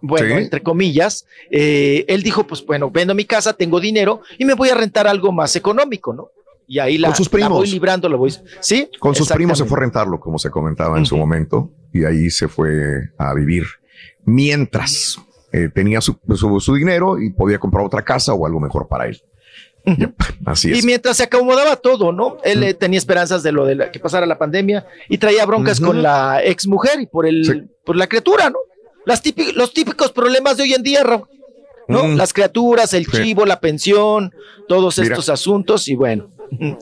bueno, 0.00 0.36
Sí. 0.36 0.42
entre 0.42 0.60
comillas, 0.62 1.24
eh, 1.50 2.04
él 2.08 2.22
dijo, 2.22 2.46
pues 2.46 2.64
bueno, 2.64 2.90
vendo 2.90 3.14
mi 3.14 3.24
casa, 3.24 3.54
tengo 3.54 3.80
dinero 3.80 4.20
y 4.38 4.44
me 4.44 4.52
voy 4.54 4.68
a 4.68 4.74
rentar 4.74 5.06
algo 5.06 5.32
más 5.32 5.56
económico, 5.56 6.12
¿no? 6.12 6.28
Y 6.68 6.78
ahí 6.78 6.98
la, 6.98 7.08
Con 7.08 7.16
sus 7.16 7.26
la 7.26 7.30
voy 7.32 7.40
primos. 7.48 7.70
librando, 7.70 8.08
lo 8.08 8.18
voy, 8.18 8.34
¿sí? 8.60 8.88
Con 8.98 9.14
sus 9.14 9.28
primos 9.30 9.58
se 9.58 9.64
fue 9.64 9.78
a 9.78 9.80
rentarlo, 9.80 10.20
como 10.20 10.38
se 10.38 10.50
comentaba 10.50 10.98
en 10.98 11.06
su 11.06 11.16
momento, 11.16 11.70
y 11.92 12.04
ahí 12.04 12.30
se 12.30 12.48
fue 12.48 12.70
a 13.18 13.32
vivir. 13.34 13.64
Mientras 14.26 15.18
eh, 15.56 15.68
tenía 15.72 16.00
su, 16.00 16.16
su- 16.34 16.60
su 16.60 16.74
dinero 16.74 17.20
y 17.20 17.30
podía 17.30 17.58
comprar 17.58 17.84
otra 17.86 18.02
casa 18.02 18.32
o 18.34 18.44
algo 18.46 18.58
mejor 18.60 18.88
para 18.88 19.06
él. 19.06 19.20
Yep, 19.86 20.14
así 20.46 20.70
Y 20.70 20.78
es. 20.78 20.84
mientras 20.86 21.18
se 21.18 21.24
acomodaba 21.24 21.76
todo, 21.76 22.10
¿no? 22.10 22.38
Él 22.42 22.62
eh, 22.62 22.72
tenía 22.72 22.98
esperanzas 22.98 23.42
de 23.42 23.52
lo 23.52 23.66
de 23.66 23.74
la- 23.74 23.90
que 23.92 24.00
pasara 24.00 24.24
la 24.26 24.38
pandemia 24.38 24.86
y 25.10 25.18
traía 25.18 25.44
broncas 25.44 25.78
con 25.78 26.02
la 26.02 26.40
ex 26.42 26.66
mujer 26.66 27.00
y 27.02 27.06
por 27.06 27.26
el 27.26 27.68
por 27.84 27.94
la 27.96 28.06
criatura, 28.06 28.48
¿no? 28.48 28.58
Las 29.04 29.22
los 29.54 29.74
típicos 29.74 30.10
problemas 30.10 30.56
de 30.56 30.62
hoy 30.62 30.72
en 30.72 30.82
día, 30.82 31.02
Raúl, 31.04 31.28
¿no? 31.88 32.06
Las 32.08 32.32
criaturas, 32.32 32.94
el 32.94 33.04
Sí. 33.04 33.12
chivo, 33.22 33.44
la 33.44 33.60
pensión, 33.60 34.32
todos 34.68 34.96
Mira. 34.98 35.12
estos 35.12 35.28
asuntos 35.28 35.86
y 35.88 35.94
bueno, 35.94 36.28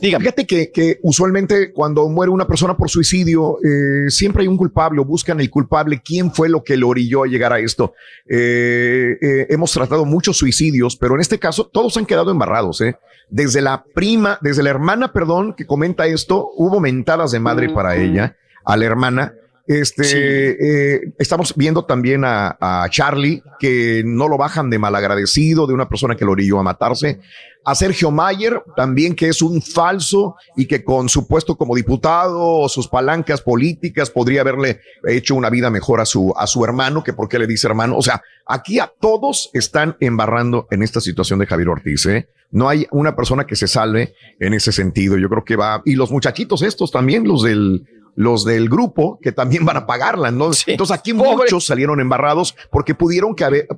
Fíjate 0.01 0.47
que, 0.47 0.71
que 0.71 0.99
usualmente 1.03 1.73
cuando 1.73 2.09
muere 2.09 2.31
una 2.31 2.47
persona 2.47 2.77
por 2.77 2.91
suicidio, 2.91 3.59
eh, 3.65 4.11
siempre 4.11 4.43
hay 4.43 4.49
un 4.49 4.57
culpable 4.57 5.01
o 5.01 5.05
buscan 5.05 5.41
el 5.41 5.51
culpable. 5.51 6.01
¿Quién 6.05 6.33
fue 6.33 6.49
lo 6.49 6.63
que 6.63 6.77
lo 6.77 6.89
orilló 6.89 7.25
a 7.25 7.27
llegar 7.27 7.53
a 7.53 7.59
esto? 7.59 7.95
Eh, 8.29 9.17
eh, 9.21 9.47
hemos 9.51 9.73
tratado 9.73 10.05
muchos 10.05 10.37
suicidios, 10.37 10.97
pero 10.97 11.15
en 11.15 11.21
este 11.21 11.39
caso 11.39 11.67
todos 11.67 11.97
han 11.97 12.07
quedado 12.07 12.31
embarrados. 12.31 12.81
¿eh? 12.81 12.97
Desde 13.29 13.61
la 13.61 13.85
prima, 13.95 14.39
desde 14.41 14.63
la 14.63 14.71
hermana, 14.71 15.13
perdón, 15.13 15.55
que 15.55 15.67
comenta 15.67 16.07
esto, 16.07 16.51
hubo 16.57 16.81
mentadas 16.81 17.33
de 17.33 17.41
madre 17.41 17.69
para 17.69 17.97
ella, 17.97 18.37
a 18.65 18.77
la 18.77 18.85
hermana. 18.85 19.35
Este, 19.81 20.95
eh, 20.95 21.13
estamos 21.19 21.55
viendo 21.57 21.85
también 21.85 22.25
a, 22.25 22.57
a 22.61 22.89
Charlie, 22.91 23.43
que 23.59 24.03
no 24.05 24.29
lo 24.29 24.37
bajan 24.37 24.69
de 24.71 24.79
malagradecido, 24.79 25.67
de 25.67 25.75
una 25.75 25.89
persona 25.89 26.17
que 26.17 26.25
lo 26.25 26.33
orilló 26.33 26.59
a 26.59 26.63
matarse. 26.63 27.21
A 27.65 27.75
Sergio 27.75 28.11
Mayer, 28.11 28.61
también 28.77 29.15
que 29.15 29.29
es 29.29 29.41
un 29.41 29.63
falso 29.63 30.35
y 30.57 30.67
que 30.67 30.83
con 30.83 31.09
su 31.09 31.29
puesto 31.29 31.57
como 31.57 31.77
diputado 31.77 32.41
o 32.41 32.69
sus 32.69 32.89
palancas 32.89 33.41
políticas 33.41 34.11
podría 34.11 34.41
haberle 34.41 34.81
hecho 35.07 35.37
una 35.37 35.49
vida 35.49 35.71
mejor 35.71 36.01
a 36.01 36.05
su, 36.05 36.35
a 36.37 36.47
su 36.49 36.65
hermano, 36.65 37.05
que 37.05 37.13
por 37.13 37.29
qué 37.29 37.39
le 37.39 37.47
dice 37.47 37.69
hermano. 37.69 37.97
O 37.97 38.03
sea, 38.03 38.21
aquí 38.47 38.81
a 38.81 38.93
todos 39.01 39.49
están 39.53 39.97
embarrando 40.01 40.67
en 40.71 40.83
esta 40.83 41.01
situación 41.01 41.39
de 41.39 41.47
Javier 41.47 41.69
Ortiz. 41.69 42.05
¿eh? 42.07 42.29
No 42.51 42.69
hay 42.69 42.87
una 42.91 43.15
persona 43.15 43.47
que 43.47 43.55
se 43.55 43.69
salve 43.69 44.15
en 44.41 44.55
ese 44.55 44.73
sentido. 44.73 45.17
Yo 45.17 45.29
creo 45.29 45.45
que 45.45 45.55
va, 45.55 45.83
y 45.85 45.95
los 45.95 46.11
muchachitos 46.11 46.63
estos 46.63 46.91
también, 46.91 47.29
los 47.29 47.45
del, 47.45 47.87
los 48.15 48.45
del 48.45 48.69
grupo, 48.69 49.19
que 49.23 49.33
también 49.33 49.65
van 49.65 49.77
a 49.79 49.87
pagarla, 49.87 50.31
¿no? 50.31 50.51
Entonces 50.67 50.95
aquí 50.97 51.13
muchos 51.13 51.67
salieron 51.67 52.01
embarrados 52.01 52.55
porque 52.71 52.95
pudieron 52.95 53.35
que 53.35 53.45
haber, 53.45 53.69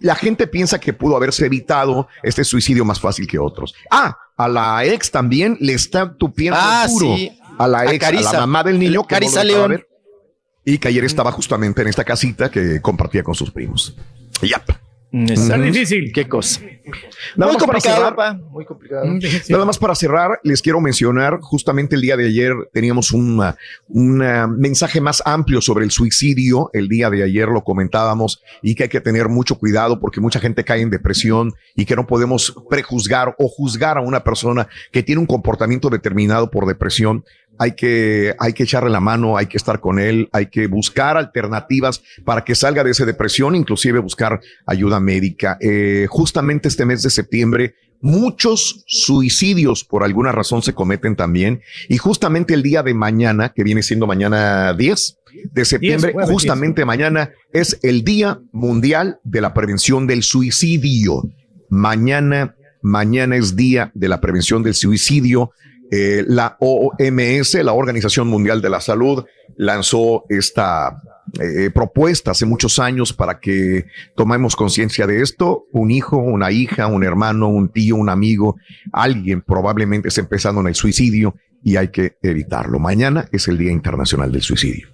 la 0.00 0.14
gente 0.14 0.46
piensa 0.46 0.78
que 0.80 0.92
pudo 0.92 1.16
haberse 1.16 1.46
evitado 1.46 2.08
este 2.22 2.44
suicidio 2.44 2.84
más 2.84 3.00
fácil 3.00 3.26
que 3.26 3.38
otros. 3.38 3.74
Ah, 3.90 4.16
a 4.36 4.48
la 4.48 4.84
ex 4.84 5.10
también 5.10 5.56
le 5.60 5.74
está 5.74 6.14
tupiendo 6.16 6.58
Ah, 6.60 6.86
duro. 6.88 7.16
sí. 7.16 7.30
A 7.58 7.68
la 7.68 7.84
ex, 7.84 7.94
a, 7.94 7.98
Carissa. 7.98 8.32
la 8.34 8.40
mamá 8.40 8.64
del 8.64 8.78
niño. 8.78 8.92
que 8.92 9.14
no 9.14 9.20
Carissa 9.20 9.44
dejaba 9.44 9.68
León. 9.68 9.70
ver. 9.70 9.88
Y 10.64 10.78
que 10.78 10.88
ayer 10.88 11.04
estaba 11.04 11.30
justamente 11.32 11.82
en 11.82 11.88
esta 11.88 12.04
casita 12.04 12.50
que 12.50 12.80
compartía 12.80 13.22
con 13.22 13.34
sus 13.34 13.50
primos. 13.50 13.96
Ya. 14.42 14.62
Está 15.12 15.58
difícil. 15.58 16.10
Qué 16.12 16.26
cosa. 16.26 16.60
Nada 16.62 16.72
Muy 17.36 17.46
más 17.46 17.56
para 17.56 17.58
complicado, 17.58 18.08
cerrar. 18.08 18.40
Muy 18.50 18.64
complicado. 18.64 19.04
Nada 19.50 19.64
más 19.66 19.78
para 19.78 19.94
cerrar, 19.94 20.40
les 20.42 20.62
quiero 20.62 20.80
mencionar, 20.80 21.38
justamente 21.40 21.94
el 21.94 22.00
día 22.00 22.16
de 22.16 22.26
ayer 22.26 22.54
teníamos 22.72 23.12
un 23.12 23.42
mensaje 24.58 25.00
más 25.00 25.22
amplio 25.26 25.60
sobre 25.60 25.84
el 25.84 25.90
suicidio. 25.90 26.70
El 26.72 26.88
día 26.88 27.10
de 27.10 27.22
ayer 27.22 27.48
lo 27.48 27.62
comentábamos 27.62 28.42
y 28.62 28.74
que 28.74 28.84
hay 28.84 28.88
que 28.88 29.00
tener 29.00 29.28
mucho 29.28 29.58
cuidado 29.58 30.00
porque 30.00 30.20
mucha 30.20 30.40
gente 30.40 30.64
cae 30.64 30.80
en 30.80 30.90
depresión 30.90 31.52
y 31.76 31.84
que 31.84 31.94
no 31.94 32.06
podemos 32.06 32.54
prejuzgar 32.70 33.34
o 33.38 33.48
juzgar 33.48 33.98
a 33.98 34.00
una 34.00 34.24
persona 34.24 34.66
que 34.90 35.02
tiene 35.02 35.20
un 35.20 35.26
comportamiento 35.26 35.90
determinado 35.90 36.50
por 36.50 36.66
depresión. 36.66 37.24
Hay 37.58 37.72
que, 37.72 38.34
hay 38.38 38.52
que 38.52 38.64
echarle 38.64 38.90
la 38.90 39.00
mano, 39.00 39.36
hay 39.36 39.46
que 39.46 39.56
estar 39.56 39.80
con 39.80 39.98
él, 39.98 40.28
hay 40.32 40.46
que 40.46 40.66
buscar 40.66 41.16
alternativas 41.16 42.02
para 42.24 42.44
que 42.44 42.54
salga 42.54 42.82
de 42.82 42.90
esa 42.90 43.04
depresión, 43.04 43.54
inclusive 43.54 43.98
buscar 43.98 44.40
ayuda 44.66 45.00
médica. 45.00 45.58
Eh, 45.60 46.06
justamente 46.08 46.68
este 46.68 46.84
mes 46.84 47.02
de 47.02 47.10
septiembre, 47.10 47.74
muchos 48.02 48.84
suicidios 48.86 49.84
por 49.84 50.04
alguna 50.04 50.32
razón 50.32 50.60
se 50.60 50.74
cometen 50.74 51.16
también. 51.16 51.62
Y 51.88 51.96
justamente 51.96 52.52
el 52.52 52.62
día 52.62 52.82
de 52.82 52.92
mañana, 52.92 53.50
que 53.54 53.64
viene 53.64 53.82
siendo 53.82 54.06
mañana 54.06 54.74
10 54.74 55.18
de 55.52 55.64
septiembre, 55.64 56.12
justamente 56.26 56.84
mañana 56.84 57.30
es 57.52 57.78
el 57.82 58.04
Día 58.04 58.40
Mundial 58.52 59.20
de 59.24 59.40
la 59.40 59.54
Prevención 59.54 60.06
del 60.06 60.22
Suicidio. 60.22 61.22
Mañana, 61.70 62.54
mañana 62.82 63.36
es 63.36 63.56
Día 63.56 63.90
de 63.94 64.08
la 64.08 64.20
Prevención 64.20 64.62
del 64.62 64.74
Suicidio. 64.74 65.52
Eh, 65.94 66.24
la 66.26 66.56
OMS, 66.58 67.52
la 67.62 67.74
Organización 67.74 68.26
Mundial 68.26 68.62
de 68.62 68.70
la 68.70 68.80
Salud, 68.80 69.24
lanzó 69.58 70.24
esta 70.30 71.02
eh, 71.38 71.68
propuesta 71.68 72.30
hace 72.30 72.46
muchos 72.46 72.78
años 72.78 73.12
para 73.12 73.38
que 73.40 73.84
tomemos 74.16 74.56
conciencia 74.56 75.06
de 75.06 75.20
esto. 75.20 75.66
Un 75.70 75.90
hijo, 75.90 76.16
una 76.16 76.50
hija, 76.50 76.86
un 76.86 77.04
hermano, 77.04 77.48
un 77.48 77.68
tío, 77.68 77.96
un 77.96 78.08
amigo, 78.08 78.56
alguien 78.90 79.42
probablemente 79.42 80.08
está 80.08 80.22
empezando 80.22 80.62
en 80.62 80.68
el 80.68 80.74
suicidio 80.74 81.34
y 81.62 81.76
hay 81.76 81.88
que 81.88 82.16
evitarlo. 82.22 82.78
Mañana 82.78 83.28
es 83.30 83.46
el 83.48 83.58
Día 83.58 83.70
Internacional 83.70 84.32
del 84.32 84.40
Suicidio. 84.42 84.88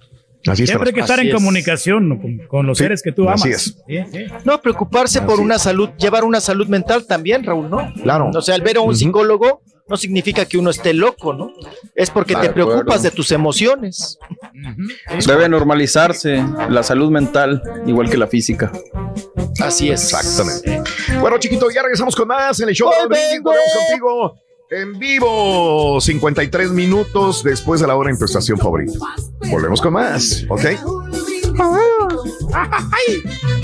Así. 0.47 0.67
Siempre 0.67 0.89
hay 0.89 0.93
que 0.95 1.01
estar 1.01 1.19
en 1.21 1.31
comunicación 1.31 2.17
con, 2.19 2.37
con 2.47 2.65
los 2.67 2.77
Sí, 2.77 2.83
seres 2.83 3.01
que 3.01 3.11
tú 3.13 3.23
amas. 3.23 3.41
así 3.41 3.51
es. 3.51 3.63
Sí, 3.87 3.97
sí. 4.11 4.25
No, 4.43 4.61
preocuparse 4.61 5.21
por 5.21 5.39
una 5.39 5.57
salud, 5.59 5.89
llevar 5.97 6.25
una 6.25 6.41
salud 6.41 6.67
mental 6.67 7.05
también, 7.07 7.43
Raúl, 7.43 7.69
¿no? 7.69 7.89
Claro. 8.03 8.31
O 8.33 8.41
sea, 8.41 8.55
al 8.55 8.61
ver 8.61 8.77
a 8.77 8.81
un 8.81 8.89
Ujú. 8.89 8.95
psicólogo 8.97 9.61
no 9.89 9.97
significa 9.97 10.45
que 10.45 10.57
uno 10.57 10.69
esté 10.69 10.93
loco, 10.93 11.33
¿no? 11.33 11.51
Es 11.95 12.09
porque 12.09 12.35
De 12.35 12.41
te 12.41 12.47
acuerdo. 12.49 12.69
preocupas 12.69 13.03
de 13.03 13.11
tus 13.11 13.31
emociones. 13.31 14.17
Debe 15.25 15.49
normalizarse 15.49 16.43
la 16.69 16.83
salud 16.83 17.09
mental, 17.11 17.61
igual 17.87 18.09
que 18.09 18.17
la 18.17 18.27
física. 18.27 18.71
Así 19.61 19.89
es. 19.89 20.13
Exactamente. 20.13 20.83
Bueno, 21.19 21.37
chiquito, 21.39 21.69
ya 21.69 21.81
regresamos 21.81 22.15
con 22.15 22.27
más 22.27 22.59
en 22.59 22.69
el 22.69 22.75
show. 22.75 22.89
Volvemos 23.01 23.53
contigo 23.87 24.35
en 24.71 24.99
vivo. 24.99 25.99
53 25.99 26.71
minutos 26.71 27.43
después 27.43 27.81
de 27.81 27.87
la 27.87 27.95
hora 27.95 28.11
en 28.11 28.17
tu 28.19 28.25
estación 28.25 28.57
favorita. 28.57 28.93
Volvemos 29.49 29.81
con 29.81 29.93
más, 29.93 30.45
¿ok? 30.49 30.65
Ahora 31.59 31.81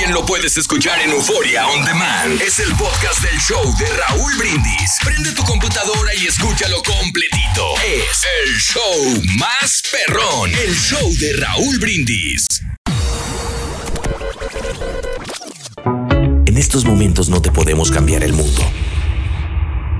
también 0.00 0.18
lo 0.18 0.24
puedes 0.24 0.56
escuchar 0.56 0.98
en 1.02 1.10
Euforia 1.10 1.66
On 1.66 1.84
Demand. 1.84 2.40
Es 2.40 2.58
el 2.58 2.74
podcast 2.74 3.20
del 3.20 3.38
show 3.38 3.62
de 3.78 3.86
Raúl 3.86 4.32
Brindis. 4.38 4.96
Prende 5.04 5.30
tu 5.32 5.44
computadora 5.44 6.14
y 6.14 6.26
escúchalo 6.26 6.82
completito. 6.82 7.74
Es 7.84 8.24
el 8.46 8.56
show 8.58 9.22
más 9.38 9.82
perrón. 9.92 10.52
El 10.54 10.74
show 10.74 11.12
de 11.18 11.32
En 11.32 11.40
Raúl 11.40 11.78
Brindis. 11.78 12.46
estos 16.56 16.86
momentos 16.86 17.28
no 17.28 17.42
te 17.42 17.50
podemos 17.50 17.90
cambiar 17.90 18.24
el 18.24 18.32
mundo. 18.32 18.62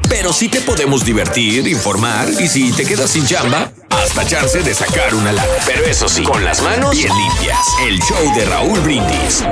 Pero 0.08 0.32
sí 0.32 0.48
te 0.48 0.62
podemos 0.62 1.04
divertir, 1.04 1.68
informar 1.68 2.28
y 2.40 2.48
si 2.48 2.72
te 2.72 2.86
quedas 2.86 3.10
sin 3.10 3.26
chamba, 3.26 3.72
hasta 3.90 4.24
chance 4.24 4.62
de 4.62 4.74
sacar 4.74 5.14
una 5.14 5.32
lana. 5.32 5.48
Pero 5.66 5.84
eso 5.84 6.08
sí, 6.08 6.22
con 6.22 6.44
las 6.44 6.62
manos 6.62 6.90
bien 6.92 7.08
limpias. 7.08 7.76
El 7.86 7.98
show 8.00 8.34
de 8.34 8.44
Raúl 8.46 8.80
Brindis. 8.80 9.46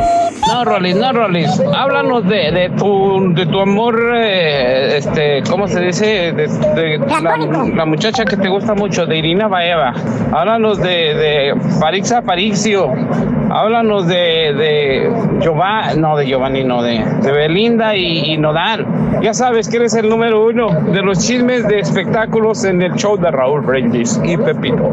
No, 0.47 0.65
Rolis, 0.65 0.97
no, 0.97 1.13
Rolis. 1.13 1.61
Háblanos 1.77 2.27
de, 2.27 2.51
de, 2.53 2.71
tu, 2.79 3.35
de 3.35 3.45
tu 3.47 3.61
amor, 3.61 4.01
eh, 4.17 4.97
este, 4.97 5.43
¿cómo 5.51 5.69
se 5.69 5.81
dice? 5.81 6.33
De, 6.33 6.47
de 6.47 6.99
la, 6.99 7.37
la 7.75 7.85
muchacha 7.85 8.25
que 8.25 8.37
te 8.37 8.49
gusta 8.49 8.75
mucho, 8.75 9.05
de 9.05 9.19
Irina 9.19 9.49
Baeva. 9.49 9.93
Háblanos 10.33 10.79
de, 10.79 11.15
de 11.15 11.55
Farixa 11.81 12.23
Farixio. 12.23 12.91
Háblanos 13.51 14.07
de, 14.07 14.15
de 14.15 15.13
Giovanni, 15.41 16.01
no, 16.01 16.17
de 16.17 16.27
Giovanni, 16.27 16.65
no, 16.65 16.83
de, 16.83 17.03
de 17.23 17.33
Belinda 17.33 17.97
y, 17.97 18.35
y 18.35 18.39
Nodal. 18.39 18.87
Ya 19.23 19.35
sabes 19.35 19.69
que 19.69 19.79
eres 19.79 19.95
el 19.95 20.09
número 20.09 20.45
uno 20.47 20.69
de 20.93 21.03
los 21.03 21.27
chismes 21.27 21.67
de 21.67 21.81
espectáculos 21.81 22.65
en 22.65 22.81
el 22.83 22.95
show 22.95 23.17
de 23.17 23.31
Raúl 23.31 23.63
Brindis 23.63 24.21
y 24.33 24.37
Pepito. 24.37 24.93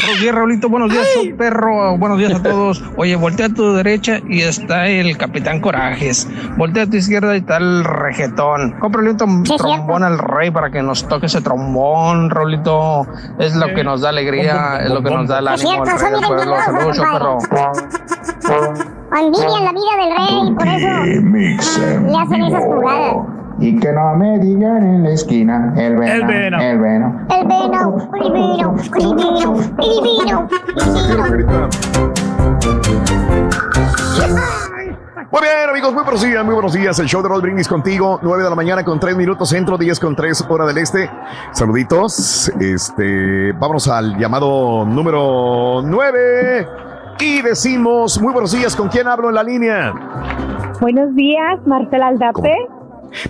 Buenos 0.00 0.20
días, 0.20 0.34
Raulito. 0.34 0.68
Buenos 0.68 0.90
días, 0.92 1.06
perro. 1.36 1.98
Buenos 1.98 2.18
días 2.18 2.34
a 2.34 2.42
todos. 2.42 2.82
Oye, 2.96 3.16
voltea 3.16 3.46
a 3.46 3.48
tu 3.48 3.74
derecha 3.74 4.20
y 4.28 4.42
está 4.42 4.86
el 4.88 5.16
Capitán 5.16 5.60
Corajes. 5.60 6.28
Voltea 6.56 6.84
a 6.84 6.86
tu 6.86 6.96
izquierda 6.96 7.34
y 7.34 7.40
está 7.40 7.58
el 7.58 7.84
regetón. 7.84 8.76
Cómprale 8.78 9.10
un 9.10 9.44
trombón 9.44 10.02
al 10.02 10.18
rey 10.18 10.50
para 10.50 10.70
que 10.70 10.82
nos 10.82 11.06
toque 11.06 11.26
ese 11.26 11.40
trombón, 11.40 12.30
Raulito. 12.30 13.06
Es 13.38 13.54
lo 13.54 13.66
que 13.74 13.84
nos 13.84 14.00
da 14.02 14.08
alegría, 14.10 14.80
es 14.82 14.90
lo 14.90 15.02
que 15.02 15.10
nos 15.10 15.28
da 15.28 15.40
el 15.40 15.48
Es 15.48 15.64
ánimo 15.64 15.84
cierto, 15.84 15.90
al 15.90 16.00
rey 16.00 16.10
son 16.10 16.20
del 16.20 16.28
pueblo. 16.28 16.56
Saludos, 16.96 17.48
perro. 17.48 18.74
Envidian 19.12 19.64
la 19.64 19.72
vida 19.72 19.92
del 19.98 20.16
rey 20.16 20.46
y 20.46 20.52
por 20.52 20.68
eso 20.68 20.88
le 22.08 22.18
hacen 22.18 22.42
esas 22.44 22.64
jugadas. 22.64 23.16
Y 23.60 23.78
que 23.78 23.92
no 23.92 24.16
me 24.16 24.38
digan 24.38 24.82
en 24.82 25.02
la 25.02 25.10
esquina 25.10 25.74
el 25.76 25.96
veno. 25.96 26.12
El 26.12 26.26
veno. 26.26 26.60
El 26.60 26.78
veno. 26.78 27.28
El 27.30 27.46
vino, 27.46 27.96
el 28.18 28.32
vino, 28.32 28.74
el 29.78 30.02
vino. 30.02 30.48
Muy 35.30 35.42
bien, 35.42 35.70
amigos, 35.70 35.92
muy 35.92 36.02
buenos 36.02 36.22
días, 36.22 36.44
muy 36.44 36.54
buenos 36.54 36.72
días. 36.72 36.98
El 36.98 37.06
show 37.06 37.22
de 37.22 37.28
Roll 37.28 37.42
Brindis 37.42 37.68
contigo, 37.68 38.18
9 38.22 38.42
de 38.42 38.48
la 38.48 38.56
mañana 38.56 38.82
con 38.82 38.98
3 38.98 39.14
minutos 39.14 39.50
centro, 39.50 39.76
10 39.76 40.00
con 40.00 40.16
3 40.16 40.46
hora 40.48 40.64
del 40.64 40.78
este. 40.78 41.10
Saluditos. 41.52 42.50
Este, 42.58 43.52
vámonos 43.52 43.86
al 43.88 44.16
llamado 44.16 44.86
número 44.86 45.82
9 45.84 46.66
y 47.20 47.42
decimos, 47.42 48.20
muy 48.20 48.32
buenos 48.32 48.52
días, 48.52 48.74
¿con 48.74 48.88
quién 48.88 49.06
hablo 49.06 49.28
en 49.28 49.34
la 49.34 49.42
línea? 49.42 49.92
Buenos 50.80 51.14
días, 51.14 51.60
Marcela 51.66 52.08
Aldape. 52.08 52.79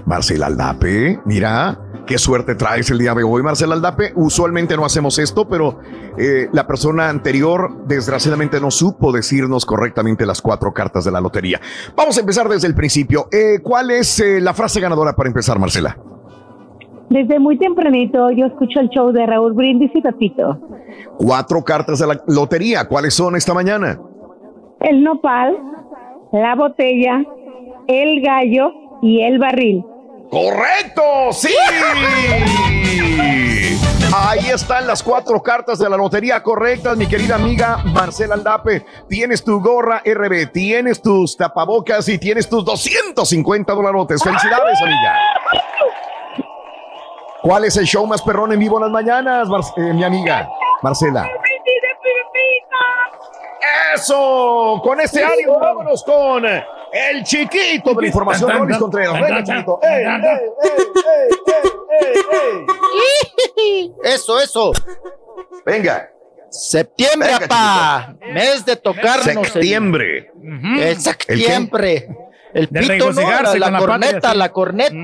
Marcela 0.06 0.46
Aldape, 0.46 1.20
mira, 1.24 1.78
qué 2.06 2.18
suerte 2.18 2.54
traes 2.54 2.90
el 2.90 2.98
día 2.98 3.14
de 3.14 3.22
hoy, 3.22 3.42
Marcela 3.42 3.74
Aldape. 3.74 4.12
Usualmente 4.14 4.76
no 4.76 4.84
hacemos 4.84 5.18
esto, 5.18 5.48
pero 5.48 5.78
eh, 6.18 6.48
la 6.52 6.66
persona 6.66 7.08
anterior 7.08 7.84
desgraciadamente 7.86 8.60
no 8.60 8.70
supo 8.70 9.12
decirnos 9.12 9.64
correctamente 9.64 10.26
las 10.26 10.42
cuatro 10.42 10.72
cartas 10.72 11.04
de 11.04 11.10
la 11.10 11.20
lotería. 11.20 11.60
Vamos 11.96 12.16
a 12.16 12.20
empezar 12.20 12.48
desde 12.48 12.66
el 12.66 12.74
principio. 12.74 13.28
Eh, 13.30 13.60
¿Cuál 13.62 13.90
es 13.90 14.20
eh, 14.20 14.40
la 14.40 14.54
frase 14.54 14.80
ganadora 14.80 15.14
para 15.14 15.28
empezar, 15.28 15.58
Marcela? 15.58 15.96
Desde 17.10 17.40
muy 17.40 17.58
tempranito 17.58 18.30
yo 18.30 18.46
escucho 18.46 18.78
el 18.78 18.88
show 18.88 19.10
de 19.10 19.26
Raúl 19.26 19.52
Brindis 19.52 19.90
y 19.94 20.00
Pepito. 20.00 20.58
Cuatro 21.18 21.62
cartas 21.64 21.98
de 21.98 22.06
la 22.06 22.20
lotería. 22.28 22.86
¿Cuáles 22.86 23.14
son 23.14 23.34
esta 23.34 23.52
mañana? 23.52 23.98
El 24.80 25.02
nopal, 25.02 25.56
la 26.32 26.54
botella, 26.54 27.24
el 27.88 28.22
gallo 28.22 28.72
y 29.02 29.22
el 29.22 29.38
barril. 29.38 29.84
¡Correcto! 30.30 31.02
¡Sí! 31.32 31.54
Ahí 34.14 34.50
están 34.52 34.86
las 34.86 35.02
cuatro 35.02 35.42
cartas 35.42 35.78
de 35.78 35.88
la 35.88 35.96
lotería 35.96 36.42
correctas, 36.42 36.96
mi 36.96 37.06
querida 37.06 37.36
amiga 37.36 37.78
Marcela 37.84 38.34
Aldape. 38.34 38.84
Tienes 39.08 39.42
tu 39.44 39.60
gorra 39.60 40.02
RB, 40.04 40.50
tienes 40.52 41.00
tus 41.02 41.36
tapabocas 41.36 42.08
y 42.08 42.18
tienes 42.18 42.48
tus 42.48 42.64
250 42.64 43.72
dolarotes. 43.72 44.22
¡Felicidades, 44.22 44.80
amiga! 44.82 45.14
¿Cuál 47.42 47.64
es 47.64 47.76
el 47.76 47.86
show 47.86 48.06
más 48.06 48.20
perrón 48.22 48.52
en 48.52 48.58
vivo 48.58 48.76
en 48.78 48.82
las 48.84 48.92
mañanas, 48.92 49.48
Mar- 49.48 49.62
eh, 49.76 49.92
mi 49.94 50.04
amiga 50.04 50.48
Marcela? 50.82 51.28
¡Eso! 53.94 54.80
Con 54.82 55.00
este 55.00 55.24
ánimo, 55.24 55.58
vámonos 55.58 56.04
con 56.04 56.44
el 56.92 57.24
chiquito 57.24 57.94
de 57.94 58.00
la 58.02 58.06
información, 58.06 58.50
Rolis 58.50 58.76
Contreras. 58.78 59.12
Venga, 59.20 59.42
chiquito. 59.44 59.80
¡Ey, 59.82 60.04
ey, 63.56 63.92
Eso, 64.04 64.40
eso. 64.40 64.72
Venga. 65.64 66.08
Septiembre, 66.50 67.28
Venga, 67.32 67.44
apá. 67.44 68.14
Mes 68.32 68.64
de 68.64 68.74
tocarnos. 68.76 69.26
el- 69.26 69.44
Septiembre. 69.46 70.32
Es 70.80 71.02
septiembre. 71.04 72.08
El 72.52 72.66
De 72.68 72.80
pito, 72.80 73.12
¿no? 73.12 73.30
La, 73.30 73.70
la 73.70 73.78
corneta, 73.78 74.34
la 74.34 74.48
corneta. 74.50 74.94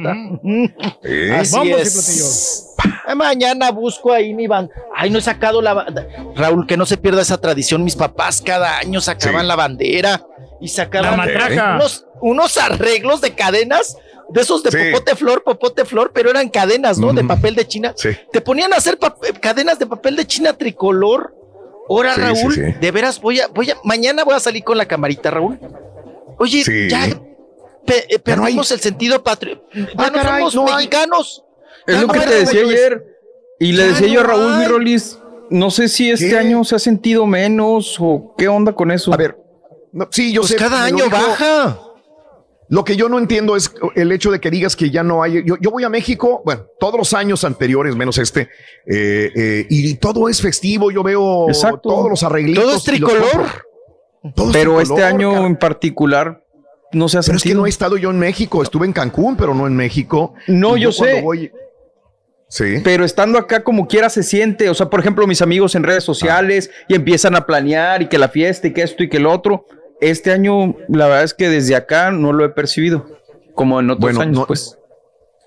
Mañana 3.15 3.71
busco 3.71 4.13
ahí 4.13 4.35
mi 4.35 4.49
banda. 4.49 4.75
Ay, 4.97 5.11
no 5.11 5.19
he 5.19 5.23
sacado 5.23 5.63
la 5.63 5.87
Raúl, 6.35 6.67
que 6.67 6.77
no 6.77 6.85
se 6.87 6.97
pierda 6.97 7.23
esa 7.23 7.41
tradición. 7.41 7.85
Mis 7.85 7.95
papás 7.95 8.43
cada 8.43 8.79
año 8.79 9.01
sacaban 9.01 9.43
Sí. 9.43 9.47
la 9.47 9.55
bandera 9.55 10.27
y 10.61 10.69
sacaban 10.69 11.13
La 11.13 11.17
matraca. 11.17 11.75
unos, 11.77 12.07
unos 12.21 12.57
arreglos 12.59 13.21
de 13.21 13.35
cadenas. 13.35 13.97
De 14.29 14.41
esos 14.41 14.61
de 14.65 14.73
Sí. 14.73 14.79
popote 14.91 15.15
flor, 15.15 15.45
popote 15.45 15.85
flor, 15.85 16.11
pero 16.13 16.31
eran 16.31 16.49
cadenas, 16.49 16.99
¿no? 16.99 17.13
De 17.13 17.23
papel 17.23 17.55
de 17.55 17.65
China. 17.69 17.93
Sí. 17.97 18.09
Te 18.33 18.41
ponían 18.41 18.73
a 18.73 18.77
hacer 18.77 18.99
cadenas 19.41 19.79
de 19.79 19.87
papel 19.87 20.17
de 20.17 20.27
China 20.27 20.53
tricolor. 20.53 21.33
Ahora, 21.89 22.15
Sí, 22.17 22.21
Raúl, 22.21 22.55
sí, 22.55 22.61
sí. 22.61 22.73
de 22.81 22.91
veras 22.91 23.21
voy 23.21 23.39
a, 23.39 23.47
voy 23.47 23.71
a, 23.71 23.77
mañana 23.85 24.25
voy 24.25 24.35
a 24.35 24.41
salir 24.41 24.65
con 24.65 24.77
la 24.77 24.87
camarita, 24.89 25.31
Raúl. 25.31 25.61
Oye, 26.39 26.65
Sí. 26.65 26.89
ya 26.91 27.07
pe- 27.87 27.99
eh, 28.13 28.21
Ya 28.27 28.35
no 28.35 28.43
hay- 28.43 28.47
perdimos 28.55 28.73
el 28.73 28.81
sentido 28.81 29.23
patrio. 29.23 29.63
Ya 29.73 29.87
Ah, 29.97 30.07
no 30.11 30.13
caray, 30.15 30.39
somos 30.41 30.55
no 30.57 30.67
hay. 30.67 30.87
mexicanos. 30.89 31.45
Es 31.87 31.95
Ya 31.95 32.01
lo 32.01 32.07
no 32.09 32.13
que 32.15 32.19
te 32.21 32.35
decía 32.35 32.63
ayer. 32.63 33.05
Y 33.61 33.71
le 33.73 33.83
Ya 33.85 33.89
decía 33.93 34.09
yo 34.09 34.21
a 34.23 34.25
Raúl. 34.25 34.57
Mirolis, 34.59 35.21
no 35.51 35.71
sé 35.71 35.87
si 35.87 36.11
este 36.11 36.31
¿Qué? 36.31 36.37
año 36.39 36.65
se 36.65 36.75
ha 36.75 36.79
sentido 36.81 37.27
menos 37.27 37.97
o 38.01 38.35
qué 38.37 38.49
onda 38.49 38.73
con 38.73 38.91
eso. 38.91 39.15
A 39.15 39.17
ver, 39.17 39.37
no, 39.97 40.09
sí, 40.11 40.33
yo 40.33 40.43
Pues 40.43 40.53
sé. 40.53 40.57
cada 40.57 40.85
año 40.85 41.05
dijo- 41.05 41.11
baja. 41.11 41.81
Lo 42.69 42.85
que 42.85 42.97
yo 42.97 43.09
no 43.09 43.19
entiendo 43.19 43.55
es 43.55 43.73
el 43.95 44.11
hecho 44.11 44.33
de 44.33 44.41
que 44.41 44.51
digas 44.51 44.75
que 44.75 44.91
ya 44.91 45.05
no 45.05 45.23
hay. 45.23 45.45
Yo, 45.45 45.55
yo 45.61 45.71
voy 45.71 45.85
a 45.85 45.89
México, 45.89 46.43
bueno, 46.45 46.67
todos 46.81 46.99
los 46.99 47.13
años 47.15 47.45
anteriores, 47.45 47.95
menos 47.95 48.19
este, 48.19 48.49
eh, 48.87 49.31
eh, 49.37 49.67
y 49.71 49.95
todo 49.95 50.29
es 50.29 50.43
festivo. 50.43 50.91
Yo 50.91 51.05
veo 51.05 51.49
Exacto. 51.49 51.79
todos 51.89 52.11
los 52.11 52.23
arreglitos. 52.25 52.65
Todo 52.65 52.77
es 52.77 52.83
tricolor. 52.83 53.23
Todo 54.35 54.49
es 54.49 54.53
pero 54.53 54.77
tricolor, 54.79 54.83
este 54.83 55.05
año 55.05 55.33
cara. 55.33 55.47
en 55.47 55.57
particular 55.57 56.43
no 56.93 57.09
se 57.09 57.19
ha 57.19 57.21
Pero 57.21 57.37
es 57.37 57.43
que 57.45 57.55
no 57.55 57.67
he 57.67 57.69
estado 57.69 57.97
yo 57.97 58.11
en 58.11 58.19
México. 58.19 58.61
Estuve 58.65 58.85
en 58.87 58.93
Cancún, 58.93 59.37
pero 59.37 59.55
no 59.55 59.69
en 59.69 59.77
México. 59.77 60.35
No, 60.49 60.77
Y 60.77 60.81
yo 60.81 60.91
sé. 60.93 61.23
voy- 61.23 61.53
Sí. 62.49 62.77
Pero 62.85 63.05
estando 63.05 63.39
acá 63.39 63.63
como 63.65 63.87
quiera 63.89 64.09
se 64.09 64.23
siente, 64.25 64.69
o 64.71 64.75
sea, 64.75 64.89
por 64.89 64.99
ejemplo, 65.01 65.27
mis 65.27 65.43
amigos 65.43 65.75
en 65.75 65.83
redes 65.83 66.05
sociales 66.05 66.71
y 66.89 66.95
empiezan 66.95 67.35
a 67.37 67.45
planear 67.47 68.03
y 68.03 68.09
que 68.09 68.19
la 68.19 68.29
fiesta 68.29 68.69
y 68.69 68.73
que 68.73 68.83
esto 68.83 69.03
y 69.05 69.09
que 69.09 69.17
el 69.17 69.27
otro. 69.27 69.67
Este 70.01 70.31
año, 70.33 70.75
la 70.89 71.07
verdad 71.07 71.25
es 71.25 71.35
que 71.35 71.49
desde 71.49 71.75
acá 71.75 72.11
no 72.11 72.33
lo 72.33 72.45
he 72.45 72.51
percibido, 72.51 73.07
como 73.55 73.81
en 73.81 73.91
otros 73.91 74.01
Bueno, 74.01 74.21
años, 74.21 74.37
no- 74.39 74.47
pues. 74.47 74.77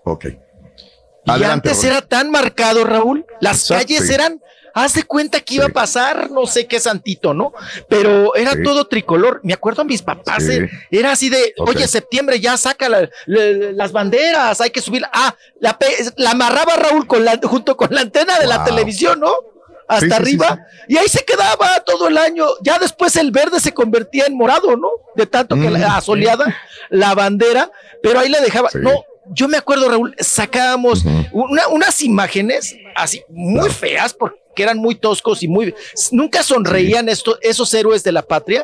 Ok. 0.03 0.25
Y 0.25 1.31
Adelante, 1.31 1.69
antes 1.69 1.83
era 1.83 2.01
tan 2.01 2.31
marcado, 2.31 2.83
Raúl. 2.83 3.25
Las 3.41 3.61
Exacto, 3.69 3.85
calles 3.87 4.09
eran, 4.09 4.41
haz 4.73 4.95
de 4.95 5.03
cuenta 5.03 5.39
que 5.41 5.55
iba 5.55 5.65
Sí. 5.65 5.71
a 5.71 5.73
pasar, 5.73 6.31
no 6.31 6.47
sé 6.47 6.65
qué 6.65 6.79
santito, 6.79 7.33
¿no? 7.35 7.53
Pero 7.87 8.33
era 8.35 8.53
Sí. 8.53 8.63
todo 8.63 8.87
tricolor. 8.87 9.39
Me 9.43 9.53
acuerdo 9.53 9.83
a 9.83 9.85
mis 9.85 10.01
papás, 10.01 10.43
Sí. 10.43 10.53
eh, 10.53 10.69
era 10.89 11.11
así 11.11 11.29
de, 11.29 11.53
oye, 11.59 11.87
septiembre 11.87 12.39
ya 12.39 12.57
saca 12.57 12.89
la- 12.89 13.09
la- 13.27 13.71
las 13.73 13.91
banderas, 13.91 14.59
hay 14.61 14.71
que 14.71 14.81
subir. 14.81 15.03
Ah, 15.13 15.35
la, 15.59 15.77
la 16.17 16.31
amarraba 16.31 16.75
Raúl 16.77 17.05
con 17.05 17.23
la, 17.23 17.39
junto 17.43 17.77
con 17.77 17.89
la 17.93 18.01
antena 18.01 18.39
de 18.39 18.47
la 18.47 18.63
televisión, 18.63 19.19
¿no? 19.19 19.33
Hasta 19.89 19.99
Sí, 19.99 20.05
sí, 20.05 20.09
sí, 20.09 20.13
arriba. 20.21 20.59
Y 20.87 20.97
ahí 20.97 21.07
se 21.07 21.25
quedaba 21.25 21.79
todo 21.85 22.07
el 22.07 22.17
año. 22.17 22.45
Ya 22.61 22.77
después 22.79 23.15
el 23.17 23.31
verde 23.31 23.59
se 23.59 23.73
convertía 23.73 24.25
en 24.27 24.37
morado, 24.37 24.77
¿no? 24.77 24.89
De 25.15 25.25
tanto 25.25 25.55
que 25.55 25.69
Mm. 25.69 25.73
la 25.73 25.97
asoleada, 25.97 26.55
la 26.89 27.15
bandera, 27.15 27.71
pero 28.01 28.19
ahí 28.19 28.29
la 28.29 28.39
dejaba. 28.39 28.69
No, 28.75 29.03
yo 29.31 29.47
me 29.47 29.57
acuerdo, 29.57 29.89
Raúl, 29.89 30.15
sacábamos 30.19 31.03
una- 31.31 31.67
unas 31.69 32.01
imágenes 32.01 32.75
así 32.95 33.23
muy 33.29 33.69
feas 33.69 34.13
porque 34.13 34.37
eran 34.57 34.77
muy 34.77 34.95
toscos 34.95 35.41
y 35.43 35.47
muy 35.47 35.73
nunca 36.11 36.43
sonreían 36.43 37.09
esos 37.09 37.73
héroes 37.73 38.03
de 38.03 38.11
la 38.11 38.21
patria. 38.21 38.63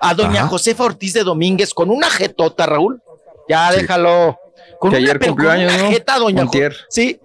A 0.00 0.14
doña 0.14 0.40
Ajá. 0.42 0.48
Josefa 0.48 0.84
Ortiz 0.84 1.12
de 1.12 1.22
Domínguez 1.24 1.74
con 1.74 1.90
una 1.90 2.08
jetota, 2.08 2.66
Raúl. 2.66 3.02
Ya 3.48 3.70
déjalo. 3.72 4.38
Con 4.78 4.90
Que 4.90 4.98
una, 4.98 5.04
ayer 5.06 5.20
cumplió 5.20 5.50
años, 5.50 5.72
¿no? 5.76 5.90
jeta, 5.90 6.18
doña 6.18 6.46
Jo-. 6.46 6.52
Sí. 6.88 7.20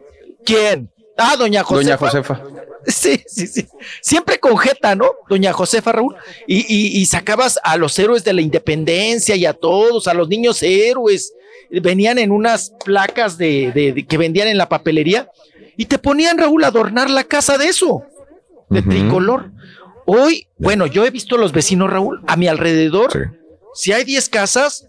¿Quién? 0.46 0.92
Ah, 1.18 1.36
doña 1.38 1.64
Josefa. 1.64 1.84
Doña 1.84 1.98
Josefa. 1.98 2.42
Sí, 2.88 3.22
sí, 3.28 3.48
sí. 3.48 3.68
Siempre 4.02 4.40
con 4.40 4.58
jeta, 4.58 4.96
¿no? 4.96 5.12
Doña 5.30 5.52
Josefa 5.52 5.92
Raúl. 5.92 6.16
Y, 6.48 6.60
y- 6.74 6.98
y 7.02 7.06
sacabas 7.06 7.60
a 7.64 7.76
los 7.76 8.00
héroes 8.00 8.24
de 8.24 8.32
la 8.34 8.40
independencia 8.42 9.36
y 9.36 9.46
a 9.46 9.54
todos, 9.54 10.08
a 10.08 10.14
los 10.14 10.30
niños 10.30 10.64
héroes. 10.64 11.34
Venían 11.70 12.18
en 12.18 12.32
unas 12.32 12.72
placas 12.86 13.38
de, 13.38 13.72
de- 13.74 13.92
de- 13.92 14.06
que 14.08 14.18
vendían 14.18 14.48
en 14.48 14.58
la 14.58 14.70
papelería 14.70 15.30
y 15.76 15.86
te 15.86 15.98
ponían, 16.00 16.38
Raúl, 16.38 16.64
a 16.64 16.68
adornar 16.68 17.10
la 17.10 17.26
casa 17.26 17.58
de 17.58 17.66
eso, 17.66 18.04
de 18.70 18.82
tricolor. 18.82 19.52
Hoy, 20.06 20.48
bueno, 20.58 20.88
yo 20.88 21.06
he 21.06 21.10
visto 21.12 21.36
a 21.36 21.40
los 21.40 21.52
vecinos, 21.52 21.90
Raúl, 21.90 22.22
a 22.26 22.38
mi 22.38 22.48
alrededor. 22.48 23.12
Si 23.74 23.92
hay 23.92 24.06
10 24.06 24.30
casas, 24.30 24.88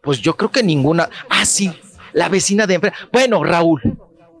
pues 0.00 0.20
yo 0.20 0.36
creo 0.36 0.52
que 0.52 0.62
ninguna. 0.62 1.10
Ah, 1.28 1.44
sí, 1.44 1.72
la 2.12 2.28
vecina 2.28 2.66
de 2.68 2.74
enfrente. 2.74 2.96
Bueno, 3.12 3.42
Raúl, 3.42 3.82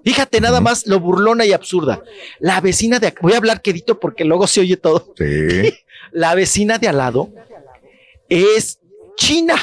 fíjate 0.04 0.40
nada 0.40 0.60
más 0.60 0.86
lo 0.86 1.00
burlona 1.00 1.44
y 1.44 1.52
absurda. 1.52 2.02
La 2.38 2.60
vecina 2.60 2.98
de 2.98 3.14
voy 3.20 3.32
a 3.32 3.38
hablar 3.38 3.62
quedito 3.62 3.98
porque 3.98 4.24
luego 4.24 4.46
se 4.46 4.60
oye 4.60 4.76
todo. 4.76 5.14
Sí. 5.18 5.74
La 6.12 6.34
vecina 6.36 6.78
de 6.78 6.86
al 6.88 6.98
lado 6.98 7.30
es 8.28 8.78
china. 9.16 9.56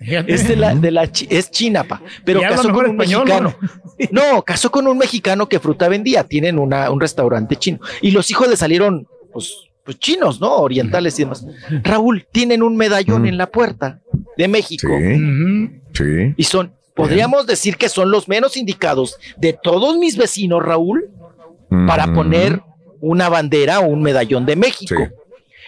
Es 0.00 0.46
de 0.48 0.56
la, 0.56 0.74
de 0.74 0.90
la 0.90 1.10
chi- 1.10 1.26
es 1.28 1.50
china, 1.50 1.84
pa, 1.84 2.00
pero 2.24 2.40
casó 2.40 2.72
con 2.72 2.86
un 2.86 2.90
español, 2.92 3.24
mexicano. 3.26 3.54
No, 4.12 4.42
casó 4.42 4.70
con 4.70 4.86
un 4.86 4.96
mexicano 4.96 5.48
que 5.48 5.58
fruta 5.58 5.88
vendía. 5.88 6.22
Tienen 6.24 6.58
una, 6.58 6.90
un 6.90 7.00
restaurante 7.00 7.56
chino. 7.56 7.80
Y 8.00 8.12
los 8.12 8.30
hijos 8.30 8.48
le 8.48 8.56
salieron, 8.56 9.08
pues, 9.32 9.52
pues 9.84 9.98
chinos, 9.98 10.40
¿no? 10.40 10.54
Orientales 10.58 11.18
y 11.18 11.24
demás. 11.24 11.44
Raúl, 11.82 12.26
tienen 12.30 12.62
un 12.62 12.76
medallón 12.76 13.26
en 13.26 13.36
la 13.36 13.50
puerta 13.50 14.00
de 14.36 14.46
México. 14.48 14.88
Sí. 15.94 16.34
Y 16.36 16.44
son, 16.44 16.72
podríamos 16.98 17.46
decir 17.46 17.76
que 17.76 17.88
son 17.88 18.10
los 18.10 18.28
menos 18.28 18.56
indicados 18.56 19.16
de 19.36 19.52
todos 19.54 19.96
mis 19.96 20.16
vecinos, 20.16 20.62
Raúl, 20.62 21.08
para 21.86 22.12
poner 22.12 22.60
una 23.00 23.28
bandera 23.28 23.80
o 23.80 23.86
un 23.86 24.02
medallón 24.02 24.44
de 24.44 24.56
México. 24.56 24.96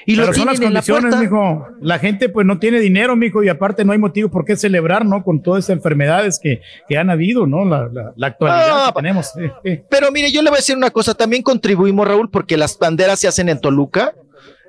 Y 0.06 0.16
lo 0.16 0.22
Pero 0.24 0.34
son 0.34 0.46
las 0.46 0.56
en 0.56 0.62
la 0.74 0.80
condiciones, 0.80 1.14
puerta. 1.14 1.20
mijo. 1.20 1.66
La 1.82 1.98
gente 1.98 2.30
pues 2.30 2.46
no 2.46 2.58
tiene 2.58 2.80
dinero, 2.80 3.16
mijo, 3.16 3.42
y 3.44 3.48
aparte 3.50 3.84
no 3.84 3.92
hay 3.92 3.98
motivo 3.98 4.30
por 4.30 4.46
qué 4.46 4.56
celebrar, 4.56 5.04
¿no? 5.04 5.22
Con 5.22 5.42
todas 5.42 5.64
esas 5.64 5.76
enfermedades 5.76 6.40
que, 6.42 6.62
que 6.88 6.96
han 6.96 7.10
habido, 7.10 7.46
¿no? 7.46 7.66
La, 7.66 7.86
la- 7.92 8.12
la 8.16 8.26
actualidad 8.26 8.86
Ah, 8.86 8.92
que 8.94 9.02
tenemos. 9.02 9.26
Sí, 9.36 9.42
sí. 9.62 9.80
Pero 9.90 10.10
mire, 10.10 10.32
yo 10.32 10.40
le 10.42 10.48
voy 10.48 10.56
a 10.56 10.60
decir 10.60 10.74
una 10.76 10.90
cosa, 10.90 11.12
también 11.14 11.42
contribuimos, 11.42 12.08
Raúl, 12.08 12.30
porque 12.30 12.56
las 12.56 12.78
banderas 12.78 13.20
se 13.20 13.28
hacen 13.28 13.50
en 13.50 13.60
Toluca 13.60 14.14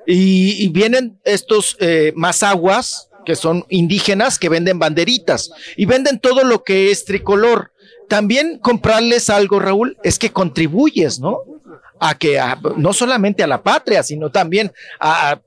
y, 0.06 0.62
y 0.64 0.68
vienen 0.68 1.18
estos 1.24 1.76
eh, 1.80 2.12
más 2.14 2.42
aguas 2.42 3.08
que 3.24 3.36
son 3.36 3.64
indígenas 3.68 4.38
que 4.38 4.48
venden 4.48 4.78
banderitas 4.78 5.50
y 5.76 5.86
venden 5.86 6.18
todo 6.18 6.44
lo 6.44 6.64
que 6.64 6.90
es 6.90 7.04
tricolor. 7.04 7.72
También 8.08 8.58
comprarles 8.58 9.30
algo, 9.30 9.58
Raúl, 9.60 9.96
es 10.02 10.18
que 10.18 10.30
contribuyes, 10.32 11.18
¿no? 11.20 11.38
A 12.00 12.16
que 12.18 12.38
a- 12.40 12.58
no 12.76 12.92
solamente 12.92 13.42
a 13.42 13.46
la 13.46 13.62
patria, 13.62 14.02
sino 14.02 14.30
también 14.30 14.72
a, 14.98 15.40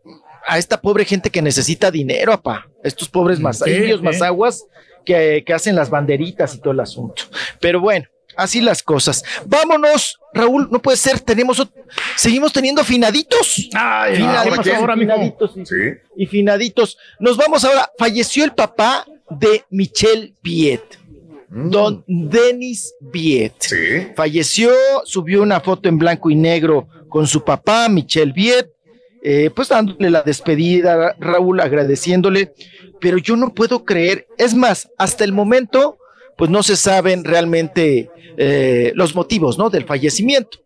a- 0.48 0.58
esta 0.58 0.80
pobre 0.80 1.06
gente 1.06 1.30
que 1.30 1.42
necesita 1.42 1.92
dinero, 1.92 2.32
apá. 2.34 2.68
Estos 2.84 3.10
pobres 3.10 3.40
más 3.40 3.60
Sí, 3.60 3.72
indios, 3.72 4.00
sí. 4.00 4.06
más 4.06 4.22
aguas 4.22 4.64
que, 5.04 5.44
que 5.46 5.54
hacen 5.54 5.76
las 5.76 5.90
banderitas 5.90 6.56
y 6.56 6.60
todo 6.60 6.72
el 6.74 6.80
asunto. 6.80 7.24
Pero 7.60 7.80
bueno, 7.82 8.06
así 8.38 8.62
las 8.62 8.82
cosas. 8.84 9.24
Vámonos, 9.46 10.20
Raúl, 10.34 10.68
no 10.72 10.82
puede 10.82 10.98
ser, 10.98 11.20
tenemos 11.20 11.60
ot- 11.60 11.72
seguimos 12.16 12.52
teniendo 12.54 12.84
finaditos. 12.84 13.70
Ay, 13.74 14.18
Finaditos, 14.18 14.60
¿qué 14.60 14.70
pasó 14.72 14.76
ahora, 14.82 14.96
finaditos 14.96 15.52
y- 15.58 16.24
y 16.24 16.26
finaditos. 16.26 16.98
Nos 17.20 17.38
vamos 17.38 17.64
ahora. 17.64 17.90
Falleció 17.98 18.44
el 18.44 18.54
papá 18.54 19.06
de 19.30 19.64
Michelle 19.70 20.34
Piet. 20.42 20.82
Don 21.48 22.04
Denis 22.08 22.94
Viet. 23.00 23.54
Falleció, 24.16 24.72
subió 25.06 25.42
una 25.42 25.62
foto 25.62 25.88
en 25.88 25.98
blanco 25.98 26.30
y 26.30 26.36
negro 26.36 26.88
con 27.08 27.28
su 27.28 27.46
papá, 27.46 27.88
Michelle 27.88 28.34
Viet, 28.34 28.70
eh, 29.24 29.50
pues 29.56 29.70
dándole 29.70 30.10
la 30.10 30.22
despedida, 30.22 31.16
Raúl, 31.18 31.62
agradeciéndole, 31.62 32.52
pero 33.00 33.18
yo 33.20 33.38
no 33.38 33.54
puedo 33.54 33.86
creer, 33.86 34.28
es 34.38 34.54
más, 34.54 34.90
hasta 34.98 35.24
el 35.24 35.32
momento, 35.32 35.98
pues 36.36 36.50
no 36.50 36.64
se 36.64 36.76
saben 36.76 37.24
realmente 37.24 38.10
eh, 38.38 38.92
los 38.96 39.16
motivos, 39.16 39.58
¿no? 39.58 39.70
Del 39.70 39.86
fallecimiento. 39.86 40.60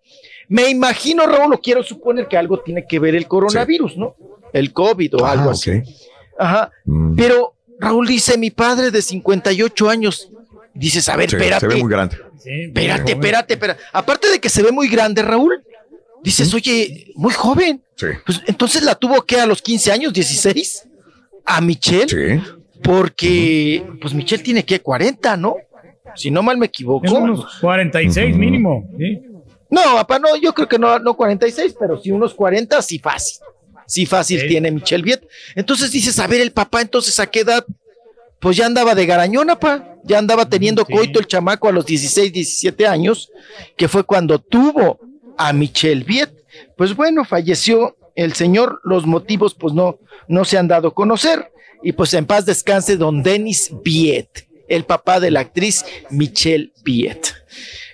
Me 0.47 0.67
imagino, 0.69 1.27
Raúl, 1.27 1.53
o 1.53 1.61
quiero 1.61 1.83
suponer 1.83 2.27
que 2.27 2.35
algo 2.37 2.59
tiene 2.59 2.85
que 2.87 2.97
ver 2.99 3.15
el 3.15 3.27
coronavirus, 3.27 3.97
¿no? 3.97 4.15
El 4.51 4.73
COVID 4.73 5.15
o 5.17 5.25
Ah, 5.25 5.31
algo 5.33 5.51
así. 5.51 5.71
Ajá. 6.37 6.71
Pero 7.15 7.53
Raúl 7.79 8.07
dice, 8.07 8.37
mi 8.37 8.49
padre 8.49 8.89
de 8.89 9.01
58 9.01 9.89
años. 9.89 10.31
Dices, 10.73 11.07
a 11.09 11.15
ver, 11.15 11.29
Sí, 11.29 11.35
espérate. 11.35 11.61
se 11.61 11.67
ve 11.75 11.81
muy 11.81 11.91
grande. 11.91 12.17
Espérate, 12.43 13.11
espérate, 13.11 13.53
espérate. 13.53 13.81
Aparte 13.93 14.29
de 14.29 14.39
que 14.39 14.49
se 14.49 14.63
ve 14.63 14.71
muy 14.71 14.87
grande, 14.87 15.21
Raúl, 15.21 15.61
dices, 16.23 16.51
oye, 16.53 17.11
muy 17.15 17.33
joven. 17.33 17.83
Sí. 17.95 18.07
Pues 18.25 18.41
entonces 18.47 18.81
la 18.83 18.95
tuvo 18.95 19.21
que 19.21 19.39
a 19.39 19.45
los 19.45 19.61
15 19.61 19.91
años, 19.91 20.13
16, 20.13 20.87
a 21.45 21.61
Michelle. 21.61 22.41
Porque, 22.83 23.83
pues 24.01 24.13
Michelle 24.13 24.43
tiene 24.43 24.63
que 24.63 24.79
40, 24.79 25.37
¿no? 25.37 25.55
Si 26.15 26.31
no 26.31 26.41
mal 26.41 26.57
me 26.57 26.67
equivoco. 26.67 27.05
Es 27.05 27.11
unos 27.11 27.59
46 27.59 28.35
mínimo. 28.35 28.89
¿sí? 28.97 29.19
No, 29.69 29.81
papá, 29.95 30.19
no, 30.19 30.35
yo 30.35 30.53
creo 30.53 30.67
que 30.67 30.79
no, 30.79 30.97
no 30.99 31.15
46, 31.15 31.75
pero 31.79 31.99
sí 32.01 32.11
unos 32.11 32.33
40, 32.33 32.81
sí 32.81 32.99
fácil. 32.99 33.39
Sí 33.85 34.05
fácil 34.05 34.47
tiene 34.47 34.71
Michelle 34.71 35.03
Viet. 35.03 35.27
Entonces 35.55 35.91
dices, 35.91 36.19
a 36.19 36.27
ver, 36.27 36.41
el 36.41 36.51
papá, 36.51 36.81
entonces 36.81 37.19
a 37.19 37.27
qué 37.27 37.41
edad, 37.41 37.65
pues 38.39 38.57
ya 38.57 38.65
andaba 38.65 38.95
de 38.95 39.05
garañona, 39.05 39.59
pa, 39.59 39.95
ya 40.03 40.17
andaba 40.17 40.47
teniendo 40.47 40.85
coito 40.85 41.19
el 41.19 41.27
chamaco 41.27 41.67
a 41.67 41.71
los 41.71 41.85
16, 41.85 42.31
17 42.31 42.87
años, 42.87 43.31
que 43.75 43.87
fue 43.87 44.03
cuando 44.03 44.39
tuvo 44.39 44.99
a 45.37 45.53
Michelle 45.53 46.03
Viet. 46.03 46.31
Pues 46.77 46.95
bueno, 46.95 47.25
falleció 47.25 47.95
el 48.15 48.33
señor, 48.33 48.79
los 48.83 49.05
motivos 49.05 49.55
pues 49.55 49.73
no, 49.73 49.97
no 50.27 50.45
se 50.45 50.57
han 50.57 50.67
dado 50.67 50.89
a 50.89 50.93
conocer, 50.93 51.51
y 51.83 51.91
pues 51.91 52.13
en 52.13 52.25
paz 52.25 52.45
descanse 52.45 52.97
don 52.97 53.23
Denis 53.23 53.71
Viet, 53.83 54.47
el 54.67 54.85
papá 54.85 55.19
de 55.19 55.31
la 55.31 55.41
actriz 55.41 55.85
Michelle 56.09 56.71
Viet. 56.83 57.33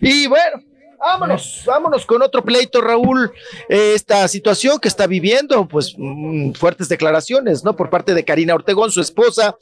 Y 0.01 0.27
bueno, 0.27 0.61
vámonos, 0.99 1.63
vámonos 1.65 2.05
con 2.05 2.21
otro 2.21 2.43
pleito, 2.43 2.81
Raúl. 2.81 3.31
Esta 3.69 4.27
situación 4.27 4.79
que 4.79 4.87
está 4.87 5.07
viviendo, 5.07 5.67
pues 5.67 5.93
mm, 5.97 6.53
fuertes 6.53 6.89
declaraciones, 6.89 7.63
¿no? 7.63 7.75
Por 7.75 7.89
parte 7.89 8.13
de 8.13 8.25
Karina 8.25 8.55
Ortegón, 8.55 8.91
su 8.91 9.01
esposa, 9.01 9.55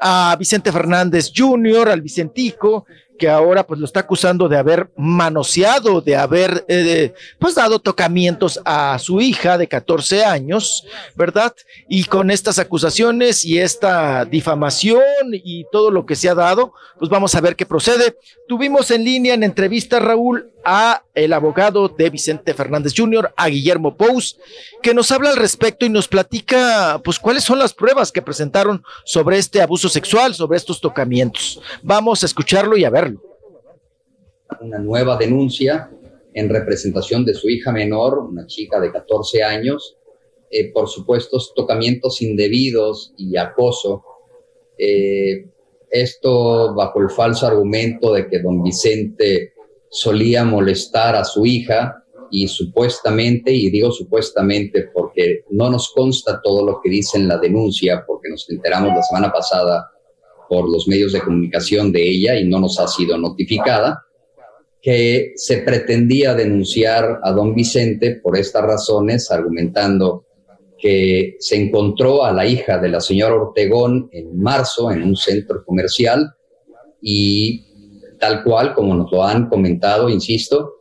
a 0.00 0.34
Vicente 0.38 0.72
Fernández 0.72 1.30
Jr., 1.34 1.90
al 1.90 2.00
Vicentico, 2.00 2.86
que 3.20 3.28
ahora 3.28 3.66
pues 3.66 3.78
lo 3.78 3.84
está 3.84 4.00
acusando 4.00 4.48
de 4.48 4.56
haber 4.56 4.90
manoseado, 4.96 6.00
de 6.00 6.16
haber 6.16 6.64
eh, 6.68 7.12
pues 7.38 7.54
dado 7.54 7.78
tocamientos 7.78 8.58
a 8.64 8.98
su 8.98 9.20
hija 9.20 9.58
de 9.58 9.68
14 9.68 10.24
años, 10.24 10.86
¿verdad? 11.14 11.54
Y 11.86 12.04
con 12.04 12.30
estas 12.30 12.58
acusaciones 12.58 13.44
y 13.44 13.58
esta 13.58 14.24
difamación 14.24 15.02
y 15.32 15.66
todo 15.70 15.90
lo 15.90 16.06
que 16.06 16.16
se 16.16 16.30
ha 16.30 16.34
dado, 16.34 16.72
pues 16.98 17.10
vamos 17.10 17.34
a 17.34 17.42
ver 17.42 17.56
qué 17.56 17.66
procede. 17.66 18.16
Tuvimos 18.48 18.90
en 18.90 19.04
línea 19.04 19.34
en 19.34 19.42
entrevista, 19.42 20.00
Raúl, 20.00 20.50
a 20.64 21.02
el 21.14 21.32
abogado 21.32 21.88
de 21.88 22.10
Vicente 22.10 22.54
Fernández 22.54 22.92
Jr., 22.96 23.32
a 23.36 23.48
Guillermo 23.48 23.96
Pous, 23.96 24.38
que 24.82 24.94
nos 24.94 25.10
habla 25.10 25.30
al 25.30 25.36
respecto 25.36 25.86
y 25.86 25.88
nos 25.88 26.08
platica, 26.08 27.00
pues, 27.04 27.18
cuáles 27.18 27.44
son 27.44 27.58
las 27.58 27.72
pruebas 27.74 28.12
que 28.12 28.22
presentaron 28.22 28.82
sobre 29.04 29.38
este 29.38 29.60
abuso 29.60 29.88
sexual, 29.88 30.34
sobre 30.34 30.58
estos 30.58 30.80
tocamientos. 30.80 31.60
Vamos 31.82 32.22
a 32.22 32.26
escucharlo 32.26 32.76
y 32.76 32.84
a 32.84 32.90
verlo. 32.90 33.09
Una 34.60 34.78
nueva 34.78 35.16
denuncia 35.16 35.90
en 36.34 36.48
representación 36.48 37.24
de 37.24 37.34
su 37.34 37.48
hija 37.48 37.72
menor, 37.72 38.18
una 38.18 38.46
chica 38.46 38.80
de 38.80 38.92
14 38.92 39.42
años, 39.42 39.96
eh, 40.50 40.72
por 40.72 40.88
supuestos 40.88 41.52
tocamientos 41.54 42.22
indebidos 42.22 43.12
y 43.16 43.36
acoso. 43.36 44.02
Eh, 44.78 45.46
esto 45.90 46.74
bajo 46.74 47.00
el 47.00 47.10
falso 47.10 47.46
argumento 47.46 48.12
de 48.12 48.28
que 48.28 48.40
don 48.40 48.62
Vicente 48.62 49.52
solía 49.90 50.44
molestar 50.44 51.16
a 51.16 51.24
su 51.24 51.44
hija 51.44 52.04
y 52.30 52.46
supuestamente, 52.46 53.52
y 53.52 53.70
digo 53.70 53.90
supuestamente 53.90 54.88
porque 54.92 55.44
no 55.50 55.68
nos 55.68 55.90
consta 55.90 56.40
todo 56.42 56.64
lo 56.64 56.80
que 56.80 56.90
dice 56.90 57.18
en 57.18 57.26
la 57.26 57.38
denuncia, 57.38 58.04
porque 58.06 58.28
nos 58.28 58.48
enteramos 58.48 58.94
la 58.94 59.02
semana 59.02 59.32
pasada 59.32 59.90
por 60.48 60.68
los 60.68 60.86
medios 60.86 61.12
de 61.12 61.20
comunicación 61.20 61.92
de 61.92 62.08
ella 62.08 62.38
y 62.38 62.48
no 62.48 62.60
nos 62.60 62.78
ha 62.78 62.86
sido 62.86 63.16
notificada, 63.18 64.04
que 64.82 65.32
se 65.36 65.58
pretendía 65.58 66.34
denunciar 66.34 67.20
a 67.22 67.32
don 67.32 67.54
Vicente 67.54 68.18
por 68.22 68.38
estas 68.38 68.62
razones, 68.62 69.30
argumentando 69.30 70.24
que 70.78 71.36
se 71.38 71.56
encontró 71.56 72.24
a 72.24 72.32
la 72.32 72.46
hija 72.46 72.78
de 72.78 72.88
la 72.88 73.00
señora 73.00 73.34
Ortegón 73.34 74.08
en 74.12 74.40
marzo 74.40 74.90
en 74.90 75.02
un 75.02 75.16
centro 75.16 75.62
comercial 75.64 76.32
y 77.02 77.66
tal 78.18 78.42
cual, 78.42 78.74
como 78.74 78.94
nos 78.94 79.12
lo 79.12 79.22
han 79.22 79.48
comentado, 79.48 80.08
insisto, 80.08 80.74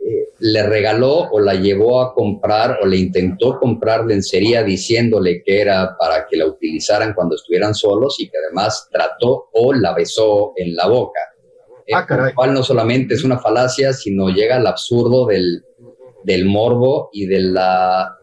eh, 0.00 0.28
le 0.38 0.62
regaló 0.62 1.28
o 1.30 1.40
la 1.40 1.54
llevó 1.54 2.00
a 2.00 2.14
comprar 2.14 2.78
o 2.82 2.86
le 2.86 2.96
intentó 2.96 3.58
comprar 3.58 4.06
lencería 4.06 4.62
diciéndole 4.62 5.42
que 5.42 5.60
era 5.60 5.96
para 5.98 6.26
que 6.26 6.36
la 6.36 6.46
utilizaran 6.46 7.12
cuando 7.14 7.36
estuvieran 7.36 7.74
solos 7.74 8.16
y 8.18 8.28
que 8.28 8.38
además 8.38 8.88
trató 8.90 9.48
o 9.52 9.72
la 9.74 9.94
besó 9.94 10.52
en 10.56 10.74
la 10.74 10.86
boca. 10.86 11.20
Eh, 11.86 11.94
por 12.08 12.24
lo 12.24 12.34
cual 12.34 12.52
no 12.52 12.62
solamente 12.62 13.14
es 13.14 13.24
una 13.24 13.38
falacia, 13.38 13.92
sino 13.92 14.28
llega 14.28 14.56
al 14.56 14.66
absurdo 14.66 15.26
del 15.26 15.62
del 16.26 16.44
morbo 16.44 17.08
y 17.12 17.26
de 17.26 17.40
la 17.40 18.18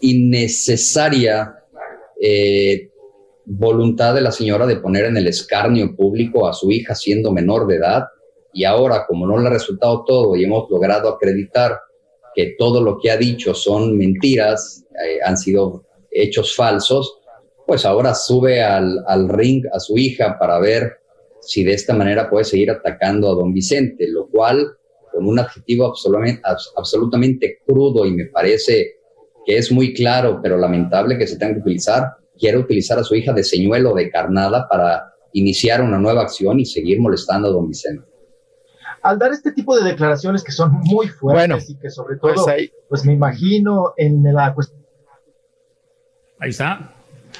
innecesaria 0.00 1.54
eh, 2.18 2.88
voluntad 3.44 4.14
de 4.14 4.22
la 4.22 4.32
señora 4.32 4.66
de 4.66 4.76
poner 4.76 5.04
en 5.04 5.18
el 5.18 5.26
escarnio 5.26 5.94
público 5.94 6.48
a 6.48 6.54
su 6.54 6.70
hija 6.70 6.94
siendo 6.94 7.30
menor 7.30 7.66
de 7.66 7.76
edad. 7.76 8.04
Y 8.54 8.64
ahora 8.64 9.04
como 9.06 9.26
no 9.26 9.36
le 9.36 9.48
ha 9.48 9.50
resultado 9.50 10.02
todo 10.06 10.34
y 10.34 10.44
hemos 10.44 10.70
logrado 10.70 11.10
acreditar 11.10 11.78
que 12.34 12.54
todo 12.58 12.82
lo 12.82 12.98
que 12.98 13.10
ha 13.10 13.18
dicho 13.18 13.52
son 13.52 13.98
mentiras, 13.98 14.86
eh, 15.04 15.18
han 15.22 15.36
sido 15.36 15.84
hechos 16.10 16.56
falsos, 16.56 17.18
pues 17.66 17.84
ahora 17.84 18.14
sube 18.14 18.62
al, 18.62 19.04
al 19.06 19.28
ring 19.28 19.66
a 19.74 19.78
su 19.78 19.98
hija 19.98 20.38
para 20.38 20.58
ver 20.58 20.97
si 21.48 21.64
de 21.64 21.72
esta 21.72 21.94
manera 21.94 22.28
puede 22.28 22.44
seguir 22.44 22.70
atacando 22.70 23.32
a 23.32 23.34
don 23.34 23.54
Vicente, 23.54 24.06
lo 24.08 24.28
cual 24.28 24.76
con 25.10 25.26
un 25.26 25.38
adjetivo 25.38 25.86
absolutamente, 25.86 26.42
abs- 26.44 26.72
absolutamente 26.76 27.60
crudo 27.66 28.04
y 28.04 28.12
me 28.12 28.26
parece 28.26 28.96
que 29.46 29.56
es 29.56 29.72
muy 29.72 29.94
claro, 29.94 30.40
pero 30.42 30.58
lamentable 30.58 31.16
que 31.16 31.26
se 31.26 31.38
tenga 31.38 31.54
que 31.54 31.60
utilizar, 31.60 32.04
quiere 32.38 32.58
utilizar 32.58 32.98
a 32.98 33.02
su 33.02 33.14
hija 33.14 33.32
de 33.32 33.42
señuelo 33.42 33.94
de 33.94 34.10
carnada 34.10 34.68
para 34.68 35.14
iniciar 35.32 35.80
una 35.80 35.98
nueva 35.98 36.20
acción 36.20 36.60
y 36.60 36.66
seguir 36.66 37.00
molestando 37.00 37.48
a 37.48 37.52
don 37.52 37.66
Vicente. 37.66 38.04
Al 39.00 39.18
dar 39.18 39.32
este 39.32 39.52
tipo 39.52 39.74
de 39.74 39.84
declaraciones 39.88 40.44
que 40.44 40.52
son 40.52 40.72
muy 40.72 41.08
fuertes 41.08 41.48
Bueno, 41.48 41.58
y 41.66 41.76
que 41.76 41.88
sobre 41.88 42.18
todo, 42.18 42.44
pues 42.44 42.70
pues, 42.90 43.04
me 43.06 43.14
imagino 43.14 43.94
en 43.96 44.22
la 44.22 44.52
cuestión 44.52 44.78
Ahí 46.40 46.50
está. 46.50 46.92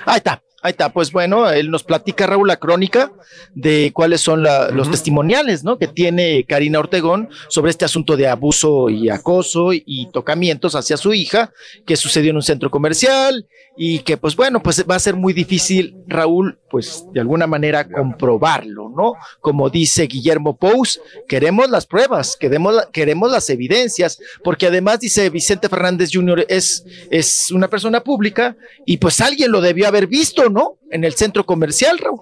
Ahí 0.07 0.17
está, 0.17 0.43
ahí 0.69 0.73
está. 0.73 0.93
Pues 0.93 1.11
bueno, 1.11 1.51
él 1.51 1.71
nos 1.71 1.83
platica, 1.85 2.27
Raúl, 2.27 2.47
la 2.49 2.57
crónica 2.59 3.11
de 3.55 3.91
cuáles 3.93 4.21
son 4.21 4.43
la- 4.43 4.71
los 4.71 4.91
testimoniales, 4.91 5.65
¿no? 5.65 5.79
Que 5.79 5.89
tiene 5.89 6.45
Karina 6.45 6.79
Ortegón 6.79 7.29
sobre 7.49 7.71
este 7.71 7.85
asunto 7.85 8.17
de 8.17 8.29
abuso 8.29 8.89
y 8.89 9.09
acoso 9.11 9.71
y 9.73 10.09
tocamientos 10.13 10.75
hacia 10.75 10.97
su 10.97 11.13
hija, 11.13 11.53
que 11.87 11.97
sucedió 11.97 12.31
en 12.31 12.37
un 12.37 12.43
centro 12.43 12.71
comercial 12.71 13.47
y 13.77 14.01
que, 14.01 14.17
pues 14.17 14.35
bueno, 14.37 14.63
pues 14.63 14.85
va 14.89 14.97
a 14.97 15.01
ser 15.01 15.15
muy 15.15 15.33
difícil, 15.33 15.95
Raúl, 16.07 16.59
pues 16.71 17.05
de 17.13 17.21
alguna 17.21 17.47
manera 17.47 17.89
comprobarlo, 17.89 18.91
¿no? 18.95 19.15
Como 19.41 19.71
dice 19.71 20.03
Guillermo 20.07 20.57
Pous, 20.57 21.01
queremos 21.29 21.71
las 21.71 21.87
pruebas, 21.87 22.37
queremos, 22.39 22.75
la- 22.75 22.89
queremos 22.91 23.31
las 23.31 23.49
evidencias, 23.51 24.19
porque 24.43 24.67
además 24.67 25.01
dice 25.01 25.31
Vicente 25.31 25.69
Fernández 25.69 26.11
Jr. 26.13 26.45
es, 26.49 26.85
es 27.11 27.51
una 27.53 27.69
persona 27.69 28.01
pública 28.03 28.57
y 28.85 28.97
pues 28.99 29.21
alguien 29.21 29.53
lo 29.53 29.61
debió 29.61 29.87
haber 29.87 30.07
visto, 30.09 30.49
¿no? 30.51 30.58
En 30.91 31.05
el 31.05 31.15
centro 31.15 31.45
comercial, 31.45 31.99
Raúl, 31.99 32.21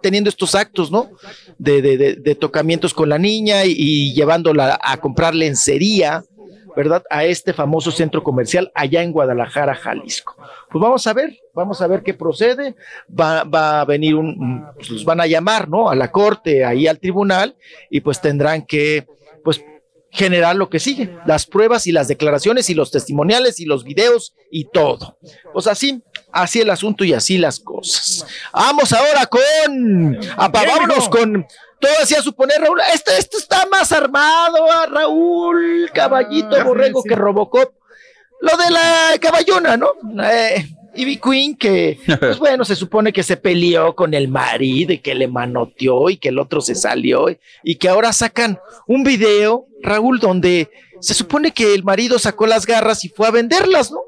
teniendo 0.00 0.28
estos 0.30 0.54
actos, 0.54 0.90
¿no? 0.90 1.10
De, 1.58 1.80
de- 1.82 1.96
de- 1.96 2.14
de 2.16 2.34
tocamientos 2.34 2.92
con 2.94 3.08
la 3.08 3.18
niña 3.18 3.64
y, 3.64 4.12
llevándola 4.14 4.78
a 4.82 4.96
comprar 4.98 5.34
lencería, 5.34 6.24
¿verdad? 6.76 7.02
A 7.10 7.24
este 7.24 7.52
famoso 7.52 7.90
centro 7.90 8.22
comercial 8.22 8.70
allá 8.74 9.02
en 9.02 9.12
Guadalajara, 9.12 9.74
Jalisco. 9.74 10.36
Pues 10.70 10.80
vamos 10.82 11.06
a 11.06 11.12
ver, 11.12 11.36
vamos 11.54 11.80
a 11.82 11.86
ver 11.86 12.02
qué 12.02 12.14
procede. 12.14 12.74
Va, 13.08 13.80
a 13.80 13.84
venir 13.84 14.14
un- 14.14 14.64
pues 14.76 14.90
los 14.90 15.04
van 15.04 15.20
a 15.20 15.26
llamar, 15.26 15.68
¿no? 15.68 15.88
A 15.90 15.94
la 15.96 16.10
corte, 16.10 16.64
ahí 16.64 16.86
al 16.86 16.98
tribunal, 16.98 17.56
y 17.90 18.00
pues 18.00 18.20
tendrán 18.20 18.62
que, 18.62 19.06
pues, 19.44 19.60
generar 20.12 20.56
lo 20.56 20.68
que 20.68 20.80
sigue, 20.80 21.08
las 21.24 21.46
pruebas 21.46 21.86
y 21.86 21.92
las 21.92 22.08
declaraciones 22.08 22.68
y 22.68 22.74
los 22.74 22.90
testimoniales 22.90 23.60
y 23.60 23.64
los 23.64 23.84
videos 23.84 24.34
y 24.50 24.64
todo. 24.64 25.16
Pues 25.52 25.68
así, 25.68 26.02
así 26.32 26.60
el 26.60 26.70
asunto 26.70 27.04
y 27.04 27.12
así 27.12 27.38
las 27.38 27.60
cosas. 27.60 28.26
Vamos 28.52 28.92
ahora 28.92 29.26
con, 29.26 30.18
apa, 30.36 30.64
vámonos 30.64 31.08
con, 31.08 31.46
todo 31.80 31.92
hacía 32.02 32.22
suponer, 32.22 32.60
Raúl, 32.60 32.80
este, 32.92 33.16
este 33.18 33.38
está 33.38 33.66
más 33.66 33.90
armado, 33.92 34.70
a 34.70 34.86
Raúl, 34.86 35.90
caballito 35.94 36.62
borrego 36.64 37.02
que 37.02 37.14
Robocop. 37.14 37.72
Lo 38.40 38.56
de 38.56 38.70
la 38.70 39.18
caballona, 39.20 39.76
¿no? 39.76 39.92
Eh, 40.24 40.66
Ivy 40.94 41.16
Queen, 41.18 41.56
que, 41.56 41.98
pues 42.18 42.38
bueno, 42.38 42.64
se 42.64 42.76
supone 42.76 43.12
que 43.12 43.22
se 43.22 43.36
peleó 43.36 43.94
con 43.94 44.14
el 44.14 44.28
marido 44.28 44.92
y 44.92 44.98
que 44.98 45.14
le 45.14 45.28
manoteó 45.28 46.10
y 46.10 46.16
que 46.16 46.30
el 46.30 46.38
otro 46.38 46.60
se 46.60 46.74
salió 46.74 47.30
y, 47.30 47.38
y 47.62 47.76
que 47.76 47.88
ahora 47.88 48.12
sacan 48.12 48.58
un 48.86 49.04
video, 49.04 49.66
Raúl, 49.82 50.20
donde 50.20 50.70
se 51.00 51.14
supone 51.14 51.52
que 51.52 51.74
el 51.74 51.82
marido 51.82 52.18
sacó 52.18 52.46
las 52.46 52.66
garras 52.66 53.04
y 53.04 53.08
fue 53.08 53.26
a 53.26 53.30
venderlas, 53.30 53.90
¿no? 53.90 54.00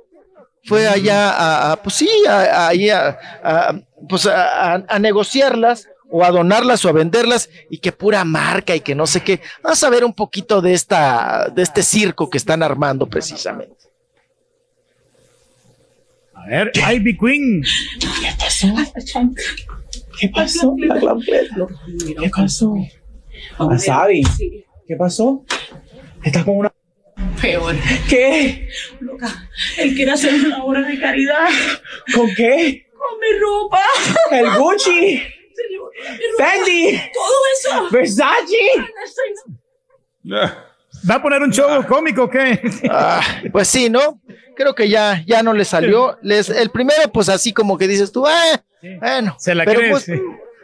Fue 0.65 0.87
allá 0.87 1.31
a, 1.31 1.73
a, 1.73 1.77
pues 1.83 1.97
sí, 1.97 2.09
a, 2.29 2.39
a- 2.41 2.69
ahí 2.69 2.89
a, 2.89 3.19
a- 3.43 3.81
pues 4.09 4.27
a, 4.27 4.75
a- 4.75 4.85
a 4.89 4.99
negociarlas 4.99 5.89
o 6.11 6.23
a 6.25 6.31
donarlas 6.31 6.85
o 6.85 6.89
a 6.89 6.93
venderlas 6.93 7.49
y 7.71 7.79
que 7.79 7.91
pura 7.91 8.25
marca 8.25 8.75
y 8.77 8.81
que 8.81 8.95
no 8.95 9.07
sé 9.07 9.23
qué. 9.23 9.41
Vamos 9.63 9.83
a 9.83 9.91
ver 9.91 10.05
un 10.05 10.13
poquito 10.13 10.61
de 10.61 10.75
esta, 10.75 11.49
de 11.55 11.63
este 11.63 11.83
circo 11.83 12.29
que 12.31 12.39
están 12.39 12.63
armando 12.63 13.07
precisamente. 13.07 13.77
A 16.35 16.47
ver, 16.47 16.73
Ivy 16.75 17.17
Queen. 17.17 17.63
¿Qué 18.01 18.35
pasó? 18.39 18.67
¿Qué 20.19 20.29
pasó? 20.29 20.77
¿Qué 22.21 22.31
pasó? 22.31 22.75
Wasabi, 23.59 24.23
¿qué 24.87 24.97
pasó? 24.97 25.45
Estás 26.23 26.45
con 26.45 26.59
una... 26.59 26.73
Peor. 27.43 27.75
¿Qué? 28.09 28.69
Loca, 29.01 29.51
él 29.77 29.95
quiere 29.97 30.13
hacer 30.13 30.33
una 30.35 30.65
obra 30.65 30.83
de 30.83 30.99
caridad. 31.01 31.49
¿Con 32.15 32.33
qué? 32.35 32.87
Con 32.97 33.19
mi 33.19 33.39
ropa. 33.41 33.83
El 34.31 34.49
Gucci. 34.59 35.23
Fendi. 36.39 37.01
Todo 37.13 37.37
eso. 37.59 37.91
Versace. 37.91 38.57
¿Va 41.11 41.15
a 41.17 41.23
poner 41.23 41.43
un 41.43 41.53
show 41.53 41.85
cómico 41.87 42.25
o 42.25 42.31
qué? 42.31 42.61
Ah, 42.89 43.21
pues 43.51 43.67
sí, 43.67 43.91
¿no? 43.91 44.21
Creo 44.55 44.75
que 44.75 44.89
ya, 44.89 45.25
ya 45.27 45.43
no 45.43 45.53
le 45.53 45.65
salió. 45.65 46.19
Les, 46.23 46.49
el 46.49 46.71
primero, 46.71 47.11
pues 47.13 47.29
así 47.29 47.53
como 47.53 47.77
que 47.77 47.89
dices 47.89 48.13
tú, 48.13 48.25
ah, 48.27 48.63
bueno. 49.01 49.35
Se 49.39 49.55
la 49.55 49.65
pero 49.65 49.81
crees, 49.81 49.91
pues, 49.91 50.05
sí. 50.05 50.13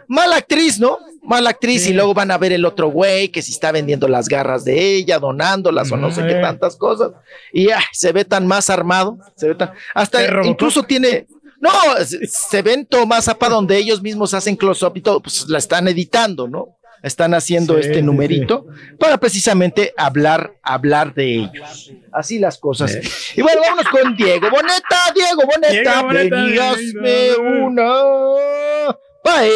Mala 0.09 0.37
actriz, 0.37 0.81
¿no? 0.81 0.99
Mala 1.23 1.51
actriz 1.51 1.87
y 1.87 1.93
luego 1.93 2.15
van 2.15 2.31
a 2.31 2.39
ver 2.39 2.53
el 2.53 2.65
otro 2.65 2.89
güey 2.89 3.29
que 3.29 3.43
si 3.43 3.53
está 3.53 3.71
vendiendo 3.71 4.09
las 4.09 4.29
garras 4.29 4.65
de 4.65 4.95
ella, 4.97 5.19
donándolas 5.19 5.93
o 5.93 5.97
no 5.97 6.11
sé 6.11 6.27
qué 6.27 6.35
tantas 6.35 6.77
cosas. 6.77 7.13
Y 7.53 7.71
ah, 7.71 7.83
se 7.93 8.13
ve 8.13 8.25
tan 8.25 8.47
más 8.47 8.71
armado, 8.71 9.19
se 9.37 9.49
ve 9.49 9.55
tan, 9.55 9.73
hasta 9.95 10.45
incluso 10.45 10.83
tiene, 10.83 11.27
no, 11.61 11.71
se, 12.05 12.63
ven 12.63 12.87
tomas 12.87 13.29
apa 13.29 13.49
donde 13.49 13.77
ellos 13.77 14.01
mismos 14.01 14.33
hacen 14.33 14.57
close-up 14.57 14.97
y 14.97 15.03
todo, 15.03 15.21
pues 15.21 15.47
la 15.49 15.59
están 15.59 15.87
editando, 15.87 16.49
¿no? 16.49 16.77
Están 17.03 17.33
haciendo 17.35 17.75
Sí, 17.75 17.81
este 17.81 17.95
sí, 17.97 18.03
numerito 18.03 18.67
para 18.99 19.19
precisamente 19.19 19.93
hablar, 19.97 20.55
hablar 20.63 21.15
de 21.15 21.35
ellos. 21.35 21.93
Así 22.11 22.39
las 22.39 22.59
cosas. 22.59 22.99
Y 23.37 23.43
bueno, 23.43 23.61
vámonos 23.61 23.89
con 23.89 24.17
Diego 24.17 24.51
Boneta, 24.51 24.99
Diego 25.15 25.43
Boneta, 25.47 26.03
Diego 26.03 26.03
Boneta, 26.03 27.51
una. 27.63 28.99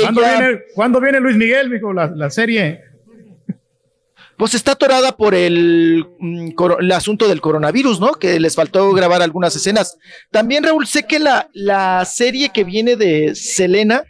¿Cuándo 0.02 0.20
viene, 0.20 0.60
¿cuándo 0.74 1.00
viene 1.00 1.20
Luis 1.20 1.36
Miguel, 1.36 1.70
mijo, 1.70 1.92
la, 1.92 2.06
la 2.08 2.30
serie? 2.30 2.80
Pues 4.36 4.54
está 4.54 4.72
atorada 4.72 5.16
por 5.16 5.34
el, 5.34 6.04
mm, 6.18 6.50
el 6.80 6.92
asunto 6.92 7.28
del 7.28 7.40
coronavirus, 7.40 8.00
¿no? 8.00 8.12
Que 8.12 8.40
les 8.40 8.56
faltó 8.56 8.92
grabar 8.92 9.22
algunas 9.22 9.54
escenas. 9.54 9.96
También, 10.30 10.64
Raúl, 10.64 10.86
sé 10.86 11.06
que 11.06 11.18
la, 11.18 11.48
la 11.52 12.04
serie 12.04 12.50
que 12.50 12.64
viene 12.64 12.96
de 12.96 13.34
Selena 13.34 14.04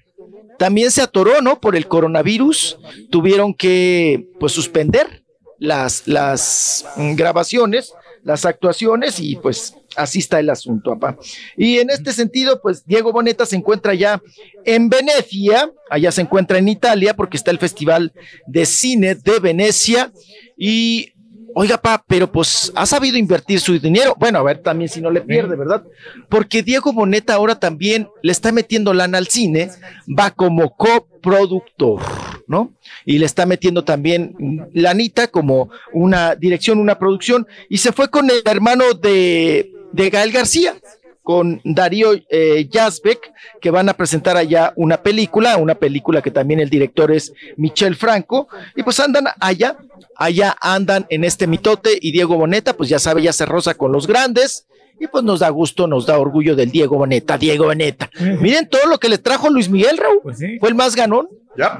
también 0.58 0.90
se 0.90 1.02
atoró, 1.02 1.42
¿no? 1.42 1.60
Por 1.60 1.76
el 1.76 1.86
coronavirus. 1.86 2.78
Tuvieron 3.10 3.52
que, 3.52 4.26
pues, 4.38 4.52
suspender 4.52 5.22
las, 5.58 6.06
las 6.06 6.86
mm, 6.96 7.14
grabaciones, 7.14 7.92
las 8.24 8.44
actuaciones 8.44 9.20
y 9.20 9.36
pues 9.36 9.74
así 9.96 10.18
está 10.18 10.40
el 10.40 10.50
asunto, 10.50 10.98
papá. 10.98 11.16
Y 11.56 11.78
en 11.78 11.90
este 11.90 12.12
sentido, 12.12 12.60
pues 12.60 12.84
Diego 12.86 13.12
Boneta 13.12 13.46
se 13.46 13.56
encuentra 13.56 13.94
ya 13.94 14.20
en 14.64 14.88
Venecia, 14.88 15.70
allá 15.90 16.12
se 16.12 16.22
encuentra 16.22 16.58
en 16.58 16.68
Italia 16.68 17.14
porque 17.14 17.36
está 17.36 17.50
el 17.50 17.58
Festival 17.58 18.12
de 18.46 18.66
Cine 18.66 19.14
de 19.14 19.38
Venecia 19.38 20.12
y 20.56 21.12
Oiga, 21.54 21.76
pa, 21.76 22.02
pero 22.06 22.30
pues 22.30 22.72
ha 22.74 22.86
sabido 22.86 23.18
invertir 23.18 23.60
su 23.60 23.78
dinero. 23.78 24.16
Bueno, 24.18 24.38
a 24.38 24.42
ver 24.42 24.58
también 24.58 24.88
si 24.88 25.00
no 25.00 25.10
le 25.10 25.20
pierde, 25.20 25.54
¿verdad? 25.54 25.82
Porque 26.28 26.62
Diego 26.62 26.92
Boneta 26.92 27.34
ahora 27.34 27.58
también 27.58 28.08
le 28.22 28.32
está 28.32 28.52
metiendo 28.52 28.94
lana 28.94 29.18
al 29.18 29.28
cine, 29.28 29.70
va 30.08 30.30
como 30.30 30.74
coproductor, 30.74 32.00
¿no? 32.46 32.72
Y 33.04 33.18
le 33.18 33.26
está 33.26 33.44
metiendo 33.44 33.84
también 33.84 34.34
lanita 34.72 35.28
como 35.28 35.68
una 35.92 36.36
dirección, 36.36 36.78
una 36.78 36.98
producción, 36.98 37.46
y 37.68 37.78
se 37.78 37.92
fue 37.92 38.08
con 38.08 38.30
el 38.30 38.42
hermano 38.46 38.94
de, 38.94 39.71
de 39.92 40.10
Gael 40.10 40.32
García, 40.32 40.74
con 41.22 41.60
Darío 41.64 42.14
eh, 42.28 42.68
Yazbek, 42.68 43.32
que 43.60 43.70
van 43.70 43.88
a 43.88 43.94
presentar 43.94 44.36
allá 44.36 44.72
una 44.76 45.02
película, 45.02 45.56
una 45.56 45.76
película 45.76 46.20
que 46.20 46.30
también 46.30 46.60
el 46.60 46.68
director 46.68 47.12
es 47.12 47.32
Michel 47.56 47.94
Franco, 47.94 48.48
y 48.74 48.82
pues 48.82 48.98
andan 48.98 49.26
allá, 49.38 49.76
allá 50.16 50.56
andan 50.60 51.06
en 51.10 51.24
este 51.24 51.46
mitote, 51.46 51.96
y 52.00 52.12
Diego 52.12 52.36
Boneta, 52.36 52.76
pues 52.76 52.88
ya 52.88 52.98
sabe, 52.98 53.22
ya 53.22 53.32
se 53.32 53.46
roza 53.46 53.74
con 53.74 53.92
los 53.92 54.06
grandes, 54.06 54.66
y 54.98 55.06
pues 55.06 55.24
nos 55.24 55.40
da 55.40 55.48
gusto, 55.48 55.86
nos 55.86 56.06
da 56.06 56.18
orgullo 56.18 56.54
del 56.56 56.70
Diego 56.70 56.96
Boneta, 56.96 57.38
Diego 57.38 57.66
Boneta. 57.66 58.10
Miren 58.40 58.68
todo 58.68 58.86
lo 58.86 58.98
que 58.98 59.08
le 59.08 59.18
trajo 59.18 59.48
Luis 59.48 59.68
Miguel, 59.68 59.98
Raúl, 59.98 60.20
fue 60.60 60.68
el 60.68 60.74
más 60.74 60.94
ganón, 60.96 61.28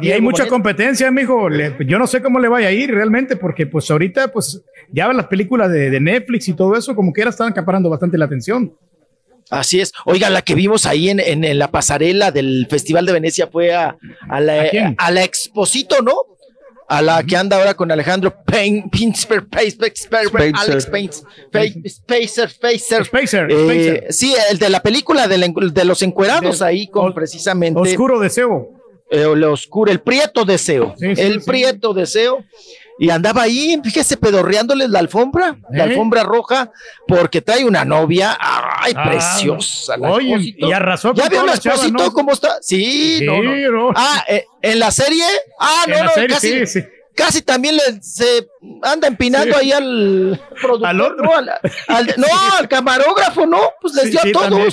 Y 0.01 0.11
hay 0.11 0.21
mucha 0.21 0.47
competencia, 0.47 1.11
mijo. 1.11 1.49
Le- 1.49 1.75
yo 1.87 1.99
no 1.99 2.07
sé 2.07 2.21
cómo 2.23 2.39
le 2.39 2.49
vaya 2.49 2.69
a 2.69 2.73
ir 2.73 2.91
realmente, 2.93 3.37
porque 3.37 3.67
pues 3.67 3.91
ahorita, 3.91 4.29
pues, 4.29 4.61
ya 4.91 5.11
las 5.13 5.27
películas 5.27 5.71
de, 5.73 5.89
de 5.91 6.01
Netflix 6.01 6.49
y 6.49 6.53
todo 6.55 6.77
eso, 6.77 6.95
como 6.95 7.13
quiera, 7.13 7.31
están 7.31 7.49
acaparando 7.49 7.89
bastante 7.89 8.19
la 8.19 8.27
atención. 8.27 8.73
Así 9.51 9.81
es. 9.81 9.93
Oiga, 10.07 10.31
la 10.31 10.43
que 10.43 10.55
vimos 10.55 10.87
ahí 10.87 11.09
en, 11.11 11.21
en- 11.21 11.45
en 11.45 11.59
la 11.59 11.69
pasarela 11.71 12.31
del 12.31 12.67
Festival 12.71 13.07
de 13.07 13.13
Venecia 13.13 13.47
fue 13.47 13.75
a, 13.75 13.97
a 14.29 14.41
la, 14.41 14.67
¿A 14.99 15.11
la 15.11 15.25
Exposito, 15.25 16.01
¿no? 16.03 16.15
A 16.89 17.01
la 17.01 17.23
que 17.23 17.37
anda 17.37 17.57
ahora 17.57 17.73
con 17.75 17.91
Alejandro 17.91 18.35
Pain, 18.45 18.91
Pinsper. 18.91 19.47
Alex 19.53 20.87
Paints, 20.87 21.25
Spacer, 21.89 22.51
Spacer. 22.51 23.05
Spacer, 23.05 23.51
Eh, 23.51 23.55
Spacer. 23.65 24.07
sí, 24.13 24.35
el 24.51 24.59
de 24.59 24.69
la 24.69 24.81
película 24.83 25.27
de, 25.29 25.85
los 25.85 26.03
encuerados 26.03 26.61
ahí 26.61 26.89
con 26.89 27.15
precisamente. 27.15 27.81
Oscuro 27.81 28.21
deseo. 28.21 28.69
Eh, 29.13 29.27
el 29.33 29.45
oscuro, 29.45 29.91
el 29.93 30.01
prieto 30.01 30.45
deseo. 30.45 30.95
Sí, 30.99 31.15
sí, 31.15 31.23
el 31.23 31.43
prieto 31.43 31.93
deseo. 31.95 32.45
Y 32.99 33.09
andaba 33.11 33.43
ahí, 33.43 33.81
fíjese, 33.83 34.17
pedorreándoles 34.17 34.91
la 34.91 34.99
alfombra, 35.01 35.57
la 35.71 35.85
¿Eh? 35.85 35.89
alfombra 35.91 36.23
roja, 36.23 36.71
porque 37.09 37.41
trae 37.41 37.65
una 37.65 37.85
novia, 37.85 38.37
ay, 38.39 38.93
Ah, 38.95 39.09
preciosa. 39.11 39.97
la 39.97 40.11
oye, 40.13 40.55
y 40.57 40.73
arrasó 40.73 41.13
¿Ya 41.15 41.29
vio 41.29 41.45
la 41.45 41.55
Espósito 41.55 42.05
¿no? 42.05 42.13
cómo 42.13 42.33
está? 42.33 42.59
Sí, 42.61 43.19
Sí, 43.21 43.27
no. 43.27 43.91
Ah, 43.97 44.25
eh, 44.29 44.45
en 44.61 44.79
la 44.79 44.91
serie, 44.91 45.25
ah, 45.59 45.85
no, 45.89 45.95
la 45.97 46.05
no, 46.05 46.11
serie, 46.13 46.29
casi, 46.29 46.67
sí, 46.67 46.81
sí. 46.81 46.87
casi 47.17 47.43
también 47.43 47.77
le, 47.77 48.03
se 48.03 48.47
anda 48.83 49.09
empinando 49.09 49.57
ahí 49.57 49.73
al 49.73 50.41
productor, 50.61 50.89
Al. 50.89 50.97
¿no? 50.99 51.35
Al, 51.35 51.49
al- 51.89 52.15
no, 52.19 52.27
al 52.59 52.69
camarógrafo, 52.69 53.47
no, 53.47 53.71
pues 53.81 53.95
les 53.95 54.11
dio 54.11 54.21
a 54.21 54.33
todos. 54.33 54.49
también. 54.49 54.69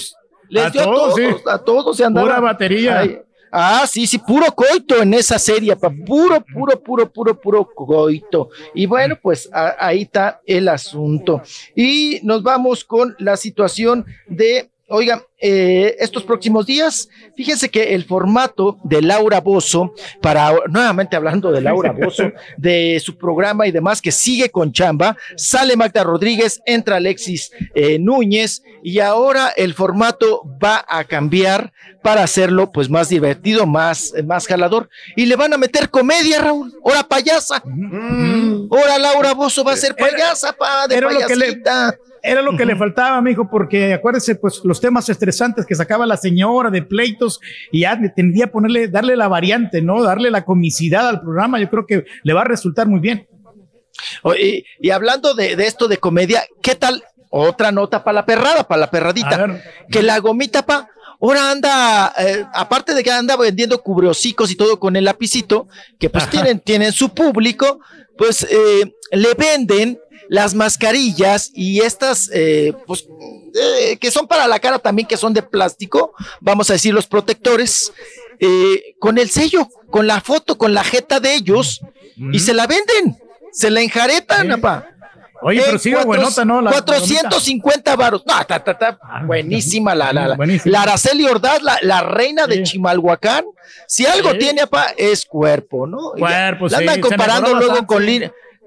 Les 0.50 0.66
A 0.66 0.70
dio 0.72 0.82
a 0.82 0.86
todos, 0.86 1.20
a 1.48 1.58
todos 1.64 1.98
se 1.98 2.04
andaba. 2.04 2.28
Pura 2.28 2.40
batería. 2.42 3.22
Ah, 3.52 3.86
sí, 3.88 4.06
sí, 4.06 4.18
puro 4.20 4.46
coito 4.54 5.02
en 5.02 5.14
esa 5.14 5.40
serie, 5.40 5.76
pa, 5.76 5.90
puro, 5.90 6.42
puro, 6.42 6.80
puro, 6.82 7.12
puro, 7.12 7.40
puro 7.40 7.66
coito. 7.66 8.50
Y 8.74 8.86
bueno, 8.86 9.18
pues 9.22 9.50
ahí 9.52 10.04
está 10.04 10.42
el 10.46 10.68
asunto. 10.68 11.42
Y 11.76 12.20
nos 12.24 12.44
vamos 12.44 12.84
con 12.84 13.16
la 13.20 13.38
situación 13.38 14.06
de, 14.28 14.70
oiga, 14.88 15.24
eh, 15.42 15.96
estos 16.00 16.24
próximos 16.24 16.66
días, 16.66 17.08
fíjense 17.36 17.70
que 17.70 17.94
el 17.96 18.06
formato 18.06 18.78
de 18.84 19.02
Laura 19.02 19.40
Bozo, 19.42 19.94
para, 20.22 20.52
nuevamente 20.70 21.16
hablando 21.16 21.52
de 21.52 21.62
Laura 21.62 21.92
Bozo, 21.92 22.32
de 22.58 23.02
su 23.04 23.18
programa 23.18 23.66
y 23.68 23.72
demás, 23.72 24.02
que 24.02 24.12
sigue 24.12 24.50
con 24.50 24.72
chamba, 24.74 25.16
sale 25.36 25.76
Magda 25.76 26.04
Rodríguez, 26.04 26.62
entra 26.66 26.98
Alexis 26.98 27.52
eh, 27.74 28.00
Núñez, 28.00 28.64
y 28.84 29.00
ahora 29.00 29.50
el 29.56 29.74
formato 29.74 30.42
va 30.64 30.86
a 30.88 31.04
cambiar 31.04 31.72
para 32.02 32.24
hacerlo 32.24 32.72
pues 32.72 32.90
más 32.90 33.10
divertido, 33.10 33.66
más, 33.66 34.14
eh, 34.16 34.24
más 34.24 34.48
jalador. 34.48 34.90
Y 35.16 35.26
le 35.26 35.36
van 35.36 35.54
a 35.54 35.58
meter 35.58 35.90
comedia, 35.90 36.40
Raúl. 36.42 36.74
Ahora 36.86 37.04
payasa. 37.04 37.62
Ahora 38.72 38.98
Laura 38.98 39.34
Bozo 39.34 39.64
va 39.64 39.74
a 39.74 39.78
ser 39.78 39.96
payasa, 39.96 40.54
pa, 40.54 40.88
de 40.88 40.96
era 40.96 41.12
lo 41.12 41.20
que 41.28 41.36
le- 41.36 41.46
payasita. 41.48 41.98
Era 42.22 42.42
lo 42.42 42.58
que 42.58 42.66
le 42.66 42.76
faltaba, 42.76 43.22
mijo, 43.22 43.50
porque 43.50 43.94
acuérdese, 43.94 44.36
pues, 44.36 44.60
los 44.66 44.82
temas 44.82 45.08
estresantes 45.30 45.66
que 45.66 45.76
sacaba 45.76 46.06
la 46.06 46.18
señora 46.18 46.70
de 46.70 46.82
pleitos 46.82 47.40
y 47.72 47.82
ya 47.82 48.00
tendría 48.16 48.46
que 48.46 48.52
ponerle, 48.52 48.88
darle 48.88 49.16
la 49.16 49.28
variante, 49.28 49.82
¿no? 49.82 50.04
Darle 50.04 50.32
la 50.32 50.44
comicidad 50.44 51.08
al 51.08 51.22
programa. 51.22 51.60
Yo 51.60 51.70
creo 51.70 51.86
que 51.86 52.06
le 52.24 52.34
va 52.34 52.42
a 52.42 52.46
resultar 52.46 52.88
muy 52.88 53.00
bien. 53.00 53.28
Oye, 54.24 54.66
y, 54.80 54.88
y 54.88 54.92
hablando 54.92 55.34
de, 55.34 55.56
de 55.56 55.68
esto 55.68 55.88
de 55.88 55.98
comedia, 55.98 56.44
¿qué 56.62 56.76
tal? 56.76 57.04
Otra 57.30 57.72
nota 57.72 58.04
para 58.04 58.16
la 58.16 58.26
perrada, 58.26 58.64
para 58.64 58.82
la 58.82 58.90
perradita. 58.90 59.62
Que 59.92 60.02
la 60.02 60.18
gomita, 60.20 60.66
pa, 60.66 60.90
ahora 61.22 61.52
anda, 61.52 62.14
eh, 62.18 62.46
aparte 62.54 62.96
de 62.96 63.04
que 63.04 63.12
anda 63.12 63.38
vendiendo 63.38 63.84
cubriocicos 63.84 64.50
y 64.50 64.56
todo 64.56 64.80
con 64.80 64.96
el 64.96 65.04
lapicito, 65.04 65.68
que 66.00 66.10
pues 66.10 66.28
tienen, 66.30 66.60
tienen 66.60 66.92
su 66.92 67.14
público, 67.14 67.82
pues 68.18 68.48
eh, 68.50 68.96
le 69.12 69.34
venden 69.36 70.00
las 70.30 70.54
mascarillas 70.54 71.52
y 71.54 71.82
estas, 71.82 72.30
eh, 72.34 72.74
pues, 72.88 73.06
eh, 73.56 73.98
que 73.98 74.12
son 74.12 74.28
para 74.28 74.48
la 74.48 74.60
cara 74.60 74.80
también, 74.80 75.08
que 75.08 75.18
son 75.18 75.34
de 75.34 75.42
plástico, 75.42 76.14
vamos 76.40 76.70
a 76.70 76.74
decir 76.74 76.94
los 76.94 77.08
protectores, 77.08 77.92
eh, 78.40 78.96
con 79.00 79.18
el 79.18 79.30
sello, 79.30 79.68
con 79.90 80.08
la 80.08 80.22
foto, 80.22 80.58
con 80.58 80.74
la 80.74 80.84
jeta 80.84 81.20
de 81.20 81.34
ellos, 81.34 81.82
y 82.32 82.40
se 82.40 82.54
la 82.54 82.68
venden, 82.68 83.18
se 83.52 83.70
la 83.72 83.82
enjaretan, 83.82 84.52
apa. 84.52 84.88
Oye, 85.42 85.62
pero 85.66 85.80
sigue 85.80 86.04
buenota, 86.04 86.44
¿no? 86.44 86.62
La- 86.62 86.70
la 86.70 86.82
450 86.84 87.96
varos. 87.96 88.24
No, 88.28 88.34
ta, 88.46 88.62
ta, 88.62 88.78
ta, 88.78 89.00
buenísima 89.26 89.96
la, 89.96 90.12
la, 90.12 90.28
la, 90.28 90.38
la 90.66 90.82
Araceli 90.82 91.24
Ordaz, 91.26 91.62
la, 91.64 91.78
la 91.82 92.02
reina 92.02 92.46
de 92.46 92.62
Chimalhuacán. 92.64 93.46
Si 93.88 94.06
algo 94.06 94.32
Sí. 94.34 94.38
tiene, 94.40 94.62
apa, 94.62 94.88
es 94.98 95.26
cuerpo, 95.26 95.88
¿no? 95.88 96.12
Cuerpo, 96.18 96.66
la 96.68 96.78
sí, 96.78 96.84
andan 96.84 96.96
se 96.96 97.02
comparando 97.02 97.54
luego 97.56 97.88
con 97.88 98.04
sí. 98.06 98.22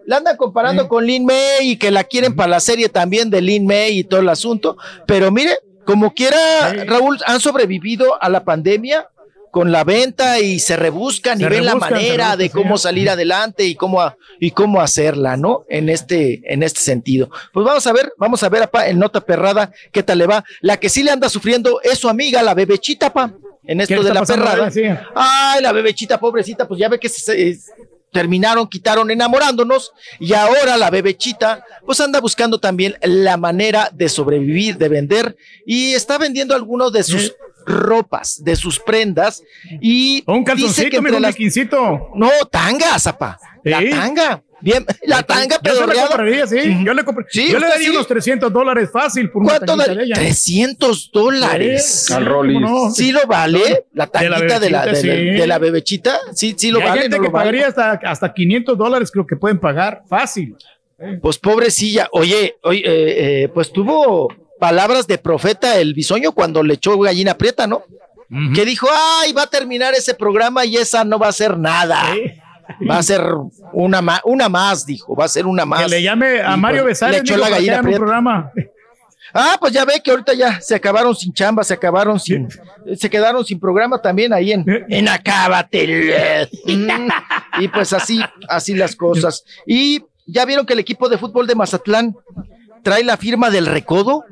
La 0.06 0.16
andan 0.18 0.36
comparando 0.36 0.88
con 0.88 1.06
Lin 1.06 1.24
May 1.24 1.70
y 1.70 1.76
que 1.76 1.90
la 1.90 2.04
quieren 2.04 2.34
para 2.34 2.48
la 2.48 2.60
serie 2.60 2.88
también 2.88 3.30
de 3.30 3.40
Lin 3.40 3.66
May 3.66 3.98
y 3.98 4.04
todo 4.04 4.20
el 4.20 4.28
asunto. 4.28 4.76
Pero 5.06 5.30
mire, 5.30 5.58
como 5.84 6.12
quiera, 6.14 6.72
Raúl, 6.86 7.18
han 7.26 7.40
sobrevivido 7.40 8.20
a 8.22 8.28
la 8.28 8.44
pandemia 8.44 9.08
con 9.50 9.70
la 9.70 9.84
venta 9.84 10.40
y 10.40 10.58
se 10.60 10.76
rebuscan 10.76 11.38
y 11.38 11.44
ven 11.44 11.66
la 11.66 11.72
rebuscan, 11.72 11.92
manera 11.92 12.36
de 12.38 12.48
cómo 12.48 12.78
sí. 12.78 12.84
salir 12.84 13.10
adelante 13.10 13.64
y 13.66 13.74
cómo, 13.74 14.00
a- 14.00 14.16
y 14.40 14.50
cómo 14.52 14.80
hacerla, 14.80 15.36
¿no? 15.36 15.64
En 15.68 15.90
este, 15.90 16.40
en 16.50 16.62
este 16.62 16.80
sentido. 16.80 17.28
Pues 17.52 17.66
vamos 17.66 17.86
a 17.86 17.92
ver, 17.92 18.14
vamos 18.16 18.42
a 18.42 18.48
ver, 18.48 18.62
apa, 18.62 18.88
en 18.88 18.98
Nota 18.98 19.20
Perrada, 19.20 19.70
qué 19.92 20.02
tal 20.02 20.18
le 20.18 20.26
va. 20.26 20.42
La 20.62 20.78
que 20.78 20.88
sí 20.88 21.02
le 21.02 21.10
anda 21.10 21.28
sufriendo 21.28 21.80
es 21.82 21.98
su 21.98 22.08
amiga, 22.08 22.42
la 22.42 22.54
bebechita, 22.54 23.12
pa, 23.12 23.30
en 23.64 23.78
¿Qué 23.78 23.84
esto 23.84 24.02
de 24.02 24.14
la 24.14 24.24
perrada. 24.24 24.70
Sí. 24.70 24.84
Ay, 25.14 25.60
la 25.62 25.72
bebechita, 25.72 26.18
pobrecita, 26.18 26.66
pues 26.66 26.80
ya 26.80 26.88
ve 26.88 26.98
que 26.98 27.10
se, 27.10 27.58
terminaron, 28.12 28.68
quitaron 28.68 29.10
enamorándonos 29.10 29.92
y 30.20 30.34
ahora 30.34 30.76
la 30.76 30.90
bebechita 30.90 31.64
pues 31.84 32.00
anda 32.00 32.20
buscando 32.20 32.58
también 32.58 32.96
la 33.02 33.36
manera 33.36 33.90
de 33.92 34.08
sobrevivir, 34.08 34.76
de 34.76 34.88
vender 34.88 35.36
y 35.66 35.94
está 35.94 36.18
vendiendo 36.18 36.54
algunos 36.54 36.92
de 36.92 37.02
sus 37.02 37.34
ropas, 37.66 38.42
de 38.44 38.54
sus 38.56 38.78
prendas 38.78 39.42
y 39.80 40.22
Un 40.26 40.40
dice 40.44 40.44
calzoncito, 40.44 40.90
que 40.90 40.96
entre 40.96 41.16
un 41.16 41.22
las 41.22 41.34
biquincito. 41.34 42.10
no, 42.14 42.30
tanga, 42.50 42.98
zapa. 42.98 43.38
La 43.64 43.80
tanga. 43.88 44.42
Bien, 44.62 44.86
la 45.02 45.22
tanga 45.22 45.58
Yo 45.62 45.72
se 45.74 45.80
la 45.80 45.86
pedorreada. 45.86 46.08
compraría, 46.08 46.46
sí. 46.46 46.56
Yo 46.84 46.94
le, 46.94 47.02
compré- 47.04 47.26
Sí, 47.28 47.46
yo 47.50 47.58
le 47.58 47.66
usted 47.66 47.68
daría 47.68 47.88
sí. 47.88 47.94
unos 47.94 48.06
300 48.06 48.52
dólares 48.52 48.90
fácil 48.92 49.30
por 49.30 49.42
una 49.42 49.58
¿Cuánto 49.58 49.76
de 49.76 50.04
ella. 50.04 50.14
300 50.14 51.10
dólares. 51.12 52.10
Al 52.10 52.26
Rollis. 52.26 52.62
¿Sí 52.94 53.12
lo 53.12 53.26
vale? 53.26 53.58
La 53.92 54.06
De 54.06 54.28
la 54.28 54.36
tanguita 54.38 54.60
de 54.60 54.70
la, 54.70 54.86
de 54.86 54.86
la, 54.86 54.86
bebechita, 54.86 55.00
sí. 55.00 55.08
de 55.38 55.46
la 55.46 55.58
bebechita. 55.58 56.18
Sí, 56.34 56.54
sí 56.56 56.70
lo 56.70 56.78
Y 56.78 56.82
hay 56.82 56.88
vale. 56.88 57.02
gente 57.02 57.16
no 57.18 57.22
que 57.24 57.28
vale? 57.28 57.44
pagaría 57.50 57.66
hasta, 57.68 57.92
hasta 58.10 58.32
500 58.32 58.78
dólares, 58.78 59.10
creo 59.10 59.26
que 59.26 59.36
pueden 59.36 59.58
pagar 59.58 60.02
fácil. 60.08 60.56
Pues 61.20 61.36
pobrecilla. 61.38 62.08
Oye, 62.12 62.54
oye 62.62 62.78
eh, 62.84 63.42
eh, 63.44 63.48
pues 63.52 63.72
tuvo 63.72 64.28
palabras 64.60 65.08
de 65.08 65.18
profeta 65.18 65.78
el 65.78 65.94
bisoño 65.94 66.30
cuando 66.30 66.62
le 66.62 66.74
echó 66.74 66.96
gallina 66.98 67.36
prieta, 67.36 67.66
¿no? 67.66 67.82
Que 68.54 68.64
dijo, 68.64 68.86
ay, 69.20 69.32
va 69.34 69.42
a 69.42 69.46
terminar 69.46 69.92
ese 69.92 70.14
programa 70.14 70.64
y 70.64 70.76
esa 70.78 71.04
no 71.04 71.18
va 71.18 71.28
a 71.28 71.32
ser 71.32 71.58
nada. 71.58 72.02
Va 72.88 72.98
a 72.98 73.02
ser 73.02 73.22
una, 73.72 74.02
ma- 74.02 74.20
una 74.24 74.48
más, 74.48 74.84
dijo, 74.86 75.14
va 75.14 75.24
a 75.24 75.28
ser 75.28 75.46
una 75.46 75.64
más. 75.64 75.82
Que 75.84 75.88
le 75.88 76.02
llame 76.02 76.40
a 76.40 76.56
Mario 76.56 76.82
pues, 76.82 77.00
Besares 77.00 77.16
Le 77.16 77.20
echó 77.22 77.36
la 77.36 77.48
gallina 77.48 77.80
un 77.80 77.92
programa. 77.92 78.52
Ah, 79.34 79.56
pues 79.58 79.72
ya 79.72 79.84
ve 79.86 79.94
que 80.04 80.10
ahorita 80.10 80.34
ya 80.34 80.60
se 80.60 80.74
acabaron 80.74 81.14
sin 81.16 81.32
chamba, 81.32 81.64
se 81.64 81.72
acabaron 81.72 82.20
sin, 82.20 82.48
se 82.96 83.08
quedaron 83.08 83.44
sin 83.44 83.58
programa 83.58 84.00
también 84.00 84.32
ahí 84.32 84.52
en, 84.52 84.64
en 84.88 85.08
Acábate. 85.08 86.48
y 87.58 87.68
pues 87.68 87.92
así, 87.94 88.20
así 88.48 88.74
las 88.74 88.94
cosas. 88.94 89.44
Y 89.66 90.04
ya 90.26 90.44
vieron 90.44 90.66
que 90.66 90.74
el 90.74 90.80
equipo 90.80 91.08
de 91.08 91.16
fútbol 91.16 91.46
de 91.46 91.54
Mazatlán 91.54 92.14
trae 92.82 93.04
la 93.04 93.16
firma 93.16 93.50
del 93.50 93.66
recodo. 93.66 94.24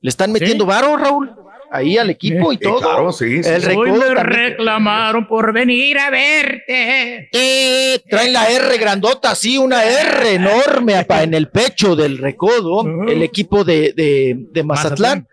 Le 0.00 0.08
están 0.08 0.32
metiendo 0.32 0.64
varo, 0.66 0.96
Raúl. 0.96 1.34
Ahí 1.74 1.96
al 1.96 2.10
equipo 2.10 2.52
y 2.52 2.56
Eh, 2.56 2.58
todo. 2.60 2.80
claro, 2.80 3.12
sí, 3.12 3.42
sí, 3.42 3.48
El 3.48 3.62
sí. 3.62 3.68
Hoy 3.74 3.90
recodo 3.92 4.14
me 4.14 4.22
reclamaron 4.22 5.26
por 5.26 5.52
venir 5.54 5.98
a 5.98 6.10
verte. 6.10 7.30
Eh, 7.32 7.98
traen 8.10 8.32
la 8.34 8.50
R 8.50 8.76
grandota, 8.78 9.30
así, 9.30 9.56
una 9.56 9.82
R 9.84 10.34
enorme 10.34 10.96
apa, 10.96 11.22
en 11.22 11.32
el 11.32 11.48
pecho 11.48 11.96
del 11.96 12.18
recodo, 12.18 12.84
el 13.08 13.22
equipo 13.22 13.64
de, 13.64 13.92
de- 13.94 14.36
de 14.50 14.62
Mazatlán. 14.62 15.26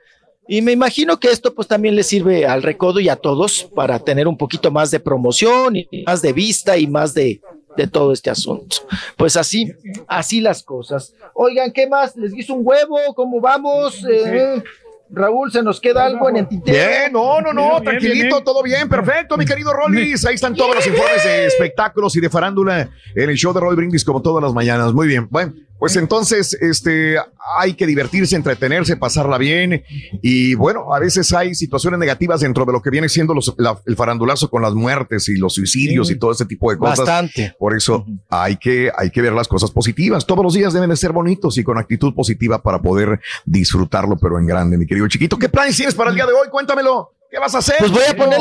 Y 0.48 0.62
me 0.62 0.72
imagino 0.72 1.20
que 1.20 1.28
esto 1.30 1.54
pues 1.54 1.68
también 1.68 1.96
le 1.96 2.04
sirve 2.04 2.46
al 2.48 2.64
recodo 2.64 3.00
y 3.00 3.10
a 3.10 3.16
todos 3.18 3.70
para 3.76 4.00
tener 4.00 4.28
un 4.28 4.38
poquito 4.38 4.72
más 4.72 4.90
de 4.92 5.00
promoción 5.00 5.76
y 5.76 5.88
más 6.08 6.22
de 6.24 6.34
vista 6.34 6.76
y 6.78 6.88
más 6.88 7.14
de, 7.14 7.40
de 7.78 7.86
todo 7.88 8.14
este 8.14 8.30
asunto. 8.32 8.78
Pues 9.16 9.36
así, 9.38 9.72
así 10.08 10.42
las 10.42 10.64
cosas. 10.64 11.14
Oigan, 11.36 11.72
¿qué 11.72 11.86
más? 11.86 12.16
¿Les 12.16 12.34
hizo 12.36 12.56
un 12.56 12.62
huevo? 12.66 12.98
¿Cómo 13.14 13.40
vamos? 13.40 14.04
Eh, 14.12 14.64
Raúl, 15.12 15.52
¿se 15.52 15.64
nos 15.64 15.80
queda 15.80 16.06
algo 16.06 16.30
en 16.30 16.38
el 16.38 16.48
tintero? 16.48 16.78
Bien, 16.78 17.12
no, 17.12 17.42
no, 17.42 17.52
no, 17.54 17.82
tranquilito, 17.82 18.42
todo 18.44 18.62
bien, 18.62 18.88
perfecto, 18.88 19.38
mi 19.38 19.46
querido 19.46 19.74
Rollis. 19.74 20.26
Ahí 20.26 20.36
están 20.36 20.56
todos 20.56 20.76
los 20.76 20.86
informes 20.86 21.24
de 21.24 21.46
espectáculos 21.48 22.16
y 22.16 22.22
de 22.22 22.30
farándula 22.30 22.90
en 23.16 23.30
el 23.30 23.36
show 23.36 23.54
de 23.54 23.60
Roy 23.60 23.76
Brindis 23.76 24.06
como 24.06 24.22
todas 24.22 24.44
las 24.44 24.54
mañanas. 24.54 24.94
Muy 24.94 25.08
bien. 25.08 25.28
Bueno, 25.30 25.54
Pues 25.80 25.96
entonces, 25.96 26.54
este, 26.60 27.16
hay 27.58 27.74
que 27.74 27.88
divertirse, 27.88 28.36
entretenerse, 28.36 28.98
pasarla 28.98 29.38
bien. 29.38 29.82
Y 30.22 30.54
bueno, 30.56 30.94
a 30.94 31.00
veces 31.00 31.32
hay 31.34 31.56
situaciones 31.56 32.00
negativas 32.00 32.42
dentro 32.42 32.66
de 32.66 32.74
lo 32.74 32.82
que 32.82 32.90
viene 32.90 33.08
siendo 33.08 33.34
los- 33.34 33.56
la- 33.58 33.80
el 33.86 33.96
farandulazo 33.96 34.50
con 34.50 34.62
las 34.62 34.74
muertes 34.74 35.30
y 35.30 35.38
los 35.38 35.54
suicidios 35.54 36.08
Sí. 36.10 36.14
y 36.16 36.20
todo 36.20 36.34
ese 36.34 36.46
tipo 36.46 36.70
de 36.70 36.78
cosas. 36.78 37.00
Bastante. 37.00 37.56
Por 37.58 37.76
eso 37.78 38.06
hay 38.30 38.58
que, 38.58 38.92
hay 38.96 39.10
que 39.10 39.22
ver 39.22 39.32
las 39.34 39.48
cosas 39.48 39.72
positivas. 39.72 40.26
Todos 40.26 40.44
los 40.44 40.54
días 40.54 40.74
deben 40.74 40.90
de 40.90 40.98
ser 40.98 41.14
bonitos 41.14 41.58
y 41.58 41.64
con 41.64 41.78
actitud 41.78 42.14
positiva 42.14 42.62
para 42.62 42.82
poder 42.82 43.20
disfrutarlo, 43.46 44.18
pero 44.20 44.38
en 44.38 44.48
grande, 44.48 44.78
mi 44.78 44.86
querido 44.86 45.08
chiquito. 45.08 45.38
¿Qué 45.38 45.48
planes 45.50 45.76
tienes 45.78 45.96
para 45.96 46.10
el 46.10 46.16
día 46.16 46.26
de 46.26 46.34
hoy? 46.34 46.50
Cuéntamelo. 46.52 47.14
¿Qué 47.32 47.40
vas 47.40 47.56
a 47.56 47.60
hacer? 47.60 47.76
Pues 47.80 47.92
voy 47.92 48.02
a 48.10 48.16
poner? 48.18 48.40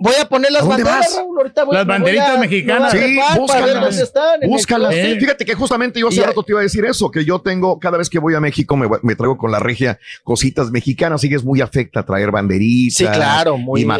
Voy 0.00 0.14
a 0.20 0.28
poner 0.28 0.50
las 0.50 0.62
¿A 0.62 0.66
dónde 0.66 0.82
banderas, 0.82 1.06
vas? 1.10 1.16
Raúl. 1.16 1.38
Ahorita 1.38 1.64
voy- 1.64 1.74
Las 1.76 1.86
me 1.86 1.92
voy 1.92 1.98
banderitas 2.00 2.30
a- 2.30 2.40
mexicanas. 2.40 2.94
me 2.94 3.00
voy 3.00 3.18
a 3.20 3.32
Sí, 3.32 3.38
búscalas. 3.38 3.98
están. 3.98 4.40
Fíjate 5.20 5.44
que 5.44 5.54
justamente 5.54 6.00
yo 6.00 6.08
hace 6.08 6.20
Y- 6.20 6.24
rato 6.24 6.42
te 6.42 6.52
iba 6.52 6.60
a 6.60 6.62
decir 6.64 6.84
eso, 6.84 7.10
que 7.10 7.24
yo 7.24 7.40
tengo, 7.40 7.78
cada 7.78 7.98
vez 7.98 8.10
que 8.10 8.18
voy 8.18 8.34
a 8.34 8.40
México 8.40 8.76
me, 8.76 8.88
me 9.02 9.14
traigo 9.14 9.36
con 9.36 9.50
la 9.52 9.58
regia 9.60 9.98
cositas 10.24 10.70
mexicanas, 10.70 11.22
y 11.24 11.32
es 11.34 11.44
muy 11.44 11.60
afecta 11.60 12.04
traer 12.04 12.30
banderitas 12.30 12.96
Sí, 12.96 13.04
claro, 13.06 13.56
muy- 13.56 13.80
y 13.80 13.84
es 13.84 13.86
muy. 13.88 13.96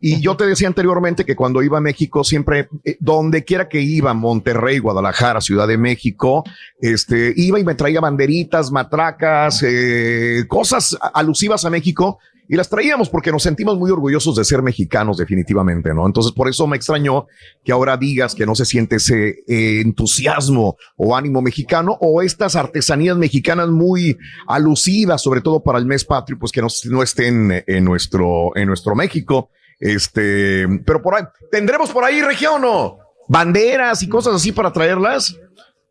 Y 0.00 0.20
yo 0.20 0.36
te 0.36 0.46
decía 0.46 0.68
anteriormente 0.68 1.24
que 1.24 1.34
cuando 1.34 1.60
iba 1.60 1.78
a 1.78 1.80
México, 1.80 2.22
siempre, 2.22 2.68
eh, 2.84 2.96
donde 3.00 3.44
quiera 3.44 3.68
que 3.68 3.80
iba, 3.80 4.14
Monterrey, 4.14 4.78
Guadalajara, 4.78 5.40
Ciudad 5.40 5.66
de 5.66 5.76
México, 5.76 6.44
este, 6.80 7.32
iba 7.34 7.58
y 7.58 7.64
me 7.64 7.74
traía 7.74 8.00
banderitas, 8.00 8.70
matracas, 8.70 9.60
eh, 9.66 10.44
cosas 10.46 10.96
alusivas 11.14 11.64
a 11.64 11.70
México. 11.70 12.20
Y 12.48 12.56
las 12.56 12.68
traíamos 12.70 13.10
porque 13.10 13.30
nos 13.30 13.42
sentimos 13.42 13.78
muy 13.78 13.90
orgullosos 13.90 14.34
de 14.34 14.44
ser 14.44 14.62
mexicanos, 14.62 15.18
definitivamente, 15.18 15.92
¿no? 15.92 16.06
Entonces, 16.06 16.32
por 16.32 16.48
eso 16.48 16.66
me 16.66 16.76
extrañó 16.76 17.26
que 17.62 17.72
ahora 17.72 17.96
digas 17.98 18.34
que 18.34 18.46
no 18.46 18.54
se 18.54 18.64
siente 18.64 18.96
ese 18.96 19.44
eh, 19.46 19.82
entusiasmo 19.82 20.76
o 20.96 21.14
ánimo 21.14 21.42
mexicano 21.42 21.98
o 22.00 22.22
estas 22.22 22.56
artesanías 22.56 23.18
mexicanas 23.18 23.68
muy 23.68 24.16
alusivas, 24.46 25.22
sobre 25.22 25.42
todo 25.42 25.62
para 25.62 25.78
el 25.78 25.84
mes 25.84 26.04
patrio, 26.04 26.38
pues 26.38 26.50
que 26.50 26.62
no, 26.62 26.68
no 26.90 27.02
estén 27.02 27.62
en 27.66 27.84
nuestro, 27.84 28.56
en 28.56 28.66
nuestro 28.66 28.94
México. 28.94 29.50
Este, 29.78 30.66
pero 30.86 31.02
por 31.02 31.16
ahí, 31.16 31.24
¿tendremos 31.52 31.90
por 31.90 32.04
ahí 32.04 32.22
región 32.22 32.62
o 32.64 32.98
banderas 33.28 34.02
y 34.02 34.08
cosas 34.08 34.34
así 34.34 34.52
para 34.52 34.72
traerlas? 34.72 35.36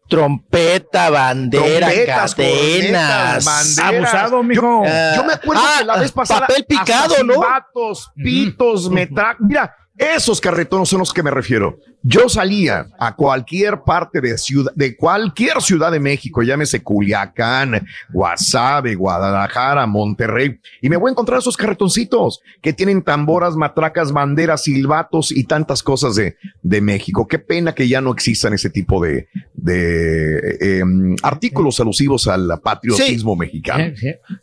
Trompeta, 0.07 1.09
bandera, 1.09 1.87
Trompetas, 1.87 2.35
cadenas. 2.35 3.45
banderas. 3.45 3.79
Abusado, 4.13 4.43
mijo. 4.43 4.83
Yo, 4.85 5.15
yo 5.15 5.23
me 5.25 5.33
acuerdo 5.33 5.61
Ah, 5.65 5.75
que 5.79 5.85
la 5.85 5.97
vez 5.97 6.11
pasada. 6.11 6.41
papel 6.47 6.65
picado, 6.65 7.13
hasta 7.13 7.23
¿no? 7.23 7.33
silbatos, 7.33 8.11
pitos, 8.15 8.89
metrac. 8.89 9.37
Mira, 9.39 9.75
esos 9.97 10.39
carretones 10.39 10.89
son 10.89 10.99
los 10.99 11.11
que 11.13 11.23
me 11.23 11.31
refiero. 11.31 11.75
Yo 12.09 12.29
salía 12.29 12.87
a 12.97 13.15
cualquier 13.17 13.81
parte 13.81 14.21
de 14.21 14.37
ciudad, 14.37 14.71
de 14.75 14.95
cualquier 14.95 15.61
ciudad 15.61 15.91
de 15.91 15.99
México, 15.99 16.41
llámese 16.41 16.81
Culiacán, 16.81 17.85
Guasave, 18.13 18.95
Guadalajara, 18.95 19.85
Monterrey, 19.87 20.57
y 20.81 20.87
me 20.89 20.95
voy 20.95 21.09
a 21.09 21.11
encontrar 21.11 21.39
esos 21.39 21.57
carretoncitos 21.57 22.39
que 22.61 22.71
tienen 22.71 23.01
tamboras, 23.01 23.57
matracas, 23.57 24.13
banderas, 24.13 24.63
silbatos 24.63 25.31
y 25.33 25.43
tantas 25.43 25.83
cosas 25.83 26.15
de, 26.15 26.37
de 26.61 26.79
México. 26.79 27.27
Qué 27.27 27.39
pena 27.39 27.75
que 27.75 27.89
ya 27.89 27.99
no 27.99 28.13
existan 28.13 28.53
ese 28.53 28.69
tipo 28.69 29.03
de, 29.03 29.27
de 29.53 30.37
eh, 30.37 30.79
em, 30.79 31.15
artículos 31.23 31.77
alusivos 31.81 32.27
al 32.29 32.47
patriotismo 32.63 33.35
mexicano. 33.35 33.93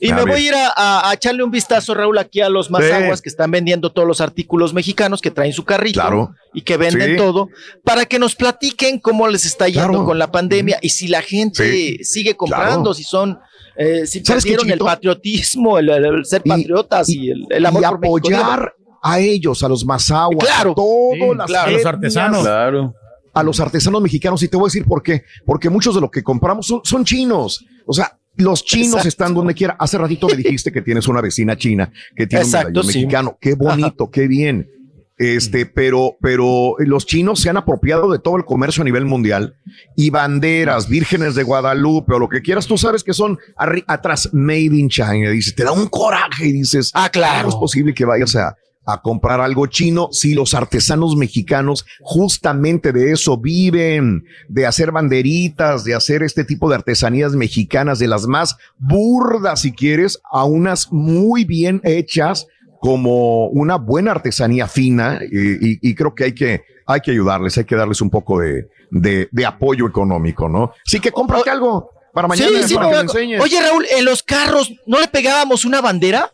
Y 0.00 0.10
A 0.10 0.16
me 0.16 0.24
ver. 0.24 0.34
voy 0.34 0.42
a 0.42 0.48
ir 0.48 0.54
a, 0.76 1.08
a 1.08 1.14
echarle 1.14 1.42
un 1.42 1.50
vistazo, 1.50 1.94
Raúl, 1.94 2.18
aquí 2.18 2.42
a 2.42 2.50
los 2.50 2.70
mazaguas 2.70 3.20
Sí. 3.20 3.22
que 3.22 3.28
están 3.30 3.50
vendiendo 3.50 3.90
todos 3.90 4.06
los 4.06 4.20
artículos 4.20 4.74
mexicanos 4.74 5.22
que 5.22 5.30
traen 5.30 5.52
su 5.54 5.64
carrito 5.64 6.00
Claro. 6.00 6.34
y 6.52 6.60
que 6.62 6.76
venden 6.76 7.12
Sí. 7.12 7.16
todo, 7.16 7.48
para 7.82 8.04
que 8.06 8.18
nos 8.18 8.34
platiquen 8.34 8.98
cómo 8.98 9.28
les 9.28 9.44
está 9.46 9.66
yendo 9.68 9.88
Claro. 9.88 10.04
con 10.04 10.18
la 10.18 10.30
pandemia 10.30 10.78
y 10.82 10.88
si 10.90 11.08
la 11.08 11.22
gente 11.22 11.70
Sí. 11.70 11.98
sigue 12.04 12.34
comprando, 12.36 12.80
Claro. 12.90 12.94
si 12.94 13.04
son, 13.04 13.38
eh, 13.76 14.06
si 14.06 14.24
¿Sabes 14.24 14.44
qué, 14.44 14.50
perdieron 14.52 14.70
el 14.70 14.78
patriotismo, 14.78 15.78
el, 15.78 15.88
el- 15.90 16.04
el 16.04 16.24
ser 16.24 16.42
patriotas 16.42 17.08
y, 17.08 17.30
el, 17.30 17.46
el 17.50 17.66
amor 17.66 17.82
y 17.82 17.86
por 17.86 18.00
México. 18.00 18.18
apoyar 18.18 18.74
a 19.02 19.20
ellos, 19.20 19.62
a 19.62 19.68
los 19.68 19.84
mazahuas, 19.84 20.38
Claro. 20.46 20.72
a 20.72 20.74
todos 20.74 21.36
las 21.36 21.46
claro, 21.46 21.70
los 21.72 21.84
artesanos. 21.86 22.40
Claro. 22.42 22.94
a 23.36 23.42
los 23.42 23.58
artesanos 23.58 24.00
mexicanos. 24.00 24.42
Y 24.44 24.48
te 24.48 24.56
voy 24.56 24.66
a 24.66 24.68
decir 24.68 24.84
por 24.84 25.02
qué. 25.02 25.24
Porque 25.44 25.68
muchos 25.68 25.94
de 25.96 26.00
lo 26.00 26.08
que 26.08 26.22
compramos 26.22 26.68
son, 26.68 26.80
son 26.84 27.04
chinos. 27.04 27.64
O 27.84 27.92
sea, 27.92 28.16
los 28.36 28.64
chinos 28.64 28.90
Exacto. 29.04 29.08
están 29.08 29.34
donde 29.34 29.54
quiera. 29.54 29.74
Hace 29.76 29.98
ratito 29.98 30.28
me 30.28 30.36
dijiste 30.36 30.70
que 30.70 30.80
tienes 30.82 31.08
una 31.08 31.20
vecina 31.20 31.56
china 31.56 31.92
que 32.14 32.28
tiene 32.28 32.44
Exacto, 32.44 32.68
un 32.68 32.72
medallón 32.74 32.92
sí. 32.92 32.98
mexicano. 33.00 33.36
Qué 33.40 33.54
bonito, 33.54 34.08
qué 34.12 34.28
bien. 34.28 34.70
Este, 35.16 35.64
pero, 35.64 36.16
pero 36.20 36.74
los 36.78 37.06
chinos 37.06 37.40
se 37.40 37.48
han 37.48 37.56
apropiado 37.56 38.10
de 38.10 38.18
todo 38.18 38.36
el 38.36 38.44
comercio 38.44 38.82
a 38.82 38.84
nivel 38.84 39.04
mundial 39.04 39.56
y 39.96 40.10
banderas, 40.10 40.88
vírgenes 40.88 41.36
de 41.36 41.44
Guadalupe 41.44 42.14
o 42.14 42.18
lo 42.18 42.28
que 42.28 42.42
quieras, 42.42 42.66
tú 42.66 42.76
sabes 42.76 43.04
que 43.04 43.12
son 43.12 43.38
atrás 43.86 44.30
made 44.32 44.76
in 44.76 44.88
China. 44.88 45.30
Dices, 45.30 45.54
te 45.54 45.62
da 45.62 45.70
un 45.70 45.86
coraje 45.86 46.48
y 46.48 46.52
dices, 46.52 46.90
Ah, 46.94 47.08
claro. 47.10 47.42
¿cómo 47.42 47.48
es 47.50 47.60
posible 47.60 47.94
que 47.94 48.04
vayas 48.04 48.34
a, 48.34 48.56
a 48.86 49.00
comprar 49.02 49.40
algo 49.40 49.66
chino 49.66 50.08
si 50.10 50.34
los 50.34 50.52
artesanos 50.52 51.16
mexicanos 51.16 51.86
justamente 52.00 52.92
de 52.92 53.12
eso 53.12 53.38
viven, 53.38 54.24
de 54.48 54.66
hacer 54.66 54.92
banderitas, 54.92 55.84
de 55.84 55.94
hacer 55.94 56.22
este 56.22 56.44
tipo 56.44 56.68
de 56.68 56.74
artesanías 56.74 57.32
mexicanas, 57.34 57.98
de 57.98 58.08
las 58.08 58.26
más 58.26 58.56
burdas, 58.78 59.60
si 59.60 59.72
quieres, 59.72 60.20
a 60.30 60.44
unas 60.44 60.92
muy 60.92 61.44
bien 61.44 61.80
hechas 61.84 62.46
como 62.84 63.46
una 63.46 63.76
buena 63.76 64.10
artesanía 64.10 64.68
fina 64.68 65.18
y, 65.22 65.52
y- 65.70 65.78
y 65.80 65.94
creo 65.94 66.14
que 66.14 66.24
hay 66.24 66.34
que 66.34 66.64
hay 66.86 67.00
que 67.00 67.12
ayudarles, 67.12 67.56
hay 67.56 67.64
que 67.64 67.76
darles 67.76 68.02
un 68.02 68.10
poco 68.10 68.40
de, 68.40 68.68
de, 68.90 69.26
de 69.32 69.46
apoyo 69.46 69.86
económico, 69.86 70.50
¿no? 70.50 70.72
Sí 70.84 71.00
que 71.00 71.10
cómprate 71.10 71.48
algo 71.48 71.90
para 72.12 72.28
mañana 72.28 72.50
Sí, 72.60 72.68
sí, 72.68 72.74
para 72.74 72.88
me 72.88 72.92
que 72.92 72.98
acu- 72.98 73.04
me 73.04 73.10
enseñes. 73.22 73.40
Oye, 73.42 73.58
Raúl, 73.62 73.86
en 73.96 74.04
los 74.04 74.22
carros, 74.22 74.70
¿no 74.86 75.00
le 75.00 75.08
pegábamos 75.08 75.64
una 75.64 75.80
bandera? 75.80 76.30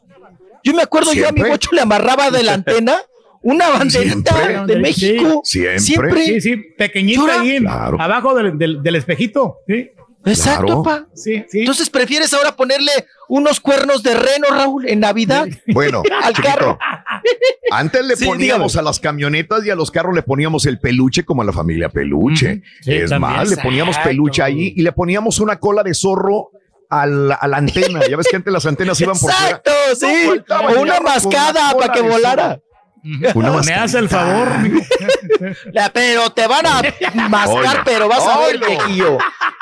Yo 0.64 0.74
me 0.74 0.82
acuerdo, 0.82 1.12
yo 1.12 1.28
a 1.28 1.32
mi 1.32 1.42
bocho 1.42 1.70
le 1.72 1.82
amarraba 1.82 2.32
de 2.32 2.42
la 2.42 2.54
antena 2.54 2.96
una 3.42 3.68
banderita 3.68 4.34
Siempre. 4.34 4.74
de 4.74 4.80
México. 4.80 5.40
Siempre. 5.44 6.24
Sí, 6.24 6.40
sí, 6.40 6.56
pequeñita 6.76 7.40
ahí, 7.42 7.60
Claro. 7.60 7.96
abajo 8.00 8.34
del, 8.34 8.58
del- 8.58 8.82
del 8.82 8.96
espejito. 8.96 9.58
Sí, 9.68 9.88
Exacto, 10.24 10.66
Claro. 10.66 10.82
pa. 10.82 11.06
sí, 11.14 11.44
sí. 11.48 11.60
Entonces 11.60 11.88
prefieres 11.88 12.32
ahora 12.34 12.54
ponerle 12.54 12.90
unos 13.28 13.58
cuernos 13.60 14.02
de 14.02 14.14
reno, 14.14 14.48
Raúl, 14.50 14.86
en 14.88 15.00
Navidad 15.00 15.46
Bueno, 15.68 16.02
al 16.22 16.34
chiquito, 16.34 16.54
carro. 16.54 16.78
Antes 17.70 18.04
le 18.04 18.16
Sí, 18.16 18.26
poníamos 18.26 18.72
dígame. 18.72 18.86
a 18.86 18.90
las 18.90 19.00
camionetas 19.00 19.64
y 19.64 19.70
a 19.70 19.74
los 19.74 19.90
carros 19.90 20.14
le 20.14 20.22
poníamos 20.22 20.66
el 20.66 20.78
peluche 20.78 21.24
como 21.24 21.42
a 21.42 21.44
la 21.44 21.52
familia 21.52 21.88
peluche. 21.88 22.62
Sí, 22.82 22.92
es 22.92 23.18
más, 23.18 23.48
le 23.48 23.56
poníamos 23.56 23.90
Exacto. 23.96 24.10
peluche 24.10 24.42
ahí 24.42 24.74
y 24.76 24.82
le 24.82 24.92
poníamos 24.92 25.40
una 25.40 25.58
cola 25.58 25.82
de 25.82 25.94
zorro 25.94 26.50
a 26.90 27.06
la, 27.06 27.34
a 27.36 27.46
la 27.48 27.56
antena. 27.58 28.00
Ya 28.08 28.16
ves 28.16 28.26
que 28.28 28.36
antes 28.36 28.52
las 28.52 28.66
antenas 28.66 29.00
iban 29.00 29.12
por 29.18 29.30
fuera. 29.32 29.38
Exacto, 29.46 29.70
sí. 29.98 30.30
No 30.48 30.60
o 30.60 30.82
una 30.82 31.00
mascada 31.00 31.72
para 31.78 31.92
que 31.92 32.00
volara. 32.02 32.60
Me 33.02 33.74
hace 33.74 33.98
el 33.98 34.08
favor, 34.08 34.48
pero 35.92 36.30
te 36.30 36.46
van 36.46 36.66
a 36.66 36.82
mascar, 37.28 37.82
pero 37.84 38.08
vas 38.08 38.26
a 38.26 38.38
ver, 38.40 38.58
viejillo. 38.58 39.18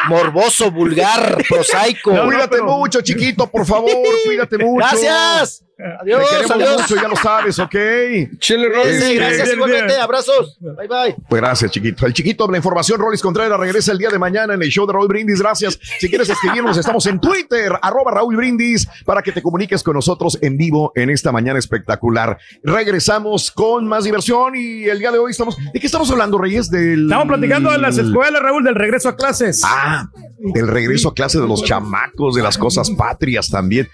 Morboso, 0.08 0.70
vulgar, 0.70 1.38
prosaico. 1.48 2.12
No, 2.12 2.22
no, 2.24 2.26
Cuídate 2.30 2.48
pero- 2.50 2.64
mucho, 2.66 3.00
chiquito, 3.00 3.48
por 3.50 3.66
favor. 3.66 3.90
Cuídate 4.26 4.58
mucho. 4.58 4.76
Gracias. 4.86 5.64
Adiós, 6.00 6.22
Te 6.28 6.34
queremos 6.34 6.50
adiós. 6.50 6.80
mucho, 6.82 6.96
ya 7.00 7.06
lo 7.08 7.14
sabes, 7.14 7.56
¿ok? 7.60 7.70
Chile 7.70 8.38
Sí, 8.40 8.56
Roll. 8.74 8.88
Este, 8.88 9.14
gracias 9.14 9.42
bien, 9.44 9.54
igualmente. 9.54 9.86
bien. 9.86 10.00
Abrazos. 10.00 10.56
Bye, 10.58 10.88
bye. 10.88 11.14
Pues 11.28 11.40
gracias, 11.40 11.70
chiquito. 11.70 12.04
El 12.04 12.12
chiquito 12.14 12.46
de 12.46 12.50
la 12.50 12.56
información, 12.58 12.98
Rolis 12.98 13.22
Contreras, 13.22 13.60
regresa 13.60 13.92
el 13.92 13.98
día 13.98 14.08
de 14.08 14.18
mañana 14.18 14.54
en 14.54 14.62
el 14.62 14.70
show 14.70 14.88
de 14.88 14.92
Raúl 14.94 15.06
Brindis. 15.06 15.40
Gracias. 15.40 15.78
Si 16.00 16.08
quieres 16.08 16.28
escribirnos, 16.30 16.76
estamos 16.76 17.06
en 17.06 17.20
Twitter, 17.20 17.72
arroba 17.80 18.10
Raúl 18.10 18.34
Brindis, 18.34 18.88
para 19.04 19.22
que 19.22 19.30
te 19.30 19.40
comuniques 19.40 19.84
con 19.84 19.94
nosotros 19.94 20.36
en 20.42 20.56
vivo 20.56 20.90
en 20.96 21.10
esta 21.10 21.30
mañana 21.30 21.60
espectacular. 21.60 22.36
Regresamos 22.64 23.27
con 23.54 23.86
más 23.86 24.04
diversión 24.04 24.54
y 24.54 24.84
el 24.84 24.98
día 24.98 25.10
de 25.10 25.18
hoy 25.18 25.30
estamos. 25.30 25.56
¿De 25.72 25.80
qué 25.80 25.86
estamos 25.86 26.10
hablando, 26.10 26.38
Reyes? 26.38 26.70
Del. 26.70 27.04
Estamos 27.04 27.28
platicando 27.28 27.70
de 27.70 27.78
las 27.78 27.98
escuelas, 27.98 28.42
Raúl, 28.42 28.64
del 28.64 28.74
regreso 28.74 29.08
a 29.08 29.16
clases. 29.16 29.62
Ah, 29.64 30.08
del 30.38 30.68
regreso 30.68 31.08
a 31.08 31.14
clase 31.14 31.40
de 31.40 31.46
los 31.46 31.62
chamacos, 31.64 32.34
de 32.34 32.42
las 32.42 32.56
cosas 32.56 32.90
patrias 32.90 33.48
también. 33.48 33.88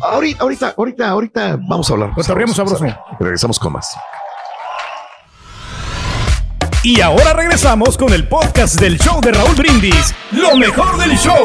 Ahorita, 0.00 0.42
ahorita, 0.42 0.74
ahorita, 0.76 1.08
ahorita 1.08 1.58
vamos 1.68 1.88
a 1.90 1.92
hablar. 1.92 2.12
Cotorreamos 2.14 2.56
sabroso. 2.56 2.84
Regresamos 3.18 3.58
con 3.58 3.72
más. 3.72 3.96
Y 6.82 7.00
ahora 7.00 7.32
regresamos 7.32 7.98
con 7.98 8.12
el 8.12 8.28
podcast 8.28 8.80
del 8.80 8.98
show 8.98 9.20
de 9.20 9.32
Raúl 9.32 9.56
Brindis. 9.56 10.14
Lo 10.30 10.56
mejor 10.56 10.96
del 10.98 11.16
show. 11.18 11.44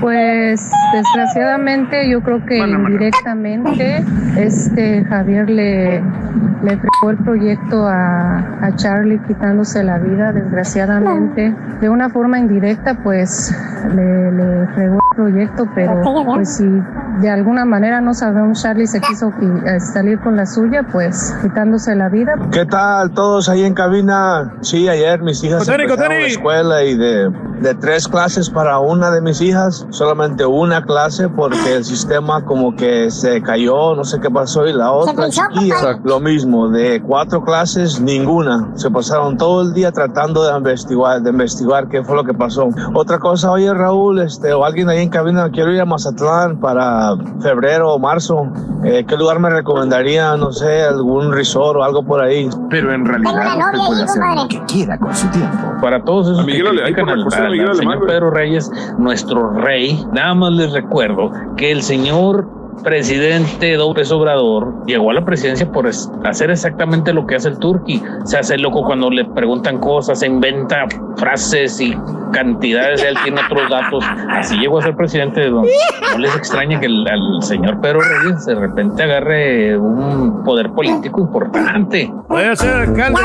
Pues 0.00 0.70
desgraciadamente 0.92 2.08
yo 2.08 2.20
creo 2.22 2.44
que 2.44 2.58
indirectamente 2.58 4.04
este 4.36 5.04
Javier 5.04 5.48
le, 5.48 6.00
le 6.62 6.76
fregó 6.78 7.10
el 7.10 7.16
proyecto 7.18 7.86
a, 7.86 8.38
a 8.60 8.74
Charlie 8.76 9.18
quitándose 9.26 9.82
la 9.82 9.98
vida, 9.98 10.32
desgraciadamente. 10.32 11.54
De 11.80 11.88
una 11.88 12.08
forma 12.10 12.38
indirecta 12.38 12.98
pues 13.02 13.54
le, 13.94 14.32
le 14.32 14.66
fregó 14.74 14.94
el 15.12 15.16
proyecto, 15.16 15.66
pero 15.74 16.00
pues 16.24 16.56
si 16.56 16.64
de 17.20 17.30
alguna 17.30 17.64
manera 17.64 18.00
no 18.00 18.12
sabemos 18.14 18.62
Charlie 18.62 18.86
se 18.88 19.00
quiso 19.00 19.30
qui- 19.30 19.62
eh, 19.66 19.78
salir 19.78 20.18
con 20.18 20.36
la 20.36 20.46
suya, 20.46 20.82
pues 20.90 21.36
quitándose 21.42 21.94
la 21.94 22.08
vida. 22.08 22.34
¿Qué 22.50 22.64
tal 22.66 23.10
todos 23.12 23.48
ahí 23.48 23.62
en 23.64 23.74
cabina? 23.74 24.52
Sí, 24.62 24.88
ayer 24.88 25.22
mis 25.22 25.42
hijas 25.44 25.68
empezaron 25.68 25.88
Cotoni. 25.88 26.20
la 26.22 26.26
escuela 26.26 26.82
y 26.82 26.96
de, 26.96 27.30
de 27.60 27.74
tres 27.76 28.08
clases 28.08 28.50
para 28.50 28.78
una 28.80 29.10
de 29.10 29.20
mis 29.20 29.40
hijas, 29.40 29.83
solamente 29.90 30.44
una 30.46 30.82
clase 30.84 31.28
porque 31.28 31.76
el 31.76 31.84
sistema 31.84 32.44
como 32.44 32.74
que 32.74 33.10
se 33.10 33.42
cayó, 33.42 33.94
no 33.94 34.04
sé 34.04 34.20
qué 34.20 34.30
pasó 34.30 34.66
y 34.66 34.72
la 34.72 34.92
otra 34.92 35.28
chiquilla, 35.30 35.98
lo 36.04 36.20
mismo, 36.20 36.68
de 36.68 37.00
cuatro 37.02 37.42
clases 37.44 38.00
ninguna. 38.00 38.70
Se 38.74 38.90
pasaron 38.90 39.36
todo 39.36 39.62
el 39.62 39.72
día 39.74 39.92
tratando 39.92 40.44
de 40.44 40.56
investigar, 40.56 41.22
de 41.22 41.30
investigar 41.30 41.88
qué 41.88 42.02
fue 42.02 42.16
lo 42.16 42.24
que 42.24 42.34
pasó. 42.34 42.68
Otra 42.94 43.18
cosa, 43.18 43.50
oye 43.50 43.72
Raúl, 43.72 44.20
este, 44.20 44.52
o 44.52 44.64
alguien 44.64 44.88
ahí 44.88 45.00
en 45.02 45.08
cabina, 45.10 45.48
quiero 45.50 45.72
ir 45.72 45.80
a 45.80 45.84
Mazatlán 45.84 46.58
para 46.60 47.16
febrero 47.40 47.92
o 47.94 47.98
marzo. 47.98 48.46
Eh, 48.84 49.04
¿Qué 49.08 49.16
lugar 49.16 49.38
me 49.40 49.48
recomendaría? 49.50 50.36
No 50.36 50.52
sé, 50.52 50.82
algún 50.82 51.32
resort 51.32 51.78
o 51.78 51.82
algo 51.84 52.04
por 52.04 52.20
ahí. 52.20 52.48
Pero 52.70 52.92
en 52.92 53.04
Tengo 53.04 53.32
una 53.32 53.54
novia 53.56 53.66
ahí, 53.72 54.06
compadre. 54.06 54.62
quiera 54.66 54.98
con 54.98 55.14
su 55.14 55.26
tiempo. 55.28 55.56
Para 55.80 56.02
todos 56.04 56.26
esos 56.28 56.40
A 56.40 56.42
Miguel 56.44 56.64
que 56.64 56.68
Ale- 56.70 56.94
por 56.94 57.06
la 57.08 57.14
al, 57.38 57.44
al- 57.44 57.50
Miguel 57.52 57.68
al 57.70 57.76
señor. 57.76 58.06
Pedro 58.06 58.30
Reyes, 58.30 58.70
nuestro 58.98 59.50
rey, 59.50 59.73
nada 60.12 60.34
más 60.34 60.52
les 60.52 60.72
recuerdo 60.72 61.30
que 61.56 61.70
el 61.70 61.82
señor 61.82 62.48
presidente 62.82 63.76
López 63.76 64.10
Obrador 64.10 64.84
llegó 64.86 65.10
a 65.10 65.14
la 65.14 65.24
presidencia 65.24 65.70
por 65.70 65.88
hacer 65.88 66.50
exactamente 66.50 67.12
lo 67.12 67.26
que 67.26 67.36
hace 67.36 67.48
el 67.48 67.58
turqui. 67.58 68.02
Se 68.24 68.38
hace 68.38 68.58
loco 68.58 68.84
cuando 68.84 69.10
le 69.10 69.24
preguntan 69.24 69.78
cosas, 69.78 70.20
se 70.20 70.26
inventa 70.26 70.86
frases 71.16 71.80
y 71.80 71.96
cantidades, 72.32 73.02
él 73.02 73.16
tiene 73.22 73.40
otros 73.40 73.70
datos. 73.70 74.04
Así 74.28 74.56
llegó 74.58 74.78
a 74.78 74.82
ser 74.82 74.96
presidente. 74.96 75.48
No, 75.48 75.62
no 75.62 76.18
les 76.18 76.34
extraña 76.36 76.80
que 76.80 76.86
el, 76.86 77.06
al 77.08 77.42
señor 77.42 77.80
Pedro 77.80 78.00
Reyes 78.00 78.44
de 78.46 78.54
repente 78.54 79.02
agarre 79.02 79.78
un 79.78 80.44
poder 80.44 80.70
político 80.70 81.20
importante. 81.20 82.12
Puede 82.28 82.56
ser 82.56 82.74
alcalde. 82.74 83.20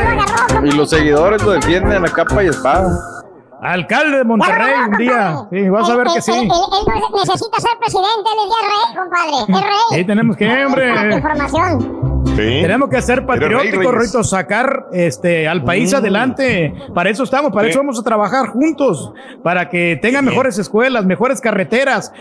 Y 0.64 0.70
los 0.72 0.90
seguidores 0.90 1.42
lo 1.42 1.52
defienden 1.52 2.04
a 2.04 2.08
capa 2.08 2.42
y 2.44 2.48
espada. 2.48 3.19
Alcalde 3.62 4.18
de 4.18 4.24
Monterrey 4.24 4.72
un 4.90 4.96
día. 4.98 5.46
Sí, 5.50 5.68
vas 5.68 5.88
a 5.90 5.96
ver 5.96 6.06
que 6.14 6.22
sí. 6.22 6.32
él- 6.32 6.48
necesita 6.48 7.60
ser 7.60 7.70
presidente, 7.78 8.30
él 8.32 8.48
es 8.48 8.68
rey, 8.70 8.96
compadre. 8.96 9.30
Es 9.42 9.64
rey. 9.66 9.98
Sí, 9.98 10.04
tenemos 10.04 10.36
que, 10.36 10.64
hombre. 10.66 11.14
información. 11.16 12.00
Tenemos 12.36 12.88
que 12.88 13.02
ser 13.02 13.26
patrióticos. 13.26 13.94
Rito, 13.94 14.24
sacar 14.24 14.86
este, 14.92 15.46
al 15.46 15.62
país 15.64 15.92
Mm. 15.92 15.96
adelante. 15.96 16.74
Para 16.94 17.10
eso 17.10 17.24
estamos, 17.24 17.52
para 17.52 17.64
Sí. 17.64 17.70
eso 17.70 17.80
vamos 17.80 17.98
a 17.98 18.02
trabajar 18.02 18.48
juntos, 18.48 19.12
para 19.42 19.68
que 19.68 19.98
tengan 20.00 20.24
mejores 20.24 20.56
escuelas, 20.58 21.04
mejores 21.04 21.40
carreteras, 21.40 22.12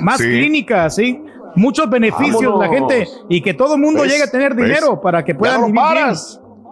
más 0.00 0.16
Sí. 0.18 0.24
clínicas, 0.24 0.94
¿sí? 0.94 1.22
Muchos 1.56 1.88
beneficios 1.90 2.42
la 2.42 2.68
Vámonos. 2.68 2.92
gente 2.92 3.08
y 3.28 3.40
que 3.42 3.54
todo 3.54 3.74
el 3.74 3.80
mundo 3.80 4.02
¿Ves? 4.02 4.12
llegue 4.12 4.24
a 4.24 4.30
tener 4.30 4.54
¿Ves? 4.54 4.66
dinero 4.66 5.00
para 5.00 5.24
que 5.24 5.32
Ya 5.32 5.38
puedan 5.38 5.60
no 5.62 5.66
vivir 5.66 5.80
bien. 5.92 6.06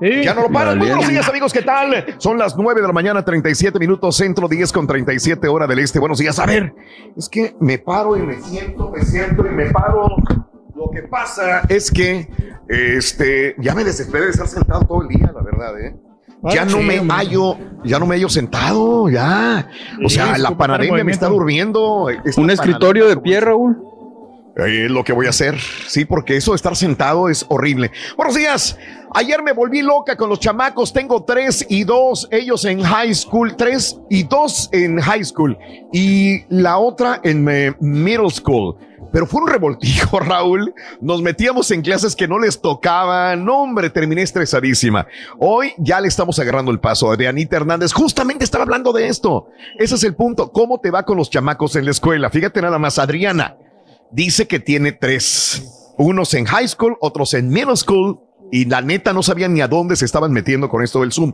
Sí. 0.04 0.22
Ya 0.24 0.34
no 0.34 0.42
lo 0.42 0.50
paran. 0.50 0.76
Muy 0.78 0.88
buenos 0.88 1.08
días, 1.08 1.26
amigos. 1.28 1.52
¿Qué 1.52 1.62
tal? 1.62 2.04
Son 2.18 2.36
las 2.36 2.56
9 2.56 2.80
de 2.82 2.86
la 2.86 2.92
mañana, 2.92 3.24
37 3.24 3.78
minutos, 3.78 4.16
centro 4.16 4.48
10 4.48 4.70
con 4.72 4.86
37 4.86 5.48
hora 5.48 5.66
del 5.66 5.78
este. 5.78 5.98
Buenos 5.98 6.18
días. 6.18 6.38
A 6.38 6.46
ver, 6.46 6.74
es 7.16 7.28
que 7.28 7.54
me 7.60 7.78
paro 7.78 8.16
y 8.16 8.20
me 8.20 8.34
siento, 8.40 8.90
me 8.90 9.02
siento 9.04 9.46
y 9.46 9.50
me 9.50 9.70
paro. 9.70 10.08
Lo 10.76 10.90
que 10.90 11.02
pasa 11.08 11.60
es 11.68 11.90
que 11.90 12.28
este, 12.68 13.54
ya 13.58 13.74
me 13.74 13.84
desesperé 13.84 14.24
de 14.26 14.30
estar 14.32 14.48
sentado 14.48 14.84
todo 14.84 15.02
el 15.02 15.08
día, 15.08 15.30
la 15.34 15.42
verdad, 15.42 15.80
¿eh? 15.80 15.96
Ya 16.50 16.62
Ay, 16.64 16.68
no 16.70 16.78
sí, 16.78 16.82
me 16.84 16.98
hallo, 17.14 17.56
ya 17.84 17.98
no 17.98 18.04
me 18.06 18.16
hallo 18.16 18.28
sentado, 18.28 19.08
ya. 19.08 19.68
O 20.04 20.08
Sí, 20.10 20.16
sea, 20.16 20.36
la 20.36 20.54
panadería 20.58 21.02
me 21.02 21.12
está 21.12 21.28
durmiendo. 21.28 22.08
Un 22.36 22.50
escritorio 22.50 23.08
de 23.08 23.16
pie, 23.16 23.40
Raúl. 23.40 23.78
eh, 24.56 24.84
Es 24.84 24.90
lo 24.90 25.04
que 25.04 25.14
voy 25.14 25.24
a 25.26 25.30
hacer, 25.30 25.58
sí, 25.86 26.04
porque 26.04 26.36
eso 26.36 26.50
de 26.52 26.56
estar 26.56 26.76
sentado 26.76 27.30
es 27.30 27.46
horrible. 27.48 27.92
Buenos 28.18 28.34
días. 28.34 28.78
Ayer 29.16 29.42
me 29.44 29.52
volví 29.52 29.80
loca 29.80 30.16
con 30.16 30.28
los 30.28 30.40
chamacos. 30.40 30.92
Tengo 30.92 31.22
tres 31.22 31.64
y 31.68 31.84
dos, 31.84 32.26
ellos 32.32 32.64
en 32.64 32.82
high 32.82 33.14
school, 33.14 33.54
tres 33.56 33.96
y 34.10 34.24
dos 34.24 34.68
en 34.72 35.00
high 35.00 35.24
school 35.24 35.56
y 35.92 36.44
la 36.48 36.78
otra 36.78 37.20
en 37.22 37.48
eh, 37.48 37.74
middle 37.78 38.30
school. 38.30 38.76
Pero 39.12 39.26
fue 39.26 39.42
un 39.42 39.48
revoltijo, 39.48 40.18
Raúl. 40.20 40.74
Nos 41.00 41.22
metíamos 41.22 41.70
en 41.70 41.82
clases 41.82 42.16
que 42.16 42.26
no 42.26 42.40
les 42.40 42.60
tocaban. 42.60 43.44
No, 43.44 43.62
hombre, 43.62 43.88
terminé 43.88 44.22
estresadísima. 44.22 45.06
Hoy 45.38 45.72
ya 45.78 46.00
le 46.00 46.08
estamos 46.08 46.40
agarrando 46.40 46.72
el 46.72 46.80
paso 46.80 47.08
a 47.08 47.14
Adrianita 47.14 47.54
Hernández. 47.54 47.92
Justamente 47.92 48.42
estaba 48.42 48.64
hablando 48.64 48.92
de 48.92 49.06
esto. 49.06 49.46
Ese 49.78 49.94
es 49.94 50.02
el 50.02 50.16
punto. 50.16 50.50
¿Cómo 50.50 50.80
te 50.80 50.90
va 50.90 51.04
con 51.04 51.16
los 51.16 51.30
chamacos 51.30 51.76
en 51.76 51.84
la 51.84 51.92
escuela? 51.92 52.30
Fíjate 52.30 52.60
nada 52.60 52.80
más, 52.80 52.98
Adriana 52.98 53.56
dice 54.10 54.48
que 54.48 54.58
tiene 54.58 54.90
tres. 54.90 55.92
Unos 55.96 56.34
en 56.34 56.46
high 56.46 56.66
school, 56.66 56.96
otros 57.00 57.34
en 57.34 57.48
middle 57.48 57.76
school. 57.76 58.18
Y 58.50 58.66
la 58.66 58.80
neta 58.80 59.12
no 59.12 59.22
sabían 59.22 59.54
ni 59.54 59.60
a 59.60 59.68
dónde 59.68 59.96
se 59.96 60.04
estaban 60.04 60.32
metiendo 60.32 60.68
con 60.68 60.82
esto 60.82 61.00
del 61.00 61.12
Zoom. 61.12 61.32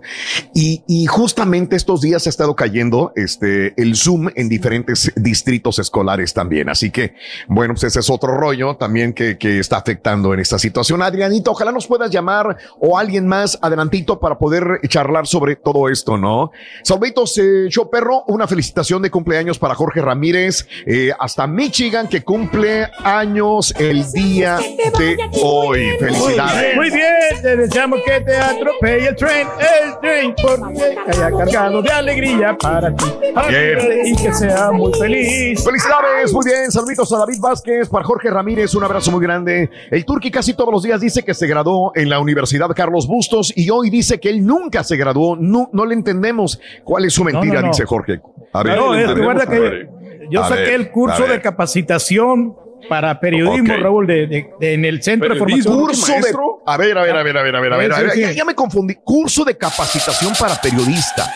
Y, 0.55 0.83
y 0.87 1.07
justamente 1.07 1.77
estos 1.77 2.01
días 2.01 2.27
ha 2.27 2.31
estado 2.31 2.57
cayendo 2.57 3.13
este, 3.17 3.75
el 3.81 3.97
Zoom 3.97 4.29
en 4.35 4.49
diferentes 4.49 5.13
distritos 5.17 5.79
escolares 5.79 6.33
también. 6.33 6.69
Así 6.69 6.91
que, 6.91 7.15
bueno, 7.49 7.75
pues 7.75 7.85
ese 7.85 8.01
es 8.01 8.11
otro 8.11 8.35
rollo 8.37 8.77
también 8.77 9.13
que, 9.13 9.37
que 9.39 9.59
está 9.59 9.77
afectando 9.77 10.33
en 10.33 10.41
esta 10.41 10.59
situación. 10.59 11.03
Adrianito, 11.03 11.51
ojalá 11.51 11.73
nos 11.73 11.87
puedas 11.87 12.11
llamar 12.11 12.57
o 12.79 12.99
alguien 12.99 13.27
más 13.27 13.59
adelantito 13.61 14.19
para 14.19 14.39
poder 14.39 14.81
charlar 14.89 15.27
sobre 15.27 15.57
todo 15.57 15.89
esto, 15.89 16.17
¿no? 16.17 16.51
Salvitos, 16.83 17.37
eh, 17.39 17.67
Show 17.69 17.91
Perro, 17.91 18.25
una 18.29 18.47
felicitación 18.47 19.03
de 19.03 19.11
cumpleaños 19.11 19.59
para 19.59 19.75
Jorge 19.75 20.01
Ramírez, 20.01 20.67
eh, 20.87 21.13
hasta 21.19 21.47
Michigan, 21.47 22.09
que 22.09 22.23
cumple 22.23 22.89
años 23.05 23.75
el 23.79 24.11
día 24.13 24.59
de 24.99 25.17
hoy. 25.43 25.91
Felicidades. 25.99 26.77
Muy 26.77 26.91
bien, 26.91 27.00
te 27.43 27.57
deseamos 27.57 28.01
que 28.05 28.21
te 28.21 28.37
atropelle 28.37 29.09
el 29.09 29.17
tren, 29.17 29.49
el 29.59 29.99
tren, 30.01 30.35
porque 30.41 30.97
haya 31.07 31.31
cargado 31.31 31.83
de 31.83 31.91
alegría 31.91 32.57
para 32.57 32.95
ti. 32.95 33.05
Bien. 33.49 33.79
Y 34.05 34.17
que 34.17 34.33
sea 34.33 34.71
muy 34.73 34.93
feliz. 34.95 35.65
Felicidades, 35.65 36.33
muy 36.33 36.45
bien. 36.45 36.71
Saluditos 36.71 37.13
a 37.13 37.19
David 37.19 37.41
Vázquez, 37.41 37.89
para 37.89 38.05
Jorge 38.05 38.31
Ramírez, 38.31 38.75
un 38.75 38.85
abrazo 38.85 39.11
muy 39.11 39.23
grande. 39.23 39.71
El 39.91 40.05
Turqui 40.05 40.31
casi 40.31 40.55
todos 40.55 40.73
los 40.73 40.83
días 40.83 41.01
dice 41.01 41.23
que 41.23 41.35
se 41.35 41.47
graduó 41.47 41.93
en 41.95 42.09
la 42.09 42.21
Universidad 42.21 42.69
Carlos 42.75 43.07
Bustos 43.07 43.53
y 43.57 43.71
hoy 43.71 43.91
dice 43.91 44.21
que 44.21 44.31
él 44.31 44.45
nunca 44.45 44.85
se 44.85 44.97
graduó. 44.97 45.37
No, 45.37 45.71
no 45.73 45.87
le 45.87 45.95
entendemos 45.95 46.61
cuál 46.85 47.05
es 47.05 47.15
su 47.15 47.25
mentira, 47.25 47.57
no, 47.57 47.63
no. 47.63 47.69
dice 47.69 47.85
Jorge. 47.85 48.21
A 48.53 48.63
ver, 48.63 48.77
No, 48.77 48.95
es, 48.95 49.47
que 49.47 49.89
yo 50.31 50.43
A 50.43 50.49
saqué 50.49 50.63
ver, 50.63 50.75
el 50.75 50.91
curso 50.91 51.27
de 51.27 51.41
capacitación 51.41 52.57
para 52.89 53.19
periodismo. 53.21 53.75
Raúl, 53.77 54.07
de, 54.07 54.27
de- 54.27 54.51
de- 54.59 54.75
en 54.75 54.85
el 54.85 55.03
centro 55.03 55.33
de 55.35 55.39
¿Periodismo? 55.41 55.73
formación. 55.81 56.21
Curso 56.21 56.29
de. 56.29 56.61
A 56.67 56.77
ver, 56.77 56.99
a 56.99 57.03
ver, 57.03 57.17
a 57.17 57.23
ver, 57.23 57.37
a 57.39 57.43
ver, 57.43 57.57
a 57.57 57.61
ver, 57.61 57.73
a 57.73 57.77
ver. 57.77 57.93
A 57.93 57.97
a 57.97 58.03
ver, 58.03 58.11
sí, 58.13 58.21
ya, 58.21 58.29
sí. 58.31 58.35
ya 58.37 58.45
me 58.45 58.55
confundí. 58.55 58.95
Curso 59.03 59.45
de 59.45 59.57
capacitación 59.57 60.33
para 60.39 60.55
periodista. 60.61 61.33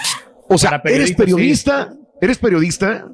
O 0.49 0.59
sea, 0.59 0.81
¿eres 0.85 1.13
periodista? 1.13 1.93
¿Eres 2.21 2.39
periodista? 2.39 3.07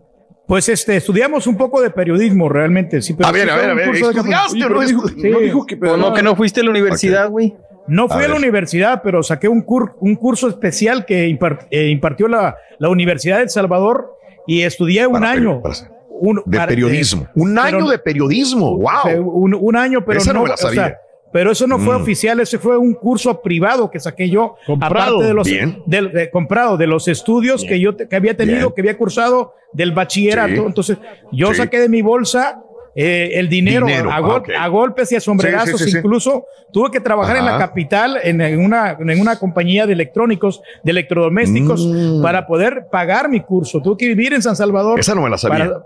Pues 0.47 0.68
este, 0.68 0.97
estudiamos 0.97 1.47
un 1.47 1.57
poco 1.57 1.81
de 1.81 1.91
periodismo 1.91 2.49
realmente, 2.49 3.00
sí, 3.02 3.15
pero 3.15 3.28
A 3.28 3.33
ver, 3.33 3.44
sí 3.44 3.50
a 3.50 3.57
ver, 3.57 3.70
a 3.70 3.75
ver, 3.75 3.92
de 3.92 4.00
¿estudiaste 4.00 4.65
o 4.65 4.68
no 4.68 4.81
dijo, 4.81 5.02
estu- 5.05 5.31
no 5.31 5.39
Sí. 5.39 5.44
dijo 5.44 5.65
que 5.67 5.75
O 5.76 5.97
no, 5.97 6.12
que 6.12 6.23
no 6.25 6.34
fuiste 6.34 6.60
a 6.60 6.65
la 6.65 6.70
universidad, 6.70 7.28
güey. 7.31 7.55
No 7.86 8.09
fui 8.09 8.17
A 8.23 8.25
a, 8.25 8.28
la 8.28 8.34
ver. 8.34 8.39
universidad, 8.39 9.00
pero 9.05 9.23
saqué 9.23 9.49
un, 9.49 9.65
cur- 9.65 9.94
un 10.00 10.17
curso 10.17 10.49
especial 10.49 11.05
que 11.07 11.25
eh, 11.70 11.89
impartió 11.89 12.26
la, 12.28 12.57
la 12.78 12.89
Universidad 12.89 13.36
de 13.39 13.44
El 13.44 13.50
Salvador 13.50 14.12
y 14.47 14.62
estudié 14.62 15.07
un 15.07 15.15
Para 15.15 15.31
año. 15.31 15.62
para- 15.62 15.75
Un- 16.20 16.42
De 16.44 16.58
periodismo. 16.66 17.23
eh, 17.24 17.28
un 17.34 17.55
pero- 17.55 17.66
año 17.78 17.89
de 17.89 17.99
periodismo. 17.99 18.76
¡Wow! 18.78 19.23
Un, 19.32 19.55
un 19.58 19.76
año, 19.76 20.05
pero 20.05 20.18
Esa 20.18 20.32
no 20.32 20.40
no, 20.40 20.42
me 20.44 20.49
la 20.50 20.55
o 20.55 20.58
sea, 20.58 20.68
sabía. 20.68 20.99
pero 21.32 21.50
eso 21.52 21.66
no 21.66 21.78
fue 21.78 21.97
Mm. 21.99 22.02
oficial, 22.02 22.40
ese 22.40 22.58
fue 22.58 22.76
un 22.76 22.92
curso 22.94 23.40
privado 23.40 23.90
que 23.90 23.99
saqué 24.00 24.28
yo, 24.28 24.57
Comprado. 24.66 24.94
aparte 25.16 25.24
de 25.26 25.34
los 25.34 25.47
de- 25.47 26.31
comprado 26.31 26.76
de 26.76 26.86
los 26.86 27.08
estudios 27.08 27.65
que 27.65 27.81
yo 27.81 27.97
te- 27.97 28.07
que 28.08 28.16
había 28.16 28.36
tenido, 28.36 28.58
Bien. 28.68 28.73
que 28.74 28.81
había 28.82 28.97
cursado 28.99 29.55
del 29.73 29.92
bachillerato. 29.92 30.55
Sí. 30.55 30.62
Entonces, 30.66 30.99
yo 31.32 31.49
Sí. 31.50 31.55
saqué 31.57 31.78
de 31.81 31.89
mi 31.89 32.02
bolsa 32.02 32.62
eh, 32.97 33.39
el 33.39 33.49
dinero, 33.49 33.86
Dinero, 33.86 34.10
a, 34.10 34.16
ah, 34.16 34.20
gol- 34.20 34.42
a 34.58 34.66
golpes 34.66 35.12
y 35.12 35.16
a 35.16 35.20
sombregazos. 35.20 35.78
Sí, 35.78 35.78
sí, 35.78 35.84
sí, 35.84 35.90
sí. 35.92 35.97
Incluso 35.99 36.44
tuve 36.73 36.90
que 36.90 36.99
trabajar 36.99 37.36
en 37.36 37.44
la 37.47 37.57
capital, 37.57 38.18
en, 38.20 38.40
en 38.40 38.58
una, 38.65 38.97
en 38.99 39.20
una 39.20 39.39
compañía 39.39 39.86
de 39.86 39.92
electrónicos, 39.92 40.60
de 40.82 40.90
electrodomésticos, 40.90 41.86
Mm. 41.86 42.20
para 42.20 42.49
poder 42.49 42.86
pagar 42.90 43.28
mi 43.28 43.40
curso. 43.42 43.81
Tuve 43.81 43.97
que 43.97 44.08
vivir 44.08 44.32
en 44.34 44.42
San 44.42 44.57
Salvador. 44.57 44.99
Esa 44.99 45.15
no 45.15 45.23
me 45.23 45.31
la 45.31 45.39
sabía. 45.39 45.66
para- 45.68 45.82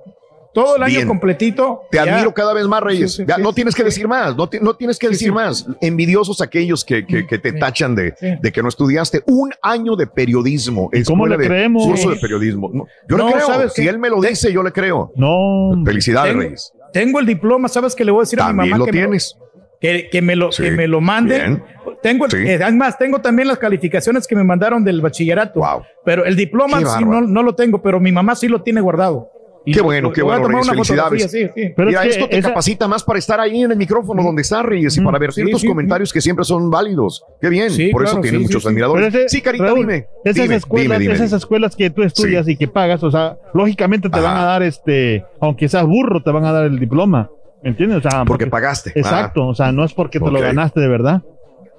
todo 0.55 0.77
el 0.77 0.83
año 0.85 0.95
Bien. 0.95 1.09
completito. 1.09 1.83
Te 1.91 1.99
ya. 1.99 2.05
admiro 2.05 2.33
cada 2.33 2.55
vez 2.55 2.67
más, 2.67 2.83
Reyes. 2.83 3.13
Sí, 3.13 3.17
sí, 3.19 3.25
Ya, 3.29 3.37
sí, 3.37 3.43
no 3.43 3.51
sí, 3.51 3.55
tienes 3.57 3.75
que 3.75 3.85
decir 3.85 4.09
más, 4.09 4.37
no, 4.37 4.49
ti- 4.49 4.59
no 4.63 4.75
tienes 4.77 4.99
que 4.99 5.09
decir 5.09 5.33
más. 5.33 5.67
Envidiosos 5.83 6.41
aquellos 6.41 6.85
que, 6.85 7.05
que- 7.05 7.27
que 7.27 7.39
te 7.39 7.53
tachan 7.53 7.95
de, 7.95 8.15
de 8.41 8.53
que 8.53 8.63
no 8.63 8.69
estudiaste 8.69 9.23
un 9.27 9.51
año 9.61 9.97
de 9.97 10.07
periodismo. 10.07 10.91
cómo 11.07 11.27
le 11.27 11.37
de 11.37 11.47
creemos? 11.47 11.85
Curso 11.87 12.11
de 12.11 12.17
periodismo. 12.17 12.71
No, 12.73 12.87
yo 13.09 13.17
No, 13.19 13.27
le 13.27 13.33
creo. 13.35 13.47
¿sabes 13.47 13.73
Si 13.75 13.83
qué? 13.83 13.89
él 13.89 13.99
me 13.99 14.09
lo 14.09 14.21
dice, 14.21 14.53
yo 14.53 14.63
le 14.63 14.73
creo. 14.73 15.13
No. 15.17 15.73
Felicidades, 15.85 16.31
Tengo- 16.33 16.43
Reyes. 16.45 16.73
Tengo 16.93 17.19
el 17.21 17.27
diploma, 17.27 17.67
¿sabes 17.69 17.95
qué 17.97 18.05
le 18.05 18.13
voy 18.13 18.21
a 18.21 18.23
decir 18.23 18.41
a 18.41 18.49
mi 18.53 18.55
mamá? 18.55 18.79
lo 18.79 18.85
que 18.87 18.93
me 18.93 18.99
tienes. 18.99 19.37
que, 19.81 20.09
que 20.11 20.23
me 20.23 20.35
lo, 20.37 20.51
Sí. 20.53 20.63
que 20.63 20.71
me 20.71 20.87
lo 20.87 21.01
mande. 21.03 21.35
Bien. 21.37 21.63
Tengo, 22.03 22.25
el- 22.27 22.31
Sí. 22.31 22.37
eh, 22.39 22.59
además, 22.63 22.97
tengo 22.97 23.21
también 23.21 23.49
las 23.49 23.59
calificaciones 23.59 24.27
que 24.27 24.35
me 24.37 24.45
mandaron 24.45 24.83
del 24.85 25.01
bachillerato. 25.03 25.61
Pero 26.05 26.25
el 26.25 26.37
diploma 26.37 26.81
no, 26.81 27.21
no 27.23 27.43
lo 27.43 27.55
tengo, 27.55 27.83
pero 27.83 27.99
mi 28.01 28.11
mamá 28.13 28.35
sí 28.35 28.49
lo 28.49 28.63
tiene 28.63 28.81
guardado. 28.81 29.29
Y 29.67 29.73
Qué 29.73 29.81
bueno, 29.81 30.13
qué 30.13 30.23
bueno, 30.23 30.47
Reyes. 30.47 30.69
Felicidades. 30.69 31.31
sí, 31.31 31.47
sí. 31.55 31.73
Mira, 31.77 32.05
esto 32.05 32.29
te 32.29 32.43
capacita 32.43 32.87
más 32.87 33.03
para 33.03 33.19
estar 33.19 33.41
ahí 33.41 33.63
en 33.63 33.71
el 33.71 33.79
micrófono 33.79 34.23
donde 34.23 34.43
estás, 34.43 34.63
Reyes, 34.63 34.95
y 34.97 35.01
para 35.01 35.19
ver 35.19 35.33
ciertos 35.33 35.63
sí, 35.63 35.67
comentarios 35.67 36.13
que 36.13 36.21
siempre 36.21 36.45
son 36.45 36.71
válidos. 36.71 37.25
Qué 37.41 37.49
bien. 37.49 37.71
Sí, 37.71 37.89
Por 37.89 38.05
eso 38.05 38.21
tienes 38.21 38.41
sí, 38.43 38.47
muchos 38.47 38.67
admiradores. 38.67 39.15
Ese- 39.15 39.29
sí, 39.31 39.41
Carita, 39.41 39.65
Raúl, 39.65 39.79
dime. 39.81 40.07
Esas 40.25 40.43
dime, 40.43 40.55
escuelas, 40.57 40.99
dime, 40.99 40.99
dime, 40.99 41.15
esas 41.15 41.33
escuelas 41.33 41.77
que 41.77 41.89
tú 41.89 42.03
estudias 42.03 42.47
y 42.49 42.57
que 42.57 42.69
pagas, 42.69 43.03
o 43.03 43.11
sea, 43.11 43.39
lógicamente 43.55 44.11
te 44.11 44.21
van 44.21 44.37
a 44.37 44.45
dar 44.45 44.63
este, 44.63 45.25
aunque 45.41 45.67
seas 45.69 45.87
burro, 45.87 46.23
te 46.23 46.31
van 46.31 46.45
a 46.45 46.53
dar 46.53 46.65
el 46.67 46.79
diploma. 46.79 47.31
¿Me 47.63 47.71
entiendes? 47.71 48.05
O 48.05 48.11
sea, 48.11 48.25
Porque 48.27 48.47
pagaste. 48.47 48.93
Exacto, 48.95 49.47
o 49.47 49.55
sea, 49.55 49.73
no 49.73 49.85
es 49.87 49.95
porque 49.95 50.21
te 50.21 50.31
lo 50.31 50.39
ganaste 50.41 50.81
de 50.81 50.89
verdad. 50.89 51.23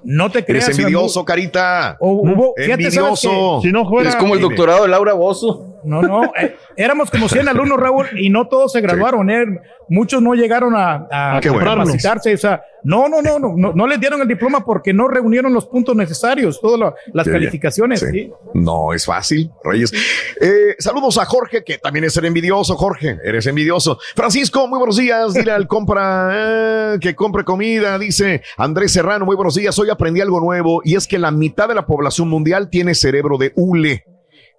No 0.02 0.30
te 0.30 0.44
Eres 0.46 0.68
envidioso, 0.68 1.24
Carita. 1.24 1.96
hubo- 2.00 2.52
fíjate, 2.56 2.90
¿sabes 2.90 3.24
envidioso. 3.24 3.60
Es 4.08 4.16
como 4.16 4.34
el 4.34 4.40
doctorado 4.40 4.82
de 4.82 4.88
Laura 4.88 5.12
Bozo. 5.14 5.75
No, 5.86 6.02
no, 6.02 6.24
eh, 6.40 6.56
éramos 6.76 7.10
como 7.10 7.28
100 7.28 7.48
alumnos, 7.48 7.78
Raúl, 7.78 8.06
y 8.18 8.28
no 8.28 8.48
todos 8.48 8.72
se 8.72 8.80
graduaron, 8.80 9.30
eh. 9.30 9.44
Muchos 9.88 10.20
no 10.20 10.34
llegaron 10.34 10.74
a, 10.74 11.06
a 11.10 11.36
Ah, 11.36 11.40
capacitarse, 11.40 12.34
o 12.34 12.36
sea, 12.38 12.60
no, 12.82 13.08
no, 13.08 13.22
no, 13.22 13.38
no, 13.38 13.72
no, 13.72 13.86
les 13.86 14.00
dieron 14.00 14.20
el 14.20 14.26
diploma 14.26 14.64
porque 14.64 14.92
no 14.92 15.06
reunieron 15.06 15.52
los 15.54 15.66
puntos 15.66 15.94
necesarios, 15.94 16.60
todas 16.60 16.80
la- 16.80 16.94
las 17.12 17.24
Qué 17.24 17.30
calificaciones. 17.32 18.00
Sí. 18.00 18.06
sí. 18.10 18.32
No 18.54 18.92
es 18.92 19.06
fácil, 19.06 19.48
Reyes. 19.62 19.92
Eh, 20.40 20.74
saludos 20.80 21.18
a 21.18 21.24
Jorge, 21.24 21.62
que 21.62 21.78
también 21.78 22.04
es 22.04 22.14
ser 22.14 22.24
envidioso, 22.24 22.74
Jorge. 22.76 23.16
Eres 23.24 23.46
envidioso. 23.46 23.98
Francisco, 24.16 24.66
muy 24.66 24.78
buenos 24.78 24.96
días. 24.96 25.34
Dile 25.34 25.52
al 25.52 25.68
compra 25.68 26.30
eh, 26.32 26.98
que 27.00 27.14
compre 27.14 27.44
comida. 27.44 27.96
Dice 27.98 28.42
Andrés 28.56 28.92
Serrano, 28.92 29.24
muy 29.24 29.36
buenos 29.36 29.54
días. 29.54 29.78
Hoy 29.78 29.90
aprendí 29.90 30.20
algo 30.20 30.40
nuevo 30.40 30.80
y 30.84 30.96
es 30.96 31.06
que 31.06 31.18
la 31.20 31.30
mitad 31.30 31.68
de 31.68 31.74
la 31.76 31.86
población 31.86 32.28
mundial 32.28 32.70
tiene 32.70 32.94
cerebro 32.96 33.38
de 33.38 33.52
hule. 33.54 34.04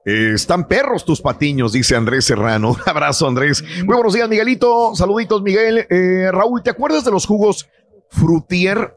Eh, 0.09 0.31
están 0.35 0.67
perros 0.67 1.03
tus 1.03 1.19
patiños, 1.21 1.73
dice 1.73 1.95
Andrés 1.95 2.23
Serrano. 2.25 2.69
Un 2.71 2.77
abrazo, 2.85 3.27
Andrés. 3.27 3.63
Muy 3.85 3.95
buenos 3.95 4.13
días, 4.13 4.29
Miguelito. 4.29 4.95
Saluditos, 4.95 5.41
Miguel. 5.41 5.85
Eh, 5.89 6.29
Raúl, 6.31 6.63
¿te 6.63 6.69
acuerdas 6.69 7.03
de 7.03 7.11
los 7.11 7.25
jugos 7.25 7.67
Frutier? 8.09 8.95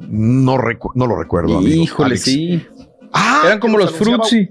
No, 0.00 0.56
recu- 0.56 0.92
no 0.94 1.06
lo 1.06 1.16
recuerdo, 1.16 1.58
amigo. 1.58 1.82
Híjole, 1.82 2.06
Alex. 2.06 2.22
sí. 2.22 2.66
Ah, 3.12 3.42
Eran 3.44 3.60
como 3.60 3.76
los 3.78 3.92
Fruitsy. 3.92 4.50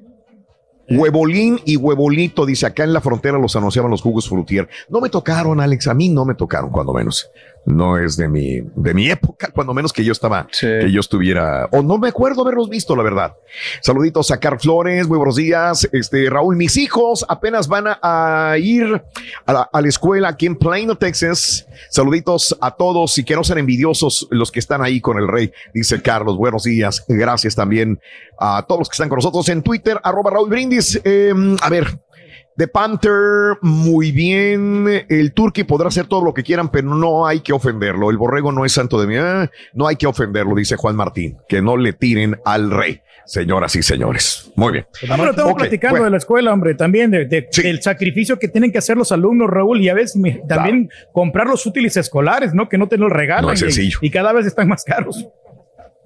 Huevolín 0.88 1.59
y 1.66 1.77
huevolito, 1.77 2.45
dice 2.45 2.67
acá 2.67 2.84
en 2.84 2.93
la 2.93 3.01
frontera 3.01 3.40
los 3.40 3.56
anunciaban 3.56 3.90
los 3.90 4.03
jugos 4.03 4.30
frutier. 4.30 4.69
No 4.88 5.01
me 5.01 5.09
tocaron, 5.09 5.59
Alex, 5.59 5.88
a 5.88 5.95
mí 5.95 6.09
no 6.09 6.25
me 6.25 6.35
tocaron, 6.35 6.69
cuando 6.69 6.93
menos. 6.93 7.27
No 7.66 7.98
es 7.98 8.16
de 8.16 8.27
mi, 8.27 8.61
de 8.76 8.94
mi 8.94 9.10
época, 9.10 9.50
cuando 9.52 9.74
menos 9.74 9.92
que 9.92 10.03
yo 10.03 10.11
estaba, 10.11 10.48
que 10.60 10.92
yo 10.92 11.00
estuviera, 11.00 11.68
o 11.72 11.82
no 11.82 11.98
me 11.98 12.10
acuerdo 12.10 12.44
haberlos 12.44 12.69
visto, 12.69 12.95
la 12.95 13.02
verdad. 13.02 13.34
Saluditos 13.82 14.30
a 14.30 14.40
Car 14.40 14.60
Flores, 14.60 15.08
muy 15.08 15.18
buenos 15.18 15.35
días. 15.35 15.90
Este, 15.92 16.30
Raúl, 16.30 16.56
mis 16.58 16.77
hijos 16.77 17.26
apenas 17.27 17.68
van 17.68 17.88
a, 17.88 18.00
a 18.52 18.58
ir 18.60 19.02
a 19.48 19.53
la, 19.53 19.69
a 19.74 19.82
la 19.82 19.88
escuela 19.88 20.30
aquí 20.30 20.45
en 20.45 20.56
Plano, 20.56 20.95
Texas. 20.95 21.66
Saluditos 21.90 22.56
a 22.61 22.69
todos 22.72 23.18
y 23.18 23.24
que 23.24 23.35
no 23.35 23.44
sean 23.44 23.58
envidiosos 23.58 24.27
los 24.30 24.52
que 24.52 24.60
están 24.60 24.84
ahí 24.84 25.02
con 25.02 25.18
el 25.18 25.27
rey, 25.27 25.52
dice 25.74 26.02
Carlos. 26.02 26.38
Buenos 26.38 26.64
días. 26.64 27.03
Gracias 27.08 27.56
también 27.56 28.00
a 28.40 28.64
todos 28.68 28.80
los 28.80 28.90
que 28.90 28.94
están 28.94 29.10
con 29.10 29.18
nosotros 29.18 29.50
en 29.50 29.64
Twitter, 29.64 30.00
arroba 30.03 30.32
Raúl 30.32 30.50
Brindis. 30.50 31.02
Eh, 31.03 31.34
a 31.61 31.69
ver, 31.69 32.00
The 32.58 32.67
Panther, 32.69 33.58
muy 33.61 34.11
bien. 34.14 35.06
El 35.09 35.34
Turkey 35.34 35.66
podrá 35.66 35.90
hacer 35.90 36.08
todo 36.08 36.24
lo 36.24 36.34
que 36.34 36.42
quieran, 36.43 36.69
pero 36.72 36.95
no 36.95 37.27
hay 37.27 37.42
que 37.42 37.51
ofenderlo. 37.51 38.09
El 38.09 38.17
borrego 38.17 38.51
no 38.53 38.64
es 38.64 38.72
santo 38.72 39.00
de 39.00 39.08
mí. 39.08 39.16
Ah, 39.17 39.50
no 39.74 39.88
hay 39.88 39.98
que 39.98 40.08
ofenderlo, 40.08 40.56
dice 40.56 40.77
Juan 40.77 40.95
Martín. 40.95 41.38
Que 41.50 41.61
no 41.61 41.75
le 41.75 41.92
tiren 41.92 42.38
al 42.45 42.72
rey, 42.72 43.01
señoras 43.25 43.75
y 43.75 43.84
señores. 43.84 44.51
Muy 44.56 44.72
bien. 44.72 44.85
Ah, 45.09 45.16
pero 45.17 45.32
estamos 45.32 45.53
platicando 45.56 45.93
bueno. 45.95 46.06
de 46.06 46.11
la 46.11 46.17
escuela, 46.17 46.53
hombre, 46.53 46.75
también 46.75 47.11
de, 47.11 47.25
de- 47.25 47.50
del 47.61 47.82
sacrificio 47.82 48.40
que 48.40 48.48
tienen 48.48 48.72
que 48.72 48.77
hacer 48.77 48.95
los 48.95 49.11
alumnos, 49.11 49.50
Raúl, 49.50 49.82
y 49.82 49.90
a 49.90 49.93
veces 49.93 50.16
me- 50.16 50.42
también 50.48 50.90
comprar 51.11 51.48
los 51.48 51.66
útiles 51.66 51.98
escolares, 51.98 52.53
¿no? 52.53 52.69
Que 52.69 52.77
no 52.77 52.88
te 52.88 52.98
los 52.98 53.11
regalan. 53.11 53.45
No 53.48 53.51
es 53.51 53.59
sencillo. 53.59 53.98
Y, 54.01 54.09
cada 54.09 54.32
vez 54.32 54.45
están 54.45 54.69
más 54.69 54.85
caros. 54.85 55.27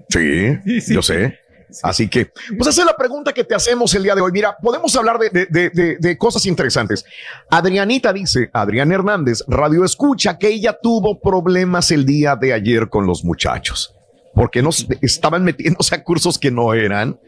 Sí, 0.10 0.58
yo 0.88 1.04
sé. 1.04 1.38
Así 1.84 2.08
que, 2.08 2.32
pues 2.58 2.68
esa 2.70 2.82
es 2.82 2.86
la 2.88 2.96
pregunta 2.96 3.32
que 3.34 3.44
te 3.44 3.56
hacemos 3.56 3.94
el 3.96 4.04
día 4.04 4.16
de 4.16 4.22
hoy. 4.22 4.32
Mira, 4.32 4.56
podemos 4.62 4.96
hablar 4.96 5.20
de, 5.20 5.30
de- 5.30 5.46
de- 5.50 5.70
de- 5.70 5.98
de 6.00 6.18
cosas 6.18 6.46
interesantes. 6.46 7.06
Adrianita 7.50 8.12
dice, 8.14 8.50
Adrián 8.54 8.92
Hernández, 8.92 9.44
radio 9.48 9.84
escucha 9.86 10.38
que 10.38 10.48
ella 10.50 10.78
tuvo 10.82 11.20
problemas 11.20 11.92
el 11.92 12.06
día 12.06 12.36
de 12.36 12.54
ayer 12.54 12.90
con 12.90 13.06
los 13.06 13.24
muchachos. 13.24 13.94
Porque 14.36 14.62
nos 14.62 14.86
estaban 15.02 15.44
metiéndose 15.44 15.96
a 15.96 16.04
cursos 16.04 16.38
que 16.38 16.52
no 16.52 16.74
eran. 16.74 17.20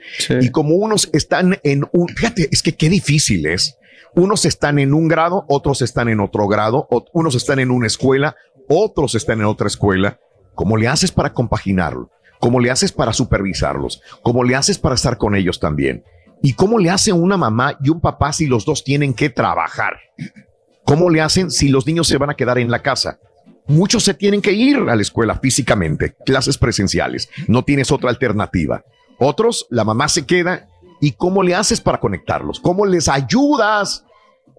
Y 0.41 0.49
como 0.51 0.75
unos 0.75 1.09
están 1.13 1.59
en 1.63 1.85
un, 1.91 2.07
fíjate, 2.09 2.47
es 2.51 2.61
que 2.61 2.73
qué 2.75 2.89
difícil 2.89 3.45
es. 3.47 3.75
Unos 4.13 4.45
están 4.45 4.77
en 4.77 4.93
un 4.93 5.07
grado, 5.07 5.45
otros 5.47 5.81
están 5.81 6.09
en 6.09 6.19
otro 6.19 6.47
grado, 6.47 6.87
unos 7.13 7.33
están 7.35 7.59
en 7.59 7.71
una 7.71 7.87
escuela, 7.87 8.35
otros 8.69 9.15
están 9.15 9.39
en 9.39 9.45
otra 9.45 9.67
escuela. 9.67 10.19
¿Cómo 10.53 10.77
le 10.77 10.87
haces 10.87 11.11
para 11.11 11.33
compaginarlo? 11.33 12.09
¿Cómo 12.41 12.59
le 12.59 12.71
haces 12.71 12.91
para 12.91 13.13
supervisarlos? 13.13 14.01
¿Cómo 14.23 14.43
le 14.43 14.55
haces 14.55 14.79
para 14.79 14.95
estar 14.95 15.19
con 15.19 15.35
ellos 15.35 15.59
también? 15.59 16.03
¿Y 16.41 16.53
cómo 16.53 16.79
le 16.79 16.89
hace 16.89 17.13
una 17.13 17.37
mamá 17.37 17.77
y 17.83 17.89
un 17.89 18.01
papá 18.01 18.33
si 18.33 18.47
los 18.47 18.65
dos 18.65 18.83
tienen 18.83 19.13
que 19.13 19.29
trabajar? 19.29 19.99
¿Cómo 20.83 21.11
le 21.11 21.21
hacen 21.21 21.51
si 21.51 21.69
los 21.69 21.85
niños 21.85 22.07
se 22.07 22.17
van 22.17 22.31
a 22.31 22.33
quedar 22.33 22.57
en 22.57 22.71
la 22.71 22.81
casa? 22.81 23.19
Muchos 23.67 24.03
se 24.03 24.15
tienen 24.15 24.41
que 24.41 24.53
ir 24.53 24.77
a 24.77 24.95
la 24.95 25.01
escuela 25.03 25.35
físicamente, 25.35 26.15
clases 26.25 26.57
presenciales. 26.57 27.29
No 27.47 27.63
tienes 27.63 27.91
otra 27.91 28.09
alternativa. 28.09 28.83
Otros, 29.19 29.67
la 29.69 29.83
mamá 29.83 30.09
se 30.09 30.25
queda. 30.25 30.67
¿Y 30.99 31.11
cómo 31.11 31.43
le 31.43 31.53
haces 31.53 31.79
para 31.79 31.99
conectarlos? 31.99 32.59
¿Cómo 32.59 32.87
les 32.87 33.07
ayudas 33.07 34.03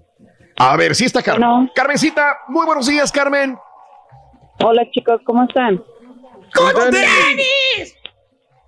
A 0.58 0.76
ver, 0.78 0.96
sí 0.96 1.06
está 1.06 1.22
Carmen. 1.22 1.70
Carmencita, 1.76 2.38
muy 2.48 2.66
buenos 2.66 2.88
días, 2.88 3.12
Carmen. 3.12 3.58
Hola 4.64 4.90
chicos, 4.92 5.20
¿cómo 5.26 5.44
están? 5.44 5.82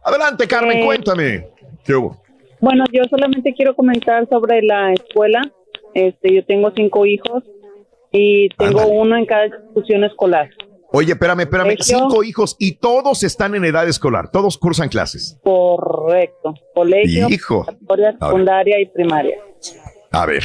Adelante, 0.03 0.47
Carmen, 0.47 0.79
Eh, 0.79 0.85
cuéntame. 0.85 1.47
¿Qué 1.83 1.95
hubo? 1.95 2.17
Bueno, 2.59 2.83
yo 2.91 3.03
solamente 3.09 3.53
quiero 3.55 3.75
comentar 3.75 4.27
sobre 4.29 4.61
la 4.61 4.93
escuela. 4.93 5.41
Este, 5.93 6.33
yo 6.35 6.45
tengo 6.45 6.71
cinco 6.75 7.05
hijos 7.05 7.43
y 8.11 8.49
tengo 8.57 8.87
uno 8.87 9.15
en 9.17 9.25
cada 9.25 9.45
institución 9.47 10.03
escolar. 10.03 10.49
Oye, 10.91 11.11
espérame, 11.13 11.41
espérame. 11.41 11.75
Colegio. 11.75 11.97
Cinco 11.99 12.23
hijos 12.23 12.55
y 12.59 12.73
todos 12.73 13.23
están 13.23 13.55
en 13.55 13.65
edad 13.65 13.87
escolar. 13.87 14.31
Todos 14.31 14.57
cursan 14.57 14.89
clases. 14.89 15.37
Correcto. 15.43 16.53
Colegio, 16.73 17.27
Hijo. 17.29 17.65
secundaria 18.19 18.79
y 18.79 18.85
primaria. 18.87 19.37
A 20.11 20.25
ver, 20.25 20.43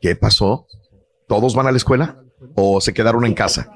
¿qué 0.00 0.16
pasó? 0.16 0.66
¿Todos 1.26 1.54
van 1.54 1.66
a 1.66 1.70
la 1.70 1.76
escuela 1.76 2.16
o 2.54 2.80
se 2.80 2.92
quedaron 2.92 3.24
en 3.24 3.34
casa? 3.34 3.72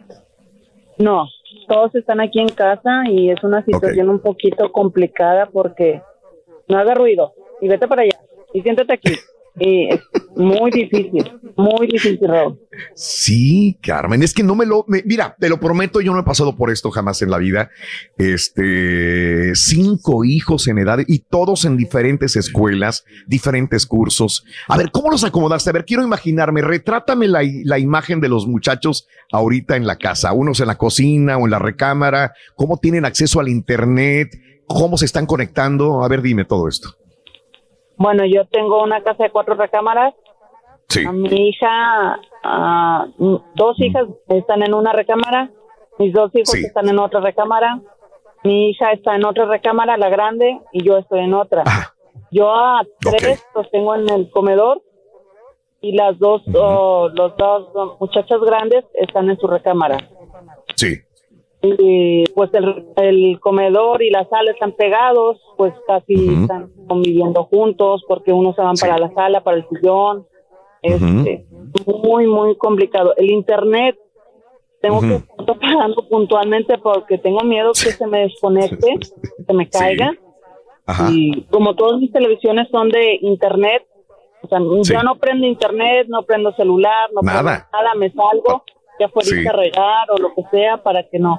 No, 0.99 1.27
todos 1.69 1.95
están 1.95 2.21
aquí 2.21 2.41
en 2.41 2.49
casa 2.49 3.03
y 3.09 3.31
es 3.31 3.43
una 3.45 3.65
situación 3.65 4.09
un 4.09 4.21
poquito 4.21 4.73
complicada 4.73 5.47
porque 5.53 6.03
no 6.69 6.79
haga 6.79 6.95
ruido 6.95 7.33
y 7.61 7.69
vete 7.69 7.87
para 7.87 8.03
allá 8.03 8.19
y 8.53 8.63
siéntate 8.63 8.93
aquí. 8.95 9.15
Y 9.59 9.89
muy 10.37 10.71
difícil, 10.71 11.33
muy 11.57 11.87
difícil, 11.87 12.27
Raúl. 12.27 12.59
Sí, 12.95 13.79
Carmen, 13.83 14.23
es 14.23 14.33
que 14.33 14.43
no 14.43 14.55
me 14.55 14.65
lo, 14.65 14.85
mira, 14.89 15.37
te 15.39 15.49
lo 15.49 15.61
prometo, 15.61 16.01
yo 16.01 16.13
no 16.13 16.21
he 16.21 16.25
pasado 16.25 16.57
por 16.57 16.71
esto 16.71 16.91
jamás 16.91 17.21
en 17.23 17.31
la 17.31 17.39
vida. 17.39 17.71
Este, 18.17 19.55
cinco 19.55 20.25
hijos 20.25 20.69
en 20.69 20.79
edad 20.79 21.01
y 21.07 21.21
todos 21.21 21.65
en 21.65 21.77
diferentes 21.77 22.37
escuelas, 22.37 23.05
diferentes 23.27 23.87
cursos. 23.87 24.45
A 24.69 24.79
ver, 24.79 24.91
¿cómo 24.91 25.11
los 25.11 25.25
acomodaste? 25.25 25.71
A 25.71 25.75
ver, 25.75 25.85
quiero 25.85 26.03
imaginarme, 26.03 26.63
retrátame 26.63 27.29
la, 27.29 27.43
la 27.65 27.79
imagen 27.79 28.21
de 28.21 28.29
los 28.29 28.47
muchachos 28.47 29.07
ahorita 29.33 29.77
en 29.77 29.87
la 29.87 29.97
casa, 29.97 30.33
unos 30.33 30.61
en 30.61 30.69
la 30.69 30.79
cocina 30.79 31.37
o 31.37 31.45
en 31.45 31.51
la 31.51 31.59
recámara, 31.59 32.33
cómo 32.57 32.79
tienen 32.79 33.05
acceso 33.05 33.41
al 33.41 33.49
internet, 33.49 34.41
cómo 34.67 34.97
se 34.97 35.05
están 35.05 35.27
conectando. 35.27 36.03
A 36.03 36.09
ver, 36.09 36.23
dime 36.23 36.45
todo 36.45 36.69
esto. 36.69 36.97
Bueno, 37.97 38.25
yo 38.25 38.45
tengo 38.47 38.83
una 38.83 39.03
casa 39.03 39.25
de 39.25 39.31
cuatro 39.31 39.55
recámaras. 39.55 40.15
Sí. 40.89 41.05
A 41.07 41.13
mi 41.13 41.49
hija, 41.49 42.21
ah, 42.45 43.07
dos 43.55 43.81
hijas 43.81 44.07
están 44.29 44.63
en 44.63 44.75
una 44.75 44.93
recámara, 44.93 45.51
mis 45.99 46.13
dos 46.13 46.35
hijos 46.35 46.51
Sí. 46.51 46.65
están 46.67 46.89
en 46.89 46.99
otra 46.99 47.21
recámara, 47.21 47.81
mi 48.45 48.71
hija 48.71 48.93
está 48.93 49.15
en 49.15 49.25
otra 49.25 49.47
recámara, 49.47 49.97
la 49.97 50.11
grande, 50.11 50.59
y 50.73 50.85
yo 50.85 50.99
estoy 50.99 51.21
en 51.21 51.35
otra. 51.35 51.65
Yo 52.31 52.51
a 52.55 52.83
tres 53.01 53.45
los 53.55 53.71
tengo 53.71 53.95
en 53.95 54.09
el 54.09 54.31
comedor 54.31 54.83
y 55.81 55.93
las 55.93 56.19
dos, 56.19 56.43
oh, 56.55 57.09
los 57.13 57.37
dos 57.37 57.99
muchachas 58.01 58.41
grandes 58.41 58.85
están 58.95 59.31
en 59.31 59.39
su 59.39 59.47
recámara. 59.47 59.99
Sí. 60.77 60.97
Y 61.65 62.25
pues 62.35 62.51
el, 62.55 62.87
el 62.97 63.39
comedor 63.41 64.03
y 64.03 64.11
la 64.11 64.25
sala 64.29 64.51
están 64.51 64.73
pegados, 64.73 65.41
pues 65.57 65.73
casi 65.87 66.15
están 66.43 66.71
conviviendo 66.89 67.45
juntos 67.45 68.05
porque 68.09 68.33
unos 68.33 68.57
se 68.57 68.63
van 68.63 68.75
para 68.81 68.99
la 68.99 69.11
sala, 69.13 69.45
para 69.45 69.59
el 69.59 69.69
sillón. 69.69 70.27
Este, 70.83 71.47
muy, 72.03 72.27
muy 72.27 72.57
complicado. 72.57 73.15
El 73.17 73.31
internet, 73.31 73.97
tengo 74.81 75.01
que 75.01 75.15
estar 75.39 75.57
pagando 75.61 76.09
puntualmente 76.09 76.79
porque 76.79 77.17
tengo 77.19 77.41
miedo 77.45 77.71
que 77.73 77.93
se 77.93 78.07
me 78.09 78.23
desconecte, 78.23 78.95
que 79.37 79.45
se 79.45 79.53
me 79.53 79.69
caiga. 79.69 80.13
Y 81.11 81.43
como 81.43 81.77
todas 81.77 82.01
mis 82.01 82.11
televisiones 82.13 82.69
son 82.71 82.89
de 82.89 83.19
internet, 83.23 83.87
o 84.43 84.49
sea, 84.49 84.59
Sí. 84.83 84.93
yo 84.95 85.03
no 85.05 85.15
prendo 85.15 85.47
internet, 85.47 86.09
no 86.09 86.23
prendo 86.25 86.53
celular, 86.55 87.09
no 87.15 87.23
Nada. 87.23 87.41
prendo 87.43 87.67
nada, 87.73 87.95
me 87.95 88.11
salgo 88.11 88.65
ya 89.01 89.09
fuera 89.09 89.29
Sí. 89.29 89.47
a 89.47 89.53
regar 89.53 90.11
o 90.11 90.19
lo 90.19 90.35
que 90.35 90.43
sea 90.51 90.83
para 90.83 91.03
que 91.09 91.19
no 91.19 91.39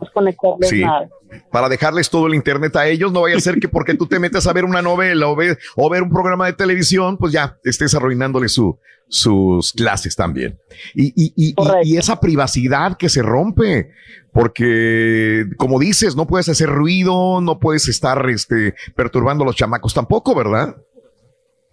desconectarles 0.00 0.68
Sí. 0.68 0.80
nada. 0.82 1.08
Para 1.50 1.68
dejarles 1.68 2.08
todo 2.10 2.26
el 2.28 2.34
internet 2.34 2.74
a 2.76 2.86
ellos, 2.86 3.12
no 3.12 3.22
vaya 3.22 3.36
a 3.36 3.40
ser 3.40 3.58
que 3.58 3.68
porque 3.68 3.94
tú 3.94 4.06
te 4.06 4.18
metes 4.18 4.46
a 4.46 4.52
ver 4.52 4.64
una 4.64 4.82
novela 4.82 5.26
o 5.28 5.34
ver, 5.36 5.58
o 5.76 5.88
ver 5.90 6.02
un 6.02 6.10
programa 6.10 6.46
de 6.46 6.52
televisión, 6.52 7.16
pues 7.18 7.32
ya 7.32 7.56
estés 7.64 7.94
arruinándole 7.94 8.48
su, 8.48 8.78
sus 9.08 9.72
clases 9.72 10.14
también. 10.14 10.58
Y, 10.94 11.08
y, 11.16 11.32
y, 11.36 11.54
y- 11.84 11.96
esa 11.96 12.20
privacidad 12.20 12.96
que 12.96 13.08
se 13.08 13.22
rompe, 13.22 13.90
porque 14.32 15.44
como 15.56 15.78
dices, 15.80 16.14
no 16.16 16.26
puedes 16.26 16.48
hacer 16.48 16.68
ruido, 16.68 17.40
no 17.40 17.58
puedes 17.58 17.88
estar 17.88 18.28
este, 18.30 18.74
perturbando 18.94 19.42
a 19.44 19.46
los 19.46 19.56
chamacos 19.56 19.94
tampoco, 19.94 20.34
¿verdad? 20.34 20.76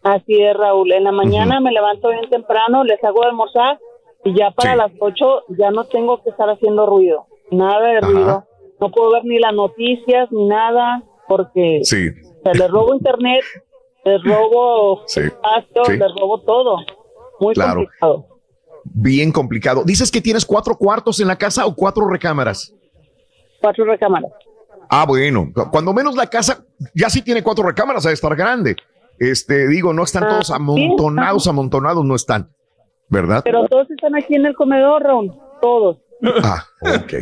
Así 0.04 0.42
es, 0.42 0.56
Raúl. 0.58 0.92
En 0.94 1.04
la 1.04 1.12
mañana 1.12 1.60
me 1.60 1.72
levanto 1.72 2.10
bien 2.10 2.28
temprano, 2.30 2.84
les 2.84 3.04
hago 3.04 3.24
almorzar 3.24 3.78
y 4.24 4.38
ya 4.38 4.52
para 4.52 4.76
las 4.76 4.92
8 5.00 5.26
ya 5.58 5.72
no 5.72 5.86
tengo 5.86 6.22
que 6.24 6.30
estar 6.30 6.50
haciendo 6.50 6.86
ruido. 6.86 7.26
Nada 7.52 7.80
de 7.88 8.02
ruido. 8.02 8.46
No 8.80 8.92
puedo 8.92 9.12
ver 9.12 9.24
ni 9.26 9.40
las 9.40 9.54
noticias 9.54 10.32
ni 10.32 10.48
nada 10.48 11.04
porque 11.28 11.80
Sí. 11.84 12.08
o 12.10 12.44
sea, 12.44 12.54
les 12.54 12.70
robo 12.72 12.94
internet, 12.94 13.44
les 14.06 14.24
robo 14.24 15.02
Sí. 15.08 15.22
espacio, 15.22 15.84
les 15.94 16.12
robo 16.20 16.42
todo. 16.42 16.78
Muy 17.40 17.54
Claro. 17.54 17.82
complicado. 17.82 18.26
Bien 18.84 19.32
complicado. 19.32 19.84
Dices 19.86 20.12
que 20.12 20.22
tienes 20.22 20.46
cuatro 20.46 20.76
cuartos 20.76 21.20
en 21.20 21.28
la 21.28 21.38
casa 21.38 21.66
o 21.66 21.76
cuatro 21.76 22.08
recámaras. 22.10 22.74
Cuatro 23.60 23.86
recámaras. 23.86 24.32
Ah, 24.90 25.06
bueno, 25.08 25.50
cu- 25.54 25.70
cuando 25.72 25.94
menos 25.94 26.16
la 26.16 26.28
casa 26.28 26.66
ya 26.96 27.10
sí 27.10 27.22
tiene 27.22 27.44
cuatro 27.44 27.64
recámaras, 27.66 28.06
a 28.06 28.12
estar 28.12 28.36
grande. 28.36 28.76
Este, 29.20 29.68
digo, 29.68 29.94
no 29.94 30.04
están 30.04 30.24
Ah, 30.24 30.30
todos 30.30 30.50
amontonados, 30.52 31.48
amontonados, 31.48 32.04
no 32.04 32.16
están, 32.16 32.50
¿verdad? 33.12 33.42
Pero 33.44 33.68
todos 33.68 33.92
están 33.92 34.16
aquí 34.16 34.34
en 34.36 34.46
el 34.48 34.56
comedor, 34.56 35.04
Raúl. 35.04 35.32
Todos. 35.62 35.98
Ah, 36.44 36.64
ok. 36.82 37.14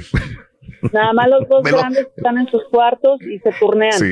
Nada 0.94 1.12
más 1.14 1.28
los 1.30 1.48
dos 1.50 1.70
lo- 1.70 1.78
grandes 1.78 2.08
están 2.16 2.38
en 2.38 2.48
sus 2.48 2.64
cuartos 2.70 3.22
y 3.22 3.40
se 3.40 3.52
turnean. 3.60 3.92
Sí. 3.94 4.12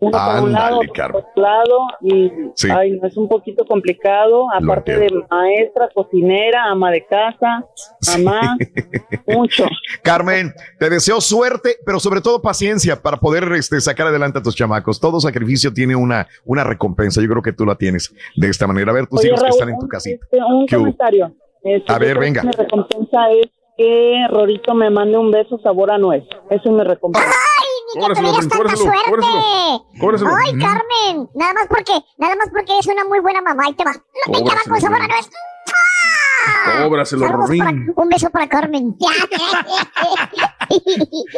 Uno 0.00 0.18
por 0.18 0.44
un 0.44 0.52
lado, 0.52 0.80
por 0.80 1.16
otro 1.16 1.42
lado, 1.42 1.78
y 2.00 2.30
Sí. 2.54 2.68
ay, 2.74 2.92
no, 2.92 3.06
es 3.06 3.16
un 3.18 3.28
poquito 3.28 3.64
complicado, 3.66 4.46
aparte 4.52 4.96
de 4.98 5.08
maestra, 5.30 5.88
cocinera, 5.94 6.64
ama 6.70 6.90
de 6.90 7.04
casa, 7.04 7.66
mamá, 8.16 8.56
mucho. 9.26 9.64
Carmen, 10.02 10.52
te 10.78 10.88
deseo 10.88 11.20
suerte, 11.20 11.76
pero 11.84 12.00
sobre 12.00 12.20
todo 12.22 12.40
paciencia 12.40 12.96
para 13.02 13.18
poder 13.18 13.44
este, 13.52 13.80
sacar 13.80 14.06
adelante 14.06 14.38
a 14.38 14.42
tus 14.42 14.56
chamacos. 14.56 14.98
Todo 14.98 15.20
sacrificio 15.20 15.72
tiene 15.72 15.94
una, 15.94 16.26
una 16.46 16.64
recompensa. 16.64 17.20
Yo 17.20 17.28
creo 17.28 17.42
que 17.42 17.52
tú 17.52 17.66
la 17.66 17.74
tienes 17.74 18.14
de 18.36 18.48
esta 18.48 18.66
manera. 18.66 18.90
A 18.92 18.94
ver, 18.94 19.06
tus 19.06 19.20
Oye, 19.20 19.28
hijos 19.28 19.42
que 19.42 19.48
están 19.50 19.68
en 19.68 19.78
tu 19.78 19.86
casita. 19.86 20.24
este, 20.24 20.38
un 20.42 20.66
comentario. 20.66 21.32
Este, 21.62 21.92
A 21.92 21.98
ver, 21.98 22.18
venga. 22.18 22.42
Mi 22.42 22.50
recompensa 22.52 23.30
es 23.32 23.50
que 23.76 24.26
Rorito 24.30 24.74
me 24.74 24.88
mande 24.90 25.18
un 25.18 25.30
beso 25.30 25.58
sabor 25.62 25.90
a 25.90 25.98
nuez. 25.98 26.24
Eso 26.50 26.62
es 26.64 26.70
mi 26.70 26.82
recompensa. 26.84 27.28
Ni 27.94 28.06
que 28.06 28.14
tuvieras 28.14 28.48
tanta 28.48 28.76
suerte. 28.76 29.26
cóbraselo. 30.00 30.30
Ay, 30.36 30.52
Carmen, 30.58 31.28
nada 31.34 31.54
más 31.54 31.66
porque, 31.68 31.92
nada 32.18 32.36
más 32.36 32.48
porque 32.50 32.78
es 32.78 32.86
una 32.86 33.04
muy 33.04 33.20
buena 33.20 33.42
mamá. 33.42 33.64
Ahí 33.66 33.74
te 33.74 33.84
va. 33.84 33.92
No 33.92 34.32
te 34.32 34.38
llamas 34.44 34.64
con 34.68 34.80
sabor 34.80 35.02
a 35.02 35.06
nuez. 35.08 35.28
Cóbraselo, 36.82 37.28
Rorín. 37.28 37.64
para- 37.64 37.76
un 38.02 38.08
beso 38.08 38.30
para 38.30 38.48
Carmen. 38.48 38.96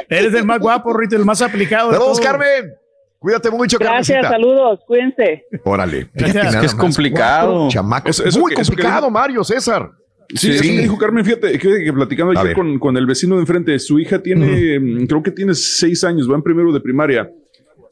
Eres 0.09 0.35
el 0.35 0.45
más 0.45 0.61
guapo, 0.61 0.93
Rito, 0.93 1.17
el 1.17 1.25
más 1.25 1.43
aplicado. 1.43 1.91
de 1.91 1.97
Saludos, 1.97 2.19
todos. 2.19 2.27
Carmen. 2.27 2.75
Cuídate 3.19 3.51
mucho, 3.51 3.79
Gracias, 3.79 4.09
Carmencita. 4.21 4.29
saludos, 4.31 4.81
cuídense. 4.87 5.47
Órale. 5.65 6.09
Gracias. 6.13 6.55
Es 6.55 6.61
que 6.61 6.67
es 6.67 6.75
complicado. 6.75 7.51
Cuatro 7.53 7.69
Chamacos. 7.71 8.11
Eso- 8.11 8.25
eso 8.29 8.41
Muy 8.41 8.55
complicado, 8.55 9.11
Mario 9.11 9.45
César. 9.45 9.91
Sí, 10.35 10.51
eso 10.51 10.63
que 10.63 10.79
dijo 10.83 10.99
Carmen, 10.99 11.25
fíjate, 11.25 11.59
que, 11.59 11.85
que 11.85 11.93
platicando 11.93 12.39
ayer 12.39 12.55
con, 12.55 12.79
con 12.79 12.97
el 12.97 13.07
vecino 13.07 13.35
de 13.37 13.43
enfrente, 13.43 13.79
su 13.79 13.99
hija 13.99 14.21
tiene, 14.23 14.79
mm, 14.81 15.07
creo 15.07 15.23
que 15.23 15.31
tiene 15.31 15.55
seis 15.55 16.05
años, 16.05 16.31
va 16.31 16.37
en 16.37 16.43
primero 16.43 16.73
de 16.73 16.81
primaria. 16.81 17.31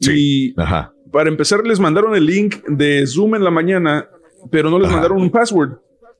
Y 0.01 0.53
para 1.11 1.29
empezar 1.29 1.65
les 1.65 1.79
mandaron 1.79 2.15
el 2.15 2.25
link 2.25 2.63
de 2.67 3.05
Zoom 3.05 3.35
en 3.35 3.43
la 3.43 3.51
mañana, 3.51 4.07
pero 4.49 4.69
no 4.69 4.79
les 4.79 4.89
mandaron 4.91 5.21
un 5.21 5.29
password. 5.29 5.73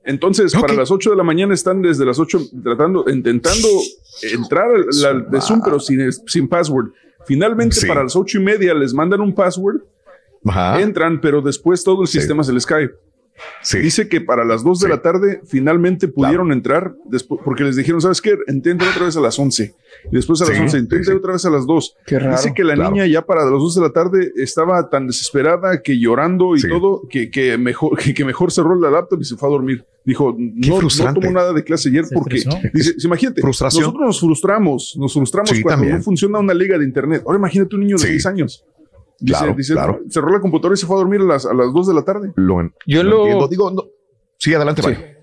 Entonces, 0.04 0.52
para 0.54 0.74
las 0.74 0.90
8 0.90 1.10
de 1.10 1.16
la 1.16 1.22
mañana 1.22 1.54
están 1.54 1.80
desde 1.80 2.04
las 2.04 2.18
8 2.18 2.40
tratando, 2.62 3.04
intentando 3.08 3.68
entrar 4.32 4.68
la- 5.00 5.14
de 5.20 5.40
Zoom, 5.40 5.60
pero 5.64 5.78
sin, 5.80 6.10
sin 6.12 6.48
password. 6.48 6.90
Finalmente, 7.26 7.76
Sí. 7.76 7.86
para 7.86 8.02
las 8.02 8.16
ocho 8.16 8.38
y 8.38 8.42
media 8.42 8.74
les 8.74 8.92
mandan 8.92 9.20
un 9.20 9.32
password, 9.32 9.80
entran, 10.80 11.20
pero 11.20 11.40
después 11.40 11.84
todo 11.84 12.02
el 12.02 12.08
sistema 12.08 12.42
se 12.42 12.52
les 12.52 12.66
cae. 12.66 12.90
Dice 13.80 14.08
que 14.08 14.20
para 14.20 14.44
las 14.44 14.62
2 14.62 14.80
de 14.80 14.88
la 14.88 15.02
tarde 15.02 15.40
finalmente 15.46 16.08
pudieron 16.08 16.52
entrar, 16.52 16.94
despu- 17.10 17.40
porque 17.44 17.64
les 17.64 17.76
dijeron, 17.76 18.00
¿sabes 18.00 18.20
qué? 18.20 18.36
Intenten 18.48 18.88
otra 18.88 19.06
vez 19.06 19.16
a 19.16 19.20
las 19.20 19.38
11. 19.38 19.74
Y 20.10 20.14
después 20.16 20.40
a 20.42 20.44
las 20.46 20.54
Sí, 20.56 20.60
11, 20.62 20.76
sí, 20.78 20.82
intenten 20.82 21.12
sí. 21.14 21.18
otra 21.18 21.32
vez 21.32 21.44
a 21.44 21.50
las 21.50 21.66
2. 21.66 21.96
Qué 22.06 22.18
raro. 22.18 22.36
Dice 22.36 22.52
que 22.54 22.64
la 22.64 22.74
Claro. 22.74 22.90
niña 22.90 23.06
ya 23.06 23.22
para 23.24 23.42
las 23.42 23.50
2 23.52 23.74
de 23.76 23.80
la 23.80 23.90
tarde 23.90 24.32
estaba 24.36 24.88
tan 24.90 25.06
desesperada 25.06 25.80
que 25.82 25.98
llorando 25.98 26.56
y 26.56 26.62
todo, 26.68 27.02
que, 27.08 27.30
que 27.30 27.56
mejor, 27.58 27.96
que, 27.98 28.12
que 28.14 28.24
mejor 28.24 28.52
cerró 28.52 28.74
la 28.78 28.90
laptop 28.90 29.20
y 29.20 29.24
se 29.24 29.36
fue 29.36 29.48
a 29.48 29.52
dormir. 29.52 29.84
Dijo, 30.04 30.34
no, 30.36 30.80
no 30.82 31.14
tomó 31.14 31.30
nada 31.30 31.52
de 31.52 31.62
clase 31.62 31.88
ayer 31.88 32.04
porque, 32.12 32.42
dice, 32.74 32.94
imagínate, 33.04 33.40
Frustración. 33.40 33.82
nosotros 33.84 34.06
nos 34.06 34.20
frustramos, 34.20 34.96
nos 34.98 35.12
frustramos 35.12 35.50
Sí, 35.50 35.62
cuando 35.62 35.82
también. 35.82 35.98
no 35.98 36.02
funciona 36.02 36.38
una 36.40 36.54
liga 36.54 36.76
de 36.76 36.84
internet. 36.84 37.22
Ahora 37.24 37.38
imagínate 37.38 37.76
un 37.76 37.82
niño 37.82 37.96
de 37.96 38.02
Sí. 38.02 38.08
6 38.08 38.26
años. 38.26 38.64
Dice, 39.22 39.38
Claro, 39.38 39.54
dice, 39.56 39.72
claro. 39.74 40.00
cerró 40.10 40.30
la 40.32 40.40
computadora 40.40 40.74
y 40.74 40.78
se 40.78 40.86
fue 40.86 40.96
a 40.96 40.98
dormir 40.98 41.20
a 41.20 41.24
las, 41.24 41.46
a 41.46 41.54
las 41.54 41.72
2 41.72 41.86
de 41.88 41.94
la 41.94 42.02
tarde. 42.04 42.32
Lo, 42.34 42.70
Yo 42.86 43.02
lo. 43.04 43.46
Digo, 43.48 43.70
no- 43.70 43.84
Sí, 44.38 44.52
adelante, 44.52 44.82
vaya. 44.82 45.16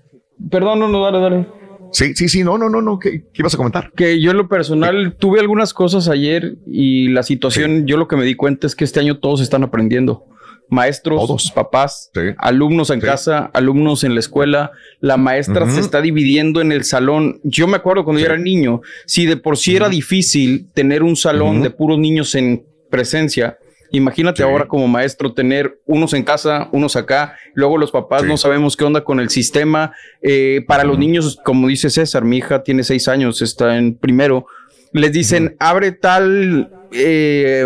Perdón, 0.50 0.78
no, 0.80 0.88
no, 0.88 1.02
dale, 1.04 1.20
dale. 1.20 1.46
Sí, 1.92 2.14
sí, 2.14 2.28
sí, 2.28 2.42
no, 2.44 2.56
no, 2.56 2.70
no, 2.70 2.80
no. 2.80 2.98
¿Qué, 2.98 3.20
qué 3.20 3.42
ibas 3.42 3.52
a 3.54 3.56
comentar? 3.58 3.92
Que 3.94 4.20
yo 4.20 4.30
en 4.30 4.36
lo 4.38 4.48
personal 4.48 5.16
tuve 5.18 5.40
algunas 5.40 5.74
cosas 5.74 6.08
ayer 6.08 6.56
y 6.66 7.08
la 7.08 7.22
situación, 7.22 7.86
yo 7.86 7.96
lo 7.98 8.08
que 8.08 8.16
me 8.16 8.24
di 8.24 8.34
cuenta 8.36 8.66
es 8.66 8.74
que 8.74 8.84
este 8.84 9.00
año 9.00 9.18
todos 9.18 9.40
están 9.42 9.64
aprendiendo. 9.64 10.24
Maestros, 10.70 11.50
papás, 11.52 12.10
alumnos 12.38 12.90
en 12.90 13.00
casa, 13.00 13.50
alumnos 13.52 14.04
en 14.04 14.14
la 14.14 14.20
escuela. 14.20 14.70
La 15.00 15.16
maestra 15.16 15.68
se 15.68 15.80
está 15.80 16.00
dividiendo 16.00 16.60
en 16.60 16.70
el 16.70 16.84
salón. 16.84 17.40
Yo 17.42 17.66
me 17.66 17.76
acuerdo 17.76 18.04
cuando 18.04 18.20
yo 18.20 18.26
era 18.26 18.38
niño, 18.38 18.80
si 19.04 19.26
de 19.26 19.36
por 19.36 19.56
sí 19.56 19.74
era 19.74 19.88
difícil 19.88 20.68
tener 20.72 21.02
un 21.02 21.16
salón 21.16 21.60
de 21.62 21.70
puros 21.70 21.98
niños 21.98 22.36
en 22.36 22.64
presencia, 22.88 23.58
imagínate 23.92 24.42
ahora 24.42 24.66
como 24.68 24.86
maestro 24.88 25.32
tener 25.32 25.80
unos 25.86 26.14
en 26.14 26.22
casa, 26.22 26.68
unos 26.72 26.96
acá, 26.96 27.36
luego 27.54 27.78
los 27.78 27.90
papás 27.90 28.24
no 28.24 28.36
sabemos 28.36 28.76
qué 28.76 28.84
onda 28.84 29.02
con 29.04 29.20
el 29.20 29.30
sistema. 29.30 29.92
Eh, 30.22 30.64
para 30.66 30.84
los 30.84 30.98
niños, 30.98 31.38
como 31.44 31.68
dice 31.68 31.90
César, 31.90 32.24
mi 32.24 32.38
hija 32.38 32.62
tiene 32.62 32.84
seis 32.84 33.08
años, 33.08 33.42
está 33.42 33.76
en 33.76 33.96
primero, 33.96 34.46
les 34.92 35.12
dicen, 35.12 35.56
abre 35.58 35.92
tal 35.92 36.70
eh, 36.92 37.64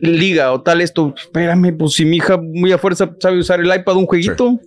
liga 0.00 0.52
o 0.52 0.62
tal 0.62 0.80
esto. 0.80 1.14
Espérame, 1.16 1.76
pues 1.76 1.94
si 1.94 2.04
mi 2.04 2.16
hija 2.18 2.36
muy 2.38 2.72
a 2.72 2.78
fuerza 2.78 3.14
sabe 3.20 3.38
usar 3.38 3.60
el 3.60 3.74
iPad, 3.74 3.96
un 3.96 4.06
jueguito. 4.06 4.58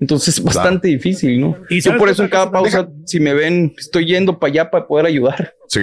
Entonces 0.00 0.36
es 0.38 0.42
bastante 0.42 0.88
difícil, 0.88 1.40
¿no? 1.40 1.56
¿Y 1.70 1.80
Yo 1.80 1.96
por 1.96 2.08
eso 2.08 2.24
en 2.24 2.28
cada 2.28 2.50
pausa, 2.50 2.88
si 3.06 3.20
me 3.20 3.34
ven, 3.34 3.72
estoy 3.78 4.06
yendo 4.06 4.36
para 4.40 4.50
allá 4.50 4.70
para 4.70 4.86
poder 4.88 5.06
ayudar. 5.06 5.54
Sí. 5.68 5.80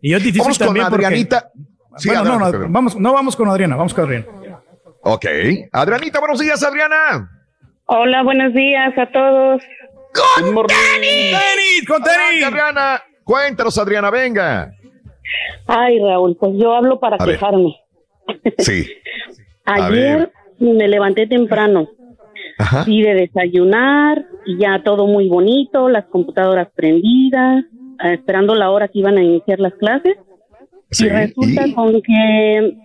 Y 0.00 0.14
es 0.14 0.20
difícil 0.20 0.40
Vamos 0.42 0.58
con 0.58 0.66
también 0.68 0.86
porque- 0.88 1.04
Adrianita. 1.04 1.50
Sí, 1.98 2.08
bueno, 2.08 2.24
no, 2.24 2.30
adelante, 2.30 2.44
no, 2.46 2.52
Pedro. 2.60 2.72
vamos, 2.72 2.96
no 2.96 3.12
vamos 3.12 3.36
con 3.36 3.48
Adriana, 3.48 3.76
vamos 3.76 3.94
con 3.94 4.04
Adriana. 4.04 4.26
Ok. 5.02 5.24
Adrianita, 5.72 6.20
buenos 6.20 6.38
días, 6.40 6.62
Adriana. 6.62 7.30
Hola, 7.86 8.22
buenos 8.22 8.52
días 8.52 8.96
a 8.98 9.06
todos. 9.10 9.62
¡Con 10.14 10.66
tenis! 10.66 11.36
¡Con 11.86 12.02
tenis! 12.02 12.44
Adriana, 12.44 13.02
cuéntanos, 13.24 13.78
Adriana, 13.78 14.10
venga. 14.10 14.70
Ay, 15.66 15.98
Raúl, 16.00 16.36
pues 16.38 16.52
yo 16.56 16.74
hablo 16.74 16.98
para 16.98 17.16
A 17.16 17.24
ver. 17.24 17.36
quejarme. 17.36 17.76
Sí. 18.58 18.86
Ayer 19.64 20.32
me 20.58 20.88
levanté 20.88 21.26
temprano. 21.26 21.88
Ajá. 22.58 22.84
Sí, 22.84 23.02
de 23.02 23.14
desayunar 23.14 24.24
y 24.46 24.58
ya 24.58 24.82
todo 24.82 25.06
muy 25.06 25.28
bonito, 25.28 25.88
las 25.88 26.06
computadoras 26.06 26.68
prendidas, 26.74 27.64
esperando 28.02 28.54
la 28.54 28.70
hora 28.70 28.88
que 28.88 28.98
iban 28.98 29.16
a 29.18 29.22
iniciar 29.22 29.60
las 29.60 29.74
clases. 29.74 30.16
Y 30.90 31.08
resulta 31.08 31.64
con 31.74 32.00
que 32.02 32.76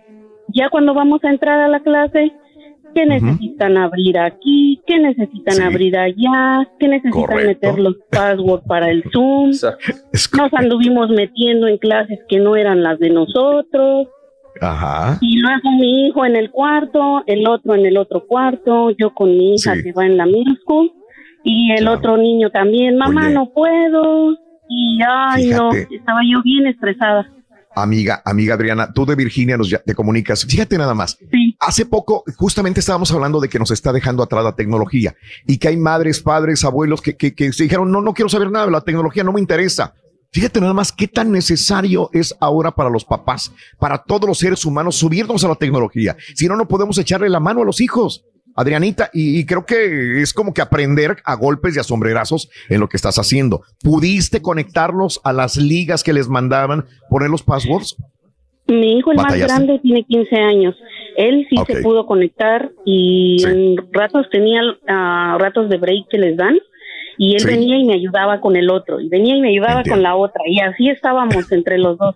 ya 0.49 0.69
cuando 0.69 0.93
vamos 0.93 1.23
a 1.23 1.29
entrar 1.29 1.59
a 1.59 1.67
la 1.67 1.79
clase, 1.81 2.31
que 2.93 3.05
necesitan 3.07 3.75
abrir 3.77 4.19
aquí, 4.19 4.79
que 4.85 4.99
necesitan 4.99 5.63
abrir 5.63 5.97
allá, 5.97 6.67
que 6.79 6.87
necesitan 6.87 7.11
Correcto. 7.25 7.47
meter 7.67 7.79
los 7.79 7.95
passwords 8.11 8.63
para 8.67 8.89
el 8.91 9.03
Zoom. 9.11 9.49
Nos 9.49 10.53
anduvimos 10.53 11.09
metiendo 11.09 11.67
en 11.67 11.79
clases 11.79 12.19
que 12.29 12.39
no 12.39 12.55
eran 12.55 12.83
las 12.83 12.99
de 12.99 13.09
nosotros. 13.09 14.07
Ajá. 14.61 15.17
Y 15.21 15.37
luego 15.39 15.71
mi 15.79 16.07
hijo 16.07 16.23
en 16.23 16.35
el 16.35 16.51
cuarto, 16.51 17.23
el 17.25 17.47
otro 17.47 17.73
en 17.73 17.87
el 17.87 17.97
otro 17.97 18.27
cuarto, 18.27 18.91
yo 18.91 19.11
con 19.15 19.29
mi 19.35 19.55
hija 19.55 19.73
Sí. 19.73 19.83
que 19.85 19.91
va 19.93 20.05
en 20.05 20.15
la 20.17 20.27
middle 20.27 20.55
school 20.61 20.91
y 21.43 21.71
el 21.71 21.87
otro 21.87 22.17
niño 22.17 22.51
también, 22.51 22.97
mamá, 22.97 23.25
Oye. 23.25 23.33
no 23.33 23.49
puedo. 23.51 24.33
Y 24.69 24.99
ay, 25.07 25.47
no, 25.47 25.71
Fíjate. 25.71 25.95
estaba 25.95 26.19
yo 26.31 26.43
bien 26.43 26.67
estresada. 26.67 27.27
Amiga, 27.75 28.21
amiga 28.25 28.53
Adriana, 28.55 28.91
tú 28.93 29.05
de 29.05 29.15
Virginia 29.15 29.57
nos 29.57 29.69
ya- 29.69 29.79
te 29.79 29.95
comunicas. 29.95 30.45
Fíjate 30.45 30.77
nada 30.77 30.93
más. 30.93 31.17
Hace 31.59 31.85
poco, 31.85 32.23
justamente 32.37 32.79
estábamos 32.79 33.11
hablando 33.11 33.39
de 33.39 33.49
que 33.49 33.57
nos 33.59 33.71
está 33.71 33.91
dejando 33.91 34.21
atrás 34.21 34.43
la 34.43 34.55
tecnología 34.55 35.15
y 35.47 35.57
que 35.57 35.69
hay 35.69 35.77
madres, 35.77 36.19
padres, 36.19 36.63
abuelos 36.63 37.01
que, 37.01 37.15
que, 37.15 37.33
que 37.33 37.51
se 37.53 37.63
dijeron, 37.63 37.91
no, 37.91 38.01
no 38.01 38.13
quiero 38.13 38.29
saber 38.29 38.51
nada 38.51 38.65
de 38.65 38.71
la 38.71 38.81
tecnología, 38.81 39.23
no 39.23 39.33
me 39.33 39.39
interesa. 39.39 39.93
Fíjate 40.31 40.59
nada 40.59 40.73
más 40.73 40.91
qué 40.91 41.07
tan 41.07 41.31
necesario 41.31 42.09
es 42.11 42.35
ahora 42.39 42.71
para 42.71 42.89
los 42.89 43.05
papás, 43.05 43.51
para 43.79 43.99
todos 44.03 44.27
los 44.27 44.39
seres 44.39 44.65
humanos, 44.65 44.95
subirnos 44.95 45.43
a 45.43 45.47
la 45.47 45.55
tecnología. 45.55 46.17
Si 46.35 46.47
no, 46.47 46.55
no 46.55 46.67
podemos 46.67 46.97
echarle 46.97 47.29
la 47.29 47.39
mano 47.39 47.61
a 47.61 47.65
los 47.65 47.79
hijos. 47.81 48.23
Adrianita, 48.55 49.09
y, 49.13 49.39
y 49.39 49.45
creo 49.45 49.65
que 49.65 50.21
es 50.21 50.33
como 50.33 50.53
que 50.53 50.61
aprender 50.61 51.17
a 51.25 51.35
golpes 51.35 51.75
y 51.75 51.79
a 51.79 51.83
sombrerazos 51.83 52.49
en 52.69 52.79
lo 52.79 52.87
que 52.89 52.97
estás 52.97 53.17
haciendo. 53.17 53.61
¿Pudiste 53.81 54.41
conectarlos 54.41 55.21
a 55.23 55.33
las 55.33 55.57
ligas 55.57 56.03
que 56.03 56.13
les 56.13 56.29
mandaban, 56.29 56.85
poner 57.09 57.29
los 57.29 57.43
passwords? 57.43 57.95
Mi 58.67 58.97
hijo, 58.97 59.11
el 59.11 59.17
más 59.17 59.35
grande, 59.37 59.79
tiene 59.79 60.03
15 60.03 60.35
años. 60.37 60.75
Él 61.17 61.45
sí 61.49 61.55
se 61.67 61.81
pudo 61.81 62.05
conectar 62.05 62.71
y 62.85 63.43
en 63.45 63.75
ratos 63.91 64.27
tenía 64.31 64.61
ah, 64.87 65.37
ratos 65.39 65.69
de 65.69 65.77
break 65.77 66.07
que 66.09 66.17
les 66.17 66.37
dan 66.37 66.57
y 67.17 67.33
él 67.35 67.41
Sí. 67.41 67.47
venía 67.47 67.77
y 67.77 67.83
me 67.85 67.93
ayudaba 67.93 68.39
con 68.41 68.55
el 68.55 68.71
otro 68.71 68.99
y 68.99 69.09
venía 69.09 69.35
y 69.35 69.41
me 69.41 69.49
ayudaba 69.49 69.79
Entiendo. 69.81 69.95
con 69.97 70.03
la 70.03 70.15
otra 70.15 70.41
y 70.47 70.59
así 70.61 70.89
estábamos 70.89 71.51
entre 71.51 71.77
los 71.77 71.97
dos. 71.97 72.15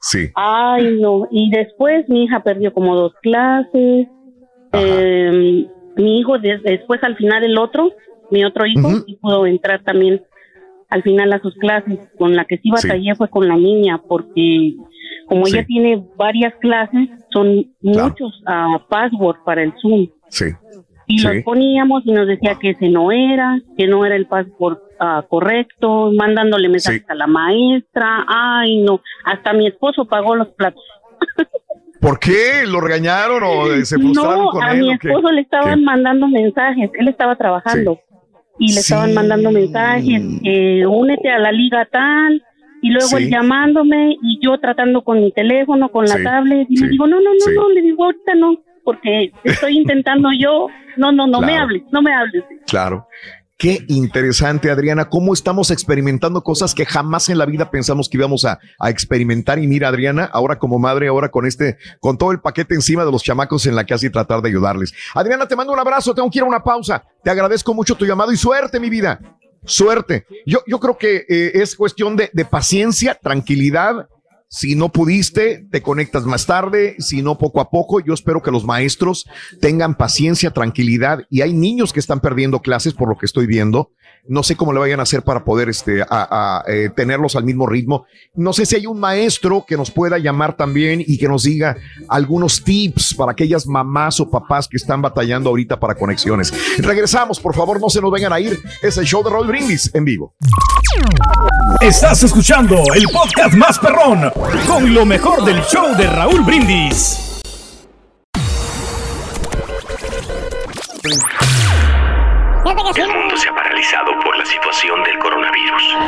Sí. 0.00 0.28
Ay, 0.34 0.98
no. 1.00 1.28
Y 1.30 1.50
después 1.50 2.08
mi 2.08 2.24
hija 2.24 2.42
perdió 2.42 2.72
como 2.74 2.96
dos 2.96 3.12
clases. 3.22 4.08
Eh, 4.72 5.66
mi 5.96 6.18
hijo, 6.20 6.38
des- 6.38 6.62
después 6.62 7.02
al 7.02 7.16
final 7.16 7.44
el 7.44 7.58
otro, 7.58 7.90
mi 8.30 8.44
otro 8.44 8.66
hijo, 8.66 8.88
sí 9.06 9.18
pudo 9.20 9.46
entrar 9.46 9.82
también 9.82 10.22
al 10.88 11.02
final 11.02 11.32
a 11.32 11.40
sus 11.40 11.54
clases. 11.56 11.98
Con 12.18 12.34
la 12.34 12.44
que 12.44 12.56
sí 12.58 12.70
Sí. 12.76 12.88
batallé 12.88 13.14
fue 13.14 13.28
con 13.28 13.48
la 13.48 13.56
niña, 13.56 14.00
porque 14.06 14.74
como 15.26 15.46
Sí. 15.46 15.56
ella 15.56 15.66
tiene 15.66 16.04
varias 16.16 16.54
clases, 16.60 17.08
son 17.32 17.66
muchos 17.82 18.42
ah, 18.46 18.84
passwords 18.88 19.40
para 19.44 19.62
el 19.62 19.72
Zoom. 19.80 20.08
Sí. 20.28 20.46
Y 21.06 21.18
Sí. 21.18 21.26
los 21.26 21.42
poníamos 21.42 22.06
y 22.06 22.12
nos 22.12 22.26
decía 22.28 22.54
que 22.60 22.70
ese 22.70 22.88
no 22.88 23.10
era, 23.10 23.58
que 23.76 23.88
no 23.88 24.04
era 24.06 24.14
el 24.16 24.26
password 24.26 24.78
ah, 25.00 25.24
correcto, 25.28 26.12
mandándole 26.12 26.68
mensajes 26.68 27.04
a 27.08 27.14
la 27.14 27.26
maestra. 27.26 28.24
Ay, 28.28 28.82
no. 28.82 29.00
Hasta 29.24 29.52
mi 29.52 29.66
esposo 29.66 30.04
pagó 30.04 30.36
los 30.36 30.48
platos. 30.50 30.82
¿Por 32.00 32.18
qué? 32.18 32.64
¿Lo 32.66 32.80
regañaron 32.80 33.42
o 33.42 33.66
eh, 33.72 33.84
se 33.84 33.96
frustraron 33.96 34.44
no, 34.46 34.50
con 34.50 34.62
a 34.64 34.72
él? 34.72 34.80
mi 34.80 34.94
o 34.94 34.98
qué? 34.98 35.08
esposo 35.08 35.30
le 35.32 35.40
estaban 35.42 35.78
¿Qué? 35.78 35.84
mandando 35.84 36.28
mensajes. 36.28 36.90
Él 36.94 37.08
estaba 37.08 37.36
trabajando 37.36 37.98
y 38.58 38.72
le 38.72 38.80
estaban 38.80 39.12
mandando 39.14 39.50
mensajes. 39.50 40.22
eh, 40.44 40.86
únete 40.86 41.30
a 41.30 41.38
la 41.38 41.52
liga 41.52 41.86
tal. 41.90 42.42
Y 42.82 42.90
luego 42.90 43.08
Sí. 43.08 43.24
él 43.24 43.30
llamándome 43.30 44.16
y 44.22 44.38
yo 44.42 44.58
tratando 44.58 45.02
con 45.02 45.20
mi 45.22 45.30
teléfono, 45.32 45.90
con 45.90 46.06
la 46.06 46.16
Sí, 46.16 46.24
tablet. 46.24 46.66
Y 46.70 46.76
sí, 46.78 46.84
le 46.84 46.90
digo, 46.92 47.06
no, 47.06 47.16
no, 47.20 47.34
no, 47.34 47.40
sí. 47.40 47.50
no. 47.54 47.68
Le 47.68 47.82
digo, 47.82 48.04
ahorita 48.04 48.34
no, 48.36 48.56
porque 48.84 49.32
estoy 49.44 49.76
intentando 49.76 50.30
yo. 50.32 50.68
No, 50.96 51.12
no, 51.12 51.26
no 51.26 51.40
me 51.42 51.56
hables, 51.58 51.82
no 51.92 52.00
me 52.02 52.12
hables. 52.14 52.42
Claro. 52.66 53.06
Qué 53.60 53.84
interesante, 53.88 54.70
Adriana, 54.70 55.10
cómo 55.10 55.34
estamos 55.34 55.70
experimentando 55.70 56.42
cosas 56.42 56.74
que 56.74 56.86
jamás 56.86 57.28
en 57.28 57.36
la 57.36 57.44
vida 57.44 57.70
pensamos 57.70 58.08
que 58.08 58.16
íbamos 58.16 58.46
a, 58.46 58.58
experimentar. 58.88 59.58
Y 59.58 59.66
mira, 59.66 59.88
Adriana, 59.88 60.24
ahora 60.32 60.58
como 60.58 60.78
madre, 60.78 61.08
ahora 61.08 61.30
con 61.30 61.44
este, 61.44 61.76
con 62.00 62.16
todo 62.16 62.32
el 62.32 62.40
paquete 62.40 62.74
encima 62.74 63.04
de 63.04 63.12
los 63.12 63.22
chamacos 63.22 63.66
en 63.66 63.76
la 63.76 63.84
casa 63.84 64.06
y 64.06 64.10
tratar 64.10 64.40
de 64.40 64.48
ayudarles. 64.48 64.94
Adriana, 65.14 65.46
te 65.46 65.56
mando 65.56 65.74
un 65.74 65.78
abrazo, 65.78 66.14
tengo 66.14 66.30
que 66.30 66.38
ir 66.38 66.42
a 66.42 66.46
una 66.46 66.64
pausa. 66.64 67.04
Te 67.22 67.28
agradezco 67.28 67.74
mucho 67.74 67.94
tu 67.96 68.06
llamado 68.06 68.32
y 68.32 68.38
suerte, 68.38 68.80
mi 68.80 68.88
vida. 68.88 69.20
Suerte. 69.66 70.24
Yo, 70.46 70.60
yo 70.66 70.80
creo 70.80 70.96
que 70.96 71.26
eh, 71.28 71.50
es 71.56 71.76
cuestión 71.76 72.16
de, 72.16 72.30
de 72.32 72.46
paciencia, 72.46 73.14
tranquilidad. 73.14 74.08
Si 74.52 74.74
no 74.74 74.88
pudiste, 74.88 75.64
te 75.70 75.80
conectas 75.80 76.24
más 76.24 76.44
tarde. 76.44 76.96
Si 76.98 77.22
no, 77.22 77.38
poco 77.38 77.60
a 77.60 77.70
poco. 77.70 78.00
Yo 78.00 78.12
espero 78.12 78.42
que 78.42 78.50
los 78.50 78.64
maestros 78.64 79.24
tengan 79.60 79.94
paciencia, 79.94 80.50
tranquilidad. 80.50 81.20
Y 81.30 81.42
hay 81.42 81.52
niños 81.52 81.92
que 81.92 82.00
están 82.00 82.18
perdiendo 82.18 82.58
clases 82.58 82.92
por 82.92 83.08
lo 83.08 83.16
que 83.16 83.26
estoy 83.26 83.46
viendo. 83.46 83.92
No 84.26 84.42
sé 84.42 84.56
cómo 84.56 84.72
le 84.72 84.80
vayan 84.80 84.98
a 84.98 85.04
hacer 85.04 85.22
para 85.22 85.44
poder 85.44 85.68
este, 85.68 86.04
eh, 86.66 86.90
tenerlos 86.94 87.36
al 87.36 87.44
mismo 87.44 87.66
ritmo. 87.66 88.06
No 88.34 88.52
sé 88.52 88.66
si 88.66 88.74
hay 88.74 88.86
un 88.86 88.98
maestro 88.98 89.64
que 89.66 89.76
nos 89.76 89.92
pueda 89.92 90.18
llamar 90.18 90.56
también 90.56 91.00
y 91.00 91.16
que 91.16 91.28
nos 91.28 91.44
diga 91.44 91.76
algunos 92.08 92.62
tips 92.62 93.14
para 93.14 93.32
aquellas 93.32 93.66
mamás 93.68 94.18
o 94.18 94.28
papás 94.28 94.66
que 94.68 94.76
están 94.76 95.00
batallando 95.00 95.48
ahorita 95.48 95.78
para 95.78 95.94
conexiones. 95.94 96.52
Regresamos, 96.78 97.38
por 97.38 97.54
favor, 97.54 97.80
no 97.80 97.88
se 97.88 98.00
nos 98.00 98.10
vengan 98.10 98.32
a 98.32 98.40
ir. 98.40 98.58
Es 98.82 98.98
el 98.98 99.06
show 99.06 99.22
de 99.22 99.30
Roll 99.30 99.46
Brindis 99.46 99.90
en 99.94 100.04
vivo. 100.04 100.34
Estás 101.80 102.22
escuchando 102.22 102.82
el 102.94 103.04
podcast 103.04 103.54
más 103.54 103.78
perrón 103.78 104.30
con 104.66 104.94
lo 104.94 105.04
mejor 105.04 105.44
del 105.44 105.60
show 105.62 105.94
de 105.96 106.06
Raúl 106.06 106.42
Brindis. 106.42 107.40
El 112.96 113.08
mundo 113.08 113.36
se 113.36 113.48
ha 113.48 113.54
paralizado 113.54 114.12
por 114.24 114.36
la 114.36 114.44
situación 114.44 115.02
del 115.04 115.18
coronavirus. 115.18 115.98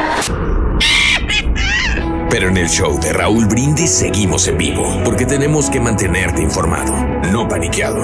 Pero 2.29 2.49
en 2.49 2.57
el 2.57 2.69
show 2.69 2.99
de 3.01 3.13
Raúl 3.13 3.47
Brindis 3.47 3.91
seguimos 3.91 4.49
en 4.49 4.59
vivo, 4.59 5.01
porque 5.05 5.25
tenemos 5.25 5.71
que 5.71 5.81
mantenerte 5.81 6.43
informado, 6.43 6.93
no 7.31 7.47
paniqueado. 7.49 8.03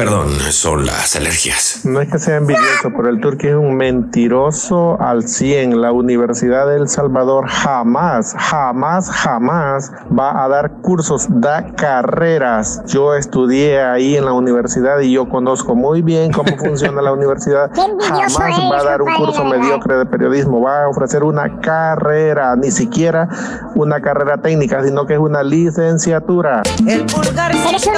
Perdón, 0.00 0.30
son 0.50 0.86
las 0.86 1.14
alergias. 1.14 1.82
No 1.84 2.00
es 2.00 2.10
que 2.10 2.18
sea 2.18 2.36
envidioso, 2.36 2.90
pero 2.96 3.10
el 3.10 3.20
turqui 3.20 3.48
es 3.48 3.54
un 3.54 3.76
mentiroso 3.76 4.98
al 4.98 5.28
100. 5.28 5.78
La 5.78 5.92
Universidad 5.92 6.66
de 6.68 6.76
El 6.76 6.88
Salvador 6.88 7.46
jamás, 7.48 8.34
jamás, 8.38 9.10
jamás 9.10 9.92
va 10.18 10.42
a 10.42 10.48
dar 10.48 10.70
cursos, 10.80 11.26
da 11.28 11.74
carreras. 11.74 12.82
Yo 12.86 13.14
estudié 13.14 13.82
ahí 13.82 14.16
en 14.16 14.24
la 14.24 14.32
universidad 14.32 15.00
y 15.00 15.12
yo 15.12 15.28
conozco 15.28 15.74
muy 15.74 16.00
bien 16.00 16.32
cómo 16.32 16.56
funciona 16.58 17.02
la 17.02 17.12
universidad. 17.12 17.70
Jamás 17.74 18.38
va 18.72 18.78
a 18.78 18.82
dar 18.82 19.02
un 19.02 19.14
curso 19.16 19.44
mediocre 19.44 19.98
de 19.98 20.06
periodismo, 20.06 20.62
va 20.62 20.84
a 20.84 20.88
ofrecer 20.88 21.24
una 21.24 21.60
carrera, 21.60 22.56
ni 22.56 22.70
siquiera 22.70 23.28
una 23.74 24.00
carrera 24.00 24.38
técnica, 24.38 24.82
sino 24.82 25.04
que 25.04 25.12
es 25.12 25.20
una 25.20 25.42
licenciatura. 25.42 26.62
Eres 26.86 27.12
un 27.14 27.22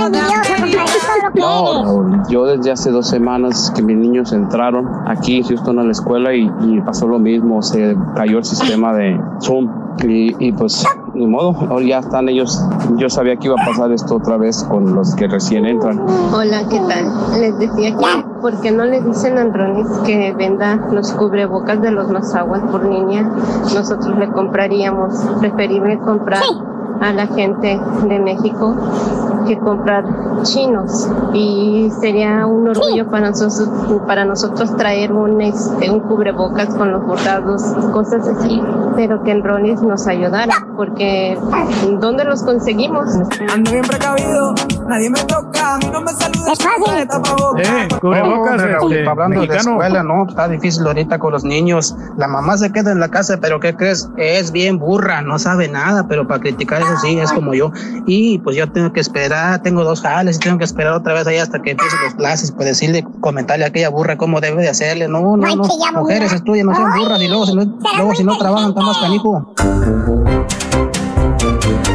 envidioso, 0.02 0.52
compadre. 0.58 1.12
Todo 1.12 1.22
lo 1.22 1.32
que 1.32 1.40
eres. 1.70 1.91
No, 2.00 2.28
yo 2.28 2.46
desde 2.46 2.70
hace 2.70 2.90
dos 2.90 3.08
semanas 3.08 3.70
que 3.74 3.82
mis 3.82 3.96
niños 3.96 4.32
entraron 4.32 4.88
aquí 5.06 5.38
en 5.38 5.44
Houston 5.44 5.78
a 5.78 5.84
la 5.84 5.92
escuela 5.92 6.34
y, 6.34 6.50
y 6.62 6.80
pasó 6.80 7.06
lo 7.06 7.18
mismo, 7.18 7.62
se 7.62 7.96
cayó 8.14 8.38
el 8.38 8.44
sistema 8.44 8.94
de 8.94 9.20
Zoom 9.42 9.68
y, 10.02 10.34
y 10.46 10.52
pues 10.52 10.84
ni 11.14 11.26
modo, 11.26 11.54
ahora 11.68 11.84
ya 11.84 11.98
están 11.98 12.28
ellos, 12.28 12.58
yo 12.96 13.10
sabía 13.10 13.36
que 13.36 13.48
iba 13.48 13.56
a 13.60 13.66
pasar 13.66 13.92
esto 13.92 14.16
otra 14.16 14.38
vez 14.38 14.64
con 14.64 14.94
los 14.94 15.14
que 15.14 15.28
recién 15.28 15.66
entran. 15.66 16.00
Hola, 16.34 16.62
¿qué 16.70 16.80
tal? 16.80 17.40
Les 17.40 17.58
decía 17.58 17.94
que, 17.94 18.24
¿por 18.40 18.58
qué 18.60 18.70
no 18.70 18.84
le 18.84 19.02
dicen 19.02 19.36
a 19.36 19.42
Andronis 19.42 19.86
que 20.06 20.32
venda 20.32 20.76
los 20.90 21.12
cubrebocas 21.12 21.82
de 21.82 21.90
los 21.90 22.08
Mazaguas 22.08 22.62
por 22.70 22.86
niña? 22.86 23.30
Nosotros 23.74 24.18
le 24.18 24.28
compraríamos, 24.28 25.14
preferible 25.40 25.98
comprar 25.98 26.42
a 27.00 27.12
la 27.12 27.26
gente 27.26 27.78
de 28.08 28.18
México 28.18 28.74
que 29.44 29.58
comprar 29.58 30.04
chinos 30.42 31.08
y 31.32 31.90
sería 32.00 32.46
un 32.46 32.68
orgullo 32.68 33.10
para 33.10 33.30
nosotros 33.30 33.68
para 34.06 34.24
nosotros 34.24 34.76
traer 34.76 35.12
un 35.12 35.40
este 35.40 35.90
un 35.90 36.00
cubrebocas 36.00 36.74
con 36.74 36.92
los 36.92 37.04
bordados 37.04 37.62
cosas 37.92 38.26
así 38.28 38.62
pero 38.96 39.22
que 39.22 39.32
el 39.32 39.42
Ronis 39.42 39.80
nos 39.82 40.06
ayudara 40.06 40.54
porque 40.76 41.38
¿dónde 42.00 42.24
los 42.24 42.42
conseguimos? 42.42 43.08
Ando 43.52 43.70
bien 43.70 43.84
precavido, 43.84 44.54
nadie 44.88 45.10
me 45.10 45.20
toca, 45.24 45.74
a 45.74 45.78
mí 45.78 45.86
no 45.92 46.00
me 46.00 46.12
saluda. 46.12 46.52
Es 46.52 46.58
fácil. 46.58 46.94
Eh, 47.58 47.88
cubrebocas, 48.00 48.56
No, 48.56 48.66
Raúl, 48.66 48.92
este, 48.92 49.08
hablando 49.08 49.40
de 49.40 49.46
mexicano. 49.46 49.70
escuela, 49.72 50.02
no, 50.02 50.26
está 50.28 50.48
difícil 50.48 50.86
ahorita 50.86 51.18
con 51.18 51.32
los 51.32 51.44
niños. 51.44 51.94
La 52.16 52.28
mamá 52.28 52.56
se 52.56 52.72
queda 52.72 52.92
en 52.92 53.00
la 53.00 53.08
casa, 53.08 53.38
pero 53.40 53.60
¿qué 53.60 53.76
crees? 53.76 54.10
Es 54.16 54.52
bien 54.52 54.78
burra, 54.78 55.22
no 55.22 55.38
sabe 55.38 55.68
nada, 55.68 56.06
pero 56.08 56.26
para 56.26 56.40
criticar 56.40 56.82
eso 56.82 56.96
sí, 56.98 57.18
es 57.18 57.32
como 57.32 57.54
yo. 57.54 57.72
Y 58.06 58.38
pues 58.40 58.56
yo 58.56 58.70
tengo 58.70 58.92
que 58.92 59.00
esperar, 59.00 59.31
tengo 59.62 59.84
dos 59.84 60.00
jales 60.00 60.36
y 60.36 60.40
tengo 60.40 60.58
que 60.58 60.64
esperar 60.64 60.94
otra 60.94 61.14
vez 61.14 61.26
ahí 61.26 61.38
hasta 61.38 61.62
que 61.62 61.72
empiecen 61.72 61.98
las 62.04 62.14
clases, 62.14 62.52
pues 62.52 62.68
decirle, 62.68 63.04
comentarle 63.20 63.64
a 63.64 63.68
aquella 63.68 63.88
burra 63.88 64.16
cómo 64.16 64.40
debe 64.40 64.62
de 64.62 64.68
hacerle. 64.68 65.08
No, 65.08 65.36
no, 65.36 65.56
no, 65.56 65.64
mujeres 65.94 66.32
estudian, 66.32 66.66
no 66.66 66.74
sean 66.74 66.92
burras 66.98 67.20
y 67.20 67.28
luego 67.28 67.46
si 67.46 67.54
no, 67.54 67.64
luego 67.96 68.14
si 68.14 68.24
no 68.24 68.36
trabajan, 68.38 68.70
están 68.70 68.84
más 68.84 68.98
canijo. 68.98 69.54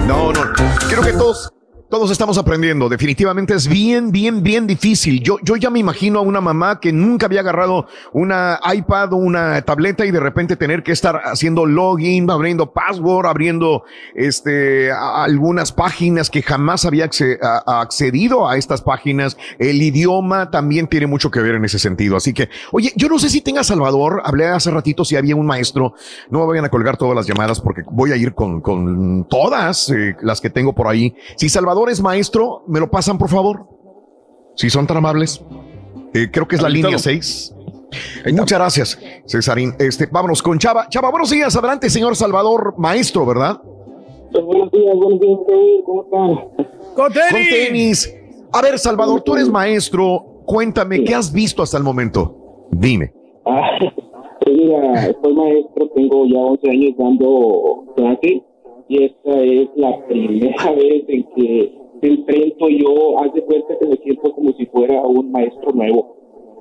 No, 0.07 0.33
no. 0.33 0.41
Creo 0.89 1.01
que 1.01 1.13
todos, 1.13 1.51
todos 1.89 2.11
estamos 2.11 2.37
aprendiendo. 2.37 2.89
Definitivamente 2.89 3.53
es 3.53 3.67
bien, 3.67 4.11
bien, 4.11 4.43
bien 4.43 4.67
difícil. 4.67 5.23
Yo, 5.23 5.37
yo 5.41 5.55
ya 5.55 5.69
me 5.69 5.79
imagino 5.79 6.19
a 6.19 6.21
una 6.21 6.41
mamá 6.41 6.79
que 6.81 6.91
nunca 6.91 7.27
había 7.27 7.39
agarrado 7.39 7.87
una 8.11 8.59
iPad 8.73 9.13
o 9.13 9.15
una 9.15 9.61
tableta 9.61 10.05
y 10.05 10.11
de 10.11 10.19
repente 10.19 10.57
tener 10.57 10.83
que 10.83 10.91
estar 10.91 11.21
haciendo 11.23 11.65
login, 11.65 12.29
abriendo 12.29 12.73
password, 12.73 13.25
abriendo 13.25 13.83
este, 14.15 14.91
algunas 14.91 15.71
páginas 15.71 16.29
que 16.29 16.41
jamás 16.41 16.83
había 16.83 17.09
accedido 17.65 18.49
a 18.49 18.57
estas 18.57 18.81
páginas. 18.81 19.37
El 19.57 19.81
idioma 19.81 20.51
también 20.51 20.87
tiene 20.87 21.07
mucho 21.07 21.31
que 21.31 21.39
ver 21.39 21.55
en 21.55 21.63
ese 21.63 21.79
sentido. 21.79 22.17
Así 22.17 22.33
que, 22.33 22.49
oye, 22.71 22.91
yo 22.97 23.07
no 23.07 23.17
sé 23.17 23.29
si 23.29 23.39
tenga 23.39 23.63
Salvador. 23.63 24.21
Hablé 24.25 24.47
hace 24.47 24.71
ratito 24.71 25.05
si 25.05 25.15
había 25.15 25.37
un 25.37 25.45
maestro. 25.45 25.93
No 26.29 26.39
me 26.39 26.47
vayan 26.47 26.65
a 26.65 26.69
colgar 26.69 26.97
todas 26.97 27.15
las 27.15 27.25
llamadas 27.25 27.61
porque 27.61 27.83
voy 27.89 28.11
a 28.11 28.17
ir 28.17 28.33
con, 28.33 28.59
con 28.59 29.25
todas 29.29 29.89
eh, 29.89 30.17
las 30.21 30.41
que 30.41 30.49
tengo 30.49 30.73
por 30.75 30.87
ahí. 30.87 31.15
Si 31.37 31.47
Salvador 31.47 31.76
es 31.89 32.01
maestro, 32.01 32.63
¿me 32.67 32.79
lo 32.79 32.89
pasan, 32.89 33.17
por 33.17 33.29
favor? 33.29 33.67
Si 34.55 34.69
son 34.69 34.87
tan 34.87 34.97
amables. 34.97 35.41
Eh, 36.13 36.29
creo 36.31 36.47
que 36.47 36.55
es 36.55 36.61
la 36.61 36.67
Habilitado. 36.67 36.91
línea 36.91 36.99
6. 36.99 37.53
Muchas 38.33 38.59
gracias, 38.59 38.99
Cesarín. 39.27 39.73
Este, 39.79 40.07
vámonos 40.07 40.41
con 40.41 40.57
Chava. 40.59 40.89
Chava, 40.89 41.09
buenos 41.09 41.29
días. 41.29 41.55
Adelante, 41.55 41.89
señor 41.89 42.15
Salvador, 42.15 42.73
maestro, 42.77 43.25
¿verdad? 43.25 43.61
buenos 44.43 44.71
días, 44.71 44.95
buenos 44.95 45.19
días, 45.19 45.39
¿cómo 45.85 46.03
están? 46.03 46.67
Con 46.95 47.13
tenis. 47.13 47.31
Con 47.31 47.41
tenis. 47.49 48.13
A 48.51 48.61
ver, 48.61 48.77
Salvador, 48.77 49.21
tú 49.21 49.35
eres 49.35 49.49
maestro. 49.49 50.43
Cuéntame, 50.45 51.03
¿qué 51.03 51.15
has 51.15 51.31
visto 51.31 51.63
hasta 51.63 51.77
el 51.77 51.83
momento? 51.83 52.67
Dime. 52.71 53.13
Ah, 53.45 53.69
pues 53.79 54.55
mira, 54.55 55.13
soy 55.21 55.33
maestro, 55.33 55.89
tengo 55.95 56.25
ya 56.25 56.39
11 56.39 56.69
años 56.69 56.91
dando 56.97 57.85
clase 57.95 58.43
y 58.89 59.03
esta 59.03 59.41
es 59.41 59.67
la 59.75 60.05
primera 60.07 60.71
vez 60.75 61.03
en 61.07 61.23
que 61.35 61.71
me 62.01 62.09
enfrento 62.09 62.69
yo, 62.69 63.19
haz 63.23 63.33
de 63.33 63.41
cuenta 63.43 63.73
que 63.79 63.87
me 63.87 63.97
siento 63.97 64.31
como 64.33 64.51
si 64.53 64.65
fuera 64.67 65.01
un 65.01 65.31
maestro 65.31 65.71
nuevo. 65.73 66.15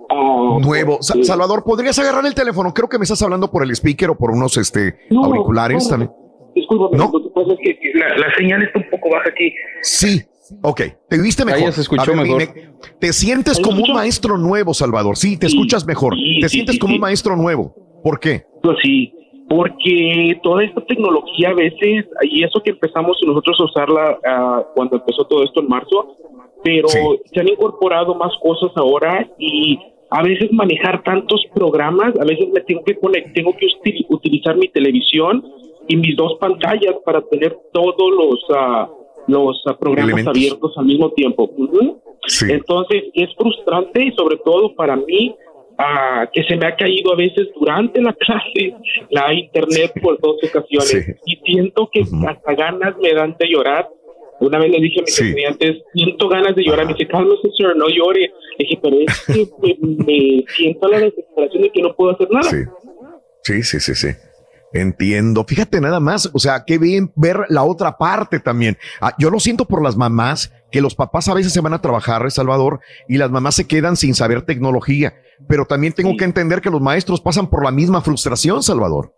Ah, 0.08 0.58
Nuevo. 0.62 0.98
Sa- 1.02 1.14
porque- 1.14 1.24
Salvador, 1.26 1.64
¿podrías 1.64 1.98
agarrar 1.98 2.24
el 2.26 2.34
teléfono? 2.34 2.72
Creo 2.72 2.88
que 2.88 2.96
me 2.98 3.02
estás 3.02 3.20
hablando 3.22 3.50
por 3.50 3.62
el 3.64 3.70
speaker 3.72 4.10
o 4.10 4.16
por 4.16 4.30
unos 4.30 4.56
este, 4.56 4.94
No, 5.10 5.24
auriculares 5.24 5.84
no. 5.84 5.90
también. 5.90 6.10
Discúlpame, 6.54 6.96
No. 6.96 7.10
lo 7.12 7.22
que 7.24 7.30
pasa 7.34 7.52
es 7.52 7.58
que 7.58 7.98
la, 7.98 8.08
la 8.16 8.34
señal 8.38 8.62
está 8.62 8.78
un 8.78 8.88
poco 8.90 9.10
baja 9.10 9.28
aquí. 9.30 9.52
Sí. 9.82 10.22
Ok, 10.62 10.80
te 11.08 11.20
viste 11.20 11.44
mejor. 11.44 11.60
Ahí 11.66 11.72
se 11.72 11.80
escuchó 11.80 12.12
ver, 12.12 12.20
mejor. 12.22 12.38
dime, 12.40 12.68
¿Te 13.00 13.12
sientes 13.12 13.58
¿Ahí 13.58 13.64
como 13.64 13.82
un 13.82 13.92
maestro 13.92 14.38
nuevo, 14.38 14.72
Salvador? 14.74 15.16
Sí, 15.16 15.36
te 15.36 15.48
Sí, 15.48 15.56
escuchas 15.56 15.84
mejor. 15.84 16.14
sí, 16.14 16.38
te 16.40 16.48
sí, 16.48 16.54
sientes 16.54 16.74
sí, 16.76 16.78
como 16.78 16.92
sí. 16.92 16.94
un 16.94 17.00
maestro 17.00 17.34
nuevo. 17.36 17.74
¿Por 18.04 18.20
qué? 18.20 18.44
Pues 18.62 18.76
sí, 18.80 19.12
porque 19.48 20.38
toda 20.42 20.64
esta 20.64 20.80
tecnología 20.82 21.50
a 21.50 21.54
veces, 21.54 22.06
y 22.22 22.42
eso 22.42 22.60
que 22.62 22.70
empezamos 22.70 23.16
nosotros 23.26 23.56
a 23.60 23.64
usarla 23.64 24.18
ah, 24.26 24.64
cuando 24.74 24.96
empezó 24.96 25.24
todo 25.24 25.44
esto 25.44 25.60
en 25.60 25.68
marzo, 25.68 26.16
pero 26.64 26.88
Sí. 26.88 26.98
se 27.32 27.40
han 27.40 27.48
incorporado 27.48 28.14
más 28.14 28.32
cosas 28.42 28.70
ahora 28.76 29.28
y 29.38 29.78
a 30.10 30.22
veces 30.22 30.52
manejar 30.52 31.02
tantos 31.04 31.42
programas, 31.54 32.18
a 32.18 32.24
veces 32.24 32.48
me 32.52 32.60
tengo 32.60 32.82
que 32.84 32.98
conect- 32.98 33.32
tengo 33.34 33.52
que 33.56 33.66
usti- 33.66 34.06
utilizar 34.08 34.56
mi 34.56 34.68
televisión 34.68 35.44
y 35.88 35.96
mis 35.96 36.16
dos 36.16 36.34
pantallas 36.40 36.94
para 37.04 37.22
tener 37.22 37.56
todos 37.72 38.10
los 38.16 38.44
ah, 38.54 38.88
los 39.28 39.60
ah, 39.66 39.76
programas 39.78 40.04
Elementos. 40.14 40.36
abiertos 40.36 40.72
al 40.78 40.86
mismo 40.86 41.10
tiempo. 41.10 41.50
Ujú. 41.56 41.98
Sí. 42.28 42.46
Entonces 42.50 43.04
es 43.14 43.32
frustrante 43.36 44.04
y 44.04 44.10
sobre 44.12 44.36
todo 44.38 44.74
para 44.74 44.96
mí 44.96 45.34
ah, 45.78 46.28
que 46.32 46.42
se 46.44 46.56
me 46.56 46.66
ha 46.66 46.76
caído 46.76 47.12
a 47.12 47.16
veces 47.16 47.48
durante 47.58 48.00
la 48.00 48.12
clase 48.20 48.74
la 49.10 49.32
internet 49.34 49.92
por 50.02 50.20
dos 50.20 50.36
ocasiones 50.42 50.88
Sí. 50.88 51.12
y 51.26 51.36
siento 51.52 51.88
que 51.92 52.00
hasta 52.28 52.54
ganas 52.54 52.96
me 52.98 53.12
dan 53.14 53.36
de 53.38 53.48
llorar. 53.48 53.88
Una 54.38 54.58
vez 54.58 54.70
le 54.70 54.80
dije 54.80 55.00
a 55.00 55.02
mis 55.02 55.14
Sí. 55.14 55.24
estudiantes, 55.28 55.82
siento 55.94 56.28
ganas 56.28 56.54
de 56.54 56.62
llorar. 56.64 56.86
Me 56.86 56.92
dice, 56.92 57.06
cálmese, 57.08 57.48
sir, 57.56 57.74
no 57.76 57.86
llore. 57.88 58.30
Le 58.58 58.64
dije, 58.66 58.78
pero 58.82 58.96
es 59.00 59.24
que 59.26 59.48
me, 59.62 60.04
me 60.04 60.44
siento 60.54 60.88
la 60.88 61.00
desesperación 61.00 61.62
de 61.62 61.70
que 61.70 61.82
no 61.82 61.94
puedo 61.94 62.12
hacer 62.12 62.28
nada. 62.30 62.50
Sí. 62.50 62.56
Sí, 63.42 63.62
sí, 63.62 63.80
sí, 63.80 63.94
sí. 63.94 64.08
Entiendo. 64.72 65.44
Fíjate 65.44 65.80
nada 65.80 66.00
más, 66.00 66.28
o 66.34 66.38
sea, 66.38 66.64
qué 66.66 66.76
bien 66.78 67.12
ver 67.14 67.38
la 67.48 67.62
otra 67.62 67.96
parte 67.96 68.40
también. 68.40 68.76
Ah, 69.00 69.14
yo 69.18 69.30
lo 69.30 69.40
siento 69.40 69.64
por 69.64 69.82
las 69.82 69.96
mamás, 69.96 70.52
que 70.70 70.80
los 70.82 70.94
papás 70.94 71.28
a 71.28 71.34
veces 71.34 71.52
se 71.52 71.60
van 71.60 71.72
a 71.72 71.80
trabajar, 71.80 72.28
Salvador, 72.30 72.80
y 73.08 73.16
las 73.16 73.30
mamás 73.30 73.54
se 73.54 73.66
quedan 73.66 73.96
sin 73.96 74.14
saber 74.14 74.42
tecnología. 74.42 75.14
Pero 75.48 75.64
también 75.66 75.92
tengo 75.92 76.16
que 76.16 76.24
entender 76.24 76.60
que 76.60 76.70
los 76.70 76.80
maestros 76.80 77.20
pasan 77.20 77.48
por 77.50 77.64
la 77.64 77.70
misma 77.70 78.00
frustración, 78.00 78.62
Salvador. 78.62 79.12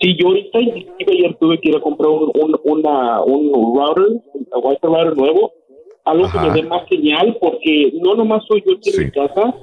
Sí, 0.00 0.16
yo 0.18 0.28
ahorita 0.28 0.58
ayer 0.58 1.36
tuve 1.38 1.60
que 1.60 1.68
ir 1.68 1.76
a 1.76 1.80
comprar 1.80 2.10
un, 2.10 2.30
un, 2.34 2.56
una, 2.64 3.22
un 3.22 3.52
router, 3.52 4.04
un 4.34 4.46
Wi-Fi 4.64 4.78
router 4.86 5.16
nuevo, 5.16 5.52
algo 6.04 6.24
Ajá. 6.24 6.42
que 6.42 6.48
me 6.48 6.54
dé 6.54 6.62
más 6.68 6.88
señal, 6.88 7.36
porque 7.40 7.92
no 8.02 8.14
nomás 8.14 8.42
soy 8.48 8.62
yo 8.66 8.76
aquí 8.76 8.90
en 8.96 9.04
mi 9.04 9.10
casa, 9.12 9.54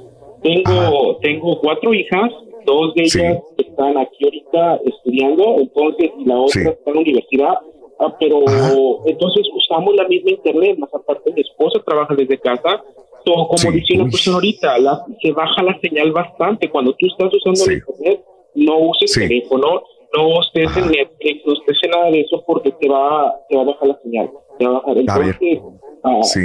tengo, 0.42 1.18
tengo 1.22 1.59
cuatro 1.59 1.93
hijas, 1.93 2.32
dos 2.66 2.93
de 2.93 3.06
Sí. 3.09 3.19
ellas 3.19 3.42
están 3.58 3.98
aquí 3.98 4.24
ahorita 4.24 4.80
estudiando, 4.85 5.56
entonces 5.59 6.11
y 6.18 6.24
la 6.26 6.38
otra 6.40 6.61
está 6.72 6.90
en 6.90 6.93
la 6.95 7.01
universidad, 7.01 7.53
ah, 8.00 8.16
pero 8.19 8.48
Ajá. 8.48 8.74
entonces 9.06 9.48
usamos 9.56 9.95
la 9.95 10.08
misma 10.08 10.32
internet, 10.32 10.78
más 10.78 10.94
aparte 10.94 11.32
mi 11.34 11.42
esposa 11.42 11.80
trabaja 11.86 12.16
desde 12.16 12.38
casa, 12.38 12.82
so, 13.26 13.34
como 13.48 13.58
Sí. 13.58 13.72
dice 13.72 13.94
una 13.95 14.06
Uy. 14.06 14.11
persona 14.11 14.36
ahorita, 14.36 14.78
la- 14.80 15.06
se 15.22 15.32
baja 15.32 15.64
la 15.64 15.80
señal 15.80 16.11
bastante, 16.11 16.69
cuando 16.69 16.94
tú 16.94 17.06
estás 17.08 17.34
usando 17.34 17.60
Sí. 17.60 17.69
la 17.72 17.74
internet, 17.78 18.22
no 18.56 18.78
uses 18.90 19.14
Sí. 19.14 19.19
teléfono, 19.22 19.84
no 20.16 20.42
estés 20.42 20.76
en 20.78 20.92
Netflix, 20.92 21.45
no 21.45 21.53
estés 21.53 21.78
en 21.84 21.92
nada 21.92 22.10
de 22.11 22.22
eso 22.22 22.44
porque 22.48 22.72
te 22.72 22.90
va, 22.90 23.36
te 23.48 23.56
va 23.56 23.61
a 23.61 23.66
bajar 23.66 23.88
la 23.90 24.00
señal. 24.02 24.30
Te 24.58 24.66
va 24.66 24.72
a 24.72 24.74
bajar. 24.82 24.98
Entonces, 24.98 25.60
ah, 26.03 26.24
Sí. 26.24 26.40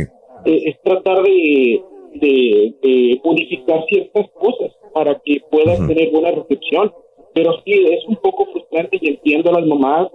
eh, 0.45 0.63
es 0.67 0.81
tratar 0.83 1.23
de, 1.23 1.83
de, 2.15 2.75
de 2.83 3.21
unificar 3.25 3.85
ciertas 3.89 4.31
cosas 4.33 4.71
para 4.93 5.19
que 5.25 5.41
puedas 5.51 5.79
Ujú. 5.79 5.89
tener 5.89 6.11
buena 6.11 6.31
recepción. 6.33 6.93
Pero 7.33 7.55
sí, 7.65 7.73
es 7.91 8.05
un 8.07 8.17
poco 8.17 8.47
frustrante 8.53 8.99
y 9.01 9.09
entiendo 9.09 9.51
a 9.51 9.55
las 9.61 9.67
mamás. 9.67 10.09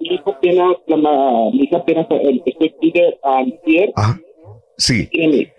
Mi 0.00 0.14
hijo 0.14 0.30
apenas, 0.30 0.76
mi 1.52 1.62
hija 1.64 1.78
apenas, 1.78 2.06
estoy 2.10 2.68
pide 2.80 3.18
a 3.22 3.38
antier, 3.38 3.92
Ah, 3.96 4.16
Sí. 4.76 5.08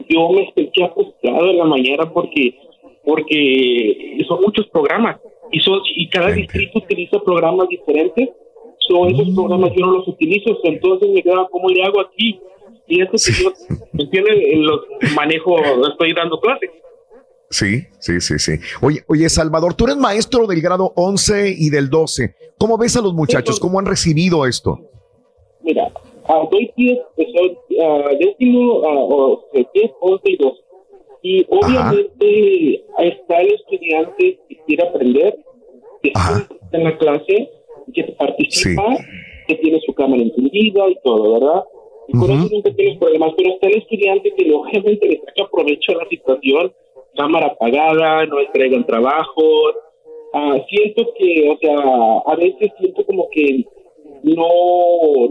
Yo 0.10 0.30
me 0.30 0.52
sentía 0.54 0.90
frustrado 0.90 1.50
en 1.50 1.58
la 1.58 1.64
mañana 1.66 2.12
porque 2.12 2.54
porque 3.06 4.18
son 4.28 4.42
muchos 4.42 4.68
programas 4.68 5.18
y 5.52 5.60
son 5.60 5.80
y 5.96 6.10
cada 6.10 6.32
distrito 6.32 6.80
utiliza 6.80 7.20
programas 7.20 7.70
diferentes. 7.70 8.30
So, 8.80 9.08
esos 9.08 9.28
Mm. 9.30 9.36
programas 9.36 9.72
yo 9.76 9.86
no 9.86 9.92
los 9.94 10.08
utilizo, 10.08 10.58
entonces 10.64 11.10
me 11.10 11.24
quedaba, 11.24 11.48
¿cómo 11.50 11.70
le 11.70 11.84
hago 11.84 12.02
aquí? 12.02 12.40
Y 12.88 13.02
eso 13.02 13.12
que 13.12 13.44
yo, 13.44 13.52
¿me 13.94 14.04
entiendes? 14.04 14.36
Los 14.58 14.82
manejo, 15.16 15.56
estoy 15.88 16.14
dando 16.14 16.40
clases. 16.40 16.70
Sí, 17.56 17.86
sí, 18.00 18.20
sí, 18.20 18.38
sí. 18.38 18.52
Oye, 18.82 19.00
oye, 19.08 19.30
Salvador, 19.30 19.76
tú 19.76 19.86
eres 19.86 19.96
maestro 19.96 20.46
del 20.46 20.60
grado 20.60 20.92
11 20.98 21.56
y 21.58 21.70
del 21.70 21.90
12. 21.90 22.36
¿Cómo 22.58 22.78
ves 22.78 22.98
a 22.98 23.02
los 23.02 23.14
muchachos? 23.14 23.62
¿Cómo 23.62 23.80
han 23.80 23.86
recibido 23.86 24.46
esto? 24.46 24.78
Mira, 25.64 25.90
ah, 26.28 26.46
doy 26.52 26.70
10, 26.76 27.00
pues, 27.16 27.28
soy, 27.34 27.58
ah, 27.82 28.10
décimo, 28.20 28.82
o 28.82 29.46
sea, 29.54 29.64
10, 29.74 29.92
11 30.02 30.22
y 30.26 30.36
12. 30.36 30.62
Y 31.22 31.46
obviamente 31.50 32.84
está 33.00 33.40
el 33.40 33.54
estudiante 33.54 34.38
que 34.50 34.58
quiere 34.68 34.90
aprender, 34.90 35.40
que 36.04 36.10
está 36.10 36.46
en 36.74 36.84
la 36.84 36.98
clase, 36.98 37.50
que 37.94 38.04
participa, 38.20 38.98
que 39.48 39.56
tiene 39.56 39.80
su 39.86 39.94
cámara 39.94 40.22
encendida 40.22 40.90
y 40.90 40.98
todo, 41.06 41.40
¿verdad? 41.40 41.64
Y 42.10 42.18
con 42.18 42.32
eso 42.32 42.50
nunca 42.52 42.76
tienes 42.76 42.98
problemas, 42.98 43.34
pero 43.38 43.54
está 43.54 43.68
el 43.68 43.78
estudiante 43.78 44.34
que 44.36 44.54
obviamente 44.54 45.08
le 45.08 45.22
saca 45.22 45.50
provecho 45.50 45.94
a 45.94 46.04
la 46.04 46.10
situación, 46.10 46.74
cámara 47.16 47.48
apagada, 47.48 48.26
no 48.26 48.40
entregan 48.40 48.86
trabajos. 48.86 49.76
Ah, 50.34 50.58
siento 50.70 51.04
que, 51.18 51.50
o 51.50 51.58
sea, 51.60 52.34
a 52.34 52.36
veces 52.36 52.72
siento 52.78 53.06
como 53.06 53.28
que 53.32 53.66
no, 54.24 54.48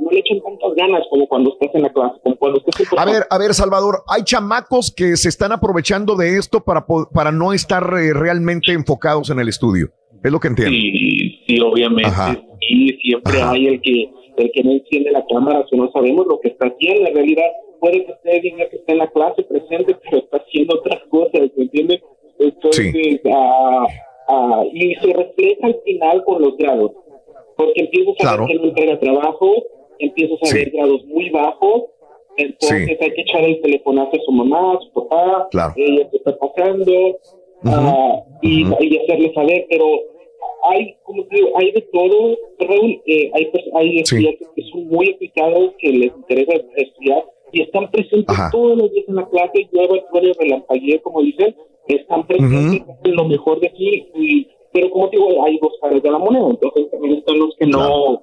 no 0.01 0.11
le 0.11 0.19
echan 0.19 0.41
tantas 0.41 0.75
ganas 0.77 1.03
como 1.11 1.27
cuando 1.27 1.53
estás 1.53 1.75
en 1.75 1.83
la 1.83 1.93
clase, 1.93 2.15
como 2.23 2.37
cuando 2.37 2.59
estás 2.59 2.81
en 2.81 2.99
A 2.99 3.05
ver, 3.05 3.25
a 3.29 3.39
ver, 3.39 3.53
Salvador, 3.53 4.03
hay 4.09 4.23
chamacos 4.23 4.95
que 4.95 5.17
se 5.17 5.29
están 5.29 5.53
aprovechando 5.53 6.17
de 6.17 6.39
esto 6.39 6.63
para, 6.65 6.87
para 7.13 7.33
no 7.33 7.53
estar 7.53 7.83
eh, 7.99 8.13
realmente 8.15 8.73
enfocados 8.73 9.31
en 9.31 9.41
el 9.41 9.49
estudio. 9.49 9.89
Es 10.23 10.33
lo 10.33 10.41
que 10.41 10.49
entiendo. 10.49 10.75
Sí, 10.75 11.43
sí, 11.47 11.61
obviamente. 11.61 12.07
Ajá. 12.07 12.41
Sí, 12.67 12.97
siempre 13.03 13.43
hay 13.43 13.67
el 13.67 13.81
que 13.83 14.11
el 14.37 14.51
que 14.53 14.65
no 14.65 14.73
enciende 14.73 15.13
la 15.13 15.25
cámara, 15.27 15.65
si 15.71 15.77
no 15.77 15.91
sabemos 15.93 16.27
lo 16.27 16.41
que 16.41 16.49
está 16.49 16.67
haciendo. 16.67 17.09
En 17.09 17.15
realidad, 17.15 17.45
puede 17.85 18.07
que 18.07 18.13
usted 18.13 18.41
diga 18.41 18.69
que 18.71 18.77
está 18.77 18.93
en 18.93 18.99
la 18.99 19.09
clase 19.09 19.43
presente, 19.43 19.95
pero 20.03 20.17
está 20.19 20.39
haciendo 20.39 20.77
otras 20.77 21.03
cosas, 21.11 21.51
¿me 21.55 21.65
entiende? 21.65 22.03
Entonces, 22.39 23.21
ah, 23.31 23.87
ah, 24.29 24.65
y 24.73 24.95
se 24.95 25.13
refleja 25.13 25.67
al 25.67 25.77
final 25.85 26.25
con 26.25 26.41
los 26.43 26.57
grados. 26.57 26.93
Porque 27.57 27.83
empiezas 27.83 28.27
a 28.27 28.37
ver 28.39 28.47
que 28.47 28.55
no 28.55 28.65
entrega 28.65 28.99
trabajo, 28.99 29.53
empiezas 29.99 30.51
a 30.51 30.55
ver 30.55 30.71
grados 30.71 31.05
muy 31.05 31.29
bajos, 31.29 31.83
entonces 32.39 32.99
hay 33.03 33.13
que 33.13 33.21
echar 33.21 33.45
el 33.45 33.61
telefonazo 33.61 34.17
a 34.17 34.25
su 34.25 34.33
mamá, 34.33 34.77
a 34.77 34.81
su 34.81 34.91
papá, 34.93 35.49
Claro. 35.51 35.75
ella 35.77 36.09
te 36.11 36.17
está 36.17 36.39
pasando, 36.39 37.19
ah, 37.67 38.23
y, 38.41 38.63
y 38.63 38.97
hacerle 38.97 39.33
saber, 39.35 39.67
pero 39.69 39.87
hay, 40.71 40.97
como 41.03 41.25
te 41.27 41.37
digo, 41.37 41.51
hay 41.57 41.71
de 41.71 41.83
todo, 41.93 42.39
Raúl, 42.61 43.03
eh, 43.07 43.31
hay, 43.35 43.53
hay 43.75 43.99
estudiantes 43.99 44.49
que 44.57 44.63
son 44.73 44.89
muy 44.89 45.13
aplicados, 45.13 45.75
que 45.79 45.91
les 45.91 46.13
interesa 46.17 46.55
estudiar 46.77 47.25
y 47.55 47.63
están 47.63 47.91
presentes 47.91 48.37
todos 48.51 48.77
los 48.77 48.91
días 48.93 49.09
en 49.09 49.17
la 49.17 49.27
clase, 49.27 49.69
llueve, 49.73 50.05
truene, 50.11 50.33
relampaguee, 50.39 51.01
como 51.01 51.23
dicen, 51.23 51.55
están 51.87 52.27
presentes 52.27 52.83
en 53.05 53.17
lo 53.17 53.25
mejor 53.27 53.61
de 53.61 53.69
aquí, 53.69 54.07
y, 54.15 54.49
pero 54.73 54.91
como 54.91 55.09
te 55.09 55.17
digo, 55.17 55.45
hay 55.45 55.59
dos 55.59 55.73
caras 55.81 56.03
de 56.03 56.11
la 56.11 56.19
moneda, 56.19 56.49
entonces 56.51 56.91
también 56.91 57.15
están 57.15 57.39
los 57.39 57.55
que 57.57 57.67
no, 57.67 58.21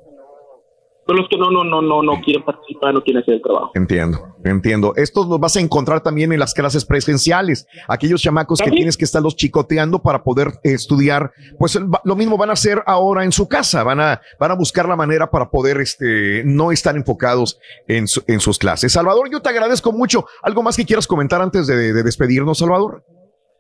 son 1.08 1.16
los 1.18 1.28
que 1.30 1.38
no, 1.38 1.50
no, 1.50 1.64
no, 1.64 1.82
no, 1.82 2.02
no 2.04 2.22
quieren 2.22 2.44
participar, 2.44 2.94
no 2.94 3.02
quieren 3.04 3.22
hacer 3.24 3.34
el 3.36 3.42
trabajo. 3.42 3.72
Entiendo, 3.74 4.20
entiendo. 4.46 4.94
Estos 4.96 5.28
los 5.28 5.40
vas 5.40 5.56
a 5.58 5.60
encontrar 5.60 6.02
también 6.02 6.32
en 6.32 6.40
las 6.40 6.54
clases 6.54 6.86
presenciales. 6.86 7.66
Aquellos 7.88 8.22
chamacos 8.22 8.60
que 8.62 8.70
tienes 8.72 8.98
que 8.98 9.06
estarlos 9.06 9.36
chicoteando 9.36 10.00
para 10.02 10.24
poder 10.24 10.54
estudiar, 10.64 11.32
pues 11.58 11.78
lo 12.04 12.16
mismo 12.16 12.38
van 12.38 12.52
a 12.52 12.54
hacer 12.54 12.84
ahora 12.86 13.24
en 13.24 13.32
su 13.32 13.48
casa. 13.48 13.84
Van 13.84 14.00
a, 14.00 14.22
van 14.40 14.52
a 14.52 14.56
buscar 14.56 14.88
la 14.88 14.96
manera 14.96 15.30
para 15.32 15.50
poder 15.50 15.82
este, 15.82 16.44
no 16.46 16.72
estar 16.72 16.96
enfocados 16.96 17.60
en, 17.88 18.08
su- 18.08 18.24
en 18.28 18.40
sus 18.40 18.58
clases. 18.60 18.92
Salvador, 18.94 19.30
yo 19.32 19.42
te 19.42 19.50
agradezco 19.50 19.92
mucho. 19.92 20.26
¿Algo 20.44 20.62
más 20.64 20.78
que 20.78 20.86
quieras 20.86 21.08
comentar 21.08 21.42
antes 21.42 21.68
de, 21.68 21.94
de 21.94 22.04
despedirnos, 22.04 22.60
Salvador? 22.60 23.04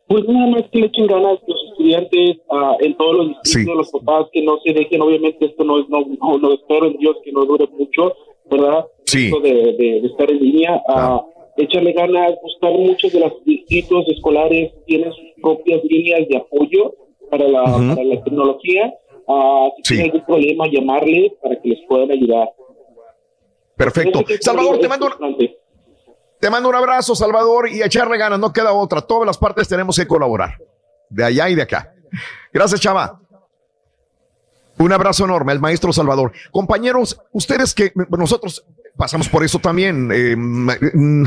Pues 0.07 0.23
nada 0.27 0.47
más 0.47 0.63
que 0.71 0.79
le 0.79 0.87
echen 0.87 1.07
ganas 1.07 1.39
estudiantes 1.81 2.37
ah, 2.51 2.75
en 2.79 2.95
todos 2.95 3.15
los 3.17 3.27
distritos, 3.43 3.75
los 3.75 3.91
papás 3.91 4.27
que 4.31 4.41
no 4.43 4.59
se 4.63 4.73
dejen, 4.73 5.01
obviamente 5.01 5.45
esto 5.45 5.63
no 5.63 5.79
es, 5.79 5.89
no, 5.89 6.01
no, 6.01 6.37
no 6.37 6.53
espero 6.53 6.85
en 6.87 6.97
Dios 6.97 7.17
que 7.23 7.31
no 7.31 7.45
dure 7.45 7.67
mucho, 7.77 8.13
¿verdad? 8.49 8.85
Sí. 9.05 9.25
Esto 9.25 9.39
de, 9.41 9.53
de, 9.53 10.01
de 10.01 10.07
estar 10.07 10.29
en 10.31 10.39
línea, 10.39 10.81
ah, 10.87 11.21
échale 11.57 11.91
ganas, 11.93 12.33
buscar 12.41 12.71
muchos 12.73 13.11
de 13.11 13.19
los 13.19 13.43
distritos 13.45 14.05
escolares 14.07 14.71
tienen 14.85 15.11
sus 15.11 15.41
propias 15.41 15.83
líneas 15.83 16.27
de 16.29 16.37
apoyo 16.37 16.93
para 17.29 17.47
la, 17.47 17.63
para 17.63 18.03
la 18.03 18.23
tecnología, 18.23 18.93
si 19.77 19.83
tienen 19.95 20.05
algún 20.07 20.25
problema 20.25 20.67
llamarles 20.67 21.31
para 21.41 21.59
que 21.61 21.69
les 21.69 21.79
puedan 21.87 22.11
ayudar. 22.11 22.49
Perfecto. 23.75 24.19
Salvador, 24.41 24.79
te 24.79 24.87
mando, 24.87 25.07
un- 25.07 25.37
te 26.39 26.49
mando 26.49 26.69
un 26.69 26.75
abrazo, 26.75 27.15
Salvador, 27.15 27.69
y 27.69 27.81
a 27.81 27.85
echarle 27.85 28.17
ganas, 28.17 28.39
no 28.39 28.51
queda 28.51 28.73
otra. 28.73 29.01
Todas 29.01 29.25
las 29.27 29.37
partes 29.37 29.67
tenemos 29.67 29.97
que 29.97 30.07
colaborar. 30.07 30.51
De 31.11 31.23
allá 31.23 31.49
y 31.49 31.55
de 31.55 31.61
acá. 31.61 31.93
Gracias, 32.51 32.81
Chava. 32.81 33.19
Un 34.77 34.91
abrazo 34.91 35.25
enorme 35.25 35.51
al 35.51 35.59
maestro 35.59 35.93
Salvador. 35.93 36.31
Compañeros, 36.51 37.21
ustedes 37.31 37.75
que 37.75 37.93
nosotros 38.09 38.65
pasamos 38.97 39.29
por 39.29 39.43
eso 39.43 39.59
también. 39.59 40.09
eh, 40.13 40.35
mm, 40.35 41.25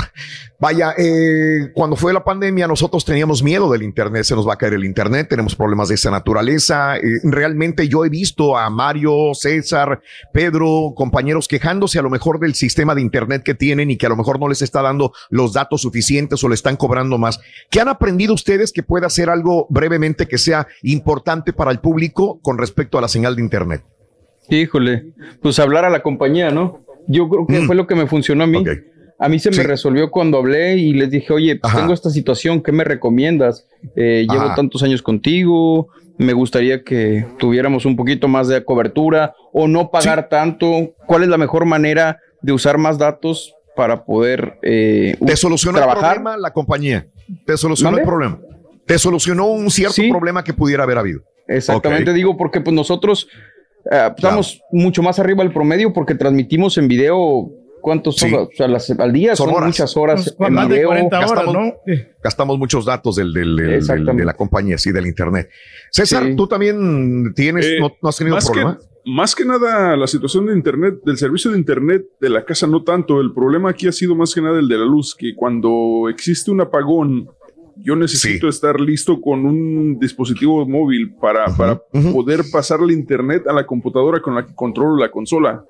vaya, 0.59 0.94
eh, 0.97 1.70
cuando 1.75 1.97
fue 1.97 2.12
la 2.12 2.25
pandemia, 2.25 2.67
nosotros 2.67 3.05
teníamos 3.05 3.43
miedo 3.43 3.70
del 3.70 3.83
Internet, 3.83 4.25
se 4.25 4.34
nos 4.34 4.47
va 4.49 4.55
a 4.55 4.57
caer 4.57 4.75
el 4.75 4.84
Internet, 4.84 5.28
tenemos 5.28 5.55
problemas 5.55 5.89
de 5.89 5.97
esa 5.97 6.10
naturaleza. 6.10 6.97
Eh, 6.97 7.02
realmente 7.25 7.89
yo 7.89 8.05
he 8.05 8.09
visto 8.09 8.57
a 8.57 8.70
Mario, 8.70 9.34
César, 9.34 10.01
Pedro, 10.33 10.93
compañeros 10.94 11.49
quejándose 11.49 11.99
a 11.99 12.02
lo 12.02 12.10
mejor 12.10 12.41
del 12.41 12.55
sistema 12.55 12.94
de 12.94 13.02
Internet 13.02 13.43
que 13.43 13.55
tienen 13.55 13.91
y 13.91 13.97
que 13.97 14.07
a 14.07 14.10
lo 14.10 14.17
mejor 14.17 14.41
no 14.41 14.49
les 14.49 14.62
está 14.62 14.83
dando 14.83 15.12
los 15.31 15.52
datos 15.52 15.83
suficientes 15.83 16.43
o 16.44 16.49
le 16.49 16.55
están 16.55 16.76
cobrando 16.76 17.18
más. 17.18 17.41
¿Qué 17.70 17.81
han 17.81 17.89
aprendido 17.89 18.34
ustedes 18.34 18.73
que 18.73 18.83
pueda 18.83 19.09
ser 19.10 19.31
algo 19.31 19.67
brevemente 19.70 20.26
que 20.26 20.39
sea 20.39 20.67
importante 20.83 21.52
para 21.52 21.70
el 21.70 21.81
público 21.81 22.41
con 22.43 22.59
respecto 22.59 22.99
a 22.99 23.01
la 23.01 23.09
señal 23.09 23.36
de 23.36 23.43
Internet? 23.43 23.83
Híjole, 24.49 25.07
pues 25.41 25.59
hablar 25.59 25.84
a 25.84 25.91
la 25.91 26.02
compañía, 26.02 26.51
¿no? 26.51 26.83
Yo 27.07 27.28
creo 27.28 27.47
que 27.47 27.62
fue 27.66 27.74
lo 27.74 27.86
que 27.86 27.94
me 27.94 28.07
funcionó 28.07 28.44
a 28.44 28.47
mí. 28.47 28.65
A 29.18 29.28
mí 29.28 29.39
se 29.39 29.50
me 29.50 29.62
resolvió 29.62 30.10
cuando 30.10 30.39
hablé 30.39 30.76
y 30.76 30.92
les 30.92 31.10
dije, 31.10 31.33
oye, 31.33 31.57
pues 31.57 31.74
tengo 31.74 31.94
esta 31.94 32.10
situación, 32.10 32.62
¿qué 32.62 32.73
me 32.73 32.84
recomiendas? 32.84 33.66
Eh, 33.94 34.26
llevo 34.28 34.55
tantos 34.55 34.83
años 34.83 35.02
contigo, 35.02 35.89
me 36.18 36.33
gustaría 36.33 36.83
que 36.83 37.24
tuviéramos 37.39 37.86
un 37.86 37.97
poquito 37.97 38.28
más 38.28 38.49
de 38.49 38.65
cobertura 38.65 39.34
o 39.52 39.68
no 39.68 39.91
pagar 39.91 40.28
tanto. 40.28 40.94
¿Cuál 41.07 41.23
es 41.23 41.28
la 41.28 41.39
mejor 41.39 41.65
manera 41.65 42.18
de 42.42 42.52
usar 42.52 42.76
más 42.76 42.99
datos 42.99 43.55
para 43.76 44.05
poder 44.05 44.58
eh, 44.62 45.16
¿Te 45.24 45.36
solucionó 45.36 45.78
el 45.78 45.84
trabajar? 45.84 46.15
problema 46.16 46.36
la 46.36 46.52
compañía? 46.52 47.07
¿Te 47.47 47.57
solucionó 47.57 47.99
el 47.99 48.05
problema? 48.05 48.39
¿Te 48.86 48.99
solucionó 48.99 49.47
un 49.47 49.70
cierto 49.70 50.02
problema 50.10 50.44
que 50.44 50.52
pudiera 50.52 50.83
haber 50.83 50.99
habido? 50.99 51.23
Exactamente, 51.47 52.12
digo, 52.12 52.36
porque 52.36 52.60
pues 52.60 52.74
nosotros 52.74 53.28
eh, 53.90 54.10
estamos 54.16 54.60
mucho 54.72 55.02
más 55.02 55.18
arriba 55.18 55.42
del 55.42 55.52
promedio 55.52 55.92
porque 55.92 56.14
transmitimos 56.14 56.76
en 56.78 56.88
video. 56.88 57.50
¿Cuántos 57.80 58.16
Sí. 58.16 58.32
horas? 58.32 58.48
O 58.48 58.56
sea, 58.56 58.66
las- 58.66 58.90
al 58.90 59.12
día 59.12 59.36
son, 59.36 59.48
Son 59.48 59.56
horas. 59.56 59.66
muchas 59.68 59.96
horas 59.98 60.34
Pues, 60.38 60.48
en 60.48 60.54
más 60.54 60.68
de 60.70 60.74
video. 60.76 60.88
40 60.88 61.18
horas, 61.18 61.30
Gastamos- 61.32 61.54
¿no? 61.54 61.72
Gastamos 62.22 62.58
muchos 62.58 62.84
datos 62.86 63.16
del, 63.16 63.32
del- 63.34 63.56
del- 63.56 63.66
del- 63.66 63.74
Exactamente. 63.74 64.22
de 64.22 64.24
la 64.26 64.32
compañía, 64.34 64.78
sí, 64.78 64.90
del 64.90 65.06
Internet. 65.06 65.50
César, 65.90 66.24
Sí. 66.24 66.34
tú 66.34 66.46
también 66.46 67.34
tienes, 67.34 67.66
Eh, 67.66 67.76
no, 67.80 67.92
no 68.00 68.08
has 68.08 68.16
tenido 68.16 68.36
más 68.36 68.46
problema. 68.46 68.78
Que, 68.78 69.10
más 69.10 69.34
que 69.34 69.44
nada, 69.44 69.98
la 69.98 70.06
situación 70.06 70.46
de 70.46 70.54
Internet, 70.54 70.94
del 71.04 71.18
servicio 71.18 71.50
de 71.50 71.58
Internet 71.58 72.04
de 72.18 72.30
la 72.30 72.42
casa 72.46 72.66
no 72.66 72.82
tanto. 72.84 73.20
El 73.20 73.34
problema 73.34 73.68
aquí 73.68 73.86
ha 73.86 73.92
sido 73.92 74.14
más 74.14 74.32
que 74.34 74.40
nada 74.40 74.58
el 74.60 74.66
de 74.68 74.78
la 74.78 74.86
luz, 74.86 75.14
que 75.14 75.34
cuando 75.36 76.08
existe 76.08 76.50
un 76.50 76.62
apagón, 76.62 77.28
yo 77.76 77.96
necesito 77.96 78.48
estar 78.48 78.80
listo 78.80 79.20
con 79.20 79.44
un 79.44 79.98
dispositivo 79.98 80.66
móvil 80.66 81.12
para, 81.20 81.46
para 81.56 81.80
poder 82.12 82.42
pasar 82.52 82.80
la 82.80 82.92
Internet 82.92 83.46
a 83.48 83.52
la 83.52 83.66
computadora 83.66 84.20
con 84.20 84.34
la 84.34 84.46
que 84.46 84.54
controlo 84.54 84.96
la 84.96 85.10
consola, 85.10 85.64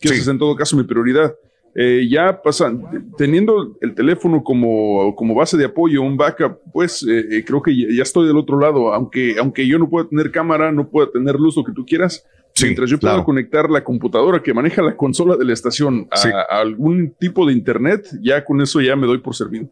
que 0.00 0.08
esa 0.08 0.16
es 0.16 0.28
en 0.28 0.38
todo 0.38 0.54
caso 0.56 0.76
mi 0.76 0.84
prioridad. 0.84 1.34
Eh, 1.74 2.08
ya 2.10 2.42
pasan, 2.42 2.82
teniendo 3.16 3.76
el 3.80 3.94
teléfono 3.94 4.42
como, 4.42 5.14
como 5.14 5.34
base 5.34 5.56
de 5.56 5.66
apoyo, 5.66 6.02
un 6.02 6.16
backup, 6.16 6.58
pues 6.72 7.04
eh, 7.08 7.24
eh, 7.30 7.44
creo 7.44 7.62
que 7.62 7.76
ya, 7.76 7.86
ya 7.94 8.02
estoy 8.02 8.26
del 8.26 8.36
otro 8.36 8.58
lado, 8.58 8.92
aunque, 8.92 9.36
aunque 9.38 9.64
yo 9.66 9.78
no 9.78 9.88
pueda 9.88 10.08
tener 10.08 10.32
cámara, 10.32 10.72
no 10.72 10.88
pueda 10.88 11.08
tener 11.12 11.36
luz, 11.36 11.56
lo 11.56 11.62
que 11.62 11.72
tú 11.72 11.84
quieras, 11.86 12.26
mientras 12.60 12.90
yo 12.90 12.98
pueda 12.98 13.12
claro. 13.14 13.24
conectar 13.26 13.70
la 13.70 13.84
computadora 13.84 14.42
que 14.42 14.52
maneja 14.52 14.82
la 14.82 14.96
consola 14.96 15.36
de 15.36 15.44
la 15.44 15.52
estación 15.52 16.08
a, 16.10 16.16
Sí. 16.16 16.28
a 16.30 16.58
algún 16.58 17.14
tipo 17.20 17.46
de 17.46 17.52
internet, 17.52 18.08
ya 18.22 18.44
con 18.44 18.60
eso 18.60 18.80
ya 18.80 18.96
me 18.96 19.06
doy 19.06 19.18
por 19.18 19.36
servido. 19.36 19.68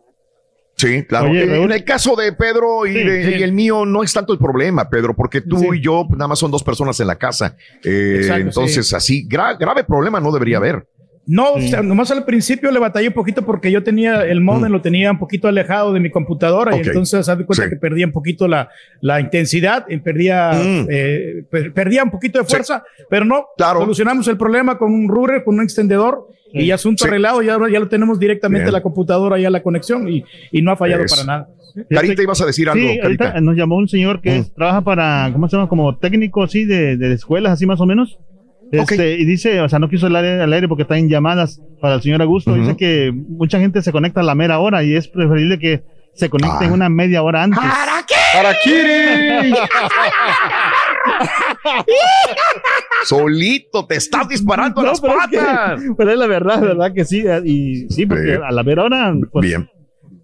Sí, 0.77 1.05
claro. 1.05 1.31
Oye, 1.31 1.45
Eh, 1.45 1.63
en 1.63 1.73
el 1.73 1.85
caso 1.85 2.15
de 2.17 2.33
Pedro 2.35 2.85
y, 2.87 2.93
Sí, 2.93 2.99
de- 3.03 3.25
sí. 3.25 3.35
y 3.39 3.43
el 3.43 3.53
mío 3.53 3.87
no 3.87 4.03
es 4.03 4.13
tanto 4.13 4.33
el 4.35 4.39
problema, 4.39 4.89
Pedro, 4.91 5.15
porque 5.17 5.41
tú 5.41 5.73
y 5.73 5.81
yo 5.81 6.07
nada 6.11 6.29
más 6.29 6.39
son 6.39 6.51
dos 6.51 6.63
personas 6.63 7.01
en 7.01 7.07
la 7.07 7.17
casa. 7.17 7.57
Eh, 7.83 8.17
Exacto, 8.21 8.43
entonces, 8.43 8.87
sí. 8.89 8.95
así, 8.95 9.29
gra- 9.29 9.57
grave 9.59 9.85
problema 9.85 10.21
no 10.21 10.31
debería 10.33 10.59
haber. 10.59 10.87
No, 11.29 11.55
o 11.55 11.61
sea, 11.61 11.83
nomás 11.83 12.11
al 12.13 12.25
principio 12.25 12.71
le 12.71 12.79
batallé 12.79 13.09
un 13.09 13.15
poquito 13.15 13.43
porque 13.45 13.73
yo 13.73 13.83
tenía 13.83 14.23
el 14.23 14.41
modem, 14.41 14.71
lo 14.71 14.81
tenía 14.81 15.11
un 15.11 15.19
poquito 15.19 15.49
alejado 15.49 15.93
de 15.93 15.99
mi 15.99 16.09
computadora 16.11 16.77
y 16.77 16.81
entonces 16.81 17.29
haz 17.29 17.37
de 17.39 17.45
cuenta 17.45 17.65
Sí. 17.65 17.71
que 17.71 17.77
perdía 17.77 18.07
un 18.07 18.13
poquito 18.13 18.47
la, 18.47 18.69
la 19.01 19.21
intensidad, 19.21 19.87
y 19.89 19.97
perdía, 19.99 20.53
Mm. 20.53 20.87
eh, 20.89 21.45
per- 21.51 21.73
perdía 21.73 22.05
un 22.05 22.11
poquito 22.11 22.39
de 22.39 22.45
fuerza, 22.45 22.85
pero 23.11 23.25
no, 23.25 23.47
solucionamos 23.59 24.29
el 24.29 24.37
problema 24.37 24.79
con 24.79 24.93
un 24.93 25.09
router, 25.09 25.43
con 25.43 25.57
un 25.57 25.63
extendedor 25.65 26.29
y 26.53 26.71
asunto 26.71 27.03
Sí. 27.05 27.09
arreglado, 27.09 27.43
ya, 27.43 27.59
ya 27.73 27.81
lo 27.81 27.89
tenemos 27.89 28.19
directamente 28.21 28.65
Bien. 28.67 28.69
a 28.75 28.79
la 28.79 28.83
computadora, 28.83 29.37
ya 29.39 29.51
la 29.51 29.63
conexión 29.63 30.09
y, 30.09 30.25
y 30.53 30.63
no 30.63 30.71
ha 30.71 30.77
fallado 30.77 31.03
Eso. 31.03 31.17
para 31.17 31.27
nada. 31.27 31.49
Carita, 31.91 32.23
ibas 32.23 32.41
a 32.41 32.47
decir 32.47 32.71
algo, 32.71 32.81
Sí, 32.89 32.99
ahorita 33.03 33.25
Carita. 33.25 33.41
nos 33.43 33.55
llamó 33.57 33.77
un 33.77 33.87
señor 33.89 34.23
que 34.23 34.37
es- 34.37 34.55
trabaja 34.55 34.81
para, 34.83 35.29
¿cómo 35.33 35.47
se 35.49 35.57
llama? 35.57 35.69
Como 35.69 35.99
técnico 35.99 36.43
así 36.45 36.65
de, 36.65 36.97
de 36.97 37.13
escuelas, 37.13 37.53
así 37.53 37.67
más 37.67 37.81
o 37.81 37.85
menos. 37.87 38.17
Este, 38.73 39.15
Y 39.15 39.25
dice, 39.25 39.61
o 39.61 39.69
sea, 39.69 39.79
no 39.79 39.89
quiso 39.89 40.07
el 40.09 40.17
aire, 40.17 40.43
al 40.43 40.53
aire 40.53 40.67
porque 40.69 40.83
está 40.83 40.97
en 40.99 41.09
llamadas 41.09 41.61
para 41.81 41.95
el 41.95 42.03
señor 42.03 42.21
Augusto. 42.23 42.55
Dice 42.55 42.77
que 42.77 43.13
mucha 43.15 43.59
gente 43.61 43.81
se 43.83 43.93
conecta 43.93 44.21
a 44.21 44.25
la 44.25 44.35
mera 44.35 44.59
hora 44.59 44.83
y 44.83 44.95
es 44.97 45.07
preferible 45.09 45.59
que 45.59 45.83
se 46.15 46.29
conecten 46.31 46.71
Ah. 46.71 46.75
una 46.75 46.89
media 46.89 47.23
hora 47.23 47.43
antes. 47.45 47.61
¡Harakiri! 48.35 49.55
Solito, 53.05 53.87
te 53.87 53.97
estás 53.97 54.29
disparando 54.29 54.83
No, 54.83 54.89
las 54.89 55.01
pero 55.01 55.15
es 55.21 55.27
que- 55.31 55.37
patas. 55.39 55.81
pero 55.97 56.11
es 56.11 56.19
la 56.19 56.27
verdad, 56.27 56.61
¿verdad? 56.61 56.93
Que 56.93 57.05
sí. 57.05 57.25
Y 57.45 57.89
sí, 57.91 58.07
porque 58.07 58.37
Sí. 58.37 58.43
a 58.45 58.51
la 58.51 58.63
mera 58.63 58.85
hora. 58.85 59.15
pues, 59.31 59.47
Bien, 59.47 59.69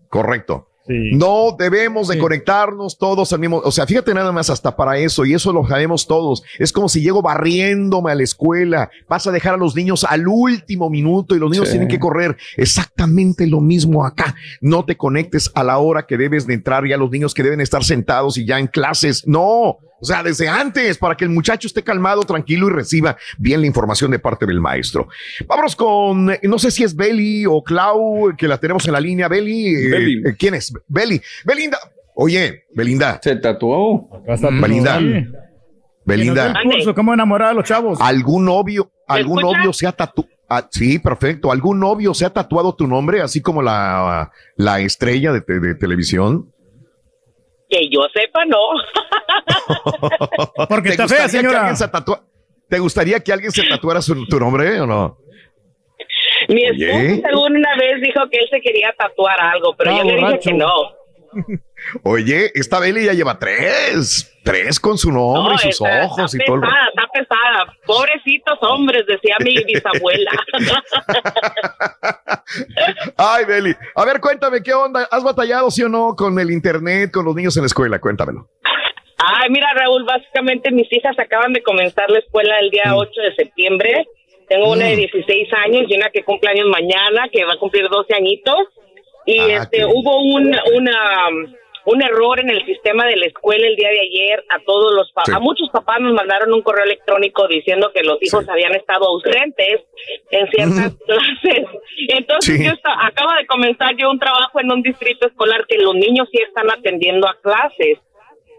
correcto. 0.09 0.69
No 0.89 1.55
debemos 1.59 2.09
de 2.09 2.19
conectarnos 2.19 2.99
todos 2.99 3.33
al 3.33 3.39
mismo, 3.39 3.59
o 3.65 3.71
sea, 3.71 3.87
fíjate 3.87 4.13
nada 4.15 4.33
más 4.33 4.51
hasta 4.51 4.75
para 4.77 4.99
eso 4.99 5.25
y 5.25 5.35
eso 5.35 5.53
lo 5.53 5.67
sabemos 5.67 6.07
todos. 6.07 6.43
Es 6.59 6.73
como 6.73 6.89
si 6.89 7.01
llego 7.03 7.23
barriéndome 7.23 8.11
a 8.11 8.15
la 8.15 8.23
escuela, 8.25 8.91
vas 9.09 9.27
a 9.27 9.33
dejar 9.33 9.55
a 9.55 9.57
los 9.59 9.77
niños 9.77 10.05
al 10.05 10.27
último 10.27 10.91
minuto 10.91 11.35
y 11.35 11.39
los 11.39 11.51
niños 11.51 11.67
Sí. 11.69 11.73
tienen 11.73 11.89
que 11.89 11.99
correr. 12.01 12.37
Exactamente 12.57 13.47
lo 13.47 13.61
mismo 13.61 14.05
acá. 14.05 14.35
No 14.61 14.85
te 14.85 14.97
conectes 14.97 15.51
a 15.55 15.63
la 15.63 15.79
hora 15.79 16.07
que 16.07 16.17
debes 16.17 16.47
de 16.47 16.55
entrar 16.55 16.87
ya 16.87 16.97
los 16.97 17.11
niños 17.11 17.35
que 17.35 17.43
deben 17.43 17.61
estar 17.61 17.85
sentados 17.85 18.37
y 18.39 18.45
ya 18.47 18.59
en 18.59 18.67
clases. 18.67 19.27
No, 19.27 19.79
o 20.03 20.05
sea, 20.05 20.23
desde 20.23 20.49
antes 20.49 20.99
para 20.99 21.17
que 21.17 21.25
el 21.25 21.31
muchacho 21.31 21.69
esté 21.69 21.83
calmado, 21.85 22.23
tranquilo 22.25 22.67
y 22.69 22.73
reciba 22.73 23.17
bien 23.39 23.61
la 23.61 23.69
información 23.69 24.11
de 24.11 24.19
parte 24.19 24.45
del 24.47 24.61
maestro. 24.61 25.07
Vámonos 25.47 25.77
con, 25.77 26.31
eh, 26.33 26.41
no 26.43 26.59
sé 26.59 26.73
si 26.73 26.83
es 26.83 26.95
Beli 26.97 27.47
o 27.47 27.63
Clau, 27.63 28.35
que 28.37 28.49
la 28.49 28.59
tenemos 28.59 28.85
en 28.87 28.93
la 28.93 29.01
línea. 29.01 29.29
Beli, 29.29 29.69
eh, 29.69 29.89
Beli. 29.91 30.23
eh, 30.27 30.35
¿quién 30.39 30.55
es? 30.55 30.73
Beli. 30.89 31.23
Belinda. 31.45 31.79
Oye, 32.17 32.65
Belinda. 32.75 33.21
Se 33.23 33.37
tatuó. 33.37 34.09
Belinda. 34.61 34.99
Sí. 34.99 35.25
Belinda. 36.05 36.53
Curso, 36.65 36.95
¿Cómo 36.95 37.15
enamorar 37.15 37.51
a 37.51 37.55
los 37.55 37.65
chavos? 37.65 37.99
¿Algún 38.01 38.45
novio, 38.45 38.91
algún 39.07 39.41
novio 39.41 39.73
se 39.73 39.87
ha 39.87 39.93
tatuado? 39.93 40.29
sí, 40.71 40.99
perfecto. 40.99 41.51
¿Algún 41.51 41.81
novio 41.81 42.13
se 42.13 42.27
ha 42.27 42.31
tatuado 42.31 42.75
tu 42.75 42.87
nombre, 42.87 43.23
así 43.23 43.41
como 43.41 43.63
la, 43.63 44.31
la 44.57 44.81
estrella 44.81 45.33
de, 45.33 45.41
te- 45.41 45.61
de 45.61 45.75
televisión? 45.77 46.52
Que 47.73 47.89
yo 47.89 48.01
sepa, 48.13 48.45
no. 48.45 48.59
Porque 50.69 50.91
¿Te 50.91 50.95
está 50.95 51.09
fea, 51.09 51.27
señora. 51.27 51.61
alguien 51.61 51.77
se 51.79 51.89
tatua- 51.89 52.21
¿Te 52.69 52.79
gustaría 52.79 53.19
que 53.21 53.33
alguien 53.33 53.51
se 53.51 53.63
tatuara 53.67 54.03
su- 54.03 54.27
tu 54.27 54.39
nombre 54.39 54.79
o 54.81 54.87
no? 54.87 55.17
Mi 56.49 56.65
esposo 56.65 57.23
según 57.31 57.57
una 57.57 57.75
vez 57.77 58.03
dijo 58.03 58.21
que 58.31 58.39
él 58.41 58.49
se 58.51 58.61
quería 58.61 58.93
tatuar 58.99 59.41
algo, 59.41 59.75
pero 59.77 59.91
Ah, 59.93 59.99
yo 59.99 60.05
le 60.05 60.13
dije 60.13 60.23
borracho. 60.25 60.51
que 60.51 60.55
no. 60.55 60.69
Oye, 62.03 62.51
esta 62.55 62.79
Beli 62.81 63.05
ya 63.07 63.13
lleva 63.13 63.39
tres. 63.39 64.29
Tres 64.45 64.81
con 64.81 64.99
su 64.99 65.13
nombre 65.13 65.55
No, 65.55 65.55
y 65.55 65.59
sus 65.73 65.81
está- 65.87 66.05
ojos 66.07 66.35
y 66.35 66.39
está 66.39 66.47
todo. 66.47 66.57
el- 66.57 66.63
pesada, 66.63 66.89
está 66.89 67.09
pesada. 67.13 67.77
Pobrecitos 67.87 68.59
hombres, 68.63 69.07
decía 69.07 69.37
mi 69.39 69.55
bisabuela. 69.65 70.31
Ay, 73.17 73.45
Beli. 73.45 73.75
A 73.95 74.05
ver, 74.05 74.21
cuéntame, 74.21 74.63
¿qué 74.63 74.75
onda? 74.75 75.07
¿Has 75.11 75.23
batallado, 75.23 75.71
sí 75.71 75.83
o 75.83 75.89
no, 75.89 76.15
con 76.17 76.39
el 76.39 76.51
internet, 76.51 77.11
con 77.13 77.25
los 77.25 77.35
niños 77.35 77.57
en 77.57 77.63
la 77.63 77.67
escuela? 77.67 78.01
Cuéntamelo. 78.01 78.49
Ay, 79.19 79.51
mira, 79.51 79.69
Raúl, 79.75 80.05
básicamente 80.05 80.71
mis 80.73 80.93
hijas 80.93 81.17
acaban 81.19 81.53
de 81.53 81.63
comenzar 81.63 82.11
la 82.11 82.19
escuela 82.19 82.59
el 82.59 82.71
día 82.71 82.95
8 82.97 83.21
de 83.21 83.35
septiembre. 83.37 84.07
Tengo 84.49 84.73
una 84.73 84.87
de 84.87 84.95
Mm. 84.95 84.97
16 84.97 85.49
años 85.65 85.83
y 85.89 85.97
una 85.97 86.11
que 86.11 86.25
cumple 86.25 86.51
años 86.51 86.67
mañana, 86.67 87.29
que 87.33 87.45
va 87.45 87.53
a 87.55 87.59
cumplir 87.59 87.89
12 87.89 88.15
añitos. 88.15 88.57
Y 89.25 89.39
Ah, 89.39 89.63
este 89.63 89.79
qué 89.79 89.85
hubo 89.85 90.21
un, 90.21 90.53
una, 90.75 91.29
un 91.85 92.03
error 92.03 92.39
en 92.41 92.51
el 92.51 92.65
sistema 92.65 93.07
de 93.07 93.17
la 93.17 93.27
escuela 93.27 93.67
el 93.67 93.77
día 93.77 93.89
de 93.91 94.01
ayer. 94.01 94.45
A 94.49 94.59
todos 94.65 94.95
los 94.95 95.11
pa- 95.13 95.25
Sí. 95.25 95.33
a 95.35 95.39
muchos 95.41 95.69
papás 95.71 96.01
nos 96.01 96.13
mandaron 96.15 96.53
un 96.53 96.63
correo 96.63 96.85
electrónico 96.85 97.49
diciendo 97.49 97.91
que 97.95 98.03
los 98.03 98.19
hijos 98.23 98.49
habían 98.49 98.75
estado 98.75 99.07
ausentes 99.07 99.81
en 100.31 100.47
ciertas 100.51 100.95
clases. 101.07 101.67
Entonces 102.09 102.57
Sí. 102.57 102.65
yo 102.65 102.73
esta- 102.73 103.07
acabo 103.07 103.31
de 103.39 103.47
comenzar 103.47 103.97
yo 103.97 104.11
un 104.11 104.19
trabajo 104.19 104.61
en 104.61 104.71
un 104.73 104.83
distrito 104.83 105.27
escolar 105.27 105.67
que 105.67 105.79
los 105.79 105.95
niños 105.95 106.29
sí 106.31 106.39
están 106.47 106.71
atendiendo 106.71 107.29
a 107.29 107.35
clases. 107.41 107.99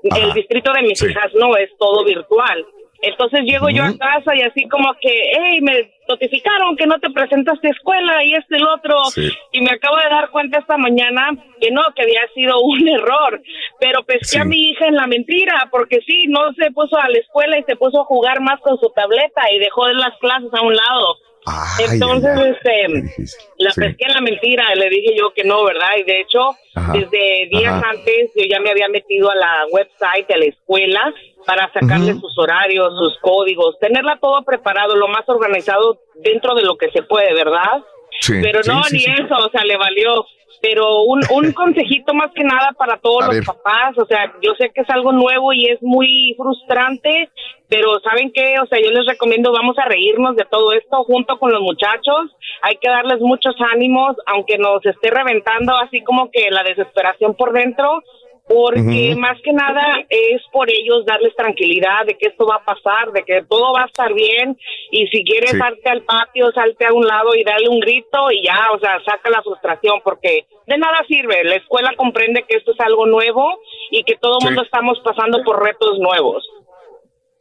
El 0.03 0.33
distrito 0.33 0.71
de 0.73 0.81
mis 0.81 1.01
hijas 1.01 1.33
no 1.35 1.55
es 1.55 1.69
todo 1.77 2.03
virtual. 2.03 2.65
Entonces 3.01 3.41
llego 3.45 3.69
yo 3.69 3.83
a 3.83 3.97
casa 3.97 4.35
y 4.35 4.41
así 4.41 4.67
como 4.67 4.93
que, 5.01 5.09
hey, 5.31 5.59
me 5.61 5.92
notificaron 6.07 6.75
que 6.75 6.87
no 6.87 6.99
te 6.99 7.09
presentaste 7.09 7.67
a 7.67 7.71
escuela 7.71 8.23
y 8.23 8.33
este 8.33 8.57
el 8.57 8.67
otro. 8.67 9.03
Sí. 9.05 9.29
Y 9.51 9.61
me 9.61 9.71
acabo 9.71 9.97
de 9.97 10.09
dar 10.09 10.29
cuenta 10.29 10.59
esta 10.59 10.77
mañana 10.77 11.29
que 11.59 11.71
no, 11.71 11.81
que 11.95 12.03
había 12.03 12.21
sido 12.33 12.59
un 12.61 12.87
error. 12.99 13.41
Pero 13.79 14.03
pesqué 14.03 14.39
a 14.39 14.45
mi 14.45 14.69
hija 14.69 14.87
en 14.87 14.95
la 14.95 15.07
mentira, 15.07 15.69
porque 15.71 15.99
sí, 16.05 16.25
no 16.27 16.53
se 16.53 16.71
puso 16.71 16.97
a 16.97 17.09
la 17.09 17.17
escuela 17.17 17.57
y 17.57 17.63
se 17.63 17.75
puso 17.75 18.01
a 18.01 18.05
jugar 18.05 18.41
más 18.41 18.59
con 18.61 18.77
su 18.79 18.89
tableta 18.89 19.41
y 19.51 19.59
dejó 19.59 19.87
de 19.87 19.95
las 19.95 20.17
clases 20.19 20.53
a 20.53 20.61
un 20.61 20.75
lado. 20.75 21.17
Ay, 21.45 21.85
Entonces, 21.91 22.29
ay, 22.37 22.43
ay. 22.45 22.51
este, 22.51 23.33
la 23.57 23.71
Sí. 23.71 23.81
pesqué 23.81 24.05
en 24.07 24.13
la 24.13 24.21
mentira, 24.21 24.63
le 24.75 24.89
dije 24.89 25.15
yo 25.17 25.33
que 25.33 25.43
no, 25.43 25.63
¿verdad? 25.65 25.89
Y 25.99 26.03
de 26.03 26.21
hecho, 26.21 26.39
Ajá. 26.75 26.93
desde 26.93 27.47
días 27.51 27.73
Ajá. 27.73 27.89
antes 27.91 28.31
yo 28.35 28.45
ya 28.49 28.59
me 28.59 28.69
había 28.71 28.87
metido 28.87 29.29
a 29.29 29.35
la 29.35 29.65
website 29.71 30.27
de 30.27 30.37
la 30.37 30.45
escuela 30.45 31.13
para 31.45 31.71
sacarle 31.73 32.13
sus 32.13 32.37
horarios, 32.37 32.93
sus 32.97 33.17
códigos, 33.19 33.77
tenerla 33.79 34.17
todo 34.21 34.43
preparado, 34.43 34.95
lo 34.95 35.07
más 35.09 35.27
organizado 35.27 35.99
dentro 36.15 36.55
de 36.55 36.61
lo 36.63 36.77
que 36.77 36.89
se 36.91 37.03
puede, 37.03 37.33
¿verdad? 37.33 37.83
Sí, 38.21 38.33
Pero 38.41 38.63
sí, 38.63 38.69
no, 38.69 38.81
ni 38.91 39.03
eso, 39.03 39.35
o 39.35 39.49
sea, 39.49 39.63
le 39.65 39.75
valió. 39.75 40.25
Pero 40.63 41.01
un, 41.03 41.19
un 41.29 41.51
consejito 41.61 42.13
más 42.13 42.31
que 42.33 42.43
nada 42.43 42.71
para 42.77 42.95
todos 42.97 43.23
A 43.23 43.27
los 43.27 43.35
ver. 43.35 43.45
papás, 43.45 43.97
o 43.97 44.05
sea, 44.05 44.33
yo 44.41 44.53
sé 44.57 44.71
que 44.73 44.81
es 44.81 44.89
algo 44.89 45.11
nuevo 45.11 45.51
y 45.51 45.65
es 45.65 45.83
muy 45.83 46.33
frustrante, 46.37 47.29
pero 47.67 47.99
¿saben 47.99 48.31
qué? 48.31 48.55
O 48.63 48.65
sea, 48.67 48.79
yo 48.79 48.89
les 48.91 49.05
recomiendo, 49.05 49.51
vamos 49.51 49.77
a 49.77 49.85
reírnos 49.85 50.37
de 50.37 50.45
todo 50.45 50.71
esto 50.71 51.03
junto 51.03 51.37
con 51.37 51.51
los 51.51 51.61
muchachos, 51.61 52.31
hay 52.61 52.77
que 52.77 52.89
darles 52.89 53.19
muchos 53.19 53.55
ánimos, 53.73 54.15
aunque 54.25 54.57
nos 54.57 54.85
esté 54.85 55.11
reventando 55.11 55.75
así 55.75 56.01
como 56.01 56.31
que 56.31 56.49
la 56.49 56.63
desesperación 56.63 57.35
por 57.35 57.51
dentro, 57.51 58.01
porque 58.47 59.15
más 59.17 59.39
que 59.41 59.53
nada 59.53 59.81
es 60.09 60.41
por 60.51 60.69
ellos 60.69 61.05
darles 61.05 61.35
tranquilidad 61.35 62.05
de 62.05 62.17
que 62.17 62.27
esto 62.29 62.45
va 62.45 62.55
a 62.55 62.65
pasar, 62.65 63.11
de 63.11 63.23
que 63.23 63.41
todo 63.49 63.71
va 63.73 63.83
a 63.83 63.85
estar 63.85 64.13
bien 64.13 64.57
y 64.91 65.07
si 65.07 65.23
quieres 65.23 65.51
Sí. 65.51 65.57
salte 65.57 65.89
al 65.89 66.01
patio, 66.03 66.51
salte 66.51 66.85
a 66.85 66.93
un 66.93 67.05
lado 67.05 67.33
y 67.35 67.43
dale 67.43 67.69
un 67.69 67.79
grito 67.79 68.31
y 68.31 68.43
ya, 68.45 68.67
o 68.73 68.79
sea, 68.79 68.99
saca 69.05 69.29
la 69.29 69.41
frustración 69.41 70.01
porque 70.03 70.45
de 70.67 70.77
nada 70.77 71.03
sirve, 71.07 71.43
la 71.43 71.55
escuela 71.55 71.91
comprende 71.95 72.43
que 72.47 72.57
esto 72.57 72.71
es 72.71 72.79
algo 72.81 73.05
nuevo 73.05 73.59
y 73.91 74.03
que 74.03 74.15
todo 74.17 74.33
el 74.35 74.41
Sí. 74.41 74.45
mundo 74.47 74.63
estamos 74.63 74.99
pasando 75.03 75.41
por 75.43 75.63
retos 75.63 75.97
nuevos. 75.99 76.47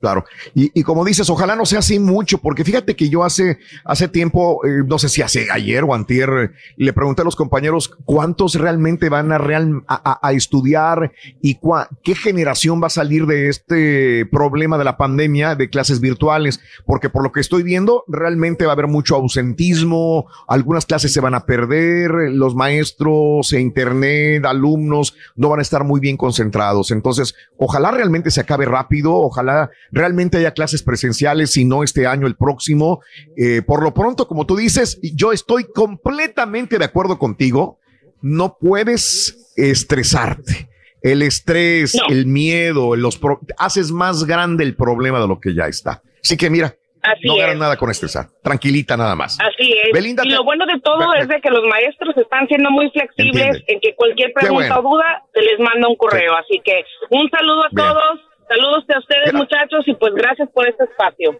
Claro. 0.02 0.24
Y, 0.52 0.72
y 0.74 0.82
como 0.82 1.04
dices, 1.04 1.30
ojalá 1.30 1.54
no 1.54 1.64
sea 1.64 1.78
así 1.78 2.00
mucho, 2.00 2.38
porque 2.38 2.64
fíjate 2.64 2.96
que 2.96 3.08
yo 3.08 3.22
hace, 3.22 3.58
hace 3.84 4.08
tiempo, 4.08 4.60
eh, 4.66 4.82
no 4.84 4.98
sé 4.98 5.08
si 5.08 5.22
hace 5.22 5.46
ayer 5.52 5.84
o 5.84 5.94
antier, 5.94 6.50
le 6.76 6.92
pregunté 6.92 7.22
a 7.22 7.24
los 7.24 7.36
compañeros 7.36 7.88
cuántos 8.04 8.56
realmente 8.56 9.08
van 9.08 9.30
a, 9.30 9.38
real, 9.38 9.84
a, 9.86 10.18
a- 10.20 10.28
a 10.28 10.32
estudiar 10.32 11.12
y 11.40 11.54
cua- 11.60 11.86
qué 12.02 12.16
generación 12.16 12.82
va 12.82 12.88
a 12.88 12.90
salir 12.90 13.26
de 13.26 13.48
este 13.48 14.26
problema 14.26 14.76
de 14.76 14.82
la 14.82 14.96
pandemia 14.96 15.54
de 15.54 15.70
clases 15.70 16.00
virtuales, 16.00 16.58
porque 16.84 17.08
por 17.08 17.22
lo 17.22 17.30
que 17.30 17.38
estoy 17.38 17.62
viendo, 17.62 18.02
realmente 18.08 18.64
va 18.66 18.72
a 18.72 18.74
haber 18.74 18.88
mucho 18.88 19.14
ausentismo, 19.14 20.26
algunas 20.48 20.84
clases 20.84 21.12
se 21.12 21.20
van 21.20 21.34
a 21.36 21.46
perder, 21.46 22.10
los 22.32 22.56
maestros, 22.56 23.52
e 23.52 23.60
internet, 23.60 24.44
alumnos 24.46 25.14
no 25.36 25.48
van 25.48 25.60
a 25.60 25.62
estar 25.62 25.84
muy 25.84 26.00
bien 26.00 26.16
concentrados. 26.16 26.90
Entonces, 26.90 27.36
ojalá 27.56 27.92
realmente 27.92 28.32
se 28.32 28.40
acabe 28.40 28.64
rápido, 28.64 29.14
ojalá 29.14 29.70
realmente 29.92 30.38
haya 30.38 30.52
clases 30.52 30.82
presenciales, 30.82 31.52
si 31.52 31.64
no 31.64 31.84
este 31.84 32.06
año, 32.06 32.26
el 32.26 32.34
próximo. 32.34 33.00
Eh, 33.36 33.62
por 33.62 33.82
lo 33.82 33.94
pronto, 33.94 34.26
como 34.26 34.46
tú 34.46 34.56
dices, 34.56 34.98
yo 35.02 35.32
estoy 35.32 35.64
completamente 35.64 36.78
de 36.78 36.84
acuerdo 36.86 37.18
contigo, 37.18 37.78
no 38.22 38.56
puedes 38.58 39.52
estresarte. 39.56 40.68
El 41.02 41.22
estrés, 41.22 41.96
el 42.08 42.26
miedo, 42.26 42.94
los 42.96 43.18
pro- 43.18 43.40
haces 43.58 43.90
más 43.90 44.24
grande 44.24 44.62
el 44.64 44.76
problema 44.76 45.20
de 45.20 45.26
lo 45.28 45.40
que 45.40 45.52
ya 45.54 45.66
está. 45.66 46.00
Así 46.22 46.36
que 46.36 46.48
mira, 46.48 46.76
Así 47.02 47.26
no 47.26 47.34
ganas 47.34 47.54
es. 47.54 47.58
nada 47.58 47.76
con 47.76 47.90
estresar. 47.90 48.28
Tranquilita 48.44 48.96
nada 48.96 49.16
más. 49.16 49.36
Así 49.40 49.72
es. 49.84 49.90
Belinda, 49.92 50.22
y 50.24 50.30
lo 50.30 50.44
bueno 50.44 50.64
de 50.64 50.80
todo 50.80 51.12
es 51.14 51.26
de 51.26 51.40
que 51.40 51.50
los 51.50 51.64
maestros 51.68 52.16
están 52.16 52.46
siendo 52.46 52.70
muy 52.70 52.88
flexibles 52.90 53.34
Entiende. 53.46 53.64
en 53.66 53.80
que 53.80 53.96
cualquier 53.96 54.32
pregunta 54.32 54.78
bueno. 54.78 54.88
o 54.88 54.92
duda 54.92 55.24
se 55.34 55.40
les 55.42 55.58
manda 55.58 55.88
un 55.88 55.96
correo. 55.96 56.36
Así 56.36 56.60
que 56.64 56.84
un 57.10 57.28
saludo 57.30 57.64
a 57.64 57.68
Bien. 57.72 57.88
todos, 57.88 58.20
saludos 58.48 58.84
a 58.94 58.98
ustedes 58.98 59.32
muchachos 59.34 59.84
y 59.86 59.94
pues 59.94 60.14
gracias 60.14 60.48
por 60.50 60.68
este 60.68 60.84
espacio. 60.84 61.38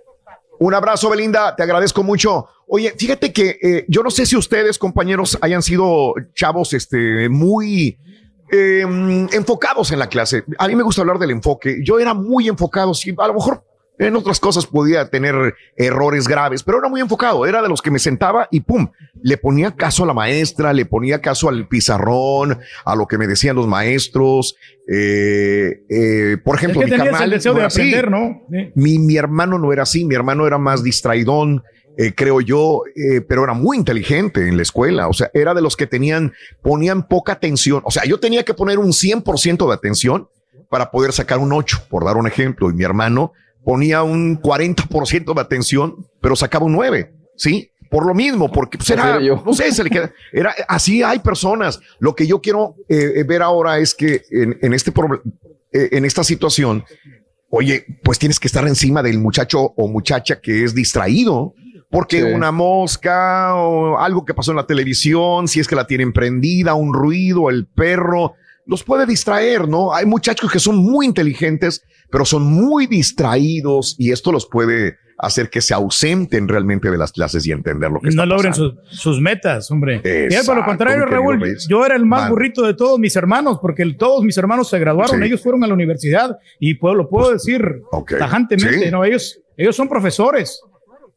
Un 0.58 0.74
abrazo, 0.74 1.10
Belinda. 1.10 1.56
Te 1.56 1.62
agradezco 1.62 2.02
mucho. 2.02 2.46
Oye, 2.68 2.92
fíjate 2.96 3.32
que 3.32 3.58
eh, 3.62 3.84
yo 3.88 4.02
no 4.02 4.10
sé 4.10 4.26
si 4.26 4.36
ustedes, 4.36 4.78
compañeros, 4.78 5.36
hayan 5.40 5.62
sido 5.62 6.14
chavos 6.34 6.72
este, 6.72 7.28
muy 7.28 7.98
eh, 8.50 8.82
enfocados 9.32 9.90
en 9.90 9.98
la 9.98 10.08
clase. 10.08 10.44
A 10.58 10.68
mí 10.68 10.76
me 10.76 10.82
gusta 10.82 11.00
hablar 11.00 11.18
del 11.18 11.30
enfoque. 11.30 11.80
Yo 11.82 11.98
era 11.98 12.14
muy 12.14 12.48
enfocado, 12.48 12.94
sí, 12.94 13.14
a 13.16 13.26
lo 13.26 13.34
mejor 13.34 13.64
en 13.98 14.16
otras 14.16 14.40
cosas 14.40 14.66
podía 14.66 15.08
tener 15.08 15.54
errores 15.76 16.26
graves, 16.26 16.62
pero 16.62 16.78
era 16.78 16.88
muy 16.88 17.00
enfocado. 17.00 17.46
Era 17.46 17.62
de 17.62 17.68
los 17.68 17.82
que 17.82 17.90
me 17.90 17.98
sentaba 17.98 18.48
y 18.50 18.60
pum, 18.60 18.88
le 19.22 19.36
ponía 19.36 19.76
caso 19.76 20.04
a 20.04 20.06
la 20.06 20.14
maestra, 20.14 20.72
le 20.72 20.86
ponía 20.86 21.20
caso 21.20 21.48
al 21.48 21.68
pizarrón, 21.68 22.58
a 22.84 22.96
lo 22.96 23.06
que 23.06 23.18
me 23.18 23.26
decían 23.26 23.56
los 23.56 23.68
maestros. 23.68 24.56
Eh, 24.88 25.84
eh, 25.88 26.36
por 26.44 26.56
ejemplo, 26.56 26.82
Es 26.82 26.86
que 26.86 26.92
mi 26.92 26.98
carnal 26.98 27.24
el 27.24 27.30
deseo 27.30 27.52
no 27.52 27.60
de 27.60 27.66
aprender, 27.66 28.10
¿no? 28.10 28.42
Sí. 28.50 28.72
Mi, 28.74 28.98
mi 28.98 29.16
hermano 29.16 29.58
no 29.58 29.72
era 29.72 29.84
así, 29.84 30.04
mi 30.04 30.14
hermano 30.14 30.46
era 30.46 30.58
más 30.58 30.82
distraidón, 30.82 31.62
eh, 31.98 32.14
creo 32.14 32.40
yo, 32.40 32.82
eh, 32.96 33.20
pero 33.20 33.44
era 33.44 33.52
muy 33.52 33.76
inteligente 33.76 34.48
en 34.48 34.56
la 34.56 34.62
escuela. 34.62 35.08
O 35.08 35.12
sea, 35.12 35.30
era 35.34 35.52
de 35.54 35.60
los 35.60 35.76
que 35.76 35.86
tenían, 35.86 36.32
ponían 36.62 37.06
poca 37.06 37.32
atención. 37.32 37.82
O 37.84 37.90
sea, 37.90 38.04
yo 38.04 38.18
tenía 38.18 38.44
que 38.44 38.54
poner 38.54 38.78
un 38.78 38.92
100% 38.92 39.66
de 39.68 39.74
atención 39.74 40.28
para 40.70 40.90
poder 40.90 41.12
sacar 41.12 41.38
un 41.38 41.52
8, 41.52 41.86
por 41.90 42.04
dar 42.04 42.16
un 42.16 42.26
ejemplo. 42.26 42.70
Y 42.70 42.74
mi 42.74 42.84
hermano 42.84 43.32
ponía 43.64 44.02
un 44.02 44.40
40% 44.40 45.34
de 45.34 45.40
atención, 45.40 46.06
pero 46.20 46.36
sacaba 46.36 46.66
un 46.66 46.72
9, 46.72 47.12
¿sí? 47.36 47.70
Por 47.90 48.06
lo 48.06 48.14
mismo, 48.14 48.50
porque 48.50 48.78
pues, 48.78 48.88
era, 48.90 49.20
yo. 49.20 49.42
no 49.44 49.52
sé, 49.52 49.70
se 49.72 49.84
le 49.84 49.90
queda, 49.90 50.12
era, 50.32 50.54
así 50.66 51.02
hay 51.02 51.18
personas. 51.18 51.78
Lo 51.98 52.14
que 52.14 52.26
yo 52.26 52.40
quiero 52.40 52.74
eh, 52.88 53.12
eh, 53.16 53.24
ver 53.24 53.42
ahora 53.42 53.78
es 53.78 53.94
que 53.94 54.22
en, 54.30 54.58
en 54.62 54.72
este 54.72 54.92
eh, 55.72 55.88
en 55.92 56.04
esta 56.06 56.24
situación, 56.24 56.84
oye, 57.50 57.84
pues 58.02 58.18
tienes 58.18 58.40
que 58.40 58.48
estar 58.48 58.66
encima 58.66 59.02
del 59.02 59.18
muchacho 59.18 59.60
o 59.76 59.88
muchacha 59.88 60.40
que 60.40 60.64
es 60.64 60.74
distraído, 60.74 61.52
porque 61.90 62.22
Sí. 62.22 62.32
una 62.32 62.50
mosca 62.50 63.54
o 63.56 63.98
algo 63.98 64.24
que 64.24 64.32
pasó 64.32 64.52
en 64.52 64.56
la 64.56 64.66
televisión, 64.66 65.46
si 65.46 65.60
es 65.60 65.68
que 65.68 65.76
la 65.76 65.86
tienen 65.86 66.14
prendida, 66.14 66.72
un 66.72 66.94
ruido, 66.94 67.50
el 67.50 67.66
perro, 67.66 68.32
los 68.66 68.82
puede 68.84 69.06
distraer, 69.06 69.68
¿no? 69.68 69.94
Hay 69.94 70.06
muchachos 70.06 70.50
que 70.50 70.58
son 70.58 70.76
muy 70.76 71.06
inteligentes, 71.06 71.82
pero 72.10 72.24
son 72.24 72.44
muy 72.44 72.86
distraídos 72.86 73.96
y 73.98 74.12
esto 74.12 74.32
los 74.32 74.46
puede 74.46 74.96
hacer 75.18 75.50
que 75.50 75.60
se 75.60 75.72
ausenten 75.72 76.48
realmente 76.48 76.90
de 76.90 76.98
las 76.98 77.12
clases 77.12 77.46
y 77.46 77.52
entender 77.52 77.90
lo 77.92 78.00
que 78.00 78.10
no 78.10 78.26
logren 78.26 78.52
sus, 78.54 78.74
sus 78.90 79.20
metas, 79.20 79.70
hombre. 79.70 80.00
Fíjate, 80.00 80.18
por 80.24 80.32
Exacto, 80.32 80.54
lo 80.56 80.64
contrario, 80.64 81.06
Raúl, 81.06 81.56
yo 81.68 81.86
era 81.86 81.94
el 81.94 82.04
más 82.06 82.22
Man. 82.22 82.30
burrito 82.30 82.62
de 82.62 82.74
todos 82.74 82.98
mis 82.98 83.14
hermanos, 83.14 83.58
porque 83.62 83.84
todos 83.94 84.24
mis 84.24 84.36
hermanos 84.36 84.68
se 84.68 84.80
graduaron, 84.80 85.20
Sí. 85.20 85.26
ellos 85.26 85.40
fueron 85.40 85.62
a 85.62 85.68
la 85.68 85.74
universidad 85.74 86.36
y 86.58 86.74
puedo, 86.74 86.94
lo 86.96 87.08
puedo 87.08 87.30
decir 87.32 87.62
Ok. 87.92 88.14
tajantemente, 88.18 88.86
Sí. 88.86 88.90
¿no? 88.90 89.04
Ellos, 89.04 89.40
ellos 89.56 89.76
son 89.76 89.88
profesores, 89.88 90.60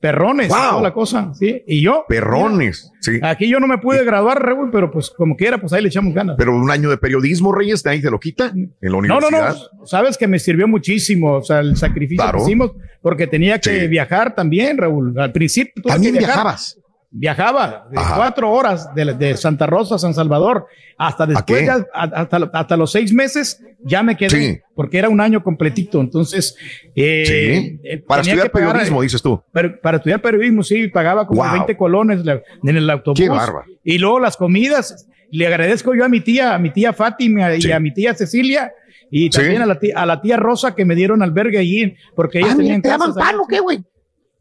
perrones, 0.05 0.49
Wow. 0.49 0.57
toda 0.69 0.81
la 0.83 0.93
cosa, 0.93 1.33
¿sí? 1.33 1.63
Y 1.65 1.81
yo, 1.81 2.05
Perrones, 2.07 2.91
sí. 3.01 3.19
aquí 3.23 3.47
yo 3.49 3.59
no 3.59 3.65
me 3.67 3.79
pude 3.79 4.03
graduar, 4.03 4.39
Raúl, 4.41 4.69
pero 4.71 4.91
pues 4.91 5.09
como 5.09 5.35
quiera, 5.35 5.57
pues 5.57 5.73
ahí 5.73 5.81
le 5.81 5.87
echamos 5.87 6.13
ganas. 6.13 6.35
Pero 6.37 6.55
un 6.55 6.69
año 6.69 6.89
de 6.91 6.97
periodismo, 6.97 7.51
Reyes, 7.51 7.83
nadie 7.85 8.01
te 8.01 8.11
lo 8.11 8.19
quita 8.19 8.47
en 8.53 8.71
la 8.81 8.89
No, 8.89 9.01
no, 9.01 9.17
universidad. 9.17 9.55
no. 9.79 9.85
Sabes 9.87 10.17
que 10.17 10.27
me 10.27 10.37
sirvió 10.37 10.67
muchísimo, 10.67 11.33
o 11.37 11.41
sea, 11.43 11.59
el 11.59 11.75
sacrificio 11.75 12.23
Claro. 12.23 12.37
que 12.39 12.43
hicimos, 12.43 12.71
porque 13.01 13.25
tenía 13.25 13.59
que 13.59 13.81
Sí. 13.81 13.87
viajar 13.87 14.35
también, 14.35 14.77
Raúl. 14.77 15.17
Al 15.19 15.31
principio. 15.31 15.81
También 15.83 16.15
viajabas. 16.17 16.77
Viajaba 17.17 17.87
de 17.89 17.97
Ajá. 17.97 18.15
cuatro 18.17 18.51
horas 18.51 18.93
de, 18.93 19.13
de 19.13 19.37
Santa 19.37 19.65
Rosa 19.65 19.95
a 19.95 19.99
San 19.99 20.13
Salvador 20.13 20.67
hasta 20.97 21.25
después, 21.25 21.65
ya, 21.65 21.85
hasta, 21.93 22.49
hasta 22.53 22.75
los 22.75 22.91
seis 22.91 23.13
meses, 23.13 23.61
ya 23.83 24.03
me 24.03 24.17
quedé, 24.17 24.29
Sí. 24.29 24.59
porque 24.75 24.97
era 24.97 25.07
un 25.07 25.21
año 25.21 25.41
completito. 25.41 26.01
Entonces, 26.01 26.57
eh, 26.93 27.23
Sí. 27.25 27.79
eh, 27.87 27.97
Para 28.05 28.21
estudiar 28.21 28.51
pagar, 28.51 28.71
periodismo, 28.73 29.01
dices 29.01 29.21
tú. 29.21 29.41
pero 29.53 29.79
para 29.79 29.97
estudiar 29.97 30.21
periodismo, 30.21 30.61
sí, 30.61 30.89
pagaba 30.89 31.25
como 31.25 31.41
Wow. 31.41 31.53
20 31.53 31.77
colones 31.77 32.19
en 32.63 32.75
el 32.77 32.89
autobús. 32.89 33.17
Qué 33.19 33.29
bárbaro. 33.29 33.65
Y 33.83 33.97
luego 33.97 34.19
las 34.19 34.35
comidas. 34.35 35.07
Le 35.31 35.47
agradezco 35.47 35.95
yo 35.95 36.05
a 36.05 36.09
mi 36.09 36.19
tía, 36.21 36.53
a 36.53 36.59
mi 36.59 36.69
tía 36.71 36.91
Fátima 36.93 37.53
y 37.55 37.61
Sí. 37.61 37.71
a 37.71 37.79
mi 37.79 37.93
tía 37.93 38.13
Cecilia. 38.13 38.71
Y 39.09 39.23
Sí. 39.23 39.29
también 39.31 39.61
a, 39.61 39.65
la 39.65 39.79
tía, 39.79 39.93
a 39.97 40.05
la 40.05 40.21
tía 40.21 40.35
Rosa 40.37 40.75
que 40.75 40.83
me 40.85 40.95
dieron 40.95 41.21
albergue 41.23 41.57
allí, 41.59 41.95
porque 42.15 42.39
ellas 42.39 42.51
Ah, 42.53 42.57
tenían 42.57 42.81
¿te 42.81 42.89
daban 42.89 43.13
pan 43.13 43.35
o 43.35 43.47
qué, 43.47 43.59
güey? 43.59 43.83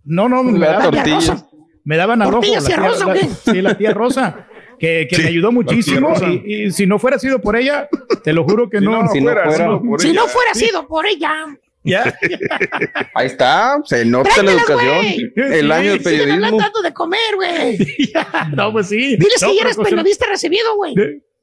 No, 0.05 0.29
no, 0.29 0.43
me 0.43 0.59
daban 0.59 0.91
tortilla. 0.91 1.37
Me 1.85 1.97
daban 1.97 2.21
al 2.23 2.29
ojo. 2.29 2.37
¿Tortillas 2.41 2.63
la 2.65 2.69
tía 2.69 2.77
Rosa 2.79 3.05
o 3.05 3.09
la- 3.09 3.15
qué? 3.15 3.29
Sí, 3.53 3.63
la 3.63 3.77
tía 3.79 3.91
Rosa, 3.93 4.47
que, 4.79 5.07
que 5.09 5.17
Sí, 5.17 5.23
me 5.23 5.29
ayudó 5.29 5.53
muchísimo. 5.53 6.15
Y, 6.45 6.65
y 6.65 6.71
si 6.73 6.87
no 6.87 6.99
fuera 6.99 7.19
sido 7.19 7.41
por 7.41 7.57
ella, 7.57 7.89
te 8.23 8.33
lo 8.33 8.45
juro 8.45 8.69
que 8.71 8.79
Si 8.79 8.85
no. 8.85 9.03
no, 9.03 9.09
Si 9.11 9.21
no 9.21 9.25
fuera, 9.33 9.45
fuera- 9.45 9.57
si 9.57 9.63
no 9.71 9.83
por 9.83 10.01
Si 10.01 10.09
ella. 10.09 10.21
no 10.21 10.27
fuera 10.29 10.55
sido 10.55 10.87
por 10.89 11.07
ella. 11.07 11.33
Ya. 11.87 12.15
Ahí 13.15 13.27
está, 13.27 13.77
se 13.85 14.07
nota 14.07 14.43
la 14.43 14.53
educación, 14.53 15.05
el 15.37 15.71
año 15.71 15.93
de 15.93 15.99
Sí, 15.99 16.05
Siguen 16.05 16.19
periodismo. 16.21 16.57
hablando 16.57 16.81
de 16.83 16.93
comer, 16.95 17.21
güey. 17.37 17.79
no, 18.57 18.73
pues 18.73 18.89
sí. 18.89 19.17
Diles 19.17 19.43
No, 19.43 19.49
que 19.49 19.55
ya 19.57 19.61
eres 19.63 19.77
cocina- 19.77 19.91
periodista 19.99 20.27
recibido, 20.27 20.77
güey. 20.77 20.95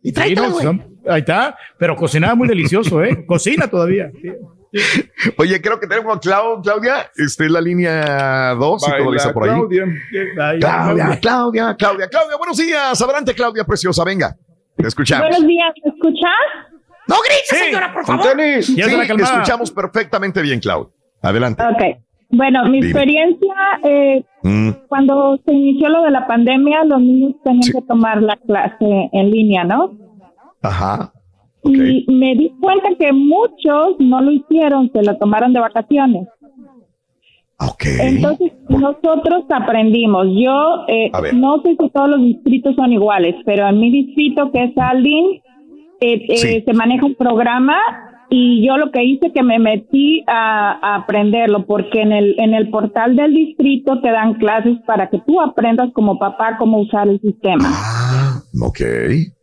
Y 0.02 0.10
Sí, 0.10 0.14
tráetela, 0.14 0.50
no, 0.50 0.60
son- 0.60 0.84
Ahí 1.08 1.20
está, 1.20 1.56
pero 1.78 1.96
cocinaba 1.96 2.34
muy 2.34 2.48
delicioso, 2.48 3.04
¿eh? 3.04 3.24
Cocina 3.28 3.68
todavía. 3.68 4.12
Oye, 5.38 5.62
creo 5.62 5.80
que 5.80 5.88
tenemos 5.88 6.16
a 6.16 6.20
Clau- 6.20 6.62
Claudia. 6.64 7.12
Este 7.16 7.46
es 7.46 7.52
la 7.52 7.60
línea 7.62 8.54
2 8.56 8.88
y 8.88 9.04
todo 9.04 9.14
está 9.16 9.34
por 9.34 9.44
ahí. 9.50 9.56
Claudia. 9.56 9.86
Claudia, 10.60 11.20
Claudia, 11.22 11.76
Claudia, 11.78 12.08
Claudia, 12.08 12.38
buenos 12.38 12.58
días. 12.58 13.02
Adelante, 13.02 13.34
Claudia, 13.34 13.64
preciosa, 13.66 14.04
venga. 14.04 14.36
Te 14.78 14.88
escuchamos. 14.88 15.28
Buenos 15.28 15.46
días, 15.48 15.74
¿me 15.84 15.92
escuchas? 15.92 16.72
No 17.08 17.16
grites, 17.18 17.48
Sí. 17.50 17.56
señora, 17.58 17.94
por 17.94 18.06
favor. 18.06 18.26
tenis. 18.26 18.68
Ya 18.76 18.86
Sí, 18.86 18.96
te 19.08 19.24
escuchamos 19.24 19.72
perfectamente 19.72 20.42
bien, 20.42 20.60
Claudia. 20.60 20.94
Adelante. 21.22 21.62
Ok. 21.64 21.98
Bueno, 22.30 22.64
mi 22.70 22.78
Dime. 22.82 22.88
experiencia, 22.88 23.54
eh, 23.84 24.24
Mm, 24.44 24.72
cuando 24.88 25.38
se 25.46 25.54
inició 25.54 25.90
lo 25.90 26.02
de 26.04 26.12
la 26.12 26.26
pandemia, 26.26 26.84
los 26.86 27.00
niños 27.02 27.34
tenían 27.44 27.62
Sí. 27.64 27.74
que 27.74 27.82
tomar 27.82 28.22
la 28.24 28.38
clase 28.38 29.10
en 29.12 29.30
línea, 29.30 29.66
¿no? 29.66 29.92
Ajá. 30.64 31.12
Y 31.64 32.06
me 32.08 32.36
di 32.36 32.52
cuenta 32.60 32.90
que 33.00 33.14
muchos 33.14 34.00
no 34.00 34.22
lo 34.22 34.32
hicieron, 34.32 34.92
se 34.92 35.04
lo 35.04 35.18
tomaron 35.18 35.54
de 35.54 35.60
vacaciones. 35.60 36.28
Ok. 37.60 37.86
Entonces, 38.00 38.52
nosotros 38.70 39.46
aprendimos. 39.50 40.28
Yo 40.34 40.86
eh, 40.88 41.12
no 41.34 41.62
sé 41.62 41.78
si 41.80 41.90
todos 41.90 42.10
los 42.10 42.22
distritos 42.22 42.76
son 42.76 42.92
iguales, 42.92 43.36
pero 43.46 43.68
en 43.68 43.80
mi 43.80 43.92
distrito, 43.92 44.52
que 44.52 44.64
es 44.64 44.78
Aldin, 44.78 45.42
eh, 46.00 46.26
eh, 46.30 46.64
se 46.66 46.74
maneja 46.74 47.06
un 47.06 47.14
programa 47.14 47.78
y 48.34 48.66
yo 48.66 48.78
lo 48.78 48.92
que 48.92 49.04
hice 49.04 49.32
que 49.34 49.44
me 49.44 49.60
metí 49.60 50.24
a, 50.26 50.72
a 50.82 50.96
aprenderlo, 51.04 51.66
porque 51.66 52.02
en 52.02 52.14
el, 52.14 52.34
en 52.40 52.54
el 52.54 52.70
portal 52.70 53.16
del 53.18 53.34
distrito 53.34 54.00
te 54.00 54.10
dan 54.10 54.36
clases 54.36 54.78
para 54.88 55.10
que 55.10 55.20
tú 55.28 55.42
aprendas 55.42 55.92
como 55.94 56.18
papá 56.18 56.56
cómo 56.58 56.80
usar 56.80 57.10
el 57.10 57.20
sistema. 57.20 57.66
Ah, 57.68 58.40
ok. 58.62 58.80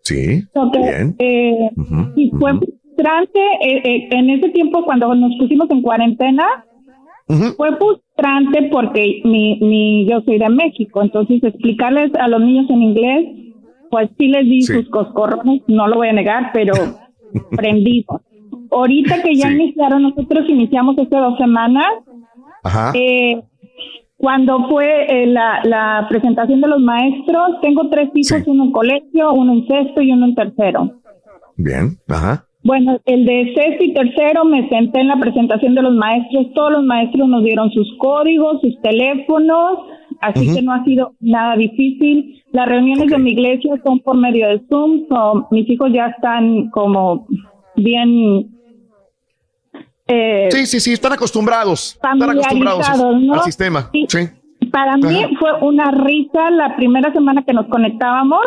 Sí. 0.02 0.42
Bien. 0.72 1.14
eh, 1.18 1.70
y 2.16 2.30
fue 2.30 2.52
frustrante 2.54 3.38
eh, 3.60 3.82
eh, 3.84 4.08
en 4.10 4.30
ese 4.30 4.48
tiempo 4.50 4.82
cuando 4.86 5.14
nos 5.14 5.36
pusimos 5.38 5.70
en 5.70 5.82
cuarentena. 5.82 6.44
Fue 7.58 7.76
frustrante 7.76 8.70
porque 8.72 9.20
mi, 9.24 9.58
mi, 9.60 10.06
yo 10.08 10.22
soy 10.22 10.38
de 10.38 10.48
México, 10.48 11.02
entonces 11.02 11.42
explicarles 11.44 12.10
a 12.18 12.26
los 12.26 12.40
niños 12.40 12.70
en 12.70 12.82
inglés, 12.82 13.26
pues 13.90 14.08
sí 14.18 14.28
les 14.28 14.44
di 14.46 14.62
Sí. 14.62 14.72
sus 14.72 14.88
coscorrones, 14.88 15.60
no 15.68 15.88
lo 15.88 15.96
voy 15.96 16.08
a 16.08 16.14
negar, 16.14 16.52
pero 16.54 16.72
prendimos. 17.50 18.22
Ahorita 18.70 19.22
que 19.22 19.34
ya 19.34 19.48
Sí. 19.48 19.54
iniciaron, 19.54 20.02
nosotros 20.02 20.48
iniciamos 20.48 20.96
hace 20.98 21.16
dos 21.16 21.36
semanas, 21.38 21.86
Ajá. 22.64 22.92
eh, 22.94 23.40
cuando 24.16 24.68
fue 24.68 25.06
eh, 25.08 25.26
la, 25.26 25.60
la 25.64 26.06
presentación 26.08 26.60
de 26.60 26.68
los 26.68 26.80
maestros, 26.80 27.60
tengo 27.62 27.88
tres 27.88 28.10
hijos, 28.14 28.42
Sí. 28.44 28.50
uno 28.50 28.64
en 28.64 28.72
colegio, 28.72 29.32
uno 29.32 29.52
en 29.52 29.66
sexto 29.66 30.00
y 30.02 30.12
uno 30.12 30.26
en 30.26 30.34
tercero. 30.34 30.90
Bien. 31.56 31.96
Ajá. 32.08 32.44
Bueno, 32.64 32.98
el 33.06 33.24
de 33.24 33.54
sexto 33.54 33.84
y 33.84 33.94
tercero 33.94 34.44
me 34.44 34.68
senté 34.68 35.00
en 35.00 35.08
la 35.08 35.16
presentación 35.18 35.74
de 35.76 35.82
los 35.82 35.94
maestros. 35.94 36.52
Todos 36.54 36.72
los 36.72 36.84
maestros 36.84 37.28
nos 37.28 37.44
dieron 37.44 37.70
sus 37.70 37.96
códigos, 37.98 38.60
sus 38.60 38.80
teléfonos, 38.82 39.78
así 40.20 40.52
que 40.52 40.62
no 40.62 40.72
ha 40.72 40.84
sido 40.84 41.12
nada 41.20 41.56
difícil. 41.56 42.42
Las 42.52 42.68
reuniones 42.68 43.08
de 43.08 43.18
mi 43.18 43.30
iglesia 43.30 43.80
son 43.84 44.00
por 44.00 44.16
medio 44.16 44.48
de 44.48 44.60
Zoom. 44.68 45.06
so 45.08 45.46
mis 45.52 45.70
hijos 45.70 45.92
ya 45.92 46.06
están 46.08 46.68
como 46.70 47.26
bien 47.76 48.48
eh, 50.08 50.48
Sí, 50.50 50.66
sí, 50.66 50.80
sí, 50.80 50.92
están 50.94 51.12
acostumbrados. 51.12 51.92
Están 51.94 52.22
acostumbrados 52.22 52.88
al 52.88 53.42
sistema. 53.44 53.90
Sí. 53.92 54.06
Sí. 54.08 54.18
Para 54.72 54.96
mí 54.96 55.22
Ajá. 55.24 55.28
fue 55.38 55.52
una 55.62 55.90
risa 55.92 56.50
la 56.50 56.74
primera 56.76 57.12
semana 57.12 57.44
que 57.44 57.52
nos 57.52 57.66
conectábamos, 57.68 58.40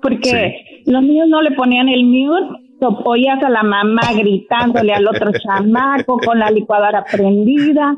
porque 0.00 0.82
los 0.86 1.02
niños 1.02 1.28
no 1.28 1.42
le 1.42 1.50
ponían 1.52 1.88
el 1.88 2.04
mute, 2.04 2.62
oías 3.04 3.42
a 3.42 3.48
la 3.50 3.62
mamá 3.62 4.00
gritándole 4.16 4.92
al 4.94 5.06
otro 5.08 5.32
chamaco 5.32 6.18
con 6.24 6.38
la 6.38 6.50
licuadora 6.50 7.04
prendida. 7.04 7.96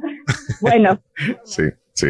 Bueno, 0.60 0.98
Sí, 1.44 1.64
sí. 1.92 2.06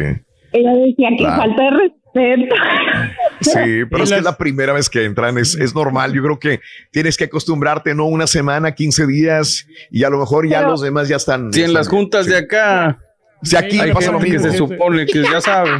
ella 0.53 0.73
decía 0.73 1.09
que 1.09 1.17
Claro. 1.17 1.41
falta 1.41 1.63
de 1.63 1.69
respeto. 1.71 2.55
Sí, 3.41 3.85
pero 3.89 4.03
es 4.03 4.09
que 4.11 4.17
es 4.17 4.23
la 4.23 4.37
primera 4.37 4.73
vez 4.73 4.89
que 4.89 5.05
entran, 5.05 5.37
es, 5.37 5.55
es 5.55 5.73
normal. 5.75 6.13
Yo 6.13 6.21
creo 6.23 6.39
que 6.39 6.59
tienes 6.91 7.17
que 7.17 7.25
acostumbrarte, 7.25 7.93
¿no? 7.95 8.05
Una 8.05 8.27
semana, 8.27 8.73
15 8.73 9.07
días, 9.07 9.67
y 9.91 10.03
a 10.03 10.09
lo 10.09 10.19
mejor 10.19 10.47
ya 10.47 10.59
Pero- 10.59 10.71
los 10.71 10.81
demás 10.81 11.07
ya 11.07 11.15
están. 11.17 11.51
Si 11.53 11.61
en 11.63 11.73
las 11.73 11.87
juntas 11.87 12.25
sí. 12.25 12.31
de 12.31 12.37
acá 12.37 12.97
Si 13.41 13.55
aquí 13.55 13.79
hay 13.79 13.91
pasa 13.93 14.11
lo 14.11 14.19
gente 14.19 14.37
que 14.37 14.43
mismo. 14.43 14.51
se 14.51 14.57
supone 14.57 15.05
que 15.05 15.23
ya 15.23 15.39
sabe. 15.41 15.71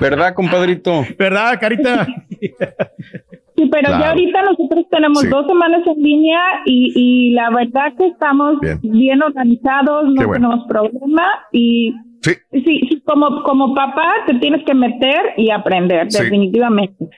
¿Verdad, 0.00 0.34
compadrito? 0.34 1.04
¿Verdad, 1.18 1.58
Carita? 1.60 2.06
Sí, 2.38 3.70
pero 3.72 3.86
Claro. 3.88 4.00
ya 4.04 4.08
ahorita 4.10 4.42
nosotros 4.42 4.84
tenemos 4.90 5.20
Sí. 5.22 5.28
dos 5.28 5.46
semanas 5.46 5.80
en 5.86 6.02
línea 6.02 6.38
y, 6.66 6.92
y 6.94 7.30
la 7.32 7.48
verdad 7.50 7.92
que 7.96 8.08
estamos 8.08 8.60
Bien. 8.60 8.78
bien, 8.82 9.22
organizados, 9.22 10.04
no 10.12 10.26
bueno. 10.26 10.32
tenemos 10.32 10.66
problema 10.68 11.24
y 11.52 11.94
Sí. 12.34 12.34
sí, 12.64 12.80
sí, 12.88 13.02
como, 13.06 13.42
como 13.44 13.74
papá 13.74 14.12
te 14.26 14.34
tienes 14.34 14.64
que 14.64 14.74
meter 14.74 15.34
y 15.36 15.50
aprender, 15.50 16.10
Sí. 16.10 16.22
definitivamente. 16.22 17.08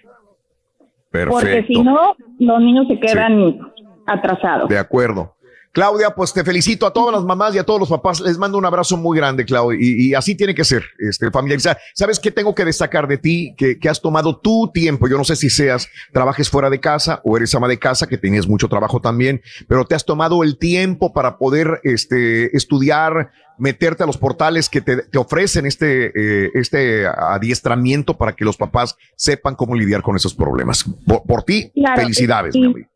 Porque 1.11 1.47
Perfecto. 1.47 1.67
si 1.73 1.83
no, 1.83 2.15
los 2.39 2.61
niños 2.61 2.87
se 2.89 3.01
quedan 3.01 3.59
atrasados. 4.07 4.69
De 4.69 4.79
acuerdo. 4.79 5.35
Claudia, 5.73 6.11
pues 6.11 6.33
te 6.33 6.45
felicito 6.45 6.87
a 6.87 6.93
todas 6.93 7.15
las 7.15 7.25
mamás 7.25 7.55
y 7.55 7.59
a 7.59 7.65
todos 7.65 7.81
los 7.81 7.89
papás. 7.89 8.21
Les 8.21 8.39
mando 8.39 8.59
un 8.59 8.65
abrazo 8.65 8.97
muy 8.97 9.17
grande, 9.17 9.45
Claudia. 9.45 9.79
Y, 9.81 10.09
y 10.09 10.15
así 10.15 10.35
tiene 10.35 10.55
que 10.55 10.65
ser, 10.65 10.85
este, 10.99 11.31
familia. 11.31 11.57
O 11.57 11.61
sea, 11.61 11.79
¿Sabes 11.95 12.21
qué 12.21 12.31
tengo 12.31 12.55
que 12.55 12.65
destacar 12.65 13.09
de 13.09 13.19
ti? 13.19 13.55
Que, 13.57 13.79
que 13.79 13.89
has 13.89 14.01
tomado 14.01 14.39
tu 14.39 14.71
tiempo. 14.73 15.09
Yo 15.09 15.17
no 15.17 15.25
sé 15.25 15.37
si 15.37 15.51
seas, 15.51 15.89
trabajes 16.13 16.49
fuera 16.49 16.71
de 16.71 16.81
casa 16.81 17.21
o 17.25 17.37
eres 17.37 17.55
ama 17.55 17.69
de 17.69 17.79
casa, 17.79 18.07
que 18.07 18.19
tenías 18.19 18.47
mucho 18.47 18.69
trabajo 18.69 19.01
también, 19.01 19.43
pero 19.67 19.85
te 19.85 19.95
has 19.95 20.05
tomado 20.05 20.43
el 20.43 20.59
tiempo 20.59 21.13
para 21.13 21.39
poder 21.39 21.81
este, 21.83 22.57
estudiar, 22.57 23.31
meterte 23.59 24.05
a 24.05 24.07
los 24.07 24.17
portales 24.17 24.69
que 24.69 24.81
te, 24.81 24.99
te 24.99 25.19
ofrecen 25.19 25.67
este, 25.67 26.13
eh, 26.15 26.51
este 26.55 27.07
adiestramiento 27.07 28.17
para 28.17 28.35
que 28.35 28.45
los 28.45 28.57
papás 28.57 28.97
sepan 29.17 29.57
cómo 29.57 29.75
lidiar 29.75 30.03
con 30.03 30.17
esos 30.17 30.35
problemas. 30.35 30.85
Por, 31.07 31.25
por 31.25 31.43
ti, 31.43 31.73
Claro, 31.75 32.03
felicidades, 32.03 32.53
sí. 32.53 32.61
mi 32.61 32.67
amigo. 32.67 32.89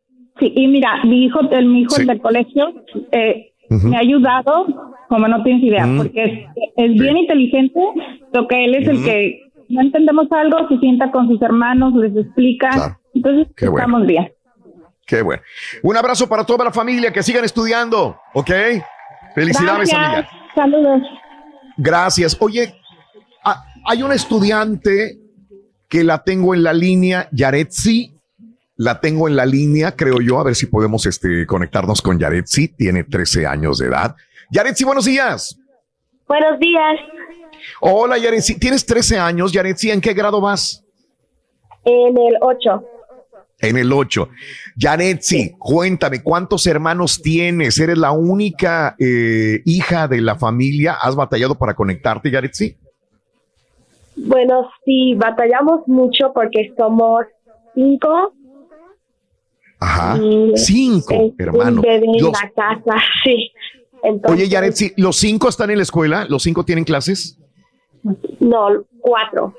Sí, 0.42 0.52
y 0.56 0.66
mira, 0.66 1.04
mi 1.04 1.24
hijo, 1.26 1.38
el, 1.52 1.66
mi 1.66 1.82
hijo 1.82 1.90
Sí. 1.94 2.04
del 2.04 2.20
colegio, 2.20 2.72
eh, 3.12 3.52
me 3.68 3.96
ha 3.96 4.00
ayudado, 4.00 4.66
como 5.08 5.28
no 5.28 5.42
tienes 5.44 5.62
idea, 5.62 5.86
porque 5.96 6.24
es, 6.24 6.32
es 6.76 6.92
bien 7.00 7.16
inteligente, 7.16 7.80
lo 8.32 8.48
que 8.48 8.64
él 8.64 8.74
es 8.74 8.88
el 8.88 9.04
que 9.04 9.40
no 9.68 9.80
entendemos 9.82 10.26
algo, 10.32 10.68
se 10.68 10.78
sienta 10.78 11.10
con 11.12 11.28
sus 11.28 11.40
hermanos, 11.42 11.94
les 11.94 12.14
explica, 12.16 12.98
entonces 13.14 13.46
Qué 13.56 13.68
bueno. 13.68 13.78
estamos 13.86 14.06
bien. 14.08 14.32
Qué 15.06 15.22
bueno. 15.22 15.42
Un 15.84 15.96
abrazo 15.96 16.28
para 16.28 16.44
toda 16.44 16.64
la 16.64 16.72
familia, 16.72 17.12
que 17.12 17.22
sigan 17.22 17.44
estudiando, 17.44 18.16
¿ok? 18.34 18.50
Felicidades, 19.34 19.90
Gracias. 19.90 20.00
amiga. 20.00 20.28
Saludos. 20.54 21.02
Gracias. 21.76 22.36
Oye, 22.40 22.74
ah, 23.44 23.62
hay 23.86 24.02
una 24.02 24.14
estudiante 24.14 25.18
que 25.88 26.04
la 26.04 26.22
tengo 26.24 26.52
en 26.54 26.62
la 26.62 26.72
línea, 26.72 27.28
Yaretsi. 27.32 28.12
La 28.76 29.00
tengo 29.00 29.28
en 29.28 29.36
la 29.36 29.44
línea, 29.44 29.94
creo 29.94 30.20
yo, 30.20 30.38
a 30.38 30.44
ver 30.44 30.54
si 30.54 30.66
podemos 30.66 31.04
este, 31.06 31.46
conectarnos 31.46 32.00
con 32.00 32.18
Yaretsi. 32.18 32.68
Tiene 32.68 33.04
13 33.04 33.46
años 33.46 33.78
de 33.78 33.86
edad. 33.86 34.16
Yaretsi, 34.50 34.84
buenos 34.84 35.04
días. 35.04 35.58
Buenos 36.26 36.58
días. 36.58 36.98
Hola, 37.80 38.18
Yaretsi. 38.18 38.58
Tienes 38.58 38.86
13 38.86 39.18
años, 39.18 39.52
Yaretsi. 39.52 39.90
¿En 39.90 40.00
qué 40.00 40.14
grado 40.14 40.40
vas? 40.40 40.84
En 41.84 42.16
el 42.16 42.36
8. 42.40 42.84
En 43.60 43.76
el 43.76 43.92
8. 43.92 44.28
Yaretsi, 44.76 45.54
cuéntame, 45.58 46.22
¿cuántos 46.22 46.66
hermanos 46.66 47.20
tienes? 47.22 47.78
¿Eres 47.78 47.98
la 47.98 48.12
única 48.12 48.96
eh, 48.98 49.60
hija 49.64 50.08
de 50.08 50.20
la 50.20 50.36
familia? 50.36 50.96
¿Has 51.00 51.14
batallado 51.14 51.56
para 51.56 51.74
conectarte, 51.74 52.30
Yaretsi? 52.30 52.76
Bueno, 54.16 54.68
sí, 54.84 55.14
batallamos 55.14 55.86
mucho 55.86 56.32
porque 56.34 56.72
somos 56.76 57.24
cinco. 57.74 58.32
Ajá. 59.82 60.18
y 60.22 60.52
Cinco 60.56 61.14
es 61.14 61.32
hermanos. 61.38 61.76
Un 61.76 61.80
bebé 61.82 62.06
en 62.06 62.22
Los- 62.22 62.32
la 62.32 62.50
casa, 62.54 62.96
sí. 63.24 63.50
Entonces, 64.04 64.40
Oye, 64.40 64.48
Yaretsi, 64.48 64.92
¿los 64.96 65.16
cinco 65.16 65.48
están 65.48 65.70
en 65.70 65.76
la 65.76 65.82
escuela? 65.84 66.26
¿Los 66.28 66.42
cinco 66.42 66.64
tienen 66.64 66.84
clases? 66.84 67.38
No, 68.40 68.68
cuatro. 69.00 69.54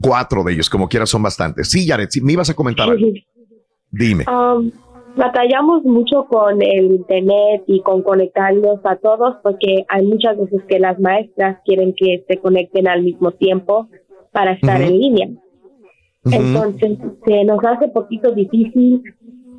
Cuatro 0.00 0.42
de 0.44 0.54
ellos, 0.54 0.70
como 0.70 0.88
quieras, 0.88 1.10
son 1.10 1.22
bastantes. 1.22 1.68
Sí, 1.70 1.86
Yaretsi, 1.86 2.20
me 2.22 2.32
ibas 2.32 2.48
a 2.50 2.54
comentar 2.54 2.88
algo. 2.88 3.06
Dime. 3.90 4.24
Um, 4.30 4.70
batallamos 5.14 5.84
mucho 5.84 6.24
con 6.24 6.62
el 6.62 6.86
internet 6.86 7.64
y 7.66 7.80
con 7.82 8.02
conectarnos 8.02 8.80
a 8.84 8.96
todos 8.96 9.36
porque 9.42 9.84
hay 9.88 10.06
muchas 10.06 10.38
veces 10.38 10.62
que 10.68 10.78
las 10.78 10.98
maestras 10.98 11.58
quieren 11.64 11.94
que 11.96 12.24
se 12.28 12.38
conecten 12.38 12.88
al 12.88 13.02
mismo 13.02 13.32
tiempo 13.32 13.88
para 14.32 14.52
estar 14.52 14.80
en 14.80 14.98
línea. 14.98 15.28
Entonces 16.24 16.98
se 17.24 17.44
nos 17.44 17.62
hace 17.64 17.88
poquito 17.88 18.32
difícil 18.32 19.02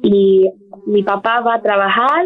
y 0.03 0.49
mi 0.85 1.03
papá 1.03 1.41
va 1.41 1.55
a 1.55 1.61
trabajar, 1.61 2.25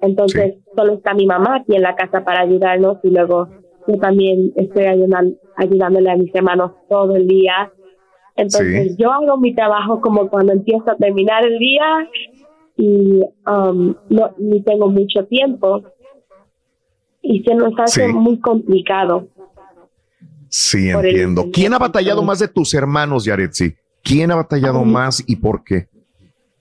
entonces 0.00 0.56
solo 0.76 0.94
está 0.94 1.14
mi 1.14 1.26
mamá 1.26 1.56
aquí 1.56 1.74
en 1.76 1.82
la 1.82 1.94
casa 1.94 2.24
para 2.24 2.40
ayudarnos 2.42 2.98
y 3.02 3.10
luego 3.10 3.48
yo 3.86 3.98
también 3.98 4.52
estoy 4.56 4.84
ayudan- 4.84 5.36
ayudándole 5.56 6.10
a 6.10 6.16
mis 6.16 6.34
hermanos 6.34 6.72
todo 6.88 7.16
el 7.16 7.26
día. 7.26 7.70
Entonces 8.36 8.92
Sí. 8.92 8.96
yo 8.98 9.12
hago 9.12 9.36
mi 9.38 9.54
trabajo 9.54 10.00
como 10.00 10.28
cuando 10.28 10.52
empiezo 10.52 10.90
a 10.90 10.96
terminar 10.96 11.44
el 11.46 11.58
día 11.58 12.08
y 12.76 13.20
um, 13.48 13.94
no 14.08 14.30
ni 14.38 14.60
tengo 14.62 14.88
mucho 14.88 15.24
tiempo 15.26 15.82
y 17.22 17.42
se 17.44 17.54
nos 17.54 17.72
hace 17.78 18.08
Sí. 18.08 18.12
muy 18.12 18.40
complicado. 18.40 19.28
Sí, 20.48 20.88
el 20.88 20.96
entiendo. 21.04 21.44
¿Quién 21.52 21.74
ha 21.74 21.78
batallado 21.78 22.22
más 22.22 22.38
de 22.38 22.48
tus 22.48 22.74
hermanos, 22.74 23.24
Yaretsi? 23.24 23.74
¿Quién 24.02 24.30
ha 24.30 24.36
batallado 24.36 24.84
más 24.84 25.22
y 25.26 25.36
por 25.36 25.64
qué? 25.64 25.88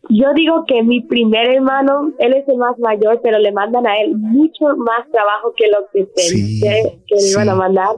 Yo 0.09 0.33
digo 0.35 0.65
que 0.67 0.83
mi 0.83 1.01
primer 1.01 1.49
hermano, 1.49 2.11
él 2.19 2.33
es 2.33 2.47
el 2.49 2.57
más 2.57 2.77
mayor, 2.79 3.21
pero 3.23 3.39
le 3.39 3.51
mandan 3.53 3.87
a 3.87 3.97
él 4.01 4.15
mucho 4.17 4.65
más 4.77 5.09
trabajo 5.11 5.53
que 5.55 5.67
lo 5.67 5.87
que 5.93 6.03
pensé 6.13 6.99
que 7.07 7.15
le 7.15 7.29
iban 7.31 7.49
a 7.49 7.55
mandar. 7.55 7.95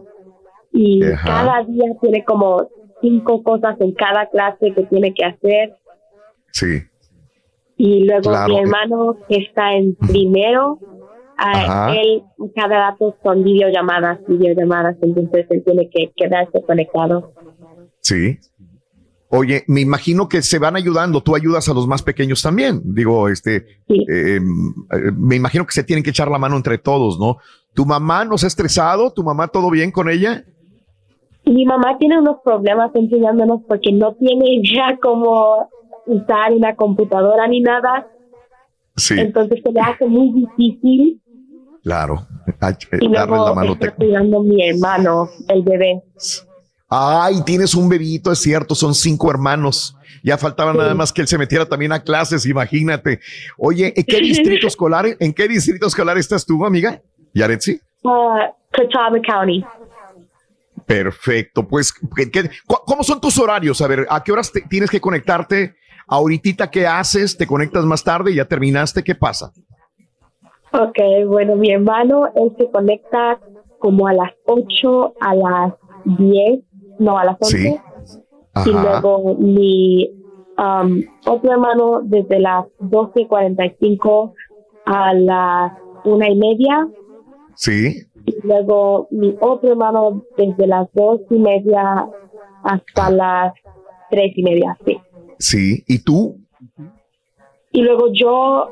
Y 0.71 1.03
Ajá. 1.03 1.25
cada 1.25 1.63
día 1.63 1.85
tiene 2.01 2.23
como 2.23 2.67
cinco 3.01 3.41
cosas 3.43 3.79
en 3.81 3.93
cada 3.93 4.27
clase 4.27 4.71
que 4.73 4.83
tiene 4.83 5.13
que 5.13 5.25
hacer. 5.25 5.75
Sí. 6.51 6.81
Y 7.77 8.05
luego 8.05 8.29
Claro. 8.29 8.53
mi 8.53 8.59
hermano 8.59 9.17
que 9.27 9.37
está 9.37 9.73
en 9.73 9.95
primero, 9.95 10.79
a 11.37 11.93
él 11.93 12.23
cada 12.55 12.91
rato 12.91 13.15
son 13.23 13.43
videollamadas, 13.43 14.19
videollamadas, 14.27 14.95
entonces 15.01 15.45
él 15.49 15.63
tiene 15.65 15.89
que 15.89 16.11
quedarse 16.15 16.61
conectado. 16.61 17.31
Sí. 18.01 18.37
Oye, 19.37 19.63
me 19.67 19.81
imagino 19.81 20.27
que 20.29 20.41
se 20.41 20.59
van 20.59 20.75
ayudando. 20.75 21.21
Tú 21.21 21.35
ayudas 21.35 21.67
a 21.69 21.73
los 21.73 21.87
más 21.87 22.01
pequeños 22.03 22.41
también. 22.41 22.81
Digo, 22.83 23.27
este, 23.29 23.57
eh, 23.87 24.37
eh, 24.37 24.39
me 25.17 25.35
imagino 25.35 25.65
que 25.65 25.73
se 25.73 25.83
tienen 25.83 26.03
que 26.03 26.09
echar 26.11 26.29
la 26.29 26.37
mano 26.37 26.55
entre 26.57 26.77
todos, 26.77 27.19
¿no? 27.19 27.37
¿Tu 27.73 27.85
mamá 27.85 28.23
nos 28.25 28.43
ha 28.43 28.47
estresado? 28.47 29.11
¿Tu 29.11 29.23
mamá 29.23 29.47
todo 29.47 29.69
bien 29.69 29.91
con 29.91 30.09
ella? 30.09 30.43
Mi 31.45 31.65
mamá 31.65 31.97
tiene 31.99 32.17
unos 32.19 32.37
problemas 32.43 32.89
enseñándonos 32.95 33.61
porque 33.67 33.91
no 33.91 34.15
tiene 34.15 34.55
idea 34.55 34.97
cómo 35.01 35.69
usar 36.07 36.53
una 36.53 36.75
computadora 36.75 37.47
ni 37.47 37.61
nada. 37.61 38.07
Sí, 38.95 39.15
Entonces 39.19 39.59
se 39.63 39.71
le 39.71 39.79
hace 39.81 40.05
muy 40.07 40.31
difícil. 40.31 41.21
claro. 41.83 42.25
Ay, 42.61 42.73
Y 42.93 43.11
darle 43.11 43.11
la 43.11 43.25
luego 43.25 43.55
mano 43.55 43.73
está 43.73 43.87
te- 43.87 43.95
cuidando 43.95 44.41
mi 44.43 44.69
hermano, 44.69 45.27
el 45.49 45.63
bebé. 45.63 46.03
Ay, 46.87 47.41
tienes 47.45 47.73
un 47.73 47.89
bebito, 47.89 48.31
es 48.31 48.39
cierto, 48.39 48.75
son 48.75 48.93
cinco 48.93 49.29
hermanos. 49.31 49.95
Ya 50.23 50.37
faltaba 50.37 50.73
nada 50.73 50.93
más 50.95 51.11
que 51.11 51.21
él 51.21 51.27
se 51.27 51.37
metiera 51.37 51.65
también 51.67 51.91
a 51.91 52.01
clases, 52.03 52.45
imagínate. 52.45 53.19
Oye, 53.57 53.93
¿en 53.95 54.03
qué 54.03 54.17
distrito 54.21 54.67
escolar, 54.67 55.05
en 55.19 55.33
qué 55.33 55.47
distrito 55.47 55.87
escolar 55.87 56.17
estás 56.17 56.45
tú, 56.45 56.65
amiga? 56.65 57.01
Yaretsi. 57.33 57.79
Uh, 58.03 58.37
Catawba 58.71 59.19
County. 59.27 59.63
Perfecto, 60.85 61.67
pues, 61.67 61.91
¿qué- 62.31 62.49
¿cómo 62.67 63.03
son 63.03 63.19
tus 63.19 63.39
horarios? 63.39 63.81
A 63.81 63.87
ver, 63.87 64.05
¿a 64.09 64.23
qué 64.23 64.31
horas 64.31 64.51
te- 64.51 64.61
tienes 64.61 64.89
que 64.91 65.01
conectarte? 65.01 65.75
Ahorita, 66.07 66.69
¿qué 66.69 66.85
haces? 66.85 67.35
¿Te 67.35 67.47
conectas 67.47 67.83
más 67.85 68.03
tarde? 68.03 68.35
¿Ya 68.35 68.45
terminaste? 68.45 69.03
¿Qué 69.03 69.15
pasa? 69.15 69.51
Ok, 70.71 70.97
bueno, 71.27 71.55
mi 71.55 71.71
hermano, 71.71 72.27
él 72.35 72.51
se 72.57 72.69
conecta 72.69 73.39
como 73.79 74.07
a 74.07 74.13
las 74.13 74.31
8, 74.45 75.13
a 75.19 75.33
las 75.35 75.73
10, 76.03 76.59
no, 76.99 77.17
a 77.17 77.25
las 77.25 77.37
11. 77.39 77.57
Sí. 77.57 78.69
Y 78.69 78.71
luego 78.71 79.35
mi 79.35 80.09
um, 80.57 81.01
otro 81.25 81.51
hermano 81.51 82.01
desde 82.03 82.39
las 82.39 82.65
12.45 82.79 84.33
a 84.85 85.13
las 85.13 85.73
una 86.05 86.29
y 86.29 86.35
media. 86.35 86.87
Sí. 87.55 88.05
Y 88.25 88.35
luego 88.43 89.07
mi 89.11 89.35
otro 89.39 89.71
hermano 89.71 90.23
desde 90.37 90.67
las 90.67 90.87
dos 90.93 91.21
y 91.29 91.35
media 91.37 92.07
hasta 92.63 93.11
las 93.11 93.53
tres 94.09 94.31
y 94.35 94.43
media, 94.43 94.77
sí. 94.85 94.97
Sí. 95.37 95.83
¿Y 95.87 95.99
tú? 96.03 96.37
Y 97.71 97.81
luego 97.81 98.07
yo, 98.13 98.71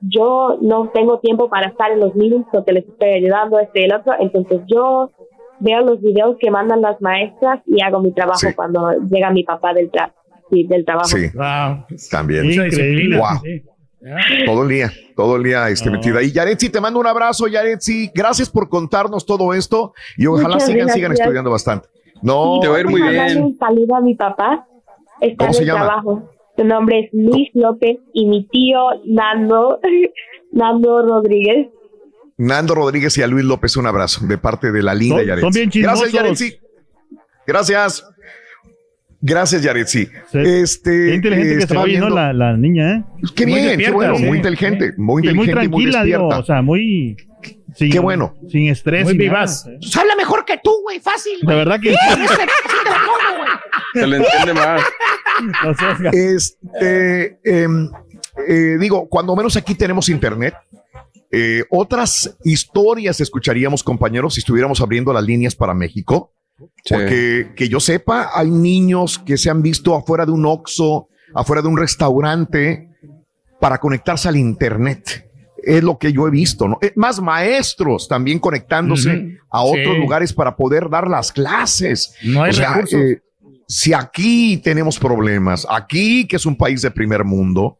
yo 0.00 0.56
no 0.62 0.88
tengo 0.88 1.18
tiempo 1.18 1.48
para 1.48 1.68
estar 1.68 1.92
en 1.92 2.00
los 2.00 2.14
meetings 2.14 2.46
porque 2.50 2.72
les 2.72 2.88
estoy 2.88 3.10
ayudando 3.10 3.58
este 3.58 3.80
y 3.80 3.84
el 3.84 3.94
otro, 3.94 4.14
entonces 4.18 4.62
yo 4.66 5.10
veo 5.62 5.80
los 5.82 6.00
videos 6.00 6.36
que 6.40 6.50
mandan 6.50 6.80
las 6.80 7.00
maestras 7.00 7.60
y 7.66 7.82
hago 7.82 8.00
mi 8.00 8.12
trabajo 8.12 8.38
Sí. 8.40 8.54
cuando 8.54 8.90
llega 9.10 9.30
mi 9.30 9.44
papá 9.44 9.72
del, 9.72 9.90
tra 9.90 10.12
sí, 10.50 10.64
del 10.64 10.84
trabajo. 10.84 11.08
Sí. 11.08 11.30
También. 12.10 12.46
Wow. 13.18 13.40
Todo 14.46 14.64
el 14.64 14.68
día, 14.68 14.90
todo 15.16 15.36
el 15.36 15.44
día 15.44 15.68
este, 15.68 15.88
metida. 15.88 16.22
Y 16.22 16.32
Yaretsi, 16.32 16.70
te 16.70 16.80
mando 16.80 16.98
un 16.98 17.06
abrazo, 17.06 17.46
Yaretsi. 17.46 18.10
Gracias 18.12 18.50
por 18.50 18.68
contarnos 18.68 19.24
todo 19.24 19.54
esto 19.54 19.92
y 20.16 20.26
ojalá 20.26 20.54
Muchas 20.54 20.66
sigan, 20.66 20.88
sigan 20.88 21.12
estudiando 21.12 21.50
bastante. 21.50 21.88
No, 22.20 22.58
te 22.60 22.68
va 22.68 22.76
a 22.76 22.80
ir 22.80 22.88
muy 22.88 23.00
bien. 23.02 23.42
Un 23.42 23.56
saludo 23.58 23.94
a 23.96 24.00
mi 24.00 24.14
papá. 24.16 24.66
Está 25.20 25.36
¿Cómo 25.46 25.48
en 25.48 25.54
se 25.54 25.64
llama? 25.64 25.84
trabajo. 25.86 26.22
Su 26.56 26.64
nombre 26.64 26.98
es 27.00 27.10
Luis 27.12 27.48
López 27.54 27.98
y 28.12 28.26
mi 28.26 28.44
tío 28.48 28.78
Nando, 29.06 29.78
Nando 30.52 31.02
Rodríguez. 31.02 31.68
Nando 32.38 32.74
Rodríguez 32.74 33.16
y 33.18 33.22
a 33.22 33.26
Luis 33.26 33.44
López, 33.44 33.76
un 33.76 33.86
abrazo 33.86 34.26
de 34.26 34.38
parte 34.38 34.72
de 34.72 34.82
la 34.82 34.94
linda 34.94 35.16
Son- 35.18 35.26
Yaretsi. 35.26 35.42
son 35.42 35.52
bien 35.52 35.70
Gracias. 35.84 36.12
Yaretsi. 36.12 36.56
Gracias. 37.46 38.04
Gracias, 39.24 39.62
Yaretsi. 39.62 40.08
Este, 40.32 40.90
Qué 41.10 41.14
inteligente 41.14 41.54
eh, 41.54 41.58
que 41.58 41.66
se 41.68 41.76
oye, 41.76 41.98
¿no? 41.98 42.06
viendo- 42.06 42.16
La, 42.16 42.32
la 42.32 42.56
niña, 42.56 42.96
¿eh? 42.96 43.04
Qué 43.36 43.46
Muy 43.46 43.60
bien, 43.60 43.78
qué 43.78 43.90
bueno, 43.90 44.16
sí. 44.16 44.24
muy 44.24 44.36
inteligente, 44.38 44.92
muy 44.96 45.22
Y 45.22 45.32
muy 45.32 45.44
inteligente 45.46 45.64
y 45.64 45.68
muy 45.68 45.90
tranquila, 45.90 46.04
digo, 46.04 46.28
o 46.28 46.42
sea, 46.44 46.60
muy... 46.62 47.16
Sin, 47.76 47.90
Qué 47.90 47.98
bueno. 48.00 48.34
Sin 48.50 48.68
estrés. 48.68 49.04
Muy 49.04 49.16
vivaz. 49.16 49.64
nada. 49.64 49.78
Pues 49.80 49.96
habla 49.96 50.14
mejor 50.16 50.44
que 50.44 50.58
tú, 50.62 50.72
güey, 50.82 51.00
fácil. 51.00 51.38
De 51.40 51.54
verdad 51.54 51.80
que... 51.80 51.94
Se 53.94 54.06
le 54.06 54.16
entiende 54.18 54.54
más. 54.54 54.82
Este, 56.12 57.38
em, 57.44 57.88
eh, 58.46 58.76
digo, 58.78 59.08
cuando 59.08 59.34
menos 59.34 59.56
aquí 59.56 59.74
tenemos 59.74 60.08
internet, 60.08 60.54
eh, 61.32 61.64
otras 61.70 62.36
historias 62.44 63.20
escucharíamos, 63.20 63.82
compañeros, 63.82 64.34
si 64.34 64.40
estuviéramos 64.40 64.80
abriendo 64.80 65.12
las 65.12 65.24
líneas 65.24 65.54
para 65.56 65.74
México. 65.74 66.34
Sí. 66.84 66.94
Porque 66.94 67.52
que 67.56 67.68
yo 67.68 67.80
sepa, 67.80 68.30
hay 68.34 68.50
niños 68.50 69.18
que 69.18 69.36
se 69.38 69.50
han 69.50 69.62
visto 69.62 69.94
afuera 69.96 70.24
de 70.26 70.32
un 70.32 70.44
Oxxo, 70.46 71.08
afuera 71.34 71.62
de 71.62 71.68
un 71.68 71.76
restaurante, 71.78 72.88
para 73.60 73.78
conectarse 73.78 74.28
al 74.28 74.36
internet. 74.36 75.28
Es 75.64 75.82
lo 75.82 75.96
que 75.96 76.12
yo 76.12 76.26
he 76.26 76.30
visto, 76.30 76.68
¿no? 76.68 76.78
Más 76.96 77.20
maestros 77.20 78.08
también 78.08 78.38
conectándose 78.40 79.38
a 79.50 79.62
otros 79.62 79.94
Sí. 79.94 80.00
lugares 80.00 80.32
para 80.32 80.54
poder 80.56 80.90
dar 80.90 81.08
las 81.08 81.32
clases. 81.32 82.14
No 82.24 82.42
hay 82.42 82.50
O 82.50 82.52
sea, 82.52 82.74
recursos. 82.74 83.00
eh, 83.00 83.20
si 83.68 83.92
aquí 83.94 84.56
tenemos 84.58 84.98
problemas, 84.98 85.66
aquí 85.70 86.26
que 86.26 86.36
es 86.36 86.46
un 86.46 86.56
país 86.56 86.82
de 86.82 86.90
primer 86.90 87.24
mundo, 87.24 87.78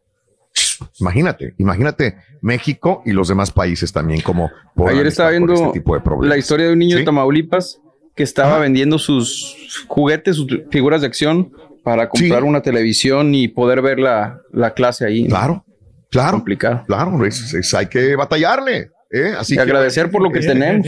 imagínate, 0.99 1.53
imagínate 1.57 2.15
México 2.41 3.01
y 3.05 3.11
los 3.11 3.27
demás 3.27 3.51
países 3.51 3.91
también 3.91 4.21
como 4.21 4.49
Ayer 4.87 5.07
estaba 5.07 5.29
viendo 5.31 5.53
este 5.53 5.69
tipo 5.73 5.93
de 5.95 6.01
problemas. 6.01 6.29
la 6.29 6.37
historia 6.37 6.67
de 6.67 6.73
un 6.73 6.79
niño 6.79 6.97
de. 6.97 7.03
Tamaulipas 7.03 7.79
que 8.15 8.23
estaba 8.23 8.59
vendiendo 8.59 8.99
sus 8.99 9.85
juguetes, 9.87 10.35
sus 10.35 10.47
figuras 10.71 11.01
de 11.01 11.07
acción 11.07 11.51
para 11.83 12.07
comprar 12.09 12.43
una 12.43 12.61
televisión 12.61 13.33
y 13.35 13.47
poder 13.47 13.81
ver 13.81 13.99
la, 13.99 14.39
la 14.51 14.73
clase 14.73 15.05
ahí. 15.05 15.27
Claro, 15.27 15.65
claro. 16.09 16.31
Complicado. 16.37 16.83
Claro, 16.87 17.25
es- 17.25 17.53
es- 17.53 17.73
hay 17.73 17.87
que 17.87 18.15
batallarle. 18.15 18.91
¿eh? 19.11 19.33
Así 19.37 19.53
Y 19.53 19.57
que 19.57 19.61
agradecer 19.61 20.09
por 20.09 20.21
lo 20.23 20.31
que 20.31 20.41
Sí, 20.41 20.47
tenemos. 20.47 20.87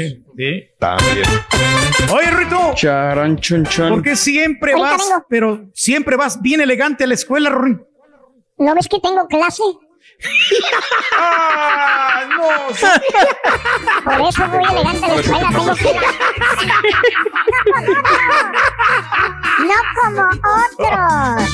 También. 0.80 1.26
Oye, 2.14 2.32
Rito. 2.32 2.74
Charan, 2.76 3.38
chon, 3.38 3.66
chon. 3.66 3.90
¿Por 3.90 4.02
qué 4.04 4.16
siempre 4.16 4.74
vas, 4.76 5.02
pero 5.30 5.70
siempre 5.74 6.16
vas 6.16 6.42
bien 6.42 6.62
elegante 6.62 7.04
a 7.04 7.08
la 7.08 7.14
escuela, 7.14 7.50
Rory? 7.50 7.78
¿No 8.58 8.74
ves 8.76 8.88
que 8.88 9.00
tengo 9.00 9.28
clase? 9.28 9.64
¡Ah, 11.18 12.24
no! 12.30 12.48
Por 14.04 14.30
eso 14.30 14.48
voy 14.48 14.64
elegante 14.72 15.06
a 15.06 15.08
la 15.10 15.16
escuela, 15.22 15.50
tengo 15.50 15.74
clase. 15.76 15.94
No 19.60 19.78
como 20.02 20.24
otros. 20.32 21.52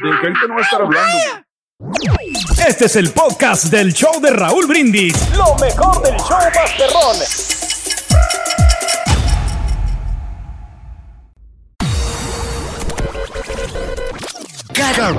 Que 0.00 0.08
ahorita 0.08 0.46
no 0.48 0.54
va 0.54 0.60
a 0.60 0.62
estar 0.62 0.80
hablando. 0.82 1.18
Este 2.66 2.84
es 2.86 2.96
el 2.96 3.10
podcast 3.10 3.64
del 3.64 3.92
show 3.92 4.20
de 4.20 4.30
Raúl 4.30 4.66
Brindis. 4.66 5.14
Lo 5.36 5.54
mejor 5.56 6.02
del 6.02 6.16
show 6.16 6.38
Masterrón. 6.54 7.61
Cada, 14.72 15.12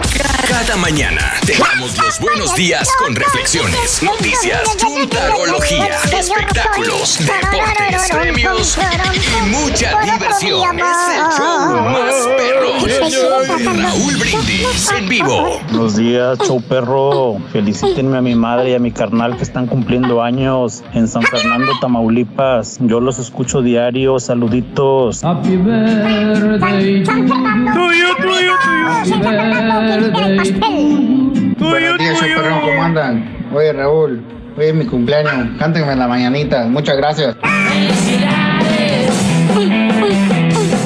cada 0.47 0.75
mañana 0.77 1.33
te 1.45 1.53
damos 1.57 1.97
los 1.97 2.17
buenos 2.19 2.55
días 2.55 2.89
con 2.97 3.13
reflexiones, 3.15 4.01
noticias, 4.01 4.61
chuntarología, 4.77 5.89
espectáculos, 6.17 7.19
deportes, 7.19 8.09
premios 8.11 8.77
y 9.13 9.17
mucha 9.49 9.99
diversión. 10.01 10.79
Es 10.79 10.97
el 11.15 11.23
show 11.37 11.89
más 11.89 12.13
perro. 12.37 12.73
Raúl 13.81 14.15
Brindis 14.17 14.89
en 14.97 15.07
vivo. 15.09 15.59
Buenos 15.69 15.97
días, 15.97 16.37
show 16.39 16.61
perro. 16.61 17.37
Felicítenme 17.51 18.17
a 18.17 18.21
mi 18.21 18.35
madre 18.35 18.71
y 18.71 18.75
a 18.75 18.79
mi 18.79 18.91
carnal 18.91 19.35
que 19.37 19.43
están 19.43 19.67
cumpliendo 19.67 20.21
años 20.23 20.83
en 20.93 21.07
San 21.07 21.21
Fernando, 21.23 21.71
Tamaulipas. 21.81 22.77
Yo 22.81 22.99
los 22.99 23.19
escucho 23.19 23.61
diario. 23.61 24.19
Saluditos. 24.19 25.21
Tuyo, 27.73 28.15
tuyo, 28.17 28.53
tuyo. 28.63 29.42
Buenos 31.57 31.97
días, 31.97 32.19
perro, 32.21 32.61
¿cómo 32.61 32.83
andan? 32.83 33.25
Oye, 33.53 33.73
Raúl, 33.73 34.21
hoy 34.57 34.65
es 34.65 34.73
mi 34.73 34.85
cumpleaños. 34.85 35.57
Cántenme 35.59 35.91
en 35.93 35.99
la 35.99 36.07
mañanita. 36.07 36.65
Muchas 36.65 36.95
gracias. 36.97 37.35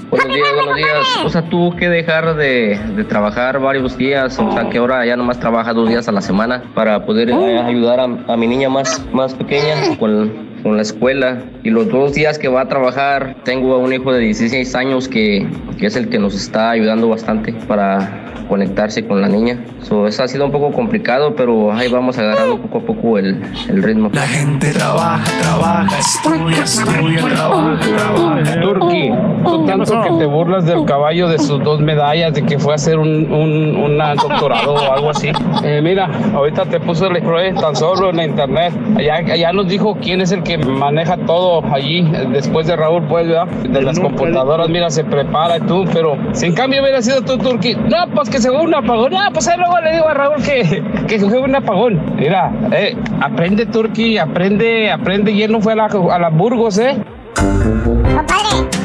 Buenos 0.09 0.33
días, 0.33 0.53
buenos 0.55 0.75
días. 0.75 1.07
O 1.23 1.29
sea, 1.29 1.43
tuvo 1.43 1.75
que 1.75 1.87
dejar 1.89 2.35
de, 2.35 2.79
de 2.95 3.03
trabajar 3.03 3.59
varios 3.59 3.95
días, 3.97 4.39
o 4.39 4.51
sea, 4.51 4.69
que 4.69 4.79
ahora 4.79 5.05
ya 5.05 5.15
nomás 5.15 5.39
trabaja 5.39 5.73
dos 5.73 5.89
días 5.89 6.07
a 6.07 6.11
la 6.11 6.21
semana 6.21 6.63
para 6.73 7.05
poder 7.05 7.29
eh, 7.29 7.59
ayudar 7.59 7.99
a, 7.99 8.03
a 8.05 8.37
mi 8.37 8.47
niña 8.47 8.69
más, 8.69 9.05
más 9.13 9.33
pequeña 9.35 9.97
con, 9.99 10.46
con 10.63 10.75
la 10.75 10.81
escuela. 10.81 11.43
Y 11.63 11.69
los 11.69 11.89
dos 11.89 12.13
días 12.13 12.39
que 12.39 12.47
va 12.47 12.61
a 12.61 12.67
trabajar, 12.67 13.35
tengo 13.43 13.73
a 13.73 13.77
un 13.77 13.93
hijo 13.93 14.11
de 14.11 14.19
16 14.19 14.75
años 14.75 15.07
que, 15.07 15.47
que 15.77 15.87
es 15.87 15.95
el 15.95 16.09
que 16.09 16.19
nos 16.19 16.35
está 16.35 16.71
ayudando 16.71 17.09
bastante 17.09 17.53
para 17.67 18.27
conectarse 18.47 19.05
con 19.05 19.21
la 19.21 19.27
niña. 19.27 19.59
So, 19.83 20.07
eso 20.07 20.23
ha 20.23 20.27
sido 20.27 20.45
un 20.45 20.51
poco 20.51 20.71
complicado, 20.71 21.35
pero 21.35 21.71
ahí 21.73 21.87
vamos 21.89 22.17
agarrando 22.17 22.57
poco 22.57 22.79
a 22.79 22.81
poco 22.81 23.17
el, 23.17 23.41
el 23.69 23.83
ritmo. 23.83 24.09
La 24.13 24.21
gente 24.21 24.71
trabaja, 24.71 25.23
trabaja, 25.41 25.99
estudia, 25.99 26.63
estudia, 26.63 27.19
trabaja, 27.19 27.79
trabaja. 27.79 28.61
Turki, 28.61 29.11
tú 29.43 29.65
tanto 29.65 30.01
que 30.01 30.09
te 30.17 30.25
burlas 30.25 30.65
del 30.65 30.85
caballo 30.85 31.27
de 31.27 31.39
sus 31.39 31.63
dos 31.63 31.79
medallas, 31.79 32.33
de 32.33 32.43
que 32.43 32.57
fue 32.57 32.73
a 32.73 32.75
hacer 32.75 32.97
un, 32.97 33.31
un 33.31 33.75
una 33.77 34.15
doctorado 34.15 34.73
o 34.73 34.93
algo 34.93 35.09
así. 35.09 35.31
Eh, 35.63 35.81
mira, 35.81 36.09
ahorita 36.33 36.65
te 36.65 36.79
puso 36.79 37.07
el 37.07 37.21
prueba 37.21 37.59
tan 37.59 37.75
solo 37.75 38.11
en 38.11 38.17
la 38.17 38.25
internet. 38.25 38.73
Ya, 38.99 39.35
ya 39.35 39.51
nos 39.51 39.67
dijo 39.67 39.97
quién 39.99 40.21
es 40.21 40.31
el 40.31 40.43
que 40.47 40.57
maneja 40.57 41.17
todo 41.17 41.61
allí, 41.73 41.99
eh, 41.99 42.25
después 42.31 42.65
de 42.65 42.75
Raúl, 42.75 43.03
pues, 43.07 43.27
¿verdad? 43.27 43.47
De 43.47 43.81
las 43.81 43.99
computadoras, 43.99 44.69
mira, 44.69 44.89
se 44.89 45.03
prepara 45.03 45.57
y 45.57 45.61
tú, 45.61 45.85
pero 45.93 46.17
si 46.31 46.45
en 46.47 46.53
cambio 46.53 46.81
hubiera 46.81 47.01
sido 47.01 47.21
tú, 47.21 47.37
Turki, 47.37 47.75
no, 47.75 48.07
pues 48.15 48.29
que 48.29 48.39
se 48.39 48.49
fue 48.49 48.61
un 48.61 48.73
apagón, 48.73 49.11
no, 49.11 49.19
pues 49.33 49.47
ahí 49.47 49.57
luego 49.57 49.79
le 49.81 49.93
digo 49.93 50.07
a 50.07 50.13
Raúl 50.13 50.41
que, 50.41 50.83
que 51.07 51.19
se 51.19 51.29
fue 51.29 51.39
un 51.41 51.55
apagón. 51.55 52.01
Mira, 52.15 52.51
eh, 52.71 52.95
aprende, 53.19 53.65
Turki, 53.65 54.17
aprende, 54.17 54.89
aprende, 54.89 55.31
y 55.31 55.43
él 55.43 55.51
no 55.51 55.59
fue 55.59 55.73
a 55.73 55.75
la, 55.75 55.85
a 55.85 56.19
la 56.19 56.29
Burgos, 56.29 56.77
¿eh? 56.79 56.97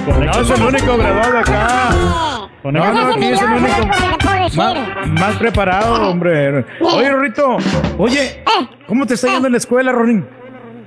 No 0.07 0.41
es 0.41 0.51
el 0.51 0.63
único 0.63 0.97
graduado 0.97 1.39
acá. 1.39 1.89
No, 2.65 2.73
no, 2.73 2.83
aquí 2.85 3.25
es 3.25 3.41
el 3.41 3.49
único. 3.49 3.87
Más, 4.57 4.75
más 5.07 5.37
preparado, 5.37 6.11
hombre. 6.11 6.65
Oye, 6.81 7.11
Rorito. 7.11 7.57
Oye, 7.99 8.43
¿cómo 8.87 9.07
te 9.07 9.15
está 9.15 9.29
yendo 9.29 9.47
en 9.47 9.53
la 9.53 9.59
escuela, 9.59 9.93
Rorín? 9.93 10.27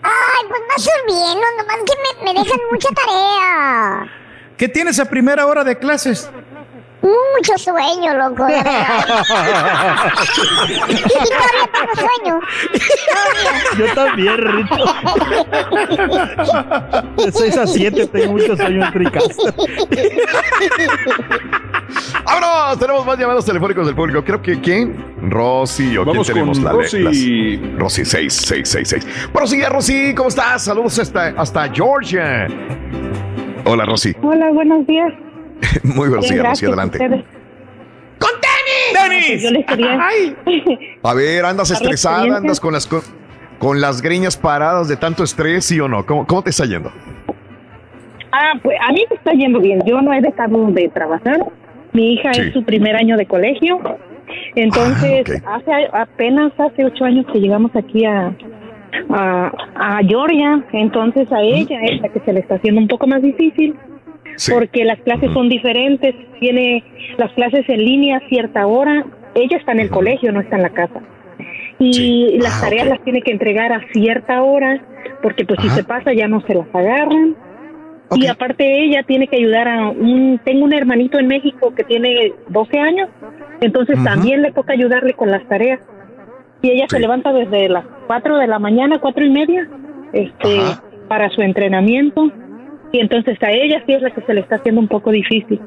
Ay, 0.06 0.46
pues 0.48 0.62
más 0.68 0.88
o 0.88 0.92
menos, 1.08 1.46
nomás 1.58 1.78
que 1.86 1.94
me, 2.04 2.10
me 2.34 2.40
dejan 2.40 2.60
mucha 2.72 2.90
tarea. 2.90 4.08
¿Qué 4.58 4.68
tienes 4.70 5.00
a 5.00 5.06
primera 5.06 5.46
hora 5.48 5.64
de 5.64 5.76
clases? 5.78 6.30
Mucho 7.02 7.58
sueño, 7.58 8.14
loco, 8.16 8.48
la 8.48 8.64
verdad. 8.64 9.16
y 10.90 10.96
todavía 10.96 11.68
tengo 11.72 11.96
sueño. 11.96 12.40
Yo 13.78 13.86
también, 13.94 14.38
Rito. 14.38 14.76
De 17.18 17.32
6 17.32 17.58
a 17.58 17.68
7 17.68 18.08
tengo 18.08 18.32
mucho 18.32 18.56
sueño 18.56 18.86
en 18.86 18.94
Tricas. 18.94 19.24
¡Vámonos! 22.24 22.80
Tenemos 22.80 23.06
más 23.06 23.18
llamados 23.18 23.46
telefónicos 23.46 23.86
del 23.88 23.96
público. 23.96 24.24
Creo 24.24 24.42
que 24.42 24.60
¿quién? 24.62 24.96
Rosy 25.30 25.98
o 25.98 26.06
Vamos 26.06 26.26
quién 26.28 26.36
tenemos 26.36 26.58
con 26.60 26.66
la 26.66 26.72
Rosy. 26.74 27.00
las- 27.58 27.80
Rosy 27.80 28.06
6666. 28.06 29.30
Buenos 29.34 29.52
días, 29.52 29.70
Rosy. 29.72 30.14
¿Cómo 30.16 30.30
estás? 30.30 30.64
Saludos 30.64 30.98
hasta, 31.00 31.28
hasta 31.38 31.70
Georgia. 31.74 32.48
Hola, 33.66 33.86
Rosy. 33.86 34.16
Hola, 34.22 34.50
buenos 34.52 34.86
días. 34.88 35.14
Muy 35.84 36.10
buenos 36.10 36.26
Bien, 36.30 36.36
días, 36.36 36.48
Rosy. 36.50 36.66
Adelante. 36.66 36.98
¡Con 37.00 38.30
tenis! 38.40 39.32
Pues 39.32 39.42
Yo 39.44 39.52
les 39.52 39.66
quería. 39.66 40.08
A 41.04 41.14
ver, 41.14 41.46
¿andas 41.46 41.72
estresada? 41.72 42.38
¿Andas 42.38 42.60
con 42.60 42.74
las, 42.74 42.88
con, 42.88 43.02
con 43.60 43.82
las 43.82 44.02
greñas 44.02 44.38
paradas 44.38 44.88
de 44.88 44.96
tanto 44.98 45.24
estrés, 45.24 45.66
sí 45.66 45.80
o 45.80 45.88
no? 45.88 46.06
¿Cómo, 46.06 46.26
cómo 46.26 46.44
te 46.44 46.50
está 46.52 46.66
yendo? 46.66 46.92
Ah, 48.32 48.54
pues 48.62 48.78
a 48.86 48.92
mí 48.92 49.04
me 49.10 49.16
está 49.16 49.32
yendo 49.32 49.60
bien. 49.60 49.82
Yo 49.86 50.02
no 50.02 50.14
he 50.14 50.22
dejado 50.22 50.68
de 50.72 50.90
trabajar. 50.90 51.40
Mi 51.96 52.14
hija 52.14 52.34
Sí. 52.34 52.42
es 52.42 52.54
su 52.54 52.64
primer 52.64 52.96
año 52.96 53.18
de 53.18 53.26
colegio. 53.26 53.80
Entonces, 54.56 55.42
Ah, 55.46 55.56
hace 55.56 55.72
apenas 55.94 56.52
hace 56.60 56.86
ocho 56.86 57.06
años 57.06 57.26
que 57.32 57.40
llegamos 57.40 57.76
aquí 57.76 58.06
a, 58.06 58.34
a, 59.10 59.52
a 59.76 60.00
Georgia. 60.08 60.62
Entonces, 60.74 61.32
a 61.32 61.42
ella 61.42 61.80
es 61.84 62.02
la 62.02 62.10
que 62.10 62.20
se 62.20 62.34
le 62.34 62.40
está 62.42 62.56
haciendo 62.56 62.82
un 62.82 62.88
poco 62.88 63.08
más 63.08 63.22
difícil. 63.22 63.76
Sí. 64.38 64.52
porque 64.52 64.84
las 64.84 65.00
clases 65.00 65.32
son 65.32 65.48
diferentes, 65.48 66.14
tiene 66.42 66.84
las 67.18 67.32
clases 67.32 67.64
en 67.70 67.86
línea 67.86 68.18
a 68.18 68.28
cierta 68.28 68.68
hora, 68.68 69.06
ella 69.34 69.56
está 69.56 69.72
en 69.72 69.80
el 69.80 69.90
colegio, 69.90 70.34
no 70.34 70.42
está 70.42 70.58
en 70.58 70.62
la 70.64 70.72
casa. 70.72 71.00
Y 71.80 72.38
las 72.42 72.58
Ah, 72.62 72.66
tareas 72.66 72.88
las 72.90 73.02
tiene 73.06 73.22
que 73.22 73.32
entregar 73.32 73.72
a 73.72 73.80
cierta 73.94 74.44
hora, 74.44 74.82
porque 75.24 75.46
pues 75.46 75.62
si 75.62 75.70
se 75.70 75.86
pasa 75.86 76.12
ya 76.14 76.28
no 76.28 76.42
se 76.42 76.54
las 76.54 76.68
agarran. 76.76 77.34
Y 78.14 78.28
aparte 78.28 78.84
ella 78.84 79.04
tiene 79.04 79.28
que 79.28 79.38
ayudar 79.38 79.68
a 79.68 79.90
un, 79.90 80.40
tengo 80.44 80.66
un 80.66 80.74
hermanito 80.74 81.18
en 81.20 81.28
México 81.28 81.74
que 81.76 81.84
tiene 81.84 82.34
12 82.50 82.80
años, 82.80 83.10
entonces 83.62 84.02
también 84.04 84.42
le 84.42 84.52
toca 84.52 84.74
ayudarle 84.74 85.14
con 85.14 85.32
las 85.32 85.46
tareas. 85.48 85.80
Y 86.62 86.72
ella 86.72 86.86
se 86.88 87.00
levanta 87.00 87.34
desde 87.34 87.70
las 87.70 87.86
4 88.08 88.38
de 88.38 88.48
la 88.48 88.60
mañana, 88.60 89.00
cuatro 89.00 89.26
y 89.26 89.30
media, 89.30 89.68
este, 90.14 90.60
para 91.08 91.30
su 91.30 91.42
entrenamiento. 91.42 92.32
Y 92.92 93.00
entonces 93.00 93.42
a 93.44 93.52
ella 93.52 93.84
sí 93.86 93.94
es 93.94 94.02
la 94.02 94.12
que 94.12 94.22
se 94.22 94.34
le 94.34 94.42
está 94.42 94.56
haciendo 94.56 94.82
un 94.82 94.88
poco 94.88 95.12
difícil. 95.12 95.60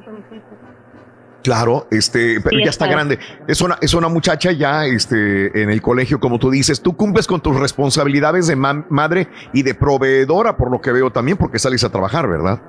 Claro, 1.42 1.86
este, 1.90 2.40
pero 2.40 2.56
Sí, 2.58 2.64
ya 2.64 2.70
está 2.70 2.84
está. 2.86 2.94
grande. 2.94 3.18
Es 3.46 3.60
una, 3.60 3.78
es 3.80 3.94
una 3.94 4.08
muchacha 4.08 4.50
ya 4.52 4.84
este, 4.86 5.62
en 5.62 5.70
el 5.70 5.80
colegio, 5.80 6.18
como 6.20 6.38
tú 6.38 6.50
dices. 6.50 6.80
Tú 6.82 6.96
cumples 6.96 7.26
con 7.26 7.40
tus 7.40 7.56
responsabilidades 7.58 8.46
de 8.48 8.56
ma- 8.56 8.84
madre 8.88 9.28
y 9.52 9.62
de 9.62 9.74
proveedora, 9.74 10.56
por 10.56 10.70
lo 10.70 10.80
que 10.80 10.90
veo 10.92 11.10
también, 11.10 11.36
porque 11.38 11.58
sales 11.58 11.84
a 11.84 11.90
trabajar, 11.90 12.28
¿verdad? 12.28 12.60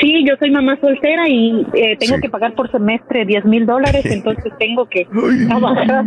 Sí, 0.00 0.24
yo 0.26 0.34
soy 0.38 0.50
mamá 0.50 0.76
soltera 0.80 1.28
y 1.28 1.64
eh, 1.74 1.96
tengo 1.98 2.16
Sí. 2.16 2.22
que 2.22 2.28
pagar 2.28 2.54
por 2.54 2.70
semestre 2.70 3.24
10 3.24 3.44
mil 3.44 3.66
dólares, 3.66 4.04
entonces 4.06 4.52
tengo 4.58 4.88
que 4.88 5.06
trabajar. 5.46 6.04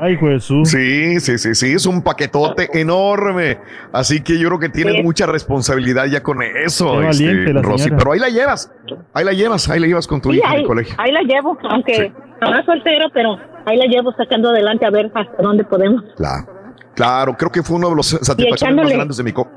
Ay, 0.00 0.16
Jesús. 0.16 0.68
Sí, 0.70 1.18
sí, 1.20 1.38
sí, 1.38 1.54
sí, 1.54 1.72
es 1.72 1.86
un 1.86 2.02
paquetote 2.02 2.68
enorme. 2.80 3.58
Así 3.92 4.22
que 4.22 4.38
yo 4.38 4.48
creo 4.48 4.60
que 4.60 4.68
tienes 4.68 4.96
Sí. 4.96 5.02
mucha 5.02 5.26
responsabilidad 5.26 6.06
ya 6.06 6.22
con 6.22 6.42
eso, 6.42 7.00
Qué 7.00 7.08
este, 7.08 7.24
valiente 7.26 7.52
la 7.54 7.62
Rosy. 7.62 7.84
señora. 7.84 7.98
Pero 7.98 8.12
ahí 8.12 8.18
la 8.20 8.28
llevas, 8.28 8.72
ahí 9.14 9.24
la 9.24 9.32
llevas, 9.32 9.68
ahí 9.68 9.80
la 9.80 9.86
llevas 9.86 10.06
con 10.06 10.20
tu 10.20 10.30
Sí, 10.30 10.38
hija 10.38 10.46
en 10.48 10.52
ahí, 10.54 10.60
el 10.60 10.66
colegio. 10.66 10.94
ahí 10.98 11.12
la 11.12 11.22
llevo, 11.22 11.58
aunque 11.70 12.12
mamá 12.40 12.64
soltera, 12.64 13.06
pero 13.12 13.36
ahí 13.66 13.76
la 13.78 13.86
llevo 13.86 14.12
sacando 14.12 14.50
adelante 14.50 14.86
a 14.86 14.90
ver 14.90 15.10
hasta 15.14 15.42
dónde 15.42 15.64
podemos. 15.64 16.04
Claro, 16.16 16.46
claro, 16.94 17.36
creo 17.36 17.50
que 17.50 17.62
fue 17.62 17.76
uno 17.76 17.90
de 17.90 17.96
los 17.96 18.06
satisfacciones 18.08 18.76
más 18.84 18.92
grandes 18.92 19.16
de 19.16 19.24
mi, 19.24 19.32
co- 19.32 19.50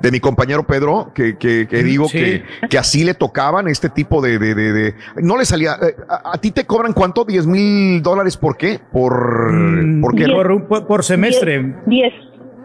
de 0.00 0.10
mi 0.10 0.20
compañero 0.20 0.62
Pedro, 0.64 1.10
que, 1.14 1.36
que, 1.36 1.66
que 1.68 1.82
digo 1.82 2.08
sí. 2.08 2.18
que, 2.18 2.44
que 2.68 2.78
así 2.78 3.04
le 3.04 3.14
tocaban 3.14 3.68
este 3.68 3.88
tipo 3.88 4.20
de... 4.20 4.38
de, 4.38 4.54
de- 4.54 4.72
de- 4.72 4.94
no 5.22 5.36
le 5.36 5.44
salía... 5.44 5.76
eh, 5.82 5.94
a, 6.08 6.32
a 6.34 6.38
ti 6.38 6.50
te 6.50 6.64
cobran 6.66 6.92
cuánto? 6.92 7.26
¿10 7.26 7.46
mil 7.46 8.02
dólares? 8.02 8.36
¿Por 8.36 8.56
qué? 8.56 8.80
Por... 8.92 9.52
Mm, 9.52 10.00
¿Por 10.00 10.14
qué? 10.14 10.26
por, 10.28 10.50
un- 10.52 10.62
por- 10.66 10.86
por 10.86 11.04
semestre. 11.04 11.74
10 11.86 12.12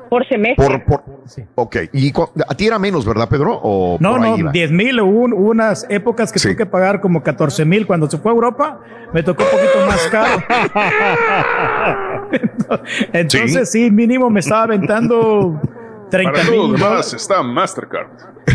por 0.09 0.25
semestre. 0.27 0.63
Por, 0.63 0.83
por, 0.85 1.03
Ok, 1.55 1.77
y 1.91 2.11
cu- 2.11 2.29
a 2.47 2.53
ti 2.55 2.67
era 2.67 2.77
menos, 2.77 3.05
¿verdad, 3.05 3.27
Pedro? 3.27 3.59
¿O 3.61 3.97
No, 3.99 4.17
no, 4.19 4.37
iba? 4.37 4.51
10 4.51 4.71
mil. 4.71 5.01
Hubo 5.01 5.19
un- 5.21 5.33
unas 5.33 5.85
épocas 5.89 6.31
que 6.31 6.39
tuve 6.39 6.55
que 6.55 6.65
pagar 6.67 7.01
como 7.01 7.23
14 7.23 7.65
mil. 7.65 7.87
Cuando 7.87 8.09
se 8.09 8.19
fue 8.19 8.31
a 8.31 8.35
Europa, 8.35 8.79
me 9.13 9.23
tocó 9.23 9.43
un 9.43 9.49
poquito 9.49 9.85
más 9.87 10.07
caro. 10.11 10.43
Entonces, 13.13 13.71
sí, 13.71 13.89
mínimo 13.91 14.29
me 14.29 14.39
estaba 14.39 14.63
aventando 14.63 15.59
30 16.09 16.31
Para 16.33 16.45
todo 16.45 16.71
demás 16.73 17.13
está 17.13 17.41
Mastercard. 17.43 18.07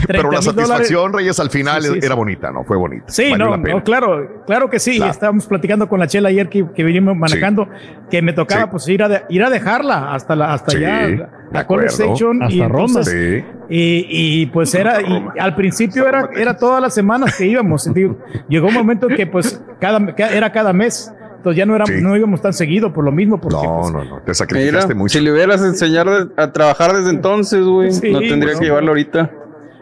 Pero 0.07 0.31
la 0.31 0.39
30,000 0.39 0.43
satisfacción, 0.43 1.01
dólares. 1.03 1.17
Reyes, 1.17 1.41
al 1.41 1.51
final 1.51 1.83
Sí, 1.83 1.89
sí, 1.93 1.99
era 1.99 2.09
sí. 2.11 2.15
bonita, 2.15 2.51
¿no? 2.53 2.63
Fue 2.65 2.77
bonita. 2.77 3.05
Sí, 3.09 3.33
no, 3.37 3.57
no, 3.57 3.83
claro, 3.85 4.43
claro 4.47 4.71
que 4.71 4.79
sí. 4.79 4.97
Claro. 4.97 5.11
Estábamos 5.11 5.47
platicando 5.47 5.89
con 5.89 5.99
la 5.99 6.07
Chela 6.07 6.29
ayer 6.29 6.49
que, 6.49 6.65
que 6.75 6.85
vinimos 6.85 7.17
manejando, 7.17 7.69
que 8.09 8.23
me 8.23 8.33
tocaba 8.33 8.63
Sí. 8.63 8.69
pues 8.71 8.89
ir 8.89 9.03
a, 9.03 9.09
de- 9.09 9.23
ir 9.31 9.43
a 9.43 9.51
dejarla 9.51 10.13
hasta 10.15 10.37
la, 10.37 10.53
hasta 10.55 10.71
Sí, 10.71 10.77
allá, 10.85 11.29
la- 11.53 11.67
College. 11.67 11.89
Station. 11.89 12.41
y 12.49 12.61
Hasta 12.61 12.69
Roma. 12.73 12.87
entonces- 12.89 13.45
Sí. 13.45 13.57
Y, 13.73 14.07
y, 14.43 14.47
pues 14.47 14.75
era, 14.75 15.01
y 15.03 15.23
al 15.39 15.55
principio 15.55 16.07
era, 16.09 16.29
era 16.37 16.57
todas 16.57 16.81
las 16.81 16.95
semanas 16.95 17.37
que 17.37 17.47
íbamos. 17.47 17.93
Digo, 17.93 18.17
Llegó 18.49 18.69
un 18.69 18.75
momento 18.75 19.07
que 19.09 19.27
pues 19.27 19.61
cada, 19.81 20.15
ca- 20.15 20.31
era 20.31 20.51
cada 20.53 20.73
mes. 20.73 21.13
Entonces 21.41 21.57
ya 21.57 21.65
no, 21.65 21.75
era, 21.75 21.87
no 22.03 22.15
íbamos 22.17 22.43
tan 22.43 22.53
seguido 22.53 22.93
por 22.93 23.03
lo 23.03 23.13
mismo. 23.13 23.41
Porque, 23.41 23.57
No, 23.67 23.79
pues, 23.81 23.93
no, 23.93 24.05
no, 24.05 24.17
te 24.17 24.23
Mira, 24.25 24.35
sacrificaste 24.35 24.95
mucho. 24.95 25.19
si 25.19 25.25
le 25.25 25.33
hubieras 25.33 25.63
enseñado 25.63 26.29
a 26.37 26.53
trabajar 26.53 26.93
desde 26.93 27.09
entonces, 27.11 27.65
güey, 27.65 27.91
Sí, 27.93 28.11
no 28.13 28.21
tendría 28.21 28.59
que 28.59 28.65
llevarlo 28.67 28.91
ahorita. 28.91 29.31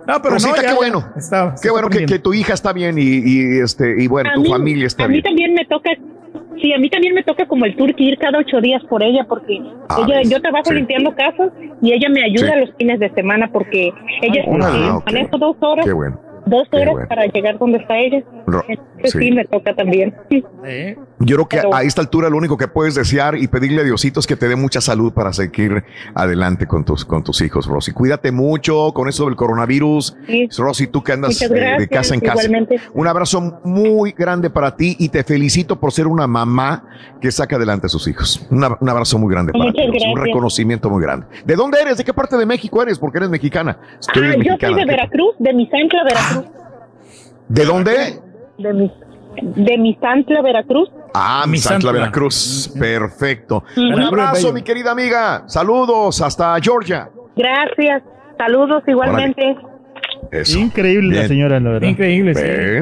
No, 0.07 0.23
pero 0.23 0.35
Rosita, 0.35 0.57
no, 0.57 0.63
ya- 0.63 0.69
qué 0.69 0.75
bueno. 0.77 1.05
está- 1.17 1.55
Qué 1.61 1.69
bueno 1.71 1.89
que, 1.91 2.07
que 2.07 2.19
tu 2.21 2.33
hija 2.33 2.55
está 2.55 2.73
bien 2.73 2.97
y, 2.97 3.03
y, 3.03 3.59
este, 3.61 4.01
y 4.01 4.07
bueno, 4.07 4.31
A 4.31 4.35
tu 4.35 4.43
mí- 4.43 4.49
familia 4.49 4.87
está 4.87 5.05
a 5.05 5.09
mí 5.09 5.15
bien. 5.15 5.25
también 5.25 5.53
me 5.55 5.65
toca, 5.67 5.91
sí, 6.63 6.73
a 6.73 6.79
mí 6.79 6.89
también 6.89 7.13
me 7.15 7.25
toca 7.25 7.45
como 7.47 7.65
el 7.67 7.77
tour 7.77 7.93
que 7.95 8.05
ir 8.05 8.19
cada 8.19 8.39
ocho 8.39 8.61
días 8.61 8.83
por 8.89 9.03
ella, 9.03 9.27
porque 9.29 9.61
Ah, 9.89 9.97
ella, 10.07 10.19
ves, 10.21 10.31
yo 10.31 10.41
trabajo 10.41 10.67
sí. 10.67 10.75
limpiando 10.77 11.15
casas 11.15 11.51
y 11.83 11.93
ella 11.93 12.09
me 12.09 12.23
ayuda 12.25 12.53
Sí. 12.55 12.61
los 12.61 12.75
fines 12.77 13.01
de 13.01 13.11
semana 13.11 13.51
porque 13.53 13.91
ella 14.23 14.43
Ah, 14.63 14.73
eh, 14.79 14.91
ok. 14.93 15.07
manejo 15.07 15.39
dos 15.39 15.57
horas, 15.61 15.85
Qué 15.85 15.93
bueno. 15.93 16.19
dos 16.47 16.69
horas 16.73 16.93
bueno. 16.93 17.09
para 17.09 17.27
llegar 17.27 17.59
donde 17.59 17.79
está 17.79 17.99
ella. 17.99 18.23
Entonces 18.47 18.79
sí. 19.13 19.19
sí. 19.19 19.31
me 19.33 19.45
toca 19.45 19.75
también. 19.75 20.15
Yo 21.21 21.35
creo 21.37 21.49
que 21.49 21.57
Pero- 21.57 21.75
a 21.75 21.83
esta 21.83 22.01
altura 22.01 22.31
lo 22.31 22.37
único 22.37 22.57
que 22.57 22.69
puedes 22.69 22.95
desear 22.95 23.37
y 23.37 23.49
pedirle 23.49 23.81
a 23.81 23.85
Diosito 23.85 24.21
es 24.21 24.27
que 24.27 24.37
te 24.37 24.47
dé 24.49 24.55
mucha 24.55 24.81
salud 24.81 25.13
para 25.13 25.33
seguir 25.33 25.83
adelante 26.15 26.67
con 26.69 26.85
tus, 26.85 27.05
con 27.05 27.25
tus 27.25 27.41
hijos, 27.41 27.67
Rosy. 27.67 27.91
Cuídate 27.93 28.31
mucho 28.31 28.93
con 28.93 29.09
eso 29.09 29.25
del 29.27 29.35
coronavirus. 29.35 30.17
Sí. 30.29 30.49
Rosy, 30.57 30.87
tú 30.87 31.03
que 31.03 31.13
andas 31.13 31.43
eh, 31.43 31.49
de 31.79 31.89
casa 31.89 32.15
en 32.15 32.21
casa. 32.21 32.45
igualmente. 32.45 32.81
Un 32.95 33.09
abrazo 33.09 33.61
muy 33.65 34.13
grande 34.13 34.49
para 34.49 34.77
ti 34.77 34.95
y 35.01 35.09
te 35.09 35.25
felicito 35.25 35.81
por 35.81 35.91
ser 35.93 36.07
una 36.07 36.29
mamá 36.29 36.85
que 37.21 37.33
saca 37.33 37.57
adelante 37.57 37.87
a 37.87 37.89
sus 37.91 38.07
hijos. 38.07 38.47
Una- 38.51 38.77
un 38.81 38.89
abrazo 38.89 39.19
muy 39.19 39.33
grande 39.33 39.51
para 39.53 39.65
Muchas 39.65 39.87
ti. 39.91 39.99
Un 40.13 40.21
reconocimiento 40.21 40.89
muy 40.89 41.03
grande. 41.03 41.27
¿De 41.45 41.57
dónde 41.57 41.81
eres? 41.83 41.97
¿De 41.99 42.05
qué 42.05 42.15
parte 42.15 42.37
de 42.37 42.47
México 42.47 42.81
eres? 42.81 42.97
Porque 42.99 43.19
eres 43.19 43.29
mexicana. 43.31 43.77
Eres 43.83 44.09
Ah, 44.09 44.13
yo 44.15 44.21
soy 44.21 44.39
mexicana. 44.39 44.77
de 44.77 44.85
Veracruz, 44.85 45.35
de 45.41 45.53
Misantla, 45.53 46.05
Veracruz. 46.05 46.45
¿De 47.49 47.65
dónde? 47.65 48.21
De, 48.59 48.73
mi, 48.73 48.93
de 49.43 49.79
Misantla, 49.79 50.43
Veracruz. 50.43 50.91
Ah, 51.15 51.45
Misantla. 51.49 51.93
Veracruz. 51.93 52.73
Perfecto. 52.79 53.65
Un 53.77 54.03
abrazo, 54.03 54.53
mi 54.53 54.63
querida 54.63 54.93
amiga. 54.93 55.45
Saludos 55.47 56.21
hasta 56.21 56.57
Georgia. 56.61 57.11
Gracias. 57.37 58.03
Saludos 58.37 58.83
igualmente. 58.87 59.57
Eso. 60.31 60.59
Increíble 60.59 61.23
la 61.23 61.29
señora, 61.29 61.61
la 61.61 61.71
verdad. 61.71 61.89
Increíble, 61.89 62.35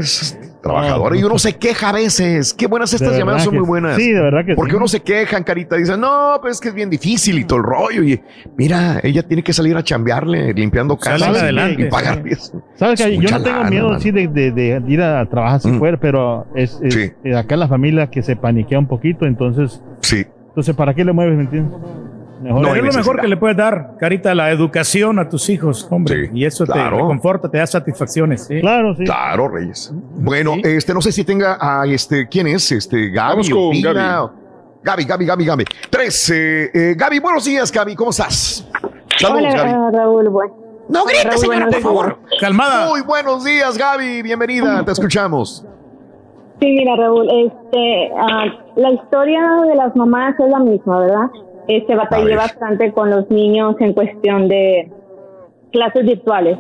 sí. 0.03 0.37
Trabajadora. 0.67 1.17
Y 1.17 1.25
uno 1.25 1.39
se 1.39 1.55
queja 1.55 1.89
a 1.89 1.93
veces. 1.93 2.53
Qué 2.55 2.67
buenas 2.67 2.93
estas 2.93 3.17
llamadas 3.17 3.45
son 3.45 3.55
muy 3.55 3.65
sí. 3.65 3.69
buenas. 3.69 3.97
Sí, 3.97 4.13
de 4.13 4.21
verdad 4.21 4.45
que 4.45 4.55
Porque 4.55 4.73
sí. 4.73 4.77
uno 4.77 4.89
se 4.89 5.01
quejan, 5.01 5.45
carita. 5.45 5.77
Dicen, 5.77 6.01
no, 6.01 6.39
pues 6.41 6.55
es 6.55 6.61
que 6.61 6.69
es 6.69 6.75
bien 6.75 6.91
difícil 6.91 7.39
y 7.39 7.45
todo 7.45 7.59
el 7.59 7.65
rollo. 7.65 8.03
Y 8.03 8.21
mira, 8.57 9.01
ella 9.03 9.23
tiene 9.23 9.43
que 9.43 9.53
salir 9.53 9.77
a 9.77 9.83
chambearle, 9.83 10.53
limpiando 10.53 10.97
casas 10.97 11.37
y- 11.79 11.83
y 11.83 11.85
pagar. 11.87 12.23
Sabes 12.77 13.01
que 13.03 13.17
yo 13.17 13.31
no 13.31 13.43
tengo 13.43 13.57
lana, 13.59 13.71
miedo 13.71 13.89
mano. 13.89 14.01
sí, 14.01 14.11
de, 14.11 14.29
de- 14.29 14.51
de 14.51 14.83
ir 14.89 15.03
a 15.03 15.25
trabajar 15.27 15.61
si 15.61 15.69
Mm. 15.69 15.79
fuera, 15.79 15.97
pero 15.97 16.47
es, 16.55 16.79
es- 16.83 16.95
Sí. 16.95 17.11
eh, 17.25 17.35
acá 17.37 17.57
la 17.57 17.69
familia 17.69 18.09
que 18.09 18.23
se 18.23 18.37
paniquea 18.37 18.79
un 18.79 18.87
poquito, 18.87 19.27
entonces, 19.27 19.81
Sí. 20.01 20.25
entonces 20.49 20.75
¿para 20.75 20.95
qué 20.95 21.05
le 21.05 21.13
mueves, 21.13 21.37
me 21.37 21.43
entiendes? 21.45 21.73
Mejor 22.41 22.61
No 22.61 22.75
es 22.75 22.83
lo 22.83 22.93
mejor 22.93 23.21
que 23.21 23.29
le 23.29 23.37
puedes 23.37 23.57
dar, 23.57 23.93
Carita, 23.99 24.35
la 24.35 24.51
educación 24.51 25.19
a 25.19 25.29
tus 25.29 25.49
hijos, 25.49 25.87
hombre. 25.91 26.27
Sí, 26.27 26.31
y 26.35 26.45
eso 26.45 26.65
claro. 26.67 26.97
te 26.97 27.03
reconforta, 27.03 27.49
te 27.49 27.59
da 27.59 27.67
satisfacciones. 27.67 28.45
¿sí? 28.45 28.61
Claro, 28.61 28.95
sí. 28.95 29.05
Claro, 29.05 29.49
Reyes. 29.49 29.91
Bueno, 29.95 30.55
este, 30.63 30.93
no 30.93 31.01
sé 31.01 31.13
si 31.13 31.25
tenga 31.25 31.57
a 31.61 31.87
este, 31.87 32.29
¿quién 32.29 32.47
es? 32.47 32.71
Este, 32.73 33.09
Gaby. 33.11 33.29
Vamos 33.31 33.51
con 33.51 33.71
Pina, 33.71 33.93
Gaby. 33.93 34.29
Gaby, 34.83 35.05
Gaby, 35.05 35.27
Gaby, 35.27 35.45
Gaby. 35.47 35.65
Tres. 35.91 36.31
eh, 36.31 36.71
eh, 36.73 36.95
Gaby, 36.97 37.19
buenos 37.19 37.45
días, 37.45 37.73
Gaby. 37.73 37.95
¿Cómo 37.97 38.11
estás? 38.11 38.69
Saludos, 39.19 39.43
Hola, 39.55 39.65
Gaby. 39.65 39.97
Raúl. 39.97 40.29
Bueno. 40.29 40.55
No 40.89 41.05
grites, 41.05 41.25
Raúl, 41.25 41.39
señora, 41.39 41.59
buenos 41.65 41.75
por 41.75 41.83
favor. 41.83 42.19
Calmada. 42.41 42.89
Muy 42.89 43.01
buenos 43.01 43.45
días, 43.45 43.77
Gaby. 43.77 44.23
Bienvenida. 44.23 44.85
Te 44.85 44.93
escuchamos. 44.93 45.65
Sí, 46.61 46.67
mira, 46.67 46.97
Raúl, 46.97 47.29
este, 47.29 48.11
ah, 48.19 48.45
la 48.77 48.91
historia 48.91 49.41
de 49.69 49.75
las 49.75 49.95
mamás 49.97 50.39
es 50.39 50.49
la 50.49 50.59
misma, 50.61 51.01
¿verdad? 51.01 51.31
Este, 51.69 51.95
batallé 51.97 52.37
bastante 52.37 52.93
con 52.93 53.11
los 53.11 53.29
niños 53.31 53.77
en 53.81 53.93
cuestión 53.93 54.49
de 54.49 54.91
clases 55.73 56.05
virtuales. 56.05 56.59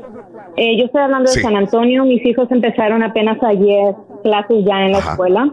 Eh, 0.57 0.77
yo 0.79 0.87
estoy 0.87 1.03
hablando 1.03 1.29
Sí. 1.29 1.39
de 1.39 1.45
San 1.45 1.57
Antonio, 1.57 2.05
mis 2.05 2.25
hijos 2.27 2.51
empezaron 2.51 3.03
apenas 3.03 3.43
ayer 3.43 3.95
clases 4.23 4.65
ya 4.65 4.85
en 4.87 4.93
la 4.93 4.99
Ajá. 4.99 5.11
escuela. 5.13 5.51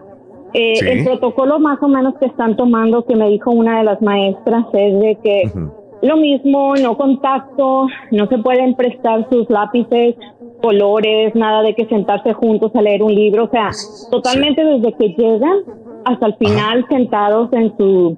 Eh, 0.53 0.75
Sí. 0.75 0.88
El 0.88 1.03
protocolo 1.06 1.59
más 1.59 1.82
o 1.82 1.88
menos 1.88 2.15
que 2.19 2.25
están 2.25 2.56
tomando, 2.56 3.06
que 3.06 3.15
me 3.15 3.30
dijo 3.30 3.51
una 3.51 3.80
de 3.80 3.83
las 3.85 4.01
maestras, 4.01 4.65
es 4.73 4.99
de 4.99 5.17
que 5.23 5.41
Ujú. 5.48 5.72
lo 6.01 6.17
mismo, 6.17 6.75
no 6.75 6.98
contacto, 6.98 7.88
no 8.11 8.27
se 8.27 8.38
pueden 8.40 8.75
prestar 8.75 9.27
sus 9.32 9.49
lápices, 9.49 10.15
colores, 10.61 11.35
nada 11.35 11.61
de 11.61 11.73
que 11.75 11.85
sentarse 11.88 12.33
juntos 12.33 12.72
a 12.75 12.82
leer 12.82 13.03
un 13.03 13.14
libro, 13.14 13.45
o 13.45 13.49
sea, 13.49 13.69
totalmente 14.11 14.64
desde 14.64 14.93
que 14.93 15.09
llegan 15.09 15.57
hasta 16.06 16.25
el 16.27 16.35
final 16.35 16.85
sentados 16.90 17.51
en 17.53 17.75
su 17.77 18.17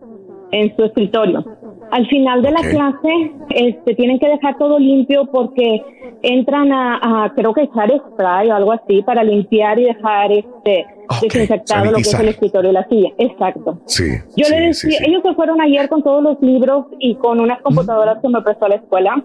en 0.51 0.75
su 0.75 0.83
escritorio. 0.83 1.43
Al 1.91 2.07
final 2.07 2.41
de 2.41 2.51
la 2.51 2.61
clase, 2.61 3.31
este, 3.49 3.95
tienen 3.95 4.19
que 4.19 4.27
dejar 4.27 4.57
todo 4.57 4.79
limpio 4.79 5.25
porque 5.27 5.81
entran 6.23 6.71
a, 6.71 7.25
a, 7.25 7.33
creo 7.33 7.53
que 7.53 7.63
echar 7.63 7.91
spray 8.11 8.49
o 8.49 8.55
algo 8.55 8.71
así 8.71 9.01
para 9.03 9.23
limpiar 9.23 9.79
y 9.79 9.85
dejar 9.85 10.31
este 10.31 10.85
desinfectado 11.21 11.91
lo 11.91 11.97
que 11.97 12.01
es 12.01 12.19
el 12.19 12.29
escritorio 12.29 12.71
y 12.71 12.73
la 12.73 12.87
silla. 12.87 13.09
Exacto. 13.17 13.79
Sí. 13.85 14.03
Yo 14.35 14.45
sí, 14.45 14.51
le 14.51 14.59
decía, 14.67 14.97
sí. 14.97 15.05
ellos 15.07 15.21
se 15.23 15.33
fueron 15.35 15.61
ayer 15.61 15.87
con 15.87 16.03
todos 16.03 16.23
los 16.23 16.41
libros 16.41 16.87
y 16.99 17.15
con 17.15 17.39
unas 17.39 17.61
computadoras 17.61 18.19
que 18.21 18.29
me 18.29 18.41
prestó 18.41 18.67
la 18.67 18.75
escuela. 18.75 19.23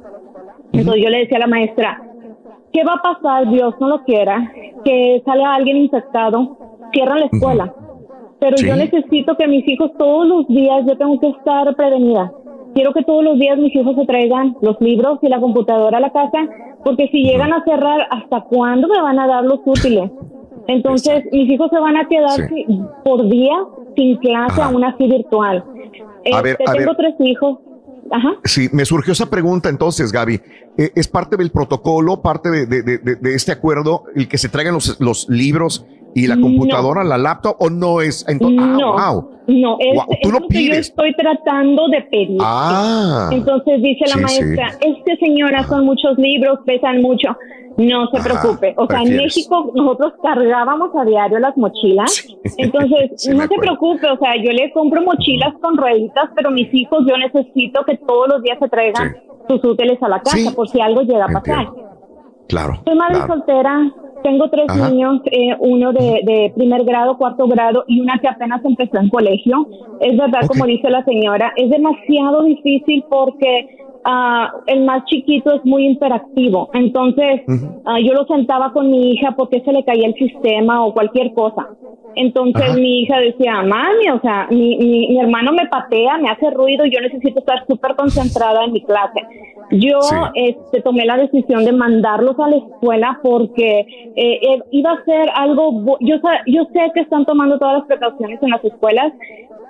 Entonces 0.72 1.02
yo 1.02 1.10
le 1.10 1.18
decía 1.18 1.38
a 1.38 1.40
la 1.40 1.46
maestra, 1.46 2.02
¿qué 2.72 2.84
va 2.84 2.94
a 2.94 3.02
pasar? 3.02 3.50
Dios 3.50 3.74
no 3.80 3.88
lo 3.88 4.04
quiera, 4.04 4.52
que 4.84 5.22
salga 5.24 5.54
alguien 5.54 5.78
infectado, 5.78 6.56
cierran 6.92 7.20
la 7.20 7.26
escuela. 7.26 7.74
Pero 8.40 8.56
Sí. 8.56 8.66
yo 8.66 8.74
necesito 8.76 9.36
que 9.36 9.46
mis 9.46 9.66
hijos 9.68 9.90
todos 9.98 10.26
los 10.26 10.48
días, 10.48 10.84
yo 10.86 10.96
tengo 10.96 11.20
que 11.20 11.28
estar 11.28 11.74
prevenida. 11.76 12.32
Quiero 12.74 12.92
que 12.92 13.02
todos 13.04 13.22
los 13.24 13.38
días 13.38 13.58
mis 13.58 13.74
hijos 13.74 13.94
se 13.96 14.06
traigan 14.06 14.56
los 14.62 14.80
libros 14.80 15.18
y 15.22 15.28
la 15.28 15.40
computadora 15.40 15.98
a 15.98 16.00
la 16.00 16.10
casa, 16.10 16.38
porque 16.84 17.08
si 17.08 17.22
llegan 17.24 17.52
a 17.52 17.62
cerrar, 17.64 18.06
¿hasta 18.10 18.42
cuándo 18.42 18.88
me 18.88 19.00
van 19.02 19.18
a 19.18 19.26
dar 19.26 19.44
los 19.44 19.60
útiles? 19.66 20.10
Entonces, 20.68 21.24
mis 21.32 21.50
hijos 21.50 21.68
se 21.70 21.78
van 21.80 21.96
a 21.96 22.06
quedar 22.08 22.48
Sí. 22.48 22.66
por 23.04 23.28
día 23.28 23.56
sin 23.96 24.16
clase, 24.18 24.62
aún 24.62 24.84
así 24.84 25.06
virtual. 25.06 25.64
A 26.32 26.42
ver, 26.42 26.52
Este, 26.60 26.64
a 26.70 26.72
tengo 26.74 26.94
ver. 26.94 26.96
tres 26.96 27.14
hijos. 27.20 27.58
Ajá. 28.12 28.34
Sí, 28.44 28.68
me 28.72 28.84
surgió 28.84 29.12
esa 29.12 29.28
pregunta 29.30 29.68
entonces, 29.68 30.12
Gaby. 30.12 30.40
Eh, 30.78 30.90
¿Es 30.94 31.08
parte 31.08 31.36
del 31.36 31.50
protocolo, 31.50 32.20
parte 32.22 32.50
de- 32.50 32.66
de- 32.66 32.82
de- 32.82 32.98
de 33.16 33.34
este 33.34 33.52
acuerdo, 33.52 34.04
el 34.14 34.28
que 34.28 34.38
se 34.38 34.48
traigan 34.48 34.74
los, 34.74 34.98
los 35.00 35.28
libros 35.28 35.86
y 36.14 36.26
la 36.26 36.36
No. 36.36 36.42
computadora, 36.42 37.04
la 37.04 37.18
laptop, 37.18 37.56
o 37.60 37.70
no 37.70 38.00
es? 38.00 38.26
Ento- 38.26 38.50
no, 38.52 38.98
ah, 38.98 39.12
wow. 39.12 39.30
no, 39.46 39.76
es, 39.78 39.98
es 40.10 40.20
tú 40.22 40.30
lo 40.32 40.40
yo 40.40 40.48
pides. 40.48 40.78
estoy 40.88 41.14
tratando 41.14 41.88
de 41.88 42.02
pedir. 42.02 42.38
Ah. 42.40 43.28
Entonces 43.32 43.80
dice 43.82 44.04
la 44.08 44.14
Sí, 44.14 44.20
maestra, 44.42 44.68
es 44.80 44.96
que 45.06 45.16
señora, 45.16 45.64
son 45.64 45.84
muchos 45.86 46.16
libros, 46.18 46.58
pesan 46.66 47.00
mucho. 47.02 47.28
No 47.76 48.08
se 48.10 48.18
Ajá, 48.18 48.28
preocupe. 48.28 48.74
O 48.76 48.86
sea, 48.86 49.00
en. 49.02 49.16
México 49.16 49.70
nosotros 49.74 50.12
cargábamos 50.22 50.90
a 50.96 51.04
diario 51.04 51.38
las 51.38 51.56
mochilas. 51.56 52.26
Entonces, 52.58 53.12
Sí, 53.16 53.30
no 53.30 53.38
me 53.38 53.46
se 53.48 53.54
preocupe. 53.54 54.10
O 54.10 54.18
sea, 54.18 54.32
yo 54.36 54.50
le 54.52 54.70
compro 54.72 55.00
mochilas 55.02 55.54
con 55.62 55.76
rueditas, 55.76 56.28
pero 56.34 56.50
mis 56.50 56.68
hijos 56.74 57.06
yo 57.08 57.16
necesito 57.16 57.84
que 57.86 57.96
todos 57.98 58.28
los 58.28 58.42
días 58.42 58.58
se 58.60 58.68
traigan 58.68 59.16
sus 59.48 59.64
útiles 59.64 60.02
a 60.02 60.08
la 60.08 60.20
casa 60.20 60.50
por 60.54 60.68
si 60.68 60.80
algo 60.80 61.02
llega 61.02 61.24
a 61.24 61.28
pasar. 61.28 61.68
Claro. 62.48 62.82
Soy 62.84 62.96
madre 62.96 63.14
claro. 63.14 63.34
soltera, 63.34 63.92
tengo 64.22 64.48
tres 64.50 64.66
Ajá. 64.68 64.90
niños, 64.90 65.20
eh, 65.30 65.56
uno 65.60 65.92
de, 65.92 66.20
de 66.24 66.52
primer 66.54 66.84
grado, 66.84 67.16
cuarto 67.16 67.46
grado 67.46 67.84
y 67.86 68.00
una 68.00 68.18
que 68.18 68.28
apenas 68.28 68.64
empezó 68.64 68.98
en 68.98 69.08
colegio. 69.08 69.68
Es 69.98 70.16
verdad, 70.16 70.40
como 70.46 70.64
dice 70.66 70.88
la 70.90 71.04
señora, 71.04 71.52
es 71.56 71.70
demasiado 71.70 72.44
difícil 72.44 73.04
porque 73.08 73.66
ah, 74.04 74.52
el 74.66 74.84
más 74.84 75.04
chiquito 75.06 75.54
es 75.54 75.64
muy 75.64 75.86
interactivo. 75.86 76.70
Entonces, 76.74 77.42
ah, 77.84 77.98
yo 78.00 78.12
lo 78.14 78.24
sentaba 78.26 78.72
con 78.72 78.90
mi 78.90 79.12
hija 79.12 79.32
porque 79.36 79.60
se 79.60 79.72
le 79.72 79.84
caía 79.84 80.06
el 80.08 80.14
sistema 80.14 80.84
o 80.84 80.92
cualquier 80.94 81.32
cosa. 81.34 81.68
Entonces 82.16 82.74
mi 82.76 83.02
hija 83.02 83.20
decía, 83.20 83.62
mami, 83.62 84.08
o 84.12 84.20
sea, 84.20 84.48
mi, 84.50 84.76
mi, 84.78 85.08
mi 85.08 85.20
hermano 85.20 85.52
me 85.52 85.66
patea, 85.68 86.18
me 86.18 86.28
hace 86.28 86.50
ruido, 86.50 86.84
yo 86.84 87.00
necesito 87.00 87.38
estar 87.38 87.64
súper 87.68 87.94
concentrada 87.94 88.64
en 88.64 88.72
mi 88.72 88.82
clase. 88.82 89.20
Yo 89.70 90.00
Sí. 90.02 90.16
este, 90.34 90.82
tomé 90.82 91.04
la 91.04 91.16
decisión 91.16 91.64
de 91.64 91.72
mandarlos 91.72 92.36
a 92.40 92.48
la 92.48 92.56
escuela 92.56 93.20
porque 93.22 93.80
eh, 94.16 94.40
eh, 94.42 94.62
iba 94.72 94.90
a 94.90 95.04
ser 95.04 95.30
algo, 95.36 95.96
yo, 96.00 96.16
yo 96.46 96.64
sé 96.72 96.90
que 96.94 97.00
están 97.00 97.24
tomando 97.24 97.58
todas 97.60 97.78
las 97.78 97.86
precauciones 97.86 98.42
en 98.42 98.50
las 98.50 98.64
escuelas, 98.64 99.12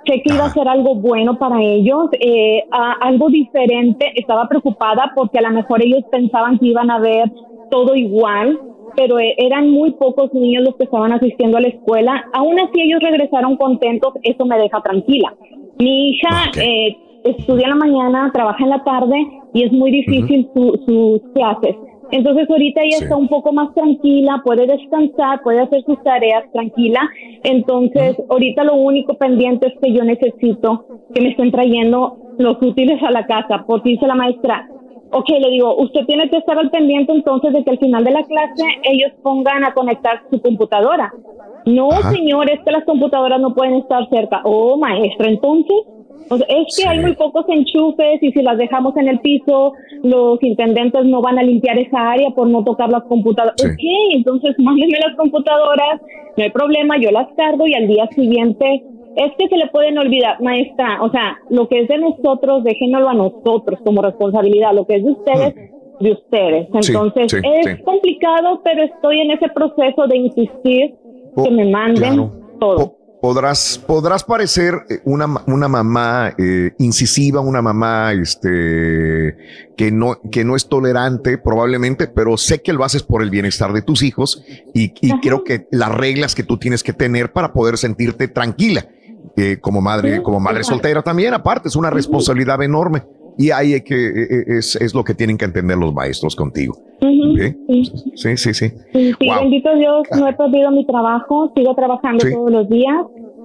sé 0.05 0.21
que 0.23 0.33
iba 0.33 0.45
a 0.45 0.49
ser 0.49 0.67
algo 0.67 0.95
bueno 0.95 1.37
para 1.37 1.61
ellos, 1.61 2.09
eh, 2.19 2.63
a- 2.71 2.93
algo 3.01 3.29
diferente, 3.29 4.11
estaba 4.15 4.47
preocupada 4.47 5.11
porque 5.15 5.37
a 5.39 5.41
lo 5.41 5.51
mejor 5.51 5.83
ellos 5.83 6.03
pensaban 6.11 6.57
que 6.59 6.67
iban 6.67 6.89
a 6.91 6.99
ver 6.99 7.31
todo 7.69 7.95
igual, 7.95 8.59
pero 8.95 9.19
eh, 9.19 9.33
eran 9.37 9.69
muy 9.69 9.91
pocos 9.91 10.33
niños 10.33 10.63
los 10.65 10.75
que 10.75 10.83
estaban 10.85 11.13
asistiendo 11.13 11.57
a 11.57 11.61
la 11.61 11.69
escuela, 11.69 12.25
aún 12.33 12.59
así 12.59 12.81
ellos 12.81 12.99
regresaron 13.01 13.55
contentos, 13.57 14.13
eso 14.23 14.45
me 14.45 14.57
deja 14.57 14.81
tranquila. 14.81 15.33
Mi 15.79 16.09
hija 16.09 16.51
eh, 16.61 16.97
estudia 17.23 17.65
en 17.65 17.69
la 17.69 17.75
mañana, 17.75 18.31
trabaja 18.33 18.63
en 18.63 18.69
la 18.71 18.83
tarde 18.83 19.15
y 19.53 19.63
es 19.63 19.71
muy 19.71 19.91
difícil 19.91 20.49
su- 20.53 20.79
sus 20.85 21.21
clases. 21.33 21.75
Entonces 22.11 22.49
ahorita 22.49 22.81
ella 22.81 22.97
está 23.01 23.15
un 23.15 23.27
poco 23.27 23.53
más 23.53 23.73
tranquila, 23.73 24.41
puede 24.43 24.67
descansar, 24.67 25.41
puede 25.41 25.61
hacer 25.61 25.83
sus 25.83 26.01
tareas 26.03 26.43
tranquila. 26.51 26.99
Entonces 27.43 28.17
ahorita 28.29 28.63
lo 28.63 28.75
único 28.75 29.15
pendiente 29.15 29.67
es 29.67 29.73
que 29.79 29.93
yo 29.93 30.03
necesito 30.03 30.85
que 31.13 31.21
me 31.21 31.29
estén 31.29 31.51
trayendo 31.51 32.17
los 32.37 32.57
útiles 32.61 33.01
a 33.03 33.11
la 33.11 33.25
casa, 33.25 33.63
porque 33.65 33.89
dice 33.89 34.07
la 34.07 34.15
maestra, 34.15 34.67
ok, 35.11 35.29
le 35.29 35.49
digo, 35.51 35.75
usted 35.77 36.05
tiene 36.05 36.29
que 36.29 36.37
estar 36.37 36.57
al 36.57 36.69
pendiente 36.69 37.11
entonces 37.11 37.53
de 37.53 37.63
que 37.63 37.71
al 37.71 37.79
final 37.79 38.03
de 38.03 38.11
la 38.11 38.23
clase 38.23 38.63
ellos 38.83 39.11
pongan 39.21 39.63
a 39.63 39.73
conectar 39.73 40.23
su 40.29 40.41
computadora. 40.41 41.13
No, 41.65 41.91
señor, 41.91 42.49
es 42.49 42.59
que 42.63 42.71
las 42.71 42.83
computadoras 42.85 43.39
no 43.39 43.53
pueden 43.53 43.75
estar 43.75 44.09
cerca. 44.09 44.41
Oh, 44.43 44.77
maestra, 44.77 45.29
entonces, 45.29 45.77
o 46.29 46.37
sea, 46.37 46.47
es 46.49 46.77
que 46.77 46.87
hay 46.87 46.99
muy 46.99 47.13
pocos 47.13 47.45
enchufes 47.49 48.21
y 48.21 48.31
si 48.31 48.41
las 48.41 48.57
dejamos 48.57 48.95
en 48.97 49.07
el 49.07 49.19
piso, 49.19 49.73
los 50.03 50.41
intendentes 50.43 51.05
no 51.05 51.21
van 51.21 51.39
a 51.39 51.43
limpiar 51.43 51.77
esa 51.77 52.11
área 52.11 52.29
por 52.31 52.47
no 52.47 52.63
tocar 52.63 52.89
las 52.89 53.03
computadoras. 53.03 53.55
Ok, 53.63 53.79
entonces 54.13 54.55
mándenme 54.59 54.97
las 55.05 55.15
computadoras, 55.17 56.01
no 56.37 56.43
hay 56.43 56.51
problema, 56.51 56.97
yo 56.97 57.11
las 57.11 57.27
cargo 57.35 57.67
y 57.67 57.73
al 57.73 57.87
día 57.87 58.07
siguiente 58.15 58.83
es 59.15 59.31
que 59.37 59.47
se 59.49 59.57
le 59.57 59.67
pueden 59.67 59.97
olvidar, 59.97 60.41
maestra, 60.41 61.01
o 61.01 61.09
sea, 61.11 61.37
lo 61.49 61.67
que 61.67 61.81
es 61.81 61.87
de 61.87 61.97
nosotros, 61.97 62.63
déjenoslo 62.63 63.09
a 63.09 63.13
nosotros 63.13 63.79
como 63.83 64.01
responsabilidad, 64.01 64.73
lo 64.73 64.85
que 64.85 64.95
es 64.95 65.03
de 65.03 65.11
ustedes, 65.11 65.55
de 65.99 66.11
ustedes. 66.11 66.67
Entonces, 66.73 67.31
sí, 67.31 67.37
es 67.43 67.77
sí. 67.77 67.83
complicado, 67.83 68.61
pero 68.63 68.83
estoy 68.83 69.19
en 69.19 69.31
ese 69.31 69.49
proceso 69.49 70.07
de 70.07 70.17
insistir 70.17 70.95
que 71.43 71.51
me 71.51 71.65
manden 71.65 72.13
claro. 72.13 72.31
todo. 72.59 73.00
Podrás, 73.21 73.79
podrás 73.85 74.23
parecer 74.23 74.73
eh, 74.89 74.99
una, 75.05 75.27
una 75.45 75.67
mamá 75.67 76.33
eh, 76.37 76.73
incisiva, 76.79 77.39
una 77.39 77.61
mamá 77.61 78.13
este, 78.13 79.37
que, 79.77 79.91
no, 79.91 80.19
que 80.31 80.43
no 80.43 80.55
es 80.55 80.67
tolerante 80.67 81.37
probablemente, 81.37 82.07
pero 82.07 82.35
sé 82.37 82.61
que 82.61 82.73
lo 82.73 82.83
haces 82.83 83.03
por 83.03 83.21
el 83.21 83.29
bienestar 83.29 83.73
de 83.73 83.83
tus 83.83 84.01
hijos 84.01 84.43
y, 84.73 84.93
y 85.01 85.19
creo 85.19 85.43
que 85.43 85.67
las 85.71 85.93
reglas 85.93 86.33
que 86.33 86.43
tú 86.43 86.57
tienes 86.57 86.81
que 86.81 86.93
tener 86.93 87.31
para 87.31 87.53
poder 87.53 87.77
sentirte 87.77 88.27
tranquila 88.27 88.87
eh, 89.37 89.59
como 89.61 89.81
madre, 89.81 90.21
como 90.23 90.39
madre 90.39 90.63
soltera 90.63 91.01
también, 91.01 91.33
aparte, 91.33 91.69
es 91.69 91.75
una 91.75 91.89
responsabilidad 91.89 92.61
enorme 92.63 93.03
y 93.41 93.51
ahí 93.51 93.73
hay 93.73 93.81
que, 93.81 93.95
eh, 93.95 94.27
eh, 94.29 94.43
es, 94.59 94.75
es 94.75 94.93
lo 94.93 95.03
que 95.03 95.13
tienen 95.13 95.37
que 95.37 95.45
entender 95.45 95.77
los 95.77 95.93
maestros 95.93 96.35
contigo. 96.35 96.73
Ujú, 97.01 97.31
¿ok? 97.33 97.55
Sí, 98.15 98.37
sí, 98.37 98.53
sí. 98.53 98.53
Sí, 98.53 99.13
sí, 99.19 99.27
Wow. 99.27 99.39
bendito 99.41 99.75
Dios, 99.75 100.07
no 100.17 100.27
he 100.27 100.33
perdido 100.33 100.71
mi 100.71 100.85
trabajo, 100.85 101.51
sigo 101.55 101.73
trabajando 101.75 102.25
Sí. 102.25 102.31
todos 102.33 102.51
los 102.51 102.69
días, 102.69 102.97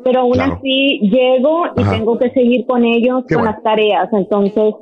pero 0.05 0.21
aún 0.21 0.33
Claro. 0.35 0.55
así 0.59 0.99
llego 1.01 1.67
y 1.77 1.81
Ajá. 1.81 1.93
tengo 1.93 2.19
que 2.19 2.31
seguir 2.31 2.67
con 2.67 2.85
ellos, 2.85 3.25
Qué 3.27 3.35
con 3.35 3.45
bueno. 3.45 3.53
las 3.55 3.63
tareas, 3.63 4.09
entonces 4.13 4.75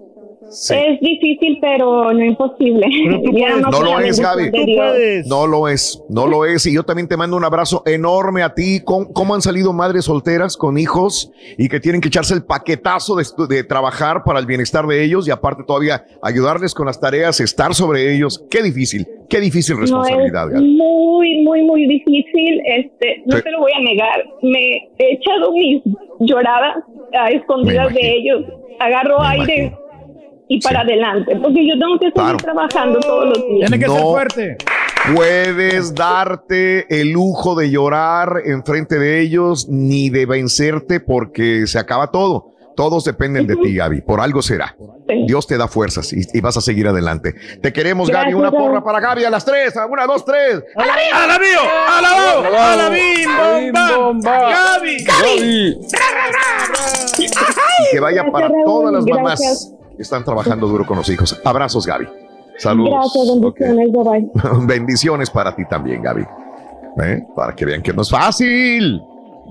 es 0.50 1.00
difícil, 1.00 1.58
pero 1.60 2.12
no 2.12 2.24
imposible. 2.24 2.86
No 3.70 3.82
lo 3.82 3.98
es, 4.00 4.20
Gaby. 4.20 4.50
No 5.26 5.46
lo 5.46 5.68
es, 5.68 6.02
no 6.08 6.26
lo 6.26 6.44
es. 6.44 6.66
Y 6.66 6.74
yo 6.74 6.82
también 6.82 7.08
te 7.08 7.16
mando 7.16 7.36
un 7.36 7.44
abrazo 7.44 7.82
enorme 7.86 8.42
a 8.42 8.54
ti. 8.54 8.80
¿Cómo, 8.84 9.12
cómo 9.12 9.34
han 9.34 9.42
salido 9.42 9.72
madres 9.72 10.04
solteras 10.06 10.56
con 10.56 10.78
hijos 10.78 11.30
y 11.58 11.68
que 11.68 11.80
tienen 11.80 12.00
que 12.00 12.08
echarse 12.08 12.34
el 12.34 12.44
paquetazo 12.44 13.16
de, 13.16 13.22
estu- 13.24 13.46
de 13.46 13.64
trabajar 13.64 14.22
para 14.24 14.38
el 14.38 14.46
bienestar 14.46 14.86
de 14.86 15.02
ellos 15.04 15.26
y 15.28 15.30
aparte 15.30 15.62
todavía 15.66 16.04
ayudarles 16.22 16.74
con 16.74 16.86
las 16.86 17.00
tareas, 17.00 17.40
estar 17.40 17.74
sobre 17.74 18.14
ellos? 18.14 18.44
Qué 18.50 18.62
difícil, 18.62 19.06
qué 19.28 19.40
difícil 19.40 19.76
responsabilidad, 19.78 20.46
No, 20.48 20.56
es 20.56 20.62
muy, 20.62 21.42
muy, 21.42 21.62
muy 21.62 21.86
difícil. 21.86 22.60
Este, 22.66 23.22
no 23.26 23.36
Sí. 23.36 23.42
te 23.42 23.50
lo 23.50 23.60
voy 23.60 23.72
a 23.76 23.80
negar. 23.80 24.24
Me 24.42 24.76
he 24.98 25.12
echado 25.14 25.52
mis 25.52 25.82
lloradas 26.20 26.76
a 27.18 27.30
escondidas 27.30 27.92
de 27.94 28.16
ellos. 28.16 28.44
Agarro 28.80 29.20
aire 29.22 29.72
y 30.48 30.60
para 30.60 30.80
adelante, 30.80 31.36
porque 31.42 31.66
yo 31.66 31.74
tengo 31.78 31.94
que 31.98 32.06
seguir 32.06 32.12
Claro. 32.14 32.36
trabajando 32.38 33.00
todos 33.00 33.26
los 33.28 33.38
días. 33.48 33.70
No 33.70 34.14
Puedes 35.14 35.94
darte 35.94 36.86
el 37.00 37.10
lujo 37.10 37.54
de 37.54 37.70
llorar 37.70 38.40
enfrente 38.46 38.98
de 38.98 39.20
ellos 39.20 39.68
ni 39.68 40.08
de 40.10 40.24
vencerte 40.26 41.00
porque 41.00 41.66
se 41.66 41.78
acaba 41.78 42.10
todo. 42.10 42.50
Todos 42.76 43.04
dependen 43.04 43.46
de 43.46 43.54
ti, 43.54 43.76
Gaby. 43.76 44.00
Por 44.00 44.20
algo 44.20 44.42
será. 44.42 44.74
Dios 45.28 45.46
te 45.46 45.56
da 45.56 45.68
fuerzas 45.68 46.12
y, 46.12 46.22
y 46.32 46.40
vas 46.40 46.56
a 46.56 46.60
seguir 46.60 46.88
adelante. 46.88 47.32
Te 47.62 47.72
queremos, 47.72 48.08
Gaby. 48.10 48.32
Gracias, 48.32 48.38
Una 48.40 48.50
Gaby. 48.50 48.62
porra 48.64 48.82
para 48.82 48.98
Gaby 49.00 49.24
a 49.24 49.30
las 49.30 49.44
tres. 49.44 49.76
A 49.76 49.86
Una, 49.86 50.06
dos, 50.06 50.24
tres. 50.24 50.60
¡A 50.74 50.84
la 50.84 50.94
¡A 50.94 51.26
la 51.28 51.38
bio! 51.38 51.60
¡A 51.60 52.00
la! 52.02 52.72
¡A 52.72 52.76
la 52.76 52.88
bam! 53.72 54.20
¡Gaby! 54.20 55.04
¡Gaby! 55.04 55.78
Y 57.18 57.26
que 57.92 58.00
vaya 58.00 58.24
para 58.32 58.48
Raúl. 58.48 58.64
todas 58.64 58.92
las 58.94 59.04
mamás 59.06 59.38
Gracias. 59.40 59.70
Están 59.98 60.24
trabajando 60.24 60.66
duro 60.66 60.86
con 60.86 60.96
los 60.98 61.08
hijos. 61.08 61.40
Abrazos, 61.44 61.86
Gaby. 61.86 62.06
Saludos. 62.58 62.92
Gracias, 63.12 63.26
bendiciones, 63.40 63.92
bye 63.92 64.02
bye. 64.04 64.66
Bendiciones 64.66 65.30
para 65.30 65.54
ti 65.56 65.64
también, 65.68 66.02
Gaby. 66.02 66.22
¿Eh? 67.02 67.24
Para 67.34 67.54
que 67.54 67.64
vean 67.64 67.82
que 67.82 67.92
no 67.92 68.02
es 68.02 68.10
fácil. 68.10 69.02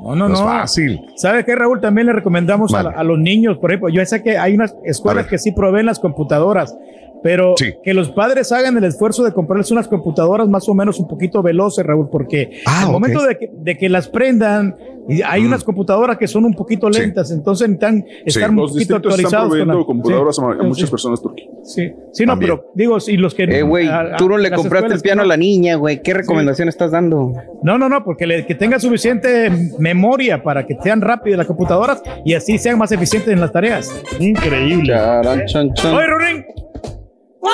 No, 0.03 0.15
no, 0.15 0.25
es 0.27 0.39
no. 0.39 0.45
fácil. 0.45 1.01
¿Sabe 1.17 1.43
qué, 1.45 1.55
Raúl? 1.55 1.79
También 1.81 2.07
le 2.07 2.13
recomendamos 2.13 2.73
a, 2.73 2.81
Vale. 2.83 2.95
a 2.97 3.03
los 3.03 3.19
niños, 3.19 3.57
por 3.59 3.71
ejemplo, 3.71 3.89
yo 3.89 4.03
sé 4.05 4.23
que 4.23 4.37
hay 4.37 4.55
unas 4.55 4.75
escuelas 4.85 5.27
que 5.27 5.37
sí 5.37 5.51
proveen 5.51 5.85
las 5.85 5.99
computadoras, 5.99 6.75
pero 7.21 7.53
que 7.83 7.93
los 7.93 8.09
padres 8.09 8.51
hagan 8.51 8.75
el 8.77 8.85
esfuerzo 8.85 9.23
de 9.23 9.33
comprarles 9.33 9.69
unas 9.71 9.87
computadoras 9.87 10.47
más 10.49 10.67
o 10.67 10.73
menos 10.73 10.99
un 10.99 11.07
poquito 11.07 11.41
veloces, 11.43 11.85
Raúl, 11.85 12.09
porque 12.09 12.61
Ah, 12.65 12.79
al 12.81 12.85
ok. 12.87 12.91
momento 12.91 13.23
de 13.23 13.37
que, 13.37 13.51
de 13.53 13.77
que 13.77 13.87
las 13.89 14.07
prendan, 14.07 14.75
Y 15.09 15.21
hay 15.21 15.45
unas 15.45 15.63
computadoras 15.63 16.17
que 16.17 16.27
son 16.27 16.45
un 16.45 16.53
poquito 16.53 16.89
lentas, 16.89 17.29
entonces 17.31 17.67
necesitan 17.67 18.05
estar 18.25 18.49
un 18.49 18.55
Los 18.55 18.71
poquito 18.71 18.95
distritos 18.95 19.19
están 19.19 19.41
actualizados. 19.41 19.49
con 19.67 19.67
la- 19.79 19.85
computadoras 19.85 20.35
sí, 20.35 20.41
a 20.41 20.63
muchas 20.63 20.85
sí. 20.87 20.91
personas 20.91 21.21
turquíes. 21.21 21.49
Sí, 21.65 21.91
sí, 22.13 22.25
no, 22.25 22.37
pero 22.39 22.71
digo, 22.73 22.97
y 23.07 23.17
los 23.17 23.33
que. 23.33 23.43
Eh, 23.43 23.61
güey, 23.63 23.87
tú 24.17 24.29
no 24.29 24.37
le 24.37 24.51
compraste 24.51 24.93
el 24.93 25.01
piano 25.01 25.21
no- 25.21 25.25
a 25.25 25.27
la 25.27 25.37
niña, 25.37 25.75
güey. 25.75 26.01
¿Qué 26.01 26.13
recomendación 26.13 26.69
estás 26.69 26.91
dando? 26.91 27.33
No, 27.63 27.77
no, 27.77 27.89
no, 27.89 28.03
porque 28.03 28.25
le- 28.27 28.45
que 28.45 28.55
tenga 28.55 28.79
suficiente 28.79 29.49
memoria 29.79 30.41
para 30.41 30.65
que 30.65 30.77
sean 30.81 31.01
rápidas 31.01 31.37
las 31.37 31.47
computadoras 31.47 32.01
y 32.25 32.33
así 32.33 32.57
sean 32.57 32.77
más 32.77 32.91
eficientes 32.91 33.31
en 33.33 33.39
las 33.41 33.51
tareas. 33.51 33.89
Increíble. 34.19 34.93
Charan, 34.93 35.45
chan, 35.47 35.73
chan. 35.73 35.95
Oye, 35.95 36.07
Rurín, 36.07 36.45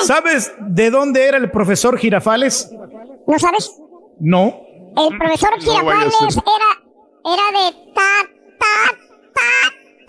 ¿sabes 0.05 0.51
de 0.67 0.89
dónde 0.91 1.25
era 1.27 1.37
el 1.37 1.49
profesor 1.51 1.97
Girafales? 1.97 2.71
¿No 3.27 3.39
sabes? 3.39 3.71
No. 4.19 4.61
El 4.97 5.17
profesor 5.17 5.49
Girafales 5.59 6.13
era, 6.21 6.78
era 7.25 7.51
de 7.51 7.71
ta, 7.93 8.23
ta, 8.59 8.75
ta, 9.35 9.51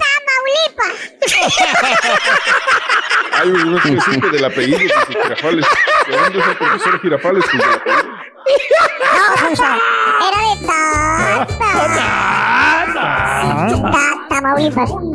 Tamaulipas. 0.00 0.96
Hay 3.32 3.48
unos 3.48 3.82
que 3.82 3.90
dicen 3.90 4.20
que 4.20 4.28
del 4.28 4.44
apellido 4.44 4.78
de 4.78 4.86
girafales. 5.06 5.66
¿De 6.06 6.16
dónde 6.16 6.38
es 6.38 6.46
el 6.46 6.56
profesor 6.56 7.00
girafales? 7.00 7.44
Pues. 7.50 7.64
No, 9.00 9.64
era 10.28 10.40
de 10.48 10.56
ta, 10.66 10.82
ta, 11.58 11.72
ta, 13.92 14.04
Tamaulipas. 14.28 14.90
Saludos 14.90 15.10